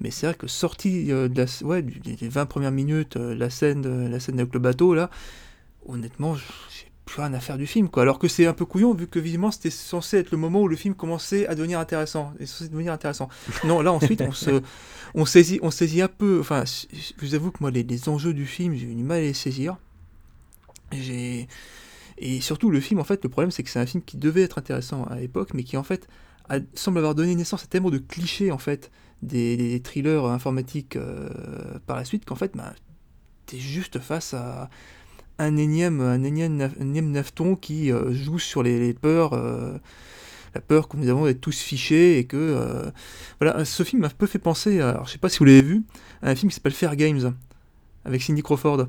Mais 0.00 0.10
c'est 0.10 0.26
vrai 0.26 0.34
que 0.34 0.48
sorti 0.48 1.12
euh, 1.12 1.28
de 1.28 1.40
la, 1.40 1.66
ouais, 1.66 1.82
des 1.82 2.28
20 2.28 2.46
premières 2.46 2.72
minutes, 2.72 3.16
euh, 3.16 3.34
la 3.34 3.48
scène, 3.48 4.08
la 4.08 4.18
scène 4.18 4.40
avec 4.40 4.52
le 4.52 4.58
bateau, 4.58 4.92
là, 4.92 5.08
honnêtement, 5.86 6.34
j'ai 6.34 6.90
plus 7.04 7.20
rien 7.20 7.32
à 7.32 7.40
faire 7.40 7.58
du 7.58 7.66
film, 7.66 7.88
quoi. 7.88 8.02
Alors 8.02 8.18
que 8.18 8.26
c'est 8.26 8.46
un 8.46 8.54
peu 8.54 8.64
couillon, 8.64 8.92
vu 8.92 9.06
que 9.06 9.20
visiblement 9.20 9.50
c'était 9.50 9.70
censé 9.70 10.18
être 10.18 10.30
le 10.30 10.38
moment 10.38 10.62
où 10.62 10.68
le 10.68 10.76
film 10.76 10.94
commençait 10.94 11.46
à 11.46 11.54
devenir 11.54 11.78
intéressant. 11.78 12.32
Et 12.40 12.44
devenir 12.68 12.92
intéressant. 12.92 13.28
Non, 13.64 13.82
là 13.82 13.92
ensuite, 13.92 14.20
on 14.20 14.32
se, 14.32 14.62
on 15.14 15.24
saisit, 15.24 15.58
on 15.62 15.70
saisit 15.70 16.02
un 16.02 16.08
peu. 16.08 16.40
Enfin, 16.40 16.64
je 16.64 17.12
vous 17.18 17.34
avoue 17.34 17.50
que 17.50 17.58
moi, 17.60 17.70
les, 17.70 18.08
enjeux 18.08 18.34
du 18.34 18.46
film, 18.46 18.74
j'ai 18.74 18.86
eu 18.86 18.94
du 18.94 19.04
mal 19.04 19.18
à 19.18 19.22
les 19.22 19.34
saisir. 19.34 19.76
Et 20.92 22.40
surtout 22.40 22.70
le 22.70 22.80
film, 22.80 23.00
en 23.00 23.04
fait, 23.04 23.22
le 23.24 23.28
problème 23.28 23.50
c'est 23.50 23.62
que 23.62 23.70
c'est 23.70 23.80
un 23.80 23.86
film 23.86 24.02
qui 24.02 24.16
devait 24.16 24.42
être 24.42 24.58
intéressant 24.58 25.04
à 25.04 25.16
l'époque, 25.16 25.54
mais 25.54 25.64
qui 25.64 25.76
en 25.76 25.82
fait 25.82 26.08
semble 26.74 26.98
avoir 26.98 27.14
donné 27.14 27.34
naissance 27.34 27.64
à 27.64 27.66
tellement 27.66 27.90
de 27.90 27.98
clichés 27.98 28.52
en 28.52 28.58
fait 28.58 28.90
des, 29.22 29.80
thrillers 29.82 30.26
informatiques 30.26 30.96
euh, 30.96 31.28
par 31.86 31.96
la 31.96 32.04
suite 32.04 32.24
qu'en 32.24 32.34
fait, 32.34 32.52
bah, 32.54 32.74
t'es 33.46 33.58
juste 33.58 33.98
face 33.98 34.34
à 34.34 34.68
un 35.38 35.56
énième, 35.56 36.00
un 36.00 36.22
énième, 36.22 36.60
un 36.60 36.84
nafton 36.84 37.56
qui 37.56 37.90
euh, 37.90 38.12
joue 38.12 38.38
sur 38.38 38.62
les, 38.62 38.94
peurs, 38.94 39.32
euh, 39.32 39.78
la 40.54 40.60
peur 40.60 40.88
que 40.88 40.96
nous 40.96 41.08
avons 41.08 41.24
d'être 41.26 41.40
tous 41.40 41.60
fichés 41.60 42.18
et 42.18 42.24
que 42.24 42.36
euh, 42.36 42.90
voilà, 43.40 43.64
ce 43.64 43.82
film 43.82 44.02
m'a 44.02 44.08
un 44.08 44.10
peu 44.16 44.26
fait 44.26 44.38
penser, 44.38 44.80
à, 44.80 44.90
alors 44.90 45.06
je 45.06 45.12
sais 45.12 45.18
pas 45.18 45.28
si 45.28 45.38
vous 45.38 45.44
l'avez 45.46 45.62
vu, 45.62 45.82
à 46.22 46.30
un 46.30 46.34
film 46.34 46.50
qui 46.50 46.54
s'appelle 46.54 46.72
Fair 46.72 46.94
Games 46.96 47.34
avec 48.04 48.22
Cindy 48.22 48.42
Crawford. 48.42 48.86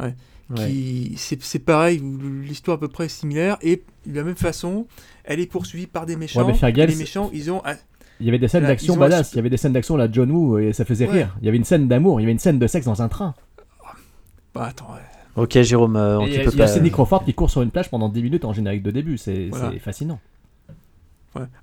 Ouais. 0.00 0.14
Ouais. 0.50 0.68
Qui, 0.68 1.14
c'est, 1.16 1.42
c'est 1.42 1.58
pareil, 1.58 2.00
l'histoire 2.44 2.76
à 2.76 2.80
peu 2.80 2.86
près 2.88 3.06
est 3.06 3.08
similaire 3.08 3.56
et 3.62 3.82
de 4.06 4.14
la 4.14 4.22
même 4.22 4.36
façon, 4.36 4.86
elle 5.24 5.40
est 5.40 5.46
poursuivie 5.50 5.86
par 5.88 6.06
des 6.06 6.14
méchants. 6.16 6.52
Fair 6.54 6.68
et 6.68 6.86
les 6.86 6.94
méchants, 6.94 7.30
ils 7.32 7.50
ont 7.50 7.62
un- 7.64 7.74
Il 8.20 8.26
y 8.26 8.28
avait 8.28 8.38
des 8.38 8.46
scènes 8.48 8.62
d'action 8.64 8.94
un 8.94 8.98
badass, 8.98 9.32
il 9.32 9.36
y 9.36 9.38
avait 9.40 9.50
des 9.50 9.56
scènes 9.56 9.72
d'action 9.72 9.96
la 9.96 10.10
John 10.10 10.30
Woo 10.30 10.58
et 10.58 10.72
ça 10.72 10.84
faisait 10.84 11.06
Ouais. 11.06 11.12
rire. 11.14 11.36
Il 11.40 11.46
y 11.46 11.48
avait 11.48 11.56
une 11.58 11.64
scène 11.64 11.88
d'amour, 11.88 12.20
il 12.20 12.22
y 12.22 12.26
avait 12.26 12.32
une 12.32 12.38
scène 12.38 12.58
de 12.60 12.66
sexe 12.68 12.86
dans 12.86 13.02
un 13.02 13.08
train. 13.08 13.34
Bah 14.54 14.66
attends, 14.68 14.86
ouais. 14.92 15.42
Ok, 15.42 15.60
Jérôme, 15.60 15.96
euh, 15.96 16.20
Il 16.26 16.32
y 16.32 16.38
a, 16.38 16.44
y 16.44 16.46
a 16.48 16.50
pas. 16.52 16.66
Cindy 16.66 16.90
Crawford 16.90 17.24
qui 17.24 17.34
court 17.34 17.50
sur 17.50 17.60
une 17.62 17.70
plage 17.70 17.90
pendant 17.90 18.08
10 18.08 18.22
minutes 18.22 18.44
en 18.46 18.52
générique 18.54 18.82
de 18.82 18.90
début, 18.90 19.18
c'est 19.18 19.48
Voilà. 19.50 19.70
c'est 19.72 19.78
fascinant. 19.80 20.18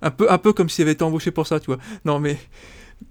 Un, 0.02 0.10
peu, 0.10 0.30
un 0.30 0.38
peu 0.38 0.52
comme 0.52 0.68
s'il 0.68 0.82
avait 0.82 0.92
été 0.92 1.04
embauché 1.04 1.30
pour 1.30 1.46
ça, 1.46 1.60
tu 1.60 1.66
vois. 1.66 1.78
Non, 2.04 2.18
mais 2.20 2.36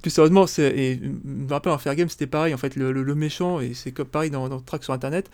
plus 0.01 0.11
sérieusement, 0.11 0.47
c'est, 0.47 0.69
et 0.77 0.99
je 1.01 1.09
me 1.23 1.49
rappelle 1.49 1.71
en 1.73 1.77
Fair 1.77 1.95
Game, 1.95 2.09
c'était 2.09 2.27
pareil. 2.27 2.53
En 2.53 2.57
fait, 2.57 2.75
le, 2.75 2.91
le- 2.91 3.03
le 3.03 3.15
méchant, 3.15 3.59
et 3.59 3.73
c'est 3.73 3.91
pareil 4.03 4.29
dans, 4.31 4.49
dans 4.49 4.59
Track 4.59 4.83
sur 4.83 4.93
Internet, 4.93 5.29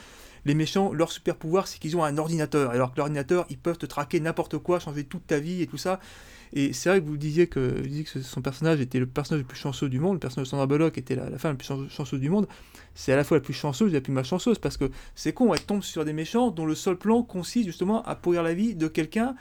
les 0.45 0.56
méchants, 0.56 0.93
leur 0.93 1.11
super 1.11 1.35
pouvoir, 1.35 1.68
c'est 1.68 1.80
qu'ils 1.80 1.97
ont 1.97 2.03
un 2.03 2.18
ordinateur. 2.18 2.72
Alors 2.72 2.91
que 2.91 2.97
l'ordinateur, 2.97 3.45
ils 3.49 3.57
peuvent 3.57 3.77
te 3.77 3.85
traquer 3.85 4.19
n'importe 4.19 4.57
quoi, 4.57 4.80
changer 4.80 5.03
toute 5.03 5.27
ta 5.27 5.39
vie 5.39 5.61
et 5.61 5.68
tout 5.68 5.77
ça. 5.77 5.99
Et 6.51 6.73
c'est 6.73 6.89
vrai 6.89 6.99
que 6.99 7.06
vous 7.06 7.18
disiez 7.18 7.45
que, 7.45 7.60
vous 7.60 7.88
disiez 7.88 8.03
que 8.06 8.22
son 8.22 8.41
personnage 8.41 8.81
était 8.81 8.97
le 8.99 9.06
personnage 9.06 9.41
le 9.43 9.47
plus 9.47 9.57
chanceux 9.60 9.88
du 9.88 9.99
monde, 9.99 10.14
le 10.14 10.19
personnage 10.19 10.47
de 10.47 10.49
Sandra 10.49 10.65
Bullock 10.65 10.97
était 10.97 11.15
la, 11.15 11.30
la 11.30 11.38
femme 11.38 11.51
la 11.51 11.57
plus 11.57 11.68
chan- 11.68 11.88
chanceuse 11.89 12.19
du 12.19 12.30
monde. 12.30 12.47
C'est 12.95 13.14
à 13.14 13.15
la 13.15 13.23
fois 13.23 13.38
la 13.38 13.41
plus 13.41 13.53
chanceuse 13.53 13.91
et 13.91 13.93
la 13.93 14.01
plus 14.01 14.14
malchanceuse 14.14 14.57
parce 14.57 14.76
que 14.76 14.89
c'est 15.14 15.31
con, 15.31 15.53
elle 15.53 15.61
tombe 15.61 15.84
sur 15.84 16.06
des 16.06 16.14
méchants 16.14 16.49
dont 16.49 16.65
le 16.65 16.73
seul 16.73 16.97
plan 16.97 17.22
consiste 17.22 17.68
justement 17.68 18.01
à 18.03 18.15
pourrir 18.15 18.41
la 18.41 18.56
vie 18.56 18.73
de 18.73 18.88
quelqu'un 18.88 19.35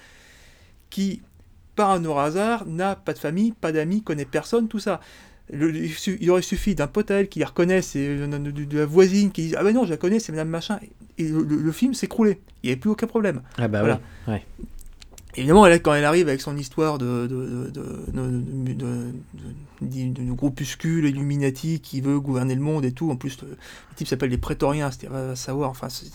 qui, 0.90 1.23
par 1.78 1.90
un 1.90 2.02
heureux 2.05 2.20
hasard, 2.22 2.66
n'a 2.66 2.94
pas 2.96 3.12
de 3.14 3.18
famille, 3.18 3.52
pas 3.52 3.72
d'amis, 3.72 4.02
connaît 4.02 4.24
personne, 4.26 4.66
tout 4.68 4.80
ça. 4.80 5.00
Le- 5.50 5.72
il 6.20 6.30
aurait 6.30 6.42
suffi 6.42 6.74
d'un 6.74 6.88
pote 6.88 7.10
à 7.10 7.20
elle 7.20 7.28
qui 7.28 7.38
la 7.38 7.46
reconnaisse, 7.46 7.96
et 7.96 8.06
euh, 8.06 8.26
de, 8.26 8.50
de- 8.50 8.64
de 8.64 8.78
la 8.78 8.84
voisine 8.84 9.30
qui 9.30 9.46
dit 9.48 9.55
Ah 9.56 9.62
ben 9.64 9.72
non, 9.72 9.84
je 9.84 9.90
la 9.90 9.96
connais, 9.96 10.18
c'est 10.18 10.32
Madame 10.32 10.48
Machin. 10.48 10.78
Et 11.16 11.28
le, 11.28 11.42
le- 11.42 11.56
le 11.56 11.72
film 11.72 11.94
s'écroulait. 11.94 12.38
Il 12.62 12.66
n'y 12.66 12.72
avait 12.72 12.80
plus 12.80 12.90
aucun 12.90 13.06
problème. 13.06 13.40
Ah 13.56 13.66
bah 13.68 13.80
Voilà. 13.80 14.00
ouais. 14.26 14.44
Évidemment, 15.39 15.65
elle, 15.66 15.81
quand 15.81 15.94
elle 15.94 16.05
arrive 16.05 16.27
avec 16.28 16.40
son 16.40 16.56
histoire 16.56 16.98
de, 16.98 17.27
de, 17.27 17.27
de, 17.28 17.70
de, 17.70 17.82
de, 18.12 18.73
de- 18.73 18.73
de- 18.74 19.12
de- 19.81 20.24
de 20.24 20.32
groupuscule 20.32 21.05
Illuminati 21.06 21.81
qui 21.81 22.01
veut 22.01 22.19
gouverner 22.19 22.55
le 22.56 22.60
monde 22.60 22.85
et 22.85 22.93
tout, 22.93 23.10
en 23.10 23.16
plus, 23.16 23.40
le, 23.43 23.56
type 23.97 24.09
s'appelle 24.09 24.31
les 24.31 24.39
prétoriens, 24.39 24.90
c'était 24.90 25.06
à 25.06 25.36
savoir, 25.36 25.70
enfin, 25.70 25.89
c'est- 25.89 26.06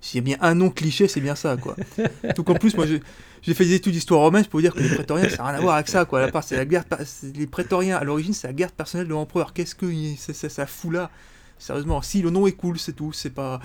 s'il 0.00 0.18
y 0.18 0.20
a 0.20 0.24
bien 0.24 0.36
un 0.40 0.54
nom 0.54 0.68
cliché, 0.70 1.08
c'est 1.08 1.20
bien 1.22 1.34
ça, 1.34 1.56
quoi. 1.56 1.74
Donc 2.36 2.50
en 2.50 2.54
plus, 2.54 2.76
moi, 2.76 2.84
j'ai 2.86 3.54
fait 3.54 3.64
des 3.64 3.74
études 3.74 3.94
d'histoire 3.94 4.20
romaine 4.20 4.44
pour 4.44 4.58
vous 4.58 4.62
dire 4.62 4.74
que 4.74 4.80
les 4.80 4.94
prétoriens, 4.94 5.28
ça 5.30 5.38
n'a 5.38 5.44
rien 5.48 5.58
à 5.58 5.60
voir 5.60 5.74
avec 5.76 5.88
ça, 5.88 6.04
quoi. 6.04 6.20
La 6.20 6.28
part, 6.30 6.44
c'est 6.44 6.56
la 6.56 6.66
guerre, 6.66 6.84
c'est- 7.04 7.34
les 7.36 7.46
prétoriens, 7.46 7.96
à 7.96 8.04
l'origine, 8.04 8.34
c'est 8.34 8.46
la 8.46 8.52
garde 8.52 8.72
personnelle 8.72 9.06
de 9.06 9.12
l'empereur. 9.12 9.52
Qu'est-ce 9.54 9.74
que 9.74 9.86
c'est- 10.18 10.32
c'est- 10.34 10.48
ça 10.50 10.66
fout 10.66 10.92
là? 10.92 11.10
Sérieusement, 11.58 12.02
si 12.02 12.20
le 12.20 12.28
nom 12.28 12.46
est 12.46 12.52
cool, 12.52 12.78
c'est 12.78 12.92
tout, 12.92 13.12
c'est 13.14 13.30
pas. 13.30 13.60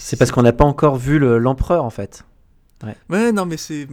C'est 0.00 0.16
parce 0.16 0.30
qu'on 0.32 0.42
n'a 0.42 0.52
pas 0.52 0.64
encore 0.64 0.96
vu 0.96 1.18
le- 1.20 1.38
l'empereur 1.38 1.84
en 1.84 1.90
fait. 1.90 2.24
Ouais. 2.82 3.32
Non, 3.32 3.46
mais 3.46 3.56
c'est 3.56 3.86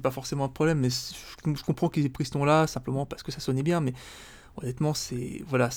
pas 0.00 0.10
forcément 0.10 0.44
un 0.44 0.48
problème. 0.48 0.80
Mais 0.80 0.90
je, 0.90 1.62
comprends 1.62 1.88
qu'ils 1.88 2.06
aient 2.06 2.10
pris 2.10 2.24
ce 2.24 2.36
nom-là 2.38 2.66
simplement 2.66 3.06
parce 3.06 3.22
que 3.22 3.32
ça 3.32 3.40
sonnait 3.40 3.62
bien. 3.62 3.80
Mais 3.80 3.92
honnêtement, 4.56 4.94
c'est 4.94 5.42
voilà, 5.46 5.70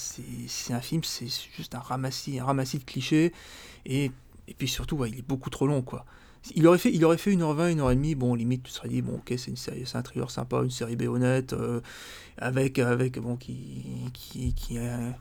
un 0.69 0.81
film, 0.81 1.03
c'est 1.03 1.27
juste 1.55 1.75
un 1.75 1.79
ramassis, 1.79 2.39
un 2.39 2.45
ramassis 2.45 2.79
de 2.79 2.83
clichés. 2.83 3.33
Et, 3.85 4.11
et 4.47 4.53
puis 4.53 4.67
surtout, 4.67 4.97
ouais, 4.97 5.09
il 5.09 5.19
est 5.19 5.27
beaucoup 5.27 5.49
trop 5.49 5.67
long, 5.67 5.81
quoi. 5.81 6.05
Il 6.53 6.67
aurait 6.67 6.77
fait, 6.77 6.93
il 6.93 7.03
aurait 7.03 7.17
fait 7.17 7.31
1h20, 7.31 7.77
1h30, 7.77 8.15
bon, 8.15 8.35
limite, 8.35 8.63
tu 8.63 8.71
serais 8.71 8.87
dit, 8.87 9.01
bon, 9.01 9.15
ok, 9.15 9.33
c'est 9.37 9.57
c'est 9.57 9.95
un 9.95 10.03
thriller 10.03 10.29
sympa, 10.29 10.61
une 10.63 10.69
série 10.69 10.95
B 10.95 11.03
honnête, 11.03 11.53
euh, 11.53 11.81
avec, 12.37 12.77
avec, 12.77 13.17
bon, 13.17 13.35
qui, 13.35 14.11
qui, 14.13 14.77
a, 14.77 15.17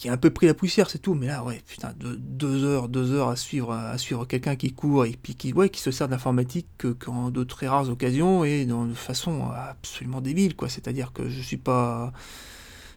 qui 0.00 0.08
a 0.08 0.14
un 0.14 0.16
peu 0.16 0.30
pris 0.30 0.46
la 0.46 0.54
poussière, 0.54 0.88
c'est 0.88 0.98
tout. 0.98 1.14
Mais 1.14 1.26
là, 1.26 1.44
ouais, 1.44 1.60
putain, 1.68 1.92
deux, 2.00 2.16
deux 2.16 2.64
heures, 2.64 2.88
deux 2.88 3.12
heures 3.12 3.28
à 3.28 3.36
suivre, 3.36 3.72
à 3.74 3.98
suivre 3.98 4.24
quelqu'un 4.24 4.56
qui 4.56 4.72
court 4.72 5.04
et 5.04 5.14
puis 5.22 5.34
qui, 5.34 5.52
ouais, 5.52 5.68
qui 5.68 5.82
se 5.82 5.90
sert 5.90 6.08
d'informatique 6.08 6.66
que, 6.78 6.88
qu'en 6.88 7.30
de 7.30 7.44
très 7.44 7.68
rares 7.68 7.90
occasions 7.90 8.42
et 8.42 8.64
de 8.64 8.94
façon 8.94 9.42
absolument 9.54 10.22
débile, 10.22 10.56
quoi. 10.56 10.70
C'est-à-dire 10.70 11.12
que 11.12 11.28
je 11.28 11.42
suis 11.42 11.58
pas. 11.58 12.12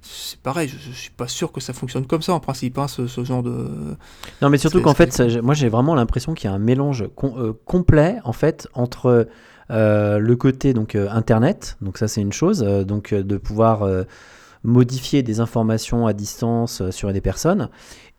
C'est 0.01 0.39
pareil, 0.39 0.69
je, 0.69 0.77
je 0.77 0.95
suis 0.95 1.11
pas 1.11 1.27
sûr 1.27 1.51
que 1.51 1.59
ça 1.59 1.73
fonctionne 1.73 2.05
comme 2.07 2.21
ça 2.21 2.33
en 2.33 2.39
principe, 2.39 2.77
hein, 2.77 2.87
ce, 2.87 3.05
ce 3.07 3.25
genre 3.25 3.43
de. 3.43 3.97
Non, 4.41 4.49
mais 4.49 4.57
surtout 4.57 4.81
qu'en 4.81 4.93
fait, 4.93 5.11
ça, 5.11 5.27
moi 5.41 5.55
j'ai 5.55 5.67
vraiment 5.67 5.95
l'impression 5.95 6.33
qu'il 6.33 6.49
y 6.49 6.53
a 6.53 6.55
un 6.55 6.59
mélange 6.59 7.03
com- 7.17 7.33
euh, 7.37 7.51
complet 7.65 8.15
en 8.23 8.33
fait 8.33 8.69
entre 8.73 9.27
euh, 9.71 10.19
le 10.19 10.35
côté 10.37 10.73
donc 10.73 10.95
euh, 10.95 11.09
internet, 11.09 11.75
donc 11.81 11.97
ça 11.97 12.07
c'est 12.07 12.21
une 12.21 12.31
chose, 12.33 12.61
donc 12.61 13.13
de 13.13 13.37
pouvoir 13.37 13.85
modifier 14.63 15.23
des 15.23 15.39
informations 15.39 16.07
à 16.07 16.13
distance 16.13 16.81
euh, 16.81 16.91
sur 16.91 17.11
des 17.11 17.21
personnes, 17.21 17.69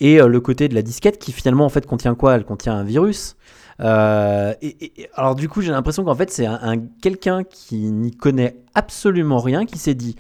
et 0.01 0.21
euh, 0.21 0.29
le 0.29 0.41
côté 0.41 0.69
de 0.69 0.75
la 0.75 0.83
disquette 0.83 1.19
qui 1.19 1.33
finalement 1.33 1.65
en 1.65 1.69
fait 1.71 1.87
contient 1.87 2.15
quoi? 2.15 2.35
Elle 2.35 2.45
contient 2.45 2.75
un 2.75 2.85
virus. 2.85 3.37
Euh, 3.81 4.55
et, 4.63 5.09
alors 5.15 5.35
du 5.35 5.49
coup 5.49 5.61
j'ai 5.61 5.73
l'impression 5.73 6.05
qu'en 6.05 6.15
fait 6.15 6.31
c'est 6.31 6.47
un- 6.47 6.79
quelqu'un 7.03 7.43
qui 7.43 7.91
n'y 7.91 8.13
connaît 8.13 8.63
absolument 8.75 9.39
rien 9.39 9.67
qui 9.67 9.79
s'est 9.79 9.95
dit 9.95 10.15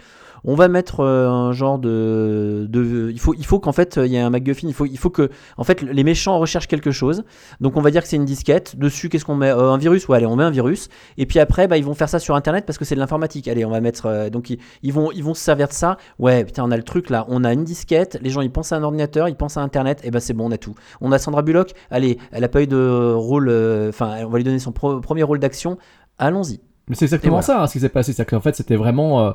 on 0.44 0.54
va 0.54 0.68
mettre 0.68 1.00
euh, 1.00 1.28
un 1.28 1.52
genre 1.52 1.78
de, 1.78 2.66
de 2.68 3.10
il 3.10 3.18
faut 3.18 3.34
il 3.34 3.46
faut 3.46 3.58
qu'en 3.58 3.72
fait 3.72 3.98
il 4.02 4.12
y 4.12 4.16
ait 4.16 4.20
un 4.20 4.30
MacGuffin. 4.30 4.68
Il 4.68 4.74
faut 4.74 4.86
il 4.86 4.98
faut 4.98 5.10
que 5.10 5.30
en 5.56 5.64
fait 5.64 5.82
les 5.82 6.04
méchants 6.04 6.38
recherchent 6.38 6.66
quelque 6.68 6.90
chose. 6.90 7.24
Donc 7.60 7.76
on 7.76 7.80
va 7.80 7.90
dire 7.90 8.02
que 8.02 8.08
c'est 8.08 8.16
une 8.16 8.24
disquette. 8.24 8.78
Dessus 8.78 9.08
qu'est-ce 9.08 9.24
qu'on 9.24 9.36
met? 9.36 9.50
Euh, 9.50 9.70
un 9.70 9.78
virus. 9.78 10.06
Ouais 10.08 10.18
allez 10.18 10.26
on 10.26 10.36
met 10.36 10.44
un 10.44 10.50
virus. 10.50 10.88
Et 11.18 11.26
puis 11.26 11.38
après 11.38 11.66
bah, 11.66 11.76
ils 11.76 11.84
vont 11.84 11.94
faire 11.94 12.08
ça 12.08 12.18
sur 12.18 12.34
internet 12.34 12.66
parce 12.66 12.78
que 12.78 12.84
c'est 12.84 12.94
de 12.94 13.00
l'informatique. 13.00 13.48
Allez 13.48 13.64
on 13.64 13.70
va 13.70 13.80
mettre 13.80 14.06
euh, 14.06 14.30
donc 14.30 14.50
ils, 14.50 14.58
ils 14.82 14.92
vont 14.92 15.10
ils 15.12 15.24
vont 15.24 15.34
se 15.34 15.42
servir 15.42 15.68
de 15.68 15.72
ça. 15.72 15.96
Ouais 16.18 16.44
putain 16.44 16.64
on 16.64 16.70
a 16.70 16.76
le 16.76 16.82
truc 16.82 17.10
là. 17.10 17.24
On 17.28 17.44
a 17.44 17.52
une 17.52 17.64
disquette. 17.64 18.18
Les 18.22 18.30
gens 18.30 18.40
ils 18.42 18.52
pensent 18.52 18.72
à 18.72 18.76
un 18.76 18.82
ordinateur 18.82 19.28
ils 19.28 19.36
pensent 19.36 19.56
à 19.56 19.62
internet. 19.62 20.00
Et 20.04 20.10
ben 20.10 20.20
c'est 20.20 20.34
bon 20.34 20.48
on 20.48 20.52
a 20.52 20.58
tout. 20.58 20.74
On 21.00 21.10
a 21.12 21.18
Sandra 21.18 21.42
Bullock. 21.42 21.72
Allez 21.90 22.18
elle 22.32 22.44
a 22.44 22.48
pas 22.48 22.62
eu 22.62 22.66
de 22.66 23.12
rôle 23.14 23.48
euh, 23.48 23.88
enfin 23.88 24.16
on 24.24 24.28
va 24.28 24.38
lui 24.38 24.44
donner 24.44 24.58
son 24.58 24.72
pro- 24.72 25.00
premier 25.00 25.22
rôle 25.22 25.38
d'action. 25.38 25.78
Allons-y. 26.18 26.60
Mais 26.88 26.96
c'est 26.96 27.06
exactement 27.06 27.40
ça 27.40 27.62
hein, 27.62 27.66
ce 27.66 27.72
qui 27.72 27.80
s'est 27.80 27.88
passé, 27.88 28.12
c'est 28.12 28.26
qu'en 28.26 28.40
fait 28.40 28.54
c'était 28.54 28.76
vraiment 28.76 29.26
euh, 29.26 29.30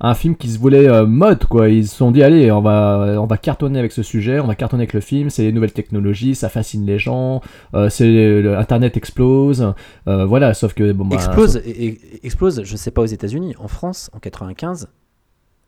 un 0.00 0.14
film 0.14 0.36
qui 0.36 0.48
se 0.48 0.58
voulait 0.58 0.88
euh, 0.88 1.06
mode 1.06 1.44
quoi. 1.46 1.68
Ils 1.68 1.86
se 1.86 1.96
sont 1.96 2.10
dit 2.10 2.22
allez 2.22 2.50
on 2.52 2.60
va 2.60 3.16
on 3.20 3.26
va 3.26 3.36
cartonner 3.36 3.78
avec 3.78 3.92
ce 3.92 4.02
sujet, 4.02 4.40
on 4.40 4.46
va 4.46 4.54
cartonner 4.54 4.82
avec 4.82 4.92
le 4.92 5.00
film, 5.00 5.30
c'est 5.30 5.42
les 5.42 5.52
nouvelles 5.52 5.72
technologies, 5.72 6.34
ça 6.34 6.48
fascine 6.48 6.84
les 6.84 6.98
gens, 6.98 7.40
euh, 7.74 7.88
c'est 7.88 8.44
Internet 8.56 8.96
explose, 8.96 9.72
euh, 10.08 10.24
voilà. 10.24 10.52
Sauf 10.54 10.74
que 10.74 10.92
bon 10.92 11.04
bah, 11.04 11.14
explose, 11.16 11.56
et- 11.64 11.86
et- 11.86 12.26
explose, 12.26 12.62
je 12.64 12.76
sais 12.76 12.90
pas 12.90 13.02
aux 13.02 13.06
États-Unis, 13.06 13.54
en 13.58 13.68
France, 13.68 14.10
en 14.14 14.18
95, 14.18 14.88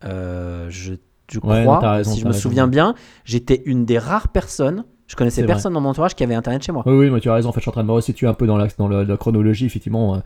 euh, 0.03 0.67
je, 0.69 0.93
je 1.31 1.39
Ouais, 1.39 1.61
crois, 1.61 1.75
non, 1.75 1.79
t'as 1.81 1.91
raison, 1.93 2.11
si 2.11 2.19
je 2.19 2.25
me 2.25 2.29
raison. 2.31 2.41
souviens 2.41 2.67
bien, 2.67 2.95
j'étais 3.25 3.61
une 3.65 3.85
des 3.85 3.97
rares 3.97 4.27
personnes, 4.29 4.83
je 5.07 5.15
connaissais 5.15 5.41
vrai. 5.41 5.47
personne 5.47 5.73
dans 5.73 5.81
mon 5.81 5.89
entourage 5.89 6.15
qui 6.15 6.23
avait 6.23 6.35
Internet 6.35 6.63
chez 6.63 6.71
moi. 6.71 6.83
Oui, 6.85 6.93
oui, 6.93 7.09
mais 7.09 7.19
tu 7.21 7.29
as 7.29 7.33
raison. 7.33 7.49
En 7.49 7.51
fait, 7.53 7.59
je 7.59 7.63
suis 7.63 7.69
en 7.69 7.71
train 7.71 7.83
de 7.83 7.87
me 7.87 7.93
resituer 7.93 8.27
un 8.27 8.33
peu 8.33 8.45
dans 8.45 8.57
la, 8.57 8.67
dans 8.77 8.87
la, 8.89 9.03
la 9.05 9.17
chronologie, 9.17 9.65
effectivement. 9.65 10.21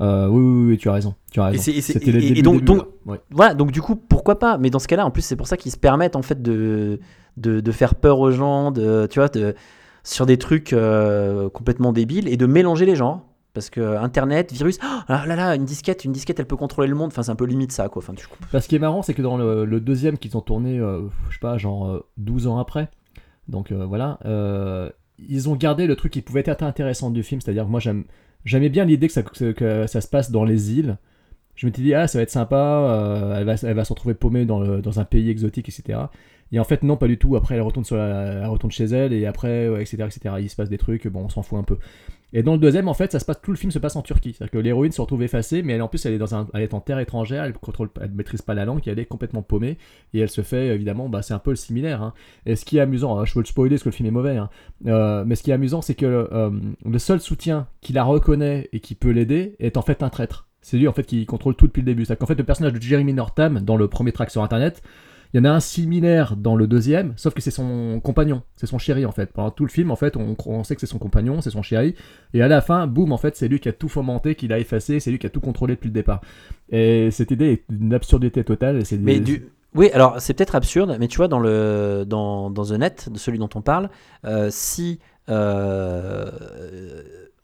Euh, 0.00 0.26
euh, 0.26 0.28
oui, 0.28 0.40
oui, 0.42 0.70
oui, 0.72 0.78
tu 0.78 0.88
as 0.88 0.92
raison. 0.92 1.14
Tu 1.32 1.40
as 1.40 1.48
Et, 1.48 1.56
raison. 1.56 1.72
et 1.72 2.12
le 2.12 2.22
et- 2.22 2.42
donc, 2.42 2.54
début, 2.54 2.64
donc- 2.64 2.78
là. 2.78 3.12
Ouais. 3.12 3.20
voilà, 3.30 3.54
donc 3.54 3.72
du 3.72 3.80
coup, 3.82 3.96
pourquoi 3.96 4.38
pas 4.38 4.58
Mais 4.58 4.70
dans 4.70 4.78
ce 4.78 4.88
cas-là, 4.88 5.06
en 5.06 5.10
plus, 5.10 5.22
c'est 5.22 5.36
pour 5.36 5.46
ça 5.46 5.56
qu'ils 5.56 5.72
se 5.72 5.76
permettent 5.78 6.16
en 6.16 6.22
fait 6.22 6.42
de, 6.42 7.00
de, 7.36 7.60
de 7.60 7.72
faire 7.72 7.94
peur 7.94 8.18
aux 8.20 8.30
gens, 8.30 8.70
de, 8.72 9.06
tu 9.10 9.18
vois, 9.18 9.28
de, 9.28 9.54
sur 10.04 10.26
des 10.26 10.36
trucs 10.38 10.72
euh, 10.72 11.48
complètement 11.50 11.92
débiles 11.92 12.28
et 12.28 12.36
de 12.36 12.46
mélanger 12.46 12.86
les 12.86 12.96
genres. 12.96 13.22
Parce 13.54 13.70
que 13.70 13.96
Internet, 13.96 14.52
virus, 14.52 14.78
ah 14.82 15.24
là 15.26 15.34
là, 15.34 15.54
une 15.56 15.64
disquette, 15.64 16.04
une 16.04 16.12
disquette, 16.12 16.38
elle 16.38 16.46
peut 16.46 16.56
contrôler 16.58 16.88
le 16.88 16.94
monde. 16.94 17.06
Enfin, 17.08 17.22
c'est 17.22 17.30
un 17.30 17.36
peu 17.36 17.46
limite 17.46 17.72
ça, 17.72 17.88
quoi. 17.88 18.02
Enfin. 18.02 18.12
Bah, 18.52 18.60
ce 18.60 18.68
qui 18.68 18.76
est 18.76 18.78
marrant, 18.78 19.00
c'est 19.00 19.14
que 19.14 19.22
dans 19.22 19.38
le, 19.38 19.64
le 19.64 19.80
deuxième 19.80 20.18
qu'ils 20.18 20.36
ont 20.36 20.42
tourné, 20.42 20.78
euh, 20.78 21.00
je 21.30 21.34
sais 21.36 21.40
pas, 21.40 21.56
genre 21.56 21.86
euh, 21.88 22.04
12 22.18 22.48
ans 22.48 22.58
après, 22.58 22.90
donc 23.48 23.72
euh, 23.72 23.86
voilà, 23.86 24.18
euh, 24.26 24.90
ils 25.18 25.48
ont 25.48 25.56
gardé 25.56 25.86
le 25.86 25.96
truc 25.96 26.12
qui 26.12 26.20
pouvait 26.20 26.42
être 26.44 26.62
intéressant 26.62 27.08
du 27.10 27.22
film, 27.22 27.40
c'est-à-dire 27.40 27.64
que 27.64 27.70
moi 27.70 27.80
j'aime, 27.80 28.04
j'aimais 28.46 28.70
bien 28.70 28.86
l'idée 28.86 29.08
que 29.08 29.12
ça, 29.86 30.00
se 30.00 30.08
passe 30.08 30.30
dans 30.30 30.44
les 30.44 30.72
îles. 30.72 30.96
Je 31.54 31.66
m'étais 31.66 31.82
dit, 31.82 31.92
ah, 31.94 32.06
ça 32.06 32.18
va 32.18 32.22
être 32.22 32.30
sympa, 32.30 32.56
euh, 32.56 33.38
elle 33.38 33.44
va, 33.74 33.84
se 33.84 33.92
retrouver 33.92 34.14
paumée 34.14 34.46
dans, 34.46 34.98
un 34.98 35.04
pays 35.04 35.28
exotique, 35.28 35.68
etc. 35.68 35.98
Et 36.52 36.58
en 36.58 36.64
fait, 36.64 36.82
non, 36.82 36.96
pas 36.96 37.08
du 37.08 37.18
tout. 37.18 37.36
Après, 37.36 37.56
elle 37.56 37.62
retourne, 37.62 38.70
chez 38.70 38.84
elle, 38.84 39.12
et 39.12 39.26
après, 39.26 39.66
etc., 39.80 40.04
etc. 40.04 40.36
Il 40.38 40.48
se 40.48 40.56
passe 40.56 40.68
des 40.68 40.78
trucs, 40.78 41.06
bon, 41.08 41.24
on 41.24 41.28
s'en 41.28 41.42
fout 41.42 41.58
un 41.58 41.64
peu. 41.64 41.76
Et 42.32 42.42
dans 42.42 42.52
le 42.52 42.58
deuxième, 42.58 42.88
en 42.88 42.94
fait, 42.94 43.12
ça 43.12 43.20
se 43.20 43.24
passe, 43.24 43.40
tout 43.40 43.50
le 43.50 43.56
film 43.56 43.70
se 43.70 43.78
passe 43.78 43.96
en 43.96 44.02
Turquie. 44.02 44.34
C'est-à-dire 44.34 44.50
que 44.50 44.58
l'héroïne 44.58 44.92
se 44.92 45.00
retrouve 45.00 45.22
effacée, 45.22 45.62
mais 45.62 45.74
elle, 45.74 45.82
en 45.82 45.88
plus, 45.88 46.04
elle 46.06 46.14
est, 46.14 46.18
dans 46.18 46.34
un, 46.34 46.48
elle 46.54 46.62
est 46.62 46.74
en 46.74 46.80
terre 46.80 46.98
étrangère, 46.98 47.44
elle 47.44 47.52
contrôle, 47.52 47.88
elle 48.00 48.10
maîtrise 48.10 48.42
pas 48.42 48.54
la 48.54 48.64
langue, 48.64 48.80
elle 48.86 48.98
est 48.98 49.06
complètement 49.06 49.42
paumée. 49.42 49.78
Et 50.12 50.18
elle 50.18 50.28
se 50.28 50.42
fait, 50.42 50.68
évidemment, 50.68 51.08
bah, 51.08 51.22
c'est 51.22 51.34
un 51.34 51.38
peu 51.38 51.50
le 51.50 51.56
similaire. 51.56 52.02
hein. 52.02 52.14
Et 52.44 52.56
ce 52.56 52.64
qui 52.64 52.78
est 52.78 52.80
amusant, 52.80 53.18
hein, 53.18 53.24
je 53.24 53.32
peux 53.32 53.40
le 53.40 53.46
spoiler 53.46 53.76
parce 53.76 53.84
que 53.84 53.88
le 53.88 53.94
film 53.94 54.08
est 54.08 54.12
mauvais, 54.12 54.36
hein, 54.36 54.50
euh, 54.86 55.24
mais 55.26 55.36
ce 55.36 55.42
qui 55.42 55.50
est 55.50 55.54
amusant, 55.54 55.82
c'est 55.82 55.94
que 55.94 56.06
euh, 56.06 56.50
le 56.84 56.98
seul 56.98 57.20
soutien 57.20 57.68
qui 57.80 57.92
la 57.92 58.04
reconnaît 58.04 58.68
et 58.72 58.80
qui 58.80 58.94
peut 58.94 59.10
l'aider 59.10 59.54
est 59.58 59.76
en 59.76 59.82
fait 59.82 60.02
un 60.02 60.08
traître. 60.08 60.48
C'est 60.62 60.78
lui 60.78 60.88
en 60.88 60.92
fait 60.92 61.04
qui 61.04 61.24
contrôle 61.26 61.54
tout 61.54 61.68
depuis 61.68 61.82
le 61.82 61.86
début. 61.86 62.04
C'est-à-dire 62.04 62.18
qu'en 62.18 62.26
fait, 62.26 62.34
le 62.34 62.42
personnage 62.42 62.72
de 62.72 62.82
Jeremy 62.82 63.12
Northam 63.12 63.60
dans 63.60 63.76
le 63.76 63.86
premier 63.86 64.10
track 64.10 64.32
sur 64.32 64.42
internet, 64.42 64.82
il 65.32 65.38
y 65.38 65.40
en 65.40 65.44
a 65.44 65.50
un 65.50 65.60
similaire 65.60 66.36
dans 66.36 66.56
le 66.56 66.66
deuxième, 66.66 67.12
sauf 67.16 67.34
que 67.34 67.40
c'est 67.40 67.50
son 67.50 68.00
compagnon, 68.02 68.42
c'est 68.56 68.66
son 68.66 68.78
chéri 68.78 69.04
en 69.06 69.12
fait. 69.12 69.32
Pendant 69.32 69.50
tout 69.50 69.64
le 69.64 69.70
film, 69.70 69.90
en 69.90 69.96
fait, 69.96 70.16
on, 70.16 70.36
on 70.46 70.64
sait 70.64 70.74
que 70.74 70.80
c'est 70.80 70.86
son 70.86 70.98
compagnon, 70.98 71.40
c'est 71.40 71.50
son 71.50 71.62
chéri, 71.62 71.94
et 72.34 72.42
à 72.42 72.48
la 72.48 72.60
fin, 72.60 72.86
boum, 72.86 73.12
en 73.12 73.18
fait, 73.18 73.36
c'est 73.36 73.48
lui 73.48 73.60
qui 73.60 73.68
a 73.68 73.72
tout 73.72 73.88
fomenté, 73.88 74.34
qui 74.34 74.48
l'a 74.48 74.58
effacé, 74.58 75.00
c'est 75.00 75.10
lui 75.10 75.18
qui 75.18 75.26
a 75.26 75.30
tout 75.30 75.40
contrôlé 75.40 75.74
depuis 75.74 75.88
le 75.88 75.94
départ. 75.94 76.20
Et 76.70 77.10
cette 77.10 77.30
idée 77.30 77.52
est 77.52 77.64
d'une 77.68 77.94
absurdité 77.94 78.44
totale. 78.44 78.78
et 78.78 78.98
Mais 78.98 79.20
du... 79.20 79.48
Oui, 79.74 79.90
alors 79.92 80.20
c'est 80.20 80.32
peut-être 80.32 80.54
absurde, 80.54 80.96
mais 80.98 81.06
tu 81.06 81.18
vois, 81.18 81.28
dans, 81.28 81.38
le, 81.38 82.04
dans, 82.06 82.50
dans 82.50 82.64
The 82.64 82.72
Net, 82.72 83.08
de 83.10 83.18
celui 83.18 83.38
dont 83.38 83.50
on 83.54 83.60
parle, 83.60 83.90
euh, 84.24 84.48
si 84.50 85.00
euh, 85.28 86.30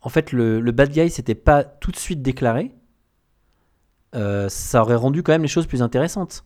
en 0.01 0.09
fait 0.09 0.33
le, 0.33 0.61
le 0.61 0.73
bad 0.73 0.91
guy 0.91 1.11
s'était 1.11 1.35
pas 1.35 1.63
tout 1.65 1.91
de 1.91 1.97
suite 1.97 2.23
déclaré, 2.23 2.73
euh, 4.15 4.49
ça 4.49 4.83
aurait 4.83 4.95
rendu 4.95 5.23
quand 5.23 5.33
même 5.33 5.43
les 5.43 5.49
choses 5.49 5.67
plus 5.67 5.83
intéressantes. 5.83 6.45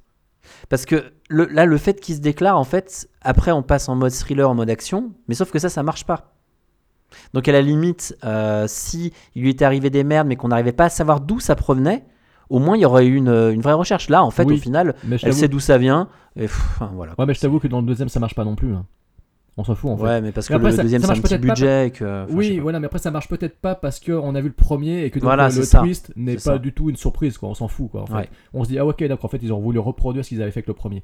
Parce 0.69 0.85
que 0.87 1.13
le- 1.29 1.47
là, 1.47 1.65
le 1.67 1.77
fait 1.79 2.01
qu'il 2.01 2.15
se 2.15 2.21
déclare, 2.21 2.59
en 2.59 2.65
fait, 2.65 3.09
après 3.23 3.53
on 3.53 3.63
passe 3.63 3.89
en 3.89 3.95
mode 3.97 4.13
thriller, 4.13 4.49
en 4.51 4.55
mode 4.55 4.71
action, 4.71 5.13
mais 5.29 5.35
sauf 5.35 5.51
que 5.51 5.59
ça, 5.59 5.69
ça 5.69 5.83
marche 5.83 6.05
pas. 6.05 6.33
Donc 7.35 7.47
à 7.49 7.53
la 7.53 7.63
limite, 7.63 8.17
euh, 8.25 8.65
si 8.69 9.13
il 9.35 9.43
lui 9.43 9.51
était 9.51 9.65
arrivé 9.65 9.91
des 9.91 10.05
merdes, 10.05 10.27
mais 10.27 10.37
qu'on 10.37 10.49
n'arrivait 10.49 10.73
pas 10.73 10.87
à 10.87 10.89
savoir 10.91 11.21
d'où 11.21 11.39
ça 11.41 11.55
provenait, 11.55 12.05
au 12.51 12.59
moins 12.59 12.77
il 12.77 12.81
y 12.83 12.85
aurait 12.85 13.07
eu 13.07 13.15
une, 13.17 13.29
une 13.29 13.61
vraie 13.61 13.73
recherche. 13.75 14.09
Là, 14.09 14.23
en 14.25 14.31
fait, 14.31 14.45
Oui, 14.45 14.55
au 14.55 14.57
final, 14.61 14.95
elle 15.29 15.35
sait 15.35 15.49
d'où 15.49 15.61
ça 15.61 15.79
vient. 15.79 16.09
Et 16.37 16.43
pff, 16.43 16.61
enfin, 16.75 16.91
voilà. 16.95 17.15
Ouais, 17.19 17.27
mais 17.27 17.35
je 17.35 17.41
t'avoue 17.41 17.61
que 17.61 17.69
dans 17.69 17.81
le 17.81 17.87
deuxième, 17.87 18.09
ça 18.09 18.21
marche 18.21 18.35
pas 18.35 18.45
non 18.45 18.57
plus. 18.57 18.75
hein. 18.75 18.85
On 19.59 19.65
s'en 19.65 19.75
fout 19.75 19.91
en 19.91 19.97
fait. 19.97 20.03
Ouais, 20.03 20.21
mais 20.21 20.33
parce 20.33 20.49
que 20.49 20.55
après, 20.55 20.71
le 20.71 20.77
ça- 20.77 20.83
deuxième, 20.83 21.01
ça 21.01 21.07
c'est 21.07 21.13
un 21.13 21.15
marche 21.15 21.23
petit 21.23 21.29
peut-être 21.39 21.47
pas- 21.47 21.55
budget. 21.55 21.87
Et 21.87 21.91
que, 21.91 22.25
enfin, 22.25 22.35
oui, 22.35 22.57
pas. 22.57 22.63
voilà, 22.63 22.79
mais 22.81 22.87
après 22.87 22.99
ça 22.99 23.11
marche 23.11 23.29
peut-être 23.29 23.57
pas 23.59 23.75
parce 23.75 24.01
qu'on 24.01 24.35
a 24.35 24.41
vu 24.43 24.49
le 24.49 24.55
premier 24.55 25.05
et 25.05 25.11
que 25.11 25.19
donc 25.19 25.25
Voilà, 25.25 25.49
le, 25.49 25.63
c'est 25.63 25.77
le 25.79 25.83
twist 25.83 26.13
n'est 26.15 26.35
pas 26.35 26.41
ça. 26.41 26.59
du 26.59 26.73
tout 26.75 26.91
une 26.91 26.97
surprise, 26.97 27.39
quoi. 27.39 27.49
On 27.49 27.55
s'en 27.55 27.69
fout, 27.69 27.91
quoi. 27.91 28.03
En 28.03 28.07
fait. 28.07 28.13
Ouais. 28.15 28.29
On 28.53 28.65
se 28.65 28.69
dit, 28.69 28.79
ah 28.79 28.85
ok, 28.85 29.03
d'accord, 29.05 29.25
en 29.25 29.29
fait, 29.29 29.41
ils 29.43 29.53
ont 29.55 29.61
voulu 29.61 29.79
reproduire 29.79 30.25
ce 30.25 30.29
qu'ils 30.29 30.43
avaient 30.43 30.51
fait 30.51 30.59
avec 30.61 30.69
le 30.69 30.75
premier. 30.75 31.03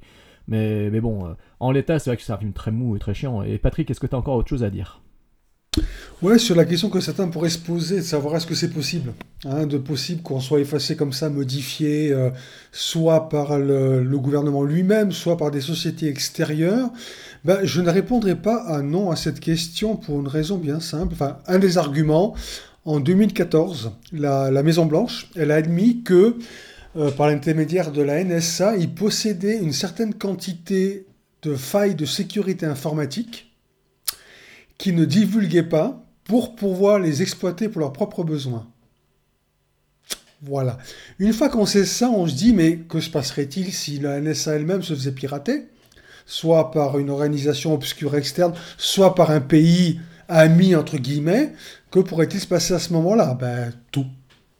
Mais, 0.48 0.90
mais 0.90 1.00
bon, 1.00 1.24
euh, 1.26 1.30
en 1.60 1.70
l'état, 1.70 1.98
c'est 1.98 2.10
vrai 2.10 2.16
que 2.18 2.22
c'est 2.22 2.32
un 2.32 2.36
film 2.36 2.52
très 2.52 2.72
mou 2.72 2.94
et 2.94 2.98
très 2.98 3.14
chiant. 3.14 3.42
Et 3.42 3.56
Patrick, 3.56 3.90
est-ce 3.90 4.00
que 4.00 4.06
tu 4.06 4.14
as 4.14 4.18
encore 4.18 4.36
autre 4.36 4.48
chose 4.50 4.64
à 4.64 4.70
dire? 4.70 5.00
Ouais, 6.20 6.38
sur 6.38 6.54
la 6.54 6.64
question 6.66 6.90
que 6.90 7.00
certains 7.00 7.28
pourraient 7.28 7.48
se 7.48 7.58
poser, 7.58 7.96
de 7.96 8.02
savoir 8.02 8.36
est-ce 8.36 8.46
que 8.46 8.54
c'est 8.54 8.70
possible, 8.70 9.12
hein, 9.44 9.66
de 9.66 9.78
possible 9.78 10.22
qu'on 10.22 10.38
soit 10.38 10.60
effacé 10.60 10.94
comme 10.94 11.12
ça, 11.12 11.30
modifié, 11.30 12.12
euh, 12.12 12.30
soit 12.70 13.28
par 13.28 13.58
le, 13.58 14.04
le 14.04 14.18
gouvernement 14.18 14.62
lui-même, 14.62 15.10
soit 15.10 15.36
par 15.36 15.50
des 15.50 15.62
sociétés 15.62 16.08
extérieures, 16.08 16.90
ben, 17.44 17.64
je 17.64 17.80
ne 17.80 17.90
répondrai 17.90 18.36
pas 18.36 18.62
à 18.62 18.82
non 18.82 19.10
à 19.10 19.16
cette 19.16 19.40
question 19.40 19.96
pour 19.96 20.20
une 20.20 20.28
raison 20.28 20.58
bien 20.58 20.80
simple. 20.80 21.14
Enfin, 21.14 21.38
un 21.46 21.58
des 21.58 21.76
arguments, 21.76 22.34
en 22.84 23.00
2014, 23.00 23.92
la, 24.12 24.50
la 24.50 24.62
Maison-Blanche, 24.62 25.28
elle 25.34 25.50
a 25.50 25.56
admis 25.56 26.02
que, 26.02 26.36
euh, 26.96 27.10
par 27.10 27.28
l'intermédiaire 27.28 27.90
de 27.90 28.02
la 28.02 28.22
NSA, 28.22 28.76
ils 28.76 28.94
possédaient 28.94 29.58
une 29.58 29.72
certaine 29.72 30.14
quantité 30.14 31.06
de 31.42 31.56
failles 31.56 31.96
de 31.96 32.06
sécurité 32.06 32.66
informatique 32.66 33.52
qui 34.78 34.92
ne 34.92 35.04
divulguaient 35.04 35.62
pas 35.62 36.04
pour 36.24 36.54
pouvoir 36.54 36.98
les 36.98 37.22
exploiter 37.22 37.68
pour 37.68 37.80
leurs 37.80 37.92
propres 37.92 38.24
besoins. 38.24 38.68
Voilà. 40.42 40.78
Une 41.18 41.32
fois 41.32 41.48
qu'on 41.48 41.66
sait 41.66 41.84
ça, 41.84 42.10
on 42.10 42.26
se 42.26 42.34
dit, 42.34 42.52
mais 42.52 42.78
que 42.78 43.00
se 43.00 43.10
passerait-il 43.10 43.72
si 43.72 43.98
la 44.00 44.20
NSA 44.20 44.54
elle-même 44.54 44.82
se 44.82 44.94
faisait 44.94 45.12
pirater? 45.12 45.68
Soit 46.26 46.70
par 46.70 46.98
une 46.98 47.10
organisation 47.10 47.74
obscure 47.74 48.14
externe, 48.16 48.52
soit 48.76 49.14
par 49.14 49.30
un 49.30 49.40
pays 49.40 50.00
ami, 50.28 50.74
entre 50.74 50.96
guillemets. 50.98 51.52
Que 51.90 52.00
pourrait-il 52.00 52.40
se 52.40 52.46
passer 52.46 52.74
à 52.74 52.78
ce 52.78 52.92
moment-là? 52.94 53.36
Ben, 53.38 53.72
tout. 53.90 54.06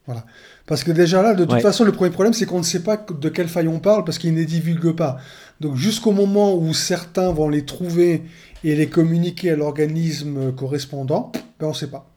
Voilà. 0.07 0.25
Parce 0.67 0.85
que 0.85 0.93
déjà 0.93 1.23
là, 1.23 1.35
de 1.35 1.45
toute 1.45 1.55
Ouais. 1.55 1.61
façon, 1.61 1.85
le 1.85 1.93
premier 1.93 2.11
problème, 2.11 2.33
c'est 2.35 2.47
qu'on 2.47 2.59
ne 2.59 2.65
sait 2.65 2.83
pas 2.83 2.97
de 2.97 3.29
quelle 3.29 3.49
faille 3.49 3.69
on 3.69 3.79
parle 3.81 4.05
parce 4.05 4.19
qu'ils 4.19 4.33
ne 4.33 4.39
les 4.39 4.47
divulguent 4.47 4.95
pas. 4.97 5.19
Donc 5.61 5.77
jusqu'au 5.77 6.13
moment 6.13 6.55
où 6.55 6.73
certains 6.75 7.33
vont 7.33 7.49
les 7.49 7.65
trouver 7.65 8.23
et 8.65 8.75
les 8.75 8.89
communiquer 8.89 9.51
à 9.51 9.57
l'organisme 9.57 10.53
correspondant, 10.53 11.31
ben 11.59 11.67
on 11.67 11.71
ne 11.71 11.75
sait 11.75 11.89
pas. 11.89 12.09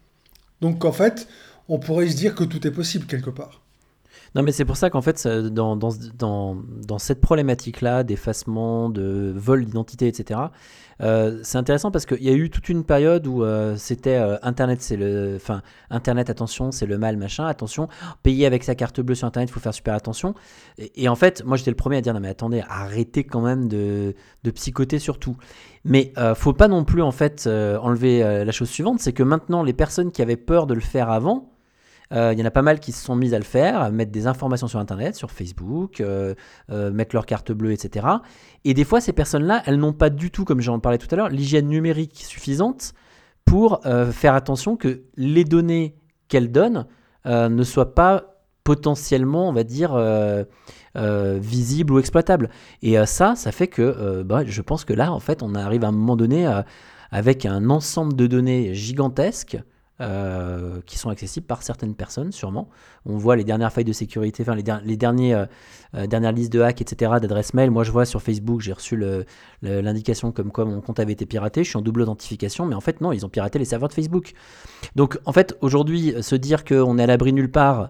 Donc 0.62 0.84
en 0.86 0.92
fait, 0.92 1.28
on 1.70 1.80
pourrait 1.80 2.08
se 2.10 2.16
dire 2.16 2.36
que 2.36 2.44
tout 2.44 2.66
est 2.68 2.72
possible 2.72 3.06
quelque 3.06 3.30
part. 3.30 3.62
Non, 4.36 4.44
mais 4.44 4.52
c'est 4.52 4.66
pour 4.66 4.76
ça 4.76 4.90
qu'en 4.90 5.02
fait, 5.02 5.26
dans, 5.28 5.78
dans, 5.78 5.91
dans, 6.18 6.99
cette 6.99 7.22
problématique-là, 7.22 8.03
d'effacement, 8.03 8.90
de 8.90 9.34
vol 9.34 9.64
d'identité, 9.64 10.07
etc., 10.07 10.41
euh, 11.02 11.40
c'est 11.44 11.57
intéressant 11.57 11.91
parce 11.91 12.06
qu'il 12.06 12.24
y 12.24 12.30
a 12.30 12.34
eu 12.34 12.49
toute 12.49 12.70
une 12.70 12.84
période 12.84 13.28
où 13.28 13.44
euh, 13.44 13.76
c'était 13.78 14.16
euh, 14.16 14.38
Internet, 14.44 14.82
c'est 14.82 14.95
le. 14.95 15.34
Enfin, 15.36 15.62
Internet, 15.90 16.30
attention, 16.30 16.72
c'est 16.72 16.86
le 16.86 16.98
mal, 16.98 17.18
machin, 17.18 17.45
attention. 17.45 17.88
Payer 18.24 18.45
avec 18.45 18.64
sa 18.64 18.76
carte 18.76 19.02
bleue 19.02 19.16
sur 19.16 19.28
Internet, 19.28 19.49
il 19.49 19.53
faut 19.53 19.60
faire 19.60 19.74
super 19.74 19.94
attention. 19.94 20.36
Et, 20.78 21.10
en 21.10 21.16
fait, 21.16 21.44
moi, 21.45 21.57
j'étais 21.57 21.72
le 21.72 21.78
premier 21.78 21.98
à 21.98 22.02
dire 22.02 22.14
non, 22.14 22.20
mais 22.20 22.30
attendez, 22.30 22.64
arrêtez 22.70 23.24
quand 23.24 23.41
même 23.41 23.68
de, 23.68 24.16
de 24.44 24.52
psychoter 24.52 24.99
sur 24.99 25.20
tout. 25.20 25.38
Mais 25.84 26.14
euh, 26.18 26.36
faut 26.36 26.53
pas 26.53 26.68
non 26.68 26.84
plus, 26.84 27.02
en 27.02 27.12
fait, 27.12 27.48
enlever 27.48 28.20
la 28.20 28.52
chose 28.52 28.70
suivante 28.70 28.99
c'est 28.99 29.14
que 29.14 29.24
maintenant, 29.24 29.64
les 29.64 29.74
personnes 29.74 30.12
qui 30.12 30.22
avaient 30.22 30.36
peur 30.36 30.68
de 30.68 30.74
le 30.74 30.82
faire 30.82 31.10
avant, 31.10 31.55
euh, 32.11 32.34
Il 32.34 32.40
y 32.40 32.41
en 32.41 32.45
a 32.45 32.52
pas 32.52 32.61
mal 32.61 32.80
qui 32.80 32.91
se 32.91 33.03
sont 33.03 33.15
mis 33.15 33.34
à 33.34 33.38
le 33.38 33.44
faire, 33.44 33.82
à 33.82 33.91
mettre 33.91 34.11
des 34.11 34.27
informations 34.27 34.68
sur 34.68 34.80
Internet, 34.80 35.15
sur 35.15 35.32
Facebook, 35.32 36.02
euh, 36.02 36.36
euh, 36.69 36.91
mettre 36.91 37.15
leur 37.15 37.26
carte 37.26 37.52
bleue, 37.52 37.72
etc. 37.72 38.07
Et 38.64 38.73
des 38.73 38.84
fois, 38.84 39.02
ces 39.02 39.14
personnes-là, 39.14 39.64
elles 39.65 39.77
n'ont 39.77 39.94
pas 39.94 40.10
du 40.10 40.32
tout, 40.32 40.45
comme 40.45 40.61
j'en 40.61 40.80
parlais 40.80 40.98
tout 40.98 41.07
à 41.11 41.15
l'heure, 41.15 41.30
l'hygiène 41.30 41.68
numérique 41.68 42.23
suffisante 42.26 42.94
pour 43.45 43.82
faire 44.11 44.34
attention 44.34 44.76
que 44.76 45.03
les 45.18 45.44
données 45.44 45.95
qu'elles 46.30 46.52
donnent 46.52 46.88
ne 47.26 47.64
soient 47.64 47.94
pas 47.94 48.41
potentiellement, 48.64 49.48
on 49.49 49.53
va 49.53 49.64
dire, 49.64 49.95
visibles 50.95 51.94
ou 51.94 51.99
exploitables. 51.99 52.49
Et 52.82 52.98
ça, 53.06 53.36
ça 53.36 53.52
fait 53.52 53.68
que 53.68 54.23
bah, 54.23 54.41
je 54.44 54.61
pense 54.64 54.84
que 54.84 54.94
là, 54.94 55.14
en 55.14 55.19
fait, 55.19 55.44
on 55.44 55.53
arrive 55.53 55.84
à 55.84 55.90
un 55.90 55.91
moment 55.91 56.15
donné 56.15 56.52
avec 57.11 57.45
un 57.45 57.69
ensemble 57.69 58.15
de 58.15 58.26
données 58.26 58.73
gigantesques 58.73 59.60
euh, 60.02 60.82
qui 60.86 60.98
sont 60.98 61.10
accessibles 61.10 61.46
par 61.48 61.64
certaines 61.64 61.96
personnes, 61.96 62.32
sûrement. 62.34 62.68
On 63.06 63.18
voit 63.18 63.36
les 63.38 63.44
dernières 63.46 63.72
failles 63.72 63.86
de 63.86 63.94
sécurité, 63.94 64.44
enfin 64.44 64.54
les, 64.56 64.64
der- 64.64 64.82
les 64.84 64.98
derniers, 64.98 65.34
euh, 65.34 65.46
euh, 65.96 66.06
dernières 66.08 66.34
listes 66.34 66.52
de 66.52 66.60
hacks, 66.62 66.82
etc., 66.82 67.14
d'adresses 67.22 67.54
mail. 67.54 67.72
Moi, 67.72 67.84
je 67.84 67.92
vois 67.92 68.06
sur 68.06 68.22
Facebook, 68.22 68.60
j'ai 68.62 68.74
reçu 68.74 69.02
l'indication 69.62 70.32
comme 70.32 70.52
quoi 70.52 70.66
mon 70.66 70.82
compte 70.82 71.00
avait 71.00 71.14
été 71.14 71.26
piraté. 71.26 71.64
Je 71.64 71.70
suis 71.70 71.78
en 71.78 71.82
double 71.82 72.02
authentification, 72.02 72.66
mais 72.66 72.76
en 72.76 72.82
fait, 72.82 73.00
non, 73.00 73.12
ils 73.14 73.26
ont 73.26 73.30
piraté 73.30 73.58
les 73.58 73.66
serveurs 73.66 73.90
de 73.90 73.94
Facebook. 73.94 74.34
Donc, 74.96 75.18
en 75.26 75.32
fait, 75.32 75.58
aujourd'hui, 75.62 76.14
se 76.22 76.36
dire 76.36 76.66
qu'on 76.66 76.98
est 76.98 77.04
à 77.04 77.08
l'abri 77.08 77.32
nulle 77.32 77.52
part, 77.52 77.90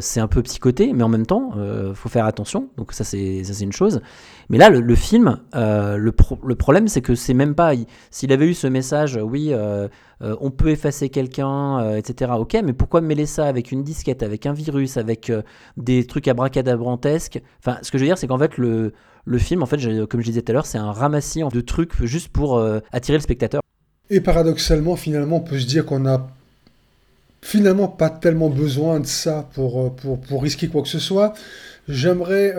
c'est 0.00 0.20
un 0.20 0.26
peu 0.28 0.42
psychoté, 0.42 0.92
mais 0.94 1.02
en 1.04 1.08
même 1.08 1.26
temps, 1.26 1.52
il 1.88 1.94
faut 1.94 2.08
faire 2.08 2.24
attention. 2.26 2.70
Donc, 2.76 2.92
ça, 2.92 3.04
c'est 3.04 3.42
une 3.60 3.72
chose. 3.72 4.00
Mais 4.48 4.58
là, 4.58 4.68
le, 4.70 4.94
film, 4.96 5.38
le, 5.54 6.10
pro- 6.10 6.40
le 6.44 6.54
problème, 6.56 6.88
c'est 6.88 7.02
que 7.02 7.14
c'est 7.14 7.34
même 7.34 7.54
pas. 7.54 7.74
il- 7.74 7.86
S'il 8.10 8.32
avait 8.32 8.48
eu 8.48 8.54
ce 8.54 8.66
message, 8.66 9.18
oui, 9.22 9.52
euh, 10.22 10.36
on 10.40 10.50
peut 10.50 10.68
effacer 10.68 11.08
quelqu'un, 11.08 11.80
euh, 11.80 11.96
etc. 11.96 12.32
Ok, 12.38 12.56
mais 12.64 12.72
pourquoi 12.72 13.00
mêler 13.00 13.26
ça 13.26 13.46
avec 13.46 13.72
une 13.72 13.82
disquette, 13.82 14.22
avec 14.22 14.46
un 14.46 14.52
virus, 14.52 14.96
avec 14.96 15.30
euh, 15.30 15.42
des 15.76 16.06
trucs 16.06 16.28
abracadabrantesques? 16.28 17.40
Enfin, 17.60 17.78
ce 17.82 17.90
que 17.90 17.98
je 17.98 18.04
veux 18.04 18.08
dire, 18.08 18.18
c'est 18.18 18.26
qu'en 18.26 18.38
fait, 18.38 18.56
le, 18.58 18.92
film, 19.38 19.62
en 19.62 19.66
fait, 19.66 19.78
comme 20.08 20.20
je 20.20 20.26
disais 20.26 20.42
tout 20.42 20.52
à 20.52 20.54
l'heure, 20.54 20.66
c'est 20.66 20.78
un 20.78 20.92
ramassis 20.92 21.42
de 21.52 21.60
trucs 21.60 22.02
juste 22.04 22.28
pour 22.28 22.62
attirer 22.92 23.18
le 23.18 23.22
spectateur. 23.22 23.62
Et 24.10 24.20
paradoxalement, 24.20 24.96
finalement, 24.96 25.36
on 25.36 25.40
peut 25.40 25.58
se 25.58 25.66
dire 25.66 25.86
qu'on 25.86 26.00
n'a 26.00 26.28
finalement 27.40 27.88
pas 27.88 28.10
tellement 28.10 28.50
besoin 28.50 29.00
de 29.00 29.06
ça 29.06 29.48
pour, 29.54 29.94
pour, 29.96 30.20
pour 30.20 30.42
risquer 30.42 30.68
quoi 30.68 30.82
que 30.82 30.88
ce 30.88 30.98
soit. 30.98 31.34
J'aimerais 31.88 32.54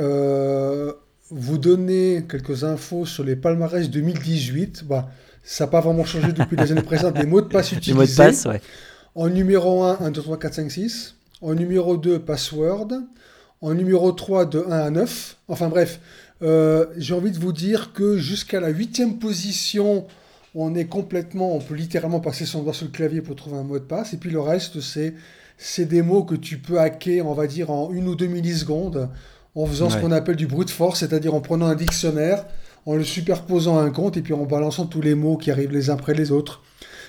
vous 1.32 1.57
donner 1.57 2.26
quelques 2.30 2.64
infos 2.64 3.06
sur 3.06 3.23
les 3.23 3.36
palmarès 3.36 3.90
2018. 3.90 4.86
Bah, 4.86 5.10
ça 5.45 5.65
n'a 5.65 5.72
pas 5.72 5.80
vraiment 5.80 6.03
changé 6.05 6.34
depuis 6.34 6.57
les 6.57 6.72
années 6.72 6.81
précédentes. 6.81 7.19
Les 7.19 7.27
mots 7.27 7.41
de 7.41 7.47
passe 7.47 7.72
utilisés. 7.72 7.93
Les 7.93 7.99
mots 7.99 8.11
de 8.11 8.15
passe, 8.15 8.45
ouais. 8.45 8.61
En 9.13 9.30
numéro 9.30 9.84
1, 9.84 9.99
1, 10.01 10.11
2, 10.11 10.22
3, 10.22 10.39
4, 10.39 10.53
5, 10.55 10.72
6. 10.72 11.15
En 11.41 11.53
numéro 11.53 11.97
2, 11.97 12.19
password. 12.19 12.88
En 13.61 13.73
numéro 13.76 14.11
3, 14.11 14.45
de 14.45 14.65
1 14.67 14.72
à 14.72 14.89
9. 14.89 15.38
Enfin 15.47 15.69
bref, 15.69 15.99
euh, 16.41 16.88
j'ai 16.97 17.13
envie 17.13 17.31
de 17.31 17.38
vous 17.39 17.53
dire 17.53 17.93
que 17.93 18.17
jusqu'à 18.17 18.59
la 18.59 18.69
huitième 18.69 19.19
position, 19.19 20.05
on 20.55 20.73
est 20.73 20.85
complètement, 20.85 21.55
on 21.55 21.59
peut 21.59 21.76
littéralement 21.76 22.19
passer 22.19 22.45
son 22.45 22.63
doigt 22.63 22.73
sur 22.73 22.85
le 22.85 22.91
clavier 22.91 23.22
pour 23.22 23.35
trouver 23.35 23.57
un 23.57 23.63
mot 23.63 23.77
de 23.77 23.84
passe. 23.84 24.13
Et 24.13 24.17
puis 24.17 24.31
le 24.31 24.39
reste, 24.39 24.81
c'est, 24.81 25.13
c'est 25.57 25.85
des 25.85 26.01
mots 26.01 26.23
que 26.23 26.35
tu 26.35 26.57
peux 26.57 26.80
hacker, 26.80 27.27
on 27.27 27.34
va 27.34 27.45
dire, 27.45 27.69
en 27.69 27.91
une 27.91 28.07
ou 28.07 28.15
deux 28.15 28.27
millisecondes, 28.27 29.09
en 29.53 29.65
faisant 29.67 29.89
ce 29.91 29.97
qu'on 29.97 30.11
appelle 30.11 30.35
du 30.35 30.47
brute 30.47 30.72
force, 30.72 30.99
c'est-à-dire 31.01 31.35
en 31.35 31.39
prenant 31.39 31.67
un 31.67 31.76
dictionnaire, 31.76 32.45
en 32.85 32.95
le 32.95 33.03
superposant 33.03 33.79
à 33.79 33.81
un 33.81 33.89
compte 33.89 34.17
et 34.17 34.21
puis 34.21 34.33
en 34.33 34.43
balançant 34.45 34.85
tous 34.85 35.01
les 35.01 35.15
mots 35.15 35.37
qui 35.37 35.51
arrivent 35.51 35.71
les 35.71 35.89
uns 35.89 35.93
après 35.93 36.13
les 36.13 36.31
autres. 36.31 36.61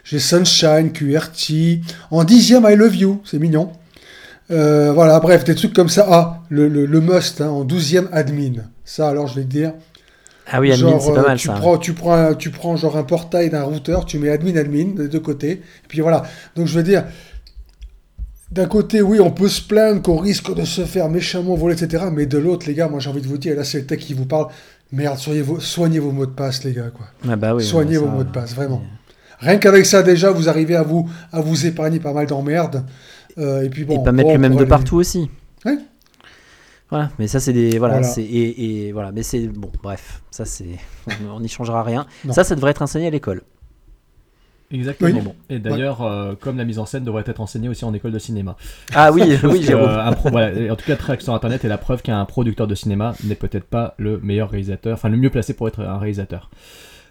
J'ai 0.05 0.19
Sunshine, 0.19 0.93
QRT, 0.93 1.81
en 2.11 2.25
dixième 2.25 2.65
I 2.69 2.77
Love 2.77 2.97
You, 2.97 3.21
c'est 3.25 3.39
mignon. 3.39 3.73
Euh, 4.51 4.93
voilà, 4.93 5.19
bref, 5.19 5.45
des 5.45 5.55
trucs 5.55 5.73
comme 5.73 5.89
ça. 5.89 6.07
Ah, 6.09 6.43
le, 6.49 6.69
le, 6.69 6.87
le 6.87 7.01
must, 7.01 7.41
hein, 7.41 7.49
en 7.49 7.65
douzième 7.65 8.09
admin. 8.13 8.63
Ça, 8.85 9.09
alors, 9.09 9.27
je 9.27 9.35
vais 9.35 9.43
te 9.43 9.49
dire. 9.49 9.73
Ah 10.47 10.61
oui, 10.61 10.71
admin, 10.71 11.01
c'est 11.01 11.13
pas 11.13 11.21
euh, 11.21 11.27
mal 11.27 11.39
tu 11.39 11.49
ça. 11.49 11.55
Prends, 11.55 11.77
tu, 11.77 11.93
prends, 11.93 12.35
tu 12.35 12.51
prends 12.51 12.77
genre 12.77 12.97
un 12.97 13.03
portail 13.03 13.51
d'un 13.51 13.65
routeur, 13.65 14.05
tu 14.05 14.21
mets 14.21 14.29
admin, 14.29 14.55
admin 14.57 14.95
des 14.95 15.09
deux 15.09 15.19
côtés. 15.19 15.51
Et 15.51 15.89
puis 15.89 16.01
voilà. 16.01 16.23
Donc 16.55 16.69
je 16.69 16.77
veux 16.77 16.85
dire, 16.85 17.05
d'un 18.53 18.67
côté, 18.67 19.03
oui, 19.03 19.19
on 19.19 19.33
peut 19.33 19.49
se 19.49 19.61
plaindre 19.61 20.03
qu'on 20.03 20.19
risque 20.19 20.55
de 20.55 20.65
se 20.65 20.85
faire 20.85 21.09
méchamment 21.09 21.57
voler, 21.57 21.83
etc. 21.83 22.05
Mais 22.13 22.27
de 22.27 22.39
l'autre, 22.39 22.69
les 22.69 22.75
gars, 22.75 22.87
moi 22.87 23.01
j'ai 23.01 23.11
envie 23.11 23.23
de 23.23 23.27
vous 23.27 23.39
dire, 23.39 23.55
et 23.55 23.57
là 23.57 23.65
c'est 23.65 23.81
le 23.81 23.87
tech 23.87 23.99
qui 23.99 24.15
vous 24.15 24.27
parle, 24.27 24.47
merde, 24.93 25.19
soignez 25.19 25.43
vos, 25.43 25.61
soignez 25.61 25.99
vos 25.99 26.13
mots 26.13 26.27
de 26.27 26.31
passe, 26.33 26.65
les 26.65 26.73
gars, 26.73 26.91
quoi. 26.91 27.07
Ah 27.29 27.37
bah 27.37 27.55
oui, 27.55 27.65
soignez 27.65 27.97
vos 27.99 28.07
ça, 28.07 28.11
mots 28.13 28.25
de 28.25 28.31
passe, 28.31 28.55
vraiment. 28.55 28.83
Rien 29.41 29.59
qu'avec 29.59 29.85
ça, 29.87 30.03
déjà, 30.03 30.31
vous 30.31 30.49
arrivez 30.49 30.77
à 30.77 30.83
vous, 30.83 31.09
à 31.33 31.41
vous 31.41 31.67
épargner 31.67 32.01
pas 32.01 32.13
mal 32.13 32.27
d'emmerdes. 32.27 32.85
Euh, 33.39 33.63
et 33.63 33.69
puis 33.69 33.85
bon. 33.85 34.01
et 34.01 34.05
pas 34.05 34.13
mettre 34.13 34.29
bon, 34.29 34.35
le 34.35 34.41
même 34.41 34.55
de 34.55 34.59
aller- 34.61 34.67
partout 34.67 34.97
aussi. 34.97 35.31
Ouais. 35.65 35.77
Voilà, 36.89 37.11
mais 37.19 37.27
ça 37.27 37.41
c'est 37.41 37.53
des 37.53 37.79
voilà, 37.79 37.95
Voilà. 37.99 38.09
c'est 38.09 38.23
et, 38.23 38.87
et 38.87 38.93
voilà, 38.93 39.11
mais 39.13 39.23
c'est 39.25 39.49
bon, 39.49 39.71
bref, 39.83 40.23
ça 40.31 40.45
c'est 40.45 40.79
on 41.35 41.41
n'y 41.41 41.49
changera 41.49 41.83
rien. 41.83 42.07
Non. 42.25 42.33
Ça, 42.33 42.45
ça 42.45 42.55
devrait 42.55 42.71
être 42.71 42.81
enseigné 42.83 43.09
à 43.09 43.11
l'école. 43.11 43.43
Exactement. 44.71 45.11
Oui. 45.19 45.25
Bon. 45.25 45.35
Et 45.49 45.59
d'ailleurs, 45.59 46.03
euh, 46.03 46.35
comme 46.39 46.57
la 46.57 46.65
mise 46.65 46.79
en 46.79 46.87
scène 46.87 47.05
devrait 47.05 47.25
être 47.27 47.41
enseignée 47.41 47.69
aussi 47.69 47.85
en 47.85 47.95
école 47.95 48.13
de 48.13 48.19
cinéma. 48.19 48.57
Ah 48.95 49.13
oui, 49.13 49.23
oui, 49.45 49.65
que, 49.65 49.73
euh, 49.73 50.01
un 50.05 50.13
pro- 50.13 50.31
voilà, 50.31 50.53
et 50.53 50.71
en 50.71 50.77
tout 50.77 50.85
cas, 50.87 50.97
Track 50.97 51.23
sur 51.23 51.35
Internet 51.35 51.65
est 51.65 51.69
la 51.69 51.79
preuve 51.79 52.03
qu'un 52.03 52.25
producteur 52.25 52.67
de 52.67 52.75
cinéma 52.75 53.15
n'est 53.25 53.35
peut-être 53.37 53.67
pas 53.67 53.95
le 53.99 54.19
meilleur 54.19 54.51
réalisateur, 54.51 54.95
enfin 54.95 55.09
le 55.09 55.17
mieux 55.17 55.31
placé 55.31 55.55
pour 55.55 55.69
être 55.69 55.81
un 55.81 55.99
réalisateur. 55.99 56.51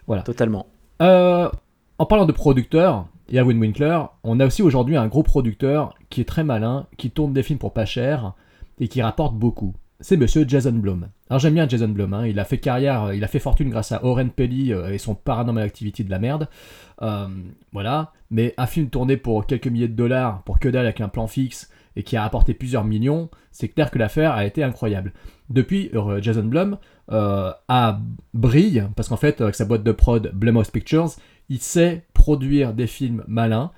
Voilà. 0.07 0.23
Totalement. 0.23 0.67
Euh, 1.01 1.49
en 1.97 2.05
parlant 2.05 2.25
de 2.25 2.31
producteur, 2.31 3.07
Erwin 3.33 3.57
Winkler, 3.59 3.99
on 4.23 4.39
a 4.39 4.45
aussi 4.45 4.61
aujourd'hui 4.61 4.97
un 4.97 5.07
gros 5.07 5.23
producteur 5.23 5.95
qui 6.09 6.21
est 6.21 6.25
très 6.25 6.43
malin, 6.43 6.87
qui 6.97 7.09
tourne 7.09 7.33
des 7.33 7.41
films 7.43 7.59
pour 7.59 7.73
pas 7.73 7.85
cher 7.85 8.33
et 8.79 8.87
qui 8.87 9.01
rapporte 9.01 9.33
beaucoup. 9.35 9.73
C'est 10.01 10.17
monsieur 10.17 10.45
Jason 10.47 10.73
Blum. 10.73 11.07
Alors 11.29 11.39
j'aime 11.39 11.53
bien 11.53 11.67
Jason 11.69 11.87
Blum, 11.87 12.13
hein. 12.13 12.27
il 12.27 12.37
a 12.37 12.43
fait 12.43 12.57
carrière, 12.57 13.13
il 13.13 13.23
a 13.23 13.27
fait 13.27 13.39
fortune 13.39 13.69
grâce 13.69 13.93
à 13.93 14.03
Oren 14.03 14.29
Pelly 14.29 14.73
euh, 14.73 14.91
et 14.91 14.97
son 14.97 15.15
Paranormal 15.15 15.63
Activity 15.63 16.03
de 16.03 16.11
la 16.11 16.19
merde. 16.19 16.49
Euh, 17.01 17.27
voilà, 17.73 18.13
mais 18.31 18.53
un 18.57 18.67
film 18.67 18.89
tourné 18.89 19.17
pour 19.17 19.45
quelques 19.45 19.67
milliers 19.67 19.87
de 19.87 19.95
dollars, 19.95 20.43
pour 20.43 20.59
que 20.59 20.69
dalle 20.69 20.85
avec 20.85 21.01
un 21.01 21.09
plan 21.09 21.27
fixe 21.27 21.69
et 21.95 22.03
qui 22.03 22.17
a 22.17 22.21
rapporté 22.21 22.53
plusieurs 22.53 22.83
millions, 22.83 23.29
c'est 23.51 23.69
clair 23.69 23.91
que 23.91 23.97
l'affaire 23.97 24.31
a 24.31 24.45
été 24.45 24.63
incroyable. 24.63 25.13
Depuis, 25.49 25.89
euh, 25.93 26.21
Jason 26.21 26.43
Blum 26.43 26.77
euh, 27.11 27.51
a 27.67 27.99
brille, 28.33 28.83
parce 28.95 29.09
qu'en 29.09 29.17
fait, 29.17 29.41
avec 29.41 29.55
sa 29.55 29.65
boîte 29.65 29.83
de 29.83 29.91
prod 29.91 30.31
Blumhouse 30.33 30.71
Pictures, 30.71 31.11
il 31.49 31.59
sait 31.59 32.05
produire 32.13 32.73
des 32.73 32.87
films 32.87 33.23
malins 33.27 33.71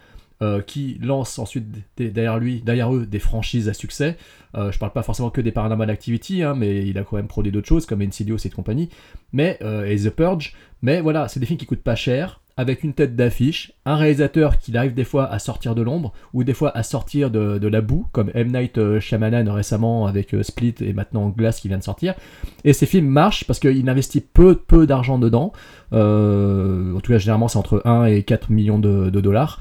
qui 0.67 0.99
lancent 1.01 1.39
ensuite 1.39 1.65
derrière 1.97 2.37
lui, 2.37 2.61
derrière 2.61 2.93
eux, 2.93 3.07
des 3.07 3.17
franchises 3.17 3.69
à 3.69 3.73
succès. 3.73 4.17
Euh, 4.53 4.71
je 4.71 4.77
parle 4.77 4.93
pas 4.93 5.01
forcément 5.01 5.31
que 5.31 5.41
des 5.41 5.51
Paranormal 5.51 5.89
Activity, 5.89 6.43
hein, 6.43 6.53
mais 6.55 6.85
il 6.85 6.99
a 6.99 7.03
quand 7.03 7.15
même 7.15 7.27
produit 7.27 7.51
d'autres 7.51 7.67
choses 7.67 7.87
comme 7.87 8.03
Insidious 8.03 8.37
et 8.45 8.51
compagnie, 8.51 8.87
mais 9.33 9.57
et 9.87 9.95
The 9.97 10.11
Purge. 10.11 10.53
Mais 10.83 11.01
voilà, 11.01 11.27
c'est 11.27 11.39
des 11.39 11.47
films 11.47 11.57
qui 11.57 11.65
coûtent 11.65 11.81
pas 11.81 11.95
cher, 11.95 12.39
avec 12.57 12.83
une 12.83 12.93
tête 12.93 13.15
d'affiche, 13.15 13.73
un 13.85 13.95
réalisateur 13.95 14.57
qui 14.57 14.75
arrive 14.75 14.95
des 14.95 15.03
fois 15.03 15.31
à 15.31 15.37
sortir 15.37 15.75
de 15.75 15.83
l'ombre 15.83 16.11
ou 16.33 16.43
des 16.43 16.55
fois 16.55 16.75
à 16.75 16.81
sortir 16.81 17.29
de, 17.29 17.67
la 17.67 17.81
boue, 17.81 18.07
comme 18.11 18.31
M 18.33 18.51
Night 18.51 18.79
euh, 18.79 18.99
Shyamalan 18.99 19.53
récemment 19.53 20.07
avec 20.07 20.33
euh, 20.33 20.41
Split 20.41 20.73
et 20.81 20.93
maintenant 20.93 21.29
Glass 21.29 21.59
qui 21.59 21.67
vient 21.67 21.77
de 21.77 21.83
sortir. 21.83 22.15
Et 22.63 22.73
ces 22.73 22.87
films 22.87 23.07
marchent 23.07 23.45
parce 23.45 23.59
qu'il 23.59 23.87
investit 23.87 24.21
peu 24.21 24.55
peu 24.55 24.87
d'argent 24.87 25.19
dedans. 25.19 25.53
Euh, 25.93 26.95
en 26.95 26.99
tout 26.99 27.11
cas, 27.11 27.19
généralement, 27.19 27.47
c'est 27.47 27.59
entre 27.59 27.83
1 27.85 28.05
et 28.05 28.23
4 28.23 28.49
millions 28.49 28.79
de, 28.79 29.09
dollars. 29.11 29.59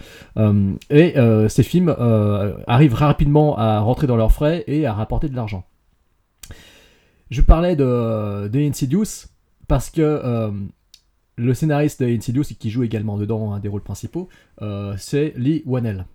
Et 0.90 1.14
ces 1.48 1.62
films 1.62 1.94
arrivent 2.66 2.94
rapidement 2.94 3.58
à 3.58 3.80
rentrer 3.80 4.06
dans 4.06 4.16
leurs 4.16 4.32
frais 4.32 4.64
et 4.66 4.86
à 4.86 4.94
rapporter 4.94 5.28
de 5.28 5.36
l'argent. 5.36 5.64
Je 7.30 7.42
parlais 7.42 7.76
de, 7.76 8.48
de 8.48 8.58
Insidious 8.60 9.26
parce 9.68 9.90
que 9.90 10.50
le 11.36 11.54
scénariste 11.54 12.02
de 12.02 12.42
qui 12.54 12.70
joue 12.70 12.82
également 12.82 13.18
dedans 13.18 13.52
un 13.52 13.60
des 13.60 13.68
rôles 13.68 13.82
principaux, 13.82 14.28
euh, 14.62 14.94
c'est 14.98 15.34
Lee 15.36 15.62
Whannell. 15.66 16.06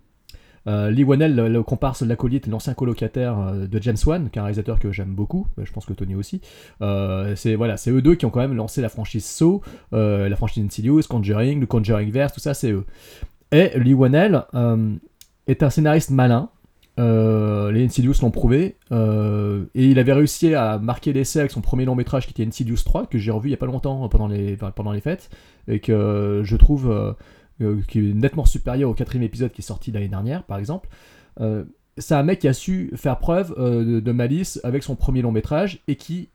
Euh, 0.68 0.90
Lee 0.90 1.02
Whannell, 1.04 1.34
le, 1.34 1.62
comparse 1.62 2.02
de 2.02 2.08
l'acolyte, 2.08 2.46
l'ancien 2.46 2.74
colocataire 2.74 3.38
euh, 3.38 3.66
de 3.66 3.82
James 3.82 3.96
Wan, 4.06 4.30
qui 4.30 4.38
est 4.38 4.40
un 4.40 4.44
réalisateur 4.44 4.78
que 4.78 4.92
j'aime 4.92 5.14
beaucoup, 5.14 5.46
je 5.60 5.72
pense 5.72 5.86
que 5.86 5.92
Tony 5.92 6.14
aussi. 6.14 6.40
C'est 6.80 7.54
voilà, 7.56 7.76
c'est 7.76 7.90
eux 7.90 8.02
deux 8.02 8.14
qui 8.14 8.26
ont 8.26 8.30
quand 8.30 8.40
même 8.40 8.54
lancé 8.54 8.80
la 8.80 8.88
franchise 8.88 9.24
Saw, 9.24 9.60
euh, 9.92 10.28
la 10.28 10.36
franchise 10.36 10.64
Insidious, 10.64 11.02
Conjuring, 11.08 11.60
le 11.60 11.66
Conjuring 11.66 12.10
Verse, 12.10 12.32
tout 12.32 12.40
ça, 12.40 12.54
c'est 12.54 12.70
eux. 12.70 12.84
Et 13.50 13.78
Lee 13.78 13.94
Whannell 13.94 14.44
euh, 14.54 14.94
est 15.46 15.62
un 15.62 15.70
scénariste 15.70 16.10
malin. 16.10 16.48
Euh, 16.98 17.72
les 17.72 17.84
Insidious 17.84 18.14
l'ont 18.22 18.30
prouvé. 18.30 18.76
euh, 18.90 19.64
et 19.74 19.86
il 19.86 19.98
avait 19.98 20.12
réussi 20.12 20.54
à 20.54 20.78
marquer 20.78 21.12
l'essai 21.12 21.40
avec 21.40 21.50
son 21.50 21.60
premier 21.60 21.84
long 21.84 21.94
métrage 21.94 22.26
qui 22.26 22.32
était 22.32 22.46
Insidious 22.46 22.78
3, 22.84 23.06
que 23.06 23.18
j'ai 23.18 23.30
revu 23.30 23.48
il 23.48 23.52
y 23.52 23.54
a 23.54 23.58
pas 23.58 23.66
longtemps 23.66 24.04
euh, 24.04 24.08
pendant 24.08 24.28
les, 24.28 24.56
pendant 24.56 24.92
les 24.92 25.00
fêtes. 25.00 25.30
Et 25.68 25.80
que 25.80 26.42
je 26.44 26.56
trouve 26.56 27.16
est 27.60 27.96
nettement 27.96 28.44
supérieur 28.44 28.90
au 28.90 28.94
quatrième 28.94 29.22
épisode 29.22 29.52
qui 29.52 29.60
est 29.60 29.64
sorti 29.64 29.92
l'année 29.92 30.08
dernière, 30.08 30.42
par 30.44 30.58
exemple. 30.58 30.88
C'est 31.98 32.14
un 32.14 32.22
mec 32.22 32.40
qui 32.40 32.48
a 32.48 32.52
su 32.52 32.90
faire 32.96 33.18
preuve 33.18 33.54
de, 33.56 34.00
de 34.00 34.12
malice 34.12 34.60
avec 34.64 34.82
son 34.82 34.96
premier 34.96 35.22
long 35.22 35.30
métrage 35.30 35.80
et 35.86 35.96
qui 35.96 36.30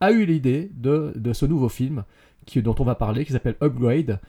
a 0.00 0.10
eu 0.10 0.24
l'idée 0.24 0.70
de, 0.74 1.12
de 1.14 1.32
ce 1.32 1.44
nouveau 1.44 1.68
film 1.68 2.04
qui, 2.46 2.62
dont 2.62 2.74
on 2.78 2.84
va 2.84 2.94
parler, 2.94 3.24
qui 3.26 3.32
s'appelle 3.32 3.56
Upgrade, 3.62 4.20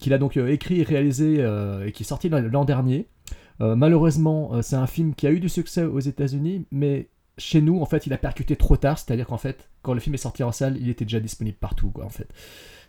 qu'il 0.00 0.12
a 0.14 0.18
donc 0.18 0.38
écrit 0.38 0.80
et 0.80 0.84
réalisé 0.84 1.44
et 1.84 1.92
qui 1.92 2.04
est 2.04 2.06
sorti 2.06 2.30
l'an 2.30 2.64
dernier. 2.64 3.06
Euh, 3.60 3.76
malheureusement, 3.76 4.54
euh, 4.54 4.62
c'est 4.62 4.76
un 4.76 4.86
film 4.86 5.14
qui 5.14 5.26
a 5.26 5.32
eu 5.32 5.40
du 5.40 5.48
succès 5.48 5.84
aux 5.84 6.00
États-Unis, 6.00 6.66
mais 6.70 7.08
chez 7.38 7.60
nous, 7.60 7.80
en 7.80 7.86
fait, 7.86 8.06
il 8.06 8.12
a 8.12 8.18
percuté 8.18 8.56
trop 8.56 8.76
tard. 8.76 8.98
C'est-à-dire 8.98 9.26
qu'en 9.26 9.38
fait, 9.38 9.68
quand 9.82 9.94
le 9.94 10.00
film 10.00 10.14
est 10.14 10.18
sorti 10.18 10.42
en 10.42 10.52
salle, 10.52 10.76
il 10.80 10.88
était 10.88 11.04
déjà 11.04 11.20
disponible 11.20 11.56
partout, 11.58 11.90
quoi, 11.90 12.04
en 12.04 12.10
fait. 12.10 12.28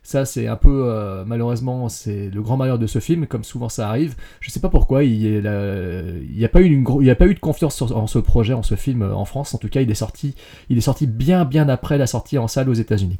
Ça, 0.01 0.25
c'est 0.25 0.47
un 0.47 0.55
peu, 0.55 0.85
euh, 0.85 1.23
malheureusement, 1.25 1.89
c'est 1.89 2.29
le 2.29 2.41
grand 2.41 2.57
malheur 2.57 2.79
de 2.79 2.87
ce 2.87 2.99
film, 2.99 3.27
comme 3.27 3.43
souvent 3.43 3.69
ça 3.69 3.89
arrive. 3.89 4.15
Je 4.39 4.49
sais 4.49 4.59
pas 4.59 4.69
pourquoi, 4.69 5.03
il 5.03 5.19
n'y 5.19 6.45
a, 6.45 6.49
pas 6.49 6.61
eu 6.61 7.09
a 7.09 7.15
pas 7.15 7.25
eu 7.27 7.33
de 7.33 7.39
confiance 7.39 7.81
en 7.81 8.07
ce 8.07 8.17
projet, 8.19 8.53
en 8.53 8.63
ce 8.63 8.75
film 8.75 9.01
euh, 9.01 9.13
en 9.13 9.25
France. 9.25 9.53
En 9.53 9.57
tout 9.57 9.67
cas, 9.67 9.81
il 9.81 9.91
est 9.91 9.95
sorti, 9.95 10.35
il 10.69 10.77
est 10.77 10.81
sorti 10.81 11.05
bien, 11.05 11.45
bien 11.45 11.67
après 11.69 11.97
la 11.97 12.07
sortie 12.07 12.37
en 12.37 12.47
salle 12.47 12.69
aux 12.69 12.73
États-Unis. 12.73 13.17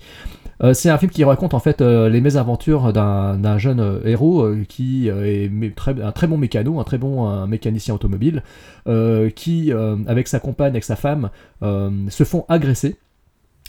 Euh, 0.64 0.74
c'est 0.74 0.90
un 0.90 0.98
film 0.98 1.12
qui 1.12 1.24
raconte 1.24 1.54
en 1.54 1.60
fait 1.60 1.82
les 1.82 2.22
mésaventures 2.22 2.92
d'un 2.94 3.58
jeune 3.58 4.02
héros 4.06 4.50
qui 4.68 5.10
est 5.10 5.52
un 6.04 6.12
très 6.12 6.28
bon 6.28 6.38
mécano, 6.38 6.80
un 6.80 6.84
très 6.84 6.98
bon 6.98 7.46
mécanicien 7.46 7.94
automobile, 7.94 8.44
qui, 9.36 9.72
avec 10.08 10.28
sa 10.28 10.40
compagne, 10.40 10.72
avec 10.72 10.84
sa 10.84 10.96
femme, 10.96 11.30
se 11.62 12.24
font 12.24 12.46
agresser 12.50 12.98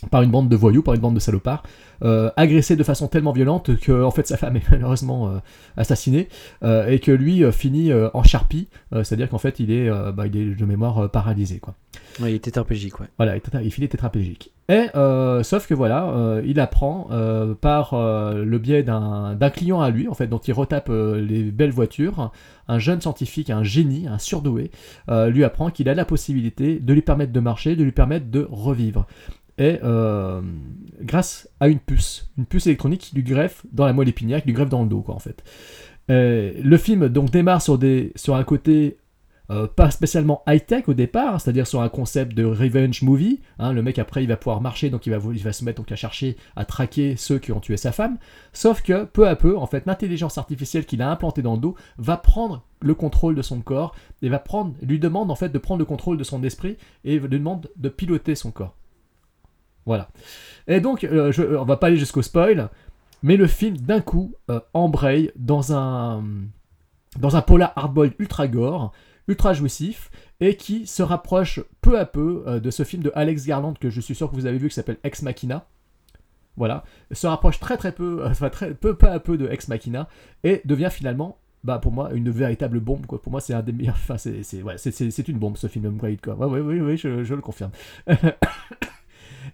par 0.09 0.23
une 0.23 0.31
bande 0.31 0.49
de 0.49 0.57
voyous, 0.57 0.83
par 0.83 0.95
une 0.95 1.01
bande 1.01 1.15
de 1.15 1.21
salopards, 1.21 1.63
euh, 2.03 2.31
agressé 2.37 2.77
de 2.77 2.83
façon 2.83 3.09
tellement 3.09 3.33
violente 3.33 3.77
que 3.79 4.03
en 4.03 4.11
fait 4.11 4.27
sa 4.27 4.39
femme 4.39 4.57
est 4.57 4.63
malheureusement 4.71 5.29
euh, 5.29 5.39
assassinée 5.77 6.29
euh, 6.63 6.89
et 6.89 6.99
que 6.99 7.13
lui 7.13 7.43
finit 7.53 7.93
en 7.93 8.23
charpie, 8.23 8.69
c'est-à-dire 8.93 9.29
qu'en 9.29 9.39
fait 9.39 9.61
il 9.61 9.71
est, 9.71 9.91
bah, 10.13 10.27
il 10.27 10.37
est 10.37 10.55
de 10.55 10.65
mémoire 10.65 11.11
paralysé 11.11 11.59
quoi. 11.59 11.75
Ouais, 12.21 12.33
il 12.33 12.35
est 12.37 12.45
tétraplégique, 12.45 12.99
ouais. 13.01 13.07
Voilà, 13.17 13.37
il, 13.37 13.43
il 13.63 13.73
finit 13.73 13.89
tétraplégique. 13.89 14.53
Et 14.69 14.87
sauf 15.43 15.67
que 15.67 15.75
voilà, 15.75 16.41
il 16.45 16.61
apprend 16.61 17.09
par 17.61 17.95
le 17.95 18.59
biais 18.59 18.83
d'un 18.83 19.35
d'un 19.35 19.51
client 19.51 19.81
à 19.81 19.91
lui, 19.91 20.09
en 20.09 20.15
fait, 20.15 20.27
dont 20.27 20.39
il 20.39 20.53
retape 20.53 20.91
les 20.91 21.45
belles 21.45 21.73
voitures, 21.73 22.31
un 22.69 22.79
jeune 22.79 23.01
scientifique, 23.01 23.51
un 23.51 23.65
génie, 23.65 24.07
un 24.07 24.19
surdoué, 24.19 24.71
lui 25.09 25.45
apprend 25.45 25.71
qu'il 25.71 25.89
a 25.89 25.95
la 25.95 26.05
possibilité 26.05 26.79
de 26.79 26.93
lui 26.93 27.03
permettre 27.03 27.33
de 27.33 27.41
marcher, 27.41 27.77
de 27.77 27.85
lui 27.85 27.93
permettre 27.93 28.27
de 28.31 28.47
revivre. 28.51 29.07
Et 29.61 29.79
euh, 29.85 30.41
grâce 31.03 31.49
à 31.61 31.69
une 31.69 31.79
puce, 31.79 32.31
une 32.39 32.47
puce 32.47 32.67
électronique 32.67 33.03
qui 33.03 33.15
lui 33.15 33.23
greffe 33.23 33.65
dans 33.73 33.85
la 33.85 33.93
moelle 33.93 34.09
épinière, 34.09 34.41
qui 34.41 34.49
lui 34.49 34.55
greffe 34.55 34.71
dans 34.71 34.83
le 34.83 34.89
dos, 34.89 35.03
quoi, 35.03 35.15
en 35.15 35.19
fait. 35.19 35.45
Euh, 36.11 36.53
le 36.61 36.77
film 36.79 37.09
donc 37.09 37.31
démarre 37.31 37.63
sur, 37.63 37.79
des, 37.79 38.11
sur 38.17 38.35
un 38.35 38.43
côté 38.43 38.97
euh, 39.51 39.67
pas 39.67 39.91
spécialement 39.91 40.43
high-tech 40.47 40.89
au 40.89 40.95
départ, 40.95 41.41
c'est-à-dire 41.41 41.67
sur 41.67 41.83
un 41.83 41.91
concept 41.91 42.35
de 42.35 42.45
revenge 42.45 43.03
movie. 43.03 43.41
hein, 43.59 43.73
le 43.73 43.83
mec 43.83 43.99
après 43.99 44.23
il 44.25 44.29
va 44.29 44.37
pouvoir 44.37 44.61
marcher, 44.61 44.91
donc 44.91 45.07
il 45.07 45.11
va, 45.13 45.19
il 45.33 45.43
va 45.43 45.53
se 45.53 45.65
mettre 45.65 45.79
donc 45.79 45.93
à 45.93 45.97
chercher 45.97 46.37
à 46.57 46.65
traquer 46.65 47.17
ceux 47.17 47.39
qui 47.39 47.53
ont 47.53 47.61
tué 47.61 47.77
sa 47.77 47.93
femme. 47.93 48.17
Sauf 48.53 48.81
que 48.81 49.05
peu 49.05 49.29
à 49.29 49.37
peu, 49.37 49.59
en 49.59 49.67
fait, 49.67 49.85
l'intelligence 49.87 50.39
artificielle 50.39 50.87
qu'il 50.87 51.03
a 51.03 51.11
implantée 51.11 51.43
dans 51.43 51.55
le 51.55 51.61
dos 51.61 51.75
va 51.99 52.17
prendre 52.17 52.65
le 52.81 52.95
contrôle 52.95 53.35
de 53.35 53.43
son 53.43 53.61
corps 53.61 53.95
et 54.23 54.31
va 54.31 54.39
prendre, 54.39 54.75
lui 54.81 54.99
demande 54.99 55.31
en 55.31 55.37
fait 55.37 55.51
de 55.51 55.59
prendre 55.59 55.81
le 55.81 55.85
contrôle 55.85 56.17
de 56.17 56.25
son 56.25 56.43
esprit 56.45 56.79
et 57.05 57.19
lui 57.19 57.29
demande 57.29 57.69
de 57.77 57.89
piloter 57.91 58.35
son 58.35 58.53
corps. 58.53 58.77
Voilà. 59.87 60.09
Et 60.67 60.81
donc, 60.81 61.05
euh, 61.05 61.33
je, 61.33 61.43
on 61.43 61.65
va 61.65 61.77
pas 61.77 61.89
aller 61.89 61.97
jusqu'au 61.97 62.23
spoil, 62.23 62.69
mais 63.23 63.37
le 63.37 63.47
film 63.47 63.77
d'un 63.77 64.01
coup 64.01 64.35
euh, 64.51 64.61
embraye 64.75 65.33
dans 65.37 65.75
un 65.75 66.23
dans 67.19 67.35
un 67.37 67.43
polar 67.43 67.73
hardboiled 67.75 68.15
ultra 68.21 68.47
gore, 68.47 68.93
ultra 69.27 69.53
jouissif, 69.53 70.11
et 70.39 70.57
qui 70.57 70.87
se 70.87 71.03
rapproche 71.03 71.61
peu 71.81 71.99
à 71.99 72.07
peu 72.07 72.45
euh, 72.47 72.61
de 72.61 72.71
ce 72.71 72.85
film 72.85 73.03
de 73.03 73.11
Alex 73.15 73.47
Garland 73.47 73.75
que 73.75 73.91
je 73.91 74.01
suis 74.01 74.15
sûr 74.15 74.31
que 74.31 74.37
vous 74.37 74.47
avez 74.47 74.59
vu 74.59 74.69
qui 74.69 74.75
s'appelle 74.75 74.99
Ex 75.03 75.23
Machina. 75.23 75.67
Voilà, 76.57 76.85
se 77.13 77.27
rapproche 77.27 77.59
très 77.59 77.77
très 77.77 77.93
peu, 77.93 78.25
enfin 78.27 78.51
très 78.51 78.75
peu, 78.75 78.95
peu 78.95 79.09
à 79.09 79.19
peu 79.19 79.39
de 79.39 79.49
Ex 79.49 79.69
Machina 79.69 80.09
et 80.45 80.61
devient 80.65 80.91
finalement, 80.91 81.39
bah 81.65 81.79
pour 81.79 81.93
moi, 81.93 82.13
une 82.13 82.31
véritable 82.31 82.81
bombe 82.81 83.07
quoi. 83.07 83.21
Pour 83.21 83.33
moi, 83.33 83.41
c'est 83.41 83.55
un 83.55 83.63
des 83.63 83.73
meilleurs, 83.73 83.95
enfin 83.95 84.19
c'est 84.19 85.29
une 85.29 85.39
bombe 85.39 85.57
ce 85.57 85.67
film 85.69 85.87
Upgrade 85.87 86.21
quoi. 86.21 86.35
Ouais 86.37 86.47
ouais 86.47 86.61
oui 86.61 86.81
oui, 86.81 86.97
je, 86.97 87.25
je 87.25 87.35
le 87.35 87.41
confirme. 87.41 87.71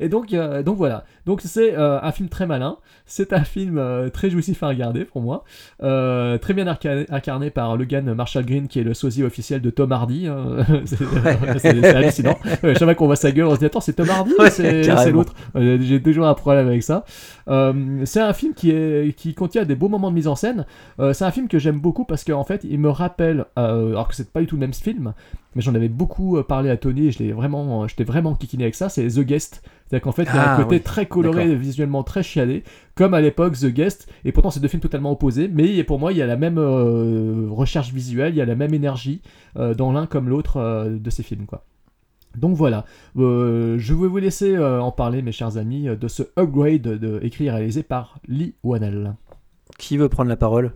Et 0.00 0.08
donc, 0.08 0.32
euh, 0.32 0.62
donc 0.62 0.76
voilà. 0.76 1.04
Donc 1.26 1.40
c'est 1.44 1.76
euh, 1.76 1.98
un 2.00 2.12
film 2.12 2.28
très 2.28 2.46
malin. 2.46 2.78
C'est 3.04 3.32
un 3.32 3.44
film 3.44 3.78
euh, 3.78 4.08
très 4.10 4.30
jouissif 4.30 4.62
à 4.62 4.68
regarder 4.68 5.04
pour 5.04 5.20
moi. 5.22 5.44
Euh, 5.82 6.38
très 6.38 6.54
bien 6.54 6.66
incarné 6.66 7.50
par 7.50 7.76
Logan 7.76 8.14
Marshall 8.14 8.44
Green, 8.44 8.68
qui 8.68 8.80
est 8.80 8.84
le 8.84 8.94
sosie 8.94 9.22
officiel 9.22 9.60
de 9.60 9.70
Tom 9.70 9.92
Hardy. 9.92 10.26
hein. 10.28 10.64
c'est 11.58 11.84
hallucinant. 11.84 12.36
Chaque 12.62 12.78
fois 12.78 12.94
qu'on 12.94 13.06
voit 13.06 13.16
sa 13.16 13.32
gueule, 13.32 13.46
on 13.46 13.54
se 13.54 13.60
dit 13.60 13.66
attends, 13.66 13.80
c'est 13.80 13.94
Tom 13.94 14.08
Hardy 14.08 14.32
ou 14.38 14.42
Ouais, 14.42 14.50
c'est 14.50 15.10
l'autre? 15.10 15.34
J'ai 15.54 16.02
toujours 16.02 16.26
un 16.26 16.34
problème 16.34 16.68
avec 16.68 16.82
ça. 16.82 17.04
C'est 17.46 18.20
un 18.20 18.32
film 18.32 18.54
qui, 18.54 18.70
est, 18.70 19.16
qui 19.16 19.34
contient 19.34 19.64
des 19.64 19.74
beaux 19.74 19.88
moments 19.88 20.10
de 20.10 20.16
mise 20.16 20.28
en 20.28 20.36
scène. 20.36 20.64
C'est 21.12 21.24
un 21.24 21.30
film 21.30 21.48
que 21.48 21.58
j'aime 21.58 21.80
beaucoup 21.80 22.04
parce 22.04 22.24
qu'en 22.24 22.44
fait, 22.44 22.64
il 22.64 22.78
me 22.78 22.90
rappelle, 22.90 23.46
alors 23.56 24.08
que 24.08 24.14
c'est 24.14 24.32
pas 24.32 24.40
du 24.40 24.46
tout 24.46 24.56
le 24.56 24.60
même 24.60 24.74
film, 24.74 25.12
mais 25.56 25.62
j'en 25.62 25.74
avais 25.74 25.88
beaucoup 25.88 26.36
euh, 26.36 26.44
parlé 26.44 26.70
à 26.70 26.76
Tony 26.76 27.08
et 27.08 27.10
je 27.10 27.18
l'ai 27.18 27.32
vraiment, 27.32 27.88
j'étais 27.88 28.04
vraiment 28.04 28.36
kikiné 28.36 28.62
avec 28.62 28.76
ça. 28.76 28.88
C'est 28.88 29.08
The 29.08 29.20
Guest. 29.20 29.62
C'est-à-dire 29.88 30.02
qu'en 30.04 30.12
fait, 30.12 30.22
il 30.24 30.34
y 30.34 30.38
a 30.38 30.52
un 30.52 30.54
Ah, 30.54 30.62
côté 30.62 30.76
oui. 30.76 30.82
très 30.82 31.06
coloré, 31.06 31.54
visuellement 31.56 32.02
très 32.04 32.22
chiadé, 32.22 32.62
comme 32.94 33.14
à 33.14 33.20
l'époque 33.20 33.54
The 33.56 33.66
Guest. 33.66 34.08
Et 34.24 34.32
pourtant, 34.32 34.50
c'est 34.50 34.60
deux 34.60 34.68
films 34.68 34.82
totalement 34.82 35.10
opposés, 35.12 35.48
mais 35.52 35.82
pour 35.84 35.98
moi, 35.98 36.12
il 36.12 36.18
y 36.18 36.22
a 36.22 36.26
la 36.26 36.36
même 36.36 36.58
euh, 36.58 37.46
recherche 37.50 37.92
visuelle, 37.92 38.34
il 38.34 38.36
y 38.36 38.40
a 38.40 38.46
la 38.46 38.54
même 38.56 38.74
énergie 38.74 39.22
euh, 39.56 39.74
dans 39.74 39.92
l'un 39.92 40.06
comme 40.06 40.28
l'autre 40.28 40.58
euh, 40.58 40.98
de 40.98 41.10
ces 41.10 41.22
films, 41.22 41.46
quoi. 41.46 41.64
Donc 42.36 42.54
voilà, 42.54 42.84
Euh, 43.16 43.76
je 43.78 43.94
vais 43.94 44.08
vous 44.08 44.18
laisser 44.18 44.54
euh, 44.56 44.78
en 44.80 44.92
parler, 44.92 45.22
mes 45.22 45.32
chers 45.32 45.56
amis, 45.56 45.88
euh, 45.88 45.96
de 45.96 46.06
ce 46.06 46.22
upgrade 46.38 46.82
de, 46.82 47.18
écrit 47.22 47.46
et 47.46 47.50
réalisé 47.50 47.82
par 47.82 48.18
Lee 48.28 48.54
Wanell. 48.62 49.14
Qui 49.78 49.96
veut 49.96 50.08
prendre 50.10 50.28
la 50.28 50.36
parole? 50.36 50.72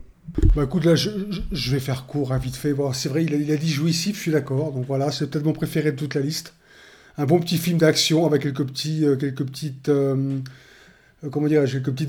Bah 0.54 0.64
écoute, 0.64 0.84
là, 0.84 0.94
je, 0.94 1.10
je- 1.30 1.40
je 1.52 1.70
vais 1.72 1.80
faire 1.80 2.06
court, 2.06 2.32
hein, 2.32 2.38
vite 2.38 2.56
fait. 2.56 2.72
Bon, 2.72 2.92
c'est 2.92 3.08
vrai, 3.08 3.24
il 3.24 3.34
a, 3.34 3.36
il 3.36 3.50
a 3.52 3.56
dit 3.56 3.68
jouissif, 3.70 4.16
je 4.16 4.20
suis 4.22 4.30
d'accord. 4.32 4.72
Donc 4.72 4.84
voilà, 4.86 5.10
c'est 5.10 5.28
peut-être 5.28 5.44
mon 5.44 5.52
préféré 5.52 5.92
de 5.92 5.96
toute 5.96 6.14
la 6.14 6.20
liste. 6.20 6.54
Un 7.18 7.26
bon 7.26 7.40
petit 7.40 7.58
film 7.58 7.78
d'action 7.78 8.26
avec 8.26 8.42
quelques 8.42 8.64
petits, 8.64 9.04
euh, 9.04 9.16
quelques 9.16 9.44
petites, 9.44 9.88
euh, 9.88 10.38
euh, 11.24 11.28
comment 11.30 11.48
dire, 11.48 11.64
quelques 11.64 11.90
petits 11.92 12.08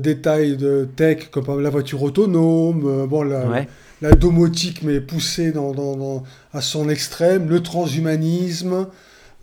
détails 0.00 0.56
de 0.56 0.88
tech, 0.96 1.30
comme 1.30 1.60
la 1.60 1.70
voiture 1.70 2.02
autonome, 2.02 3.06
bon, 3.06 3.22
la, 3.22 3.46
Ouais. 3.48 3.68
la 4.02 4.12
domotique, 4.12 4.82
mais 4.82 5.00
poussée 5.00 5.52
dans, 5.52 5.72
dans- 5.72 5.96
dans- 5.96 6.24
à 6.52 6.60
son 6.60 6.88
extrême, 6.88 7.48
le 7.48 7.60
transhumanisme, 7.62 8.88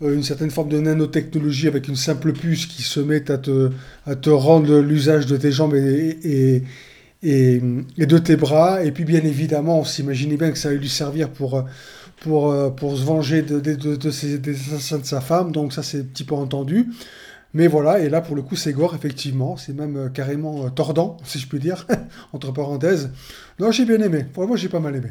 une 0.00 0.22
certaine 0.22 0.50
forme 0.50 0.68
de 0.68 0.78
nanotechnologie 0.78 1.66
avec 1.66 1.88
une 1.88 1.96
simple 1.96 2.32
puce 2.32 2.66
qui 2.66 2.82
se 2.82 3.00
met 3.00 3.28
à 3.30 3.38
te, 3.38 3.70
à 4.06 4.14
te 4.14 4.30
rendre 4.30 4.78
l'usage 4.80 5.26
de 5.26 5.36
tes 5.36 5.50
jambes 5.50 5.74
et, 5.74 6.18
et, 6.22 6.62
et, 7.22 7.60
et 7.96 8.06
de 8.06 8.18
tes 8.18 8.36
bras. 8.36 8.84
Et 8.84 8.92
puis, 8.92 9.04
bien 9.04 9.20
évidemment, 9.24 9.80
on 9.80 9.84
s'imaginait 9.84 10.36
bien 10.36 10.50
que 10.50 10.58
ça 10.58 10.68
allait 10.68 10.78
lui 10.78 10.88
servir 10.88 11.30
pour, 11.30 11.64
pour, 12.20 12.50
euh, 12.52 12.70
pour 12.70 12.96
se 12.96 13.04
venger 13.04 13.42
de, 13.42 13.60
de, 13.60 13.74
de, 13.74 13.96
de 13.96 14.10
ses- 14.10 14.38
des 14.38 14.54
assassins 14.54 14.98
de 14.98 15.06
sa 15.06 15.20
femme. 15.20 15.52
Donc, 15.52 15.72
ça, 15.72 15.82
c'est 15.82 16.00
un 16.00 16.04
petit 16.04 16.24
peu 16.24 16.34
entendu. 16.34 16.88
Mais 17.54 17.66
voilà, 17.66 18.00
et 18.00 18.08
là, 18.10 18.20
pour 18.20 18.36
le 18.36 18.42
coup, 18.42 18.56
c'est 18.56 18.72
gore, 18.72 18.94
effectivement. 18.94 19.56
C'est 19.56 19.72
même 19.74 19.96
euh, 19.96 20.08
carrément 20.10 20.66
euh, 20.66 20.70
tordant, 20.70 21.16
si 21.24 21.38
je 21.38 21.48
puis 21.48 21.58
dire, 21.58 21.86
entre 22.32 22.52
parenthèses. 22.52 23.10
Non, 23.58 23.70
j'ai 23.72 23.84
bien 23.86 24.00
aimé. 24.00 24.26
Vraiment, 24.34 24.56
j'ai 24.56 24.68
pas 24.68 24.80
mal 24.80 24.96
aimé. 24.96 25.10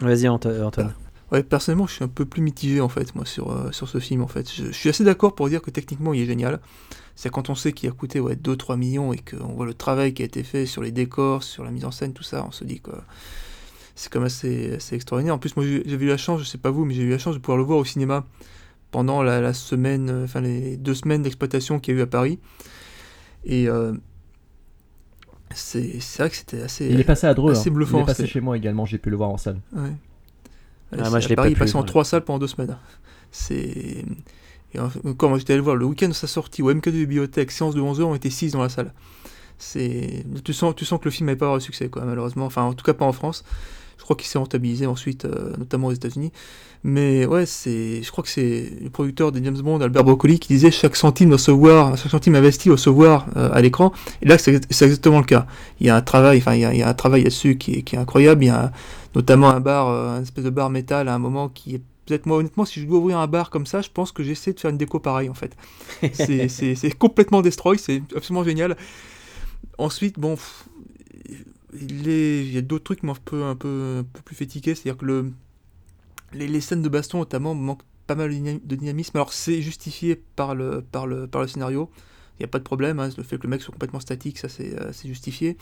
Vas-y, 0.00 0.28
Anto- 0.28 0.62
Antoine. 0.62 0.94
Ouais, 1.30 1.42
personnellement, 1.42 1.86
je 1.86 1.92
suis 1.94 2.04
un 2.04 2.08
peu 2.08 2.24
plus 2.24 2.40
mitigé 2.40 2.80
en 2.80 2.88
fait, 2.88 3.14
moi, 3.14 3.26
sur, 3.26 3.50
euh, 3.52 3.70
sur 3.70 3.88
ce 3.88 3.98
film 3.98 4.22
en 4.22 4.28
fait. 4.28 4.50
Je, 4.50 4.66
je 4.66 4.72
suis 4.72 4.88
assez 4.88 5.04
d'accord 5.04 5.34
pour 5.34 5.48
dire 5.50 5.60
que 5.60 5.70
techniquement, 5.70 6.14
il 6.14 6.22
est 6.22 6.26
génial. 6.26 6.58
C'est 7.18 7.30
quand 7.30 7.50
on 7.50 7.56
sait 7.56 7.72
qu'il 7.72 7.88
a 7.88 7.92
coûté 7.92 8.20
ouais, 8.20 8.36
2-3 8.36 8.76
millions 8.76 9.12
et 9.12 9.18
qu'on 9.18 9.48
voit 9.48 9.66
le 9.66 9.74
travail 9.74 10.14
qui 10.14 10.22
a 10.22 10.24
été 10.24 10.44
fait 10.44 10.66
sur 10.66 10.82
les 10.82 10.92
décors, 10.92 11.42
sur 11.42 11.64
la 11.64 11.72
mise 11.72 11.84
en 11.84 11.90
scène, 11.90 12.12
tout 12.12 12.22
ça, 12.22 12.44
on 12.46 12.52
se 12.52 12.62
dit 12.62 12.78
que 12.78 12.92
c'est 13.96 14.08
comme 14.12 14.22
assez, 14.22 14.76
assez 14.76 14.94
extraordinaire. 14.94 15.34
En 15.34 15.38
plus, 15.38 15.56
moi, 15.56 15.66
j'ai 15.66 15.82
eu 15.84 16.06
la 16.06 16.16
chance, 16.16 16.38
je 16.38 16.44
sais 16.44 16.58
pas 16.58 16.70
vous, 16.70 16.84
mais 16.84 16.94
j'ai 16.94 17.02
eu 17.02 17.10
la 17.10 17.18
chance 17.18 17.34
de 17.34 17.40
pouvoir 17.40 17.58
le 17.58 17.64
voir 17.64 17.80
au 17.80 17.84
cinéma 17.84 18.24
pendant 18.92 19.24
la, 19.24 19.40
la 19.40 19.52
semaine, 19.52 20.10
euh, 20.10 20.24
enfin 20.26 20.40
les 20.40 20.76
deux 20.76 20.94
semaines 20.94 21.22
d'exploitation 21.22 21.80
qu'il 21.80 21.94
y 21.94 21.96
a 21.96 22.00
eu 22.00 22.02
à 22.04 22.06
Paris. 22.06 22.38
Et 23.42 23.68
euh, 23.68 23.94
c'est 25.52 25.98
c'est 25.98 26.22
vrai 26.22 26.30
que 26.30 26.36
c'était 26.36 26.62
assez, 26.62 26.86
Il 26.86 27.00
est 27.00 27.04
passé 27.04 27.26
à 27.26 27.34
Dreux, 27.34 27.50
assez 27.50 27.68
hein. 27.68 27.72
bluffant. 27.72 27.98
il 27.98 28.02
est 28.02 28.06
passé 28.06 28.28
chez 28.28 28.40
moi 28.40 28.56
également, 28.56 28.86
j'ai 28.86 28.98
pu 28.98 29.10
le 29.10 29.16
voir 29.16 29.30
en 29.30 29.38
salle. 29.38 29.58
Ouais. 29.72 29.90
Ah, 30.92 31.10
moi, 31.10 31.18
je 31.18 31.26
à 31.26 31.28
l'ai 31.30 31.34
pas 31.34 31.42
Paris, 31.42 31.50
il 31.50 31.54
pu, 31.54 31.58
passait 31.58 31.74
en 31.74 31.82
trois 31.82 32.04
salles 32.04 32.22
pendant 32.22 32.38
deux 32.38 32.46
semaines. 32.46 32.76
C'est. 33.32 34.04
Et 34.74 34.80
en- 34.80 34.90
encore, 35.04 35.36
j'étais 35.38 35.54
allé 35.54 35.62
voir 35.62 35.76
le 35.76 35.84
week-end 35.84 36.08
de 36.08 36.12
sa 36.12 36.26
sortie 36.26 36.62
au 36.62 36.70
MK2 36.70 36.92
Bibliothèque, 36.92 37.50
séance 37.50 37.74
de 37.74 37.80
11h, 37.80 38.02
on 38.04 38.14
était 38.14 38.30
6 38.30 38.52
dans 38.52 38.62
la 38.62 38.68
salle. 38.68 38.92
Tu 39.58 40.52
sens, 40.52 40.74
que 40.74 41.04
le 41.04 41.10
film 41.10 41.26
n'avait 41.26 41.38
pas 41.38 41.52
le 41.52 41.60
succès, 41.60 41.90
malheureusement. 41.96 42.46
Enfin, 42.46 42.62
en 42.62 42.74
tout 42.74 42.84
cas, 42.84 42.94
pas 42.94 43.04
en 43.04 43.12
France. 43.12 43.44
Je 43.98 44.04
crois 44.04 44.14
qu'il 44.14 44.28
s'est 44.28 44.38
rentabilisé 44.38 44.86
ensuite, 44.86 45.24
euh, 45.24 45.52
notamment 45.58 45.88
aux 45.88 45.92
États-Unis. 45.92 46.30
Mais 46.84 47.26
ouais. 47.26 47.44
Je 47.46 48.08
crois 48.12 48.22
que 48.22 48.30
c'est 48.30 48.72
le 48.80 48.90
producteur 48.90 49.32
des 49.32 49.42
James 49.42 49.58
Bond, 49.58 49.80
Albert 49.80 50.04
Broccoli, 50.04 50.38
qui 50.38 50.52
disait 50.52 50.70
chaque 50.70 50.94
centime 50.94 51.30
doit 51.30 51.38
se 51.38 51.50
voir, 51.50 51.96
chaque 51.96 52.12
centime 52.12 52.36
investi 52.36 52.68
doit 52.68 52.78
se 52.78 52.88
voir 52.90 53.26
euh, 53.36 53.50
à 53.52 53.60
l'écran. 53.60 53.92
Et 54.22 54.26
là, 54.28 54.38
c'est 54.38 54.54
exactement 54.70 55.18
le 55.18 55.24
cas. 55.24 55.46
Il 55.80 55.88
y 55.88 55.90
a 55.90 55.96
un 55.96 56.02
travail, 56.02 56.40
il 56.46 56.82
un 56.82 56.94
travail 56.94 57.24
là-dessus 57.24 57.58
qui 57.58 57.72
est, 57.72 57.94
incroyable. 57.94 58.44
Il 58.44 58.46
y 58.46 58.50
a 58.50 58.70
notamment 59.16 59.50
un 59.50 59.60
bar, 59.60 59.88
euh, 59.88 60.18
un 60.18 60.22
espèce 60.22 60.44
de 60.44 60.50
bar 60.50 60.70
métal 60.70 61.08
à 61.08 61.14
un 61.14 61.18
moment 61.18 61.48
qui 61.48 61.74
est 61.74 61.82
peut-être 62.08 62.26
moi 62.26 62.38
honnêtement 62.38 62.64
si 62.64 62.80
je 62.80 62.86
dois 62.86 62.98
ouvrir 62.98 63.18
un 63.18 63.26
bar 63.26 63.50
comme 63.50 63.66
ça 63.66 63.82
je 63.82 63.90
pense 63.92 64.12
que 64.12 64.22
j'essaie 64.22 64.52
de 64.52 64.60
faire 64.60 64.70
une 64.70 64.78
déco 64.78 64.98
pareille 64.98 65.28
en 65.28 65.34
fait. 65.34 65.56
C'est- 66.12 66.98
complètement 66.98 67.42
destroy 67.42 67.78
c'est 67.78 68.02
absolument 68.16 68.44
génial. 68.44 68.76
Ensuite 69.76 70.18
bon 70.18 70.34
pff, 70.36 70.64
il, 71.78 72.52
y 72.52 72.58
a 72.58 72.62
d'autres 72.62 72.84
trucs 72.84 73.00
qui 73.00 73.06
m'ont 73.06 73.12
un 73.12 73.16
peu, 73.24 73.44
un 73.44 73.56
peu, 73.56 73.98
un 74.00 74.04
peu 74.04 74.22
plus 74.22 74.34
fatigué 74.36 74.74
c'est 74.74 74.88
à 74.88 74.92
dire 74.92 74.96
que 74.96 75.04
le, 75.04 75.32
les, 76.32 76.48
les 76.48 76.60
scènes 76.60 76.82
de 76.82 76.88
baston 76.88 77.18
notamment 77.18 77.54
manquent 77.54 77.82
pas 78.06 78.14
mal 78.14 78.30
de 78.30 78.34
dyna- 78.34 78.60
de 78.64 78.76
dynamisme. 78.76 79.16
Alors 79.16 79.32
c'est 79.32 79.60
justifié 79.60 80.16
par 80.34 80.54
le, 80.54 80.82
par 80.90 81.06
le, 81.06 81.26
par 81.26 81.42
le 81.42 81.48
scénario. 81.48 81.90
Il 82.38 82.42
n'y 82.42 82.44
a 82.44 82.48
pas 82.48 82.58
de 82.58 82.64
problème 82.64 83.00
hein, 83.00 83.10
le 83.16 83.22
fait 83.22 83.36
que 83.36 83.42
le 83.42 83.50
mec 83.50 83.60
soit 83.60 83.72
complètement 83.72 84.00
statique 84.00 84.38
ça 84.38 84.48
c'est 84.48 84.74
euh, 84.80 84.92
justifié. 85.04 85.56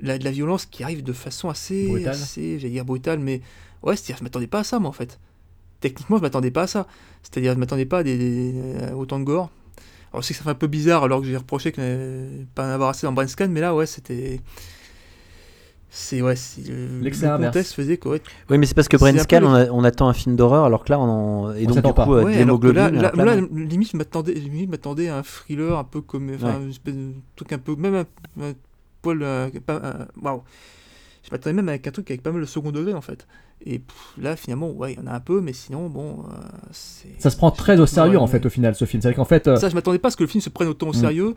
La, 0.00 0.16
de 0.18 0.24
la 0.24 0.30
violence 0.30 0.64
qui 0.66 0.82
arrive 0.84 1.02
de 1.02 1.12
façon 1.12 1.48
assez, 1.48 1.86
Brutale. 1.88 2.14
assez 2.14 2.58
j'allais 2.58 2.72
dire 2.72 2.84
brutale, 2.84 3.18
mais 3.18 3.42
ouais, 3.82 3.96
c'est-à-dire, 3.96 4.18
je 4.18 4.24
m'attendais 4.24 4.46
pas 4.46 4.60
à 4.60 4.64
ça, 4.64 4.78
moi, 4.78 4.88
en 4.88 4.92
fait. 4.92 5.18
Techniquement, 5.80 6.16
je 6.16 6.22
m'attendais 6.22 6.50
pas 6.50 6.62
à 6.62 6.66
ça. 6.66 6.86
C'est-à-dire, 7.22 7.54
je 7.54 7.58
m'attendais 7.58 7.86
pas 7.86 7.98
à 7.98 8.02
des, 8.02 8.16
des- 8.18 8.54
à 8.90 8.96
autant 8.96 9.18
de 9.18 9.24
gore. 9.24 9.50
Alors, 10.12 10.22
je 10.22 10.28
sais 10.28 10.34
que 10.34 10.38
ça 10.38 10.44
fait 10.44 10.50
un 10.50 10.54
peu 10.54 10.66
bizarre, 10.66 11.04
alors 11.04 11.20
que 11.20 11.26
j'ai 11.26 11.36
reproché 11.36 11.72
avait 11.76 12.46
pas 12.54 12.66
en 12.66 12.70
avoir 12.70 12.88
assez 12.90 13.06
dans 13.06 13.12
Brain 13.12 13.26
Scan, 13.26 13.48
mais 13.50 13.60
là, 13.60 13.74
ouais, 13.74 13.86
c'était. 13.86 14.40
C'est, 15.90 16.20
ouais, 16.20 16.36
c'est- 16.36 16.68
le, 16.68 17.00
contexte 17.46 17.72
faisait 17.74 17.96
que, 17.96 18.08
ouais, 18.10 18.20
Oui, 18.50 18.58
mais 18.58 18.66
c'est 18.66 18.74
parce 18.74 18.88
que 18.88 18.96
un 18.96 18.98
Brainscan, 18.98 19.40
le- 19.40 19.46
on, 19.46 19.54
a- 19.54 19.70
on 19.70 19.84
attend 19.84 20.06
un 20.08 20.12
film 20.12 20.36
d'horreur, 20.36 20.64
alors 20.66 20.84
que 20.84 20.92
là, 20.92 21.00
on 21.00 21.04
en... 21.48 21.52
et 21.54 21.64
On 21.66 21.70
donc 21.70 21.76
du 21.76 21.94
pas. 21.94 22.04
coup, 22.04 22.14
euh, 22.14 22.24
Ouais, 22.24 22.42
alors 22.42 22.60
que 22.60 22.66
là, 22.68 22.84
alors 22.86 23.12
que 23.12 23.16
là, 23.16 23.24
là, 23.24 23.34
là, 23.36 23.40
non. 23.40 23.48
limite, 23.56 23.90
je 23.92 23.96
m'attendais, 23.96 24.34
limite, 24.34 24.66
je 24.66 24.70
m'attendais 24.70 25.08
à 25.08 25.16
un 25.16 25.22
thriller 25.22 25.78
un 25.78 25.84
peu 25.84 26.02
comme, 26.02 26.30
enfin, 26.34 26.56
Ouais. 26.58 26.62
une 26.64 26.70
espèce 26.70 26.94
de 26.94 27.12
truc 27.36 27.52
un 27.54 27.58
peu, 27.58 27.74
même 27.76 27.94
un, 27.94 28.04
un 28.44 28.52
poil, 29.00 29.22
euh, 29.22 29.48
un- 29.68 30.06
waouh. 30.22 30.42
Je 31.24 31.30
m'attendais 31.32 31.54
même 31.54 31.68
avec 31.70 31.86
un 31.86 31.90
truc 31.90 32.10
avec 32.10 32.22
pas 32.22 32.32
mal 32.32 32.40
de 32.42 32.46
second 32.46 32.70
degré 32.70 32.92
en 32.92 33.00
fait. 33.00 33.26
Et 33.66 33.80
pff, 33.80 33.96
là, 34.22 34.36
finalement, 34.36 34.70
ouais, 34.70 34.92
il 34.94 34.98
y 34.98 35.02
en 35.02 35.06
a 35.06 35.12
un 35.14 35.20
peu, 35.20 35.40
mais 35.40 35.52
sinon, 35.52 35.88
bon, 35.88 36.24
euh. 36.28 36.72
Ça 37.18 37.30
se 37.30 37.36
prend 37.36 37.50
très 37.50 37.78
au 37.80 37.86
sérieux 37.86 38.12
Ouais, 38.12 38.22
en 38.22 38.26
fait 38.26 38.44
au 38.46 38.50
final 38.50 38.74
ce 38.74 38.84
film. 38.84 39.02
C'est 39.02 39.12
qu'en 39.14 39.24
fait, 39.24 39.48
euh, 39.48 39.56
Ça, 39.56 39.68
je 39.68 39.74
m'attendais 39.74 39.98
pas 39.98 40.08
à 40.08 40.10
ce 40.10 40.16
que 40.16 40.22
le 40.22 40.28
film 40.28 40.40
se 40.40 40.48
prenne 40.50 40.68
autant 40.68 40.88
au 40.88 40.92
Mm. 40.92 40.94
sérieux. 40.94 41.34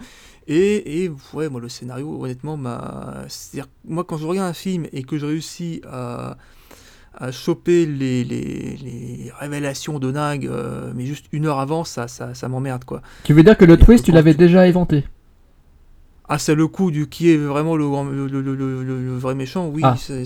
Et, 0.47 1.03
et 1.05 1.11
ouais, 1.33 1.49
moi, 1.49 1.59
le 1.61 1.69
scénario, 1.69 2.23
honnêtement, 2.23 2.57
m'a. 2.57 3.23
C'est-à-dire, 3.27 3.69
moi, 3.85 4.03
quand 4.03 4.17
je 4.17 4.25
regarde 4.27 4.49
un 4.49 4.53
film 4.53 4.85
et 4.93 5.03
que 5.03 5.17
je 5.17 5.25
réussis 5.25 5.81
à, 5.89 6.37
à 7.13 7.31
choper 7.31 7.85
les, 7.85 8.23
les, 8.23 8.77
les 8.77 9.31
révélations 9.39 9.99
de 9.99 10.11
dingue, 10.11 10.47
euh, 10.47 10.91
mais 10.95 11.05
juste 11.05 11.25
une 11.31 11.45
heure 11.45 11.59
avant, 11.59 11.83
ça, 11.83 12.07
ça, 12.07 12.33
ça 12.33 12.47
m'emmerde, 12.47 12.85
quoi. 12.85 13.01
tu 13.23 13.33
veux 13.33 13.43
dire 13.43 13.57
que 13.57 13.65
le 13.65 13.73
Et 13.73 13.77
twist 13.77 14.05
tu 14.05 14.11
l'avais 14.11 14.33
déjà 14.33 14.67
éventé? 14.67 15.03
Ah, 16.33 16.39
c'est 16.39 16.55
le 16.55 16.65
coup 16.67 16.91
du 16.91 17.09
qui 17.09 17.29
est 17.29 17.35
vraiment 17.35 17.75
le, 17.75 17.83
le, 17.85 19.17
vrai 19.17 19.35
méchant, 19.35 19.67
oui, 19.67 19.81
Ah. 19.83 19.95
c'est 19.97 20.23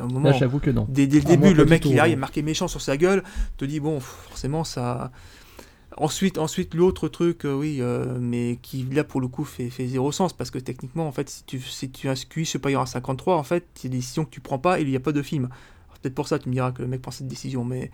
un 0.00 0.06
moment. 0.06 0.30
Là, 0.30 0.32
j'avoue 0.32 0.60
que 0.60 0.70
non. 0.70 0.86
Dès, 0.88 1.06
dès 1.06 1.18
le 1.18 1.24
Ah, 1.26 1.36
début, 1.36 1.52
le 1.52 1.66
mec 1.66 1.82
tout, 1.82 1.90
il 1.90 1.98
arrive, 2.00 2.14
ouais. 2.14 2.20
marqué 2.20 2.40
méchant 2.40 2.68
sur 2.68 2.80
sa 2.80 2.96
gueule, 2.96 3.22
te 3.58 3.66
dis 3.66 3.78
bon, 3.78 4.00
forcément 4.00 4.64
ça. 4.64 5.12
Ensuite, 5.98 6.38
ensuite 6.38 6.72
l'autre 6.74 7.06
truc, 7.08 7.44
euh, 7.44 7.52
oui, 7.54 7.78
euh, 7.80 8.16
mais 8.18 8.58
qui 8.62 8.84
là 8.90 9.04
pour 9.04 9.20
le 9.20 9.28
coup 9.28 9.44
fait, 9.44 9.68
fait 9.68 9.86
zéro 9.86 10.10
sens 10.10 10.32
parce 10.32 10.50
que 10.50 10.58
techniquement, 10.58 11.06
en 11.06 11.12
fait, 11.12 11.28
si 11.28 11.44
tu, 11.44 11.60
si 11.60 11.90
tu 11.90 12.08
inscris 12.08 12.46
Superior 12.46 12.80
à 12.80 12.86
53, 12.86 13.36
en 13.36 13.42
fait, 13.42 13.66
c'est 13.74 13.90
des 13.90 13.98
décisions 13.98 14.24
que 14.24 14.30
tu 14.30 14.40
prends 14.40 14.58
pas 14.58 14.80
et 14.80 14.84
il 14.84 14.88
n'y 14.88 14.96
a 14.96 15.00
pas 15.00 15.12
de 15.12 15.20
film. 15.20 15.50
Peut-être 16.00 16.14
pour 16.14 16.28
ça, 16.28 16.38
tu 16.38 16.48
me 16.48 16.54
diras 16.54 16.72
que 16.72 16.80
le 16.80 16.88
mec 16.88 17.02
prend 17.02 17.10
cette 17.12 17.28
décision, 17.28 17.62
mais 17.62 17.90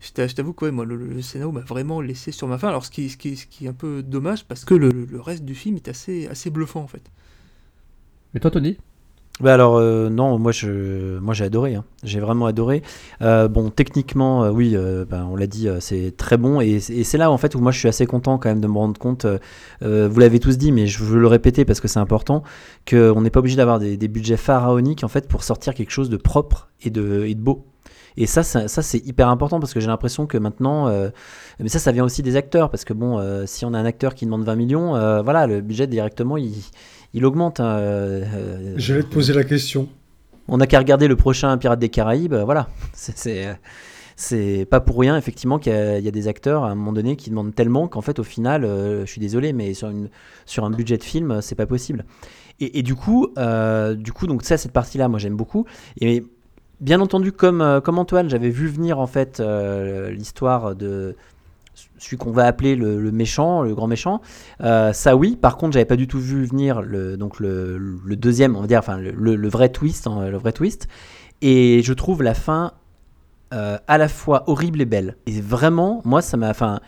je 0.00 0.12
t'a- 0.12 0.26
je 0.26 0.34
t'avoue 0.34 0.52
que 0.52 0.64
ouais, 0.66 0.70
moi, 0.70 0.84
le, 0.84 1.20
scénario 1.22 1.52
m'a 1.52 1.60
vraiment 1.60 2.00
laissé 2.00 2.32
sur 2.32 2.46
ma 2.48 2.58
faim. 2.58 2.68
Alors, 2.68 2.84
ce 2.84 2.90
qui, 2.90 3.08
ce 3.08 3.16
qui, 3.16 3.36
ce 3.36 3.46
qui 3.46 3.66
est 3.66 3.68
un 3.68 3.72
peu 3.72 4.02
dommage 4.02 4.44
parce 4.44 4.64
que 4.64 4.74
le, 4.74 4.90
le 4.90 5.20
reste 5.20 5.44
du 5.44 5.54
film 5.54 5.76
est 5.76 5.88
assez, 5.88 6.26
assez 6.28 6.50
bluffant 6.50 6.80
en 6.80 6.86
fait. 6.88 7.02
Et 8.34 8.40
toi, 8.40 8.50
Tony? 8.50 8.76
Bah 9.40 9.54
alors 9.54 9.76
euh, 9.76 10.08
non, 10.08 10.36
moi 10.36 10.50
je, 10.50 11.20
moi 11.20 11.32
j'ai 11.32 11.44
adoré, 11.44 11.76
hein. 11.76 11.84
j'ai 12.02 12.18
vraiment 12.18 12.46
adoré. 12.46 12.82
Euh, 13.22 13.46
bon, 13.46 13.70
techniquement, 13.70 14.42
euh, 14.42 14.50
oui, 14.50 14.72
euh, 14.74 15.04
ben, 15.04 15.28
on 15.30 15.36
l'a 15.36 15.46
dit, 15.46 15.68
euh, 15.68 15.78
c'est 15.78 16.16
très 16.16 16.36
bon 16.36 16.60
et, 16.60 16.80
et 16.88 17.04
c'est 17.04 17.18
là 17.18 17.30
en 17.30 17.38
fait 17.38 17.54
où 17.54 17.60
moi 17.60 17.70
je 17.70 17.78
suis 17.78 17.86
assez 17.86 18.04
content 18.04 18.38
quand 18.38 18.48
même 18.48 18.60
de 18.60 18.66
me 18.66 18.76
rendre 18.76 18.98
compte. 18.98 19.26
vous 19.80 20.20
l'avez 20.20 20.40
tous 20.40 20.58
dit, 20.58 20.72
mais 20.72 20.88
je 20.88 21.04
veux 21.04 21.20
le 21.20 21.28
répéter 21.28 21.64
parce 21.64 21.78
que 21.80 21.86
c'est 21.86 22.00
important, 22.00 22.42
qu'on 22.90 23.20
n'est 23.20 23.30
pas 23.30 23.38
obligé 23.38 23.56
d'avoir 23.56 23.78
des, 23.78 23.96
des 23.96 24.08
budgets 24.08 24.36
pharaoniques 24.36 25.04
en 25.04 25.08
fait 25.08 25.28
pour 25.28 25.44
sortir 25.44 25.72
quelque 25.72 25.92
chose 25.92 26.10
de 26.10 26.16
propre 26.16 26.70
et 26.82 26.90
de, 26.90 27.24
et 27.24 27.36
de 27.36 27.40
beau. 27.40 27.64
Et 28.20 28.26
ça, 28.26 28.42
ça, 28.42 28.66
ça, 28.68 28.82
c'est 28.82 28.98
hyper 29.06 29.28
important 29.28 29.60
parce 29.60 29.72
que 29.72 29.78
j'ai 29.80 29.86
l'impression 29.86 30.26
que 30.26 30.36
maintenant, 30.36 30.88
euh, 30.88 31.08
mais 31.60 31.68
ça, 31.68 31.78
ça 31.78 31.92
vient 31.92 32.04
aussi 32.04 32.22
des 32.22 32.34
acteurs 32.36 32.68
parce 32.68 32.84
que 32.84 32.92
bon, 32.92 33.18
euh, 33.18 33.44
si 33.46 33.64
on 33.64 33.72
a 33.72 33.78
un 33.78 33.84
acteur 33.84 34.14
qui 34.14 34.24
demande 34.26 34.44
20 34.44 34.56
millions, 34.56 34.96
euh, 34.96 35.22
voilà, 35.22 35.46
le 35.46 35.60
budget 35.60 35.86
directement, 35.86 36.36
il, 36.36 36.52
il 37.14 37.24
augmente. 37.24 37.60
hein, 37.60 38.20
J'allais 38.76 39.04
te 39.04 39.08
poser 39.14 39.32
la 39.32 39.44
question. 39.44 39.88
on 40.48 40.56
n'a 40.58 40.66
qu'à 40.66 40.78
regarder 40.78 41.06
le 41.08 41.14
prochain 41.16 41.56
Pirates 41.58 41.78
des 41.78 41.88
Caraïbes, 41.90 42.34
voilà. 42.34 42.68
C'est- 44.16 44.66
pas 44.68 44.80
pour 44.80 44.98
rien, 44.98 45.16
effectivement, 45.16 45.60
qu'il 45.60 45.72
y, 45.72 45.76
a 45.76 45.98
il 46.00 46.04
y 46.04 46.08
a 46.08 46.10
des 46.10 46.26
acteurs 46.26 46.64
à 46.64 46.70
un 46.70 46.74
moment 46.74 46.92
donné 46.92 47.14
qui 47.14 47.30
demandent 47.30 47.54
tellement 47.54 47.86
qu'en 47.86 48.00
fait, 48.00 48.18
au 48.18 48.24
final, 48.24 48.62
je 48.64 49.04
suis 49.06 49.20
désolé, 49.20 49.52
mais 49.52 49.74
sur, 49.74 49.90
une, 49.90 50.08
sur 50.44 50.64
un 50.64 50.70
budget 50.70 50.96
de 50.96 51.04
film, 51.04 51.40
c'est 51.40 51.54
pas 51.54 51.66
possible. 51.66 52.04
Et, 52.58 52.80
et 52.80 52.82
du 52.82 52.96
coup, 52.96 53.28
euh, 53.38 53.94
du 53.94 54.12
coup, 54.12 54.26
donc 54.26 54.42
ça, 54.42 54.56
cette 54.56 54.72
partie-là, 54.72 55.06
moi, 55.06 55.20
j'aime 55.20 55.36
beaucoup. 55.36 55.66
Et 56.00 56.24
bien 56.80 57.00
entendu, 57.00 57.32
comme, 57.32 57.60
euh, 57.60 57.80
comme 57.80 57.98
Antoine, 57.98 58.28
j'avais 58.28 58.50
vu 58.50 58.68
venir 58.68 58.98
en 58.98 59.06
fait 59.06 59.40
euh, 59.40 60.10
l'histoire 60.10 60.74
de 60.74 61.16
celui 61.98 62.16
qu'on 62.16 62.32
va 62.32 62.46
appeler 62.46 62.74
le, 62.74 63.10
méchant, 63.12 63.62
le 63.62 63.74
grand 63.74 63.86
méchant. 63.86 64.20
Euh, 64.62 64.92
ça 64.92 65.16
oui. 65.16 65.36
Par 65.36 65.56
contre, 65.56 65.74
j'avais 65.74 65.84
pas 65.84 65.96
du 65.96 66.08
tout 66.08 66.18
vu 66.18 66.44
venir 66.44 66.82
le 66.82 67.16
donc 67.16 67.38
le, 67.38 68.00
deuxième, 68.16 68.56
on 68.56 68.60
va 68.60 68.66
dire, 68.66 68.80
enfin 68.80 68.98
le, 68.98 69.48
vrai 69.48 69.68
twist, 69.68 70.06
hein, 70.06 70.28
le 70.28 70.36
vrai 70.36 70.52
twist. 70.52 70.88
Et 71.40 71.82
je 71.82 71.92
trouve 71.92 72.22
la 72.22 72.34
fin 72.34 72.72
à 73.50 73.96
la 73.96 74.08
fois 74.08 74.44
horrible 74.46 74.80
et 74.82 74.84
belle. 74.84 75.16
Et 75.26 75.40
vraiment, 75.40 76.02
moi, 76.04 76.20
ça 76.20 76.36
m'a, 76.36 76.50
enfin, 76.50 76.80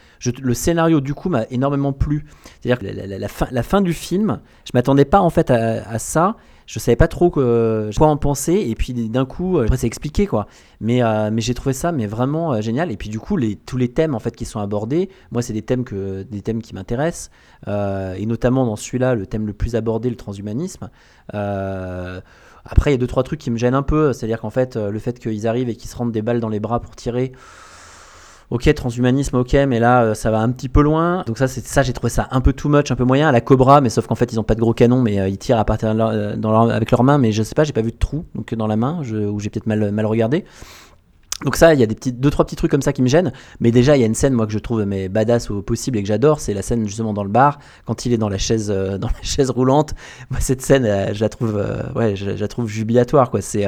le 0.43 0.55
scénario 0.55 1.01
du 1.01 1.15
coup 1.15 1.29
m'a 1.29 1.45
énormément 1.51 1.93
plu. 1.93 2.27
C'est-à-dire 2.61 2.79
que 2.79 3.07
la, 3.07 3.29
fin, 3.29 3.47
la 3.51 3.63
fin 3.63 3.81
du 3.81 3.95
film, 3.95 4.41
je 4.65 4.73
m'attendais 4.75 5.05
pas 5.05 5.21
en 5.21 5.31
fait 5.31 5.51
à 5.51 5.99
ça. 5.99 6.37
Je 6.73 6.79
savais 6.79 6.95
pas 6.95 7.09
trop 7.09 7.31
que- 7.31 7.91
quoi 7.99 8.07
en 8.07 8.17
penser. 8.17 8.55
Et 8.69 8.77
puis 8.77 8.93
d'un 8.93 9.25
coup, 9.27 9.59
euh, 9.59 9.65
après 9.65 9.77
c'est 9.77 9.89
expliqué 9.89 10.29
quoi. 10.29 10.47
Mais, 10.81 11.03
euh, 11.03 11.31
mais 11.33 11.41
j'ai 11.41 11.53
trouvé 11.53 11.73
ça 11.73 11.91
mais 11.91 12.07
vraiment 12.07 12.53
euh, 12.53 12.61
génial. 12.61 12.93
Et 12.93 12.97
puis 12.97 13.09
du 13.09 13.19
coup, 13.19 13.37
les, 13.37 13.57
tous 13.57 13.77
les 13.77 13.89
thèmes 13.89 14.15
en 14.15 14.21
fait 14.21 14.37
qui 14.37 14.45
sont 14.45 14.61
abordés, 14.61 15.11
moi 15.33 15.43
c'est 15.43 15.53
des 15.53 15.63
thèmes 15.63 15.83
que 15.83 16.23
des 16.23 16.43
thèmes 16.43 16.63
qui 16.63 16.73
m'intéressent. 16.77 17.31
Euh, 17.67 18.15
et 18.15 18.25
notamment 18.25 18.65
dans 18.67 18.77
celui-là, 18.77 19.17
le 19.17 19.27
thème 19.27 19.49
le 19.49 19.53
plus 19.53 19.75
abordé, 19.75 20.11
le 20.11 20.17
transhumanisme. 20.17 20.91
Euh, 21.35 22.21
après, 22.65 22.91
il 22.91 22.95
y 22.95 22.97
a 22.97 22.99
deux 22.99 23.07
trois 23.07 23.23
trucs 23.25 23.41
qui 23.41 23.51
me 23.51 23.57
gênent 23.57 23.75
un 23.75 23.83
peu. 23.83 24.13
C'est-à-dire 24.13 24.41
qu'en 24.41 24.51
fait, 24.51 24.77
euh, 24.77 24.91
le 24.91 24.99
fait 25.01 25.19
qu'ils 25.19 25.49
arrivent 25.49 25.69
et 25.69 25.75
qu'ils 25.75 25.91
se 25.91 25.97
rendent 25.97 26.13
des 26.13 26.23
balles 26.23 26.41
dans 26.41 26.49
les 26.51 26.61
bras 26.61 26.79
pour 26.79 26.95
tirer. 26.95 27.33
Ok, 28.51 28.73
transhumanisme, 28.75 29.37
ok, 29.37 29.53
mais 29.69 29.79
là, 29.79 30.03
euh, 30.03 30.15
ça 30.15 30.33
va 30.33 30.41
un 30.41 30.51
petit 30.51 30.69
peu 30.69 30.83
loin. 30.83 31.23
Donc 31.29 31.39
ça, 31.39 31.47
ça, 31.47 31.83
j'ai 31.83 31.93
trouvé 31.93 32.11
ça 32.11 32.27
un 32.33 32.41
peu 32.41 32.53
too 32.53 32.69
much, 32.69 32.91
un 32.91 32.97
peu 32.97 33.05
moyen 33.05 33.31
la 33.31 33.41
Cobra, 33.41 33.81
mais 33.81 33.91
sauf 33.91 34.09
qu'en 34.09 34.17
fait, 34.17 34.33
ils 34.33 34.41
ont 34.41 34.45
pas 34.45 34.57
de 34.57 34.61
gros 34.61 34.75
canons, 34.75 35.01
mais 35.03 35.21
euh, 35.21 35.29
ils 35.29 35.39
tirent 35.39 35.59
à 35.59 35.65
partir 35.65 35.93
de 35.93 35.99
leur- 35.99 36.09
euh, 36.11 36.35
dans 36.35 36.69
avec 36.69 36.91
leurs 36.91 37.05
mains. 37.05 37.19
Mais 37.19 37.31
je 37.31 37.45
sais 37.45 37.55
pas, 37.55 37.63
j'ai 37.63 37.73
pas 37.73 37.83
vu 37.83 37.93
de 37.93 37.97
trou 37.97 38.25
donc 38.35 38.53
dans 38.55 38.67
la 38.67 38.75
main, 38.77 39.01
je- 39.03 39.17
ou 39.17 39.39
j'ai 39.39 39.51
peut-être 39.51 39.67
mal 39.69 39.93
mal 39.93 40.05
regardé. 40.05 40.45
Donc 41.45 41.55
ça, 41.57 41.73
il 41.75 41.81
y 41.81 41.85
a 41.85 41.87
deux 41.87 42.29
trois 42.31 42.45
petits 42.45 42.57
trucs 42.57 42.73
comme 42.73 42.83
ça 42.83 42.93
qui 42.93 43.03
me 43.03 43.07
gênent. 43.09 43.33
Mais 43.61 43.71
déjà, 43.71 43.97
il 43.97 44.01
y 44.01 44.03
a 44.03 44.07
une 44.07 44.15
scène 44.17 44.35
moi 44.35 44.47
que 44.47 44.53
je 44.53 44.59
trouve 44.59 44.83
mais 44.85 45.09
badass 45.09 45.51
au 45.53 45.63
possible 45.63 45.97
et 45.99 46.03
que 46.03 46.09
j'adore, 46.09 46.41
c'est 46.41 46.53
la 46.53 46.61
scène 46.63 46.85
justement 46.87 47.15
dans 47.15 47.23
le 47.25 47.31
bar 47.31 47.61
quand 47.87 48.05
il 48.05 48.13
est 48.13 48.19
dans 48.19 48.29
la 48.29 48.37
chaise 48.37 48.67
dans 48.99 49.09
la 49.09 49.23
chaise 49.23 49.49
roulante. 49.51 49.95
Moi, 50.31 50.41
cette 50.41 50.61
scène, 50.61 51.15
je 51.15 51.21
la 51.21 51.29
trouve, 51.29 51.65
ouais, 51.95 52.17
je, 52.17 52.37
je 52.37 52.41
la 52.41 52.49
trouve 52.49 52.67
jubilatoire 52.69 53.31
quoi. 53.31 53.41
C'est 53.43 53.65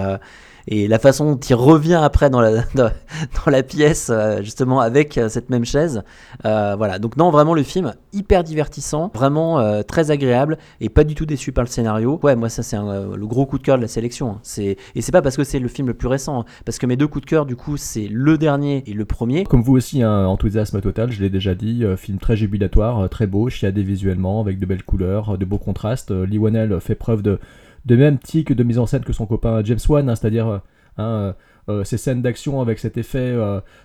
et 0.68 0.88
la 0.88 0.98
façon 0.98 1.32
dont 1.32 1.38
il 1.38 1.54
revient 1.54 2.00
après 2.02 2.30
dans 2.30 2.40
la, 2.40 3.62
pièce, 3.62 4.10
euh, 4.12 4.42
justement 4.42 4.80
avec 4.80 5.18
euh, 5.18 5.28
cette 5.28 5.50
même 5.50 5.64
chaise. 5.64 6.02
Euh, 6.44 6.74
voilà, 6.76 6.98
donc 6.98 7.16
non, 7.16 7.30
vraiment 7.30 7.54
le 7.54 7.62
film, 7.62 7.94
hyper 8.12 8.44
divertissant, 8.44 9.10
vraiment 9.14 9.82
très 9.84 10.10
agréable 10.10 10.58
et 10.80 10.88
pas 10.88 11.04
du 11.04 11.14
tout 11.14 11.26
déçu 11.26 11.52
par 11.52 11.64
le 11.64 11.68
scénario. 11.68 12.18
Ouais, 12.22 12.36
moi 12.36 12.48
ça 12.48 12.62
c'est 12.62 12.76
le 12.76 13.26
gros 13.26 13.46
coup 13.46 13.58
de 13.58 13.62
cœur 13.62 13.76
de 13.76 13.82
la 13.82 13.88
sélection. 13.88 14.30
hein. 14.30 14.40
C'est 14.42 14.76
Et 14.94 15.02
c'est 15.02 15.12
pas 15.12 15.22
parce 15.22 15.36
que 15.36 15.44
c'est 15.44 15.58
le 15.58 15.68
film 15.68 15.88
le 15.88 15.94
plus 15.94 16.08
récent, 16.08 16.40
hein, 16.40 16.44
parce 16.64 16.78
que 16.78 16.86
mes 16.86 16.96
deux 16.96 17.06
coups 17.06 17.24
de 17.24 17.30
cœur 17.30 17.46
du 17.46 17.56
coup 17.56 17.76
c'est 17.76 18.08
le 18.08 18.38
dernier 18.38 18.82
et 18.86 18.92
le 18.92 19.04
premier. 19.04 19.44
Comme 19.44 19.62
vous 19.62 19.76
aussi, 19.76 20.02
un 20.02 20.26
enthousiasme 20.26 20.80
total, 20.80 21.12
je 21.12 21.20
l'ai 21.22 21.30
déjà 21.30 21.54
dit, 21.54 21.84
film 21.96 22.18
très 22.18 22.36
jubilatoire, 22.36 23.08
très 23.08 23.26
beau, 23.26 23.48
chiadé 23.48 23.82
visuellement, 23.82 24.40
avec 24.40 24.58
de 24.58 24.66
belles 24.66 24.84
couleurs, 24.84 25.38
de 25.38 25.44
beaux 25.44 25.58
contrastes. 25.58 26.10
Lee 26.10 26.38
Whannell 26.38 26.80
fait 26.80 26.94
preuve 26.94 27.22
de, 27.22 27.38
de 27.86 27.96
même 27.96 28.18
tic 28.18 28.52
de 28.52 28.64
mise 28.64 28.78
en 28.78 28.86
scène 28.86 29.02
que 29.02 29.12
son 29.12 29.26
copain 29.26 29.62
James 29.64 29.78
Wan, 29.88 30.08
hein, 30.08 30.14
c'est-à-dire 30.14 30.48
euh, 30.48 30.58
hein, 30.98 31.04
euh, 31.04 31.32
euh, 31.68 31.84
ces 31.84 31.96
scènes 31.96 32.22
d'action 32.22 32.60
avec 32.60 32.78
cet 32.78 32.96
effet 32.96 33.36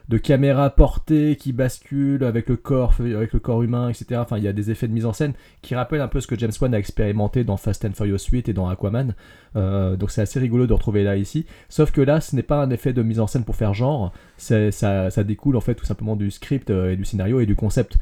de 0.09 0.17
caméra 0.17 0.69
portée 0.71 1.35
qui 1.35 1.53
bascule 1.53 2.23
avec 2.23 2.49
le 2.49 2.57
corps, 2.57 2.95
avec 2.99 3.33
le 3.33 3.39
corps 3.39 3.61
humain, 3.61 3.89
etc. 3.89 4.15
Enfin, 4.15 4.39
il 4.39 4.43
y 4.43 4.47
a 4.47 4.53
des 4.53 4.71
effets 4.71 4.87
de 4.87 4.93
mise 4.93 5.05
en 5.05 5.13
scène 5.13 5.33
qui 5.61 5.75
rappellent 5.75 6.01
un 6.01 6.07
peu 6.07 6.19
ce 6.19 6.25
que 6.25 6.37
James 6.37 6.51
Wan 6.59 6.73
a 6.73 6.79
expérimenté 6.79 7.43
dans 7.43 7.55
Fast 7.55 7.85
and 7.85 7.91
Furious 7.93 8.17
8 8.31 8.49
et 8.49 8.53
dans 8.53 8.67
Aquaman. 8.67 9.13
Donc 9.53 10.09
c'est 10.09 10.21
assez 10.21 10.39
rigolo 10.39 10.65
de 10.65 10.73
retrouver 10.73 11.03
là 11.03 11.17
ici. 11.17 11.45
Sauf 11.69 11.91
que 11.91 12.01
là, 12.01 12.19
ce 12.19 12.35
n'est 12.35 12.43
pas 12.43 12.63
un 12.63 12.71
effet 12.71 12.93
de 12.93 13.03
mise 13.03 13.19
en 13.19 13.27
scène 13.27 13.43
pour 13.43 13.55
faire 13.55 13.75
genre. 13.75 14.11
Ça, 14.37 14.71
ça 14.71 15.23
découle 15.23 15.55
en 15.55 15.61
fait 15.61 15.75
tout 15.75 15.85
simplement 15.85 16.15
du 16.15 16.31
script 16.31 16.71
et 16.71 16.95
du 16.95 17.05
scénario 17.05 17.39
et 17.41 17.45
du 17.45 17.55
concept. 17.55 17.97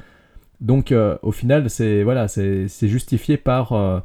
Donc 0.62 0.94
au 1.22 1.32
final, 1.34 1.70
c'est 1.70 2.04
voilà, 2.04 2.30
c'est, 2.30 2.70
justifié 2.88 3.36
par 3.36 4.04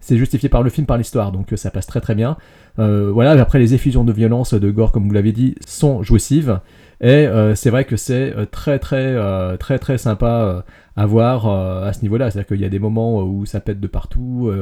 c'est 0.00 0.16
justifié 0.16 0.48
par 0.48 0.62
le 0.62 0.70
film, 0.70 0.86
par 0.86 0.96
l'histoire, 0.96 1.30
donc 1.32 1.52
euh, 1.52 1.56
ça 1.56 1.70
passe 1.70 1.86
très 1.86 2.00
très 2.00 2.14
bien. 2.14 2.36
Euh, 2.78 3.10
voilà, 3.12 3.32
après 3.32 3.58
les 3.58 3.74
effusions 3.74 4.04
de 4.04 4.12
violence, 4.12 4.54
de 4.54 4.70
gore, 4.70 4.92
comme 4.92 5.06
vous 5.06 5.14
l'avez 5.14 5.32
dit, 5.32 5.54
sont 5.66 6.02
jouissives. 6.02 6.60
Et 7.02 7.26
euh, 7.26 7.54
c'est 7.54 7.70
vrai 7.70 7.84
que 7.84 7.96
c'est 7.96 8.34
très 8.50 8.78
très 8.78 9.16
très 9.58 9.78
très 9.78 9.98
sympa 9.98 10.64
à 10.96 11.06
voir 11.06 11.48
à 11.48 11.92
ce 11.92 12.02
niveau-là. 12.02 12.30
C'est-à-dire 12.30 12.48
qu'il 12.48 12.60
y 12.60 12.64
a 12.64 12.68
des 12.68 12.78
moments 12.78 13.22
où 13.22 13.46
ça 13.46 13.60
pète 13.60 13.80
de 13.80 13.86
partout, 13.86 14.52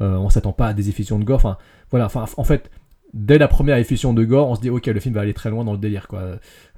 on 0.00 0.30
s'attend 0.30 0.52
pas 0.52 0.68
à 0.68 0.72
des 0.74 0.88
effusions 0.88 1.18
de 1.18 1.24
gore. 1.24 1.36
Enfin, 1.36 1.56
voilà, 1.90 2.06
enfin, 2.06 2.24
en 2.36 2.44
fait, 2.44 2.70
dès 3.14 3.38
la 3.38 3.48
première 3.48 3.76
effusion 3.76 4.12
de 4.12 4.24
gore, 4.24 4.48
on 4.48 4.54
se 4.54 4.60
dit 4.60 4.70
ok, 4.70 4.86
le 4.86 5.00
film 5.00 5.14
va 5.14 5.22
aller 5.22 5.34
très 5.34 5.50
loin 5.50 5.64
dans 5.64 5.72
le 5.72 5.78
délire, 5.78 6.08
quoi. 6.08 6.20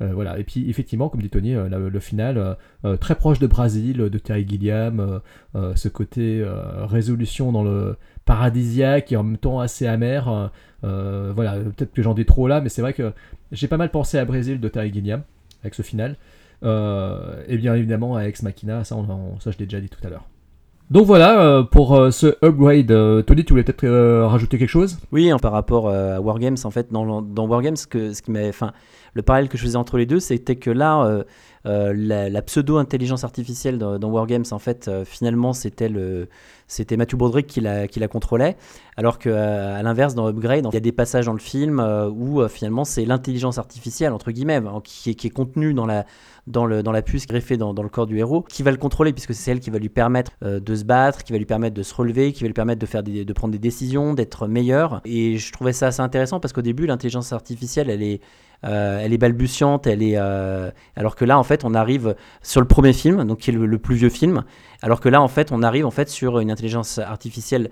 Euh, 0.01 0.13
voilà. 0.13 0.39
Et 0.39 0.45
puis 0.45 0.69
effectivement, 0.71 1.09
comme 1.09 1.21
dit 1.23 1.31
Tony, 1.31 1.55
euh, 1.55 1.69
le, 1.69 2.01
final 2.01 2.39
euh, 2.39 2.55
euh, 2.85 2.97
très 2.97 3.15
proche 3.15 3.39
de 3.39 3.47
Brésil, 3.47 3.97
de 3.99 4.19
Terry 4.19 4.47
Gilliam, 4.49 5.01
euh, 5.01 5.19
euh, 5.57 5.75
ce 5.77 5.89
côté 5.89 6.41
euh, 6.41 6.87
résolution 6.87 7.53
dans 7.53 7.63
le 7.65 7.97
paradisiaque 8.25 9.13
et 9.13 9.17
en 9.17 9.23
même 9.25 9.39
temps 9.39 9.61
assez 9.61 9.87
amer. 9.87 10.29
euh, 10.29 10.49
euh, 10.85 11.33
voilà, 11.35 11.57
peut-être 11.59 11.93
que 11.93 12.03
j'en 12.03 12.15
dis 12.15 12.25
trop 12.25 12.49
là, 12.49 12.61
mais 12.61 12.69
c'est 12.69 12.83
vrai 12.83 12.95
que 12.95 13.13
j'ai 13.53 13.69
pas 13.69 13.77
mal 13.77 13.91
pensé 13.91 14.19
à 14.19 14.25
Brésil 14.25 14.61
de 14.61 14.69
Terry 14.69 14.93
Gilliam 14.93 15.23
avec 15.63 15.75
ce 15.75 15.83
final. 15.83 16.17
Euh, 16.63 17.43
et 17.49 17.57
bien 17.57 17.75
évidemment 17.75 18.17
à 18.17 18.25
Ex 18.25 18.43
Machina, 18.43 18.85
ça, 18.85 18.97
ça 19.41 19.51
je 19.51 19.59
l'ai 19.59 19.67
déjà 19.67 19.81
dit 19.81 19.89
tout 19.89 20.05
à 20.07 20.11
l'heure. 20.11 20.27
Donc 20.91 21.07
voilà 21.07 21.41
euh, 21.41 21.63
pour 21.63 21.95
euh, 21.95 22.11
ce 22.11 22.35
upgrade. 22.45 22.91
Euh, 22.91 23.23
Tony, 23.23 23.45
tu 23.45 23.53
voulais 23.53 23.63
peut-être 23.63 23.87
rajouter 24.25 24.59
quelque 24.59 24.69
chose? 24.69 24.99
Oui, 25.13 25.31
hein, 25.31 25.39
par 25.39 25.53
rapport 25.53 25.89
à 25.89 26.21
Wargames, 26.21 26.57
en 26.65 26.71
fait, 26.71 26.91
dans, 26.91 27.23
dans 27.23 27.47
Wargames, 27.47 27.77
que, 27.89 28.13
ce 28.13 28.23
qui 28.23 28.33
enfin, 28.49 28.73
le 29.15 29.23
parallèle 29.23 29.49
que 29.49 29.57
je 29.57 29.63
faisais 29.63 29.77
entre 29.77 29.99
les 29.99 30.07
deux, 30.07 30.19
c'était 30.19 30.57
que 30.57 30.71
là, 30.71 31.25
euh, 31.67 31.93
la, 31.95 32.43
pseudo-intelligence 32.43 33.23
artificielle 33.25 33.79
dans, 33.79 33.99
dans 33.99 34.09
Wargames, 34.09 34.45
en 34.51 34.59
fait, 34.59 34.89
euh, 34.89 35.05
finalement, 35.05 35.53
c'était 35.53 35.91
Matthew 36.97 37.17
Broderick 37.17 37.47
qui 37.47 37.61
la, 37.61 38.09
contrôlait, 38.09 38.57
alors 38.97 39.19
que 39.19 39.29
euh, 39.29 39.79
à 39.79 39.83
l'inverse, 39.83 40.15
dans 40.15 40.27
Upgrade, 40.29 40.67
il 40.71 40.75
y 40.75 40.77
a 40.77 40.81
des 40.81 40.93
passages 40.93 41.27
dans 41.27 41.35
le 41.35 41.39
film 41.39 41.81
où 42.15 42.47
finalement 42.49 42.85
c'est 42.85 43.05
l'intelligence 43.05 43.59
artificielle 43.59 44.13
entre 44.13 44.31
guillemets 44.31 44.57
hein, 44.57 44.81
qui, 44.83 45.11
est, 45.11 45.31
contenue 45.31 45.75
dans 45.75 45.87
la 45.87 47.03
puce 47.03 47.27
greffée 47.27 47.57
dans, 47.57 47.73
le 47.73 47.89
corps 47.89 48.07
du 48.07 48.19
héros, 48.19 48.43
qui 48.43 48.63
va 48.63 48.71
le 48.71 48.77
contrôler, 48.79 49.13
puisque 49.13 49.35
c'est 49.35 49.51
elle 49.51 49.61
qui 49.61 49.71
va 49.71 49.79
lui 49.79 49.89
permettre 49.91 50.33
de 50.43 50.75
se 50.75 50.85
battre, 50.85 51.25
qui 51.25 51.33
va 51.33 51.39
lui 51.39 51.47
permettre 51.47 51.75
de 51.75 51.83
se 51.83 51.95
relever, 51.95 52.33
qui 52.33 52.43
va 52.43 52.47
lui 52.47 52.55
permettre 52.55 52.81
de, 52.81 52.87
faire 52.87 53.03
des- 53.03 53.25
de 53.25 53.33
prendre 53.33 53.53
des 53.53 53.59
décisions, 53.59 54.15
d'être 54.15 54.47
meilleur. 54.47 55.03
Et 55.05 55.37
je 55.37 55.53
trouvais 55.53 55.73
ça 55.73 55.89
assez 55.89 56.01
intéressant 56.01 56.41
parce 56.41 56.53
qu'au 56.53 56.63
début, 56.63 56.87
l'intelligence 56.87 57.33
artificielle, 57.33 57.91
elle 57.91 58.03
est, 58.03 59.19
balbutiante, 59.19 59.87
elle 59.87 60.03
est, 60.03 60.17
alors 60.17 61.17
que 61.17 61.25
là, 61.25 61.39
en 61.39 61.45
on 61.65 61.75
arrive 61.75 62.15
sur 62.43 62.61
le 62.61 62.67
premier 62.67 62.93
film, 62.93 63.25
donc 63.25 63.39
qui 63.39 63.51
est 63.51 63.53
le, 63.53 63.79
plus 63.79 63.97
vieux 63.97 64.09
film, 64.09 64.45
alors 64.83 65.01
que 65.01 65.09
là, 65.09 65.21
en 65.21 65.29
fait, 65.29 65.53
on 65.53 65.63
arrive 65.63 65.87
en 65.87 65.91
fait 65.91 66.09
sur 66.09 66.39
une 66.39 66.51
intelligence 66.51 66.99
artificielle 66.99 67.71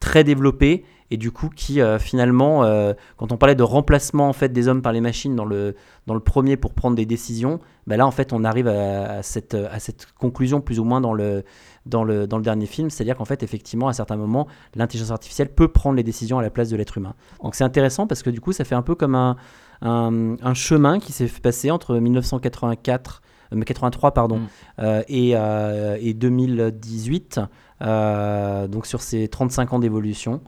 très 0.00 0.24
développé 0.24 0.84
et 1.10 1.16
du 1.16 1.30
coup 1.30 1.50
qui 1.54 1.80
euh, 1.80 1.98
finalement, 1.98 2.64
euh, 2.64 2.94
quand 3.16 3.32
on 3.32 3.36
parlait 3.36 3.54
de 3.54 3.62
remplacement 3.62 4.28
en 4.28 4.32
fait 4.32 4.48
des 4.48 4.66
hommes 4.66 4.80
par 4.80 4.92
les 4.92 5.00
machines 5.00 5.36
dans 5.36 5.44
le, 5.44 5.74
dans 6.06 6.14
le 6.14 6.20
premier 6.20 6.56
pour 6.56 6.72
prendre 6.72 6.96
des 6.96 7.04
décisions, 7.04 7.60
bah 7.86 7.96
là 7.96 8.06
en 8.06 8.10
fait 8.10 8.32
on 8.32 8.44
arrive 8.44 8.68
à, 8.68 9.16
à 9.16 9.22
cette, 9.22 9.54
à 9.54 9.78
cette 9.78 10.06
conclusion 10.18 10.60
plus 10.60 10.80
ou 10.80 10.84
moins 10.84 11.00
dans 11.00 11.12
le, 11.12 11.44
dans 11.84 12.04
le, 12.04 12.26
dans 12.26 12.38
le 12.38 12.42
dernier 12.42 12.66
film, 12.66 12.90
c'est-à-dire 12.90 13.16
qu'en 13.16 13.24
fait 13.24 13.42
effectivement 13.42 13.88
à 13.88 13.92
certains 13.92 14.16
moments 14.16 14.46
l'intelligence 14.74 15.10
artificielle 15.10 15.52
peut 15.52 15.68
prendre 15.68 15.96
les 15.96 16.02
décisions 16.02 16.38
à 16.38 16.42
la 16.42 16.50
place 16.50 16.70
de 16.70 16.76
l'être 16.76 16.96
humain. 16.96 17.14
Donc 17.42 17.54
c'est 17.54 17.64
intéressant 17.64 18.06
parce 18.06 18.22
que 18.22 18.30
du 18.30 18.40
coup 18.40 18.52
ça 18.52 18.64
fait 18.64 18.76
un 18.76 18.82
peu 18.82 18.94
comme 18.94 19.14
un, 19.14 19.36
un, 19.82 20.36
un 20.42 20.54
chemin 20.54 20.98
qui 20.98 21.12
s'est 21.12 21.26
passé 21.42 21.70
entre 21.70 21.96
1984 21.96 23.22
euh, 23.54 23.60
83 23.62 24.12
pardon 24.14 24.38
Mm. 24.38 24.46
euh, 24.80 25.02
et, 25.08 25.32
euh, 25.34 25.96
et 26.00 26.14
2018 26.14 27.40
euh, 27.82 28.68
donc 28.68 28.86
sur 28.86 29.00
ces 29.00 29.28
35 29.28 29.72
ans 29.72 29.78
d'évolution 29.78 30.40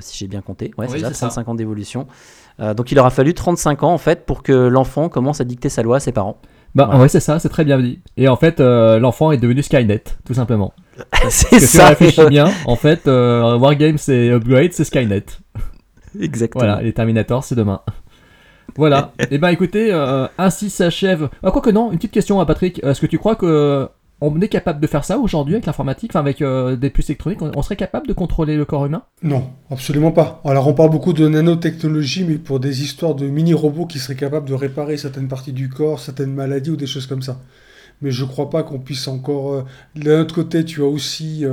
si 0.00 0.18
j'ai 0.18 0.26
bien 0.26 0.40
compté 0.40 0.72
ouais 0.78 0.86
Oui, 0.90 0.94
c'est 0.94 1.00
ça 1.00 1.08
c'est 1.08 1.14
ça. 1.14 1.26
35 1.28 1.48
ans 1.48 1.54
d'évolution 1.54 2.06
donc 2.76 2.90
il 2.90 2.98
aura 2.98 3.10
fallu 3.10 3.34
35 3.34 3.84
ans 3.84 3.92
en 3.92 3.98
fait 3.98 4.26
pour 4.26 4.42
que 4.42 4.52
l'enfant 4.52 5.08
commence 5.08 5.40
à 5.40 5.44
dicter 5.44 5.68
sa 5.68 5.82
loi 5.82 5.96
à 5.96 6.00
ses 6.00 6.10
parents 6.10 6.40
Bah 6.74 6.86
Voilà. 6.86 7.00
ouais, 7.02 7.08
c'est 7.08 7.20
ça, 7.20 7.38
c'est 7.38 7.48
très 7.48 7.64
bien 7.64 7.78
dit. 7.80 8.00
Et 8.16 8.26
en 8.28 8.34
fait, 8.36 8.58
l'enfant 8.58 9.30
est 9.30 9.36
devenu 9.38 9.62
Skynet, 9.62 10.02
tout 10.26 10.34
simplement. 10.34 10.72
c'est 11.30 11.60
si 11.60 11.66
ça 11.68 11.88
réfléchit 11.90 12.26
bien, 12.26 12.50
en 12.66 12.74
fait, 12.74 13.06
Wargames 13.06 13.98
et 14.08 14.30
Upgrade, 14.32 14.72
c'est 14.72 14.82
Skynet. 14.84 15.24
exactement 16.20 16.64
Voilà, 16.64 16.82
les 16.82 16.92
Terminators, 16.92 17.44
c'est 17.44 17.54
demain. 17.54 17.80
Voilà. 18.78 19.12
Et 19.32 19.38
ben 19.38 19.48
écoutez, 19.48 19.92
euh, 19.92 20.28
ainsi 20.38 20.70
s'achève. 20.70 21.28
Ah, 21.42 21.50
quoi 21.50 21.60
que 21.60 21.70
non, 21.70 21.90
une 21.90 21.98
petite 21.98 22.12
question 22.12 22.38
à 22.38 22.46
Patrick. 22.46 22.82
Est-ce 22.84 23.00
que 23.00 23.06
tu 23.06 23.18
crois 23.18 23.34
que 23.34 23.44
euh, 23.44 23.86
on 24.20 24.40
est 24.40 24.46
capable 24.46 24.80
de 24.80 24.86
faire 24.86 25.04
ça 25.04 25.18
aujourd'hui 25.18 25.54
avec 25.54 25.66
l'informatique, 25.66 26.12
enfin 26.12 26.20
avec 26.20 26.40
euh, 26.42 26.76
des 26.76 26.88
puces 26.88 27.10
électroniques? 27.10 27.40
On, 27.42 27.62
serait 27.62 27.74
capable 27.74 28.06
de 28.06 28.12
contrôler 28.12 28.56
le 28.56 28.64
corps 28.64 28.86
humain? 28.86 29.02
Non, 29.24 29.50
absolument 29.68 30.12
pas. 30.12 30.40
Alors 30.44 30.68
on 30.68 30.74
parle 30.74 30.90
beaucoup 30.90 31.12
de 31.12 31.26
nanotechnologie, 31.26 32.22
mais 32.22 32.36
pour 32.36 32.60
des 32.60 32.82
histoires 32.84 33.16
de 33.16 33.26
mini-robots 33.26 33.86
qui 33.86 33.98
seraient 33.98 34.14
capables 34.14 34.48
de 34.48 34.54
réparer 34.54 34.96
certaines 34.96 35.26
parties 35.26 35.52
du 35.52 35.68
corps, 35.68 35.98
certaines 35.98 36.32
maladies 36.32 36.70
ou 36.70 36.76
des 36.76 36.86
choses 36.86 37.08
comme 37.08 37.22
ça. 37.22 37.38
Mais 38.00 38.12
je 38.12 38.24
crois 38.24 38.48
pas 38.48 38.62
qu'on 38.62 38.78
puisse 38.78 39.08
encore... 39.08 39.64
D'un 39.96 40.20
autre 40.20 40.36
côté, 40.36 40.64
tu 40.64 40.82
as 40.82 40.86
aussi 40.86 41.44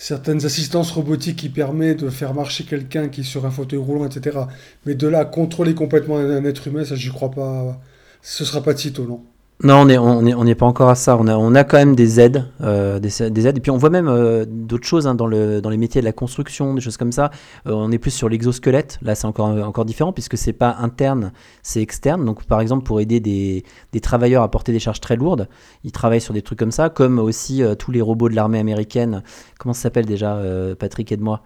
certaines 0.00 0.46
assistances 0.46 0.92
robotiques 0.92 1.36
qui 1.36 1.50
permettent 1.50 2.02
de 2.04 2.08
faire 2.10 2.32
marcher 2.32 2.64
quelqu'un 2.64 3.08
qui 3.10 3.20
est 3.20 3.24
sur 3.24 3.44
un 3.44 3.50
fauteuil 3.50 3.78
roulant, 3.78 4.06
etc. 4.06 4.38
Mais 4.86 4.94
de 4.94 5.06
là 5.06 5.26
contrôler 5.26 5.74
complètement 5.74 6.16
un 6.16 6.44
être 6.46 6.66
humain, 6.68 6.84
ça 6.86 6.96
je 6.96 7.10
crois 7.10 7.30
pas... 7.30 7.78
Ce 8.22 8.44
sera 8.46 8.62
pas 8.62 8.72
de 8.74 9.02
non. 9.02 9.24
Non, 9.62 9.82
on 9.82 9.84
n'est 9.84 9.98
on 9.98 10.26
est, 10.26 10.32
on 10.34 10.46
est 10.46 10.54
pas 10.54 10.66
encore 10.66 10.88
à 10.88 10.94
ça. 10.94 11.16
On 11.18 11.26
a, 11.26 11.36
on 11.36 11.54
a 11.54 11.64
quand 11.64 11.76
même 11.76 11.94
des 11.94 12.18
aides, 12.18 12.46
euh, 12.62 12.98
des, 12.98 13.30
des 13.30 13.46
aides. 13.46 13.58
Et 13.58 13.60
puis 13.60 13.70
on 13.70 13.76
voit 13.76 13.90
même 13.90 14.08
euh, 14.08 14.46
d'autres 14.48 14.86
choses 14.86 15.06
hein, 15.06 15.14
dans, 15.14 15.26
le, 15.26 15.60
dans 15.60 15.68
les 15.68 15.76
métiers 15.76 16.00
de 16.00 16.06
la 16.06 16.12
construction, 16.12 16.72
des 16.74 16.80
choses 16.80 16.96
comme 16.96 17.12
ça. 17.12 17.30
Euh, 17.66 17.72
on 17.72 17.90
est 17.92 17.98
plus 17.98 18.10
sur 18.10 18.28
l'exosquelette. 18.28 18.98
Là, 19.02 19.14
c'est 19.14 19.26
encore, 19.26 19.48
encore 19.48 19.84
différent 19.84 20.12
puisque 20.12 20.38
c'est 20.38 20.54
pas 20.54 20.76
interne, 20.80 21.32
c'est 21.62 21.82
externe. 21.82 22.24
Donc, 22.24 22.44
par 22.44 22.60
exemple, 22.60 22.84
pour 22.84 23.00
aider 23.00 23.20
des, 23.20 23.64
des 23.92 24.00
travailleurs 24.00 24.42
à 24.42 24.50
porter 24.50 24.72
des 24.72 24.78
charges 24.78 25.00
très 25.00 25.16
lourdes, 25.16 25.46
ils 25.84 25.92
travaillent 25.92 26.20
sur 26.22 26.32
des 26.32 26.42
trucs 26.42 26.58
comme 26.58 26.72
ça, 26.72 26.88
comme 26.88 27.18
aussi 27.18 27.62
tous 27.78 27.90
les 27.90 28.00
robots 28.00 28.28
de 28.28 28.34
l'armée 28.36 28.58
américaine. 28.60 29.22
Comment 29.58 29.74
ça 29.74 29.82
s'appelle 29.82 30.06
déjà, 30.06 30.40
Patrick, 30.78 31.12
aide-moi 31.12 31.42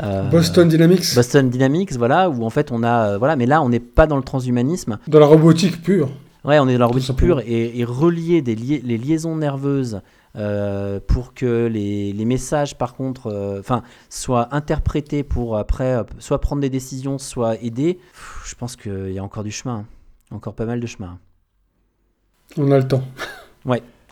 Euh, 0.00 0.30
Boston 0.30 0.68
Dynamics, 0.68 1.14
Boston 1.14 1.50
Dynamics, 1.50 1.92
voilà, 1.96 2.30
où 2.30 2.44
en 2.44 2.50
fait 2.50 2.70
on 2.70 2.84
a, 2.84 3.14
euh, 3.14 3.18
voilà, 3.18 3.34
mais 3.34 3.46
là 3.46 3.60
on 3.62 3.68
n'est 3.68 3.80
pas 3.80 4.06
dans 4.06 4.16
le 4.16 4.22
transhumanisme. 4.22 4.98
dans 5.08 5.18
la 5.18 5.26
robotique 5.26 5.82
pure. 5.82 6.08
Ouais, 6.48 6.58
on 6.58 6.66
est 6.66 6.78
dans 6.78 6.90
simplement. 6.98 7.36
pure 7.36 7.40
et, 7.46 7.78
et 7.78 7.84
relier 7.84 8.40
des 8.40 8.54
les 8.54 8.96
liaisons 8.98 9.36
nerveuses 9.36 10.00
euh, 10.34 10.98
pour 11.06 11.34
que 11.34 11.66
les, 11.66 12.12
les 12.12 12.24
messages, 12.24 12.78
par 12.78 12.94
contre, 12.94 13.26
euh, 13.26 13.60
soient 14.08 14.54
interprétés 14.54 15.22
pour 15.22 15.58
après 15.58 15.96
euh, 15.96 16.04
soit 16.18 16.40
prendre 16.40 16.62
des 16.62 16.70
décisions, 16.70 17.18
soit 17.18 17.62
aider. 17.62 17.94
Pff, 18.12 18.42
Je 18.46 18.54
pense 18.54 18.76
qu'il 18.76 19.12
y 19.12 19.18
a 19.18 19.24
encore 19.24 19.44
du 19.44 19.50
chemin, 19.50 19.84
encore 20.30 20.54
pas 20.54 20.64
mal 20.64 20.80
de 20.80 20.86
chemin. 20.86 21.18
On 22.56 22.70
a 22.70 22.78
le 22.78 22.88
temps. 22.88 23.02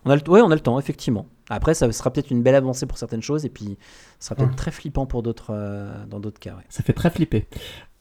On 0.05 0.11
a 0.11 0.17
le, 0.17 0.31
ouais, 0.31 0.43
on 0.43 0.51
a 0.51 0.55
le 0.55 0.61
temps, 0.61 0.79
effectivement. 0.79 1.27
Après, 1.49 1.75
ça 1.75 1.91
sera 1.93 2.13
peut-être 2.13 2.31
une 2.31 2.43
belle 2.43 2.57
avancée 2.57 2.87
pour 2.87 2.99
certaines 2.99 3.23
choses 3.23 3.45
et 3.45 3.49
puis 3.49 3.77
ça 4.19 4.29
sera 4.31 4.35
peut-être 4.37 4.51
Ouais. 4.51 4.57
très 4.57 4.71
flippant 4.73 5.07
pour 5.07 5.23
d'autres, 5.23 5.51
euh, 5.53 5.93
dans 6.11 6.19
d'autres 6.19 6.41
cas. 6.41 6.51
ouais. 6.55 6.65
Ça 6.69 6.83
fait 6.83 6.93
très 6.93 7.09
flipper. 7.11 7.47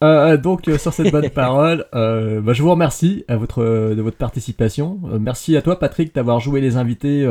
Euh, 0.02 0.36
donc 0.36 0.66
euh, 0.68 0.78
sur 0.78 0.92
cette 0.92 1.12
bonne 1.12 1.30
parole, 1.34 1.86
bah, 1.92 2.52
je 2.52 2.62
vous 2.62 2.70
remercie 2.70 3.24
à 3.28 3.36
votre, 3.36 3.62
de 3.62 4.02
votre 4.02 4.16
participation. 4.16 4.98
Merci 5.20 5.56
à 5.56 5.62
toi 5.62 5.78
Patrick 5.78 6.14
d'avoir 6.14 6.40
joué 6.40 6.60
les 6.60 6.76
invités 6.76 7.24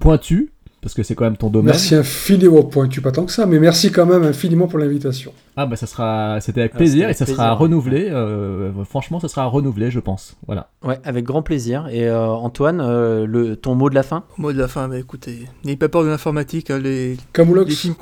pointus, 0.00 0.48
parce 0.80 0.94
que 0.94 1.02
c'est 1.02 1.14
quand 1.14 1.24
même 1.24 1.36
ton 1.36 1.48
domaine. 1.50 1.72
Merci 1.72 1.94
infiniment, 1.96 2.62
pointu 2.62 3.00
pas 3.00 3.10
tant 3.10 3.24
que 3.24 3.32
ça, 3.32 3.46
mais 3.46 3.58
merci 3.58 3.90
quand 3.90 4.06
même 4.06 4.22
infiniment 4.22 4.68
pour 4.68 4.78
l'invitation. 4.78 5.32
Ah 5.56 5.66
bah 5.66 5.74
ça 5.76 5.86
sera, 5.86 6.38
c'était 6.40 6.60
avec 6.60 6.72
Ah, 6.74 6.78
plaisir 6.78 7.08
et 7.08 7.14
ça 7.14 7.26
sera 7.26 7.52
renouvelé. 7.54 8.08
euh, 8.10 8.70
franchement, 8.84 9.18
ça 9.18 9.28
sera 9.28 9.46
renouvelé, 9.46 9.90
je 9.90 9.98
pense. 10.00 10.36
Voilà. 10.46 10.68
Ouais, 10.84 10.98
avec 11.04 11.24
grand 11.24 11.42
plaisir. 11.42 11.88
Et 11.90 12.06
euh, 12.08 12.26
Antoine, 12.28 12.80
euh, 12.80 13.26
le, 13.26 13.56
ton 13.56 13.74
mot 13.74 13.90
de 13.90 13.94
la 13.96 14.02
fin? 14.04 14.24
Au 14.38 14.42
mot 14.42 14.52
de 14.52 14.58
la 14.58 14.68
fin, 14.68 14.86
bah 14.88 14.98
écoutez, 14.98 15.46
n'ayez 15.64 15.76
pas 15.76 15.88
peur 15.88 16.04
de 16.04 16.08
l'informatique, 16.08 16.70
hein, 16.70 16.78
les, 16.78 17.16
Camoulox, 17.32 17.68
les 17.70 17.74
films, 17.76 17.94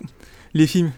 les 0.53 0.67
films, 0.67 0.91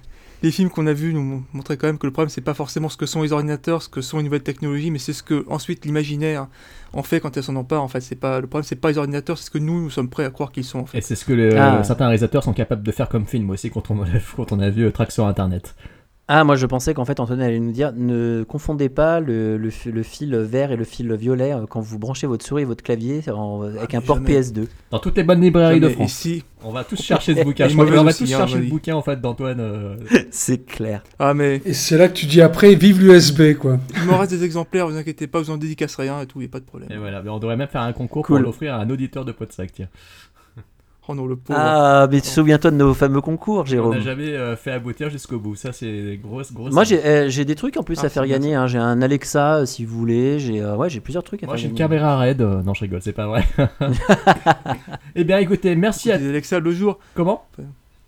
les 0.42 0.50
films 0.50 0.68
qu'on 0.70 0.86
a 0.86 0.92
vus 0.92 1.12
nous 1.14 1.22
mon- 1.22 1.42
montraient 1.52 1.76
quand 1.76 1.86
même 1.86 1.98
que 1.98 2.06
le 2.06 2.12
problème 2.12 2.28
c'est 2.28 2.40
pas 2.40 2.54
forcément 2.54 2.88
ce 2.88 2.96
que 2.96 3.06
sont 3.06 3.22
les 3.22 3.32
ordinateurs, 3.32 3.82
ce 3.82 3.88
que 3.88 4.00
sont 4.00 4.18
les 4.18 4.24
nouvelles 4.24 4.42
technologies, 4.42 4.90
mais 4.90 4.98
c'est 4.98 5.12
ce 5.12 5.22
que 5.22 5.44
ensuite 5.48 5.84
l'imaginaire 5.84 6.46
en 6.92 7.02
fait 7.02 7.20
quand 7.20 7.36
elles 7.36 7.42
s'en 7.42 7.56
emparent. 7.56 7.82
En 7.82 7.88
fait, 7.88 8.00
c'est 8.00 8.14
pas 8.16 8.40
le 8.40 8.46
problème, 8.46 8.64
c'est 8.64 8.76
pas 8.76 8.90
les 8.90 8.98
ordinateurs, 8.98 9.38
c'est 9.38 9.46
ce 9.46 9.50
que 9.50 9.58
nous 9.58 9.82
nous 9.82 9.90
sommes 9.90 10.08
prêts 10.08 10.24
à 10.24 10.30
croire 10.30 10.52
qu'ils 10.52 10.64
sont. 10.64 10.80
En 10.80 10.86
fait. 10.86 10.98
Et 10.98 11.00
c'est 11.00 11.14
ce 11.16 11.24
que 11.24 11.32
les- 11.32 11.54
Ah. 11.54 11.82
certains 11.84 12.04
réalisateurs 12.06 12.42
sont 12.44 12.52
capables 12.52 12.82
de 12.82 12.92
faire 12.92 13.08
comme 13.08 13.26
film 13.26 13.50
aussi 13.50 13.70
quand 13.70 13.90
on, 13.90 14.04
quand 14.36 14.52
on 14.52 14.60
a 14.60 14.70
vu 14.70 14.84
euh, 14.84 14.90
Track 14.90 15.10
sur 15.12 15.26
Internet. 15.26 15.74
Ah, 16.28 16.42
moi 16.42 16.56
je 16.56 16.66
pensais 16.66 16.92
qu'en 16.92 17.04
fait 17.04 17.20
Antoine 17.20 17.40
allait 17.40 17.60
nous 17.60 17.70
dire 17.70 17.92
ne 17.94 18.42
confondez 18.42 18.88
pas 18.88 19.20
le, 19.20 19.56
le, 19.56 19.70
fi- 19.70 19.92
le 19.92 20.02
fil 20.02 20.34
vert 20.36 20.72
et 20.72 20.76
le 20.76 20.82
fil 20.82 21.12
violet 21.14 21.52
euh, 21.54 21.66
quand 21.70 21.78
vous 21.80 22.00
branchez 22.00 22.26
votre 22.26 22.44
souris 22.44 22.62
et 22.62 22.64
votre 22.64 22.82
clavier 22.82 23.22
en- 23.30 23.62
avec 23.62 23.94
un 23.94 24.00
port 24.00 24.16
jamais. 24.16 24.40
PS2. 24.40 24.66
Dans 24.90 24.98
toutes 24.98 25.16
les 25.16 25.22
bonnes 25.22 25.40
librairies 25.40 25.78
de 25.78 25.82
Jamais. 25.84 25.92
Et 25.92 25.96
France. 25.96 26.12
si, 26.12 26.42
On 26.64 26.72
va 26.72 26.82
tous 26.82 27.00
chercher 27.00 27.36
ce 27.36 27.42
bouquin. 27.44 27.68
Je 27.68 27.76
qu'on 27.76 27.84
va 27.84 28.12
tous 28.12 28.24
hein, 28.24 28.26
chercher 28.38 28.58
le 28.58 28.66
bouquin 28.66 28.96
en 28.96 29.02
fait 29.02 29.20
d'Antoine. 29.20 29.60
euh, 29.60 29.94
C'est 30.32 30.66
clair. 30.66 31.04
ah 31.20 31.32
mais 31.32 31.62
et 31.64 31.72
c'est 31.72 31.96
là 31.96 32.08
que 32.08 32.14
tu 32.14 32.26
dis 32.26 32.40
après, 32.42 32.74
vive 32.74 33.00
l'USB, 33.00 33.54
quoi. 33.56 33.78
il 33.94 34.02
m'en 34.06 34.18
reste 34.18 34.32
des 34.32 34.42
exemplaires, 34.42 34.88
vous 34.88 34.96
inquiétez 34.96 35.28
pas, 35.28 35.38
vous 35.40 35.50
en 35.50 35.56
dédicacerez 35.58 36.08
un 36.08 36.22
et 36.22 36.26
tout, 36.26 36.40
y 36.40 36.46
a 36.46 36.48
pas 36.48 36.58
de 36.58 36.64
problème. 36.64 36.90
Et 36.90 36.96
voilà, 36.96 37.22
mais 37.22 37.30
on 37.30 37.38
devrait 37.38 37.56
même 37.56 37.68
faire 37.68 37.82
un 37.82 37.92
concours 37.92 38.24
Cool. 38.24 38.38
pour 38.38 38.46
l'offrir 38.46 38.74
à 38.74 38.78
un 38.78 38.90
auditeur 38.90 39.24
de 39.24 39.30
Podsac. 39.30 39.70
Tiens. 39.72 39.88
Oh 41.08 41.14
non 41.14 41.26
le 41.26 41.36
pauvre. 41.36 41.58
Ah, 41.60 42.08
mais 42.10 42.18
souviens-toi 42.20 42.72
de 42.72 42.76
nos 42.76 42.92
fameux 42.92 43.20
concours, 43.20 43.58
On 43.58 43.62
n'a 43.62 43.64
Jérôme. 43.70 44.00
jamais 44.00 44.34
euh, 44.34 44.56
fait 44.56 44.72
aboutir 44.72 45.08
jusqu'au 45.08 45.38
bout. 45.38 45.54
Ça, 45.54 45.72
c'est 45.72 46.18
grosse, 46.22 46.52
grosse. 46.52 46.72
Moi 46.72 46.82
j'ai 46.84 47.04
euh, 47.04 47.28
j'ai 47.28 47.44
des 47.44 47.54
trucs 47.54 47.76
en 47.76 47.82
plus 47.84 47.96
Ah, 48.02 48.06
à 48.06 48.08
faire 48.08 48.22
c'est 48.24 48.28
bien 48.28 48.38
gagner. 48.38 48.54
hein. 48.56 48.66
J'ai 48.66 48.78
un 48.78 49.00
Alexa 49.02 49.58
euh, 49.58 49.66
si 49.66 49.84
vous 49.84 49.96
voulez. 49.96 50.38
J'ai 50.40 50.60
euh, 50.60 50.74
ouais 50.76 50.90
j'ai 50.90 51.00
plusieurs 51.00 51.22
trucs 51.22 51.42
à 51.44 51.46
Moi, 51.46 51.54
faire 51.54 51.62
j'ai 51.62 51.68
une 51.68 51.74
gagner. 51.74 51.88
caméra 51.96 52.16
raid. 52.18 52.40
euh, 52.42 52.62
non, 52.62 52.74
je 52.74 52.80
rigole, 52.80 53.02
c'est 53.02 53.12
pas 53.12 53.26
vrai. 53.28 53.44
eh 55.14 55.24
bien, 55.24 55.38
écoutez, 55.38 55.74
merci 55.76 56.10
à. 56.10 56.18
Les 56.18 56.28
Alexa 56.28 56.58
le 56.60 56.72
jour, 56.72 56.98
Comment? 57.14 57.44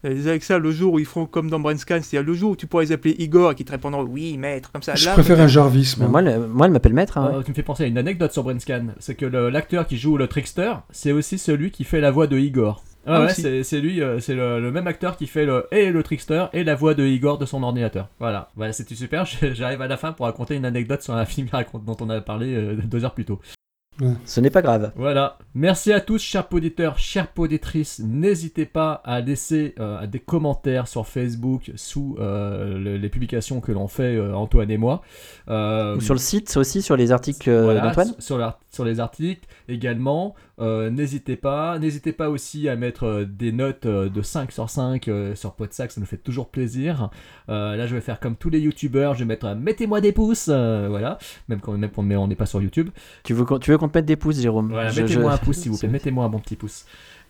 Les 0.05 0.29
Alexa 0.29 0.59
le 0.59 0.71
jour 0.71 0.93
où 0.95 0.99
ils 1.01 1.05
feront 1.05 1.27
comme 1.27 1.51
dans 1.51 1.59
Brainscan, 1.59 1.99
c'est-à-dire 2.03 2.27
le 2.27 2.33
jour 2.35 2.53
où 2.53 2.57
tu 2.57 2.69
pourras 2.69 2.85
les 2.85 2.93
appeler 2.93 3.17
Igor 3.19 3.51
et 3.51 3.55
qui 3.57 3.65
te 3.65 3.73
répondront 3.73 4.03
oui 4.05 4.39
maître 4.39 4.71
comme 4.71 4.83
ça. 4.83 4.95
Je 4.95 5.05
Là, 5.07 5.13
préfère 5.13 5.41
un 5.41 5.49
Jarvis, 5.49 5.97
moi. 5.99 6.07
moi, 6.09 6.23
le- 6.23 6.47
moi 6.47 6.67
elle 6.67 6.73
m'appelle 6.73 6.93
maître. 6.95 7.19
hein, 7.19 7.31
Euh, 7.33 7.39
ouais. 7.39 7.45
Tu 7.45 7.51
me 7.51 7.55
fais 7.57 7.65
penser 7.65 7.83
à 7.83 7.87
une 7.89 7.99
anecdote 7.99 8.33
sur 8.33 8.45
Brainscan. 8.45 8.87
C'est 9.01 9.17
que 9.17 9.27
le- 9.27 9.51
l'acteur 9.51 9.89
qui 9.89 9.97
joue 9.97 10.17
le 10.17 10.29
trickster, 10.29 10.73
c'est 10.93 11.11
aussi 11.11 11.37
celui 11.37 11.73
qui 11.73 11.83
fait 11.83 12.01
la 12.01 12.13
voix 12.13 12.29
de 12.29 12.39
Igor. 12.39 12.85
Ah 13.09 13.15
Ah, 13.17 13.21
ouais, 13.21 13.27
aussi. 13.27 13.43
c'est 13.43 13.63
c'est 13.65 13.81
lui, 13.81 14.03
euh, 14.03 14.21
c'est 14.21 14.35
le, 14.35 14.61
le 14.61 14.71
même 14.71 14.87
acteur 14.87 15.17
qui 15.17 15.27
fait 15.27 15.47
le, 15.47 15.67
et 15.73 15.91
le 15.91 16.03
trickster 16.03 16.45
et 16.53 16.63
la 16.63 16.75
voix 16.75 16.95
de 16.95 17.05
Igor 17.05 17.39
de 17.39 17.47
son 17.47 17.63
ordinateur. 17.63 18.09
Voilà, 18.21 18.51
voilà 18.55 18.73
c'est 18.73 18.89
super. 18.95 19.25
J'arrive 19.55 19.81
à 19.83 19.89
la 19.89 19.97
fin 19.97 20.13
pour 20.13 20.27
raconter 20.27 20.55
une 20.57 20.65
anecdote 20.67 21.03
sur 21.03 21.15
un 21.15 21.25
film 21.25 21.49
raconte- 21.51 21.85
dont 21.85 21.97
on 22.01 22.11
a 22.11 22.21
parlé 22.21 22.55
euh, 22.55 22.75
deux 22.77 23.05
heures 23.05 23.15
plus 23.15 23.25
tôt. 23.25 23.41
Ce 24.27 24.41
n'est 24.41 24.51
pas 24.51 24.63
grave. 24.63 24.93
Voilà. 24.95 25.39
Merci 25.57 25.93
à 25.93 26.01
tous, 26.01 26.23
chers 26.23 26.47
auditeurs, 26.53 27.01
chères 27.01 27.27
auditrices. 27.37 27.99
N'hésitez 27.99 28.65
pas 28.65 29.03
à 29.05 29.21
laisser 29.21 29.75
euh, 29.81 30.07
des 30.07 30.21
commentaires 30.21 30.87
sur 30.87 31.05
Facebook 31.09 31.73
sous 31.75 32.17
euh, 32.21 32.79
le- 32.79 32.97
les 32.97 33.09
publications 33.09 33.61
que 33.61 33.73
l'on 33.73 33.89
fait, 33.89 34.15
euh, 34.15 34.35
Antoine 34.37 34.71
et 34.71 34.77
moi. 34.77 35.03
Euh, 35.49 35.97
Ou 35.97 36.01
sur 36.01 36.15
le 36.15 36.21
site 36.21 36.57
aussi 36.57 36.81
sur 36.81 36.97
les 36.97 37.11
articles 37.11 37.51
euh, 37.51 37.65
voilà, 37.65 37.81
d'Antoine. 37.81 38.15
sur, 38.21 38.55
sur 38.79 38.85
les 38.85 39.01
articles 39.01 39.49
également. 39.69 40.37
Euh, 40.61 40.89
n'hésitez 40.89 41.35
pas. 41.35 41.79
N'hésitez 41.81 42.13
pas 42.13 42.29
aussi 42.31 42.69
à 42.69 42.77
mettre 42.77 43.05
euh, 43.07 43.25
des 43.25 43.51
notes 43.51 43.87
euh, 43.87 44.09
de 44.09 44.23
5 44.23 44.53
sur 44.53 44.71
5 44.71 45.09
euh, 45.09 45.35
sur 45.35 45.53
Podsac, 45.55 45.91
ça 45.91 46.01
nous 46.01 46.07
fait 46.07 46.17
toujours 46.17 46.49
plaisir. 46.49 47.11
Euh, 47.49 47.75
là, 47.75 47.89
je 47.89 47.95
vais 47.97 48.01
faire 48.01 48.21
comme 48.21 48.37
tous 48.37 48.51
les 48.51 48.61
youtubeurs, 48.61 49.15
je 49.15 49.21
vais 49.21 49.25
mettre 49.25 49.53
mettez-moi 49.57 50.01
des 50.01 50.13
pouces, 50.13 50.47
euh, 50.49 50.87
voilà. 50.89 51.19
Même 51.49 51.61
quand 51.61 51.73
même, 51.73 51.91
mais 52.05 52.17
on 52.17 52.29
n'est 52.29 52.37
pas 52.37 52.47
sur 52.47 52.63
YouTube. 52.63 52.91
Tu 53.25 53.35
veux 53.35 53.45
qu'on 53.45 53.59
tu 53.59 53.73
veux 53.73 53.79
qu'on 53.79 53.89
te 53.89 53.99
mette 53.99 54.07
des 54.07 54.15
pouces, 54.17 54.41
Jérôme? 54.41 54.69
Voilà, 54.71 54.91
Je- 54.91 55.03
mettez-moi 55.03 55.31
je- 55.33 55.35
un 55.35 55.39
pouce 55.39 55.57
s'il 55.59 55.73
vous 55.73 55.79
plaît, 55.79 55.89
mettez-moi 55.93 56.25
un 56.25 56.29
bon 56.29 56.39
petit 56.39 56.55
pouce. 56.57 56.85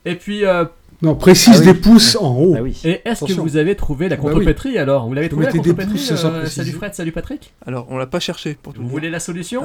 Et 0.04 0.14
puis, 0.14 0.44
euh, 0.44 0.64
Non, 1.02 1.16
précise 1.16 1.56
Ah 1.56 1.60
oui. 1.60 1.66
des 1.66 1.74
pouces 1.74 2.16
en 2.20 2.34
haut. 2.36 2.54
Ah 2.56 2.62
oui. 2.62 2.80
et 2.84 3.00
est-ce 3.04 3.24
que 3.24 3.32
vous 3.32 3.56
avez 3.56 3.74
trouvé 3.74 4.08
la 4.08 4.16
Bah 4.16 4.22
oui. 4.24 4.32
contrepétrie 4.32 4.78
alors? 4.78 5.06
Vous 5.08 5.14
l'avez 5.14 5.28
trouvé 5.28 5.46
la 5.46 5.52
contrepétrie 5.52 6.08
euh. 6.12 6.46
Salut 6.46 6.70
Fred, 6.72 6.94
salut 6.94 7.12
Patrick? 7.12 7.52
Alors 7.66 7.86
on 7.90 7.98
l'a 7.98 8.06
pas 8.06 8.20
cherché 8.20 8.54
pour 8.62 8.72
tout 8.74 8.80
Vous 8.80 8.86
dire. 8.86 8.92
voulez 8.94 9.10
la 9.10 9.20
solution? 9.20 9.62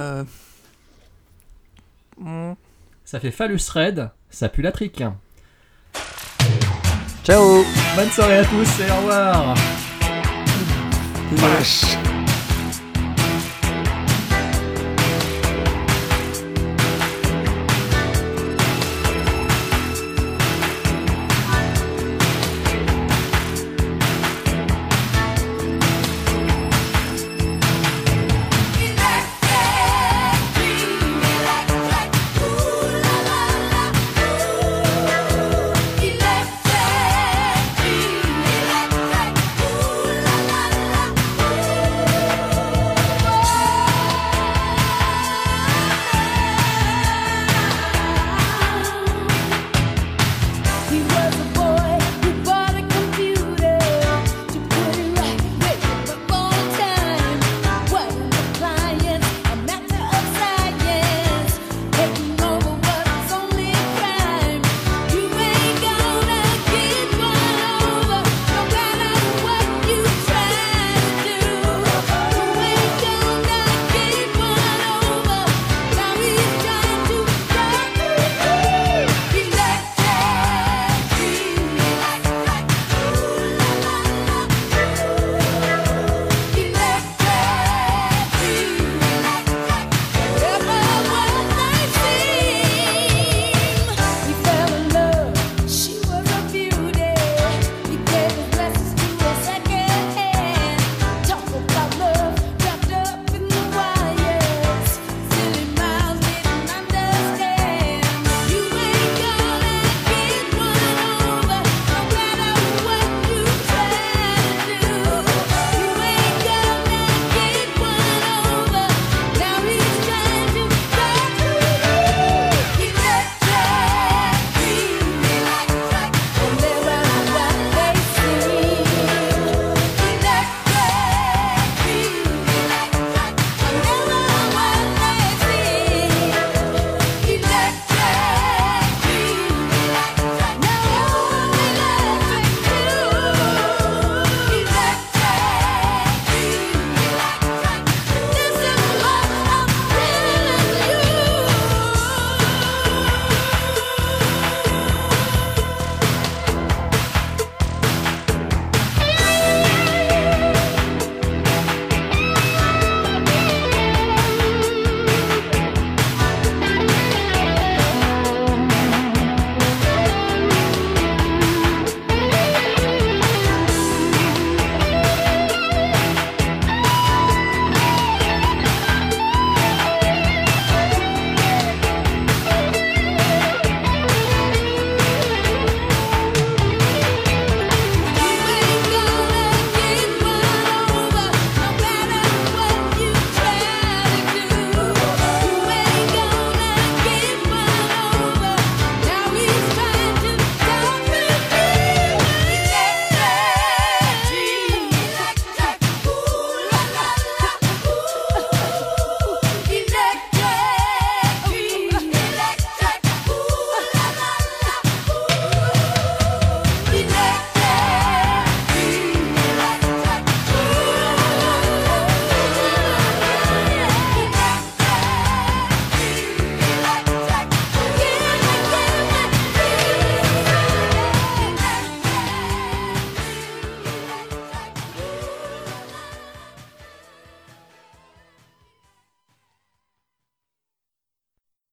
Ça 3.05 3.19
fait 3.19 3.31
phallus 3.31 3.61
raid, 3.69 4.09
ça 4.29 4.49
pue 4.49 4.61
la 4.61 4.71
trique. 4.71 5.03
Ciao. 7.23 7.63
Bonne 7.95 8.09
soirée 8.09 8.39
à 8.39 8.45
tous 8.45 8.79
et 8.79 8.91
au 8.91 8.95
revoir. 8.97 9.55
Vache. 11.31 12.12